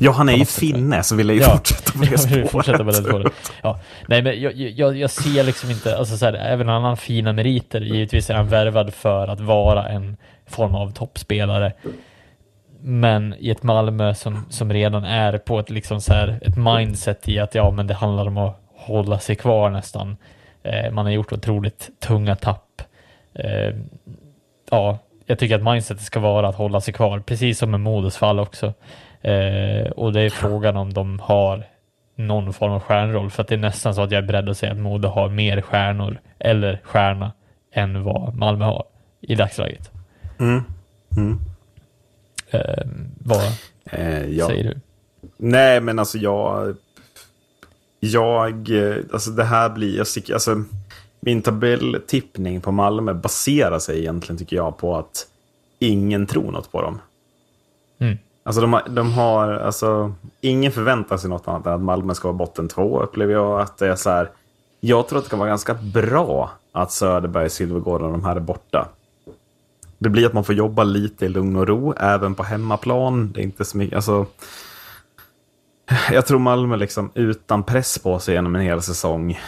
Ja, 0.00 0.12
han 0.12 0.28
är 0.28 0.32
ju 0.36 0.44
finne, 0.44 1.02
så 1.02 1.16
vill 1.16 1.28
jag 1.28 1.36
ju 1.36 1.42
Ja. 1.42 1.50
fortsätta 1.56 1.92
på 1.92 1.98
det 2.04 2.10
Jag 2.10 2.20
spåret. 2.20 2.50
fortsätta 2.50 2.78
på 2.78 2.84
det 2.84 2.94
spåret. 2.94 3.32
Ja. 3.62 3.80
Nej, 4.08 4.22
men 4.22 4.40
jag, 4.42 4.52
jag, 4.56 4.96
jag 4.96 5.10
ser 5.10 5.42
liksom 5.44 5.70
inte, 5.70 5.96
alltså 5.98 6.16
så 6.16 6.24
här, 6.26 6.32
även 6.34 6.68
annan 6.68 6.96
fina 6.96 7.32
meriter, 7.32 7.80
givetvis 7.80 8.30
är 8.30 8.34
han 8.34 8.48
värvad 8.48 8.94
för 8.94 9.28
att 9.28 9.40
vara 9.40 9.88
en 9.88 10.16
form 10.46 10.74
av 10.74 10.92
toppspelare. 10.92 11.72
Men 12.80 13.34
i 13.38 13.50
ett 13.50 13.62
Malmö 13.62 14.14
som, 14.14 14.46
som 14.50 14.72
redan 14.72 15.04
är 15.04 15.38
på 15.38 15.58
ett, 15.58 15.70
liksom 15.70 16.00
så 16.00 16.12
här, 16.12 16.38
ett 16.42 16.56
mindset 16.56 17.28
i 17.28 17.38
att 17.38 17.54
ja, 17.54 17.70
men 17.70 17.86
det 17.86 17.94
handlar 17.94 18.26
om 18.26 18.36
att 18.38 18.60
hålla 18.76 19.18
sig 19.18 19.36
kvar 19.36 19.70
nästan. 19.70 20.16
Eh, 20.62 20.90
man 20.92 21.04
har 21.06 21.12
gjort 21.12 21.32
otroligt 21.32 21.90
tunga 22.00 22.36
tapp. 22.36 22.82
Eh, 23.34 23.74
ja, 24.70 24.98
jag 25.28 25.38
tycker 25.38 25.54
att 25.56 25.62
mindsetet 25.62 26.02
ska 26.04 26.20
vara 26.20 26.48
att 26.48 26.54
hålla 26.54 26.80
sig 26.80 26.94
kvar, 26.94 27.18
precis 27.20 27.58
som 27.58 27.70
med 27.70 27.80
Modos 27.80 28.16
fall 28.16 28.38
också. 28.40 28.66
Eh, 29.20 29.90
och 29.96 30.12
det 30.12 30.20
är 30.20 30.30
frågan 30.30 30.76
om 30.76 30.92
de 30.92 31.18
har 31.20 31.64
någon 32.14 32.52
form 32.52 32.72
av 32.72 32.80
stjärnroll, 32.80 33.30
för 33.30 33.42
att 33.42 33.48
det 33.48 33.54
är 33.54 33.58
nästan 33.58 33.94
så 33.94 34.02
att 34.02 34.10
jag 34.10 34.22
är 34.22 34.26
beredd 34.26 34.48
att 34.48 34.58
säga 34.58 34.72
att 34.72 34.78
Modo 34.78 35.08
har 35.08 35.28
mer 35.28 35.60
stjärnor, 35.60 36.20
eller 36.38 36.80
stjärna, 36.84 37.32
än 37.72 38.02
vad 38.04 38.34
Malmö 38.34 38.64
har 38.64 38.84
i 39.20 39.34
dagsläget. 39.34 39.90
Mm. 40.38 40.62
Mm. 41.16 41.38
Eh, 42.50 42.84
vad 43.18 43.42
Eh, 43.92 44.24
ja. 44.26 44.46
säger 44.46 44.64
du? 44.64 44.80
Nej, 45.36 45.80
men 45.80 45.98
alltså 45.98 46.18
jag... 46.18 46.76
Jag... 48.00 48.70
eh, 48.70 48.96
Alltså 49.12 49.30
det 49.30 49.44
här 49.44 49.68
blir... 49.68 49.96
Jag, 49.96 50.06
sticker- 50.06 50.34
alltså, 50.34 50.64
min 51.28 51.42
tabelltippning 51.42 52.60
på 52.60 52.72
Malmö 52.72 53.14
baserar 53.14 53.78
sig 53.78 53.98
egentligen, 53.98 54.38
tycker 54.38 54.56
jag, 54.56 54.78
på 54.78 54.96
att 54.96 55.26
ingen 55.78 56.26
tror 56.26 56.52
något 56.52 56.72
på 56.72 56.82
dem. 56.82 57.00
Mm. 57.98 58.18
Alltså 58.42 58.60
de 58.60 58.72
har, 58.72 58.88
de 58.88 59.12
har, 59.12 59.48
alltså, 59.52 60.12
ingen 60.40 60.72
förväntar 60.72 61.16
sig 61.16 61.30
något 61.30 61.48
annat 61.48 61.66
än 61.66 61.72
att 61.72 61.80
Malmö 61.80 62.14
ska 62.14 62.28
vara 62.28 62.36
botten 62.36 62.68
två, 62.68 63.02
upplever 63.02 63.32
jag. 63.32 63.60
Att 63.60 63.78
det 63.78 63.88
är 63.88 63.96
så 63.96 64.10
här, 64.10 64.30
jag 64.80 65.08
tror 65.08 65.18
att 65.18 65.24
det 65.24 65.30
kan 65.30 65.38
vara 65.38 65.48
ganska 65.48 65.74
bra 65.74 66.50
att 66.72 66.92
Söderberg, 66.92 67.50
Silvergård 67.50 68.02
och 68.02 68.12
de 68.12 68.24
här 68.24 68.36
är 68.36 68.40
borta. 68.40 68.88
Det 69.98 70.08
blir 70.08 70.26
att 70.26 70.32
man 70.32 70.44
får 70.44 70.54
jobba 70.54 70.84
lite 70.84 71.26
i 71.26 71.28
lugn 71.28 71.56
och 71.56 71.68
ro, 71.68 71.94
även 71.96 72.34
på 72.34 72.42
hemmaplan. 72.42 73.32
Det 73.32 73.40
är 73.40 73.44
inte 73.44 73.64
så 73.64 73.76
mycket, 73.76 73.96
alltså... 73.96 74.26
Jag 76.12 76.26
tror 76.26 76.38
Malmö 76.38 76.76
liksom 76.76 77.10
utan 77.14 77.62
press 77.62 77.98
på 77.98 78.18
sig 78.18 78.34
genom 78.34 78.54
en 78.54 78.62
hel 78.62 78.82
säsong 78.82 79.38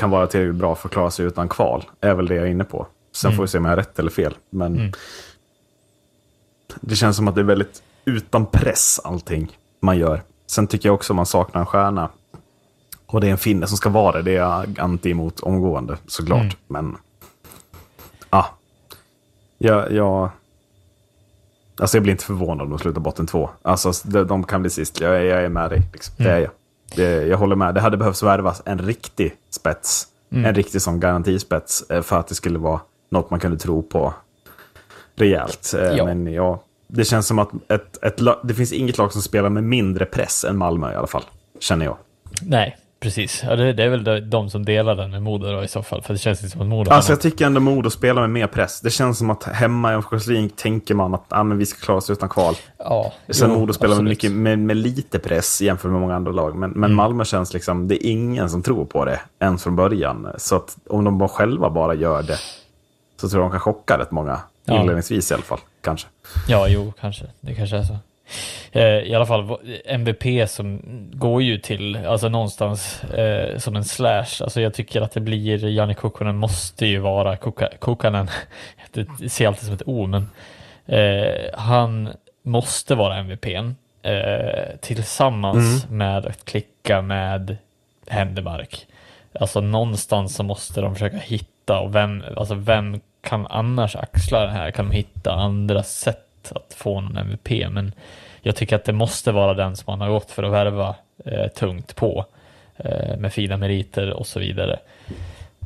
kan 0.00 0.10
vara 0.10 0.26
tillräckligt 0.26 0.54
bra 0.60 0.74
för 0.74 0.88
att 0.88 0.92
klara 0.92 1.10
sig 1.10 1.26
utan 1.26 1.48
kval. 1.48 1.84
är 2.00 2.14
väl 2.14 2.26
det 2.26 2.34
jag 2.34 2.46
är 2.46 2.50
inne 2.50 2.64
på. 2.64 2.86
Sen 3.12 3.32
får 3.32 3.42
vi 3.42 3.48
se 3.48 3.58
om 3.58 3.64
jag 3.64 3.72
har 3.72 3.76
rätt 3.76 3.98
eller 3.98 4.10
fel. 4.10 4.34
Men 4.50 4.76
Mm. 4.78 4.92
det 6.80 6.96
känns 6.96 7.16
som 7.16 7.28
att 7.28 7.34
det 7.34 7.40
är 7.40 7.44
väldigt 7.44 7.82
utan 8.04 8.46
press 8.46 9.00
allting 9.04 9.56
man 9.80 9.98
gör. 9.98 10.22
Sen 10.46 10.66
tycker 10.66 10.88
jag 10.88 10.94
också 10.94 11.14
man 11.14 11.26
saknar 11.26 11.60
en 11.60 11.66
stjärna. 11.66 12.08
Och 13.06 13.20
det 13.20 13.26
är 13.26 13.30
en 13.30 13.38
finne 13.38 13.66
som 13.66 13.76
ska 13.76 13.88
vara 13.88 14.12
det. 14.16 14.22
Det 14.22 14.30
är 14.30 14.34
jag 14.36 14.78
anti 14.80 15.10
emot 15.10 15.40
omgående 15.40 15.96
såklart. 16.06 16.40
Mm. 16.40 16.54
Men 16.66 16.96
ja, 18.30 18.46
jag, 19.58 19.92
jag, 19.92 20.30
alltså 21.80 21.96
jag 21.96 22.02
blir 22.02 22.12
inte 22.12 22.24
förvånad 22.24 22.64
om 22.64 22.70
de 22.70 22.78
slutar 22.78 23.00
botten 23.00 23.26
två. 23.26 23.50
Alltså 23.62 23.92
de, 24.04 24.26
de 24.26 24.44
kan 24.44 24.60
bli 24.60 24.70
sist. 24.70 25.00
Jag, 25.00 25.16
är- 25.16 25.24
jag 25.24 25.42
är 25.44 25.48
med 25.48 25.70
dig. 25.70 25.82
Liksom. 25.92 26.14
Det 26.18 26.24
är 26.24 26.28
Mm. 26.30 26.42
jag. 26.42 26.50
Det, 26.96 27.26
jag 27.26 27.38
håller 27.38 27.56
med. 27.56 27.74
Det 27.74 27.80
hade 27.80 27.96
behövts 27.96 28.22
värvas 28.22 28.62
en 28.64 28.78
riktig 28.78 29.34
spets. 29.50 30.06
Mm. 30.32 30.44
En 30.44 30.54
riktig 30.54 30.82
sån 30.82 31.00
garantispets 31.00 31.90
eh, 31.90 32.02
för 32.02 32.18
att 32.18 32.28
det 32.28 32.34
skulle 32.34 32.58
vara 32.58 32.80
något 33.10 33.30
man 33.30 33.40
kunde 33.40 33.58
tro 33.58 33.82
på 33.82 34.14
rejält. 35.16 35.74
Eh, 35.78 35.82
Ja. 35.96 36.04
Men 36.04 36.26
ja, 36.32 36.62
det 36.86 37.04
känns 37.04 37.26
som 37.26 37.38
att 37.38 37.50
ett, 37.68 38.04
ett, 38.04 38.20
det 38.44 38.54
finns 38.54 38.72
inget 38.72 38.98
lag 38.98 39.12
som 39.12 39.22
spelar 39.22 39.50
med 39.50 39.64
mindre 39.64 40.04
press 40.04 40.44
än 40.44 40.56
Malmö 40.58 40.92
i 40.92 40.94
alla 40.94 41.06
fall. 41.06 41.24
Känner 41.60 41.84
jag. 41.84 41.96
Nej, 42.42 42.76
precis. 43.00 43.42
Ja, 43.44 43.56
det, 43.56 43.72
det 43.72 43.84
är 43.84 43.88
väl 43.88 44.30
de, 44.30 44.50
som 44.50 44.64
delar 44.64 44.94
den 44.94 45.10
med 45.10 45.22
Modo 45.22 45.52
då, 45.52 45.64
i 45.64 45.68
så 45.68 45.82
fall, 45.82 46.02
för 46.02 46.14
det 46.14 46.18
känns 46.18 46.38
inte 46.42 46.52
som 46.52 46.60
att 46.60 46.66
Modo 46.66 46.90
Alltså 46.90 47.12
jag 47.12 47.20
tycker 47.20 47.46
ändå 47.46 47.60
Modo 47.60 47.90
spelar 47.90 48.20
med 48.20 48.30
mer 48.30 48.46
press. 48.46 48.80
Det 48.80 48.90
känns 48.90 49.18
som 49.18 49.30
att 49.30 49.44
hemma 49.44 49.92
i 49.92 49.94
Örnsköldsvik 49.94 50.56
tänker 50.56 50.94
man 50.94 51.14
att 51.14 51.24
ah, 51.28 51.42
men 51.42 51.58
vi 51.58 51.66
ska 51.66 51.84
klara 51.84 51.98
oss 51.98 52.10
utan 52.10 52.28
kval. 52.28 52.54
Ja, 52.78 53.12
Sen 53.28 53.50
jo, 53.50 53.58
Modo 53.58 53.72
spelar 53.72 53.96
med, 53.96 54.04
mycket, 54.04 54.32
med, 54.32 54.58
med 54.58 54.76
lite 54.76 55.18
press 55.18 55.60
jämfört 55.62 55.90
med 55.90 56.00
många 56.00 56.16
andra 56.16 56.32
lag. 56.32 56.56
Men, 56.56 56.70
men 56.70 56.84
Mm. 56.90 56.96
Malmö 56.96 57.24
känns 57.24 57.54
liksom, 57.54 57.88
det 57.88 58.06
är 58.06 58.10
ingen 58.10 58.50
som 58.50 58.62
tror 58.62 58.84
på 58.84 59.04
det 59.04 59.20
ens 59.40 59.62
från 59.62 59.76
början. 59.76 60.28
Så 60.38 60.56
att 60.56 60.76
om 60.88 61.04
de 61.04 61.18
bara 61.18 61.28
själva 61.28 61.70
bara 61.70 61.94
gör 61.94 62.22
det 62.22 62.38
så 63.20 63.28
tror 63.28 63.42
jag 63.42 63.50
de 63.50 63.52
kan 63.52 63.60
chocka 63.60 63.98
rätt 63.98 64.10
många. 64.10 64.40
Ja. 64.64 64.80
Inledningsvis 64.80 65.30
i 65.30 65.34
alla 65.34 65.42
fall, 65.42 65.58
kanske. 65.80 66.08
Ja, 66.48 66.68
jo, 66.68 66.92
kanske. 67.00 67.24
Det 67.40 67.54
kanske 67.54 67.76
är 67.76 67.82
så. 67.82 67.96
Eh, 68.72 68.82
I 68.82 69.14
alla 69.14 69.26
fall, 69.26 69.56
MVP 69.84 70.48
som 70.48 70.80
går 71.12 71.42
ju 71.42 71.58
till, 71.58 71.96
alltså 72.06 72.28
någonstans 72.28 73.04
eh, 73.04 73.58
som 73.58 73.76
en 73.76 73.84
slash. 73.84 74.42
Alltså 74.42 74.60
jag 74.60 74.74
tycker 74.74 75.00
att 75.00 75.12
det 75.12 75.20
blir, 75.20 75.64
Janne 75.68 75.94
Kukkonen 75.94 76.36
måste 76.36 76.86
ju 76.86 76.98
vara 76.98 77.36
Kukkanen. 77.80 78.28
Det 78.92 79.30
ser 79.30 79.46
alltid 79.46 79.64
som 79.64 79.74
ett 79.74 79.82
O, 79.86 80.06
men 80.06 80.30
eh, 80.86 81.58
han 81.58 82.08
måste 82.42 82.94
vara 82.94 83.16
MVPn. 83.16 83.74
Eh, 84.02 84.76
tillsammans 84.80 85.86
med 85.90 86.26
att 86.26 86.44
klicka 86.44 87.02
med 87.02 87.56
Händemark. 88.08 88.86
Alltså 89.40 89.60
någonstans 89.60 90.34
så 90.34 90.42
måste 90.42 90.80
de 90.80 90.94
försöka 90.94 91.16
hitta 91.16 91.78
och 91.80 91.94
vem, 91.94 92.24
alltså 92.36 92.54
vem 92.54 93.00
kan 93.20 93.46
annars 93.46 93.96
axla 93.96 94.40
det 94.40 94.50
här? 94.50 94.70
Kan 94.70 94.88
de 94.88 94.94
hitta 94.94 95.32
andra 95.32 95.82
sätt 95.82 96.29
att 96.50 96.74
få 96.76 96.98
en 96.98 97.16
MVP? 97.16 97.70
Men 97.70 97.92
jag 98.42 98.56
tycker 98.56 98.76
att 98.76 98.84
det 98.84 98.92
måste 98.92 99.32
vara 99.32 99.54
den 99.54 99.76
som 99.76 99.84
man 99.86 100.00
har 100.00 100.08
gått 100.10 100.30
för 100.30 100.42
att 100.42 100.52
värva 100.52 100.94
eh, 101.24 101.46
tungt 101.48 101.96
på 101.96 102.24
eh, 102.76 103.16
med 103.18 103.32
fina 103.32 103.56
meriter 103.56 104.10
och 104.12 104.26
så 104.26 104.40
vidare. 104.40 104.78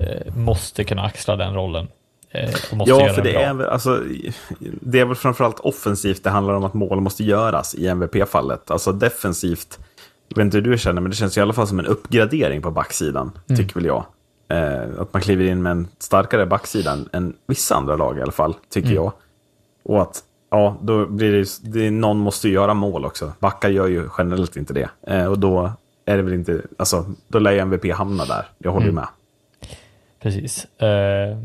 Eh, 0.01 0.34
måste 0.36 0.84
kunna 0.84 1.02
axla 1.05 1.36
den 1.36 1.55
rollen. 1.55 1.88
Eh, 2.30 2.51
Ja, 2.72 2.86
göra 2.86 3.12
för 3.12 3.22
det 3.22 3.32
bra. 3.32 3.40
är, 3.40 3.55
väl- 3.55 3.68
alltså, 3.68 4.02
det 4.60 5.01
är 5.01 5.05
väl 5.05 5.16
framförallt 5.16 5.60
offensivt 5.60 6.24
det 6.24 6.30
handlar 6.30 6.55
om 6.55 6.64
att 6.64 6.74
mål 6.74 7.01
måste 7.01 7.24
göras 7.24 7.74
i 7.74 7.86
MVP-fallet. 7.88 8.70
Alltså 8.70 8.92
defensivt, 8.92 9.78
jag 10.28 10.36
vet 10.36 10.44
inte 10.44 10.56
hur 10.56 10.62
du 10.64 10.78
känner, 10.78 11.01
men 11.01 11.10
det 11.10 11.16
känns 11.16 11.36
i 11.38 11.40
alla 11.40 11.52
fall 11.52 11.66
som 11.68 11.78
en 11.78 11.86
uppgradering 11.86 12.62
på 12.62 12.70
backsidan, 12.70 13.32
Mm. 13.48 13.56
tycker 13.59 13.74
väl 13.74 13.84
jag. 13.84 14.05
Eh, 14.48 14.82
att 15.01 15.12
man 15.12 15.22
kliver 15.22 15.44
in 15.44 15.62
med 15.62 15.70
en 15.72 15.88
starkare 15.98 16.46
backsida 16.46 16.98
än 17.12 17.34
vissa 17.46 17.74
andra 17.74 17.96
lag 17.96 18.18
i 18.18 18.22
alla 18.22 18.32
fall, 18.32 18.55
tycker 18.70 18.88
Mm. 18.90 19.02
jag. 19.02 19.12
Och 19.84 20.02
att, 20.02 20.22
ja, 20.55 20.76
då 20.82 21.06
blir 21.06 21.32
det, 21.32 21.39
ju- 21.39 21.70
det 21.72 21.90
någon 21.90 22.16
måste 22.18 22.48
ju 22.48 22.55
göra 22.55 22.74
mål 22.74 23.05
också. 23.05 23.32
Backar 23.39 23.68
gör 23.68 23.86
ju 23.86 24.09
generellt 24.18 24.56
inte 24.56 24.72
det. 24.74 24.89
Eh, 25.06 25.26
och 25.26 25.39
då 25.39 25.72
är 26.06 26.16
det 26.16 26.22
väl 26.22 26.35
inte, 26.35 26.62
alltså, 26.76 27.05
då 27.28 27.39
lär 27.39 27.52
ju 27.52 27.59
MVP 27.59 27.90
hamna 27.93 28.24
där. 28.24 28.47
Jag 28.59 28.70
håller 28.72 28.89
Mm. 28.89 28.94
med. 28.94 29.06
Precis. 30.20 30.64
Eh, 30.81 31.39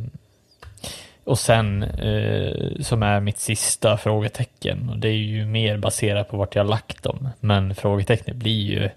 och 1.24 1.40
sen, 1.40 1.84
eh, 1.84 2.82
som 2.82 3.04
är 3.04 3.20
mitt 3.20 3.40
sista 3.40 3.98
frågetecken, 3.98 4.90
och 4.90 4.98
det 4.98 5.08
är 5.10 5.14
ju 5.14 5.46
mer 5.46 5.78
baserat 5.78 6.30
på 6.30 6.38
vart 6.38 6.56
jag 6.56 6.68
lagt 6.70 7.04
dem, 7.04 7.30
men 7.40 7.76
frågetecknet 7.76 8.36
blir 8.36 8.62
ju, 8.72 8.90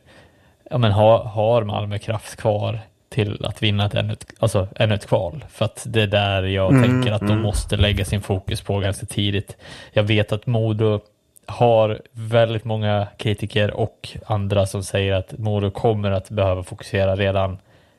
ja 0.70 0.78
men 0.78 0.92
har, 0.92 1.18
har 1.24 1.64
Malmö 1.64 1.98
kraft 1.98 2.36
kvar 2.36 2.80
till 3.12 3.44
att 3.44 3.62
vinna 3.62 3.86
ett 3.86 3.94
ännu, 3.94 4.12
ett, 4.12 4.26
alltså, 4.38 4.68
ännu 4.76 4.94
ett 4.94 5.06
kval? 5.06 5.44
För 5.48 5.64
att 5.64 5.82
det 5.86 6.02
är 6.02 6.06
där 6.06 6.42
jag 6.42 6.70
tänker 6.70 7.12
att 7.12 7.26
de 7.26 7.42
måste 7.42 7.76
lägga 7.76 8.04
sin 8.04 8.20
fokus 8.20 8.60
på 8.60 8.78
ganska 8.78 9.06
tidigt. 9.06 9.56
Jag 9.92 10.02
vet 10.02 10.32
att 10.32 10.46
Modo 10.46 11.00
har 11.46 12.00
väldigt 12.12 12.64
många 12.64 13.06
kritiker 13.16 13.70
och 13.70 14.08
andra 14.26 14.66
som 14.66 14.82
säger 14.82 15.14
att 15.14 15.38
Modo 15.38 15.70
kommer 15.70 16.10
att 16.10 16.30
behöva 16.30 16.62
fokusera 16.62 17.16
redan 17.16 17.58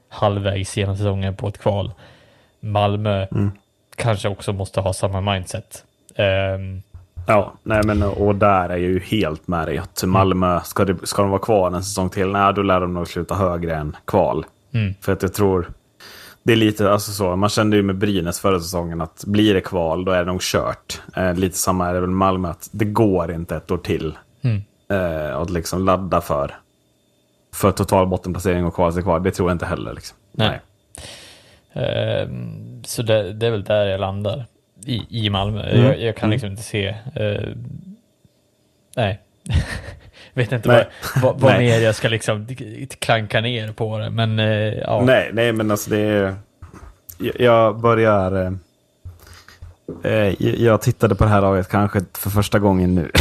halvvägs 0.09 0.77
genom 0.77 0.97
säsongen 0.97 1.35
på 1.35 1.47
ett 1.47 1.57
kval. 1.57 1.91
Malmö 2.59 3.27
kanske 3.95 4.29
också 4.29 4.53
måste 4.53 4.81
ha 4.81 4.93
samma 4.93 5.21
mindset. 5.21 5.83
Ehm, 6.15 6.81
Ja, 7.27 7.53
nej 7.63 7.81
men 7.83 8.03
och 8.03 8.35
där 8.35 8.69
är 8.69 8.69
jag 8.69 8.79
ju 8.79 8.99
helt 8.99 9.47
med 9.47 9.67
dig. 9.67 9.81
Malmö, 10.05 10.61
ska, 10.63 10.85
det, 10.85 11.07
ska 11.07 11.21
de 11.21 11.31
vara 11.31 11.41
kvar 11.41 11.67
en 11.71 11.83
säsong 11.83 12.09
till? 12.09 12.27
Nej, 12.27 12.53
då 12.53 12.61
lär 12.61 12.79
de 12.79 12.93
nog 12.93 13.07
sluta 13.07 13.35
högre 13.35 13.75
än 13.75 13.95
kval. 14.05 14.45
Mm. 14.73 14.93
För 15.01 15.11
att 15.11 15.21
jag 15.21 15.33
tror, 15.33 15.71
det 16.43 16.51
är 16.51 16.57
lite, 16.57 16.91
alltså 16.91 17.11
så, 17.11 17.35
man 17.35 17.49
kände 17.49 17.75
ju 17.75 17.83
med 17.83 17.97
Brynäs 17.97 18.39
förra 18.39 18.59
säsongen 18.59 19.01
att 19.01 19.23
blir 19.27 19.53
det 19.53 19.61
kval, 19.61 20.05
då 20.05 20.11
är 20.11 20.19
det 20.25 20.31
nog 20.31 20.41
kört. 20.41 21.01
Eh, 21.15 21.33
lite 21.35 21.57
samma 21.57 21.89
är 21.89 21.93
det 21.93 21.99
väl 21.99 22.09
med 22.09 22.17
Malmö, 22.17 22.49
att 22.49 22.69
det 22.71 22.85
går 22.85 23.31
inte 23.31 23.55
ett 23.55 23.71
år 23.71 23.77
till. 23.77 24.17
Mm. 24.41 24.61
Eh, 24.89 25.37
att 25.37 25.49
liksom 25.49 25.85
ladda 25.85 26.21
för, 26.21 26.55
för 27.53 27.71
total 27.71 28.07
bottenplacering 28.07 28.65
och 28.65 28.73
kvala 28.73 28.91
sig 28.91 29.03
kvar, 29.03 29.19
det 29.19 29.31
tror 29.31 29.49
jag 29.49 29.55
inte 29.55 29.65
heller. 29.65 29.93
Liksom. 29.93 30.17
Nej. 30.31 30.61
ehm, 31.73 32.83
så 32.83 33.01
det, 33.01 33.33
det 33.33 33.47
är 33.47 33.51
väl 33.51 33.63
där 33.63 33.85
jag 33.85 33.99
landar 33.99 34.45
i, 34.85 35.25
i 35.25 35.29
Malmö. 35.29 35.69
Mm. 35.69 35.85
Jag, 35.85 36.01
jag 36.01 36.15
kan 36.15 36.29
liksom 36.29 36.49
inte 36.49 36.63
se. 36.63 36.87
eh, 37.15 37.49
nej. 38.95 39.21
Vet 40.33 40.51
inte 40.51 40.69
Nej. 40.69 40.87
vad, 41.21 41.39
vad, 41.39 41.53
mer 41.57 41.79
jag 41.79 41.95
ska 41.95 42.07
liksom 42.07 42.47
klanka 42.99 43.41
ner 43.41 43.71
på 43.71 43.97
det. 43.97 44.09
Men 44.09 44.39
eh, 44.39 44.73
ja. 44.73 45.01
Nej, 45.05 45.29
nej, 45.33 45.53
men 45.53 45.71
alltså 45.71 45.89
det 45.89 45.99
är... 45.99 46.35
Jag- 47.39 47.79
börjar... 47.79 48.45
eh, 48.45 48.51
eh, 50.11 50.33
Jag 50.63 50.81
tittade 50.81 51.15
på 51.15 51.23
det 51.23 51.29
här 51.29 51.41
laget 51.41 51.69
kanske 51.69 52.01
för 52.17 52.29
första 52.29 52.59
gången 52.59 52.95
nu. 52.95 53.11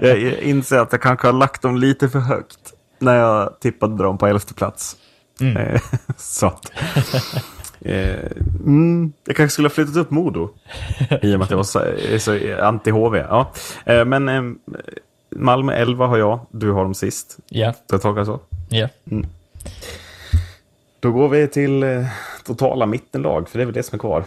Jag 0.00 0.18
inser 0.42 0.78
att 0.78 0.92
jag 0.92 1.02
kanske 1.02 1.28
har 1.28 1.32
lagt 1.32 1.62
dem 1.62 1.76
lite 1.76 2.08
för 2.08 2.18
högt 2.18 2.58
när 2.98 3.16
jag 3.16 3.60
tippade 3.60 4.02
dem 4.02 4.18
på 4.18 4.26
elfte 4.26 4.54
plats. 4.54 4.96
Mm. 5.40 5.78
Så 6.16 6.46
att... 6.46 6.72
Mm, 7.84 9.12
jag 9.26 9.36
kanske 9.36 9.52
skulle 9.52 9.68
ha 9.68 9.74
flyttat 9.74 9.96
upp 9.96 10.10
Modo. 10.10 10.48
I 11.22 11.34
och 11.34 11.38
med 11.38 11.42
att 11.44 11.50
jag 11.50 11.56
var 11.56 11.64
så, 11.64 11.80
så 12.18 12.32
anti-HV. 12.36 13.26
Ja. 13.28 13.52
Men 14.04 14.56
Malmö 15.36 15.72
11 15.72 16.06
har 16.06 16.18
jag, 16.18 16.40
du 16.50 16.70
har 16.70 16.82
dem 16.82 16.94
sist. 16.94 17.38
Ja, 17.48 17.74
tolka 17.88 18.20
det 18.20 18.26
så? 18.26 18.40
ja. 18.68 18.88
Då 21.00 21.12
går 21.12 21.28
vi 21.28 21.48
till 21.48 21.82
eh, 21.82 22.06
totala 22.44 22.86
mittenlag, 22.86 23.48
för 23.48 23.58
det 23.58 23.62
är 23.62 23.66
väl 23.66 23.74
det 23.74 23.82
som 23.82 23.96
är 23.96 24.00
kvar. 24.00 24.24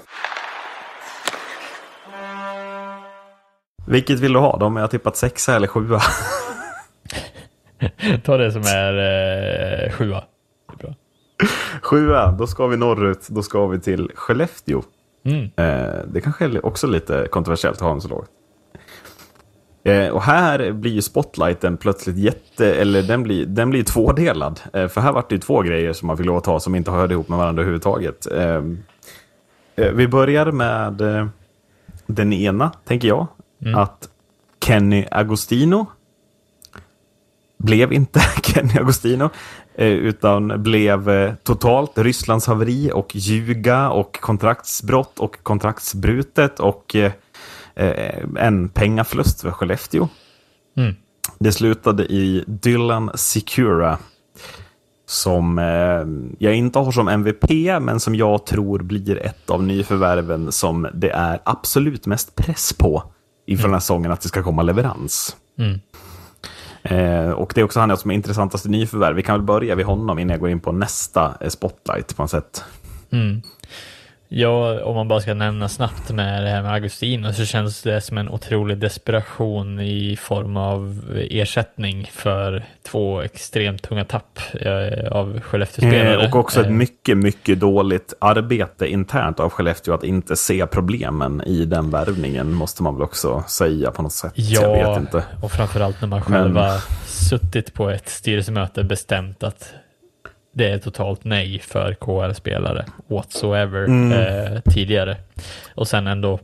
Vilket 3.88 4.20
vill 4.20 4.34
du 4.34 4.40
ha? 4.40 4.58
De 4.58 4.76
har 4.76 4.88
tippat 4.88 5.18
sexa 5.18 5.56
eller 5.56 5.68
sjua. 5.68 6.02
Ta 8.24 8.38
det 8.38 8.52
som 8.52 8.62
är 8.62 8.94
eh, 8.94 9.92
sjua. 9.92 10.24
Det 10.80 10.88
är 10.88 10.96
sjua, 11.82 12.32
då 12.32 12.48
ska 12.48 12.68
vi 12.68 12.78
norrut. 12.78 13.28
Då 13.28 13.44
ska 13.44 13.68
vi 13.68 13.80
till 13.80 14.12
Skellefteå. 14.16 14.82
Mm. 15.26 15.44
Eh, 15.44 16.02
det 16.08 16.22
kanske 16.22 16.46
är 16.46 16.66
också 16.66 16.88
lite 16.88 17.28
kontroversiellt 17.32 17.76
att 17.76 17.82
ha 17.82 17.90
dem 17.90 18.02
så 18.02 18.08
lågt. 18.08 18.30
Eh, 19.88 20.10
och 20.10 20.22
här 20.22 20.72
blir 20.72 20.92
ju 20.92 21.02
spotlighten 21.02 21.78
plötsligt 21.78 22.18
jätte, 22.18 22.76
eller 22.76 23.04
den 23.04 23.24
blir, 23.24 23.46
den 23.46 23.70
blir 23.70 23.84
tvådelad. 23.84 24.60
Eh, 24.74 24.88
för 24.88 25.02
här 25.02 25.12
vart 25.12 25.30
det 25.30 25.36
ju 25.36 25.42
två 25.42 25.62
grejer 25.62 25.94
som 25.94 26.08
man 26.08 26.18
fick 26.18 26.26
lov 26.26 26.38
att 26.38 26.44
ta 26.44 26.60
som 26.60 26.76
inte 26.76 26.92
hörde 26.92 27.14
ihop 27.14 27.30
med 27.30 27.38
varandra 27.38 27.62
överhuvudtaget. 27.62 28.28
Eh, 28.32 28.62
eh, 29.76 29.92
vi 29.94 30.08
börjar 30.08 30.52
med 30.52 31.02
eh, 31.02 31.28
den 32.06 32.34
ena, 32.34 32.72
tänker 32.86 33.08
jag. 33.08 33.28
Att 33.76 34.10
Kenny 34.66 35.06
Agostino 35.12 35.86
blev 37.58 37.94
inte 37.94 38.20
Kenny 38.44 38.80
Agostino, 38.80 39.30
eh, 39.76 39.88
utan 39.88 40.64
blev 40.64 41.36
totalt 41.36 41.98
Rysslands 41.98 42.48
haveri 42.48 42.92
och 42.94 43.16
ljuga 43.16 43.90
och 43.90 44.20
kontraktsbrott 44.22 45.20
och 45.20 45.44
kontraktsbrutet 45.44 46.60
och 46.60 46.96
en 48.38 48.70
pengaförlust 48.70 49.42
för 49.42 49.52
Skellefteå. 49.52 50.08
Mm. 50.78 50.96
Det 51.40 51.52
slutade 51.52 52.06
i 52.06 52.44
Dylan 52.48 53.12
Secura 53.16 53.98
som 55.06 55.60
eh, 55.60 56.36
jag 56.40 56.56
inte 56.56 56.80
har 56.80 56.92
som 56.92 57.08
MVP, 57.08 57.52
men 57.82 58.00
som 58.00 58.16
jag 58.16 58.46
tror 58.46 58.80
blir 58.80 59.18
ett 59.18 59.50
av 59.50 59.64
nyförvärven 59.64 60.52
som 60.52 60.88
det 60.94 61.10
är 61.10 61.40
absolut 61.44 62.06
mest 62.06 62.36
press 62.36 62.74
på 62.74 63.04
inför 63.46 63.64
den 63.64 63.74
här 63.74 63.80
säsongen 63.80 64.12
att 64.12 64.22
det 64.22 64.28
ska 64.28 64.44
komma 64.44 64.62
leverans. 64.62 65.36
Mm. 65.58 65.80
Eh, 66.84 67.32
och 67.32 67.52
det 67.56 67.62
är 67.62 67.66
också 67.66 67.80
han 67.80 67.98
som 67.98 68.12
är 68.12 68.16
intressantaste 68.16 68.70
nyförvärv. 68.70 69.16
Vi 69.16 69.24
kan 69.24 69.36
väl 69.36 69.46
börja 69.46 69.76
vid 69.76 69.86
honom 69.86 70.20
innan 70.20 70.32
jag 70.32 70.40
går 70.40 70.50
in 70.50 70.60
på 70.60 70.72
nästa 70.72 71.34
eh, 71.40 71.50
spotlight 71.50 72.16
på 72.16 72.24
något 72.24 72.32
sätt. 72.32 72.64
Mm. 73.12 73.42
Ja, 74.30 74.84
om 74.84 74.96
man 74.96 75.08
bara 75.08 75.22
ska 75.22 75.34
nämna 75.34 75.70
snabbt 75.70 76.12
med 76.12 76.44
det 76.44 76.50
här 76.50 76.62
med 76.62 76.74
Agustino 76.74 77.34
så 77.34 77.46
känns 77.46 77.82
det 77.82 78.02
som 78.02 78.18
en 78.18 78.30
otrolig 78.30 78.78
desperation 78.78 79.80
i 79.80 80.18
form 80.22 80.58
av 80.58 81.02
ersättning 81.30 82.10
för 82.14 82.66
två 82.84 83.22
extremt 83.22 83.84
tunga 83.84 84.06
tapp 84.06 84.40
eh, 84.62 85.12
av 85.12 85.40
Skellefteå-spelare. 85.40 86.24
Eh, 86.24 86.30
och 86.30 86.36
också 86.36 86.60
ett 86.62 86.66
Eh, 86.66 86.72
mycket, 86.72 87.18
mycket 87.18 87.60
dåligt 87.60 88.14
arbete 88.20 88.88
internt 88.88 89.40
av 89.40 89.50
Skellefteå 89.50 89.94
att 89.94 90.04
inte 90.04 90.36
se 90.36 90.68
problemen 90.68 91.42
i 91.46 91.66
den 91.66 91.90
värvningen, 91.90 92.54
måste 92.54 92.84
man 92.84 92.94
väl 92.96 93.04
också 93.04 93.44
säga 93.48 93.92
på 93.92 94.02
något 94.02 94.14
sätt. 94.14 94.34
jag 94.36 94.72
vet 94.72 94.82
Ja, 94.82 95.00
inte. 95.00 95.24
och 95.42 95.52
framförallt 95.52 96.02
när 96.02 96.08
man 96.08 96.22
själva 96.22 96.72
suttit 97.06 97.74
på 97.74 97.90
ett 97.90 98.10
styrelsemöte 98.10 98.84
bestämt 98.84 99.44
att 99.44 99.74
det 100.58 100.70
är 100.72 100.78
totalt 100.78 101.24
nej 101.24 101.60
för 101.60 101.94
KHL-spelare 101.94 102.86
whatsoever 103.08 103.84
Mm. 103.86 104.12
eh, 104.12 104.62
tidigare. 104.74 105.18
Och 105.76 105.88
sen 105.88 106.08
ändå, 106.08 106.40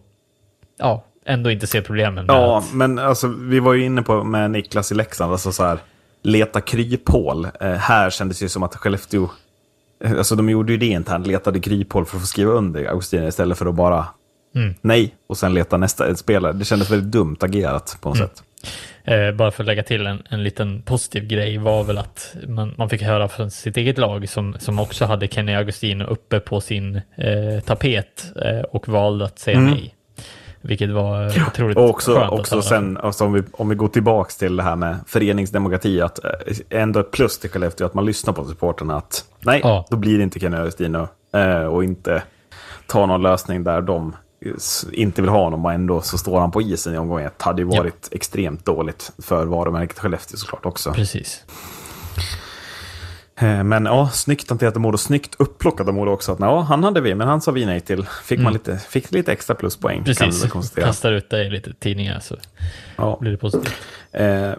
ja, 0.80 1.03
ändå 1.26 1.52
inte 1.52 1.68
se 1.68 1.81
problemen 1.81 2.26
Ja, 2.27 2.57
att, 2.57 2.73
men 2.73 2.99
alltså, 2.99 3.27
vi 3.27 3.60
var 3.60 3.73
ju 3.73 3.85
inne 3.85 4.02
på 4.02 4.23
med 4.23 4.52
Niklas 4.52 4.91
i 4.91 4.95
Leksand, 4.95 5.31
alltså 5.31 5.52
så 5.52 5.64
här, 5.64 5.77
leta 6.23 6.61
kryphål. 6.61 7.48
Eh, 7.61 7.72
här 7.72 8.10
kändes 8.10 8.40
det 8.40 8.45
ju 8.45 8.49
som 8.49 8.64
att 8.64 8.76
Skellefteå, 8.76 9.30
eh, 10.03 10.11
alltså 10.11 10.35
de 10.35 10.49
gjorde 10.49 10.72
ju 10.72 10.77
det 10.77 10.85
internt, 10.85 11.27
letade 11.27 11.60
kryphål 11.60 12.06
för 12.06 12.15
att 12.18 12.22
få 12.22 12.27
skriva 12.27 12.52
under 12.52 12.85
Augustin 12.85 13.23
istället 13.23 13.57
för 13.57 13.65
att 13.65 13.76
bara 13.76 14.06
Mm. 14.56 14.73
nej 14.81 15.15
och 15.27 15.38
sen 15.38 15.53
leta 15.53 15.77
nästa 15.77 16.15
spelare. 16.15 16.53
Det 16.53 16.65
kändes 16.65 16.90
väldigt 16.91 17.11
dumt 17.11 17.38
agerat 17.40 17.98
på 18.02 18.10
något 18.10 18.18
Mm. 18.18 18.27
sätt. 18.30 18.44
Eh, 19.03 19.31
bara 19.31 19.52
för 19.52 19.64
att 19.64 19.68
lägga 19.68 19.84
till 19.84 20.06
en, 20.07 20.23
en 20.30 20.44
liten 20.44 20.81
positiv 20.81 21.27
grej 21.27 21.57
var 21.57 21.84
väl 21.84 21.98
att 21.98 22.35
man, 22.48 22.73
man 22.77 22.90
fick 22.90 23.02
höra 23.02 23.27
från 23.27 23.52
sitt 23.52 23.77
eget 23.77 23.98
lag 23.98 24.30
som, 24.30 24.56
som 24.60 24.80
också 24.80 25.06
hade 25.06 25.27
Kenny 25.27 25.53
Agustino 25.56 26.03
uppe 26.03 26.40
på 26.40 26.61
sin 26.61 26.95
eh, 26.95 27.64
tapet 27.65 28.26
eh, 28.45 28.60
och 28.61 28.88
valde 28.88 29.26
att 29.26 29.40
säga 29.40 29.57
Mm. 29.57 29.72
nej. 29.72 29.95
Vilket 30.65 30.90
var 30.90 31.23
eh, 31.38 31.48
otroligt 31.48 31.77
Och 31.77 31.90
också, 31.90 32.15
skönt 32.15 32.31
också 32.31 32.61
sen, 32.61 32.98
alltså 32.98 33.26
om, 33.26 33.34
vi, 33.34 33.44
om 33.52 33.69
vi 33.69 33.76
går 33.76 33.88
tillbaka 33.88 34.31
till 34.40 34.56
det 34.56 34.64
här 34.64 34.76
med 34.76 34.98
föreningsdemokrati, 35.07 36.02
att 36.02 36.23
eh, 36.26 36.31
ändå 36.69 36.99
ett 36.99 37.11
plus 37.11 37.40
till 37.40 37.49
Skellefteå 37.49 37.88
att 37.88 37.94
man 37.94 38.06
lyssnar 38.06 38.34
på 38.34 38.45
supporterna 38.45 38.95
att 38.98 39.26
nej, 39.40 39.60
Ja. 39.64 39.85
då 39.90 39.98
blir 39.98 40.18
det 40.18 40.23
inte 40.23 40.40
Kenny 40.40 40.57
Agostino 40.57 41.07
eh, 41.34 41.64
och 41.65 41.84
inte 41.84 42.23
ta 42.88 43.06
någon 43.06 43.22
lösning 43.22 43.64
där 43.64 43.81
de 43.81 44.15
inte 44.91 45.22
vill 45.22 45.30
ha 45.30 45.44
honom 45.44 45.65
och 45.65 45.74
ändå 45.74 46.02
så 46.02 46.18
står 46.18 46.40
han 46.40 46.52
på 46.52 46.61
isen 46.61 46.94
i 46.94 46.98
omgång 46.98 47.22
ett. 47.22 47.41
hade 47.41 47.61
ju 47.61 47.68
Ja. 47.72 47.78
varit 47.82 48.07
extremt 48.11 48.65
dåligt 48.65 49.11
för 49.18 49.45
varumärket 49.45 49.99
Skellefteå 49.99 50.38
såklart 50.38 50.65
också. 50.65 50.94
Precis. 50.94 51.44
Eh, 53.36 53.64
Men 53.64 53.86
ja, 53.86 54.10
snyggt 54.14 54.49
hanterat 54.49 54.76
av 54.76 54.82
Modo. 54.82 54.98
Snyggt 54.98 55.36
upplockat 55.40 55.88
av 55.88 55.94
Modo 55.94 56.11
också. 56.11 56.32
Att, 56.32 56.40
ja, 56.40 56.60
han 56.61 56.84
hade 56.84 57.02
vi, 57.02 57.15
men 57.15 57.28
han 57.28 57.41
sa 57.41 57.52
vi 57.52 57.65
nej 57.65 57.80
till. 57.82 58.06
Fick 58.24 58.40
man 58.40 58.53
lite, 58.53 58.78
fick 58.78 59.11
lite 59.11 59.32
extra 59.32 59.56
pluspoäng. 59.56 60.03
kan 60.03 60.15
Precis, 60.15 60.52
konstatera. 60.52 60.86
kastar 60.86 61.11
ut 61.11 61.30
dig 61.30 61.48
i 61.48 61.49
lite 61.49 61.74
tidningar 61.74 62.20
så 62.20 62.36
Ja. 62.95 63.18
blir 63.22 63.32
det 63.32 63.38
positivt. 63.38 63.74
Eh, 64.11 64.52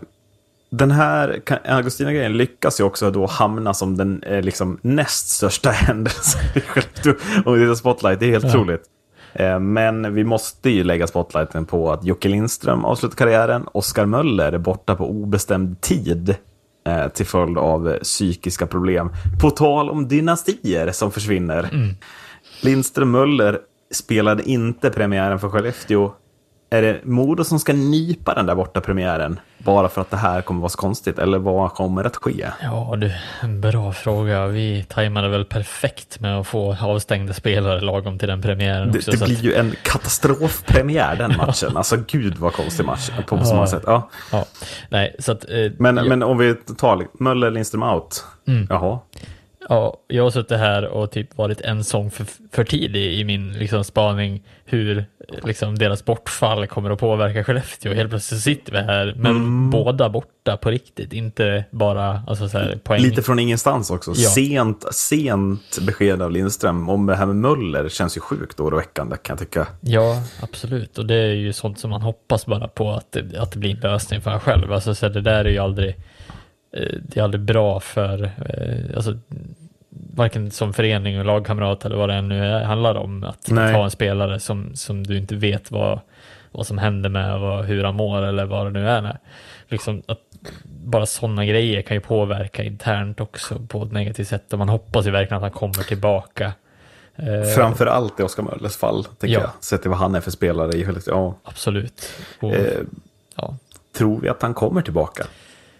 den 0.70 0.90
här 0.90 1.40
Augustina-grejen 1.64 2.36
lyckas 2.36 2.80
ju 2.80 2.84
också 2.84 3.10
då 3.10 3.26
hamna 3.26 3.74
som 3.74 3.96
den 3.96 4.22
eh, 4.22 4.42
liksom 4.42 4.78
näst 4.82 5.28
största 5.28 5.70
händelsen 5.70 6.40
i 6.54 6.60
Skellefteå. 6.60 7.14
Om 7.44 7.54
vi 7.54 7.60
tittar 7.60 7.74
spotlight, 7.74 8.20
det 8.20 8.26
är 8.26 8.30
helt 8.30 8.44
otroligt. 8.44 8.80
Eh, 8.80 8.86
men 9.60 10.14
vi 10.14 10.24
måste 10.24 10.70
ju 10.70 10.84
lägga 10.84 11.06
spotlighten 11.06 11.66
på 11.66 11.92
att 11.92 12.04
Jocke 12.04 12.28
Lindström 12.28 12.84
avslutar 12.84 13.16
karriären. 13.16 13.66
Oskar 13.72 14.06
Möller 14.06 14.52
är 14.52 14.58
borta 14.58 14.94
på 14.94 15.10
obestämd 15.10 15.80
tid 15.80 16.36
eh, 16.86 17.08
till 17.08 17.26
följd 17.26 17.58
av 17.58 17.88
eh, 17.88 17.98
psykiska 17.98 18.66
problem. 18.66 19.10
På 19.40 19.50
tal 19.50 19.90
om 19.90 20.08
dynastier 20.08 20.92
som 20.92 21.10
försvinner. 21.10 21.70
Lindström 22.62 23.10
Möller 23.10 23.58
spelade 23.94 24.42
inte 24.42 24.90
premiären 24.90 25.38
för 25.38 25.48
Skellefteå. 25.48 26.12
Är 26.74 26.82
det 26.82 27.04
Modo 27.04 27.44
som 27.44 27.58
ska 27.58 27.72
nypa 27.72 28.34
den 28.34 28.46
där 28.46 28.54
borta 28.54 28.80
premiären 28.80 29.40
bara 29.58 29.88
för 29.88 30.00
att 30.00 30.10
det 30.10 30.16
här 30.16 30.42
kommer 30.42 30.60
vara 30.60 30.68
så 30.68 30.78
konstigt? 30.78 31.18
Eller 31.18 31.38
vad 31.38 31.72
kommer 31.72 32.04
att 32.04 32.16
ske? 32.16 32.46
Ja 32.62 32.96
du, 32.96 33.12
bra 33.48 33.92
fråga. 33.92 34.46
Vi 34.46 34.84
tajmade 34.88 35.28
väl 35.28 35.44
perfekt 35.44 36.20
med 36.20 36.38
att 36.38 36.46
få 36.46 36.76
avstängda 36.80 37.32
spelare 37.32 37.80
lagom 37.80 38.18
till 38.18 38.28
den 38.28 38.42
premiären 38.42 38.92
Det, 38.92 38.98
också. 38.98 39.10
det 39.10 39.24
blir 39.24 39.36
att, 39.36 39.42
ju 39.42 39.54
en 39.54 39.74
katastrofpremiär 39.82 41.16
den 41.16 41.36
matchen. 41.36 41.76
Alltså 41.76 41.96
gud 42.08 42.38
vad 42.38 42.52
konstig 42.52 42.86
match 42.86 43.10
på 43.26 43.44
så 43.44 43.54
många 43.54 43.66
sätt. 43.66 43.82
Ja. 43.86 44.10
ja, 44.32 44.44
nej, 44.88 45.16
så 45.18 45.32
att, 45.32 45.50
eh, 45.50 45.72
Men, 45.78 45.96
jag, 45.96 46.08
men 46.08 46.22
om 46.22 46.38
vi 46.38 46.54
tar 46.54 47.22
Möller, 47.22 47.50
Lindström 47.50 47.82
out. 47.82 48.24
Jaha. 48.68 48.98
Ja, 49.68 49.96
jag 50.08 50.22
har 50.22 50.30
suttit 50.30 50.58
här 50.58 50.84
och 50.84 51.10
typ 51.10 51.36
varit 51.38 51.60
en 51.60 51.84
sång 51.84 52.10
för, 52.10 52.26
för 52.52 52.64
tidig 52.64 53.12
i 53.12 53.24
min 53.24 53.52
liksom, 53.52 53.84
spaning 53.84 54.42
hur 54.64 55.04
liksom, 55.44 55.78
deras 55.78 56.04
bortfall 56.04 56.66
kommer 56.66 56.90
att 56.90 56.98
påverka 56.98 57.44
Skellefteå. 57.44 57.94
Helt 57.94 58.10
plötsligt 58.10 58.40
sitter 58.40 58.72
vi 58.72 58.78
här 58.78 59.14
med 59.16 59.30
Mm. 59.30 59.70
båda 59.70 60.08
borta 60.08 60.56
på 60.56 60.70
riktigt, 60.70 61.12
inte 61.12 61.64
bara 61.70 62.22
alltså, 62.26 62.48
så 62.48 62.58
här, 62.58 62.78
poäng. 62.84 63.02
Lite 63.02 63.22
från 63.22 63.38
ingenstans 63.38 63.90
också. 63.90 64.12
Ja. 64.16 64.28
Sent, 64.30 64.84
sent 64.94 65.78
besked 65.86 66.22
av 66.22 66.30
Lindström. 66.30 66.88
Om 66.88 67.06
det 67.06 67.16
här 67.16 67.26
med 67.26 67.36
Möller 67.36 67.88
känns 67.88 68.16
ju 68.16 68.20
sjukt 68.20 68.60
oroväckande 68.60 69.16
kan 69.16 69.34
jag 69.34 69.38
tycka. 69.38 69.66
Ja, 69.80 70.22
absolut. 70.40 70.98
Och 70.98 71.06
det 71.06 71.14
är 71.14 71.34
ju 71.34 71.52
sånt 71.52 71.78
som 71.78 71.90
man 71.90 72.02
hoppas 72.02 72.46
bara 72.46 72.68
på 72.68 72.90
att 72.92 73.12
det, 73.12 73.38
att 73.38 73.52
det 73.52 73.58
blir 73.58 73.70
en 73.70 73.80
lösning 73.80 74.20
för 74.20 74.30
en 74.30 74.40
själv. 74.40 74.72
Alltså, 74.72 74.94
så 74.94 75.08
det 75.08 75.20
där 75.20 75.44
är 75.44 75.50
ju 75.50 75.58
aldrig, 75.58 75.96
det 77.02 77.16
är 77.16 77.22
aldrig 77.22 77.40
bra 77.40 77.80
för, 77.80 78.24
eh, 78.24 78.96
alltså, 78.96 79.18
varken 80.14 80.50
som 80.50 80.72
förening 80.72 81.18
och 81.18 81.24
lagkamrat 81.24 81.84
eller 81.84 81.96
vad 81.96 82.08
det 82.08 82.22
nu 82.22 82.50
handlar 82.52 82.94
om. 82.94 83.24
Att 83.24 83.50
Nej. 83.50 83.72
ta 83.74 83.84
en 83.84 83.90
spelare 83.90 84.40
som, 84.40 84.70
som 84.74 85.02
du 85.06 85.18
inte 85.18 85.34
vet 85.36 85.70
vad, 85.70 86.00
vad 86.52 86.66
som 86.66 86.78
händer 86.78 87.08
med, 87.10 87.40
vad, 87.40 87.64
hur 87.64 87.84
han 87.84 87.94
mår 87.94 88.22
eller 88.22 88.44
vad 88.44 88.66
det 88.66 88.70
nu 88.80 88.88
är. 88.88 89.02
Med. 89.02 89.18
Liksom 89.68 90.02
att 90.06 90.18
bara 90.64 91.06
sådana 91.06 91.44
grejer 91.44 91.82
kan 91.82 91.96
ju 91.96 92.00
påverka 92.00 92.62
internt 92.62 93.20
också 93.20 93.58
på 93.68 93.82
ett 93.82 93.92
negativt 93.92 94.28
sätt. 94.28 94.52
Och 94.52 94.58
man 94.58 94.68
hoppas 94.68 95.06
ju 95.06 95.10
verkligen 95.10 95.36
att 95.36 95.42
han 95.42 95.50
kommer 95.70 95.84
tillbaka. 95.88 96.52
Eh, 97.16 97.42
Framför 97.56 97.86
allt 97.86 98.20
i 98.20 98.22
Oskar 98.22 98.42
Möllers 98.42 98.76
fall, 98.76 99.04
tänker 99.04 99.34
Ja. 99.34 99.40
jag. 99.40 99.50
Sett 99.60 99.80
till 99.80 99.90
vad 99.90 99.98
han 99.98 100.14
är 100.14 100.20
för 100.20 100.30
spelare 100.30 100.72
i 100.78 100.84
Skellefteå. 100.84 101.14
Ja. 101.14 101.34
Absolut. 101.50 102.08
Och, 102.40 102.52
Eh, 102.54 102.80
ja. 103.36 103.56
tror 103.96 104.20
vi 104.20 104.28
att 104.28 104.42
han 104.42 104.54
kommer 104.54 104.82
tillbaka? 104.82 105.24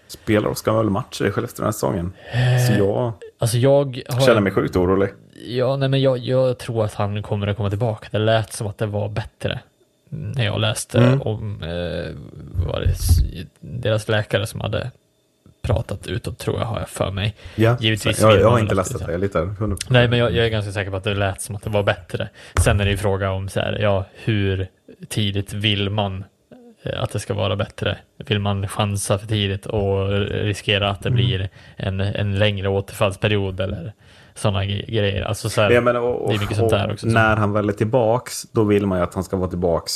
Spelar 0.07 0.49
Oskar 0.49 0.73
Möller 0.73 0.89
matcher 0.89 1.25
i 1.25 1.31
Skellefteå 1.31 1.57
den 1.57 1.65
här 1.65 1.71
säsongen? 1.71 2.13
Så 2.67 2.73
jag 2.73 3.13
Alltså 3.39 3.57
jag 3.57 4.01
känner 4.25 4.41
mig 4.41 4.51
sjukt 4.51 4.75
orolig. 4.75 5.09
Ja, 5.47 5.75
nej 5.75 5.89
men 5.89 6.01
jag, 6.01 6.17
jag 6.17 6.57
tror 6.57 6.85
att 6.85 6.93
han 6.93 7.23
kommer 7.23 7.47
att 7.47 7.57
komma 7.57 7.69
tillbaka. 7.69 8.07
Det 8.11 8.17
lät 8.17 8.53
som 8.53 8.67
att 8.67 8.77
det 8.77 8.85
var 8.85 9.09
bättre 9.09 9.59
när 10.09 10.45
jag 10.45 10.61
läste 10.61 10.97
Mm. 10.97 11.21
om 11.21 11.63
eh, 11.63 12.11
var 12.65 12.81
det, 12.81 12.95
deras 13.59 14.07
läkare 14.07 14.47
som 14.47 14.61
hade 14.61 14.91
pratat 15.61 16.07
utåt, 16.07 16.37
tror 16.37 16.59
jag, 16.59 16.65
har 16.65 16.79
jag 16.79 16.89
för 16.89 17.11
mig. 17.11 17.35
Ja. 17.55 17.77
Givetvis 17.79 18.21
jag, 18.21 18.39
jag 18.39 18.49
har 18.49 18.59
inte 18.59 18.75
läst 18.75 18.93
detta, 18.93 19.11
jag 19.11 19.21
litar 19.21 19.45
100%. 19.45 19.77
Nej, 19.89 20.07
men 20.07 20.19
jag, 20.19 20.31
jag 20.31 20.45
är 20.45 20.49
ganska 20.49 20.71
säker 20.71 20.91
på 20.91 20.97
att 20.97 21.03
det 21.03 21.13
lät 21.15 21.41
som 21.41 21.55
att 21.55 21.63
det 21.63 21.69
var 21.69 21.83
bättre. 21.83 22.29
Sen 22.63 22.79
är 22.79 22.85
det 22.85 22.91
ju 22.91 22.97
fråga 22.97 23.31
om 23.31 23.49
så 23.49 23.59
här, 23.59 23.77
ja, 23.81 24.05
hur 24.13 24.67
tidigt 25.07 25.53
vill 25.53 25.89
man 25.89 26.17
eh, 26.17 26.23
att 26.93 27.09
det 27.11 27.19
ska 27.19 27.33
vara 27.33 27.55
bättre? 27.55 27.97
Vill 28.17 28.39
man 28.39 28.67
chansa 28.67 29.17
för 29.17 29.27
tidigt 29.27 29.65
och 29.65 30.09
riskera 30.29 30.89
att 30.89 31.01
det 31.01 31.09
Mm. 31.09 31.15
blir 31.17 31.49
en, 31.75 31.99
en 31.99 32.35
längre 32.39 32.69
återfallsperiod 32.69 33.59
eller 33.59 33.93
sådana 34.35 34.65
grejer? 34.65 35.21
Alltså 35.21 35.49
så 35.49 35.61
här, 35.61 35.71
Ja, 35.71 35.81
men, 35.81 35.95
och, 35.95 36.21
och, 36.21 36.29
det 36.29 36.35
är 36.35 36.39
mycket 36.39 36.57
sånt 36.57 36.69
där 36.69 36.91
också. 36.91 37.07
När 37.07 37.35
han 37.35 37.53
väl 37.53 37.69
är 37.69 37.73
tillbaks, 37.73 38.43
då 38.51 38.63
vill 38.63 38.85
man 38.87 38.97
ju 38.97 39.03
att 39.03 39.13
han 39.13 39.23
ska 39.23 39.37
vara 39.37 39.49
tillbaks. 39.49 39.93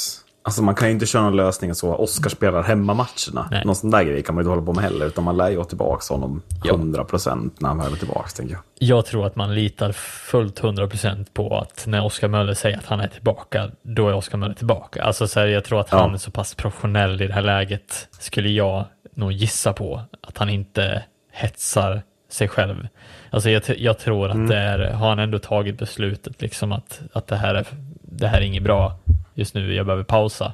Alltså 0.50 0.64
man 0.64 0.76
kan 0.76 0.88
ju 0.88 0.94
inte 0.94 1.06
köra 1.06 1.22
någon 1.24 1.36
lösning 1.36 1.76
så. 1.76 1.96
Oskar 1.96 2.30
spelar 2.30 2.64
hemmamatcherna. 2.64 3.48
Nej. 3.52 3.62
Någon 3.66 3.76
sån 3.76 3.92
där 3.92 4.04
grej 4.04 4.24
kan 4.24 4.36
man 4.36 4.42
ju 4.42 4.44
inte 4.44 4.50
hålla 4.56 4.66
på 4.66 4.74
med 4.74 4.84
heller. 4.84 5.06
Utan 5.06 5.24
man 5.24 5.38
lär 5.38 5.50
ju 5.50 5.58
ha 5.58 5.64
tillbaks 5.64 6.10
honom 6.10 6.42
Ja. 6.64 6.74
100% 6.74 7.52
när 7.60 7.70
han 7.70 7.78
väl 7.78 7.94
är 7.94 7.98
tillbaks, 7.98 8.34
tänker 8.34 8.54
jag. 8.54 8.62
Jag 8.90 9.06
tror 9.06 9.26
att 9.28 9.36
man 9.36 9.56
litar 9.56 9.92
fullt 9.92 10.62
100% 10.62 11.26
på 11.34 11.58
att 11.58 11.84
när 11.88 12.06
Oskar 12.06 12.28
Möller 12.28 12.54
säger 12.54 12.78
att 12.78 12.86
han 12.86 13.00
är 13.00 13.08
tillbaka, 13.08 13.70
då 13.82 14.10
är 14.10 14.14
Oskar 14.14 14.38
Möller 14.38 14.54
tillbaka. 14.56 15.04
Alltså 15.04 15.28
så 15.28 15.40
här, 15.40 15.48
jag 15.48 15.64
tror 15.64 15.80
att 15.80 15.88
Ja. 15.92 15.98
han 16.02 16.14
är 16.14 16.18
så 16.18 16.32
pass 16.32 16.56
professionell 16.56 17.22
i 17.22 17.28
det 17.28 17.34
här 17.34 17.42
läget, 17.42 18.08
skulle 18.20 18.50
jag 18.50 18.86
nog 19.16 19.32
gissa 19.32 19.74
på, 19.74 20.02
att 20.22 20.38
han 20.38 20.50
inte 20.50 21.04
hetsar 21.32 22.02
sig 22.32 22.48
själv. 22.48 22.88
Alltså 23.30 23.50
jag, 23.50 23.62
jag 23.78 24.00
tror 24.00 24.30
att 24.30 24.48
det 24.48 24.58
är, 24.58 24.92
har 24.94 25.10
han 25.10 25.20
ändå 25.20 25.40
tagit 25.40 25.78
beslutet 25.80 26.42
liksom 26.42 26.72
att, 26.72 27.02
att 27.14 27.28
det, 27.28 27.36
här 27.36 27.56
är, 27.56 27.68
det 28.02 28.28
här 28.28 28.38
är 28.38 28.46
inget 28.46 28.64
bra 28.64 29.00
just 29.40 29.54
nu, 29.56 29.74
jag 29.76 29.86
behöver 29.86 30.04
pausa. 30.04 30.54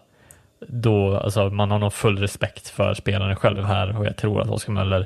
Då, 0.67 1.17
alltså 1.17 1.49
man 1.49 1.71
har 1.71 1.79
nog 1.79 1.93
full 1.93 2.17
respekt 2.17 2.67
för 2.69 2.93
spelaren 2.93 3.35
själv 3.35 3.63
här 3.63 3.97
och 3.99 4.05
jag 4.05 4.15
tror 4.17 4.41
att 4.41 4.49
Oskar 4.49 4.73
Möller 4.73 5.05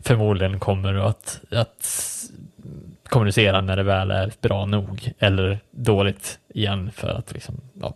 förmodligen 0.00 0.60
kommer 0.60 0.94
att, 0.94 1.40
att 1.50 1.86
kommunicera 3.08 3.60
när 3.60 3.76
det 3.76 3.82
väl 3.82 4.10
är 4.10 4.32
bra 4.40 4.66
nog 4.66 5.12
eller 5.18 5.58
dåligt 5.70 6.38
igen 6.48 6.90
för 6.94 7.08
att 7.08 7.32
liksom, 7.32 7.54
ja. 7.80 7.94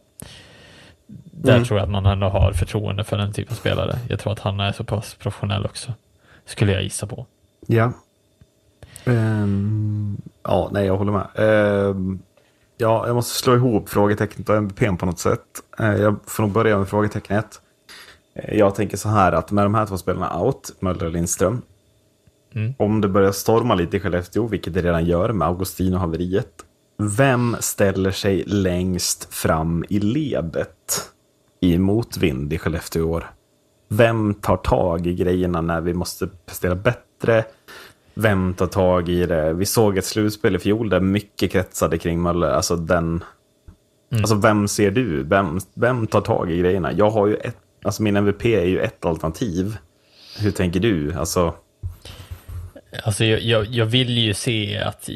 Där 1.30 1.52
Mm. 1.54 1.64
tror 1.64 1.78
jag 1.78 1.84
att 1.84 1.90
man 1.90 2.06
ändå 2.06 2.28
har 2.28 2.52
förtroende 2.52 3.04
för 3.04 3.16
den 3.18 3.32
typen 3.32 3.52
av 3.52 3.56
spelare. 3.56 3.98
Jag 4.08 4.18
tror 4.18 4.32
att 4.32 4.38
han 4.40 4.60
är 4.60 4.72
så 4.72 4.84
pass 4.84 5.14
professionell 5.14 5.64
också. 5.64 5.92
Skulle 6.44 6.72
jag 6.72 6.82
gissa 6.82 7.06
på. 7.06 7.26
Ja. 7.66 7.92
Ehm, 9.04 10.16
ja, 10.42 10.68
nej, 10.72 10.86
jag 10.86 10.96
håller 10.96 11.12
med. 11.12 11.26
Ehm, 11.34 12.18
ja, 12.78 13.06
jag 13.06 13.14
måste 13.16 13.38
slå 13.38 13.54
ihop 13.54 13.88
frågetecknet 13.88 14.48
och 14.48 14.56
MVP 14.56 14.98
på 14.98 15.06
något 15.06 15.18
sätt. 15.18 15.42
Eh, 15.78 15.94
jag 15.94 16.16
får 16.26 16.42
nog 16.42 16.52
börja 16.52 16.78
med 16.78 16.88
frågetecknet. 16.88 17.60
Eh, 18.34 18.58
jag 18.58 18.74
tänker 18.74 18.96
så 18.96 19.08
här 19.08 19.32
att 19.32 19.50
med 19.50 19.64
de 19.64 19.74
här 19.74 19.86
två 19.86 19.98
spelarna 19.98 20.40
out, 20.40 20.72
Möller 20.80 21.06
och 21.06 21.12
Lindström. 21.12 21.62
Mm. 22.54 22.74
Om 22.78 23.00
det 23.00 23.08
börjar 23.08 23.32
storma 23.32 23.74
lite 23.74 23.96
i 23.96 24.00
Skellefteå, 24.00 24.46
vilket 24.46 24.74
det 24.74 24.82
redan 24.82 25.04
gör 25.04 25.32
med 25.32 25.48
Augustino-haveriet. 25.48 26.64
Vem 26.98 27.56
ställer 27.60 28.10
sig 28.10 28.44
längst 28.46 29.34
fram 29.34 29.84
i 29.88 29.98
ledet 29.98 31.10
i 31.60 31.78
motvind 31.78 32.52
i 32.52 32.58
Skellefteå 32.58 33.00
i 33.00 33.04
år? 33.04 33.30
Vem 33.88 34.34
tar 34.34 34.56
tag 34.56 35.06
i 35.06 35.14
grejerna 35.14 35.60
när 35.60 35.80
vi 35.80 35.94
måste 35.94 36.28
prestera 36.46 36.74
bättre? 36.74 37.44
Vem 38.20 38.54
tar 38.54 38.66
tag 38.66 39.08
i 39.08 39.26
det? 39.26 39.52
Vi 39.52 39.66
såg 39.66 39.98
ett 39.98 40.04
slutspel 40.04 40.56
i 40.56 40.58
fjol 40.58 40.88
där 40.88 41.00
mycket 41.00 41.52
kretsade 41.52 41.98
kring 41.98 42.22
Möller. 42.22 42.50
Alltså 42.50 42.76
den... 42.76 43.24
Alltså 44.12 44.34
vem 44.34 44.68
ser 44.68 44.90
du? 44.90 45.22
Vem, 45.22 45.60
vem 45.74 46.06
tar 46.06 46.20
tag 46.20 46.50
i 46.50 46.58
grejerna? 46.58 46.92
Jag 46.92 47.10
har 47.10 47.26
ju 47.26 47.34
ett... 47.34 47.56
Alltså 47.84 48.02
min 48.02 48.16
MVP 48.16 48.44
är 48.44 48.64
ju 48.64 48.80
ett 48.80 49.04
alternativ. 49.04 49.76
Hur 50.38 50.50
tänker 50.50 50.80
du? 50.80 51.14
Alltså... 51.14 51.54
Alltså 53.04 53.24
jag, 53.24 53.40
jag, 53.40 53.66
jag 53.66 53.86
vill 53.86 54.18
ju 54.18 54.34
se 54.34 54.78
att 54.78 55.08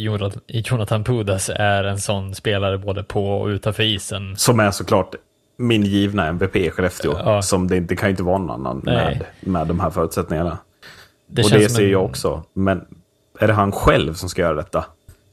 Jonathan, 0.47 1.05
Pudas 1.05 1.51
är 1.55 1.85
en 1.85 1.99
sån 1.99 2.35
spelare 2.35 2.79
både 2.79 3.03
på 3.03 3.41
och 3.41 3.47
utanför 3.47 3.83
isen. 3.83 4.37
Som 4.37 4.61
är 4.61 4.71
såklart 4.71 5.15
min 5.57 5.83
givna 5.83 6.27
MVP 6.27 6.57
i 6.57 6.71
Skellefteå. 6.71 7.13
Ja. 7.25 7.43
Som 7.43 7.69
det 7.69 7.77
inte 7.77 7.97
kan 7.97 8.09
ju 8.09 8.11
inte 8.11 8.23
vara 8.23 8.39
någon 8.39 8.51
annan 8.51 8.83
Nej. 8.85 8.95
med, 8.95 9.53
med 9.53 9.67
de 9.67 9.81
här 9.81 9.91
förutsättningarna. 9.91 10.59
Det 11.33 11.43
och 11.45 11.51
det 11.51 11.69
ser 11.69 11.83
en- 11.85 11.91
jag 11.91 12.05
också. 12.05 12.43
Men 12.53 12.85
är 13.39 13.47
det 13.47 13.53
han 13.53 13.73
själv 13.73 14.15
som 14.15 14.29
ska 14.29 14.43
göra 14.43 14.55
detta? 14.55 14.85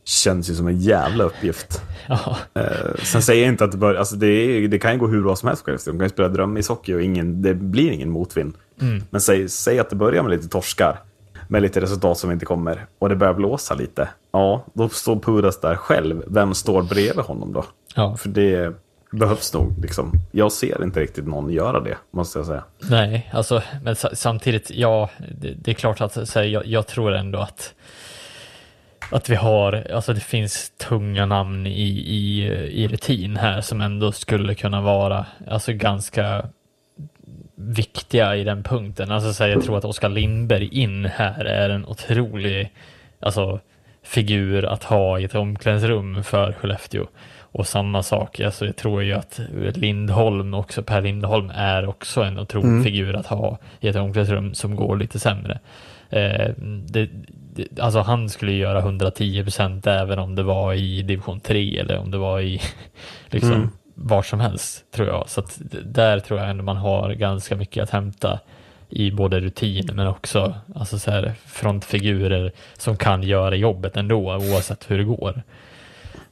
Känns 0.04 0.50
ju 0.50 0.56
som 0.56 0.68
en 0.68 0.80
jävla 0.80 1.24
uppgift. 1.24 1.82
Ja, 2.08 2.38
Eh, 2.54 2.96
sen 3.04 3.22
säger 3.22 3.42
jag 3.44 3.54
inte 3.54 3.64
att 3.64 3.72
det 3.72 3.78
bör, 3.78 3.96
alltså 3.96 4.16
det, 4.16 4.28
är, 4.28 4.68
det 4.68 4.80
kan 4.80 4.94
ju 4.94 5.00
gå 5.00 5.08
hur 5.08 5.22
bra 5.22 5.36
som 5.36 5.48
helst 5.48 5.66
Skellefteå. 5.66 5.94
De 5.94 5.98
kan 6.00 6.06
ju 6.06 6.10
spela 6.10 6.28
drömishockey 6.30 6.94
och 6.94 7.02
ingen, 7.02 7.42
det 7.42 7.54
blir 7.54 7.92
ingen 7.92 8.10
motvind. 8.10 8.54
Mm. 8.82 9.04
Men 9.10 9.22
säg, 9.22 9.50
säg 9.50 9.80
att 9.80 9.90
det 9.90 9.96
börjar 9.96 10.24
med 10.24 10.32
lite 10.32 10.48
torskar. 10.48 11.00
Med 11.48 11.62
lite 11.62 11.82
resultat 11.82 12.18
som 12.18 12.32
inte 12.32 12.46
kommer. 12.46 12.86
Och 13.00 13.10
det 13.10 13.16
börjar 13.16 13.34
blåsa 13.34 13.74
lite. 13.76 14.10
Ja, 14.32 14.66
då 14.74 14.90
står 14.90 15.20
Pudas 15.20 15.60
där 15.62 15.76
själv. 15.76 16.24
Vem 16.28 16.54
står 16.54 16.82
bredvid 16.82 17.26
honom 17.26 17.54
då? 17.54 17.66
Ja. 17.96 18.18
För 18.18 18.30
det 18.30 18.74
behövs 19.12 19.54
nog. 19.54 19.80
Liksom. 19.82 20.12
Jag 20.32 20.52
ser 20.52 20.84
inte 20.84 21.00
riktigt 21.00 21.28
någon 21.28 21.50
göra 21.50 21.80
det, 21.80 21.98
måste 22.12 22.40
jag 22.40 22.46
säga. 22.46 22.64
nej, 22.90 23.30
alltså, 23.34 23.62
men 23.84 23.96
samtidigt, 23.96 24.72
ja, 24.72 25.10
det, 25.40 25.54
det 25.54 25.72
är 25.72 25.76
klart 25.76 26.02
att 26.02 26.30
så 26.30 26.40
här, 26.40 26.46
jag, 26.46 26.66
jag 26.66 26.88
tror 26.88 27.14
ändå 27.14 27.40
att 27.40 27.74
att 29.12 29.30
vi 29.30 29.36
har, 29.36 29.92
alltså 29.94 30.14
det 30.14 30.20
finns 30.20 30.70
tunga 30.70 31.26
namn 31.26 31.68
i, 31.68 31.90
i, 31.90 32.46
i 32.84 32.88
rutin 32.88 33.38
här 33.38 33.62
som 33.62 33.82
ändå 33.82 34.12
skulle 34.12 34.56
kunna 34.56 34.82
vara, 34.82 35.26
alltså 35.48 35.74
ganska 35.74 36.46
viktiga 37.56 38.36
i 38.36 38.44
den 38.44 38.64
punkten. 38.64 39.12
Alltså 39.12 39.34
så 39.34 39.44
här, 39.44 39.52
jag 39.52 39.64
tror 39.64 39.78
att 39.78 39.86
Oskar 39.86 40.10
Lindberg 40.10 40.68
in 40.68 41.06
här 41.06 41.46
är 41.46 41.70
en 41.70 41.86
otrolig, 41.86 42.72
alltså 43.20 43.60
figur 44.04 44.66
att 44.66 44.84
ha 44.84 45.20
i 45.20 45.24
ett 45.24 45.36
omklädningsrum 45.36 46.24
för 46.24 46.54
Skellefteå. 46.54 47.08
Och 47.52 47.68
samma 47.68 48.04
sak, 48.04 48.40
alltså 48.40 48.66
jag 48.66 48.76
tror 48.76 49.04
ju 49.04 49.14
att 49.14 49.40
Lindholm 49.76 50.54
också, 50.54 50.84
Per 50.84 51.02
Lindholm 51.02 51.52
är 51.56 51.88
också 51.88 52.22
en 52.22 52.40
otrolig 52.40 52.84
figur 52.84 53.16
att 53.16 53.28
ha 53.28 53.58
i 53.80 53.88
ett 53.88 53.96
omklädningsrum 53.96 54.54
som 54.54 54.76
går 54.76 54.98
lite 54.98 55.20
sämre. 55.20 55.60
Eh, 56.10 56.50
det, 56.88 57.10
det, 57.56 57.80
alltså 57.80 58.00
han 58.00 58.30
skulle 58.30 58.52
göra 58.52 58.80
110 58.80 59.44
procent 59.44 59.88
även 59.88 60.20
om 60.20 60.36
det 60.36 60.44
var 60.44 60.74
i 60.74 61.02
division 61.02 61.40
3 61.40 61.80
eller 61.80 61.98
om 61.98 62.12
det 62.12 62.18
var 62.18 62.40
i 62.40 62.62
liksom 63.30 63.54
Mm. 63.54 63.70
var 63.96 64.22
som 64.22 64.40
helst 64.40 64.92
tror 64.92 65.08
jag. 65.08 65.30
Så 65.30 65.40
att 65.40 65.62
där 65.86 66.20
tror 66.20 66.40
jag 66.40 66.50
ändå 66.50 66.64
man 66.64 66.78
har 66.78 67.12
ganska 67.14 67.56
mycket 67.56 67.84
att 67.84 67.90
hämta 67.90 68.40
i 68.90 69.12
både 69.12 69.40
rutin 69.40 69.90
men 69.94 70.08
också 70.08 70.54
alltså 70.76 71.00
så 71.00 71.12
här, 71.12 71.34
frontfigurer 71.46 72.52
som 72.78 72.98
kan 72.98 73.24
göra 73.24 73.56
jobbet 73.56 73.98
ändå 73.98 74.36
oavsett 74.36 74.92
hur 74.92 74.98
det 74.98 75.04
går. 75.04 75.42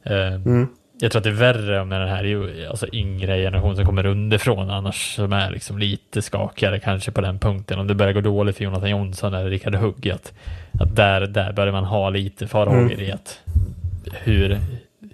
Eh, 0.02 0.34
Mm. 0.34 0.68
Jag 1.00 1.12
tror 1.12 1.20
att 1.20 1.24
det 1.24 1.30
är 1.30 1.34
värre 1.52 1.84
med 1.84 2.00
den 2.00 2.08
här 2.08 2.24
ju- 2.24 2.66
alltså 2.66 2.86
yngre 2.92 3.36
generationen 3.36 3.76
som 3.76 3.86
kommer 3.86 4.06
underifrån 4.06 4.70
annars 4.70 5.14
som 5.14 5.32
är 5.32 5.50
liksom 5.50 5.78
lite 5.78 6.22
skakigare 6.22 6.78
kanske 6.80 7.10
på 7.10 7.20
den 7.20 7.38
punkten. 7.38 7.78
Om 7.78 7.86
det 7.86 7.94
börjar 7.94 8.12
gå 8.12 8.20
dåligt 8.20 8.56
för 8.56 8.64
Jonathan 8.64 8.90
Jonsson 8.90 9.34
eller 9.34 9.50
Rickard 9.50 9.74
Hugg 9.74 10.10
att, 10.10 10.32
att 10.80 10.96
där, 10.96 11.20
där 11.20 11.52
börjar 11.52 11.72
man 11.72 11.84
ha 11.84 12.10
lite 12.10 12.46
farhågor 12.46 13.00
i 13.00 13.12
att 13.12 13.40
hur, 14.12 14.58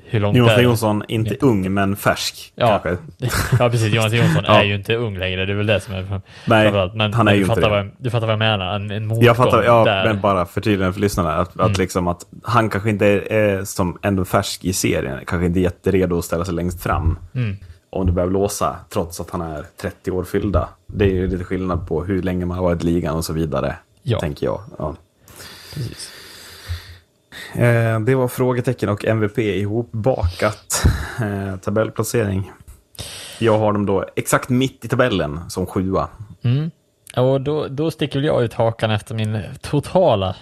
hur 0.05 0.20
långt 0.20 0.36
det? 0.36 0.62
Jonsson, 0.62 1.02
inte 1.08 1.36
ung 1.41 1.74
men 1.74 1.97
färsk 1.97 2.52
Ja. 2.55 2.68
kanske. 2.83 2.97
Ja 3.58 3.70
precis, 3.70 3.94
Jonathan 3.94 4.18
Jonsson 4.18 4.42
Ja. 4.47 4.55
är 4.60 4.65
ju 4.65 4.74
inte 4.74 4.94
ung 4.94 5.18
längre, 5.18 5.47
det 5.47 5.52
är 5.52 5.57
väl 5.57 5.66
det 5.66 5.81
som 5.81 5.94
är 5.94 6.20
Nej. 6.47 6.73
Men, 6.94 7.12
han 7.12 7.28
är 7.28 7.33
men 7.33 7.34
ju 7.34 7.41
du, 7.44 7.50
inte 7.50 7.55
fattar 7.55 7.76
det. 7.76 7.83
vad 7.83 7.91
du 7.99 8.10
fattar 8.10 8.26
vad 8.26 8.33
jag 8.33 8.39
menar, 8.39 8.74
en, 8.74 8.91
en 8.91 9.20
Jag 9.20 9.36
fattar, 9.36 9.62
ja, 9.62 9.84
där. 9.84 10.05
men 10.05 10.20
bara 10.20 10.47
för 10.47 10.60
tydligen 10.60 10.92
för 10.92 11.00
lyssnarna. 11.00 11.34
Att, 11.36 11.55
Mm. 11.55 11.66
att, 11.73 11.78
liksom 11.78 12.08
att 12.08 12.26
han 12.42 12.70
kanske 12.70 12.91
inte 12.91 13.07
är, 13.07 13.65
som 13.65 13.99
ändå 14.02 14.24
färsk 14.24 14.65
i 14.65 14.73
serien. 14.73 15.18
Kanske 15.26 15.47
inte 15.47 15.60
är 15.60 15.62
jätteredo 15.62 16.18
att 16.18 16.24
ställa 16.24 16.44
sig 16.44 16.55
längst 16.55 16.83
fram. 16.83 17.18
Mm. 17.34 17.57
Om 17.91 18.07
det 18.07 18.12
börjar 18.12 18.28
blåsa, 18.28 18.76
trots 18.92 19.20
att 19.20 19.31
han 19.31 19.41
är 19.41 19.65
30 19.81 20.10
år 20.10 20.24
fyllda. 20.24 20.68
Det 20.86 21.05
är 21.05 21.08
ju 21.10 21.26
lite 21.26 21.44
skillnad 21.44 21.89
på 21.89 22.05
hur 22.05 22.23
länge 22.23 22.47
man 22.47 22.57
har 22.58 22.65
varit 22.65 22.83
i 22.83 22.86
ligan 22.86 23.16
och 23.16 23.24
så 23.24 23.33
vidare. 23.33 23.76
Ja. 24.02 24.18
Tänker 24.20 24.47
jag. 24.47 24.60
Ja. 24.78 24.94
Precis. 25.74 26.10
Eh, 27.57 28.00
det 28.00 28.15
var 28.15 28.28
frågetecken 28.28 28.89
och 28.89 29.05
MVP 29.05 29.39
ihopbakat. 29.39 30.83
Eh, 31.23 31.57
tabellplacering. 31.57 32.52
Jag 33.39 33.58
har 33.58 33.73
dem 33.73 33.86
då 33.86 34.05
exakt 34.16 34.49
mitt 34.49 34.84
i 34.84 34.89
tabellen 34.89 35.41
som 35.50 35.66
sjua. 35.66 36.08
Mm. 36.42 36.70
Och 37.16 37.41
då, 37.41 37.66
då 37.68 37.91
sticker 37.91 38.20
jag 38.20 38.42
ut 38.44 38.55
hakan 38.55 38.91
efter 38.91 39.15
min 39.15 39.42
totala, 39.60 40.36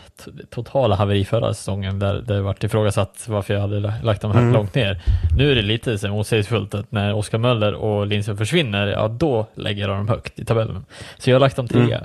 totala 0.50 0.96
haveri 0.96 1.24
förra 1.24 1.54
säsongen 1.54 1.98
där 1.98 2.14
det 2.14 2.40
vart 2.42 2.64
ifrågasatt 2.64 3.24
varför 3.28 3.54
jag 3.54 3.60
hade 3.60 3.80
la- 3.80 3.92
lagt 4.02 4.22
dem 4.22 4.32
här 4.32 4.40
Mm. 4.40 4.52
långt 4.52 4.74
ner. 4.74 5.02
Nu 5.36 5.50
är 5.50 5.54
det 5.54 5.62
lite 5.62 5.98
så 5.98 6.08
motsägelsefullt 6.08 6.74
att 6.74 6.92
när 6.92 7.14
Oskar 7.14 7.38
Möller 7.38 7.74
och 7.74 8.06
Lindström 8.06 8.36
försvinner, 8.36 8.86
ja 8.86 9.08
då 9.08 9.46
lägger 9.54 9.88
jag 9.88 9.90
dem 9.98 10.08
högt 10.08 10.38
i 10.38 10.44
tabellen. 10.44 10.84
Så 11.18 11.30
jag 11.30 11.34
har 11.34 11.40
lagt 11.40 11.56
dem 11.56 11.68
trea 11.68 12.04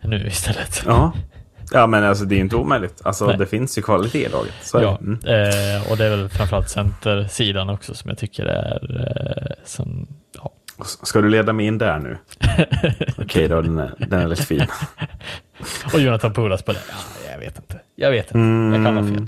nu 0.00 0.26
istället. 0.26 0.82
Ja. 0.86 1.12
Ja, 1.72 1.86
men 1.86 2.04
alltså 2.04 2.24
det 2.24 2.34
är 2.34 2.36
ju 2.36 2.42
inte 2.42 2.56
omöjligt. 2.56 3.00
Alltså 3.06 3.26
Nej. 3.26 3.36
det 3.38 3.46
finns 3.46 3.78
ju 3.78 3.82
kvalitet 3.82 4.24
i 4.26 4.28
laget. 4.28 4.54
Så. 4.62 4.82
Ja, 4.82 4.98
Mm. 5.00 5.12
eh, 5.14 5.90
och 5.90 5.96
det 5.96 6.04
är 6.04 6.10
väl 6.10 6.28
framförallt 6.28 6.70
centersidan 6.70 7.70
också 7.70 7.94
som 7.94 8.08
jag 8.08 8.18
tycker 8.18 8.44
är 8.46 9.06
eh, 9.50 9.64
som, 9.64 10.06
ja. 10.34 10.52
Ska 11.02 11.20
du 11.20 11.28
leda 11.28 11.52
mig 11.52 11.66
in 11.66 11.78
där 11.78 11.98
nu? 11.98 12.18
Okej 13.24 13.48
då, 13.48 13.60
den 13.62 13.78
är, 13.78 13.94
den 13.98 14.20
är 14.20 14.28
lite 14.28 14.42
fin. 14.42 14.66
Och 15.94 16.00
Jonathan 16.00 16.32
Pulas 16.34 16.62
på 16.62 16.72
det. 16.72 16.78
Ja, 16.88 17.30
jag 17.32 17.38
vet 17.38 17.56
inte. 17.58 17.80
Jag 17.94 18.10
vet 18.10 18.34
inte. 18.34 18.76
Jag 18.76 18.84
kan 18.84 18.96
ha 18.96 19.04
fel. 19.14 19.26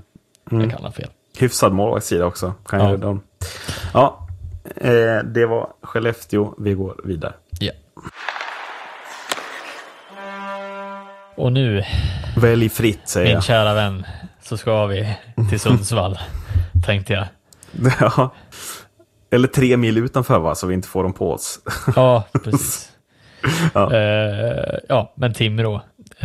Jag 0.50 0.70
kan 0.70 0.84
ha 0.84 0.92
fel. 0.92 1.08
Hyfsad 1.38 1.72
målvaktssida 1.72 2.26
också. 2.26 2.54
Kan 2.66 2.80
Ja. 2.80 2.90
jag 2.90 3.00
dem. 3.00 3.20
Ja, 3.94 4.28
eh, 4.76 5.18
det 5.24 5.46
var 5.46 5.68
Skellefteå. 5.82 6.54
Vi 6.58 6.74
går 6.74 7.00
vidare. 7.04 7.32
Ja. 7.60 7.72
Och 11.38 11.52
nu, 11.52 11.84
Välj 12.36 12.68
fritt 12.68 13.08
säger 13.08 13.26
min 13.26 13.34
jag. 13.34 13.44
kära 13.44 13.74
vän, 13.74 14.06
så 14.42 14.56
ska 14.56 14.86
vi 14.86 15.16
till 15.50 15.60
Sundsvall, 15.60 16.18
tänkte 16.86 17.12
jag. 17.12 17.26
ja. 18.00 18.34
Eller 19.30 19.48
tre 19.48 19.76
mil 19.76 19.98
utanför 19.98 20.38
va, 20.38 20.54
så 20.54 20.66
vi 20.66 20.74
inte 20.74 20.88
får 20.88 21.02
dem 21.02 21.12
på 21.12 21.32
oss. 21.32 21.58
Ja, 21.96 22.24
precis. 22.44 22.92
Ja. 23.74 23.92
Eh, 23.94 24.74
ja, 24.88 25.12
men 25.16 25.34
Timrå 25.34 25.80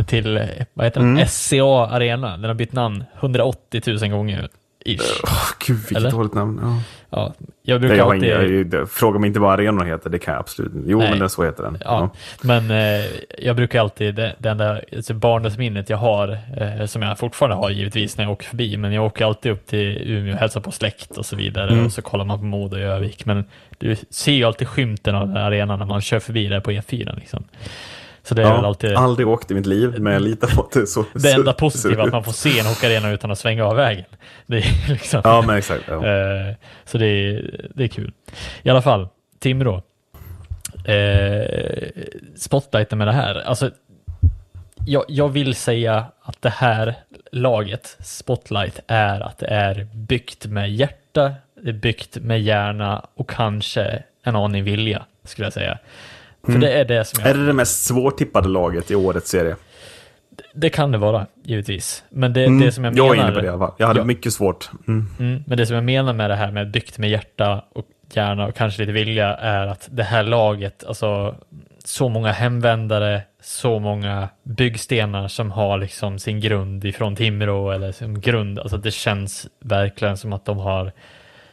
till, 0.06 0.48
vad 0.74 0.86
heter 0.86 1.00
den? 1.00 1.28
SCA 1.28 1.86
Arena. 1.86 2.36
Den 2.36 2.44
har 2.44 2.54
bytt 2.54 2.72
namn 2.72 3.04
180 3.20 3.82
000 3.86 4.10
gånger. 4.10 4.48
Ish. 4.84 5.20
Åh, 5.24 5.30
Gud, 5.66 5.76
vilket 5.76 5.96
Eller? 5.96 6.10
dåligt 6.10 6.34
namn. 6.34 6.60
Ja. 6.62 6.80
Ja, 7.16 7.34
jag 7.62 7.80
brukar 7.80 7.96
Jag 7.96 8.14
alltid... 8.14 8.50
ingen, 8.50 8.70
jag, 8.72 8.90
fråga 8.90 9.18
mig 9.18 9.28
inte 9.28 9.40
vad 9.40 9.52
arenan 9.52 9.86
heter, 9.86 10.10
det 10.10 10.18
kan 10.18 10.34
jag 10.34 10.40
absolut 10.40 10.74
inte. 10.74 10.90
Jo, 10.90 10.98
Nej. 10.98 11.10
men 11.10 11.18
det, 11.18 11.28
så 11.28 11.44
heter 11.44 11.62
den. 11.62 11.78
Ja, 11.84 12.10
men 12.42 12.70
eh, 12.70 13.04
jag 13.38 13.56
brukar 13.56 13.80
alltid, 13.80 14.14
det, 14.14 14.34
det 14.38 14.48
enda 14.48 14.80
alltså 14.96 15.14
barndomsminnet 15.14 15.90
jag 15.90 15.96
har, 15.96 16.38
eh, 16.56 16.86
som 16.86 17.02
jag 17.02 17.18
fortfarande 17.18 17.56
har 17.56 17.70
givetvis 17.70 18.16
när 18.16 18.24
jag 18.24 18.32
åker 18.32 18.46
förbi, 18.46 18.76
men 18.76 18.92
jag 18.92 19.04
åker 19.04 19.24
alltid 19.24 19.52
upp 19.52 19.66
till 19.66 19.98
Umeå 20.10 20.32
och 20.34 20.40
hälsar 20.40 20.60
på 20.60 20.70
släkt 20.70 21.16
och 21.16 21.26
så 21.26 21.36
vidare 21.36 21.70
Mm. 21.72 21.86
och 21.86 21.92
så 21.92 22.02
kollar 22.02 22.24
man 22.24 22.38
på 22.38 22.44
Modo 22.44 22.76
i 22.76 22.82
Övik. 22.82 23.26
Men 23.26 23.44
du 23.78 23.96
ser 24.10 24.32
ju 24.32 24.44
alltid 24.44 24.68
skymten 24.68 25.14
av 25.14 25.28
den 25.28 25.36
arenan 25.36 25.78
när 25.78 25.86
man 25.86 26.00
kör 26.00 26.20
förbi 26.20 26.46
där 26.48 26.60
på 26.60 26.70
E4 26.70 27.16
liksom. 27.16 27.44
Så 28.26 28.34
det 28.34 28.42
är 28.42 28.46
väl 28.46 28.60
Ja, 28.62 28.66
alltid 28.66 28.94
Aldrig 28.94 29.28
åkt 29.28 29.50
i 29.50 29.54
mitt 29.54 29.66
liv, 29.66 29.94
men 30.00 30.12
jag 30.12 30.22
litar 30.22 30.48
på 30.48 30.62
att 30.62 30.70
det 30.72 30.80
är 30.80 30.86
så. 30.86 31.04
det 31.14 31.32
enda 31.32 31.52
positiva 31.52 32.02
så- 32.02 32.06
att 32.06 32.12
man 32.12 32.24
får 32.24 32.32
se 32.32 32.58
en 32.58 32.66
hockeyarena 32.66 33.10
utan 33.10 33.30
att 33.30 33.38
svänga 33.38 33.64
av 33.64 33.76
vägen. 33.76 34.04
Det 34.46 34.56
är 34.58 34.88
liksom, 34.92 35.20
Ja, 35.24 35.42
men 35.46 35.56
exakt. 35.56 35.84
Ja. 35.88 35.94
Eh, 36.06 36.54
så 36.84 36.98
det 36.98 37.06
är, 37.06 37.70
det 37.74 37.84
är 37.84 37.88
kul. 37.88 38.12
I 38.62 38.70
alla 38.70 38.82
fall, 38.82 39.08
Timrå. 39.38 39.82
Eh, 40.84 41.88
spotlighten 42.36 42.98
med 42.98 43.06
det 43.08 43.12
här. 43.12 43.34
Alltså, 43.34 43.70
jag, 44.86 45.04
jag 45.08 45.28
vill 45.28 45.54
säga 45.54 46.04
att 46.22 46.42
det 46.42 46.50
här 46.50 46.94
laget, 47.32 47.96
Spotlight, 48.00 48.80
är 48.86 49.20
att 49.20 49.38
det 49.38 49.46
är 49.46 49.86
byggt 49.94 50.46
med 50.46 50.70
hjärta, 50.70 51.32
det 51.62 51.68
är 51.68 51.72
byggt 51.72 52.16
med 52.16 52.42
hjärna 52.42 53.06
och 53.14 53.30
kanske 53.30 54.02
en 54.22 54.36
aning 54.36 54.64
vilja, 54.64 55.04
skulle 55.24 55.46
jag 55.46 55.52
säga. 55.52 55.78
För 56.46 56.58
det 56.58 56.72
är 56.72 56.84
det 56.84 57.04
som 57.04 57.20
jag... 57.22 57.30
Är 57.30 57.34
det 57.34 57.46
det 57.46 57.52
mest 57.52 57.84
svårtippade 57.84 58.48
laget 58.48 58.90
i 58.90 58.94
årets 58.94 59.30
serie? 59.30 59.56
Det 60.54 60.70
kan 60.70 60.92
det 60.92 60.98
vara, 60.98 61.26
givetvis. 61.44 62.04
Men 62.10 62.32
det, 62.32 62.44
Mm, 62.44 62.60
det 62.60 62.72
som 62.72 62.84
jag, 62.84 62.96
jag 62.98 63.10
menar... 63.10 63.24
är 63.24 63.28
inne 63.28 63.34
på 63.34 63.40
det 63.40 63.46
i 63.46 63.48
alla 63.50 63.58
fall. 63.58 63.74
Jag 63.78 63.86
hade 63.86 64.00
Ja. 64.00 64.04
mycket 64.04 64.32
svårt. 64.32 64.70
Mm. 64.88 65.06
Mm, 65.18 65.44
men 65.46 65.58
det 65.58 65.66
som 65.66 65.74
jag 65.74 65.84
menar 65.84 66.12
med 66.12 66.30
det 66.30 66.36
här 66.36 66.50
med 66.50 66.70
byggt 66.70 66.98
med 66.98 67.10
hjärta 67.10 67.64
och 67.74 67.84
hjärna 68.12 68.46
och 68.46 68.54
kanske 68.54 68.82
lite 68.82 68.92
vilja 68.92 69.34
är 69.34 69.66
att 69.66 69.88
det 69.92 70.02
här 70.02 70.22
laget, 70.22 70.84
alltså 70.84 71.34
så 71.84 72.08
många 72.08 72.32
hemvändare, 72.32 73.22
så 73.42 73.78
många 73.78 74.28
byggstenar 74.42 75.28
som 75.28 75.50
har 75.50 75.78
liksom 75.78 76.18
sin 76.18 76.40
grund 76.40 76.84
ifrån 76.84 77.16
Timrå 77.16 77.70
eller 77.70 77.92
som 77.92 78.20
grund, 78.20 78.58
alltså 78.58 78.76
det 78.76 78.90
känns 78.90 79.46
verkligen 79.60 80.16
som 80.16 80.32
att 80.32 80.44
de 80.44 80.58
har 80.58 80.92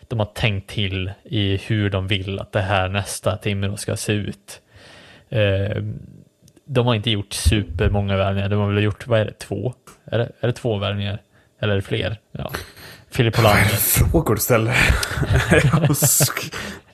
de 0.08 0.20
har 0.20 0.26
tänkt 0.26 0.70
till 0.70 1.12
i 1.24 1.58
hur 1.68 1.90
de 1.90 2.08
vill 2.08 2.40
att 2.40 2.52
det 2.52 2.62
här 2.62 2.90
nästa 2.90 3.38
Timrå 3.38 3.78
ska 3.78 3.96
se 3.96 4.14
ut. 4.14 4.61
Eh, 5.32 5.84
de 6.66 6.88
har 6.88 6.96
inte 6.96 7.12
gjort 7.12 7.34
supermånga 7.34 8.18
värvningar, 8.18 8.50
de 8.50 8.60
har 8.60 8.72
väl 8.72 8.84
gjort, 8.84 9.08
vad 9.08 9.20
är 9.20 9.26
det, 9.26 9.34
två? 9.40 9.74
Är 10.06 10.18
det, 10.18 10.32
är 10.40 10.48
det 10.48 10.54
två 10.54 10.78
värvningar? 10.78 11.22
Eller 11.60 11.72
är 11.74 11.76
det 11.76 11.82
fler? 11.82 12.20
Ja. 12.32 12.52
Filip 13.10 13.36
Hollander. 13.36 13.64
Frågor 14.10 14.36
du 14.36 14.42
ställer. 14.42 14.76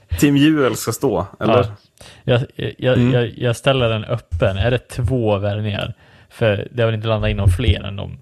Tim 0.19 0.37
Juel 0.37 0.75
ska 0.75 0.91
stå, 0.91 1.27
eller? 1.39 1.53
Ja. 1.53 1.75
Jag, 2.23 2.45
jag, 2.77 2.97
Mm. 2.97 3.11
jag, 3.13 3.37
jag 3.37 3.55
ställer 3.55 3.89
den 3.89 4.05
öppen. 4.05 4.57
Är 4.57 4.71
det 4.71 4.77
två 4.77 5.37
värvningar? 5.37 5.93
För 6.29 6.67
det 6.71 6.81
har 6.81 6.87
väl 6.87 6.95
inte 6.95 7.07
landat 7.07 7.29
in 7.29 7.37
någon 7.37 7.49
fler 7.49 7.83
än 7.83 7.95
dem. 7.95 8.17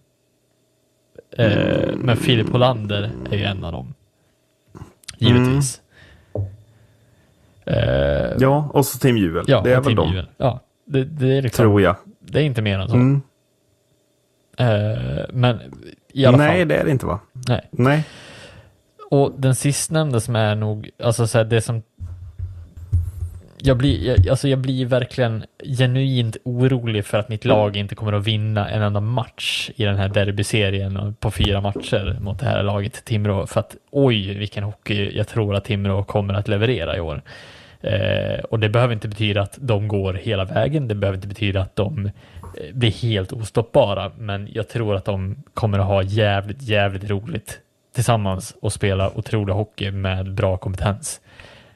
Eh, 1.38 1.90
men 1.96 2.18
Filip 2.18 2.50
Hollander 2.50 3.12
är 3.32 3.38
ju 3.38 3.44
en 3.44 3.64
av 3.64 3.72
dem. 3.72 3.94
Givetvis. 5.18 5.82
Eh, 7.66 8.32
Ja, 8.40 8.70
och 8.74 8.86
så 8.86 9.00
Tim 9.00 9.18
Juel. 9.18 9.46
ja, 9.48 9.62
det 9.62 9.74
är 9.74 9.82
väl 9.82 9.96
de. 9.96 10.24
Ja, 10.38 10.60
det, 10.86 11.04
det 11.04 11.38
är 11.38 11.42
liksom, 11.42 11.64
tror 11.64 11.82
jag. 11.82 11.96
Det 12.20 12.40
är 12.40 12.44
inte 12.44 12.62
mer 12.62 12.80
än 12.80 12.88
så. 12.90 12.96
Mm. 12.96 13.22
Eh, 14.58 15.26
men 15.30 15.60
i 16.14 16.26
alla 16.26 16.38
Nej, 16.38 16.60
fall. 16.60 16.68
det 16.68 16.76
är 16.76 16.86
det 16.86 16.92
inte 16.92 17.06
va? 17.06 17.20
Nej. 17.48 17.62
Nej. 17.72 18.04
Och 19.12 19.34
den 19.38 19.56
sistnämnda 19.56 20.20
som 20.20 20.36
är 20.36 20.56
nog, 20.56 20.90
alltså 21.04 21.28
så 21.28 21.38
här, 21.38 21.46
det 21.46 21.62
som 21.62 21.82
jag 23.58 23.78
blir, 23.78 24.08
jag, 24.08 24.30
alltså 24.30 24.48
jag 24.48 24.60
blir 24.60 24.86
verkligen 24.86 25.46
genuint 25.78 26.38
orolig 26.44 27.06
för 27.06 27.18
att 27.18 27.30
mitt 27.30 27.46
lag 27.46 27.76
inte 27.78 27.96
kommer 27.96 28.14
att 28.14 28.28
vinna 28.28 28.70
en 28.70 28.82
enda 28.82 29.00
match 29.00 29.70
i 29.76 29.84
den 29.84 29.96
här 29.98 30.10
derbyserien 30.10 31.16
på 31.20 31.32
fyra 31.32 31.62
matcher 31.62 32.18
mot 32.22 32.40
det 32.40 32.46
här 32.46 32.64
laget 32.64 33.06
Timrå. 33.06 33.48
För 33.48 33.60
att 33.60 33.76
oj, 33.92 34.38
vilken 34.38 34.64
hockey 34.64 35.18
jag 35.18 35.28
tror 35.28 35.56
att 35.56 35.66
Timrå 35.66 36.04
kommer 36.04 36.34
att 36.34 36.48
leverera 36.48 36.98
i 36.98 37.00
år. 37.00 37.22
Eh, 37.86 38.40
och 38.44 38.60
det 38.60 38.70
behöver 38.70 38.94
inte 38.94 39.08
betyda 39.08 39.42
att 39.42 39.58
de 39.62 39.88
går 39.88 40.14
hela 40.14 40.46
vägen. 40.46 40.88
Det 40.88 40.96
behöver 40.96 41.16
inte 41.18 41.28
betyda 41.28 41.62
att 41.62 41.76
de 41.76 42.06
eh, 42.06 42.12
blir 42.74 42.92
helt 42.92 43.32
ostoppbara. 43.34 44.12
Men 44.18 44.50
jag 44.54 44.68
tror 44.70 44.96
att 44.96 45.06
de 45.06 45.36
kommer 45.54 45.80
att 45.80 45.86
ha 45.86 46.04
jävligt, 46.04 46.62
jävligt 46.62 47.10
roligt 47.10 47.60
tillsammans 47.96 48.56
och 48.62 48.74
spela 48.74 49.12
otrolig 49.18 49.54
hockey 49.54 49.92
med 49.92 50.34
bra 50.34 50.58
kompetens. 50.58 51.22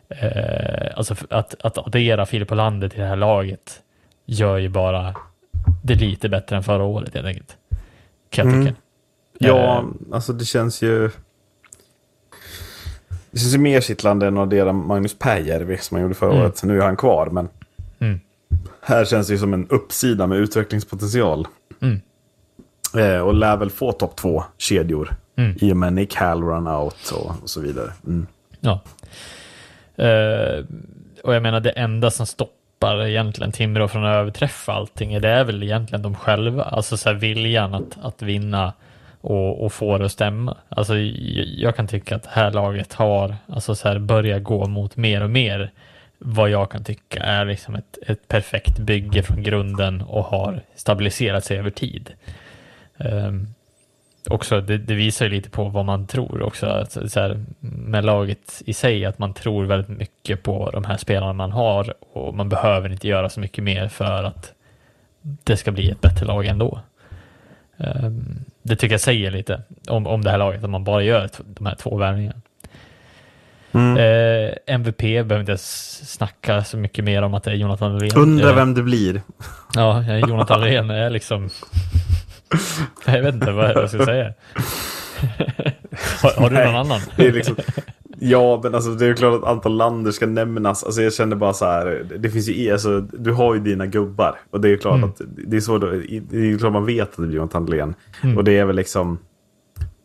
Eh, 0.09 0.91
alltså 0.97 1.15
att, 1.29 1.55
att 1.65 1.77
addera 1.77 2.25
Filip 2.25 2.51
Olander 2.51 2.89
till 2.89 2.99
det 2.99 3.05
här 3.05 3.15
laget 3.15 3.81
gör 4.25 4.57
ju 4.57 4.69
bara 4.69 5.15
det 5.83 5.95
lite 5.95 6.29
bättre 6.29 6.55
än 6.55 6.63
förra 6.63 6.83
året 6.83 7.13
helt 7.13 7.27
enkelt. 7.27 7.57
Kan 8.29 8.45
jag 8.45 8.53
Mm. 8.55 8.67
tycka. 8.67 8.79
Ja, 9.39 9.77
Eh, 9.77 9.83
alltså 10.15 10.33
det 10.33 10.45
känns 10.45 10.81
ju... 10.81 11.09
Det 13.31 13.39
känns 13.39 13.53
ju 13.53 13.57
mer 13.57 13.81
kittlande 13.81 14.27
än 14.27 14.37
att 14.37 14.43
addera 14.43 14.73
Magnus 14.73 15.19
Pääjärvi 15.19 15.77
som 15.77 15.95
han 15.95 16.01
gjorde 16.01 16.15
förra 16.15 16.31
Mm. 16.31 16.43
året. 16.43 16.63
Nu 16.63 16.77
är 16.79 16.85
han 16.85 16.97
kvar, 16.97 17.29
men 17.31 17.49
Mm. 17.99 18.19
här 18.81 19.05
känns 19.05 19.27
det 19.27 19.33
ju 19.33 19.39
som 19.39 19.53
en 19.53 19.67
uppsida 19.69 20.27
med 20.27 20.37
utvecklingspotential. 20.37 21.47
Mm. 21.81 22.01
Eh, 22.97 23.19
och 23.21 23.33
lär 23.33 23.57
väl 23.57 23.69
få 23.69 23.91
topp 23.91 24.15
två 24.15 24.43
kedjor 24.57 25.15
Mm. 25.35 25.55
i 25.61 25.73
och 25.73 25.77
med 25.77 25.93
Nick 25.93 26.15
Hall 26.15 26.43
run 26.43 26.67
out 26.67 27.11
och, 27.13 27.31
och 27.43 27.49
så 27.49 27.61
vidare. 27.61 27.91
Mm. 28.07 28.27
Ja. 28.59 28.79
Eh, 29.95 30.65
och 31.23 31.35
jag 31.35 31.43
menar 31.43 31.59
det 31.59 31.69
enda 31.69 32.11
som 32.11 32.25
stoppar 32.25 33.05
egentligen 33.07 33.51
Timrå 33.51 33.87
från 33.87 34.05
att 34.05 34.15
överträffa 34.15 34.73
allting, 34.73 35.21
det 35.21 35.29
är 35.29 35.43
väl 35.43 35.63
egentligen 35.63 36.01
de 36.01 36.15
själva, 36.15 36.63
alltså 36.63 36.97
så 36.97 37.09
här 37.09 37.15
viljan 37.15 37.73
att, 37.73 37.97
att 38.01 38.21
vinna 38.21 38.73
och, 39.21 39.65
och 39.65 39.73
få 39.73 39.97
det 39.97 40.05
att 40.05 40.11
stämma. 40.11 40.57
Alltså 40.69 40.97
jag, 40.97 41.47
jag 41.47 41.75
kan 41.75 41.87
tycka 41.87 42.15
att 42.15 42.23
det 42.23 42.29
här 42.31 42.51
laget 42.51 42.93
har, 42.93 43.35
alltså 43.47 43.75
så 43.75 43.87
här 43.87 43.99
börjat 43.99 44.43
gå 44.43 44.67
mot 44.67 44.97
mer 44.97 45.23
och 45.23 45.29
mer 45.29 45.71
vad 46.17 46.49
jag 46.49 46.71
kan 46.71 46.83
tycka 46.83 47.23
är 47.23 47.45
liksom 47.45 47.75
ett, 47.75 47.97
ett 48.07 48.27
perfekt 48.27 48.79
bygge 48.79 49.23
från 49.23 49.43
grunden 49.43 50.01
och 50.01 50.25
har 50.25 50.61
stabiliserat 50.75 51.45
sig 51.45 51.57
över 51.57 51.69
tid. 51.69 52.13
Um, 52.97 53.53
också, 54.29 54.61
det, 54.61 54.77
det 54.77 54.95
visar 54.95 55.25
ju 55.25 55.31
lite 55.31 55.49
på 55.49 55.63
vad 55.63 55.85
man 55.85 56.07
tror 56.07 56.41
också, 56.41 56.65
att, 56.65 56.91
så 56.91 57.19
här, 57.19 57.45
med 57.59 58.05
laget 58.05 58.61
i 58.65 58.73
sig, 58.73 59.05
att 59.05 59.19
man 59.19 59.33
tror 59.33 59.65
väldigt 59.65 59.97
mycket 59.97 60.43
på 60.43 60.69
de 60.71 60.85
här 60.85 60.97
spelarna 60.97 61.33
man 61.33 61.51
har 61.51 61.93
och 61.99 62.35
man 62.35 62.49
behöver 62.49 62.91
inte 62.91 63.07
göra 63.07 63.29
så 63.29 63.39
mycket 63.39 63.63
mer 63.63 63.87
för 63.87 64.23
att 64.23 64.53
det 65.21 65.57
ska 65.57 65.71
bli 65.71 65.91
ett 65.91 66.01
bättre 66.01 66.25
lag 66.25 66.45
ändå. 66.45 66.79
Um, 67.77 68.45
det 68.61 68.75
tycker 68.75 68.93
jag 68.93 69.01
säger 69.01 69.31
lite 69.31 69.61
om, 69.87 70.07
om 70.07 70.21
det 70.21 70.31
här 70.31 70.37
laget, 70.37 70.63
att 70.63 70.69
man 70.69 70.83
bara 70.83 71.03
gör 71.03 71.29
de 71.45 71.65
här 71.65 71.75
två 71.75 71.97
värvningarna. 71.97 72.41
Mm. 73.71 73.97
Eh, 73.97 74.53
MVP 74.65 75.01
behöver 75.01 75.39
inte 75.39 75.57
snacka 75.57 76.63
så 76.63 76.77
mycket 76.77 77.05
mer 77.05 77.21
om 77.21 77.33
att 77.33 77.43
det 77.43 77.51
är 77.51 77.55
Jonathan 77.55 77.99
Rehn. 77.99 78.11
Undrar 78.15 78.49
Eh, 78.49 78.55
vem 78.55 78.73
det 78.73 78.83
blir. 78.83 79.21
Ja, 79.75 80.03
Jonathan 80.03 80.61
Rehn 80.61 80.89
är 80.89 81.09
liksom... 81.09 81.49
Jag 83.05 83.23
vet 83.23 83.33
inte 83.33 83.51
vad 83.51 83.69
jag 83.69 83.89
ska 83.89 84.05
säga. 84.05 84.33
har, 86.21 86.41
har 86.41 86.49
du 86.49 86.55
någon 86.55 86.75
annan? 86.75 86.99
Det 87.15 87.27
är 87.27 87.31
liksom, 87.31 87.55
ja, 88.19 88.59
men 88.63 88.75
alltså, 88.75 88.91
det 88.91 89.05
är 89.05 89.13
klart 89.13 89.43
att 89.43 89.49
Anton 89.49 89.77
Lander 89.77 90.11
ska 90.11 90.25
nämnas. 90.25 90.83
Alltså, 90.83 91.01
jag 91.01 91.13
känner 91.13 91.35
bara 91.35 91.53
så 91.53 91.65
här, 91.65 92.05
det 92.19 92.29
finns 92.29 92.49
ju, 92.49 92.71
alltså, 92.71 93.01
du 93.01 93.31
har 93.31 93.53
ju 93.53 93.59
dina 93.59 93.85
gubbar. 93.85 94.39
Och 94.49 94.61
det 94.61 94.67
är 94.67 94.69
ju 94.69 94.77
klart 94.77 94.95
Mm. 94.97 95.09
att 95.09 95.21
det 95.47 95.57
är 95.57 95.61
så, 95.61 95.77
det 95.77 95.87
är 95.87 96.57
klart 96.57 96.73
man 96.73 96.85
vet 96.85 97.09
att 97.09 97.15
det 97.15 97.21
blir 97.21 97.35
Jonathan 97.35 97.65
Dahlén. 97.65 97.95
Mm. 98.23 98.37
Och 98.37 98.43
det 98.43 98.57
är 98.57 98.65
väl 98.65 98.75
liksom, 98.75 99.17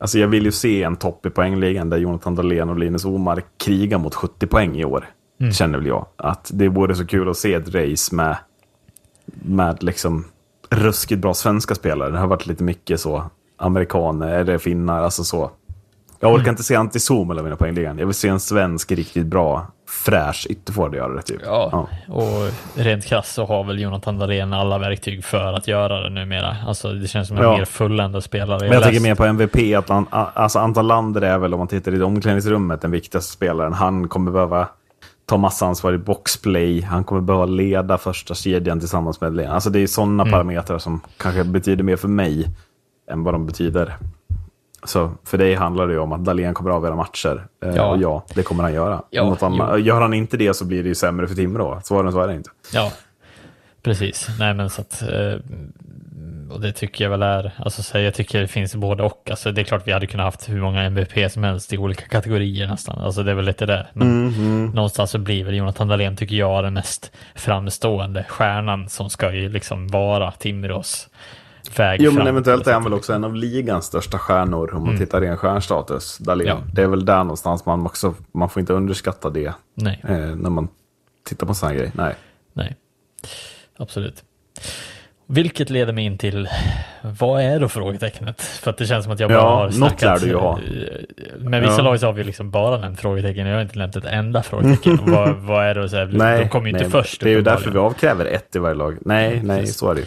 alltså 0.01 0.18
jag 0.18 0.28
vill 0.28 0.44
ju 0.44 0.52
se 0.52 0.83
en 0.83 0.97
topp 0.97 1.26
i 1.26 1.31
poängligan 1.31 1.91
där 1.91 1.97
Jonathan 1.99 2.34
Dahlén 2.34 2.70
och 2.70 2.78
Linus 2.78 3.05
Omar 3.05 3.43
krigar 3.65 3.99
mot 3.99 4.15
70 4.15 4.47
poäng 4.47 4.76
i 4.76 4.84
år. 4.84 5.05
Mm. 5.41 5.52
Känner 5.52 5.78
väl 5.78 5.86
jag. 5.86 6.07
Att 6.17 6.51
det 6.55 6.68
vore 6.68 6.94
så 6.94 7.07
kul 7.07 7.28
att 7.28 7.36
se 7.36 7.55
ett 7.55 7.75
race 7.75 8.15
med, 8.15 8.36
med 9.26 9.83
liksom 9.83 10.25
ruskigt 10.70 11.20
bra 11.20 11.34
svenska 11.34 11.75
spelare. 11.75 12.10
Det 12.10 12.18
har 12.18 12.26
varit 12.26 12.47
lite 12.47 12.62
mycket 12.62 13.01
så, 13.01 13.25
amerikaner 13.57 14.39
eller 14.39 14.59
finnar, 14.59 15.02
alltså 15.02 15.25
så. 15.25 15.51
Jag 16.28 16.35
orkar 16.35 16.51
inte 16.51 16.62
se 16.62 16.75
Antti 16.77 17.01
Suomela 17.01 17.43
vinna 17.43 17.57
poängligan. 17.57 17.99
Jag 17.99 18.07
vill 18.07 18.15
se 18.15 18.28
en 18.28 18.41
svensk 18.41 18.93
riktigt 18.93 19.27
bra, 19.27 19.67
fräsch 20.07 20.47
ytterforward 20.51 20.94
göra 20.94 21.12
det 21.12 21.23
typ. 21.23 21.41
Ja, 21.44 21.89
och 22.09 22.51
rent 22.75 23.05
krasst 23.05 23.35
så 23.35 23.47
har 23.47 23.65
väl 23.65 23.81
Jonathan 23.81 24.19
Dahlén 24.19 24.53
alla 24.53 24.78
verktyg 24.78 25.25
för 25.25 25.53
att 25.53 25.69
göra 25.69 26.01
det 26.01 26.11
numera. 26.11 26.57
Alltså 26.67 26.93
det 26.93 27.09
känns 27.09 27.28
som 27.28 27.36
en 27.36 27.43
Ja. 27.43 27.57
mer 27.57 27.65
fulländad 27.65 28.25
spelare. 28.25 28.59
Men 28.59 28.67
jag 28.67 28.70
läste- 28.75 28.85
tänker 28.85 29.03
mer 29.03 29.15
på 29.15 29.25
MVP, 29.25 29.75
att 29.75 29.89
han, 29.89 30.07
alltså 30.11 30.59
Anton 30.59 30.86
Lander 30.86 31.20
är 31.23 31.39
väl, 31.39 31.55
om 31.55 31.59
man 31.59 31.69
tittar 31.69 31.94
i 31.94 32.03
omklädningsrummet, 32.03 32.81
den 32.81 32.91
viktigaste 32.91 33.33
spelaren. 33.33 33.73
Han 33.73 34.09
kommer 34.09 34.31
behöva 34.31 34.69
ta 35.27 35.36
massa 35.36 35.67
ansvar 35.67 35.93
i 35.93 35.99
boxplay, 35.99 36.81
han 36.83 37.05
kommer 37.05 37.20
behöva 37.23 37.44
leda 37.44 37.99
första 37.99 38.35
kedjan 38.35 38.81
tillsammans 38.81 39.20
med 39.20 39.33
Dahlén. 39.33 39.51
Alltså 39.51 39.70
det 39.70 39.81
är 39.81 39.86
sådana 39.86 40.23
Mm. 40.23 40.33
parametrar 40.33 40.78
som 40.78 41.01
kanske 41.17 41.44
betyder 41.44 41.85
mer 41.85 41.97
för 41.97 42.09
mig 42.09 42.47
än 43.11 43.25
vad 43.25 43.35
de 43.35 43.47
betyder. 43.47 43.97
Så 44.85 45.13
för 45.25 45.39
dig 45.39 45.55
handlar 45.55 45.87
det 45.87 45.93
ju 45.93 45.99
om 45.99 46.13
att 46.13 46.25
Dahlén 46.25 46.55
kommer 46.55 46.71
avgöra 46.71 46.97
matcher. 46.97 47.47
Eh, 47.65 47.75
Ja. 47.75 47.87
Och 47.87 47.99
ja, 47.99 48.25
det 48.35 48.43
kommer 48.43 48.63
han 48.63 48.75
göra. 48.75 49.03
Ja, 49.11 49.37
jo. 49.41 49.79
gör 49.79 50.01
han 50.01 50.15
inte 50.15 50.37
det 50.37 50.55
så 50.55 50.65
blir 50.65 50.83
det 50.83 50.89
ju 50.89 50.95
sämre 50.95 51.27
för 51.29 51.35
Timrå. 51.35 51.81
Svårare 51.85 52.07
än 52.07 52.13
så 52.13 52.21
är 52.21 52.29
det 52.29 52.35
inte. 52.35 52.51
Ja, 52.73 52.93
precis. 53.83 54.29
Nej 54.39 54.55
men 54.55 54.71
så 54.71 54.81
att, 54.81 55.03
eh, 55.03 55.39
och 56.51 56.61
det 56.61 56.73
tycker 56.73 57.05
jag 57.05 57.11
väl 57.11 57.23
är, 57.23 57.53
alltså 57.59 57.83
så 57.83 57.99
jag 57.99 58.15
tycker 58.15 58.41
det 58.41 58.49
finns 58.49 58.75
både 58.77 59.03
och. 59.03 59.29
Alltså 59.31 59.53
det 59.53 59.61
är 59.61 59.65
klart 59.65 59.83
vi 59.87 59.93
hade 59.93 60.07
kunnat 60.07 60.25
haft 60.25 60.49
hur 60.49 60.61
många 60.61 60.83
MVP 60.83 61.29
som 61.33 61.45
helst 61.45 61.73
i 61.73 61.79
olika 61.79 62.07
kategorier 62.09 62.67
nästan. 62.67 62.99
Alltså 62.99 63.23
det 63.23 63.31
är 63.31 63.35
väl 63.35 63.45
lite 63.45 63.67
det. 63.67 63.87
Men 63.93 64.29
Mm, 64.29 64.67
någonstans 64.67 65.11
så 65.11 65.19
blir 65.19 65.45
väl 65.45 65.55
Jonathan 65.55 65.89
Dahlén, 65.89 66.17
tycker 66.17 66.37
jag, 66.37 66.65
den 66.65 66.75
mest 66.75 67.13
framstående 67.35 68.25
stjärnan 68.29 68.89
som 68.89 69.11
ska 69.11 69.33
ju 69.33 69.49
liksom 69.49 69.89
vara 69.89 70.31
Timrås 70.31 71.09
väg 71.76 72.01
Jo, 72.02 72.12
men 72.12 72.26
eventuellt 72.26 72.67
är 72.67 72.73
han 72.73 72.84
väl 72.84 72.94
också 72.94 73.12
en 73.12 73.25
av 73.25 73.34
ligans 73.34 73.84
största 73.84 74.18
stjärnor 74.18 74.75
om 74.75 74.81
man 74.81 74.89
Mm. 74.89 74.99
tittar 75.07 75.20
ren 75.20 75.36
stjärnstatus. 75.36 76.18
Dahlén. 76.18 76.47
Ja. 76.47 76.59
Det 76.73 76.83
är 76.83 76.86
väl 76.86 77.05
där 77.05 77.18
någonstans 77.18 77.67
man 77.67 77.86
också, 77.86 78.15
man 78.33 78.49
får 78.49 78.60
inte 78.60 78.73
underskatta 78.73 79.31
det 79.31 79.47
eh, 79.47 79.55
när 80.36 80.51
man 80.51 80.68
tittar 81.28 81.47
på 81.47 81.55
sådana 81.55 81.75
grejer. 81.76 81.93
Nej. 81.94 82.15
Nej, 82.52 82.76
absolut. 83.76 84.25
Vilket 85.26 85.70
leder 85.70 85.93
mig 85.93 86.05
in 86.05 86.18
till, 86.18 86.49
vad 87.02 87.43
är 87.43 87.60
då 87.60 87.68
frågetecknet? 87.68 88.41
För 88.43 88.70
att 88.70 88.78
det 88.78 88.86
känns 88.86 89.05
som 89.05 89.12
att 89.12 89.20
jag 89.20 89.31
bara 89.31 89.39
Ja, 89.39 89.55
har 89.57 89.65
något 89.65 89.75
snackat. 89.75 90.02
lär 90.02 90.18
du 90.18 90.26
ju 90.26 90.34
ha. 90.36 90.59
Med 91.39 91.60
vissa 91.62 91.76
Ja. 91.76 91.83
lag 91.83 92.01
så 92.01 92.07
har 92.07 92.12
vi 92.12 92.25
liksom 92.25 92.51
bara 92.51 92.78
nämnt 92.78 93.01
frågetecken. 93.01 93.47
Jag 93.47 93.55
har 93.55 93.62
inte 93.62 93.78
nämnt 93.78 93.97
ett 93.97 94.05
enda 94.05 94.43
frågetecken. 94.43 94.99
Vad, 95.07 95.36
vad 95.36 95.65
är 95.65 95.75
det? 95.75 95.89
Så 95.89 95.97
här, 95.97 96.07
nej, 96.12 96.41
de 96.43 96.49
kommer 96.49 96.67
ju 96.67 96.70
inte 96.73 96.83
nej. 96.83 96.91
först. 96.91 97.20
Det 97.20 97.28
är 97.31 97.34
ju 97.34 97.43
därför 97.43 97.70
vi 97.70 97.78
avkräver 97.78 98.25
ett 98.26 98.57
i 98.57 98.59
varje 98.59 98.75
lag. 98.75 98.97
Nej, 99.01 99.41
nej, 99.44 99.67
så 99.67 99.91
är 99.91 99.94
det 99.94 100.01
ju. 100.01 100.07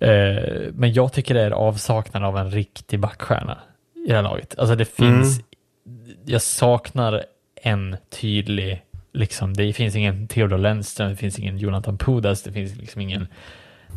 Eh, 0.00 0.42
Men 0.72 0.92
jag 0.92 1.12
tycker 1.12 1.34
det 1.34 1.42
är 1.42 1.50
avsaknad 1.50 2.24
av 2.24 2.38
en 2.38 2.50
riktig 2.50 3.00
backstjärna 3.00 3.58
i 4.06 4.08
det 4.08 4.14
här 4.14 4.22
laget. 4.22 4.58
Alltså 4.58 4.74
det 4.76 4.84
finns, 4.84 5.38
Mm. 5.86 6.16
jag 6.24 6.42
saknar 6.42 7.24
en 7.62 7.96
tydlig, 8.20 8.82
liksom, 9.12 9.54
det 9.54 9.72
finns 9.72 9.96
ingen 9.96 10.28
Theodor 10.28 10.58
Lennström, 10.58 11.10
det 11.10 11.16
finns 11.16 11.38
ingen 11.38 11.58
Jonathan 11.58 11.98
Pudas, 11.98 12.42
det 12.42 12.52
finns 12.52 12.76
liksom 12.76 13.00
ingen, 13.00 13.26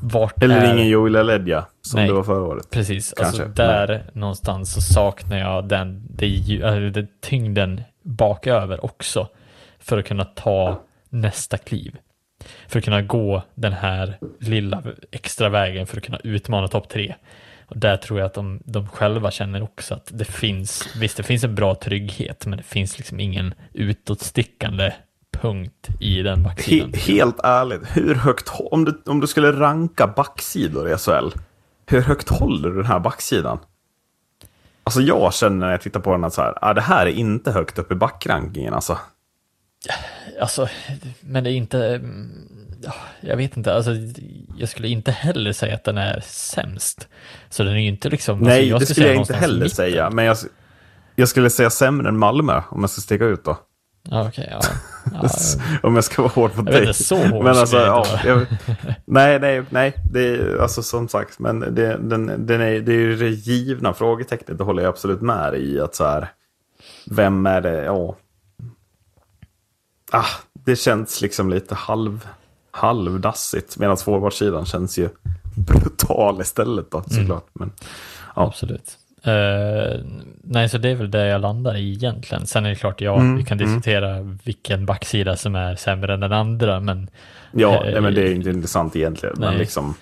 vart 0.01 0.43
Eller 0.43 0.56
är... 0.61 0.74
ingen 0.74 0.88
Joel 0.88 1.16
Aledja, 1.16 1.66
som 1.82 2.00
Nej. 2.00 2.08
det 2.08 2.14
var 2.14 2.24
förra 2.24 2.42
året. 2.43 2.69
Precis, 2.72 3.14
Kanske. 3.17 3.43
alltså 3.43 3.64
där 3.64 4.03
någonstans 4.14 4.74
så 4.74 4.82
saknar 4.82 5.38
jag 5.40 5.67
den, 5.67 6.03
det, 6.09 6.27
ju- 6.27 6.64
alltså, 6.64 7.01
det 7.01 7.08
tyngden 7.22 7.82
baköver 8.03 8.85
också 8.85 9.27
för 9.80 9.98
att 9.98 10.06
kunna 10.06 10.26
ta 10.26 10.82
nästa 11.09 11.58
kliv. 11.58 11.95
För 12.68 12.80
att 12.80 12.86
kunna 12.86 13.02
gå 13.02 13.44
den 13.56 13.74
här 13.74 14.18
lilla 14.40 14.84
extra 15.12 15.50
vägen 15.50 15.88
för 15.88 15.98
att 15.98 16.04
kunna 16.04 16.20
utmana 16.24 16.68
topp 16.68 16.90
tre. 16.90 17.16
Och 17.68 17.78
där 17.78 17.98
tror 17.98 18.20
jag 18.20 18.26
att 18.26 18.34
de, 18.34 18.60
de 18.66 18.88
själva 18.88 19.32
känner 19.32 19.64
också 19.64 19.94
att 19.94 20.10
det 20.14 20.26
finns, 20.26 20.88
visst 20.96 21.18
det 21.18 21.24
finns 21.24 21.44
en 21.44 21.56
bra 21.56 21.76
trygghet, 21.76 22.46
men 22.46 22.58
det 22.58 22.64
finns 22.64 22.98
liksom 22.98 23.20
ingen 23.20 23.54
utåtstickande 23.74 24.94
punkt 25.42 25.88
i 26.00 26.22
den 26.22 26.44
backsidan. 26.44 26.94
He 26.94 27.14
helt 27.14 27.40
ärligt, 27.44 27.82
hur 27.98 28.16
högt, 28.16 28.52
om 28.60 28.86
du, 28.86 29.02
om 29.06 29.20
du 29.20 29.28
skulle 29.28 29.52
ranka 29.52 30.08
backsidor 30.08 30.90
i 30.92 30.98
SHL, 30.98 31.30
hur 31.86 32.02
högt 32.02 32.30
håller 32.30 32.70
du 32.70 32.76
den 32.76 32.86
här 32.86 33.00
backsidan? 33.00 33.60
Alltså 34.84 35.02
jag 35.02 35.34
känner 35.34 35.58
när 35.58 35.72
jag 35.72 35.82
tittar 35.82 36.00
på 36.00 36.12
den 36.12 36.24
att 36.24 36.34
så 36.34 36.42
här, 36.42 36.54
ah, 36.62 36.74
det 36.74 36.82
här 36.82 37.06
är 37.06 37.12
inte 37.12 37.52
högt 37.52 37.80
upp 37.80 37.92
i 37.92 37.96
backrankingen 37.96 38.74
alltså. 38.74 38.98
Alltså, 40.42 40.68
men 41.22 41.44
det 41.44 41.52
är 41.52 41.54
inte, 41.54 42.02
ja, 42.84 42.94
jag 43.22 43.38
vet 43.38 43.58
inte, 43.58 43.74
alltså 43.74 43.92
jag 44.58 44.70
skulle 44.70 44.88
inte 44.88 45.12
heller 45.12 45.54
säga 45.54 45.76
att 45.76 45.84
den 45.84 45.98
är 45.98 46.20
sämst. 46.26 47.08
Så 47.50 47.64
den 47.64 47.74
är 47.74 47.80
ju 47.80 47.88
inte 47.88 48.10
liksom, 48.10 48.38
alltså, 48.38 48.50
Nej, 48.50 48.68
jag 48.68 48.80
det 48.80 48.86
skulle 48.86 49.08
jag 49.08 49.16
inte 49.16 49.34
heller 49.34 49.54
mitten. 49.56 49.70
säga. 49.70 50.10
Men 50.10 50.26
jag, 50.26 50.38
jag 51.16 51.30
skulle 51.30 51.50
säga 51.50 51.70
sämre 51.70 52.10
än 52.10 52.18
Malmö, 52.18 52.62
om 52.70 52.82
jag 52.82 52.90
ska 52.90 53.02
sticka 53.02 53.26
ut 53.26 53.44
då. 53.46 53.58
Ja, 54.10 54.28
okej. 54.28 54.48
ja. 54.52 54.60
ja. 55.14 55.30
Om 55.84 55.96
jag 55.96 56.04
ska 56.04 56.22
vara 56.22 56.32
hård 56.36 56.52
mot 56.58 56.66
Jag 56.66 56.74
vet 56.74 56.74
dig. 56.74 56.88
inte, 56.88 57.04
så 57.04 57.16
hård 57.16 57.44
Men 57.44 57.58
alltså, 57.58 57.78
ja, 57.78 58.06
jag, 58.26 58.46
nej, 59.06 59.40
nej, 59.40 59.64
nej. 59.70 59.94
Det 60.12 60.28
är 60.36 60.58
alltså 60.62 60.84
som 60.84 61.08
sagt, 61.08 61.40
men 61.40 61.60
det, 61.60 61.98
den, 61.98 62.46
den 62.46 62.62
är, 62.62 62.80
det 62.80 62.92
är 62.94 63.00
ju 63.00 63.16
det 63.16 63.30
givna 63.30 63.94
frågetecknet. 63.94 64.58
Det 64.58 64.64
håller 64.64 64.84
jag 64.84 64.90
absolut 64.90 65.22
med 65.22 65.56
i. 65.56 65.80
Att 65.80 65.96
så 65.96 66.06
här, 66.06 66.28
vem 67.12 67.46
är 67.46 67.62
det? 67.62 67.84
Ja. 67.84 68.16
Ah, 70.11 70.26
det 70.53 70.76
känns 70.76 71.22
liksom 71.22 71.50
lite 71.50 71.76
halv, 71.76 72.27
halvdassigt. 72.72 73.77
Medan 73.77 73.98
forwardsidan 73.98 74.66
känns 74.66 74.98
ju 74.98 75.10
brutal 75.56 76.42
istället 76.42 76.92
då, 76.92 77.03
såklart. 77.08 77.45
Men, 77.53 77.72
ja. 78.36 78.48
Absolut. 78.48 78.98
Eh, 79.24 80.00
nej, 80.44 80.69
så 80.69 80.77
det 80.77 80.90
är 80.90 80.95
väl 80.95 81.11
det 81.11 81.27
jag 81.27 81.42
landar 81.42 81.76
i 81.77 81.92
egentligen. 81.92 82.48
Sen 82.48 82.66
är 82.66 82.69
det 82.69 82.76
klart, 82.76 83.02
ja, 83.02 83.16
Mm, 83.16 83.38
vi 83.38 83.44
kan 83.44 83.58
diskutera 83.58 84.38
vilken 84.44 84.86
backsida 84.86 85.38
som 85.38 85.56
är 85.56 85.76
sämre 85.76 86.14
än 86.14 86.19
den 86.19 86.34
andra, 86.34 86.80
men 86.80 87.10
Ja, 87.52 87.86
Eh, 87.86 87.92
nej, 87.92 88.02
men 88.02 88.14
det 88.14 88.22
är 88.22 88.34
inte 88.34 88.50
intressant 88.50 88.95
egentligen. 88.95 89.36
Men 89.40 89.50
nej. 89.50 89.58
liksom, 89.60 89.94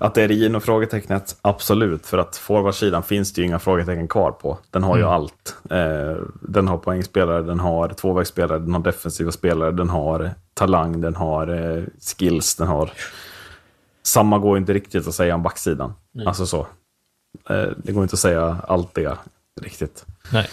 att 0.00 0.14
det 0.14 0.22
är 0.22 0.28
Rino 0.28 0.60
frågetecknet, 0.60 1.36
absolut. 1.42 2.06
För 2.06 2.18
att 2.18 2.36
forwardsidan 2.36 3.02
finns 3.02 3.32
det 3.32 3.40
ju 3.40 3.46
inga 3.46 3.58
frågetecken 3.58 4.08
kvar 4.08 4.30
på. 4.32 4.58
Den 4.70 4.82
har 4.82 4.96
ju 4.96 5.02
Mm. 5.02 5.14
allt. 5.14 5.56
Eh, 5.70 6.16
den 6.40 6.68
har 6.68 6.78
poängspelare, 6.78 7.42
den 7.42 7.60
har 7.60 7.88
tvåvägsspelare, 7.88 8.58
den 8.58 8.74
har 8.74 8.80
defensiva 8.80 9.32
spelare, 9.32 9.70
den 9.70 9.88
har 9.90 10.30
talang, 10.54 11.00
den 11.00 11.14
har 11.16 11.48
eh, 11.76 11.82
skills, 12.00 12.54
den 12.56 12.66
har... 12.68 12.90
Samma 14.02 14.38
går 14.38 14.58
inte 14.58 14.72
riktigt 14.72 15.08
att 15.08 15.14
säga 15.14 15.34
om 15.34 15.42
backsidan. 15.42 15.94
Alltså 16.26 16.46
så. 16.46 16.66
Eh, 17.50 17.64
det 17.76 17.92
går 17.92 18.02
inte 18.02 18.14
att 18.14 18.20
säga 18.20 18.56
allt 18.68 18.94
det 18.94 19.16
riktigt. 19.60 20.04
nej. 20.32 20.48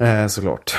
Eh, 0.00 0.26
såklart. 0.26 0.76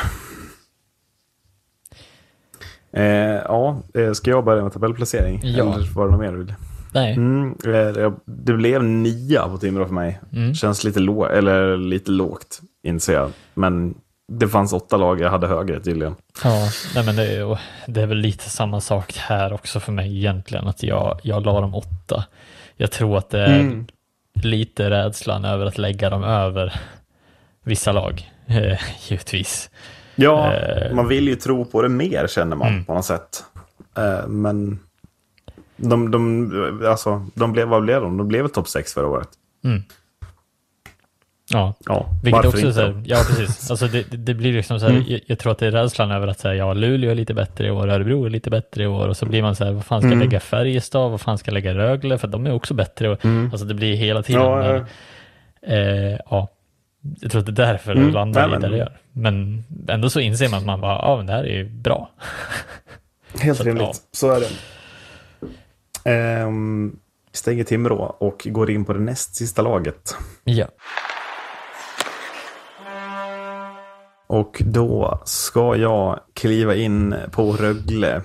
Eh, 2.92 3.06
ja, 3.46 3.82
ska 4.14 4.30
jag 4.30 4.46
börja 4.46 4.64
med 4.64 4.74
tabellplacering? 4.74 5.40
Ja. 5.44 5.74
Eller 5.76 5.94
var 5.94 6.06
det 6.06 6.12
något 6.12 6.20
mer 6.20 6.32
du 6.32 6.38
vill? 6.38 6.54
Nej. 6.94 7.14
Mm, 7.14 7.50
eh, 7.66 8.12
det- 8.26 8.54
blev 8.54 8.84
nia 8.84 9.48
på 9.48 9.58
Timrå 9.58 9.86
för 9.86 9.94
mig. 9.94 10.20
Mm. 10.34 10.54
Känns 10.56 10.84
lite, 10.84 11.00
lå 11.00 11.26
eller 11.26 11.78
lite 11.78 12.12
lågt, 12.12 12.62
inser 12.84 13.14
jag. 13.14 13.32
Men 13.54 13.96
det 14.32 14.48
fanns 14.48 14.74
åtta 14.74 14.98
lag 14.98 15.22
jag 15.22 15.30
hade 15.30 15.48
högre 15.48 15.80
tydligen. 15.80 16.16
Ja, 16.44 16.68
nej 16.96 17.06
men 17.06 17.16
det 17.16 17.24
är, 17.36 17.60
det 17.88 18.02
är 18.02 18.06
väl 18.06 18.18
lite 18.18 18.50
samma 18.50 18.82
sak 18.82 19.14
här 19.18 19.54
också 19.54 19.80
för 19.80 19.92
mig 19.92 20.18
egentligen, 20.18 20.68
att 20.68 20.84
jag, 20.84 21.20
jag 21.24 21.46
la 21.46 21.62
dem 21.62 21.76
åtta. 21.76 22.26
Jag 22.78 22.92
tror 22.92 23.18
att 23.18 23.30
det 23.30 23.40
är 23.46 23.60
Mm. 23.60 23.86
lite 24.34 24.90
rädslan 24.90 25.46
över 25.46 25.66
att 25.66 25.78
lägga 25.78 26.10
dem 26.10 26.24
över 26.24 26.74
vissa 27.64 27.92
lag, 27.92 28.32
eh, 28.48 28.80
givetvis. 29.10 29.70
Ja, 30.16 30.54
Eh. 30.54 30.94
man 30.96 31.08
vill 31.08 31.28
ju 31.28 31.36
tro 31.36 31.66
på 31.66 31.82
det 31.82 31.90
mer 31.90 32.28
känner 32.28 32.56
man 32.56 32.68
Mm. 32.68 32.86
på 32.86 32.94
något 32.94 33.06
sätt. 33.06 33.44
Eh, 33.98 34.28
men 34.28 34.80
de, 35.78 36.12
de, 36.12 36.86
alltså, 36.88 37.26
de 37.36 37.52
blev, 37.54 37.68
vad 37.68 37.84
blev 37.84 38.02
de? 38.02 38.18
De 38.18 38.28
blev 38.28 38.48
topp 38.48 38.68
sex 38.68 38.94
förra 38.94 39.08
året. 39.08 39.30
Ja, 41.52 41.74
Ja, 41.86 42.06
vilket 42.24 42.46
också 42.46 42.58
är 42.58 42.62
inte? 42.62 42.74
så 42.74 42.82
här, 42.82 43.04
ja 43.06 43.18
precis. 43.28 43.72
Alltså 43.72 43.88
det, 43.88 44.12
det- 44.12 44.18
det 44.18 44.34
blir 44.34 44.54
liksom 44.54 44.80
så 44.80 44.86
här, 44.86 44.94
Mm. 44.94 45.04
jag, 45.08 45.22
jag 45.28 45.40
tror 45.40 45.52
att 45.52 45.58
det 45.58 45.68
är 45.68 45.72
rädslan 45.72 46.12
över 46.12 46.28
att 46.28 46.40
säga 46.40 46.56
ja, 46.56 46.74
Luleå 46.74 47.12
är 47.12 47.16
lite 47.16 47.34
bättre 47.34 47.68
i 47.68 47.72
år, 47.72 47.88
Örebro 47.90 48.26
är 48.26 48.30
lite 48.30 48.50
bättre 48.50 48.84
i 48.84 48.88
år 48.88 49.08
och 49.08 49.18
så 49.18 49.26
blir 49.26 49.42
man 49.42 49.56
så 49.56 49.66
här, 49.66 49.72
vad 49.72 49.86
fan 49.86 50.02
ska 50.02 50.08
jag 50.08 50.14
Mm. 50.14 50.28
lägga 50.28 50.40
Färjestad, 50.40 51.12
vad 51.12 51.22
fan 51.22 51.38
ska 51.38 51.50
jag 51.50 51.54
lägga 51.54 51.74
Rögle, 51.74 52.18
för 52.18 52.28
de 52.28 52.46
är 52.46 52.54
också 52.54 52.74
bättre. 52.74 53.10
Och, 53.10 53.26
Alltså 53.26 53.66
det 53.66 53.74
blir 53.74 53.96
hela 53.96 54.24
tiden, 54.24 54.42
Ja, 54.42 54.56
där, 54.58 54.86
ja. 55.62 55.68
eh, 55.74 56.20
ja, 56.30 56.48
jag 57.22 57.32
tror 57.32 57.40
att 57.40 57.46
det 57.46 57.52
är 57.62 57.66
därför 57.68 57.92
Mm. 57.92 58.08
det 58.08 58.14
landar 58.14 58.48
Nej, 58.48 58.58
i 58.58 58.62
där 58.62 58.70
det 58.70 58.78
gör. 58.78 58.98
Men 59.12 59.64
ändå 59.88 60.10
så 60.10 60.20
inser 60.20 60.50
man 60.50 60.60
att 60.60 60.66
man 60.66 60.82
bara, 60.82 60.96
ja 60.96 61.18
men 61.18 61.26
det 61.26 61.34
här 61.34 61.44
är 61.44 61.54
ju 61.58 61.70
bra. 61.70 62.10
Helt 63.40 63.58
Så, 63.58 63.64
rimligt. 63.64 63.84
ja. 63.84 63.94
Så 64.12 64.32
är 64.32 64.40
det. 64.40 64.48
Ehm, 66.04 66.96
stänger 67.32 67.64
Timrå 67.64 68.16
och 68.20 68.48
går 68.50 68.72
in 68.72 68.86
på 68.86 68.94
det 68.94 69.00
näst 69.00 69.36
sista 69.36 69.62
laget. 69.62 70.18
Ja. 70.44 70.68
Och 74.28 74.62
då 74.66 75.22
ska 75.26 75.76
jag 75.76 76.20
kliva 76.34 76.76
in 76.76 77.16
på 77.32 77.52
Rögle. 77.52 78.22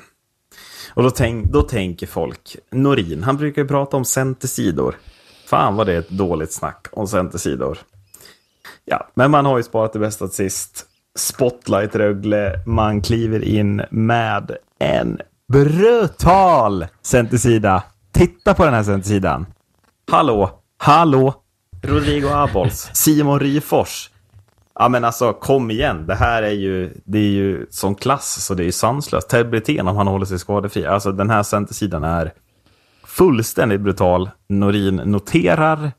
Och 0.94 1.02
då, 1.02 1.10
tänk, 1.10 1.46
då 1.46 1.62
tänker 1.62 2.06
folk, 2.06 2.56
Norin, 2.70 3.22
han 3.22 3.36
brukar 3.36 3.62
ju 3.62 3.68
prata 3.68 3.96
om 3.96 4.04
centersidor. 4.04 4.96
Fan 5.46 5.76
vad 5.76 5.86
det 5.86 5.92
är 5.92 5.98
ett 5.98 6.10
dåligt 6.10 6.52
snack 6.52 6.86
om 6.92 7.08
centersidor. 7.08 7.78
Ja, 8.84 9.08
men 9.14 9.30
man 9.30 9.46
har 9.46 9.56
ju 9.56 9.62
sparat 9.62 9.92
det 9.92 9.98
bästa 9.98 10.26
till 10.26 10.36
sist. 10.36 10.86
Spotlight 11.18 11.96
Rögle, 11.96 12.62
man 12.66 13.02
kliver 13.02 13.44
in 13.44 13.82
med 13.90 14.56
en 14.78 15.20
brutal 15.52 16.86
centersida. 17.02 17.82
Titta 18.12 18.54
på 18.54 18.64
den 18.64 18.74
här 18.74 18.82
centersidan. 18.82 19.46
Hallå, 20.10 20.50
hallå, 20.78 21.34
Rodrigo 21.82 22.28
Abols, 22.28 22.90
Simon 22.94 23.40
Ryfors. 23.40 24.10
Ja 24.78 24.88
men 24.88 25.04
alltså 25.04 25.32
kom 25.32 25.70
igen, 25.70 26.06
det 26.06 26.14
här 26.14 26.42
är 26.42 26.50
ju, 26.50 26.94
det 27.04 27.18
är 27.18 27.30
ju 27.30 27.66
sån 27.70 27.94
klass 27.94 28.44
så 28.44 28.54
det 28.54 28.62
är 28.62 28.64
ju 28.64 28.72
sanslöst. 28.72 29.28
Ted 29.28 29.50
Brithén 29.50 29.88
om 29.88 29.96
han 29.96 30.06
håller 30.06 30.26
sig 30.26 30.38
skadefri. 30.38 30.86
Alltså 30.86 31.12
den 31.12 31.30
här 31.30 31.42
centersidan 31.42 32.04
är 32.04 32.32
fullständigt 33.04 33.80
brutal. 33.80 34.30
Norin 34.48 34.96
noterar. 34.96 35.92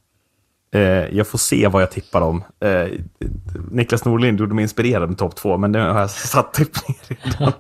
Eh, 0.74 0.82
jag 1.18 1.28
får 1.28 1.38
se 1.38 1.68
vad 1.68 1.82
jag 1.82 1.92
tippar 1.92 2.22
om. 2.22 2.44
Eh, 2.60 2.88
Niklas 3.72 4.06
Norlind 4.06 4.40
gjorde 4.40 4.56
mig 4.56 4.62
inspirerad 4.62 5.10
med 5.10 5.18
topp 5.18 5.36
två, 5.36 5.58
men 5.58 5.72
nu 5.72 5.80
har 5.80 6.00
jag 6.00 6.10
satt 6.10 6.54
tippning 6.54 6.98
redan. 7.08 7.54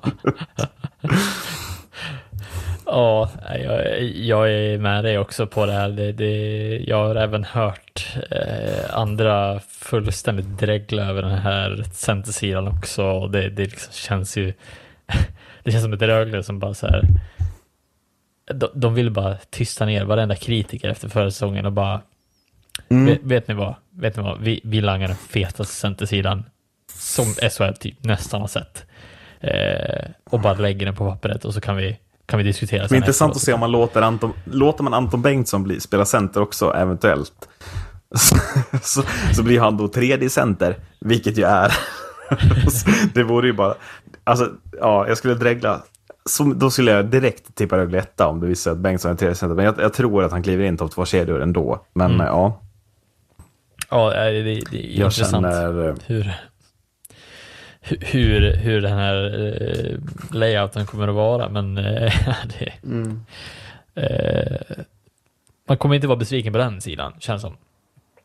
Ja, 2.92 3.30
jag, 3.64 4.02
jag 4.04 4.52
är 4.52 4.78
med 4.78 5.04
dig 5.04 5.18
också 5.18 5.48
på 5.48 5.66
det 5.66 5.72
här. 5.72 5.90
Det, 5.90 6.12
det, 6.12 6.84
jag 6.88 6.98
har 6.98 7.16
även 7.16 7.44
hört 7.44 8.18
eh, 8.32 8.96
andra 8.98 9.60
fullständigt 9.60 10.60
dregla 10.60 11.04
över 11.04 11.22
den 11.22 11.38
här 11.38 11.84
centersidan 11.94 12.68
också. 12.68 13.04
Och 13.04 13.32
det, 13.32 13.50
det 13.50 13.64
liksom 13.64 13.94
känns 13.94 14.38
ju... 14.38 14.54
Det 15.64 15.72
känns 15.72 15.84
som 15.84 15.94
ett 15.94 16.02
Rögle 16.02 16.44
som 16.44 16.60
bara 16.60 16.74
så 16.74 16.88
här... 16.88 17.04
De, 18.54 18.68
de 18.74 18.94
vill 18.94 19.12
bara 19.12 19.38
tysta 19.50 19.86
ner 19.86 20.06
varenda 20.06 20.36
kritiker 20.36 20.90
efter 20.90 21.10
förra 21.10 21.32
säsongen 21.32 21.66
och 21.66 21.72
bara... 21.72 22.02
Vet, 22.88 23.24
vet 23.24 23.48
ni 23.48 23.54
vad? 23.54 23.76
Vet 23.90 24.18
ni 24.18 24.24
vad? 24.24 24.40
Vi, 24.42 24.62
vi 24.64 24.82
langar 24.82 25.08
den 25.08 25.18
fetaste 25.18 25.74
centersidan 25.74 26.44
som 26.94 27.26
SHL 27.26 27.74
typ 27.80 28.04
nästan 28.04 28.42
har 28.42 28.48
sett. 28.48 28.86
Eh, 29.40 30.10
och 30.24 30.40
bara 30.40 30.54
lägger 30.54 30.86
den 30.86 30.96
på 30.96 31.12
pappret 31.12 31.46
och 31.46 31.54
så 31.54 31.62
kan 31.62 31.76
vi, 31.76 31.98
kan 32.30 32.38
vi 32.38 32.44
diskutera. 32.44 32.88
Det 32.88 32.96
är 32.96 32.98
intressant 32.98 33.36
att 33.36 33.42
se 33.42 33.54
om 33.54 33.60
man 33.60 33.72
låter 33.72 34.02
Anton, 34.02 34.34
låter 34.46 34.84
man 34.84 34.94
Anton 34.94 35.22
Bengtsson 35.22 35.64
bli, 35.64 35.80
spela 35.80 36.06
center 36.06 36.42
också 36.42 36.74
eventuellt. 36.74 37.50
Så, 38.16 38.36
så, 38.82 39.04
så 39.36 39.44
blir 39.44 39.60
han 39.60 39.78
då 39.78 39.88
tredje 39.88 40.30
center, 40.30 40.76
vilket 41.00 41.38
ju 41.38 41.44
är... 41.44 41.74
det 43.14 43.24
vore 43.24 43.48
ju 43.48 43.54
bara... 43.54 43.74
Alltså, 44.24 44.52
ja, 44.80 45.08
jag 45.08 45.18
skulle 45.18 45.34
dregla. 45.34 45.82
Så, 46.26 46.44
då 46.44 46.70
skulle 46.70 46.92
jag 46.92 47.06
direkt 47.06 47.56
tippa 47.56 47.78
Rögle 47.78 47.98
etta 47.98 48.28
om 48.28 48.40
det 48.40 48.48
visar 48.48 48.62
sig 48.64 48.72
att 48.72 48.78
Bengtsson 48.78 49.12
är 49.12 49.16
tredje 49.16 49.36
center. 49.36 49.56
Men 49.56 49.66
jag, 49.66 49.76
jag 49.80 49.94
tror 49.94 50.24
att 50.24 50.32
han 50.32 50.44
kliver 50.44 50.66
in 50.66 50.78
topp 50.78 50.92
två 50.92 51.06
kedjor 51.06 51.42
ändå. 51.42 51.86
Men 51.94 52.12
Mm. 52.12 52.26
ja, 52.28 52.62
Ja, 53.90 54.14
det, 54.14 54.32
det, 54.32 54.62
det 54.72 54.96
är 54.96 55.00
jag 55.00 55.08
intressant 55.08 55.32
känner... 55.46 55.88
eh, 55.88 55.96
hur, 56.06 56.34
hur, 57.82 58.54
hur 58.56 58.82
den 58.82 58.92
här 58.98 59.46
eh, 59.46 59.98
layouten 60.36 60.86
kommer 60.86 61.08
att 61.08 61.16
vara, 61.16 61.50
men 61.50 61.78
eh, 61.78 62.14
det, 62.60 62.74
Mm. 62.84 63.22
eh, 63.96 64.78
man 65.68 65.78
kommer 65.78 65.96
inte 65.96 66.08
vara 66.08 66.18
besviken 66.18 66.54
på 66.54 66.60
den 66.60 66.82
sidan, 66.82 67.14
känns 67.20 67.42
som. 67.42 67.58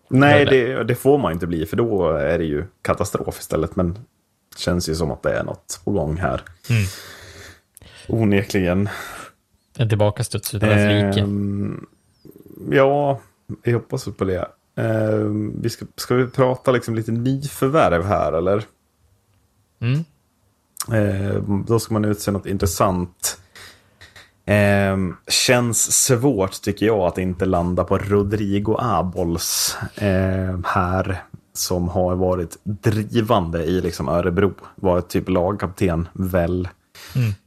Nej, 0.09 0.45
det, 0.45 0.85
det 0.85 0.95
får 0.95 1.19
man 1.19 1.33
inte 1.33 1.47
bli, 1.47 1.67
för 1.67 1.77
då 1.77 2.11
är 2.11 2.39
det 2.39 2.45
ju 2.45 2.65
katastrof 2.83 3.39
istället. 3.41 3.77
Men 3.77 3.93
det 3.95 4.59
känns 4.59 4.89
ju 4.89 4.95
som 4.95 5.11
att 5.11 5.23
det 5.23 5.33
är 5.39 5.45
något 5.45 5.81
på 5.85 5.91
gång 5.91 6.17
här. 6.17 6.41
Mm. 6.71 6.83
Onekligen. 8.09 8.89
En 9.79 9.89
tillbakastuds 9.89 10.55
utan 10.55 10.69
dess 10.69 10.77
like. 11.15 11.21
Ehm, 11.21 11.87
ja, 12.71 13.21
jag 13.63 13.73
hoppas 13.73 14.05
på 14.05 14.25
det. 14.25 14.49
Ehm, 14.77 15.63
vi 15.63 15.71
ska, 15.71 15.87
ska 15.97 16.15
vi 16.15 16.27
prata 16.27 16.73
liksom 16.73 16.95
lite 16.95 17.13
nyförvärv 17.13 18.05
här, 18.05 18.33
eller? 18.33 18.63
Mm. 19.85 20.05
Ehm, 20.93 21.65
då 21.69 21.79
ska 21.79 21.95
man 21.95 22.05
utse 22.05 22.31
något 22.31 22.47
intressant. 22.47 23.39
Ehm, 24.47 25.17
känns 25.29 26.05
svårt 26.05 26.63
tycker 26.63 26.87
jag 26.87 27.01
att 27.01 27.19
inte 27.19 27.45
landa 27.45 27.85
på 27.85 27.99
Rodrigo 27.99 28.77
Abols 28.79 29.79
ehm, 29.97 30.65
här. 30.67 31.23
Som 31.57 31.89
har 31.89 32.15
varit 32.15 32.59
drivande 32.65 33.65
i 33.65 33.81
liksom 33.81 34.09
Örebro. 34.09 34.53
Varit 34.75 35.09
typ 35.09 35.29
lagkapten 35.29 36.09
väl. 36.13 36.69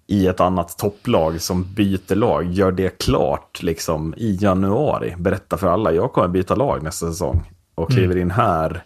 I 0.08 0.28
ett 0.28 0.40
annat 0.40 0.78
topplag 0.78 1.42
som 1.42 1.74
byter 1.74 2.16
lag. 2.16 2.52
Gör 2.52 2.72
det 2.72 2.98
klart 2.98 3.64
liksom 3.64 4.14
i 4.18 4.38
januari. 4.42 5.16
Berätta 5.18 5.58
för 5.58 5.68
alla, 5.68 5.92
jag 5.92 6.14
kommer 6.14 6.28
byta 6.28 6.56
lag 6.56 6.84
nästa 6.84 7.08
säsong. 7.08 7.52
Och 7.76 7.92
kliver 7.92 8.18
in 8.18 8.32
här 8.32 8.84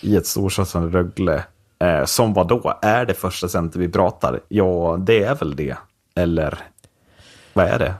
i 0.00 0.16
ett 0.16 0.26
storsatsande 0.26 0.98
Rögle. 0.98 1.44
Eh, 1.78 2.04
som 2.04 2.34
vad 2.34 2.48
då? 2.48 2.78
Är 2.82 3.06
det 3.06 3.14
första 3.14 3.48
center 3.48 3.78
vi 3.80 3.88
pratar? 3.88 4.40
Ja, 4.48 4.96
det 5.00 5.22
är 5.24 5.34
väl 5.34 5.56
det. 5.56 5.76
Eller 6.14 6.58
vad 7.52 7.66
är 7.66 7.78
det? 7.78 7.94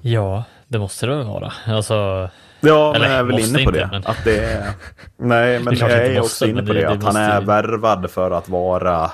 Ja, 0.00 0.44
det 0.68 0.78
måste 0.78 1.06
det 1.06 1.16
väl 1.16 1.26
vara. 1.26 1.52
Alltså, 1.66 2.28
Ja, 2.60 2.92
men 2.92 3.02
jag 3.02 3.10
är 3.10 3.22
väl 3.22 3.38
inne 3.38 3.52
på 3.54 3.60
inte, 3.60 3.72
det. 3.72 3.88
men- 3.92 4.06
Att 4.06 4.24
det 4.24 4.44
är... 4.44 4.70
Nej, 5.16 5.58
men 5.64 5.74
Det 5.74 5.80
jag 5.80 5.90
är 5.90 6.08
måste, 6.08 6.20
också 6.20 6.46
inne 6.46 6.62
på 6.62 6.72
det- 6.72 6.80
det. 6.80 6.86
det 6.86 6.92
att 6.92 7.02
han 7.04 7.16
är 7.16 7.40
ju- 7.40 7.46
värvad 7.46 8.10
för 8.10 8.30
att 8.30 8.48
vara 8.48 9.10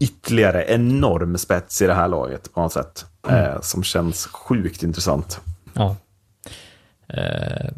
ytterligare 0.00 0.64
enorm 0.68 1.38
spets 1.38 1.82
i 1.82 1.86
det 1.86 1.94
här 1.94 2.08
laget 2.08 2.54
på 2.54 2.60
något 2.60 2.72
sätt. 2.72 3.06
Mm. 3.28 3.44
Eh, 3.44 3.60
som 3.60 3.82
känns 3.82 4.26
sjukt 4.26 4.82
intressant. 4.82 5.40
ja. 5.74 5.96
Eh, 7.08 7.70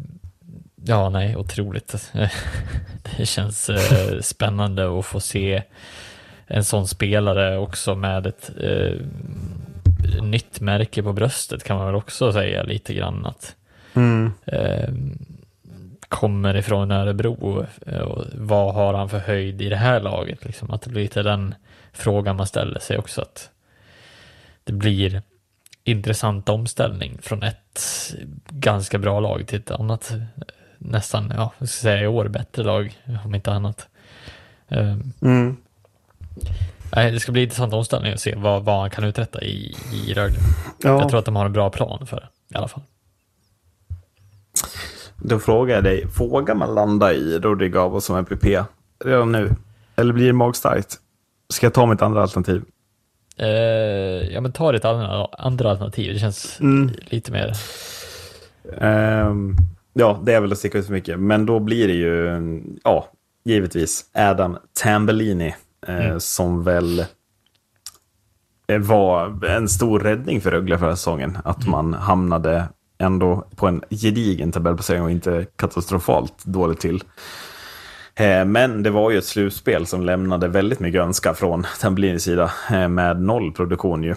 ja, 0.87 1.09
nej, 1.09 1.35
otroligt. 1.35 2.11
det 3.17 3.25
känns 3.25 3.69
eh, 3.69 4.19
spännande 4.21 4.99
att 4.99 5.05
få 5.05 5.19
se 5.19 5.63
en 6.47 6.63
sån 6.63 6.87
spelare 6.87 7.57
också 7.57 7.95
med 7.95 8.27
ett 8.27 8.51
eh, 8.61 8.93
nytt 10.21 10.59
märke 10.59 11.03
på 11.03 11.13
bröstet 11.13 11.63
kan 11.63 11.77
man 11.77 11.85
väl 11.85 11.95
också 11.95 12.33
säga 12.33 12.63
lite 12.63 12.93
grann 12.93 13.25
att 13.25 13.55
eh, 14.45 14.89
kommer 16.07 16.57
ifrån 16.57 16.91
Örebro 16.91 17.33
och 17.33 17.65
vad 18.33 18.73
har 18.73 18.93
han 18.93 19.09
för 19.09 19.19
höjd 19.19 19.61
i 19.61 19.69
det 19.69 19.75
här 19.75 19.99
laget? 19.99 20.45
Liksom, 20.45 20.71
att 20.71 20.81
det 20.81 20.89
blir 20.89 21.01
lite 21.01 21.23
den 21.23 21.55
frågan 21.93 22.35
man 22.35 22.47
ställer 22.47 22.79
sig 22.79 22.97
också 22.97 23.21
att 23.21 23.49
det 24.63 24.73
blir 24.73 25.21
intressant 25.83 26.49
omställning 26.49 27.17
från 27.21 27.43
ett 27.43 28.13
ganska 28.49 28.97
bra 28.97 29.19
lag 29.19 29.47
till 29.47 29.59
ett 29.59 29.71
annat 29.71 30.13
nästan, 30.77 31.33
ja, 31.35 31.51
jag 31.57 31.69
ska 31.69 31.81
säga 31.81 32.01
i 32.03 32.07
år 32.07 32.27
bättre 32.27 32.63
lag 32.63 32.97
om 33.25 33.35
inte 33.35 33.51
annat. 33.51 33.87
Eh, 34.67 34.95
Mm. 35.21 35.57
Nej, 36.95 37.11
det 37.11 37.19
ska 37.19 37.31
bli 37.31 37.43
intressant 37.43 37.73
omställning 37.73 38.13
att 38.13 38.19
se 38.19 38.35
vad, 38.37 38.63
vad 38.63 38.79
han 38.79 38.89
kan 38.89 39.03
uträtta 39.03 39.41
i, 39.41 39.75
i 39.93 40.13
Rögle. 40.13 40.37
Ja. 40.83 40.89
Jag 40.99 41.09
tror 41.09 41.19
att 41.19 41.25
de 41.25 41.35
har 41.35 41.45
en 41.45 41.53
bra 41.53 41.69
plan 41.69 42.07
för 42.07 42.15
det, 42.15 42.55
i 42.55 42.57
alla 42.57 42.67
fall. 42.67 42.81
Då 45.17 45.39
frågar 45.39 45.75
jag 45.75 45.83
dig, 45.83 46.05
vågar 46.17 46.55
man 46.55 46.75
landa 46.75 47.13
i 47.13 47.39
Rodrigo 47.39 47.73
Gabo 47.73 48.01
som 48.01 48.17
MPP 48.17 48.63
redan 49.05 49.31
nu? 49.31 49.55
Eller 49.95 50.13
blir 50.13 50.27
det 50.27 50.33
magstarkt? 50.33 50.95
Ska 51.49 51.65
jag 51.65 51.73
ta 51.73 51.85
mitt 51.85 52.01
andra 52.01 52.21
alternativ? 52.21 52.63
Eh, 53.37 53.47
ja, 54.33 54.41
men 54.41 54.51
ta 54.51 54.71
ditt 54.71 54.85
andra, 54.85 55.25
andra 55.25 55.69
alternativ. 55.69 56.13
Det 56.13 56.19
känns 56.19 56.57
lite 56.99 57.31
mer... 57.31 57.53
Ehm, 58.81 59.55
ja, 59.97 60.21
det 60.23 60.33
är 60.33 60.41
väl 60.41 60.51
att 60.51 60.57
sticka 60.57 60.77
ut 60.77 60.85
för 60.85 60.93
mycket. 60.93 61.19
Men 61.19 61.45
då 61.45 61.59
blir 61.59 61.87
det 61.87 61.93
ju, 61.93 62.61
ja, 62.83 63.07
givetvis 63.45 64.05
Adam 64.13 64.57
Tambellini. 64.83 65.55
Eh, 65.87 66.17
Som 66.17 66.63
väl 66.63 66.99
eh, 68.67 68.79
var 68.79 69.45
en 69.45 69.67
stor 69.69 69.99
räddning 69.99 70.41
för 70.41 70.51
Rögle 70.51 70.77
förra 70.77 70.95
säsongen. 70.95 71.37
Att 71.43 71.67
man 71.67 71.93
hamnade 71.93 72.63
ändå 72.97 73.47
på 73.55 73.67
en 73.67 73.83
gedigen 73.89 74.51
tabellplacering 74.51 75.03
och 75.03 75.11
inte 75.11 75.45
katastrofalt 75.55 76.45
dåligt 76.45 76.79
till. 76.79 77.03
Eh, 78.15 78.45
Men 78.45 78.83
det 78.83 78.89
var 78.89 79.11
ju 79.11 79.17
ett 79.17 79.25
slutspel 79.25 79.85
som 79.85 80.03
lämnade 80.03 80.47
väldigt 80.47 80.79
mycket 80.79 81.01
önska 81.01 81.33
från 81.33 81.65
Tambellinis 81.81 82.23
sida 82.23 82.51
med 82.89 83.21
noll 83.21 83.51
produktion 83.51 84.03
ju. 84.03 84.15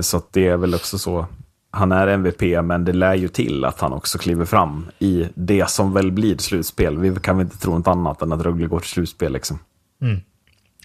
Så 0.00 0.22
det 0.30 0.48
är 0.48 0.56
väl 0.56 0.74
också 0.74 0.98
så. 0.98 1.26
Han 1.70 1.92
är 1.92 2.06
MVP, 2.06 2.42
men 2.62 2.84
det 2.84 2.92
lär 2.92 3.14
ju 3.14 3.28
till 3.28 3.64
att 3.64 3.80
han 3.80 3.92
också 3.92 4.18
kliver 4.18 4.44
fram 4.44 4.90
i 4.98 5.28
det 5.34 5.70
som 5.70 5.94
väl 5.94 6.12
blir 6.12 6.36
slutspel. 6.38 6.98
Vi 6.98 7.16
kan 7.16 7.36
väl 7.36 7.46
inte 7.46 7.58
tro 7.58 7.78
något 7.78 7.88
annat 7.88 8.22
än 8.22 8.32
att 8.32 8.42
Rögle 8.42 8.66
går 8.66 8.80
till 8.80 8.88
slutspel 8.88 9.32
liksom. 9.32 9.58
Mm. 10.02 10.20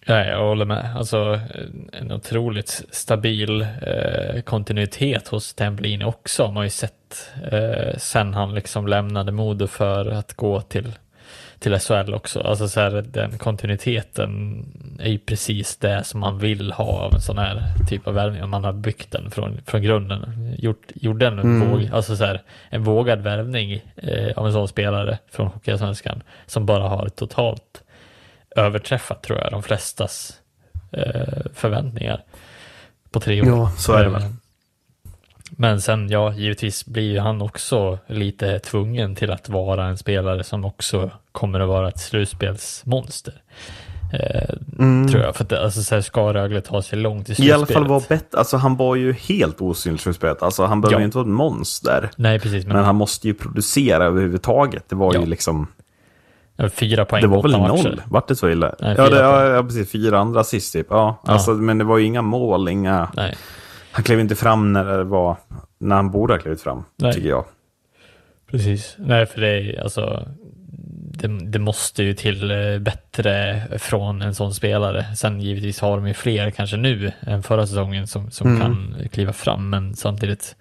Ja, 0.05 0.25
jag 0.25 0.39
håller 0.39 0.65
med. 0.65 0.95
Alltså 0.95 1.39
en 1.91 2.11
otroligt 2.11 2.83
stabil 2.91 3.61
eh, 3.61 4.41
kontinuitet 4.41 5.27
hos 5.27 5.53
Temblin 5.53 6.01
också 6.01 6.47
Man 6.47 6.55
har 6.55 6.64
ju 6.64 6.69
sett 6.69 7.31
eh, 7.51 7.97
sen 7.97 8.33
han 8.33 8.55
liksom 8.55 8.88
lämnade 8.88 9.31
Modo 9.31 9.67
för 9.67 10.11
att 10.11 10.33
gå 10.33 10.61
till, 10.61 10.93
till 11.66 11.80
SHL 11.80 12.14
också. 12.14 12.42
Alltså 12.42 12.68
så 12.68 12.80
här, 12.80 13.06
den 13.08 13.38
kontinuiteten 13.38 14.66
är 15.00 15.10
ju 15.10 15.19
precis 15.19 15.77
det 15.77 16.03
som 16.03 16.19
man 16.19 16.40
vill 16.40 16.72
ha 16.72 16.85
av 16.85 17.14
en 17.14 17.22
sån 17.22 17.38
här 17.38 17.64
typ 17.90 18.08
av 18.08 18.14
värvning. 18.14 18.44
Om 18.44 18.50
man 18.50 18.64
har 18.64 18.74
byggt 18.74 19.11
den 19.11 19.32
från, 19.32 19.61
från 19.66 19.82
grunden. 19.82 20.53
Gjort, 20.58 20.92
gjorde 20.95 21.27
en, 21.27 21.60
våg, 21.60 21.90
alltså 21.94 22.16
så 22.16 22.26
här, 22.26 22.42
en 22.69 22.84
vågad 22.84 23.22
värvning 23.22 23.82
eh, 23.95 24.38
av 24.38 24.45
en 24.45 24.53
sån 24.53 24.68
spelare 24.68 25.18
från 25.32 25.48
Hockeyallsvenskan 25.48 26.24
som 26.45 26.66
bara 26.66 26.88
har 26.88 27.10
totalt 27.10 27.84
överträffat 28.56 29.24
tror 29.24 29.40
jag 29.40 29.52
de 29.52 29.64
flestas 29.64 30.40
eh, 30.92 31.45
förväntningar 31.53 32.24
på 33.11 33.19
tre 33.19 33.42
år. 33.42 33.48
Ja, 33.48 33.72
så 33.77 33.94
är 33.94 34.03
det 34.03 34.10
väl. 34.10 34.22
Men 35.58 35.82
sen, 35.82 36.09
ja, 36.09 36.34
givetvis 36.34 36.85
blir 36.85 37.11
ju 37.11 37.19
han 37.19 37.42
också 37.42 38.00
lite 38.08 38.59
tvungen 38.59 39.16
till 39.16 39.32
att 39.32 39.50
vara 39.50 39.85
en 39.85 39.98
spelare 39.98 40.43
som 40.43 40.66
också 40.66 41.11
kommer 41.32 41.59
att 41.59 41.67
vara 41.67 41.88
ett 41.90 42.00
slutspelsmonster. 42.00 43.34
Eh, 44.14 44.56
Tror 45.11 45.24
jag, 45.24 45.35
för 45.35 45.43
att 45.43 45.53
alltså, 45.53 45.84
så 45.84 45.95
här, 45.95 46.01
ska 46.01 46.34
Rögle 46.34 46.61
ta 46.61 46.82
sig 46.82 47.00
långt 47.00 47.30
i 47.30 47.32
I 47.32 47.35
slutspelet. 47.35 47.56
alla 47.56 47.66
fall 47.66 47.88
var 47.88 48.03
bättre. 48.09 48.38
Alltså 48.38 48.58
han 48.58 48.75
var 48.77 48.95
ju 48.95 49.14
helt 49.14 49.61
osynlig 49.61 50.00
i 50.00 50.01
slutspelet. 50.01 50.43
Alltså 50.43 50.66
han 50.66 50.82
behöver 50.82 50.95
Ja. 50.95 51.00
ju 51.00 51.06
inte 51.06 51.17
vara 51.17 51.25
ett 51.27 51.34
monster. 51.34 52.09
Nej, 52.17 52.40
precis. 52.40 52.66
Men, 52.66 52.75
Men 52.75 52.85
han 52.85 52.95
måste 52.95 53.27
ju 53.27 53.34
producera 53.34 54.06
överhuvudtaget. 54.06 54.90
Det 54.90 54.95
var 54.95 55.14
Ja. 55.14 55.19
ju 55.19 55.25
liksom... 55.25 55.67
fyra 56.72 57.06
poäng 57.06 57.22
Det 57.22 57.27
var 57.27 57.42
väl 57.43 57.51
noll? 57.51 57.61
matcher. 57.61 58.03
Vart 58.08 58.27
det 58.27 58.35
så 58.35 58.50
illa? 58.50 58.75
Nej, 58.80 58.95
ja, 58.98 59.09
det, 59.09 59.19
ja, 59.56 59.64
precis. 59.64 59.92
Fyra 59.92 60.19
andra 60.19 60.40
assist 60.42 60.74
typ. 60.74 60.88
Ja, 60.90 61.22
Ja. 61.25 61.34
Alltså, 61.34 61.51
men 61.51 61.77
det 61.77 61.84
var 61.84 61.98
ju 61.98 62.06
inga 62.06 62.22
mål, 62.22 62.69
inga... 62.69 63.09
Nej, 63.16 63.35
Han 63.95 64.03
klev 64.03 64.19
inte 64.19 64.35
fram 64.35 64.74
när 64.74 64.98
det 64.98 65.03
var... 65.03 65.38
När 65.77 65.95
han 65.95 66.11
borde 66.11 66.33
ha 66.33 66.40
klivit 66.40 66.61
fram, 66.61 66.83
Nej. 66.95 67.14
tycker 67.14 67.30
jag. 67.30 67.45
precis. 68.51 68.95
Nej, 68.99 69.25
för 69.25 69.41
det 69.41 69.48
är 69.49 69.82
alltså 69.83 70.27
det, 71.11 71.27
det 71.27 71.59
måste 71.59 72.03
ju 72.03 72.14
till 72.14 72.51
eh, 72.51 72.80
bättre 72.80 73.61
från 73.80 74.22
en 74.22 74.35
sån 74.35 74.53
spelare. 74.53 75.15
Sen 75.15 75.41
givetvis 75.41 75.80
har 75.80 75.98
de 75.98 76.07
ju 76.07 76.14
fler 76.14 76.51
kanske 76.51 76.77
nu 76.77 77.11
än 77.19 77.43
förra 77.43 77.67
säsongen 77.67 78.07
som, 78.07 78.32
som 78.32 78.48
Mm. 78.48 78.61
kan 78.61 78.95
kliva 79.11 79.33
fram, 79.33 79.69
men 79.69 79.95
samtidigt 79.95 80.56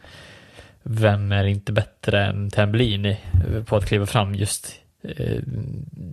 vem 0.83 1.33
är 1.33 1.45
inte 1.45 1.73
bättre 1.73 2.25
än 2.27 2.51
Temblini 2.51 3.21
på 3.67 3.77
att 3.77 3.87
kliva 3.87 4.07
fram 4.07 4.35
just, 4.35 4.73
eh, 5.03 5.39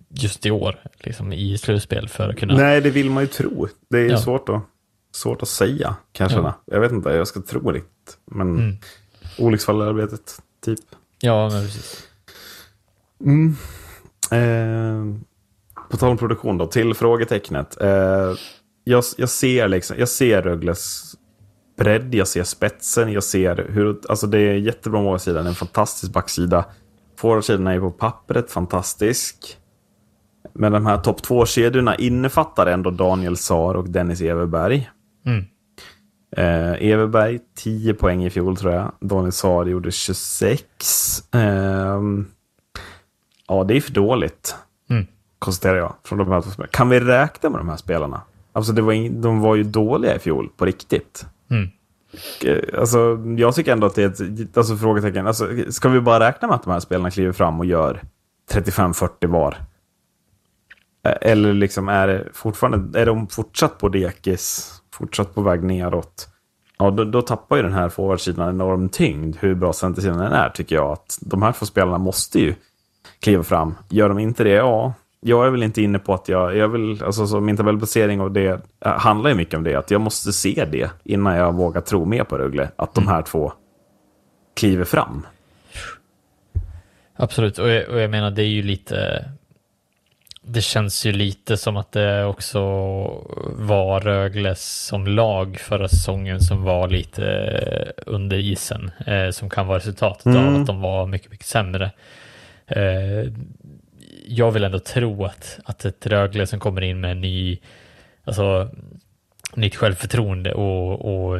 just 0.09 0.45
i 0.45 0.51
år, 0.51 0.75
liksom 1.03 1.33
i 1.33 1.57
slutspel 1.57 2.09
för 2.09 2.29
att 2.29 2.37
kunna... 2.37 2.53
Nej, 2.57 2.81
det 2.81 2.89
vill 2.89 3.09
man 3.09 3.23
ju 3.23 3.27
tro. 3.27 3.67
Det 3.89 3.97
är 3.97 4.01
ju 4.03 4.09
Ja. 4.09 4.17
svårt, 4.17 4.49
att, 4.49 4.61
svårt 5.11 5.41
att 5.41 5.47
säga, 5.47 5.95
kanske. 6.11 6.37
Ja. 6.37 6.53
Jag 6.65 6.79
vet 6.79 6.91
inte, 6.91 7.09
jag 7.09 7.27
ska 7.27 7.41
tro 7.41 7.71
riktigt. 7.71 8.17
Men 8.25 8.55
Mm. 8.59 8.77
olycksfall 9.37 9.81
i 9.81 9.85
arbetet, 9.85 10.41
typ. 10.65 10.79
Ja, 11.21 11.49
men 11.49 11.63
precis. 11.65 12.07
Eh, 14.31 15.03
på 15.91 15.97
tal 15.97 16.09
om 16.11 16.17
produktion 16.17 16.57
då, 16.57 16.67
till 16.67 16.93
frågetecknet. 16.93 17.81
Eh, 17.81 18.33
jag, 18.83 19.03
jag, 19.17 19.29
ser 19.29 19.67
liksom, 19.67 19.95
jag 19.99 20.09
ser 20.09 20.41
Rögles 20.41 21.15
bredd, 21.77 22.15
jag 22.15 22.27
ser 22.27 22.43
spetsen, 22.43 23.11
jag 23.11 23.23
ser 23.23 23.67
hur... 23.69 23.99
Alltså 24.09 24.27
det 24.27 24.39
är 24.39 24.53
jättebra 24.53 25.01
målsida, 25.01 25.39
en 25.39 25.55
fantastisk 25.55 26.11
backsida. 26.13 26.65
Forwardsidan 27.17 27.67
är 27.67 27.79
på 27.79 27.91
pappret 27.91 28.51
fantastisk. 28.51 29.57
Men 30.53 30.71
de 30.71 30.85
här 30.85 30.97
topp 30.97 31.23
två-kedjorna 31.23 31.95
innefattar 31.95 32.65
ändå 32.67 32.89
Daniel 32.91 33.37
Saar 33.37 33.73
och 33.75 33.89
Dennis 33.89 34.21
Everberg. 34.21 34.89
Mm. 35.25 35.45
Eh, 36.37 36.91
Everberg 36.91 37.39
10 37.55 37.93
poäng 37.93 38.25
i 38.25 38.29
fjol 38.29 38.57
tror 38.57 38.73
jag. 38.73 38.91
Daniel 38.99 39.31
Saar 39.31 39.65
gjorde 39.65 39.91
26. 39.91 40.63
Ehm, 41.31 42.25
ja, 43.47 43.63
det 43.63 43.77
är 43.77 43.81
för 43.81 43.91
dåligt. 43.91 44.55
Mm. 44.89 45.07
Konstaterar 45.39 45.77
jag. 45.77 45.95
Från 46.03 46.19
de 46.19 46.27
här. 46.31 46.67
Kan 46.67 46.89
vi 46.89 46.99
räkna 46.99 47.49
med 47.49 47.59
de 47.59 47.69
här 47.69 47.77
spelarna? 47.77 48.21
Alltså, 48.53 48.71
det 48.73 48.81
var 48.81 49.21
de 49.21 49.39
var 49.39 49.55
ju 49.55 49.63
dåliga 49.63 50.15
i 50.15 50.19
fjol, 50.19 50.49
på 50.57 50.65
riktigt. 50.65 51.25
Mm. 51.49 51.69
Eh, 52.45 52.79
Alltså, 52.79 53.19
jag 53.37 53.55
tycker 53.55 53.71
ändå 53.71 53.87
att 53.87 53.95
det 53.95 54.03
är 54.03 54.41
ett 54.43 54.57
alltså, 54.57 54.77
frågetecken. 54.77 55.27
Alltså, 55.27 55.47
ska 55.69 55.89
vi 55.89 56.01
bara 56.01 56.27
räkna 56.27 56.47
med 56.47 56.55
att 56.55 56.63
de 56.63 56.71
här 56.71 56.79
spelarna 56.79 57.11
kliver 57.11 57.31
fram 57.31 57.59
och 57.59 57.65
gör 57.65 58.01
35-40 58.51 59.27
var? 59.27 59.57
Eh, 61.05 61.13
Eller 61.31 61.53
liksom 61.53 61.89
är 61.89 62.07
det 62.07 62.27
fortfarande, 62.33 62.99
är 63.01 63.05
de 63.05 63.27
fortsatt 63.27 63.77
på 63.77 63.89
dekis, 63.89 64.80
fortsatt 64.93 65.35
på 65.35 65.41
väg 65.41 65.63
neråt? 65.63 66.27
Ja, 66.77 66.91
då, 66.91 67.03
då 67.03 67.21
tappar 67.21 67.57
ju 67.57 67.63
den 67.63 67.73
här 67.73 67.89
forwardsidan 67.89 68.49
enorm 68.49 68.89
tyngd, 68.89 69.35
hur 69.39 69.55
bra 69.55 69.73
centersidan 69.73 70.19
än 70.19 70.33
är, 70.33 70.49
tycker 70.49 70.75
jag. 70.75 70.91
Att 70.91 71.17
de 71.21 71.41
här 71.41 71.51
två 71.51 71.65
spelarna 71.65 71.97
måste 71.97 72.39
ju 72.39 72.55
kliva 73.19 73.43
fram. 73.43 73.75
Gör 73.89 74.09
de 74.09 74.19
inte 74.19 74.43
det, 74.43 74.49
ja, 74.49 74.93
jag 75.19 75.47
är 75.47 75.49
väl 75.49 75.63
inte 75.63 75.81
inne 75.81 75.99
på 75.99 76.13
att 76.13 76.29
jag, 76.29 76.57
jag 76.57 76.67
vill, 76.67 77.03
alltså 77.03 77.27
så 77.27 77.39
min 77.39 77.57
tabellplacering 77.57 78.21
och 78.21 78.31
det 78.31 78.65
äh, 78.85 78.91
handlar 78.91 79.29
ju 79.29 79.35
mycket 79.35 79.53
om 79.53 79.63
det, 79.63 79.75
att 79.75 79.91
jag 79.91 80.01
måste 80.01 80.33
se 80.33 80.65
det 80.71 80.91
innan 81.03 81.35
jag 81.35 81.55
vågar 81.55 81.81
tro 81.81 82.05
mer 82.05 82.23
på 82.23 82.37
Rögle, 82.37 82.71
att 82.75 82.93
de 82.93 83.07
här 83.07 83.21
två 83.21 83.53
kliver 84.53 84.83
fram. 84.83 85.25
Absolut, 87.15 87.59
och 87.59 87.69
jag, 87.69 87.89
och 87.89 87.99
jag 87.99 88.11
menar 88.11 88.31
det 88.31 88.43
är 88.43 88.47
ju 88.47 88.63
lite 88.63 89.25
det 90.43 90.61
känns 90.61 91.05
ju 91.05 91.11
lite 91.11 91.57
som 91.57 91.77
att 91.77 91.91
det 91.91 92.25
också 92.25 92.59
var 93.45 93.99
Rögle 93.99 94.55
som 94.55 95.07
lag 95.07 95.59
förra 95.59 95.87
säsongen 95.87 96.41
som 96.41 96.63
var 96.63 96.87
lite 96.87 97.93
under 98.05 98.37
isen, 98.37 98.91
eh, 99.07 99.29
som 99.29 99.49
kan 99.49 99.67
vara 99.67 99.77
resultatet 99.77 100.25
av 100.25 100.35
Mm. 100.35 100.61
att 100.61 100.67
de 100.67 100.81
var 100.81 101.07
mycket, 101.07 101.31
mycket 101.31 101.45
sämre. 101.47 101.91
Eh, 102.67 103.31
jag 104.27 104.51
vill 104.51 104.63
ändå 104.63 104.79
tro 104.79 105.25
att, 105.25 105.59
att 105.65 105.85
ett 105.85 106.05
Rögle 106.05 106.47
som 106.47 106.59
kommer 106.59 106.81
in 106.81 107.01
med 107.01 107.11
en 107.11 107.21
ny, 107.21 107.57
alltså, 108.23 108.69
nytt 109.55 109.75
självförtroende 109.75 110.53
och, 110.53 111.31
och 111.31 111.39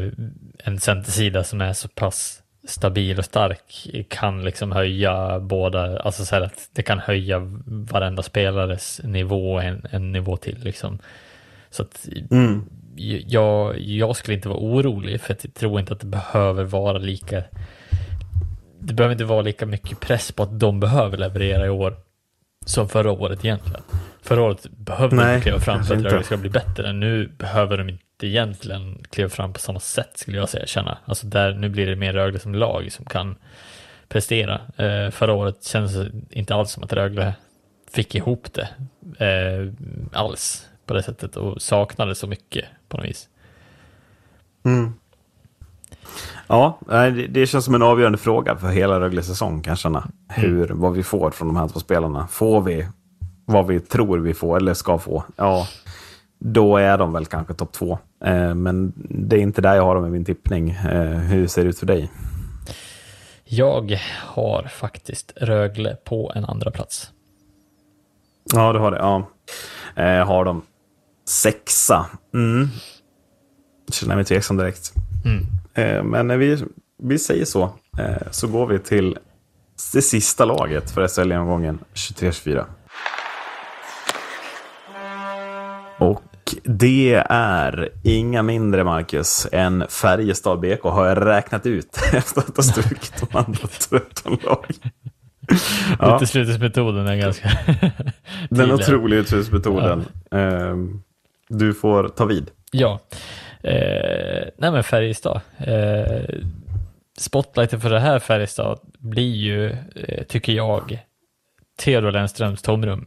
en 0.64 0.80
centersida 0.80 1.44
som 1.44 1.62
är 1.62 1.74
så 1.74 1.88
pass 1.88 2.41
stabil 2.64 3.20
och 3.20 3.26
stark 3.26 3.88
kan 4.10 4.44
liksom 4.44 4.72
höja 4.72 5.40
båda, 5.40 6.00
alltså 6.00 6.26
så 6.26 6.36
här 6.36 6.42
att 6.42 6.70
det 6.74 6.84
kan 6.84 7.00
höja 7.00 7.40
varenda 7.66 8.24
spelares 8.24 9.02
nivå 9.04 9.60
en, 9.60 9.86
en 9.92 10.12
nivå 10.12 10.38
till 10.38 10.58
liksom. 10.64 11.00
Så 11.70 11.84
att 11.84 12.08
Mm. 12.32 12.66
jag, 13.28 13.80
jag 13.80 14.16
skulle 14.16 14.36
inte 14.36 14.50
vara 14.50 14.60
orolig 14.60 15.22
för 15.22 15.34
att 15.34 15.44
jag 15.44 15.54
tror 15.54 15.80
inte 15.80 15.94
att 15.94 16.00
det 16.00 16.06
behöver 16.08 16.64
vara 16.64 16.98
lika 16.98 17.44
det 18.80 18.94
behöver 18.94 19.12
inte 19.14 19.26
vara 19.26 19.42
lika 19.42 19.66
mycket 19.66 20.00
press 20.00 20.32
på 20.32 20.44
att 20.44 20.60
de 20.60 20.80
behöver 20.80 21.18
leverera 21.18 21.66
i 21.66 21.70
år 21.70 21.96
som 22.66 22.90
förra 22.90 23.12
året 23.12 23.46
egentligen. 23.46 23.82
Förra 24.22 24.42
året 24.42 24.68
behövde 24.72 25.16
de 25.16 25.22
Nej, 25.22 25.36
inte 25.36 25.44
kliva 25.44 25.60
fram 25.60 25.84
för 25.84 25.96
att. 25.96 26.04
Rögle 26.04 26.24
ska 26.24 26.38
bli 26.38 26.50
bättre. 26.50 26.94
Nu 26.94 27.28
behöver 27.38 27.78
de 27.78 27.90
inte 27.90 28.04
egentligen 28.28 29.04
kliva 29.10 29.30
fram 29.30 29.54
på 29.54 29.60
samma 29.60 29.80
sätt 29.80 30.12
skulle 30.16 30.38
jag 30.38 30.50
säga, 30.50 30.66
känna. 30.66 30.98
Alltså 31.06 31.28
där, 31.28 31.54
nu 31.54 31.70
blir 31.70 31.88
det 31.88 31.96
mer 31.96 32.14
Rögle 32.14 32.40
som 32.40 32.56
lag 32.56 32.92
som 32.92 33.06
kan 33.06 33.36
prestera. 34.08 34.62
Eh, 34.78 35.12
förra 35.12 35.34
året 35.34 35.64
kändes 35.64 35.94
det 35.94 36.12
inte 36.30 36.56
alls 36.56 36.72
som 36.72 36.84
att 36.84 36.94
Rögle 36.94 37.34
fick 37.92 38.16
ihop 38.16 38.48
det 38.54 38.70
eh, 39.26 39.74
alls 40.12 40.68
på 40.86 40.94
det 40.94 41.04
sättet 41.04 41.36
och 41.36 41.62
saknade 41.62 42.16
så 42.16 42.28
mycket 42.28 42.66
på 42.88 42.98
något 42.98 43.06
vis. 43.06 43.30
Mm. 44.64 44.94
Ja, 46.48 46.80
det, 46.88 47.28
det 47.28 47.48
känns 47.48 47.66
som 47.66 47.76
en 47.76 47.82
avgörande 47.82 48.18
fråga 48.18 48.56
för 48.56 48.68
hela 48.68 49.00
Rögles 49.00 49.28
säsong 49.28 49.62
kan 49.62 49.72
jag 49.72 49.80
känna. 49.80 50.08
Hur, 50.30 50.68
vad 50.68 50.94
vi 50.94 51.04
får 51.04 51.32
från 51.32 51.48
de 51.48 51.58
här 51.58 51.68
två 51.68 51.80
spelarna. 51.80 52.28
Får 52.28 52.62
vi 52.62 52.88
vad 53.46 53.68
vi 53.68 53.80
tror 53.80 54.18
vi 54.18 54.34
får 54.34 54.58
eller 54.58 54.74
ska 54.74 54.98
få? 54.98 55.24
Ja, 55.36 55.68
då 56.44 56.78
är 56.78 56.98
de 56.98 57.14
väl 57.14 57.26
kanske 57.26 57.54
topp 57.54 57.72
två. 57.72 58.00
Eh, 58.26 58.56
men 58.56 58.94
det 59.10 59.36
är 59.36 59.40
inte 59.40 59.62
där 59.62 59.76
jag 59.76 59.84
har 59.84 59.96
dem 59.96 60.06
i 60.06 60.10
min 60.10 60.26
tippning. 60.26 60.70
Eh, 60.70 61.18
hur 61.18 61.48
ser 61.48 61.64
det 61.64 61.70
ut 61.70 61.80
för 61.80 61.86
dig? 61.86 62.12
Jag 63.44 64.00
har 64.26 64.64
faktiskt 64.64 65.34
Rögle 65.36 65.96
på 65.96 66.32
en 66.36 66.46
andra 66.46 66.72
plats. 66.72 67.12
Ja, 68.54 68.74
du 68.74 68.80
har 68.80 68.92
det. 68.92 68.98
Ja. 68.98 69.28
Eh, 69.96 70.28
har 70.28 70.46
de 70.46 70.62
sexa. 71.28 72.06
Mm. 72.34 72.68
Känner 73.92 74.16
mig 74.16 74.26
tveksam 74.26 74.58
direkt. 74.58 74.94
Mm. 75.26 76.10
Men 76.10 76.28
när 76.28 76.38
vi, 76.38 76.64
vi 76.98 77.20
säger 77.20 77.46
så, 77.46 77.70
så 78.32 78.48
går 78.48 78.68
vi 78.68 78.80
till 78.80 79.18
det 79.94 80.02
sista 80.02 80.46
laget 80.46 80.92
för 80.92 81.08
SHL-omgången 81.08 81.80
23-24. 81.94 82.66
Och 85.98 86.31
det 86.64 87.24
är 87.30 87.90
inga 88.04 88.44
mindre, 88.44 88.84
Marcus, 88.84 89.48
än 89.52 89.86
Färjestad 89.90 90.60
BK 90.60 90.84
har 90.84 91.08
jag 91.08 91.26
räknat 91.26 91.66
ut 91.66 92.00
efter 92.14 92.42
att 92.42 92.56
ha 92.56 92.64
strukit 92.64 93.14
de 93.20 93.38
andra 93.38 93.68
13 93.90 94.38
lagen. 94.44 94.76
Ja. 96.00 96.16
Uteslutningsmetoden 96.16 97.08
är 97.08 97.16
ganska 97.16 97.50
Den 98.50 98.72
otroliga 98.72 99.20
utbudsmetoden. 99.20 100.06
Eh, 100.32 100.76
du 101.50 101.74
får 101.74 102.10
ta 102.10 102.26
vid. 102.26 102.52
Ja. 102.72 103.00
Eh, 103.64 104.48
nej 104.58 104.72
men 104.72 104.84
Färjestad. 104.84 105.42
Eh, 105.58 106.36
spotlighten 107.18 107.82
för 107.82 107.90
det 107.90 108.00
här 108.00 108.20
Färjestad 108.20 108.80
blir 109.00 109.36
ju, 109.36 109.70
eh, 109.96 110.24
tycker 110.24 110.54
jag, 110.54 111.06
Theodor 111.80 112.12
Lennströms 112.12 112.62
tomrum. 112.62 113.06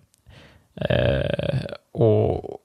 Eh, 0.81 1.65
och 1.93 2.59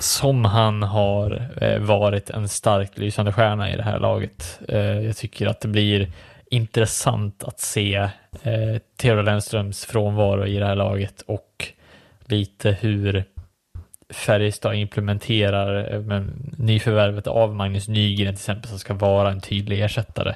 som 0.00 0.44
han 0.44 0.82
har 0.82 1.48
eh, 1.60 1.78
varit 1.78 2.30
en 2.30 2.48
starkt 2.48 2.98
lysande 2.98 3.32
stjärna 3.32 3.72
i 3.72 3.76
det 3.76 3.82
här 3.82 3.98
laget. 3.98 4.60
Eh, 4.68 5.00
jag 5.00 5.16
tycker 5.16 5.46
att 5.46 5.60
det 5.60 5.68
blir 5.68 6.12
intressant 6.50 7.44
att 7.44 7.60
se 7.60 7.94
eh, 8.42 8.76
Theodor 8.96 9.22
Lennströms 9.22 9.84
frånvaro 9.84 10.46
i 10.46 10.58
det 10.58 10.66
här 10.66 10.76
laget 10.76 11.22
och 11.26 11.66
lite 12.24 12.76
hur 12.80 13.24
Färjestad 14.10 14.74
implementerar 14.74 15.94
eh, 15.94 16.00
men, 16.00 16.54
nyförvärvet 16.58 17.26
av 17.26 17.54
Magnus 17.54 17.88
Nygren 17.88 18.34
till 18.34 18.40
exempel 18.40 18.68
som 18.68 18.78
ska 18.78 18.94
vara 18.94 19.30
en 19.30 19.40
tydlig 19.40 19.80
ersättare. 19.80 20.34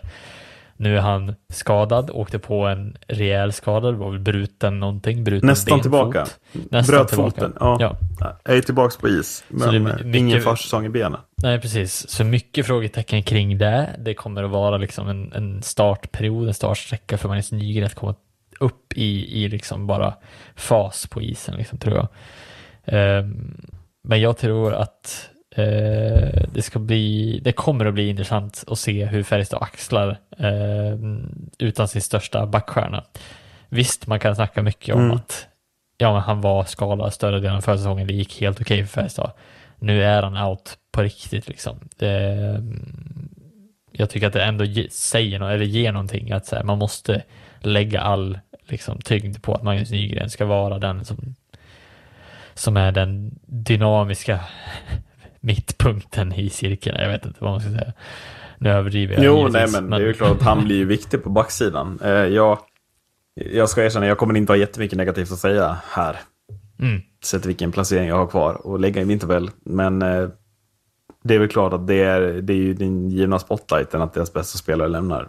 Nu 0.77 0.97
är 0.97 1.01
han 1.01 1.35
skadad, 1.53 2.11
åkte 2.11 2.39
på 2.39 2.67
en 2.67 2.97
rejäl 3.09 3.53
skada, 3.53 3.91
det 3.91 3.97
var 3.97 4.11
väl 4.11 4.21
bruten 4.21 4.81
någonting, 4.81 5.25
bruten 5.25 5.47
Nästan 5.49 5.81
tillbaka. 5.81 6.27
Nästan 6.53 6.97
Bröt 6.97 7.09
tillbaka. 7.09 7.31
foten. 7.41 7.53
Ja. 7.61 7.77
Ja. 7.81 7.97
Jag 8.45 8.57
är 8.57 8.61
tillbaka 8.61 8.95
på 9.01 9.09
is. 9.09 9.45
Men 9.49 9.71
my- 9.73 9.79
mycket- 9.93 10.15
ingen 10.15 10.41
försäsong 10.41 10.87
i 10.87 10.89
benen. 10.89 11.21
Nej, 11.37 11.61
precis. 11.61 12.09
Så 12.11 12.25
mycket 12.25 12.67
frågetecken 12.67 13.23
kring 13.23 13.59
det. 13.59 13.91
Det 13.99 14.15
kommer 14.15 14.43
att 14.43 14.51
vara 14.51 14.77
liksom 14.77 15.09
en, 15.09 15.33
en 15.33 15.63
startperiod, 15.63 16.49
en 16.49 16.55
startsträcka 16.55 17.19
för 17.19 17.29
Magnus 17.29 17.53
Nygren 17.53 17.87
att 17.87 17.95
komma 17.95 18.15
upp 18.61 18.93
i, 18.93 19.45
i 19.45 19.49
liksom 19.49 19.87
bara 19.87 20.15
fas 20.57 21.07
på 21.07 21.23
isen, 21.23 21.57
liksom, 21.57 21.79
tror 21.79 21.97
jag. 21.97 22.09
Ehm, 22.85 23.57
men 24.09 24.21
jag 24.21 24.37
tror 24.37 24.75
att 24.75 25.31
det 26.53 26.63
ska 26.65 26.79
bli, 26.79 27.41
det 27.45 27.53
kommer 27.53 27.87
att 27.87 27.95
bli 27.95 28.09
intressant 28.09 28.65
att 28.67 28.79
se 28.79 29.05
hur 29.05 29.23
Färjestad 29.23 29.63
axlar 29.63 30.19
eh, 30.39 30.99
utan 31.59 31.89
sin 31.89 32.03
största 32.03 32.47
backstjärna. 32.47 33.05
Visst, 33.69 34.07
man 34.07 34.21
kan 34.21 34.37
snacka 34.37 34.63
mycket 34.63 34.95
om 34.95 35.01
Mm. 35.01 35.17
att 35.17 35.47
ja, 35.99 36.19
han 36.19 36.41
var 36.41 36.65
skadad 36.65 37.13
större 37.13 37.41
delen 37.41 37.57
av 37.57 37.61
försäsongen, 37.61 38.07
det 38.07 38.15
gick 38.15 38.41
helt 38.41 38.61
okej 38.61 38.87
för 38.87 38.93
Färjestad. 38.93 39.31
Nu 39.79 40.05
är 40.05 40.23
han 40.23 40.37
out 40.37 40.79
på 40.93 41.03
riktigt 41.03 41.49
liksom. 41.49 41.89
Det, 41.97 42.63
jag 43.93 44.11
tycker 44.11 44.27
att 44.27 44.33
det 44.33 44.45
ändå 44.45 44.65
ge, 44.65 44.91
säger 44.91 45.39
något, 45.39 45.51
eller 45.51 45.65
ger 45.65 45.93
någonting, 45.93 46.33
att 46.33 46.51
här, 46.51 46.63
man 46.63 46.79
måste 46.79 47.23
lägga 47.61 48.01
all 48.01 48.39
liksom, 48.67 49.01
tyngd 49.01 49.43
på 49.43 49.55
att 49.55 49.63
Magnus 49.63 49.91
Nygren 49.91 50.31
ska 50.31 50.45
vara 50.45 50.79
den 50.79 51.05
som, 51.05 51.35
som 52.55 52.77
är 52.77 52.93
den 52.93 53.39
dynamiska 53.47 54.41
mittpunkten 55.45 56.33
i 56.33 56.51
cirkeln. 56.51 56.97
Jag 57.01 57.09
vet 57.09 57.25
inte 57.25 57.39
vad 57.41 57.51
man 57.51 57.61
ska 57.61 57.71
säga. 57.71 57.93
Nu 58.59 58.71
överdriver 58.71 59.15
jag 59.15 59.25
Jo, 59.25 59.37
givetvis, 59.37 59.73
nej, 59.73 59.83
men, 59.83 59.91
det 59.91 59.97
är 59.97 60.07
ju 60.07 60.13
klart 60.13 60.37
att 60.37 60.43
han 60.43 60.65
blir 60.65 60.77
ju 60.77 60.85
viktig 60.97 61.23
på 61.23 61.31
backsidan. 61.31 61.99
Eh, 62.03 62.11
jag, 62.11 62.59
jag 63.35 63.69
ska 63.69 63.85
erkänna, 63.85 64.07
jag 64.07 64.19
kommer 64.19 64.37
inte 64.37 64.53
ha 64.53 64.57
jättemycket 64.57 64.99
negativt 64.99 65.33
att 65.33 65.39
säga 65.39 65.77
här. 65.91 66.17
Mm. 66.81 67.03
Sett 67.25 67.47
vilken 67.47 67.73
placering 67.73 68.09
jag 68.09 68.17
har 68.17 68.27
kvar 68.27 68.67
och 68.67 68.81
lägga 68.81 69.03
i 69.03 69.05
min 69.05 69.19
tabell. 69.19 69.51
Men 69.65 70.03
eh, 70.03 70.29
det 71.25 71.35
är 71.35 71.39
väl 71.39 71.49
klart 71.49 71.73
att 71.73 71.87
det 71.87 72.03
är, 72.03 72.21
det 72.21 72.53
är 72.53 72.57
ju 72.57 72.75
den 72.75 73.11
givna 73.11 73.39
spotlighten 73.39 74.03
att 74.03 74.15
deras 74.15 74.33
bästa 74.33 74.59
spelare 74.59 74.89
lämnar. 74.89 75.29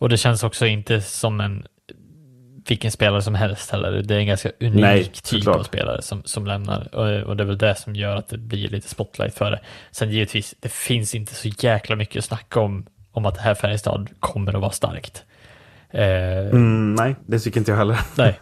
Och 0.00 0.08
det 0.08 0.16
känns 0.16 0.42
också 0.42 0.66
inte 0.66 1.00
som 1.00 1.40
en 1.40 1.66
vilken 2.70 2.90
spelare 2.90 3.22
som 3.22 3.34
helst 3.34 3.70
heller. 3.70 4.02
Det 4.04 4.14
är 4.14 4.18
en 4.18 4.26
ganska 4.26 4.50
unik 4.60 4.74
Nej, 4.80 5.10
typ 5.22 5.46
av 5.46 5.62
spelare 5.62 6.02
som, 6.02 6.22
som 6.24 6.46
lämnar. 6.46 6.94
Och, 6.94 7.22
och 7.28 7.36
det 7.36 7.42
är 7.42 7.46
väl 7.46 7.58
det 7.58 7.74
som 7.74 7.94
gör 7.96 8.16
att 8.16 8.28
det 8.28 8.38
blir 8.38 8.68
lite 8.68 8.88
spotlight 8.88 9.34
för 9.34 9.50
det. 9.50 9.60
Sen 9.90 10.10
givetvis, 10.10 10.54
det 10.60 10.68
finns 10.72 11.14
inte 11.14 11.34
så 11.34 11.48
jäkla 11.58 11.96
mycket 11.96 12.18
att 12.18 12.24
snacka 12.24 12.60
om, 12.60 12.86
om 13.12 13.26
att 13.26 13.34
det 13.34 13.40
här 13.40 13.54
Färjestad 13.54 14.08
kommer 14.20 14.54
att 14.54 14.60
vara 14.60 14.70
starkt. 14.72 15.24
Eh, 15.90 16.02
Mm, 16.50 16.94
nej, 16.94 17.16
det 17.26 17.38
tycker 17.38 17.60
inte 17.60 17.70
jag 17.70 17.78
heller. 17.78 18.00
Nej. 18.16 18.38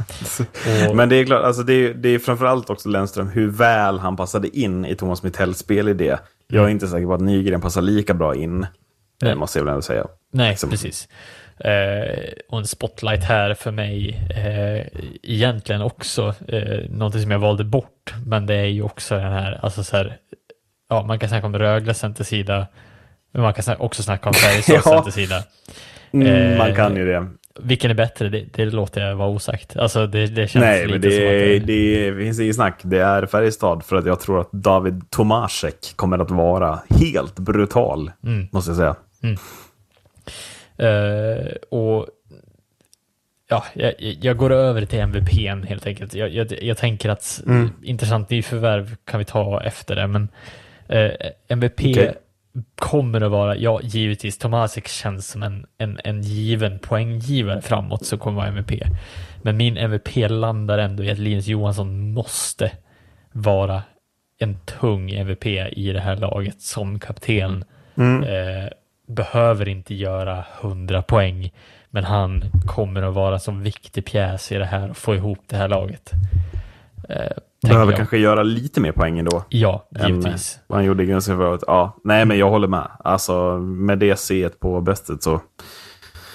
Och- 0.89 0.97
Men 0.97 1.09
det 1.09 1.17
är 1.17 1.25
klart, 1.25 1.45
alltså 1.45 1.63
det 1.63 1.73
är, 1.73 1.95
det 1.95 2.09
är 2.09 2.19
framförallt 2.19 2.71
också 2.71 2.89
Lennström, 2.89 3.29
hur 3.29 3.49
väl 3.51 3.99
han 3.99 4.17
passade 4.17 4.59
in 4.59 4.85
i 4.85 4.95
Thomas 4.97 5.23
Mittells 5.23 5.59
spelidé. 5.59 6.17
Jag 6.49 6.65
är 6.65 6.69
inte 6.69 6.89
säker 6.89 7.07
på 7.07 7.15
att 7.15 7.21
Nygren 7.21 7.61
passar 7.61 7.83
lika 7.83 8.15
bra 8.15 8.35
in, 8.35 8.67
Nej. 9.23 9.35
måste 9.35 9.59
jag 9.59 9.65
väl 9.65 9.73
ändå 9.73 9.83
säga. 9.83 10.07
Nej, 10.33 10.51
Liksom. 10.51 10.71
precis. 10.71 11.09
Eh, 11.61 12.29
och 12.49 12.59
en 12.59 12.67
spotlight 12.67 13.25
här 13.25 13.55
för 13.55 13.71
mig, 13.71 14.21
eh, 14.31 14.87
egentligen 15.23 15.83
också 15.83 16.35
eh, 16.49 16.91
någonting 16.91 17.23
som 17.23 17.31
jag 17.31 17.39
valde 17.39 17.65
bort, 17.65 18.15
men 18.27 18.47
det 18.47 18.55
är 18.55 18.65
ju 18.65 18.83
också 18.83 19.15
den 19.15 19.33
här, 19.33 19.59
alltså 19.63 19.85
så 19.85 19.97
här, 19.97 20.17
ja, 20.89 21.03
man 21.03 21.19
kan 21.19 21.29
snacka 21.29 21.47
om 21.47 21.59
Rögle 21.59 21.95
centersida, 21.95 22.67
men 23.33 23.43
man 23.43 23.55
kan 23.55 23.77
också 23.79 24.03
snacka 24.03 24.29
om 24.29 24.35
Färjestads 24.35 24.87
Ja. 24.87 25.03
centersida. 25.03 25.43
Mm, 26.13 26.27
Eh, 26.27 26.59
man 26.59 26.75
kan 26.75 26.97
ju 26.97 27.07
det. 27.07 27.27
Vilken 27.61 27.91
är 27.91 27.95
bättre? 27.95 28.29
Det, 28.29 28.45
det 28.55 28.65
låter 28.65 29.01
jag 29.01 29.17
vara 29.17 29.29
osagt. 29.29 29.77
Alltså 29.77 30.07
det, 30.07 30.27
det 30.27 30.49
känns 30.49 30.63
Nej, 30.63 30.87
lite 30.87 30.93
men 30.93 31.01
det, 31.01 31.11
som 31.11 31.61
att 31.63 31.67
det, 31.67 32.17
finns 32.25 32.41
inget 32.41 32.55
snack. 32.55 32.81
Det 32.83 32.99
är 32.99 33.27
Färjestad 33.27 33.85
för 33.85 33.97
att 33.97 34.07
jag 34.07 34.21
tror 34.21 34.41
att 34.41 34.53
David 34.53 35.11
Tomasek 35.11 35.93
kommer 35.97 36.19
att 36.19 36.31
vara 36.31 36.79
helt 36.91 37.39
brutal, 37.39 38.11
måste 38.53 38.71
jag 38.71 38.77
säga. 38.77 38.97
Eh, 39.23 39.39
och 41.71 42.07
ja, 43.49 43.65
jag, 43.75 43.95
jag 43.99 44.37
går 44.37 44.53
över 44.53 44.85
till 44.87 45.01
MVP 45.01 45.33
helt 45.69 45.87
enkelt. 45.87 46.15
Jag, 46.15 46.29
jag, 46.31 46.63
jag 46.63 46.77
tänker 46.77 47.09
att 47.09 47.43
Mm. 47.47 47.71
intressant 47.83 48.31
nyförvärv 48.31 48.97
kan 49.05 49.19
vi 49.19 49.25
ta 49.25 49.63
efter 49.63 49.97
det, 49.97 50.07
men 50.07 50.29
eh, 50.89 51.11
MVP 51.49 51.81
Okej. 51.81 52.15
kommer 52.75 53.21
att 53.21 53.31
vara, 53.31 53.57
ja 53.57 53.81
givetvis, 53.83 54.39
Tomasic 54.39 54.87
känns 54.87 55.29
som 55.29 55.43
en, 55.43 55.67
en, 55.79 56.01
en 56.05 56.23
given 56.23 56.79
poänggivare 56.79 57.63
framåt 57.63 58.07
som 58.07 58.19
kommer 58.19 58.37
vara 58.37 58.49
MVP. 58.49 58.73
Men 59.43 59.57
min 59.57 59.77
MVP 59.77 60.09
landar 60.31 60.79
ändå 60.79 61.05
i 61.05 61.11
att 61.11 61.19
Linus 61.19 61.47
Johansson 61.47 62.13
måste 62.13 62.73
vara 63.33 63.83
en 64.39 64.57
tung 64.81 65.11
MVP 65.11 65.47
i 65.73 65.93
det 65.93 66.01
här 66.01 66.17
laget 66.17 66.61
som 66.63 66.99
kapten. 67.01 67.65
Eh, 68.23 68.69
behöver 69.09 69.69
inte 69.69 69.95
göra 69.95 70.45
100 70.61 71.03
poäng, 71.03 71.53
men 71.91 72.05
han 72.05 72.45
kommer 72.67 73.03
att 73.03 73.15
vara 73.15 73.39
som 73.39 73.63
viktig 73.63 74.05
pjäs 74.05 74.53
i 74.53 74.55
det 74.55 74.65
här 74.65 74.91
och 74.91 74.97
få 74.97 75.15
ihop 75.15 75.39
det 75.47 75.57
här 75.57 75.69
laget. 75.69 76.13
Eh, 77.09 77.33
Behöver 77.63 77.93
kanske 77.93 78.19
göra 78.19 78.43
lite 78.43 78.81
mer 78.81 78.93
poäng 78.93 79.19
ändå. 79.19 79.45
Ja, 79.49 79.89
än 79.95 80.09
givetvis. 80.09 80.59
vad 80.67 80.79
han 80.79 80.87
gjorde 80.87 81.03
i 81.03 81.07
grundserien 81.07 81.59
Ja, 81.67 81.97
nej 82.05 82.25
men 82.25 82.39
jag 82.39 82.51
håller 82.51 82.69
med. 82.69 82.89
Alltså 83.05 83.59
med 83.59 83.99
det 83.99 84.19
C 84.19 84.49
på 84.61 84.81
bröstet 84.81 85.23
så 85.23 85.41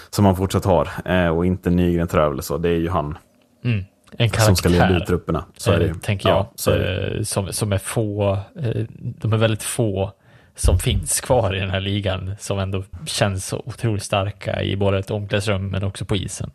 som 0.09 0.25
han 0.25 0.35
fortsatt 0.35 0.65
har 0.65 0.89
eh, 1.05 1.27
och 1.27 1.45
inte 1.45 1.69
Nygren 1.69 2.07
väl 2.07 2.41
så. 2.41 2.57
Det 2.57 2.69
är 2.69 2.77
ju 2.79 2.89
han 2.89 3.17
Mm. 3.63 3.85
En 4.17 4.29
som 4.29 4.55
ska 4.55 4.69
leda 4.69 4.83
ut 4.83 4.89
karaktär, 4.89 5.05
trupperna. 5.07 5.45
Så 5.57 5.71
är 5.71 5.79
det 5.79 5.85
eh, 5.85 5.93
tänker 5.95 6.29
jag. 6.29 6.37
Ja, 6.37 6.51
är 6.71 6.79
det. 6.79 7.17
eh, 7.17 7.23
som, 7.23 7.53
som 7.53 7.73
är 7.73 7.77
få, 7.77 8.33
eh, 8.33 8.85
de 8.99 9.33
är 9.33 9.37
väldigt 9.37 9.63
få 9.63 10.11
som 10.55 10.79
finns 10.79 11.21
kvar 11.21 11.55
i 11.55 11.59
den 11.59 11.69
här 11.69 11.79
ligan 11.79 12.35
som 12.39 12.59
ändå 12.59 12.83
känns 13.05 13.47
så 13.47 13.63
otroligt 13.65 14.03
starka 14.03 14.63
i 14.63 14.75
både 14.75 14.99
ett 14.99 15.11
omklädningsrum 15.11 15.67
men 15.67 15.83
också 15.83 16.05
på 16.05 16.15
isen. 16.15 16.51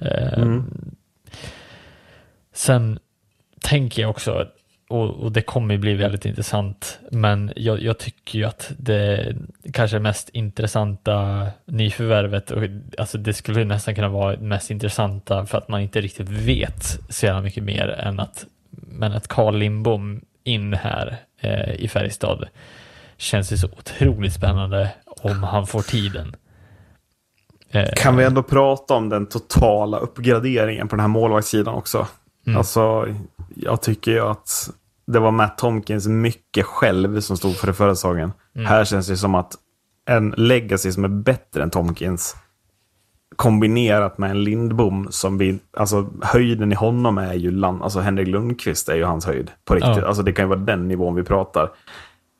Eh, 0.00 0.38
Mm. 0.38 0.94
Sen 2.52 2.98
tänker 3.60 4.02
jag 4.02 4.10
också, 4.10 4.48
och, 4.88 5.10
och 5.10 5.32
det 5.32 5.42
kommer 5.42 5.76
bli 5.76 5.94
väldigt 5.94 6.24
intressant, 6.24 6.98
men 7.10 7.52
jag, 7.56 7.82
jag 7.82 7.98
tycker 7.98 8.38
ju 8.38 8.44
att 8.44 8.72
det 8.78 9.36
kanske 9.72 9.98
mest 9.98 10.28
intressanta 10.28 11.46
nyförvärvet, 11.64 12.50
och, 12.50 12.62
alltså 12.98 13.18
det 13.18 13.32
skulle 13.32 13.64
nästan 13.64 13.94
kunna 13.94 14.08
vara 14.08 14.36
det 14.36 14.42
mest 14.42 14.70
intressanta 14.70 15.46
för 15.46 15.58
att 15.58 15.68
man 15.68 15.80
inte 15.80 16.00
riktigt 16.00 16.28
vet 16.28 16.98
så 17.08 17.26
jävla 17.26 17.42
mycket 17.42 17.64
mer 17.64 17.88
än 17.88 18.20
att, 18.20 18.46
men 18.70 19.12
att 19.12 19.28
Carl 19.28 19.56
Lindbom 19.56 20.20
in 20.44 20.74
här 20.74 21.16
eh, 21.40 21.74
i 21.74 21.88
Färjestad 21.88 22.48
känns 23.16 23.52
ju 23.52 23.56
så 23.56 23.66
otroligt 23.66 24.32
spännande 24.32 24.90
om 25.22 25.42
han 25.42 25.66
får 25.66 25.82
tiden. 25.82 26.36
Eh, 27.70 27.88
Kan 27.96 28.16
vi 28.16 28.24
ändå 28.24 28.42
prata 28.42 28.94
om 28.94 29.08
den 29.08 29.26
totala 29.26 29.98
uppgraderingen 29.98 30.88
på 30.88 30.96
den 30.96 31.00
här 31.00 31.08
målvaktssidan 31.08 31.74
också? 31.74 32.06
Mm. 32.46 32.58
Alltså, 32.58 33.06
jag 33.54 33.82
tycker 33.82 34.10
ju 34.12 34.20
att 34.20 34.70
det 35.06 35.18
var 35.18 35.30
Matt 35.30 35.58
Tomkins 35.58 36.06
mycket 36.06 36.66
själv 36.66 37.20
som 37.20 37.36
stod 37.36 37.56
för 37.56 37.66
det 37.66 37.74
förra 37.74 37.94
säsongen. 37.94 38.32
Mm. 38.54 38.66
Här 38.66 38.84
känns 38.84 39.06
det 39.06 39.16
som 39.16 39.34
att 39.34 39.54
en 40.06 40.34
legacy 40.36 40.92
som 40.92 41.04
är 41.04 41.08
bättre 41.08 41.62
än 41.62 41.70
Tomkins 41.70 42.36
kombinerat 43.36 44.18
med 44.18 44.30
en 44.30 44.44
Lindbom 44.44 45.06
som 45.10 45.38
vi, 45.38 45.58
alltså 45.76 46.10
höjden 46.22 46.72
i 46.72 46.74
honom 46.74 47.18
är 47.18 47.34
ju, 47.34 47.50
land, 47.50 47.82
alltså 47.82 48.00
Henrik 48.00 48.28
Lundqvist 48.28 48.88
är 48.88 48.94
ju 48.94 49.04
hans 49.04 49.26
höjd 49.26 49.50
på 49.64 49.74
riktigt. 49.74 49.96
Ja. 49.96 50.06
Alltså 50.06 50.22
det 50.22 50.32
kan 50.32 50.44
ju 50.44 50.48
vara 50.48 50.58
den 50.58 50.88
nivån 50.88 51.14
vi 51.14 51.22
pratar. 51.22 51.70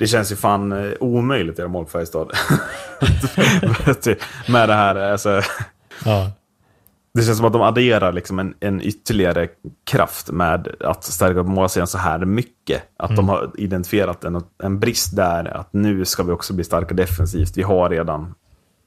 Det 0.04 0.08
känns 0.08 0.32
ju 0.32 0.36
fan 0.36 0.72
eh, 0.72 0.92
omöjligt 1.00 1.52
att 1.52 1.58
göra 1.58 1.68
mål 1.68 1.86
för 1.86 1.92
Färjestad. 1.92 2.30
med 4.52 4.68
det 4.68 4.74
här, 4.74 4.96
alltså. 4.96 5.40
ja. 6.04 6.30
Det 7.14 7.22
känns 7.22 7.36
som 7.36 7.46
att 7.46 7.52
de 7.52 7.62
adderar 7.62 8.12
liksom 8.12 8.38
en, 8.38 8.54
en 8.60 8.82
ytterligare 8.82 9.48
kraft 9.84 10.30
med 10.30 10.68
att 10.80 11.04
stärka 11.04 11.42
målsidan 11.42 11.86
så 11.86 11.98
här 11.98 12.18
mycket. 12.18 12.82
Att 12.96 13.16
de 13.16 13.28
har 13.28 13.50
identifierat 13.58 14.24
en, 14.24 14.42
en 14.62 14.80
brist 14.80 15.16
där, 15.16 15.56
att 15.56 15.72
nu 15.72 16.04
ska 16.04 16.22
vi 16.22 16.32
också 16.32 16.54
bli 16.54 16.64
starka 16.64 16.94
defensivt. 16.94 17.56
Vi 17.56 17.62
har 17.62 17.90
redan 17.90 18.34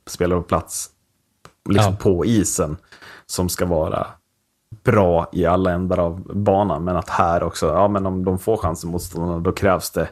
spelare 0.07 0.39
på 0.39 0.47
plats 0.47 0.89
liksom 1.69 1.93
Ja. 1.93 1.97
på 2.03 2.25
isen 2.25 2.77
som 3.25 3.49
ska 3.49 3.65
vara 3.65 4.07
bra 4.83 5.29
i 5.33 5.45
alla 5.45 5.71
ändar 5.71 5.99
av 5.99 6.21
banan. 6.35 6.83
Men 6.83 6.95
att 6.95 7.09
här 7.09 7.43
också, 7.43 7.67
ja 7.67 7.87
men 7.87 8.05
om 8.05 8.25
de 8.25 8.39
får 8.39 8.57
chansen 8.57 8.87
mot 8.89 8.93
motståndarna, 8.93 9.39
då 9.39 9.51
krävs 9.51 9.91
det 9.91 10.09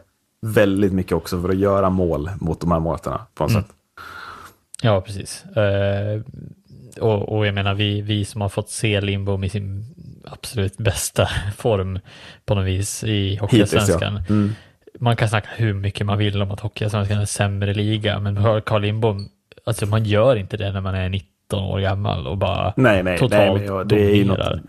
väldigt 0.53 0.93
mycket 0.93 1.11
också 1.11 1.41
för 1.41 1.49
att 1.49 1.57
göra 1.57 1.90
mål 1.90 2.30
mot 2.40 2.61
de 2.61 2.72
här 2.72 2.80
målvakterna 2.80 3.22
på 3.35 3.43
något 3.43 3.51
sätt. 3.51 3.67
Ja, 4.82 5.01
precis. 5.01 5.45
Eh, 5.45 6.22
och, 6.99 7.38
och 7.38 7.48
jag 7.48 7.53
menar, 7.53 7.74
vi, 7.74 8.01
vi 8.01 8.25
som 8.25 8.41
har 8.41 8.49
fått 8.49 8.69
se 8.69 9.01
Lindbom 9.01 9.43
i 9.43 9.49
sin 9.49 9.85
absolut 10.25 10.77
bästa 10.77 11.27
form 11.57 11.99
på 12.45 12.56
något 12.56 12.65
vis 12.65 13.03
i 13.03 13.07
Hittills 13.07 13.40
ja. 13.40 13.41
Hockeyallsvenskan. 13.41 14.22
Mm. 14.30 14.51
Man 14.99 15.15
kan 15.15 15.30
snacka 15.30 15.49
hur 15.56 15.74
mycket 15.74 16.06
man 16.06 16.17
vill 16.17 16.41
om 16.41 16.51
att 16.51 16.59
Hockeyallsvenskan 16.59 17.17
är 17.17 17.22
en 17.22 17.27
sämre 17.27 17.74
liga, 17.74 18.19
men 18.19 18.38
hör 18.38 18.61
Carl 18.61 18.82
Lindbom, 18.82 19.30
alltså 19.65 19.85
man 19.85 20.03
gör 20.03 20.35
inte 20.35 20.57
det 20.57 20.72
när 20.72 20.82
man 20.82 20.95
är 20.95 21.09
19 21.09 21.64
år 21.64 21.80
gammal 21.80 22.27
och 22.27 22.38
bara 22.38 22.74
Nej, 22.75 23.03
nej, 23.03 23.17
totalt 23.17 23.32
nej 23.32 23.53
men, 23.53 23.65
ja, 23.65 23.83
det 23.83 23.95
är 23.95 24.15
ju 24.15 24.25
något, 24.25 24.38
dominerar. 24.38 24.61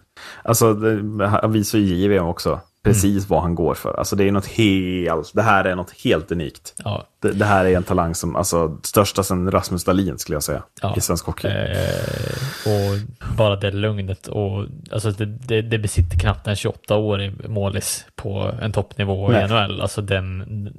Alltså, 0.42 0.74
det, 0.74 1.26
han 1.26 1.52
visar 1.52 1.78
ju 1.78 1.84
JVM 1.84 2.26
också 2.26 2.60
precis 2.86 3.28
vad 3.28 3.42
han 3.42 3.54
går 3.54 3.74
för. 3.74 3.98
Alltså, 3.98 4.16
det 4.16 4.24
är 4.24 4.32
något 4.32 4.46
helt, 4.46 5.34
det 5.34 5.42
här 5.42 5.64
är 5.64 5.74
något 5.74 5.90
helt 6.04 6.32
unikt. 6.32 6.74
Ja, 6.84 7.06
Det, 7.22 7.32
det 7.32 7.44
här 7.44 7.64
är 7.64 7.76
en 7.76 7.82
talang 7.82 8.14
som, 8.14 8.36
alltså, 8.36 8.78
största 8.82 9.22
sen 9.22 9.50
Rasmus 9.50 9.84
Dahlin 9.84 10.18
skulle 10.18 10.36
jag 10.36 10.42
säga, 10.42 10.62
Ja. 10.82 10.94
i 10.96 11.00
svensk 11.00 11.26
hockey. 11.26 11.48
Eh, 11.48 12.66
och 12.66 12.98
bara 13.36 13.56
det 13.56 13.70
lugnet 13.70 14.28
och 14.28 14.66
alltså 14.90 15.10
det, 15.10 15.26
det, 15.26 15.62
det 15.62 15.78
besitter 15.78 16.18
knappt 16.18 16.46
en 16.46 16.54
28-årig 16.54 17.48
målis 17.48 18.06
på 18.14 18.52
en 18.62 18.72
toppnivå 18.72 19.28
Nej. 19.28 19.44
i 19.44 19.48
NHL. 19.48 19.80
Alltså 19.80 20.02
den 20.02 20.72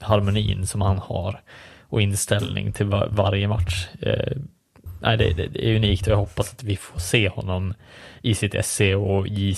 harmonin 0.00 0.66
som 0.66 0.80
han 0.80 0.98
har 0.98 1.40
och 1.88 2.02
inställning 2.02 2.72
till 2.72 2.86
var, 2.86 3.08
varje 3.10 3.48
match. 3.48 3.86
Eh, 4.00 4.36
nej, 5.00 5.16
det, 5.16 5.32
det, 5.32 5.68
är 5.68 5.76
unikt 5.76 6.06
och 6.06 6.12
jag 6.12 6.16
hoppas 6.16 6.52
att 6.52 6.62
vi 6.62 6.76
får 6.76 7.00
se 7.00 7.28
honom 7.28 7.74
i 8.22 8.34
sitt 8.34 8.64
SC 8.64 8.80
och 8.80 9.26
i 9.26 9.56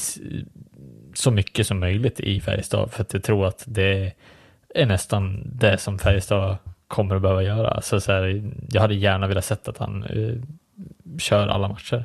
så 1.16 1.30
mycket 1.30 1.66
som 1.66 1.80
möjligt 1.80 2.20
i 2.20 2.40
Färjestad 2.40 2.92
för 2.92 3.02
att 3.02 3.12
jag 3.14 3.22
tror 3.22 3.46
att 3.46 3.64
det 3.66 4.12
är 4.74 4.86
nästan 4.86 5.42
det 5.54 5.78
som 5.78 5.98
Färjestad 5.98 6.56
kommer 6.88 7.16
att 7.16 7.22
behöva 7.22 7.42
göra. 7.42 7.80
Så, 7.80 8.00
så 8.00 8.12
här, 8.12 8.42
jag 8.70 8.80
hade 8.80 8.94
gärna 8.94 9.26
velat 9.26 9.44
sett 9.44 9.68
att 9.68 9.78
han 9.78 10.04
eh, 10.04 10.34
kör 11.18 11.48
alla 11.48 11.68
matcher. 11.68 12.04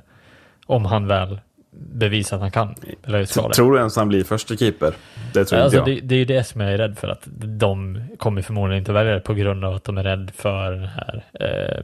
Om 0.65 0.85
han 0.85 1.07
väl 1.07 1.39
bevisar 1.71 2.37
att 2.37 2.41
han 2.41 2.51
kan. 2.51 2.75
Eller 3.03 3.25
ska 3.25 3.47
det. 3.47 3.53
Tror 3.53 3.71
du 3.73 3.77
ens 3.77 3.95
han 3.95 4.07
blir 4.07 4.23
första 4.23 4.55
keeper? 4.57 4.93
Det 5.33 5.45
tror 5.45 5.59
Alltså, 5.59 5.77
inte 5.79 5.91
det, 5.91 5.95
jag. 5.95 6.03
det 6.07 6.15
är 6.15 6.19
ju 6.19 6.25
det 6.25 6.43
som 6.43 6.61
jag 6.61 6.73
är 6.73 6.77
rädd 6.77 6.97
för, 6.97 7.07
att 7.07 7.27
de 7.59 8.01
kommer 8.17 8.41
förmodligen 8.41 8.79
inte 8.81 8.93
välja 8.93 9.13
det 9.13 9.19
på 9.19 9.33
grund 9.33 9.65
av 9.65 9.73
att 9.75 9.83
de 9.83 9.97
är 9.97 10.03
rädda 10.03 10.33
för 10.33 10.71
den 10.71 10.87
här, 10.87 11.23
eh, 11.39 11.83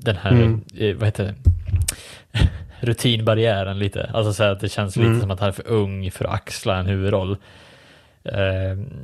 den 0.00 0.16
här 0.16 0.30
Mm. 0.32 0.64
eh, 0.78 0.94
vad 0.96 1.04
heter 1.04 1.24
det? 1.24 1.34
Rutinbarriären 2.80 3.78
lite. 3.78 4.10
Alltså 4.14 4.32
så 4.32 4.42
att 4.44 4.60
det 4.60 4.68
känns 4.68 4.96
lite 4.96 5.08
Mm. 5.08 5.20
som 5.20 5.30
att 5.30 5.40
han 5.40 5.48
är 5.48 5.52
för 5.52 5.68
ung 5.68 6.10
för 6.10 6.24
att 6.24 6.34
axla 6.34 6.76
en 6.76 6.86
huvudroll. 6.86 7.36
Eh, 8.24 8.38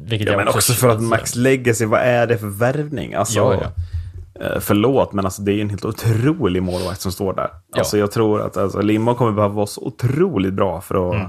vilket 0.05 0.27
Ja, 0.27 0.33
jag 0.33 0.39
men 0.39 0.49
också 0.49 0.73
för 0.73 0.89
att 0.89 1.01
Max 1.03 1.35
Legacy, 1.37 1.85
vad 1.87 2.01
är 2.01 2.27
det 2.27 2.39
för 2.39 2.47
värvning? 2.47 3.15
Alltså, 3.15 3.39
Ja, 3.39 3.55
ja. 3.55 4.45
eh, 4.47 4.61
Förlåt, 4.61 5.13
men 5.13 5.25
alltså, 5.25 5.43
det 5.43 5.53
är 5.53 5.61
en 5.61 5.71
helt 5.71 5.85
otrolig 5.85 6.63
målvakt 6.63 7.01
som 7.01 7.13
står 7.13 7.35
där. 7.35 7.49
Ja. 7.73 7.79
Alltså, 7.79 7.99
jag 7.99 8.11
tror 8.13 8.41
att 8.43 8.57
alltså, 8.57 8.81
Limmo 8.81 9.15
kommer 9.15 9.33
behöva 9.33 9.55
vara 9.55 9.67
så 9.67 9.81
otroligt 9.87 10.53
bra 10.55 10.81
för 10.81 11.09
att 11.09 11.15
Mm. 11.15 11.29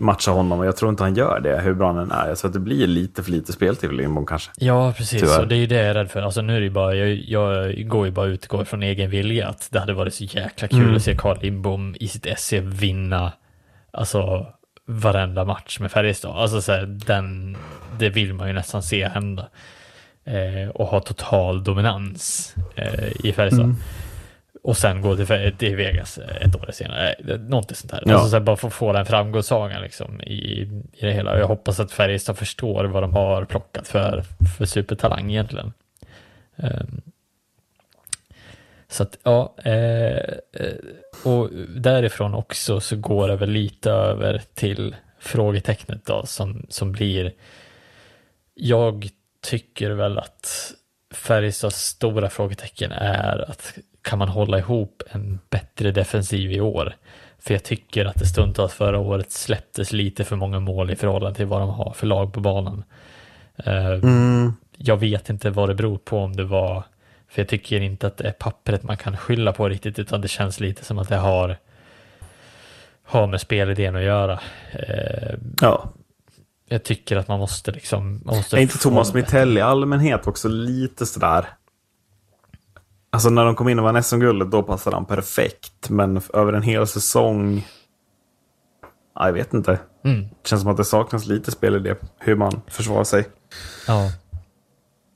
Matcha 0.00 0.30
honom. 0.30 0.58
Och 0.58 0.66
jag 0.66 0.76
tror 0.76 0.90
inte 0.90 1.02
han 1.02 1.14
gör 1.14 1.40
det, 1.40 1.60
hur 1.60 1.74
bra 1.74 1.86
han 1.86 1.98
än 1.98 2.10
är. 2.10 2.34
Tror 2.34 2.48
att 2.48 2.52
det 2.52 2.60
blir 2.60 2.86
lite 2.86 3.22
för 3.22 3.30
lite 3.30 3.52
speltid 3.52 3.90
för 3.90 3.96
Limbo 3.96 4.24
kanske. 4.24 4.50
Ja, 4.56 4.92
precis. 4.96 5.20
Tyvärr. 5.20 5.40
Och 5.40 5.48
det 5.48 5.54
är 5.54 5.58
ju 5.58 5.66
det 5.66 5.74
jag 5.74 5.86
är 5.86 5.94
rädd 5.94 6.10
för. 6.10 6.22
Alltså 6.22 6.42
nu 6.42 6.56
är 6.56 6.60
det 6.60 6.70
bara, 6.70 6.94
jag, 6.94 7.08
jag 7.14 7.74
går 7.88 8.06
ju 8.06 8.12
bara 8.12 8.26
ut 8.26 8.46
går 8.46 8.64
från 8.64 8.82
egen 8.82 9.10
vilja 9.10 9.48
att 9.48 9.68
det 9.70 9.80
hade 9.80 9.92
varit 9.92 10.14
så 10.14 10.24
jäkla 10.24 10.68
kul 10.68 10.80
Mm. 10.82 10.96
att 10.96 11.02
se 11.02 11.16
Carl 11.16 11.38
Lindbom 11.42 11.94
i 12.00 12.08
sitt 12.08 12.38
SC 12.38 12.52
vinna, 12.52 13.32
alltså 13.92 14.46
varenda 14.86 15.44
match 15.44 15.80
med 15.80 15.90
Färjestad. 15.92 16.36
Alltså 16.36 16.62
så 16.62 16.72
här, 16.72 16.86
den, 16.86 17.56
det 17.98 18.08
vill 18.08 18.34
man 18.34 18.46
ju 18.48 18.52
nästan 18.54 18.82
se 18.82 19.08
hända. 19.08 19.48
Eh, 20.24 20.68
och 20.74 20.86
ha 20.86 21.00
total 21.00 21.64
dominans 21.64 22.54
eh, 22.74 23.26
i 23.26 23.32
Färjestad. 23.32 23.64
Mm. 23.64 23.76
Och 24.62 24.76
sen 24.76 25.00
gå 25.00 25.16
till, 25.16 25.76
Vegas 25.76 26.18
ett 26.18 26.56
år 26.56 26.70
senare. 26.72 27.12
Eh, 27.12 27.38
Någonting 27.38 27.76
sånt 27.76 27.92
här. 27.92 28.02
Ja. 28.06 28.14
Alltså 28.14 28.28
så 28.28 28.36
här, 28.36 28.40
bara 28.40 28.56
få 28.56 28.70
få 28.70 28.92
den 28.92 29.06
framgångssagan 29.06 29.82
liksom 29.82 30.20
i, 30.20 30.60
i 30.92 31.00
det 31.00 31.12
hela. 31.12 31.38
Jag 31.38 31.46
hoppas 31.46 31.80
att 31.80 31.92
Färjestad 31.92 32.38
förstår 32.38 32.84
vad 32.84 33.02
de 33.02 33.12
har 33.12 33.44
plockat 33.44 33.88
för, 33.88 34.24
för 34.58 34.64
supertalang 34.64 35.30
egentligen. 35.30 35.72
Ehm, 36.56 37.00
så 38.88 39.02
att 39.02 39.18
ja, 39.22 39.54
eh, 39.64 40.16
eh, 40.52 40.74
och 41.24 41.50
därifrån 41.68 42.34
också 42.34 42.80
så 42.80 42.96
går 42.96 43.28
det 43.28 43.36
väl 43.36 43.50
lite 43.50 43.90
över 43.90 44.42
till 44.54 44.96
frågetecknet 45.18 46.06
då 46.06 46.26
som, 46.26 46.66
som 46.68 46.92
blir 46.92 47.32
jag 48.54 49.08
tycker 49.40 49.90
väl 49.90 50.18
att 50.18 50.72
Färjestads 51.14 51.84
stora 51.84 52.30
frågetecken 52.30 52.92
är 52.92 53.50
att 53.50 53.78
kan 54.02 54.18
man 54.18 54.28
hålla 54.28 54.58
ihop 54.58 55.02
en 55.10 55.38
bättre 55.50 55.90
defensiv 55.90 56.52
i 56.52 56.60
år? 56.60 56.94
För 57.38 57.54
jag 57.54 57.62
tycker 57.62 58.04
att 58.04 58.14
det 58.18 58.26
stundtals 58.26 58.72
förra 58.72 58.98
året 58.98 59.32
släpptes 59.32 59.92
lite 59.92 60.24
för 60.24 60.36
många 60.36 60.60
mål 60.60 60.90
i 60.90 60.96
förhållande 60.96 61.36
till 61.36 61.46
vad 61.46 61.60
de 61.60 61.70
har 61.70 61.92
för 61.92 62.06
lag 62.06 62.32
på 62.32 62.40
banan. 62.40 62.84
Eh, 63.56 63.86
Mm. 63.86 64.52
Jag 64.76 64.96
vet 64.96 65.30
inte 65.30 65.50
vad 65.50 65.68
det 65.68 65.74
beror 65.74 65.98
på 65.98 66.18
om 66.18 66.36
det 66.36 66.44
var, 66.44 66.84
för 67.28 67.42
jag 67.42 67.48
tycker 67.48 67.80
inte 67.80 68.06
att 68.06 68.16
det 68.16 68.28
är 68.28 68.32
pappret 68.32 68.82
man 68.82 68.96
kan 68.96 69.16
skylla 69.16 69.52
på 69.52 69.68
riktigt, 69.68 69.98
utan 69.98 70.20
det 70.20 70.28
känns 70.28 70.60
lite 70.60 70.84
som 70.84 70.98
att 70.98 71.08
det 71.08 71.16
har, 71.16 71.56
har 73.04 73.26
med 73.26 73.40
spelidén 73.40 73.96
att 73.96 74.02
göra. 74.02 74.40
Eh, 74.72 75.34
Ja. 75.60 75.92
Jag 76.72 76.82
tycker 76.82 77.16
att 77.16 77.28
man 77.28 77.38
måste 77.38 77.72
liksom... 77.72 78.20
Man 78.24 78.36
måste 78.36 78.56
Är 78.56 78.60
inte 78.60 78.78
Thomas 78.78 79.14
Mittell 79.14 79.58
i 79.58 79.60
allmänhet 79.60 80.26
också 80.26 80.48
lite 80.48 81.06
sådär? 81.06 81.46
Alltså 83.12 83.30
när 83.30 83.44
de 83.44 83.54
kom 83.54 83.68
in 83.68 83.78
och 83.78 83.84
vann 83.84 84.02
SM-guldet, 84.02 84.50
då 84.50 84.62
passade 84.62 84.96
han 84.96 85.04
perfekt. 85.04 85.90
Men 85.90 86.20
över 86.34 86.52
en 86.52 86.62
hel 86.62 86.86
säsong... 86.86 87.66
Ja, 89.14 89.26
jag 89.26 89.32
vet 89.32 89.54
inte. 89.54 89.78
Mm. 90.04 90.20
Det 90.22 90.48
känns 90.48 90.62
som 90.62 90.70
att 90.70 90.76
det 90.76 90.84
saknas 90.84 91.26
lite 91.26 91.50
spelidé. 91.50 91.94
Hur 92.18 92.36
man 92.36 92.60
försvarar 92.66 93.04
sig. 93.04 93.28
Ja. 93.86 94.12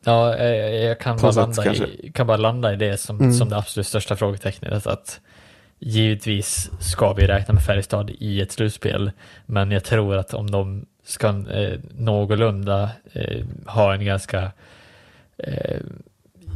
Ja, 0.05 0.39
jag 0.39 1.01
kan 1.01 1.17
bara, 1.17 1.33
landa 1.33 1.63
i, 1.63 1.65
kanske. 1.65 1.85
Mm. 1.85 2.13
kan 2.13 2.27
bara 2.27 2.37
landa 2.37 2.73
i 2.73 2.77
det 2.77 2.97
som, 2.97 3.33
som 3.33 3.49
det 3.49 3.57
absolut 3.57 3.87
största 3.87 4.17
frågetecknet. 4.17 4.87
Att 4.87 5.21
givetvis 5.79 6.71
ska 6.81 7.13
vi 7.13 7.27
räkna 7.27 7.55
med 7.55 7.63
Färjestad 7.63 8.11
i 8.11 8.41
ett 8.41 8.53
slutspel, 8.53 9.11
men 9.47 9.71
jag 9.71 9.85
tror 9.85 10.17
att 10.17 10.35
om 10.35 10.51
de 10.51 10.87
ska 11.05 11.29
eh, 11.29 11.79
någorlunda 11.95 12.91
eh, 13.13 13.45
ha 13.67 13.95
en 13.95 14.05
ganska 14.05 14.53
eh, 15.37 15.81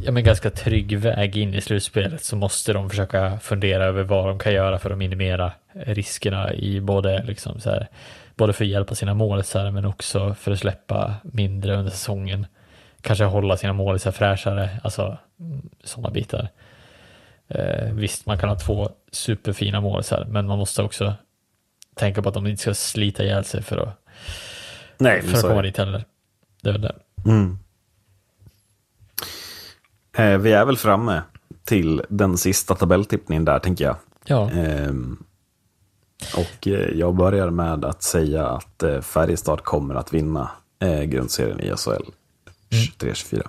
ja, 0.04 0.12
men 0.12 0.24
ganska 0.24 0.50
trygg 0.50 0.98
väg 0.98 1.36
in 1.36 1.54
i 1.54 1.60
slutspelet 1.60 2.24
så 2.24 2.36
måste 2.36 2.72
de 2.72 2.90
försöka 2.90 3.38
fundera 3.38 3.84
över 3.84 4.02
vad 4.02 4.28
de 4.28 4.38
kan 4.38 4.52
göra 4.52 4.78
för 4.78 4.90
att 4.90 4.98
minimera 4.98 5.52
riskerna 5.72 6.54
i 6.54 6.80
både, 6.80 7.24
liksom 7.24 7.60
så 7.60 7.70
här, 7.70 7.88
både 8.34 8.52
för 8.52 8.64
att 8.64 8.70
hjälpa 8.70 8.94
sina 8.94 9.14
målisar 9.14 9.70
men 9.70 9.84
också 9.84 10.34
för 10.34 10.52
att 10.52 10.58
släppa 10.58 11.14
mindre 11.22 11.76
under 11.76 11.90
säsongen. 11.90 12.46
Kanske 13.00 13.24
hålla 13.24 13.56
sina 13.56 13.72
målisar 13.72 14.12
fräschare, 14.12 14.70
alltså 14.82 15.18
sådana 15.84 16.10
bitar. 16.10 16.48
Eh, 17.48 17.92
visst, 17.92 18.26
man 18.26 18.38
kan 18.38 18.48
ha 18.48 18.56
två 18.56 18.90
superfina 19.12 19.80
målisar, 19.80 20.26
men 20.28 20.46
man 20.46 20.58
måste 20.58 20.82
också 20.82 21.14
tänka 21.94 22.22
på 22.22 22.28
att 22.28 22.34
de 22.34 22.46
inte 22.46 22.62
ska 22.62 22.74
slita 22.74 23.24
ihjäl 23.24 23.44
sig 23.44 23.62
för 23.62 23.76
att, 23.76 23.98
Nej, 24.98 25.22
för 25.22 25.36
att 25.36 25.42
komma 25.42 25.62
dit 25.62 25.78
heller. 25.78 26.04
Det 26.62 26.68
är 26.68 26.72
väl 26.72 26.82
det. 26.82 26.94
Mm. 27.26 27.58
Eh, 30.18 30.38
vi 30.38 30.52
är 30.52 30.64
väl 30.64 30.76
framme 30.76 31.22
till 31.64 32.02
den 32.08 32.38
sista 32.38 32.74
tabelltippningen 32.74 33.44
där, 33.44 33.58
tänker 33.58 33.84
jag. 33.84 33.96
Ja, 34.24 34.50
Ehm, 34.50 35.24
och 36.36 36.68
eh, 36.68 36.98
jag 36.98 37.14
börjar 37.14 37.50
med 37.50 37.84
att 37.84 38.02
säga 38.02 38.46
att 38.46 38.82
eh, 38.82 39.00
Färjestad 39.00 39.64
kommer 39.64 39.94
att 39.94 40.14
vinna 40.14 40.50
eh, 40.80 41.02
grundserien 41.02 41.60
i 41.60 41.76
SHL 41.76 42.10
23-24. 43.00 43.46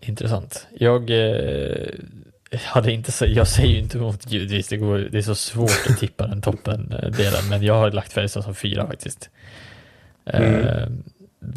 Intressant. 0.00 0.66
Jag 0.78 1.10
eh, 1.10 1.88
hade 2.64 2.92
inte 2.92 3.26
jag 3.26 3.48
säger 3.48 3.68
ju 3.68 3.78
inte 3.78 3.98
emot 3.98 4.32
givetvis, 4.32 4.68
det, 4.68 4.76
går, 4.76 4.98
det 4.98 5.18
är 5.18 5.22
så 5.22 5.34
svårt 5.34 5.86
att 5.90 5.98
tippa 5.98 6.26
den 6.26 6.42
toppen 6.42 6.92
eh, 6.92 7.10
delen, 7.10 7.48
men 7.50 7.62
jag 7.62 7.74
har 7.74 7.90
lagt 7.90 8.12
Färjestad 8.12 8.44
som 8.44 8.54
fyra 8.54 8.86
faktiskt. 8.86 9.30
Eh, 10.26 10.86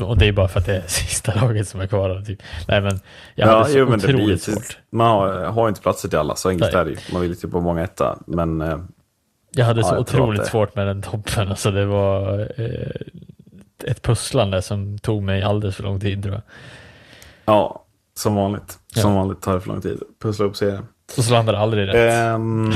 och 0.01 0.17
det 0.17 0.25
är 0.27 0.31
bara 0.31 0.47
för 0.47 0.59
att 0.59 0.65
det 0.65 0.75
är 0.77 0.81
sista 0.87 1.33
laget 1.33 1.67
som 1.67 1.81
är 1.81 1.87
kvar. 1.87 2.21
Typ. 2.25 2.39
Nej 2.67 2.81
men 2.81 2.99
jag 3.35 3.47
hade 3.47 3.65
så 3.69 3.77
jo, 3.77 3.89
men 3.89 3.99
det 3.99 4.07
otroligt 4.07 4.41
svårt. 4.41 4.77
Man 4.89 5.07
har, 5.07 5.33
har 5.45 5.67
inte 5.69 5.81
platser 5.81 6.09
till 6.09 6.19
alla, 6.19 6.35
så 6.35 6.49
enkelt 6.49 6.73
är 6.73 6.85
det 6.85 6.91
ju. 6.91 6.97
Man 7.11 7.21
vill 7.21 7.29
ju 7.29 7.35
typ 7.35 7.51
på 7.51 7.61
många 7.61 7.83
etta, 7.83 8.19
men 8.27 8.61
eh, 8.61 8.79
Jag 9.51 9.65
hade 9.65 9.81
Ja, 9.81 9.87
så 9.87 9.93
jag 9.93 10.01
otroligt 10.01 10.41
att 10.41 10.47
svårt 10.47 10.75
med 10.75 10.87
den 10.87 11.01
toppen, 11.01 11.47
alltså 11.49 11.71
det 11.71 11.85
var 11.85 12.39
eh, 12.57 13.01
ett 13.83 14.01
pusslande 14.01 14.61
som 14.61 14.97
tog 14.99 15.23
mig 15.23 15.43
alldeles 15.43 15.75
för 15.75 15.83
lång 15.83 15.99
tid 15.99 16.23
tror 16.23 16.33
jag. 16.35 16.43
ja, 17.45 17.83
som 18.17 18.35
vanligt. 18.35 18.79
Som 18.95 19.11
Ja. 19.11 19.17
vanligt 19.17 19.41
tar 19.41 19.53
det 19.53 19.61
för 19.61 19.67
lång 19.69 19.81
tid. 19.81 19.99
Pussla 20.21 20.45
upp 20.45 20.55
serien. 20.55 20.87
Och 21.17 21.23
så 21.23 21.31
landade 21.33 21.57
det 21.57 21.61
aldrig 21.61 21.87
rätt. 21.87 21.95
Ehm, 22.13 22.71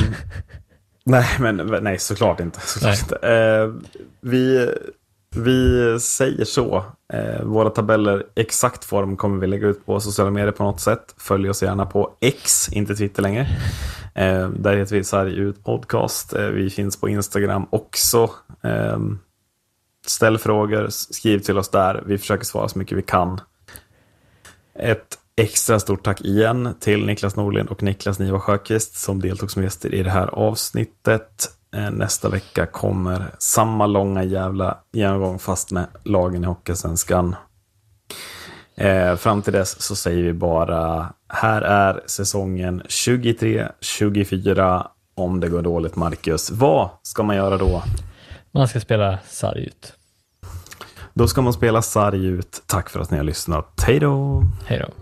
nej, 1.06 1.26
men 1.40 1.58
nej, 1.82 2.00
såklart 2.00 2.40
inte. 2.40 2.60
Såklart 2.68 2.92
Nej. 2.92 3.02
inte. 3.02 3.28
Eh, 3.30 3.92
vi, 4.22 4.70
vi 5.36 6.00
säger 6.00 6.46
så. 6.46 6.84
Eh, 7.14 7.44
våra 7.44 7.70
tabeller, 7.70 8.26
exakt 8.36 8.86
form 8.86 9.18
kommer 9.18 9.40
vi 9.40 9.48
lägga 9.48 9.68
ut 9.68 9.86
på 9.86 10.00
sociala 10.00 10.32
medier 10.32 10.52
på 10.52 10.64
något 10.64 10.80
sätt. 10.80 11.16
Följ 11.18 11.50
oss 11.50 11.64
gärna 11.64 11.86
på 11.86 12.18
X, 12.22 12.70
inte 12.72 12.96
Twitter 12.96 13.22
längre. 13.22 13.48
Eh, 14.16 14.50
där 14.50 14.78
heter 14.78 14.96
vi 14.96 15.04
Sarg 15.04 15.34
ut 15.34 15.64
podcast. 15.64 16.34
Eh, 16.34 16.46
vi 16.46 16.70
finns 16.70 17.00
på 17.00 17.10
Instagram 17.10 17.66
också. 17.70 18.30
Eh, 18.64 19.00
ställ 20.06 20.38
frågor, 20.38 20.88
skriv 20.90 21.40
till 21.40 21.58
oss 21.58 21.70
där. 21.70 22.04
Vi 22.06 22.18
försöker 22.18 22.46
svara 22.46 22.68
så 22.68 22.80
mycket 22.80 22.98
vi 22.98 23.02
kan. 23.02 23.42
Ett 24.76 25.18
extra 25.36 25.80
stort 25.80 26.04
tack 26.04 26.22
igen 26.22 26.76
till 26.80 27.06
Niklas 27.06 27.36
Norlind 27.36 27.70
och 27.70 27.84
Niklas 27.84 28.20
Niva 28.20 28.40
Sjöqvist 28.40 28.96
som 28.96 29.22
deltog 29.22 29.52
som 29.52 29.64
gäster 29.64 29.94
i 29.94 30.04
det 30.04 30.10
här 30.10 30.28
avsnittet. 30.28 31.50
Eh, 31.76 31.92
Nästa 31.92 32.30
vecka 32.30 32.66
kommer 32.66 33.36
samma 33.40 33.86
långa 33.88 34.24
jävla 34.24 34.78
genomgång 34.94 35.40
fast 35.40 35.72
med 35.72 35.86
lagen 36.04 36.44
i 36.44 36.48
Hockeysvenskan. 36.48 37.36
Eh, 38.76 39.16
fram 39.16 39.42
till 39.42 39.54
dess 39.54 39.82
så 39.82 39.96
säger 39.96 40.24
vi 40.24 40.34
bara 40.34 41.14
här 41.28 41.62
är 41.62 42.02
säsongen 42.06 42.82
23-24 42.90 44.88
om 45.16 45.40
det 45.40 45.50
går 45.50 45.62
dåligt 45.62 45.96
Marcus. 45.96 46.52
Vad 46.52 46.90
ska 47.02 47.24
man 47.24 47.36
göra 47.36 47.58
då? 47.58 47.84
Man 48.52 48.68
ska 48.68 48.80
spela 48.80 49.18
sarg 49.30 49.64
ut. 49.64 49.94
Då 51.14 51.28
ska 51.28 51.42
man 51.42 51.54
spela 51.54 51.82
sarg 51.82 52.26
ut. 52.26 52.64
Tack 52.66 52.90
för 52.90 53.00
att 53.00 53.12
ni 53.12 53.18
har 53.18 53.24
lyssnat. 53.24 53.84
Hej 53.88 54.00
då! 54.00 54.44
Hej 54.66 54.80
då. 54.88 54.94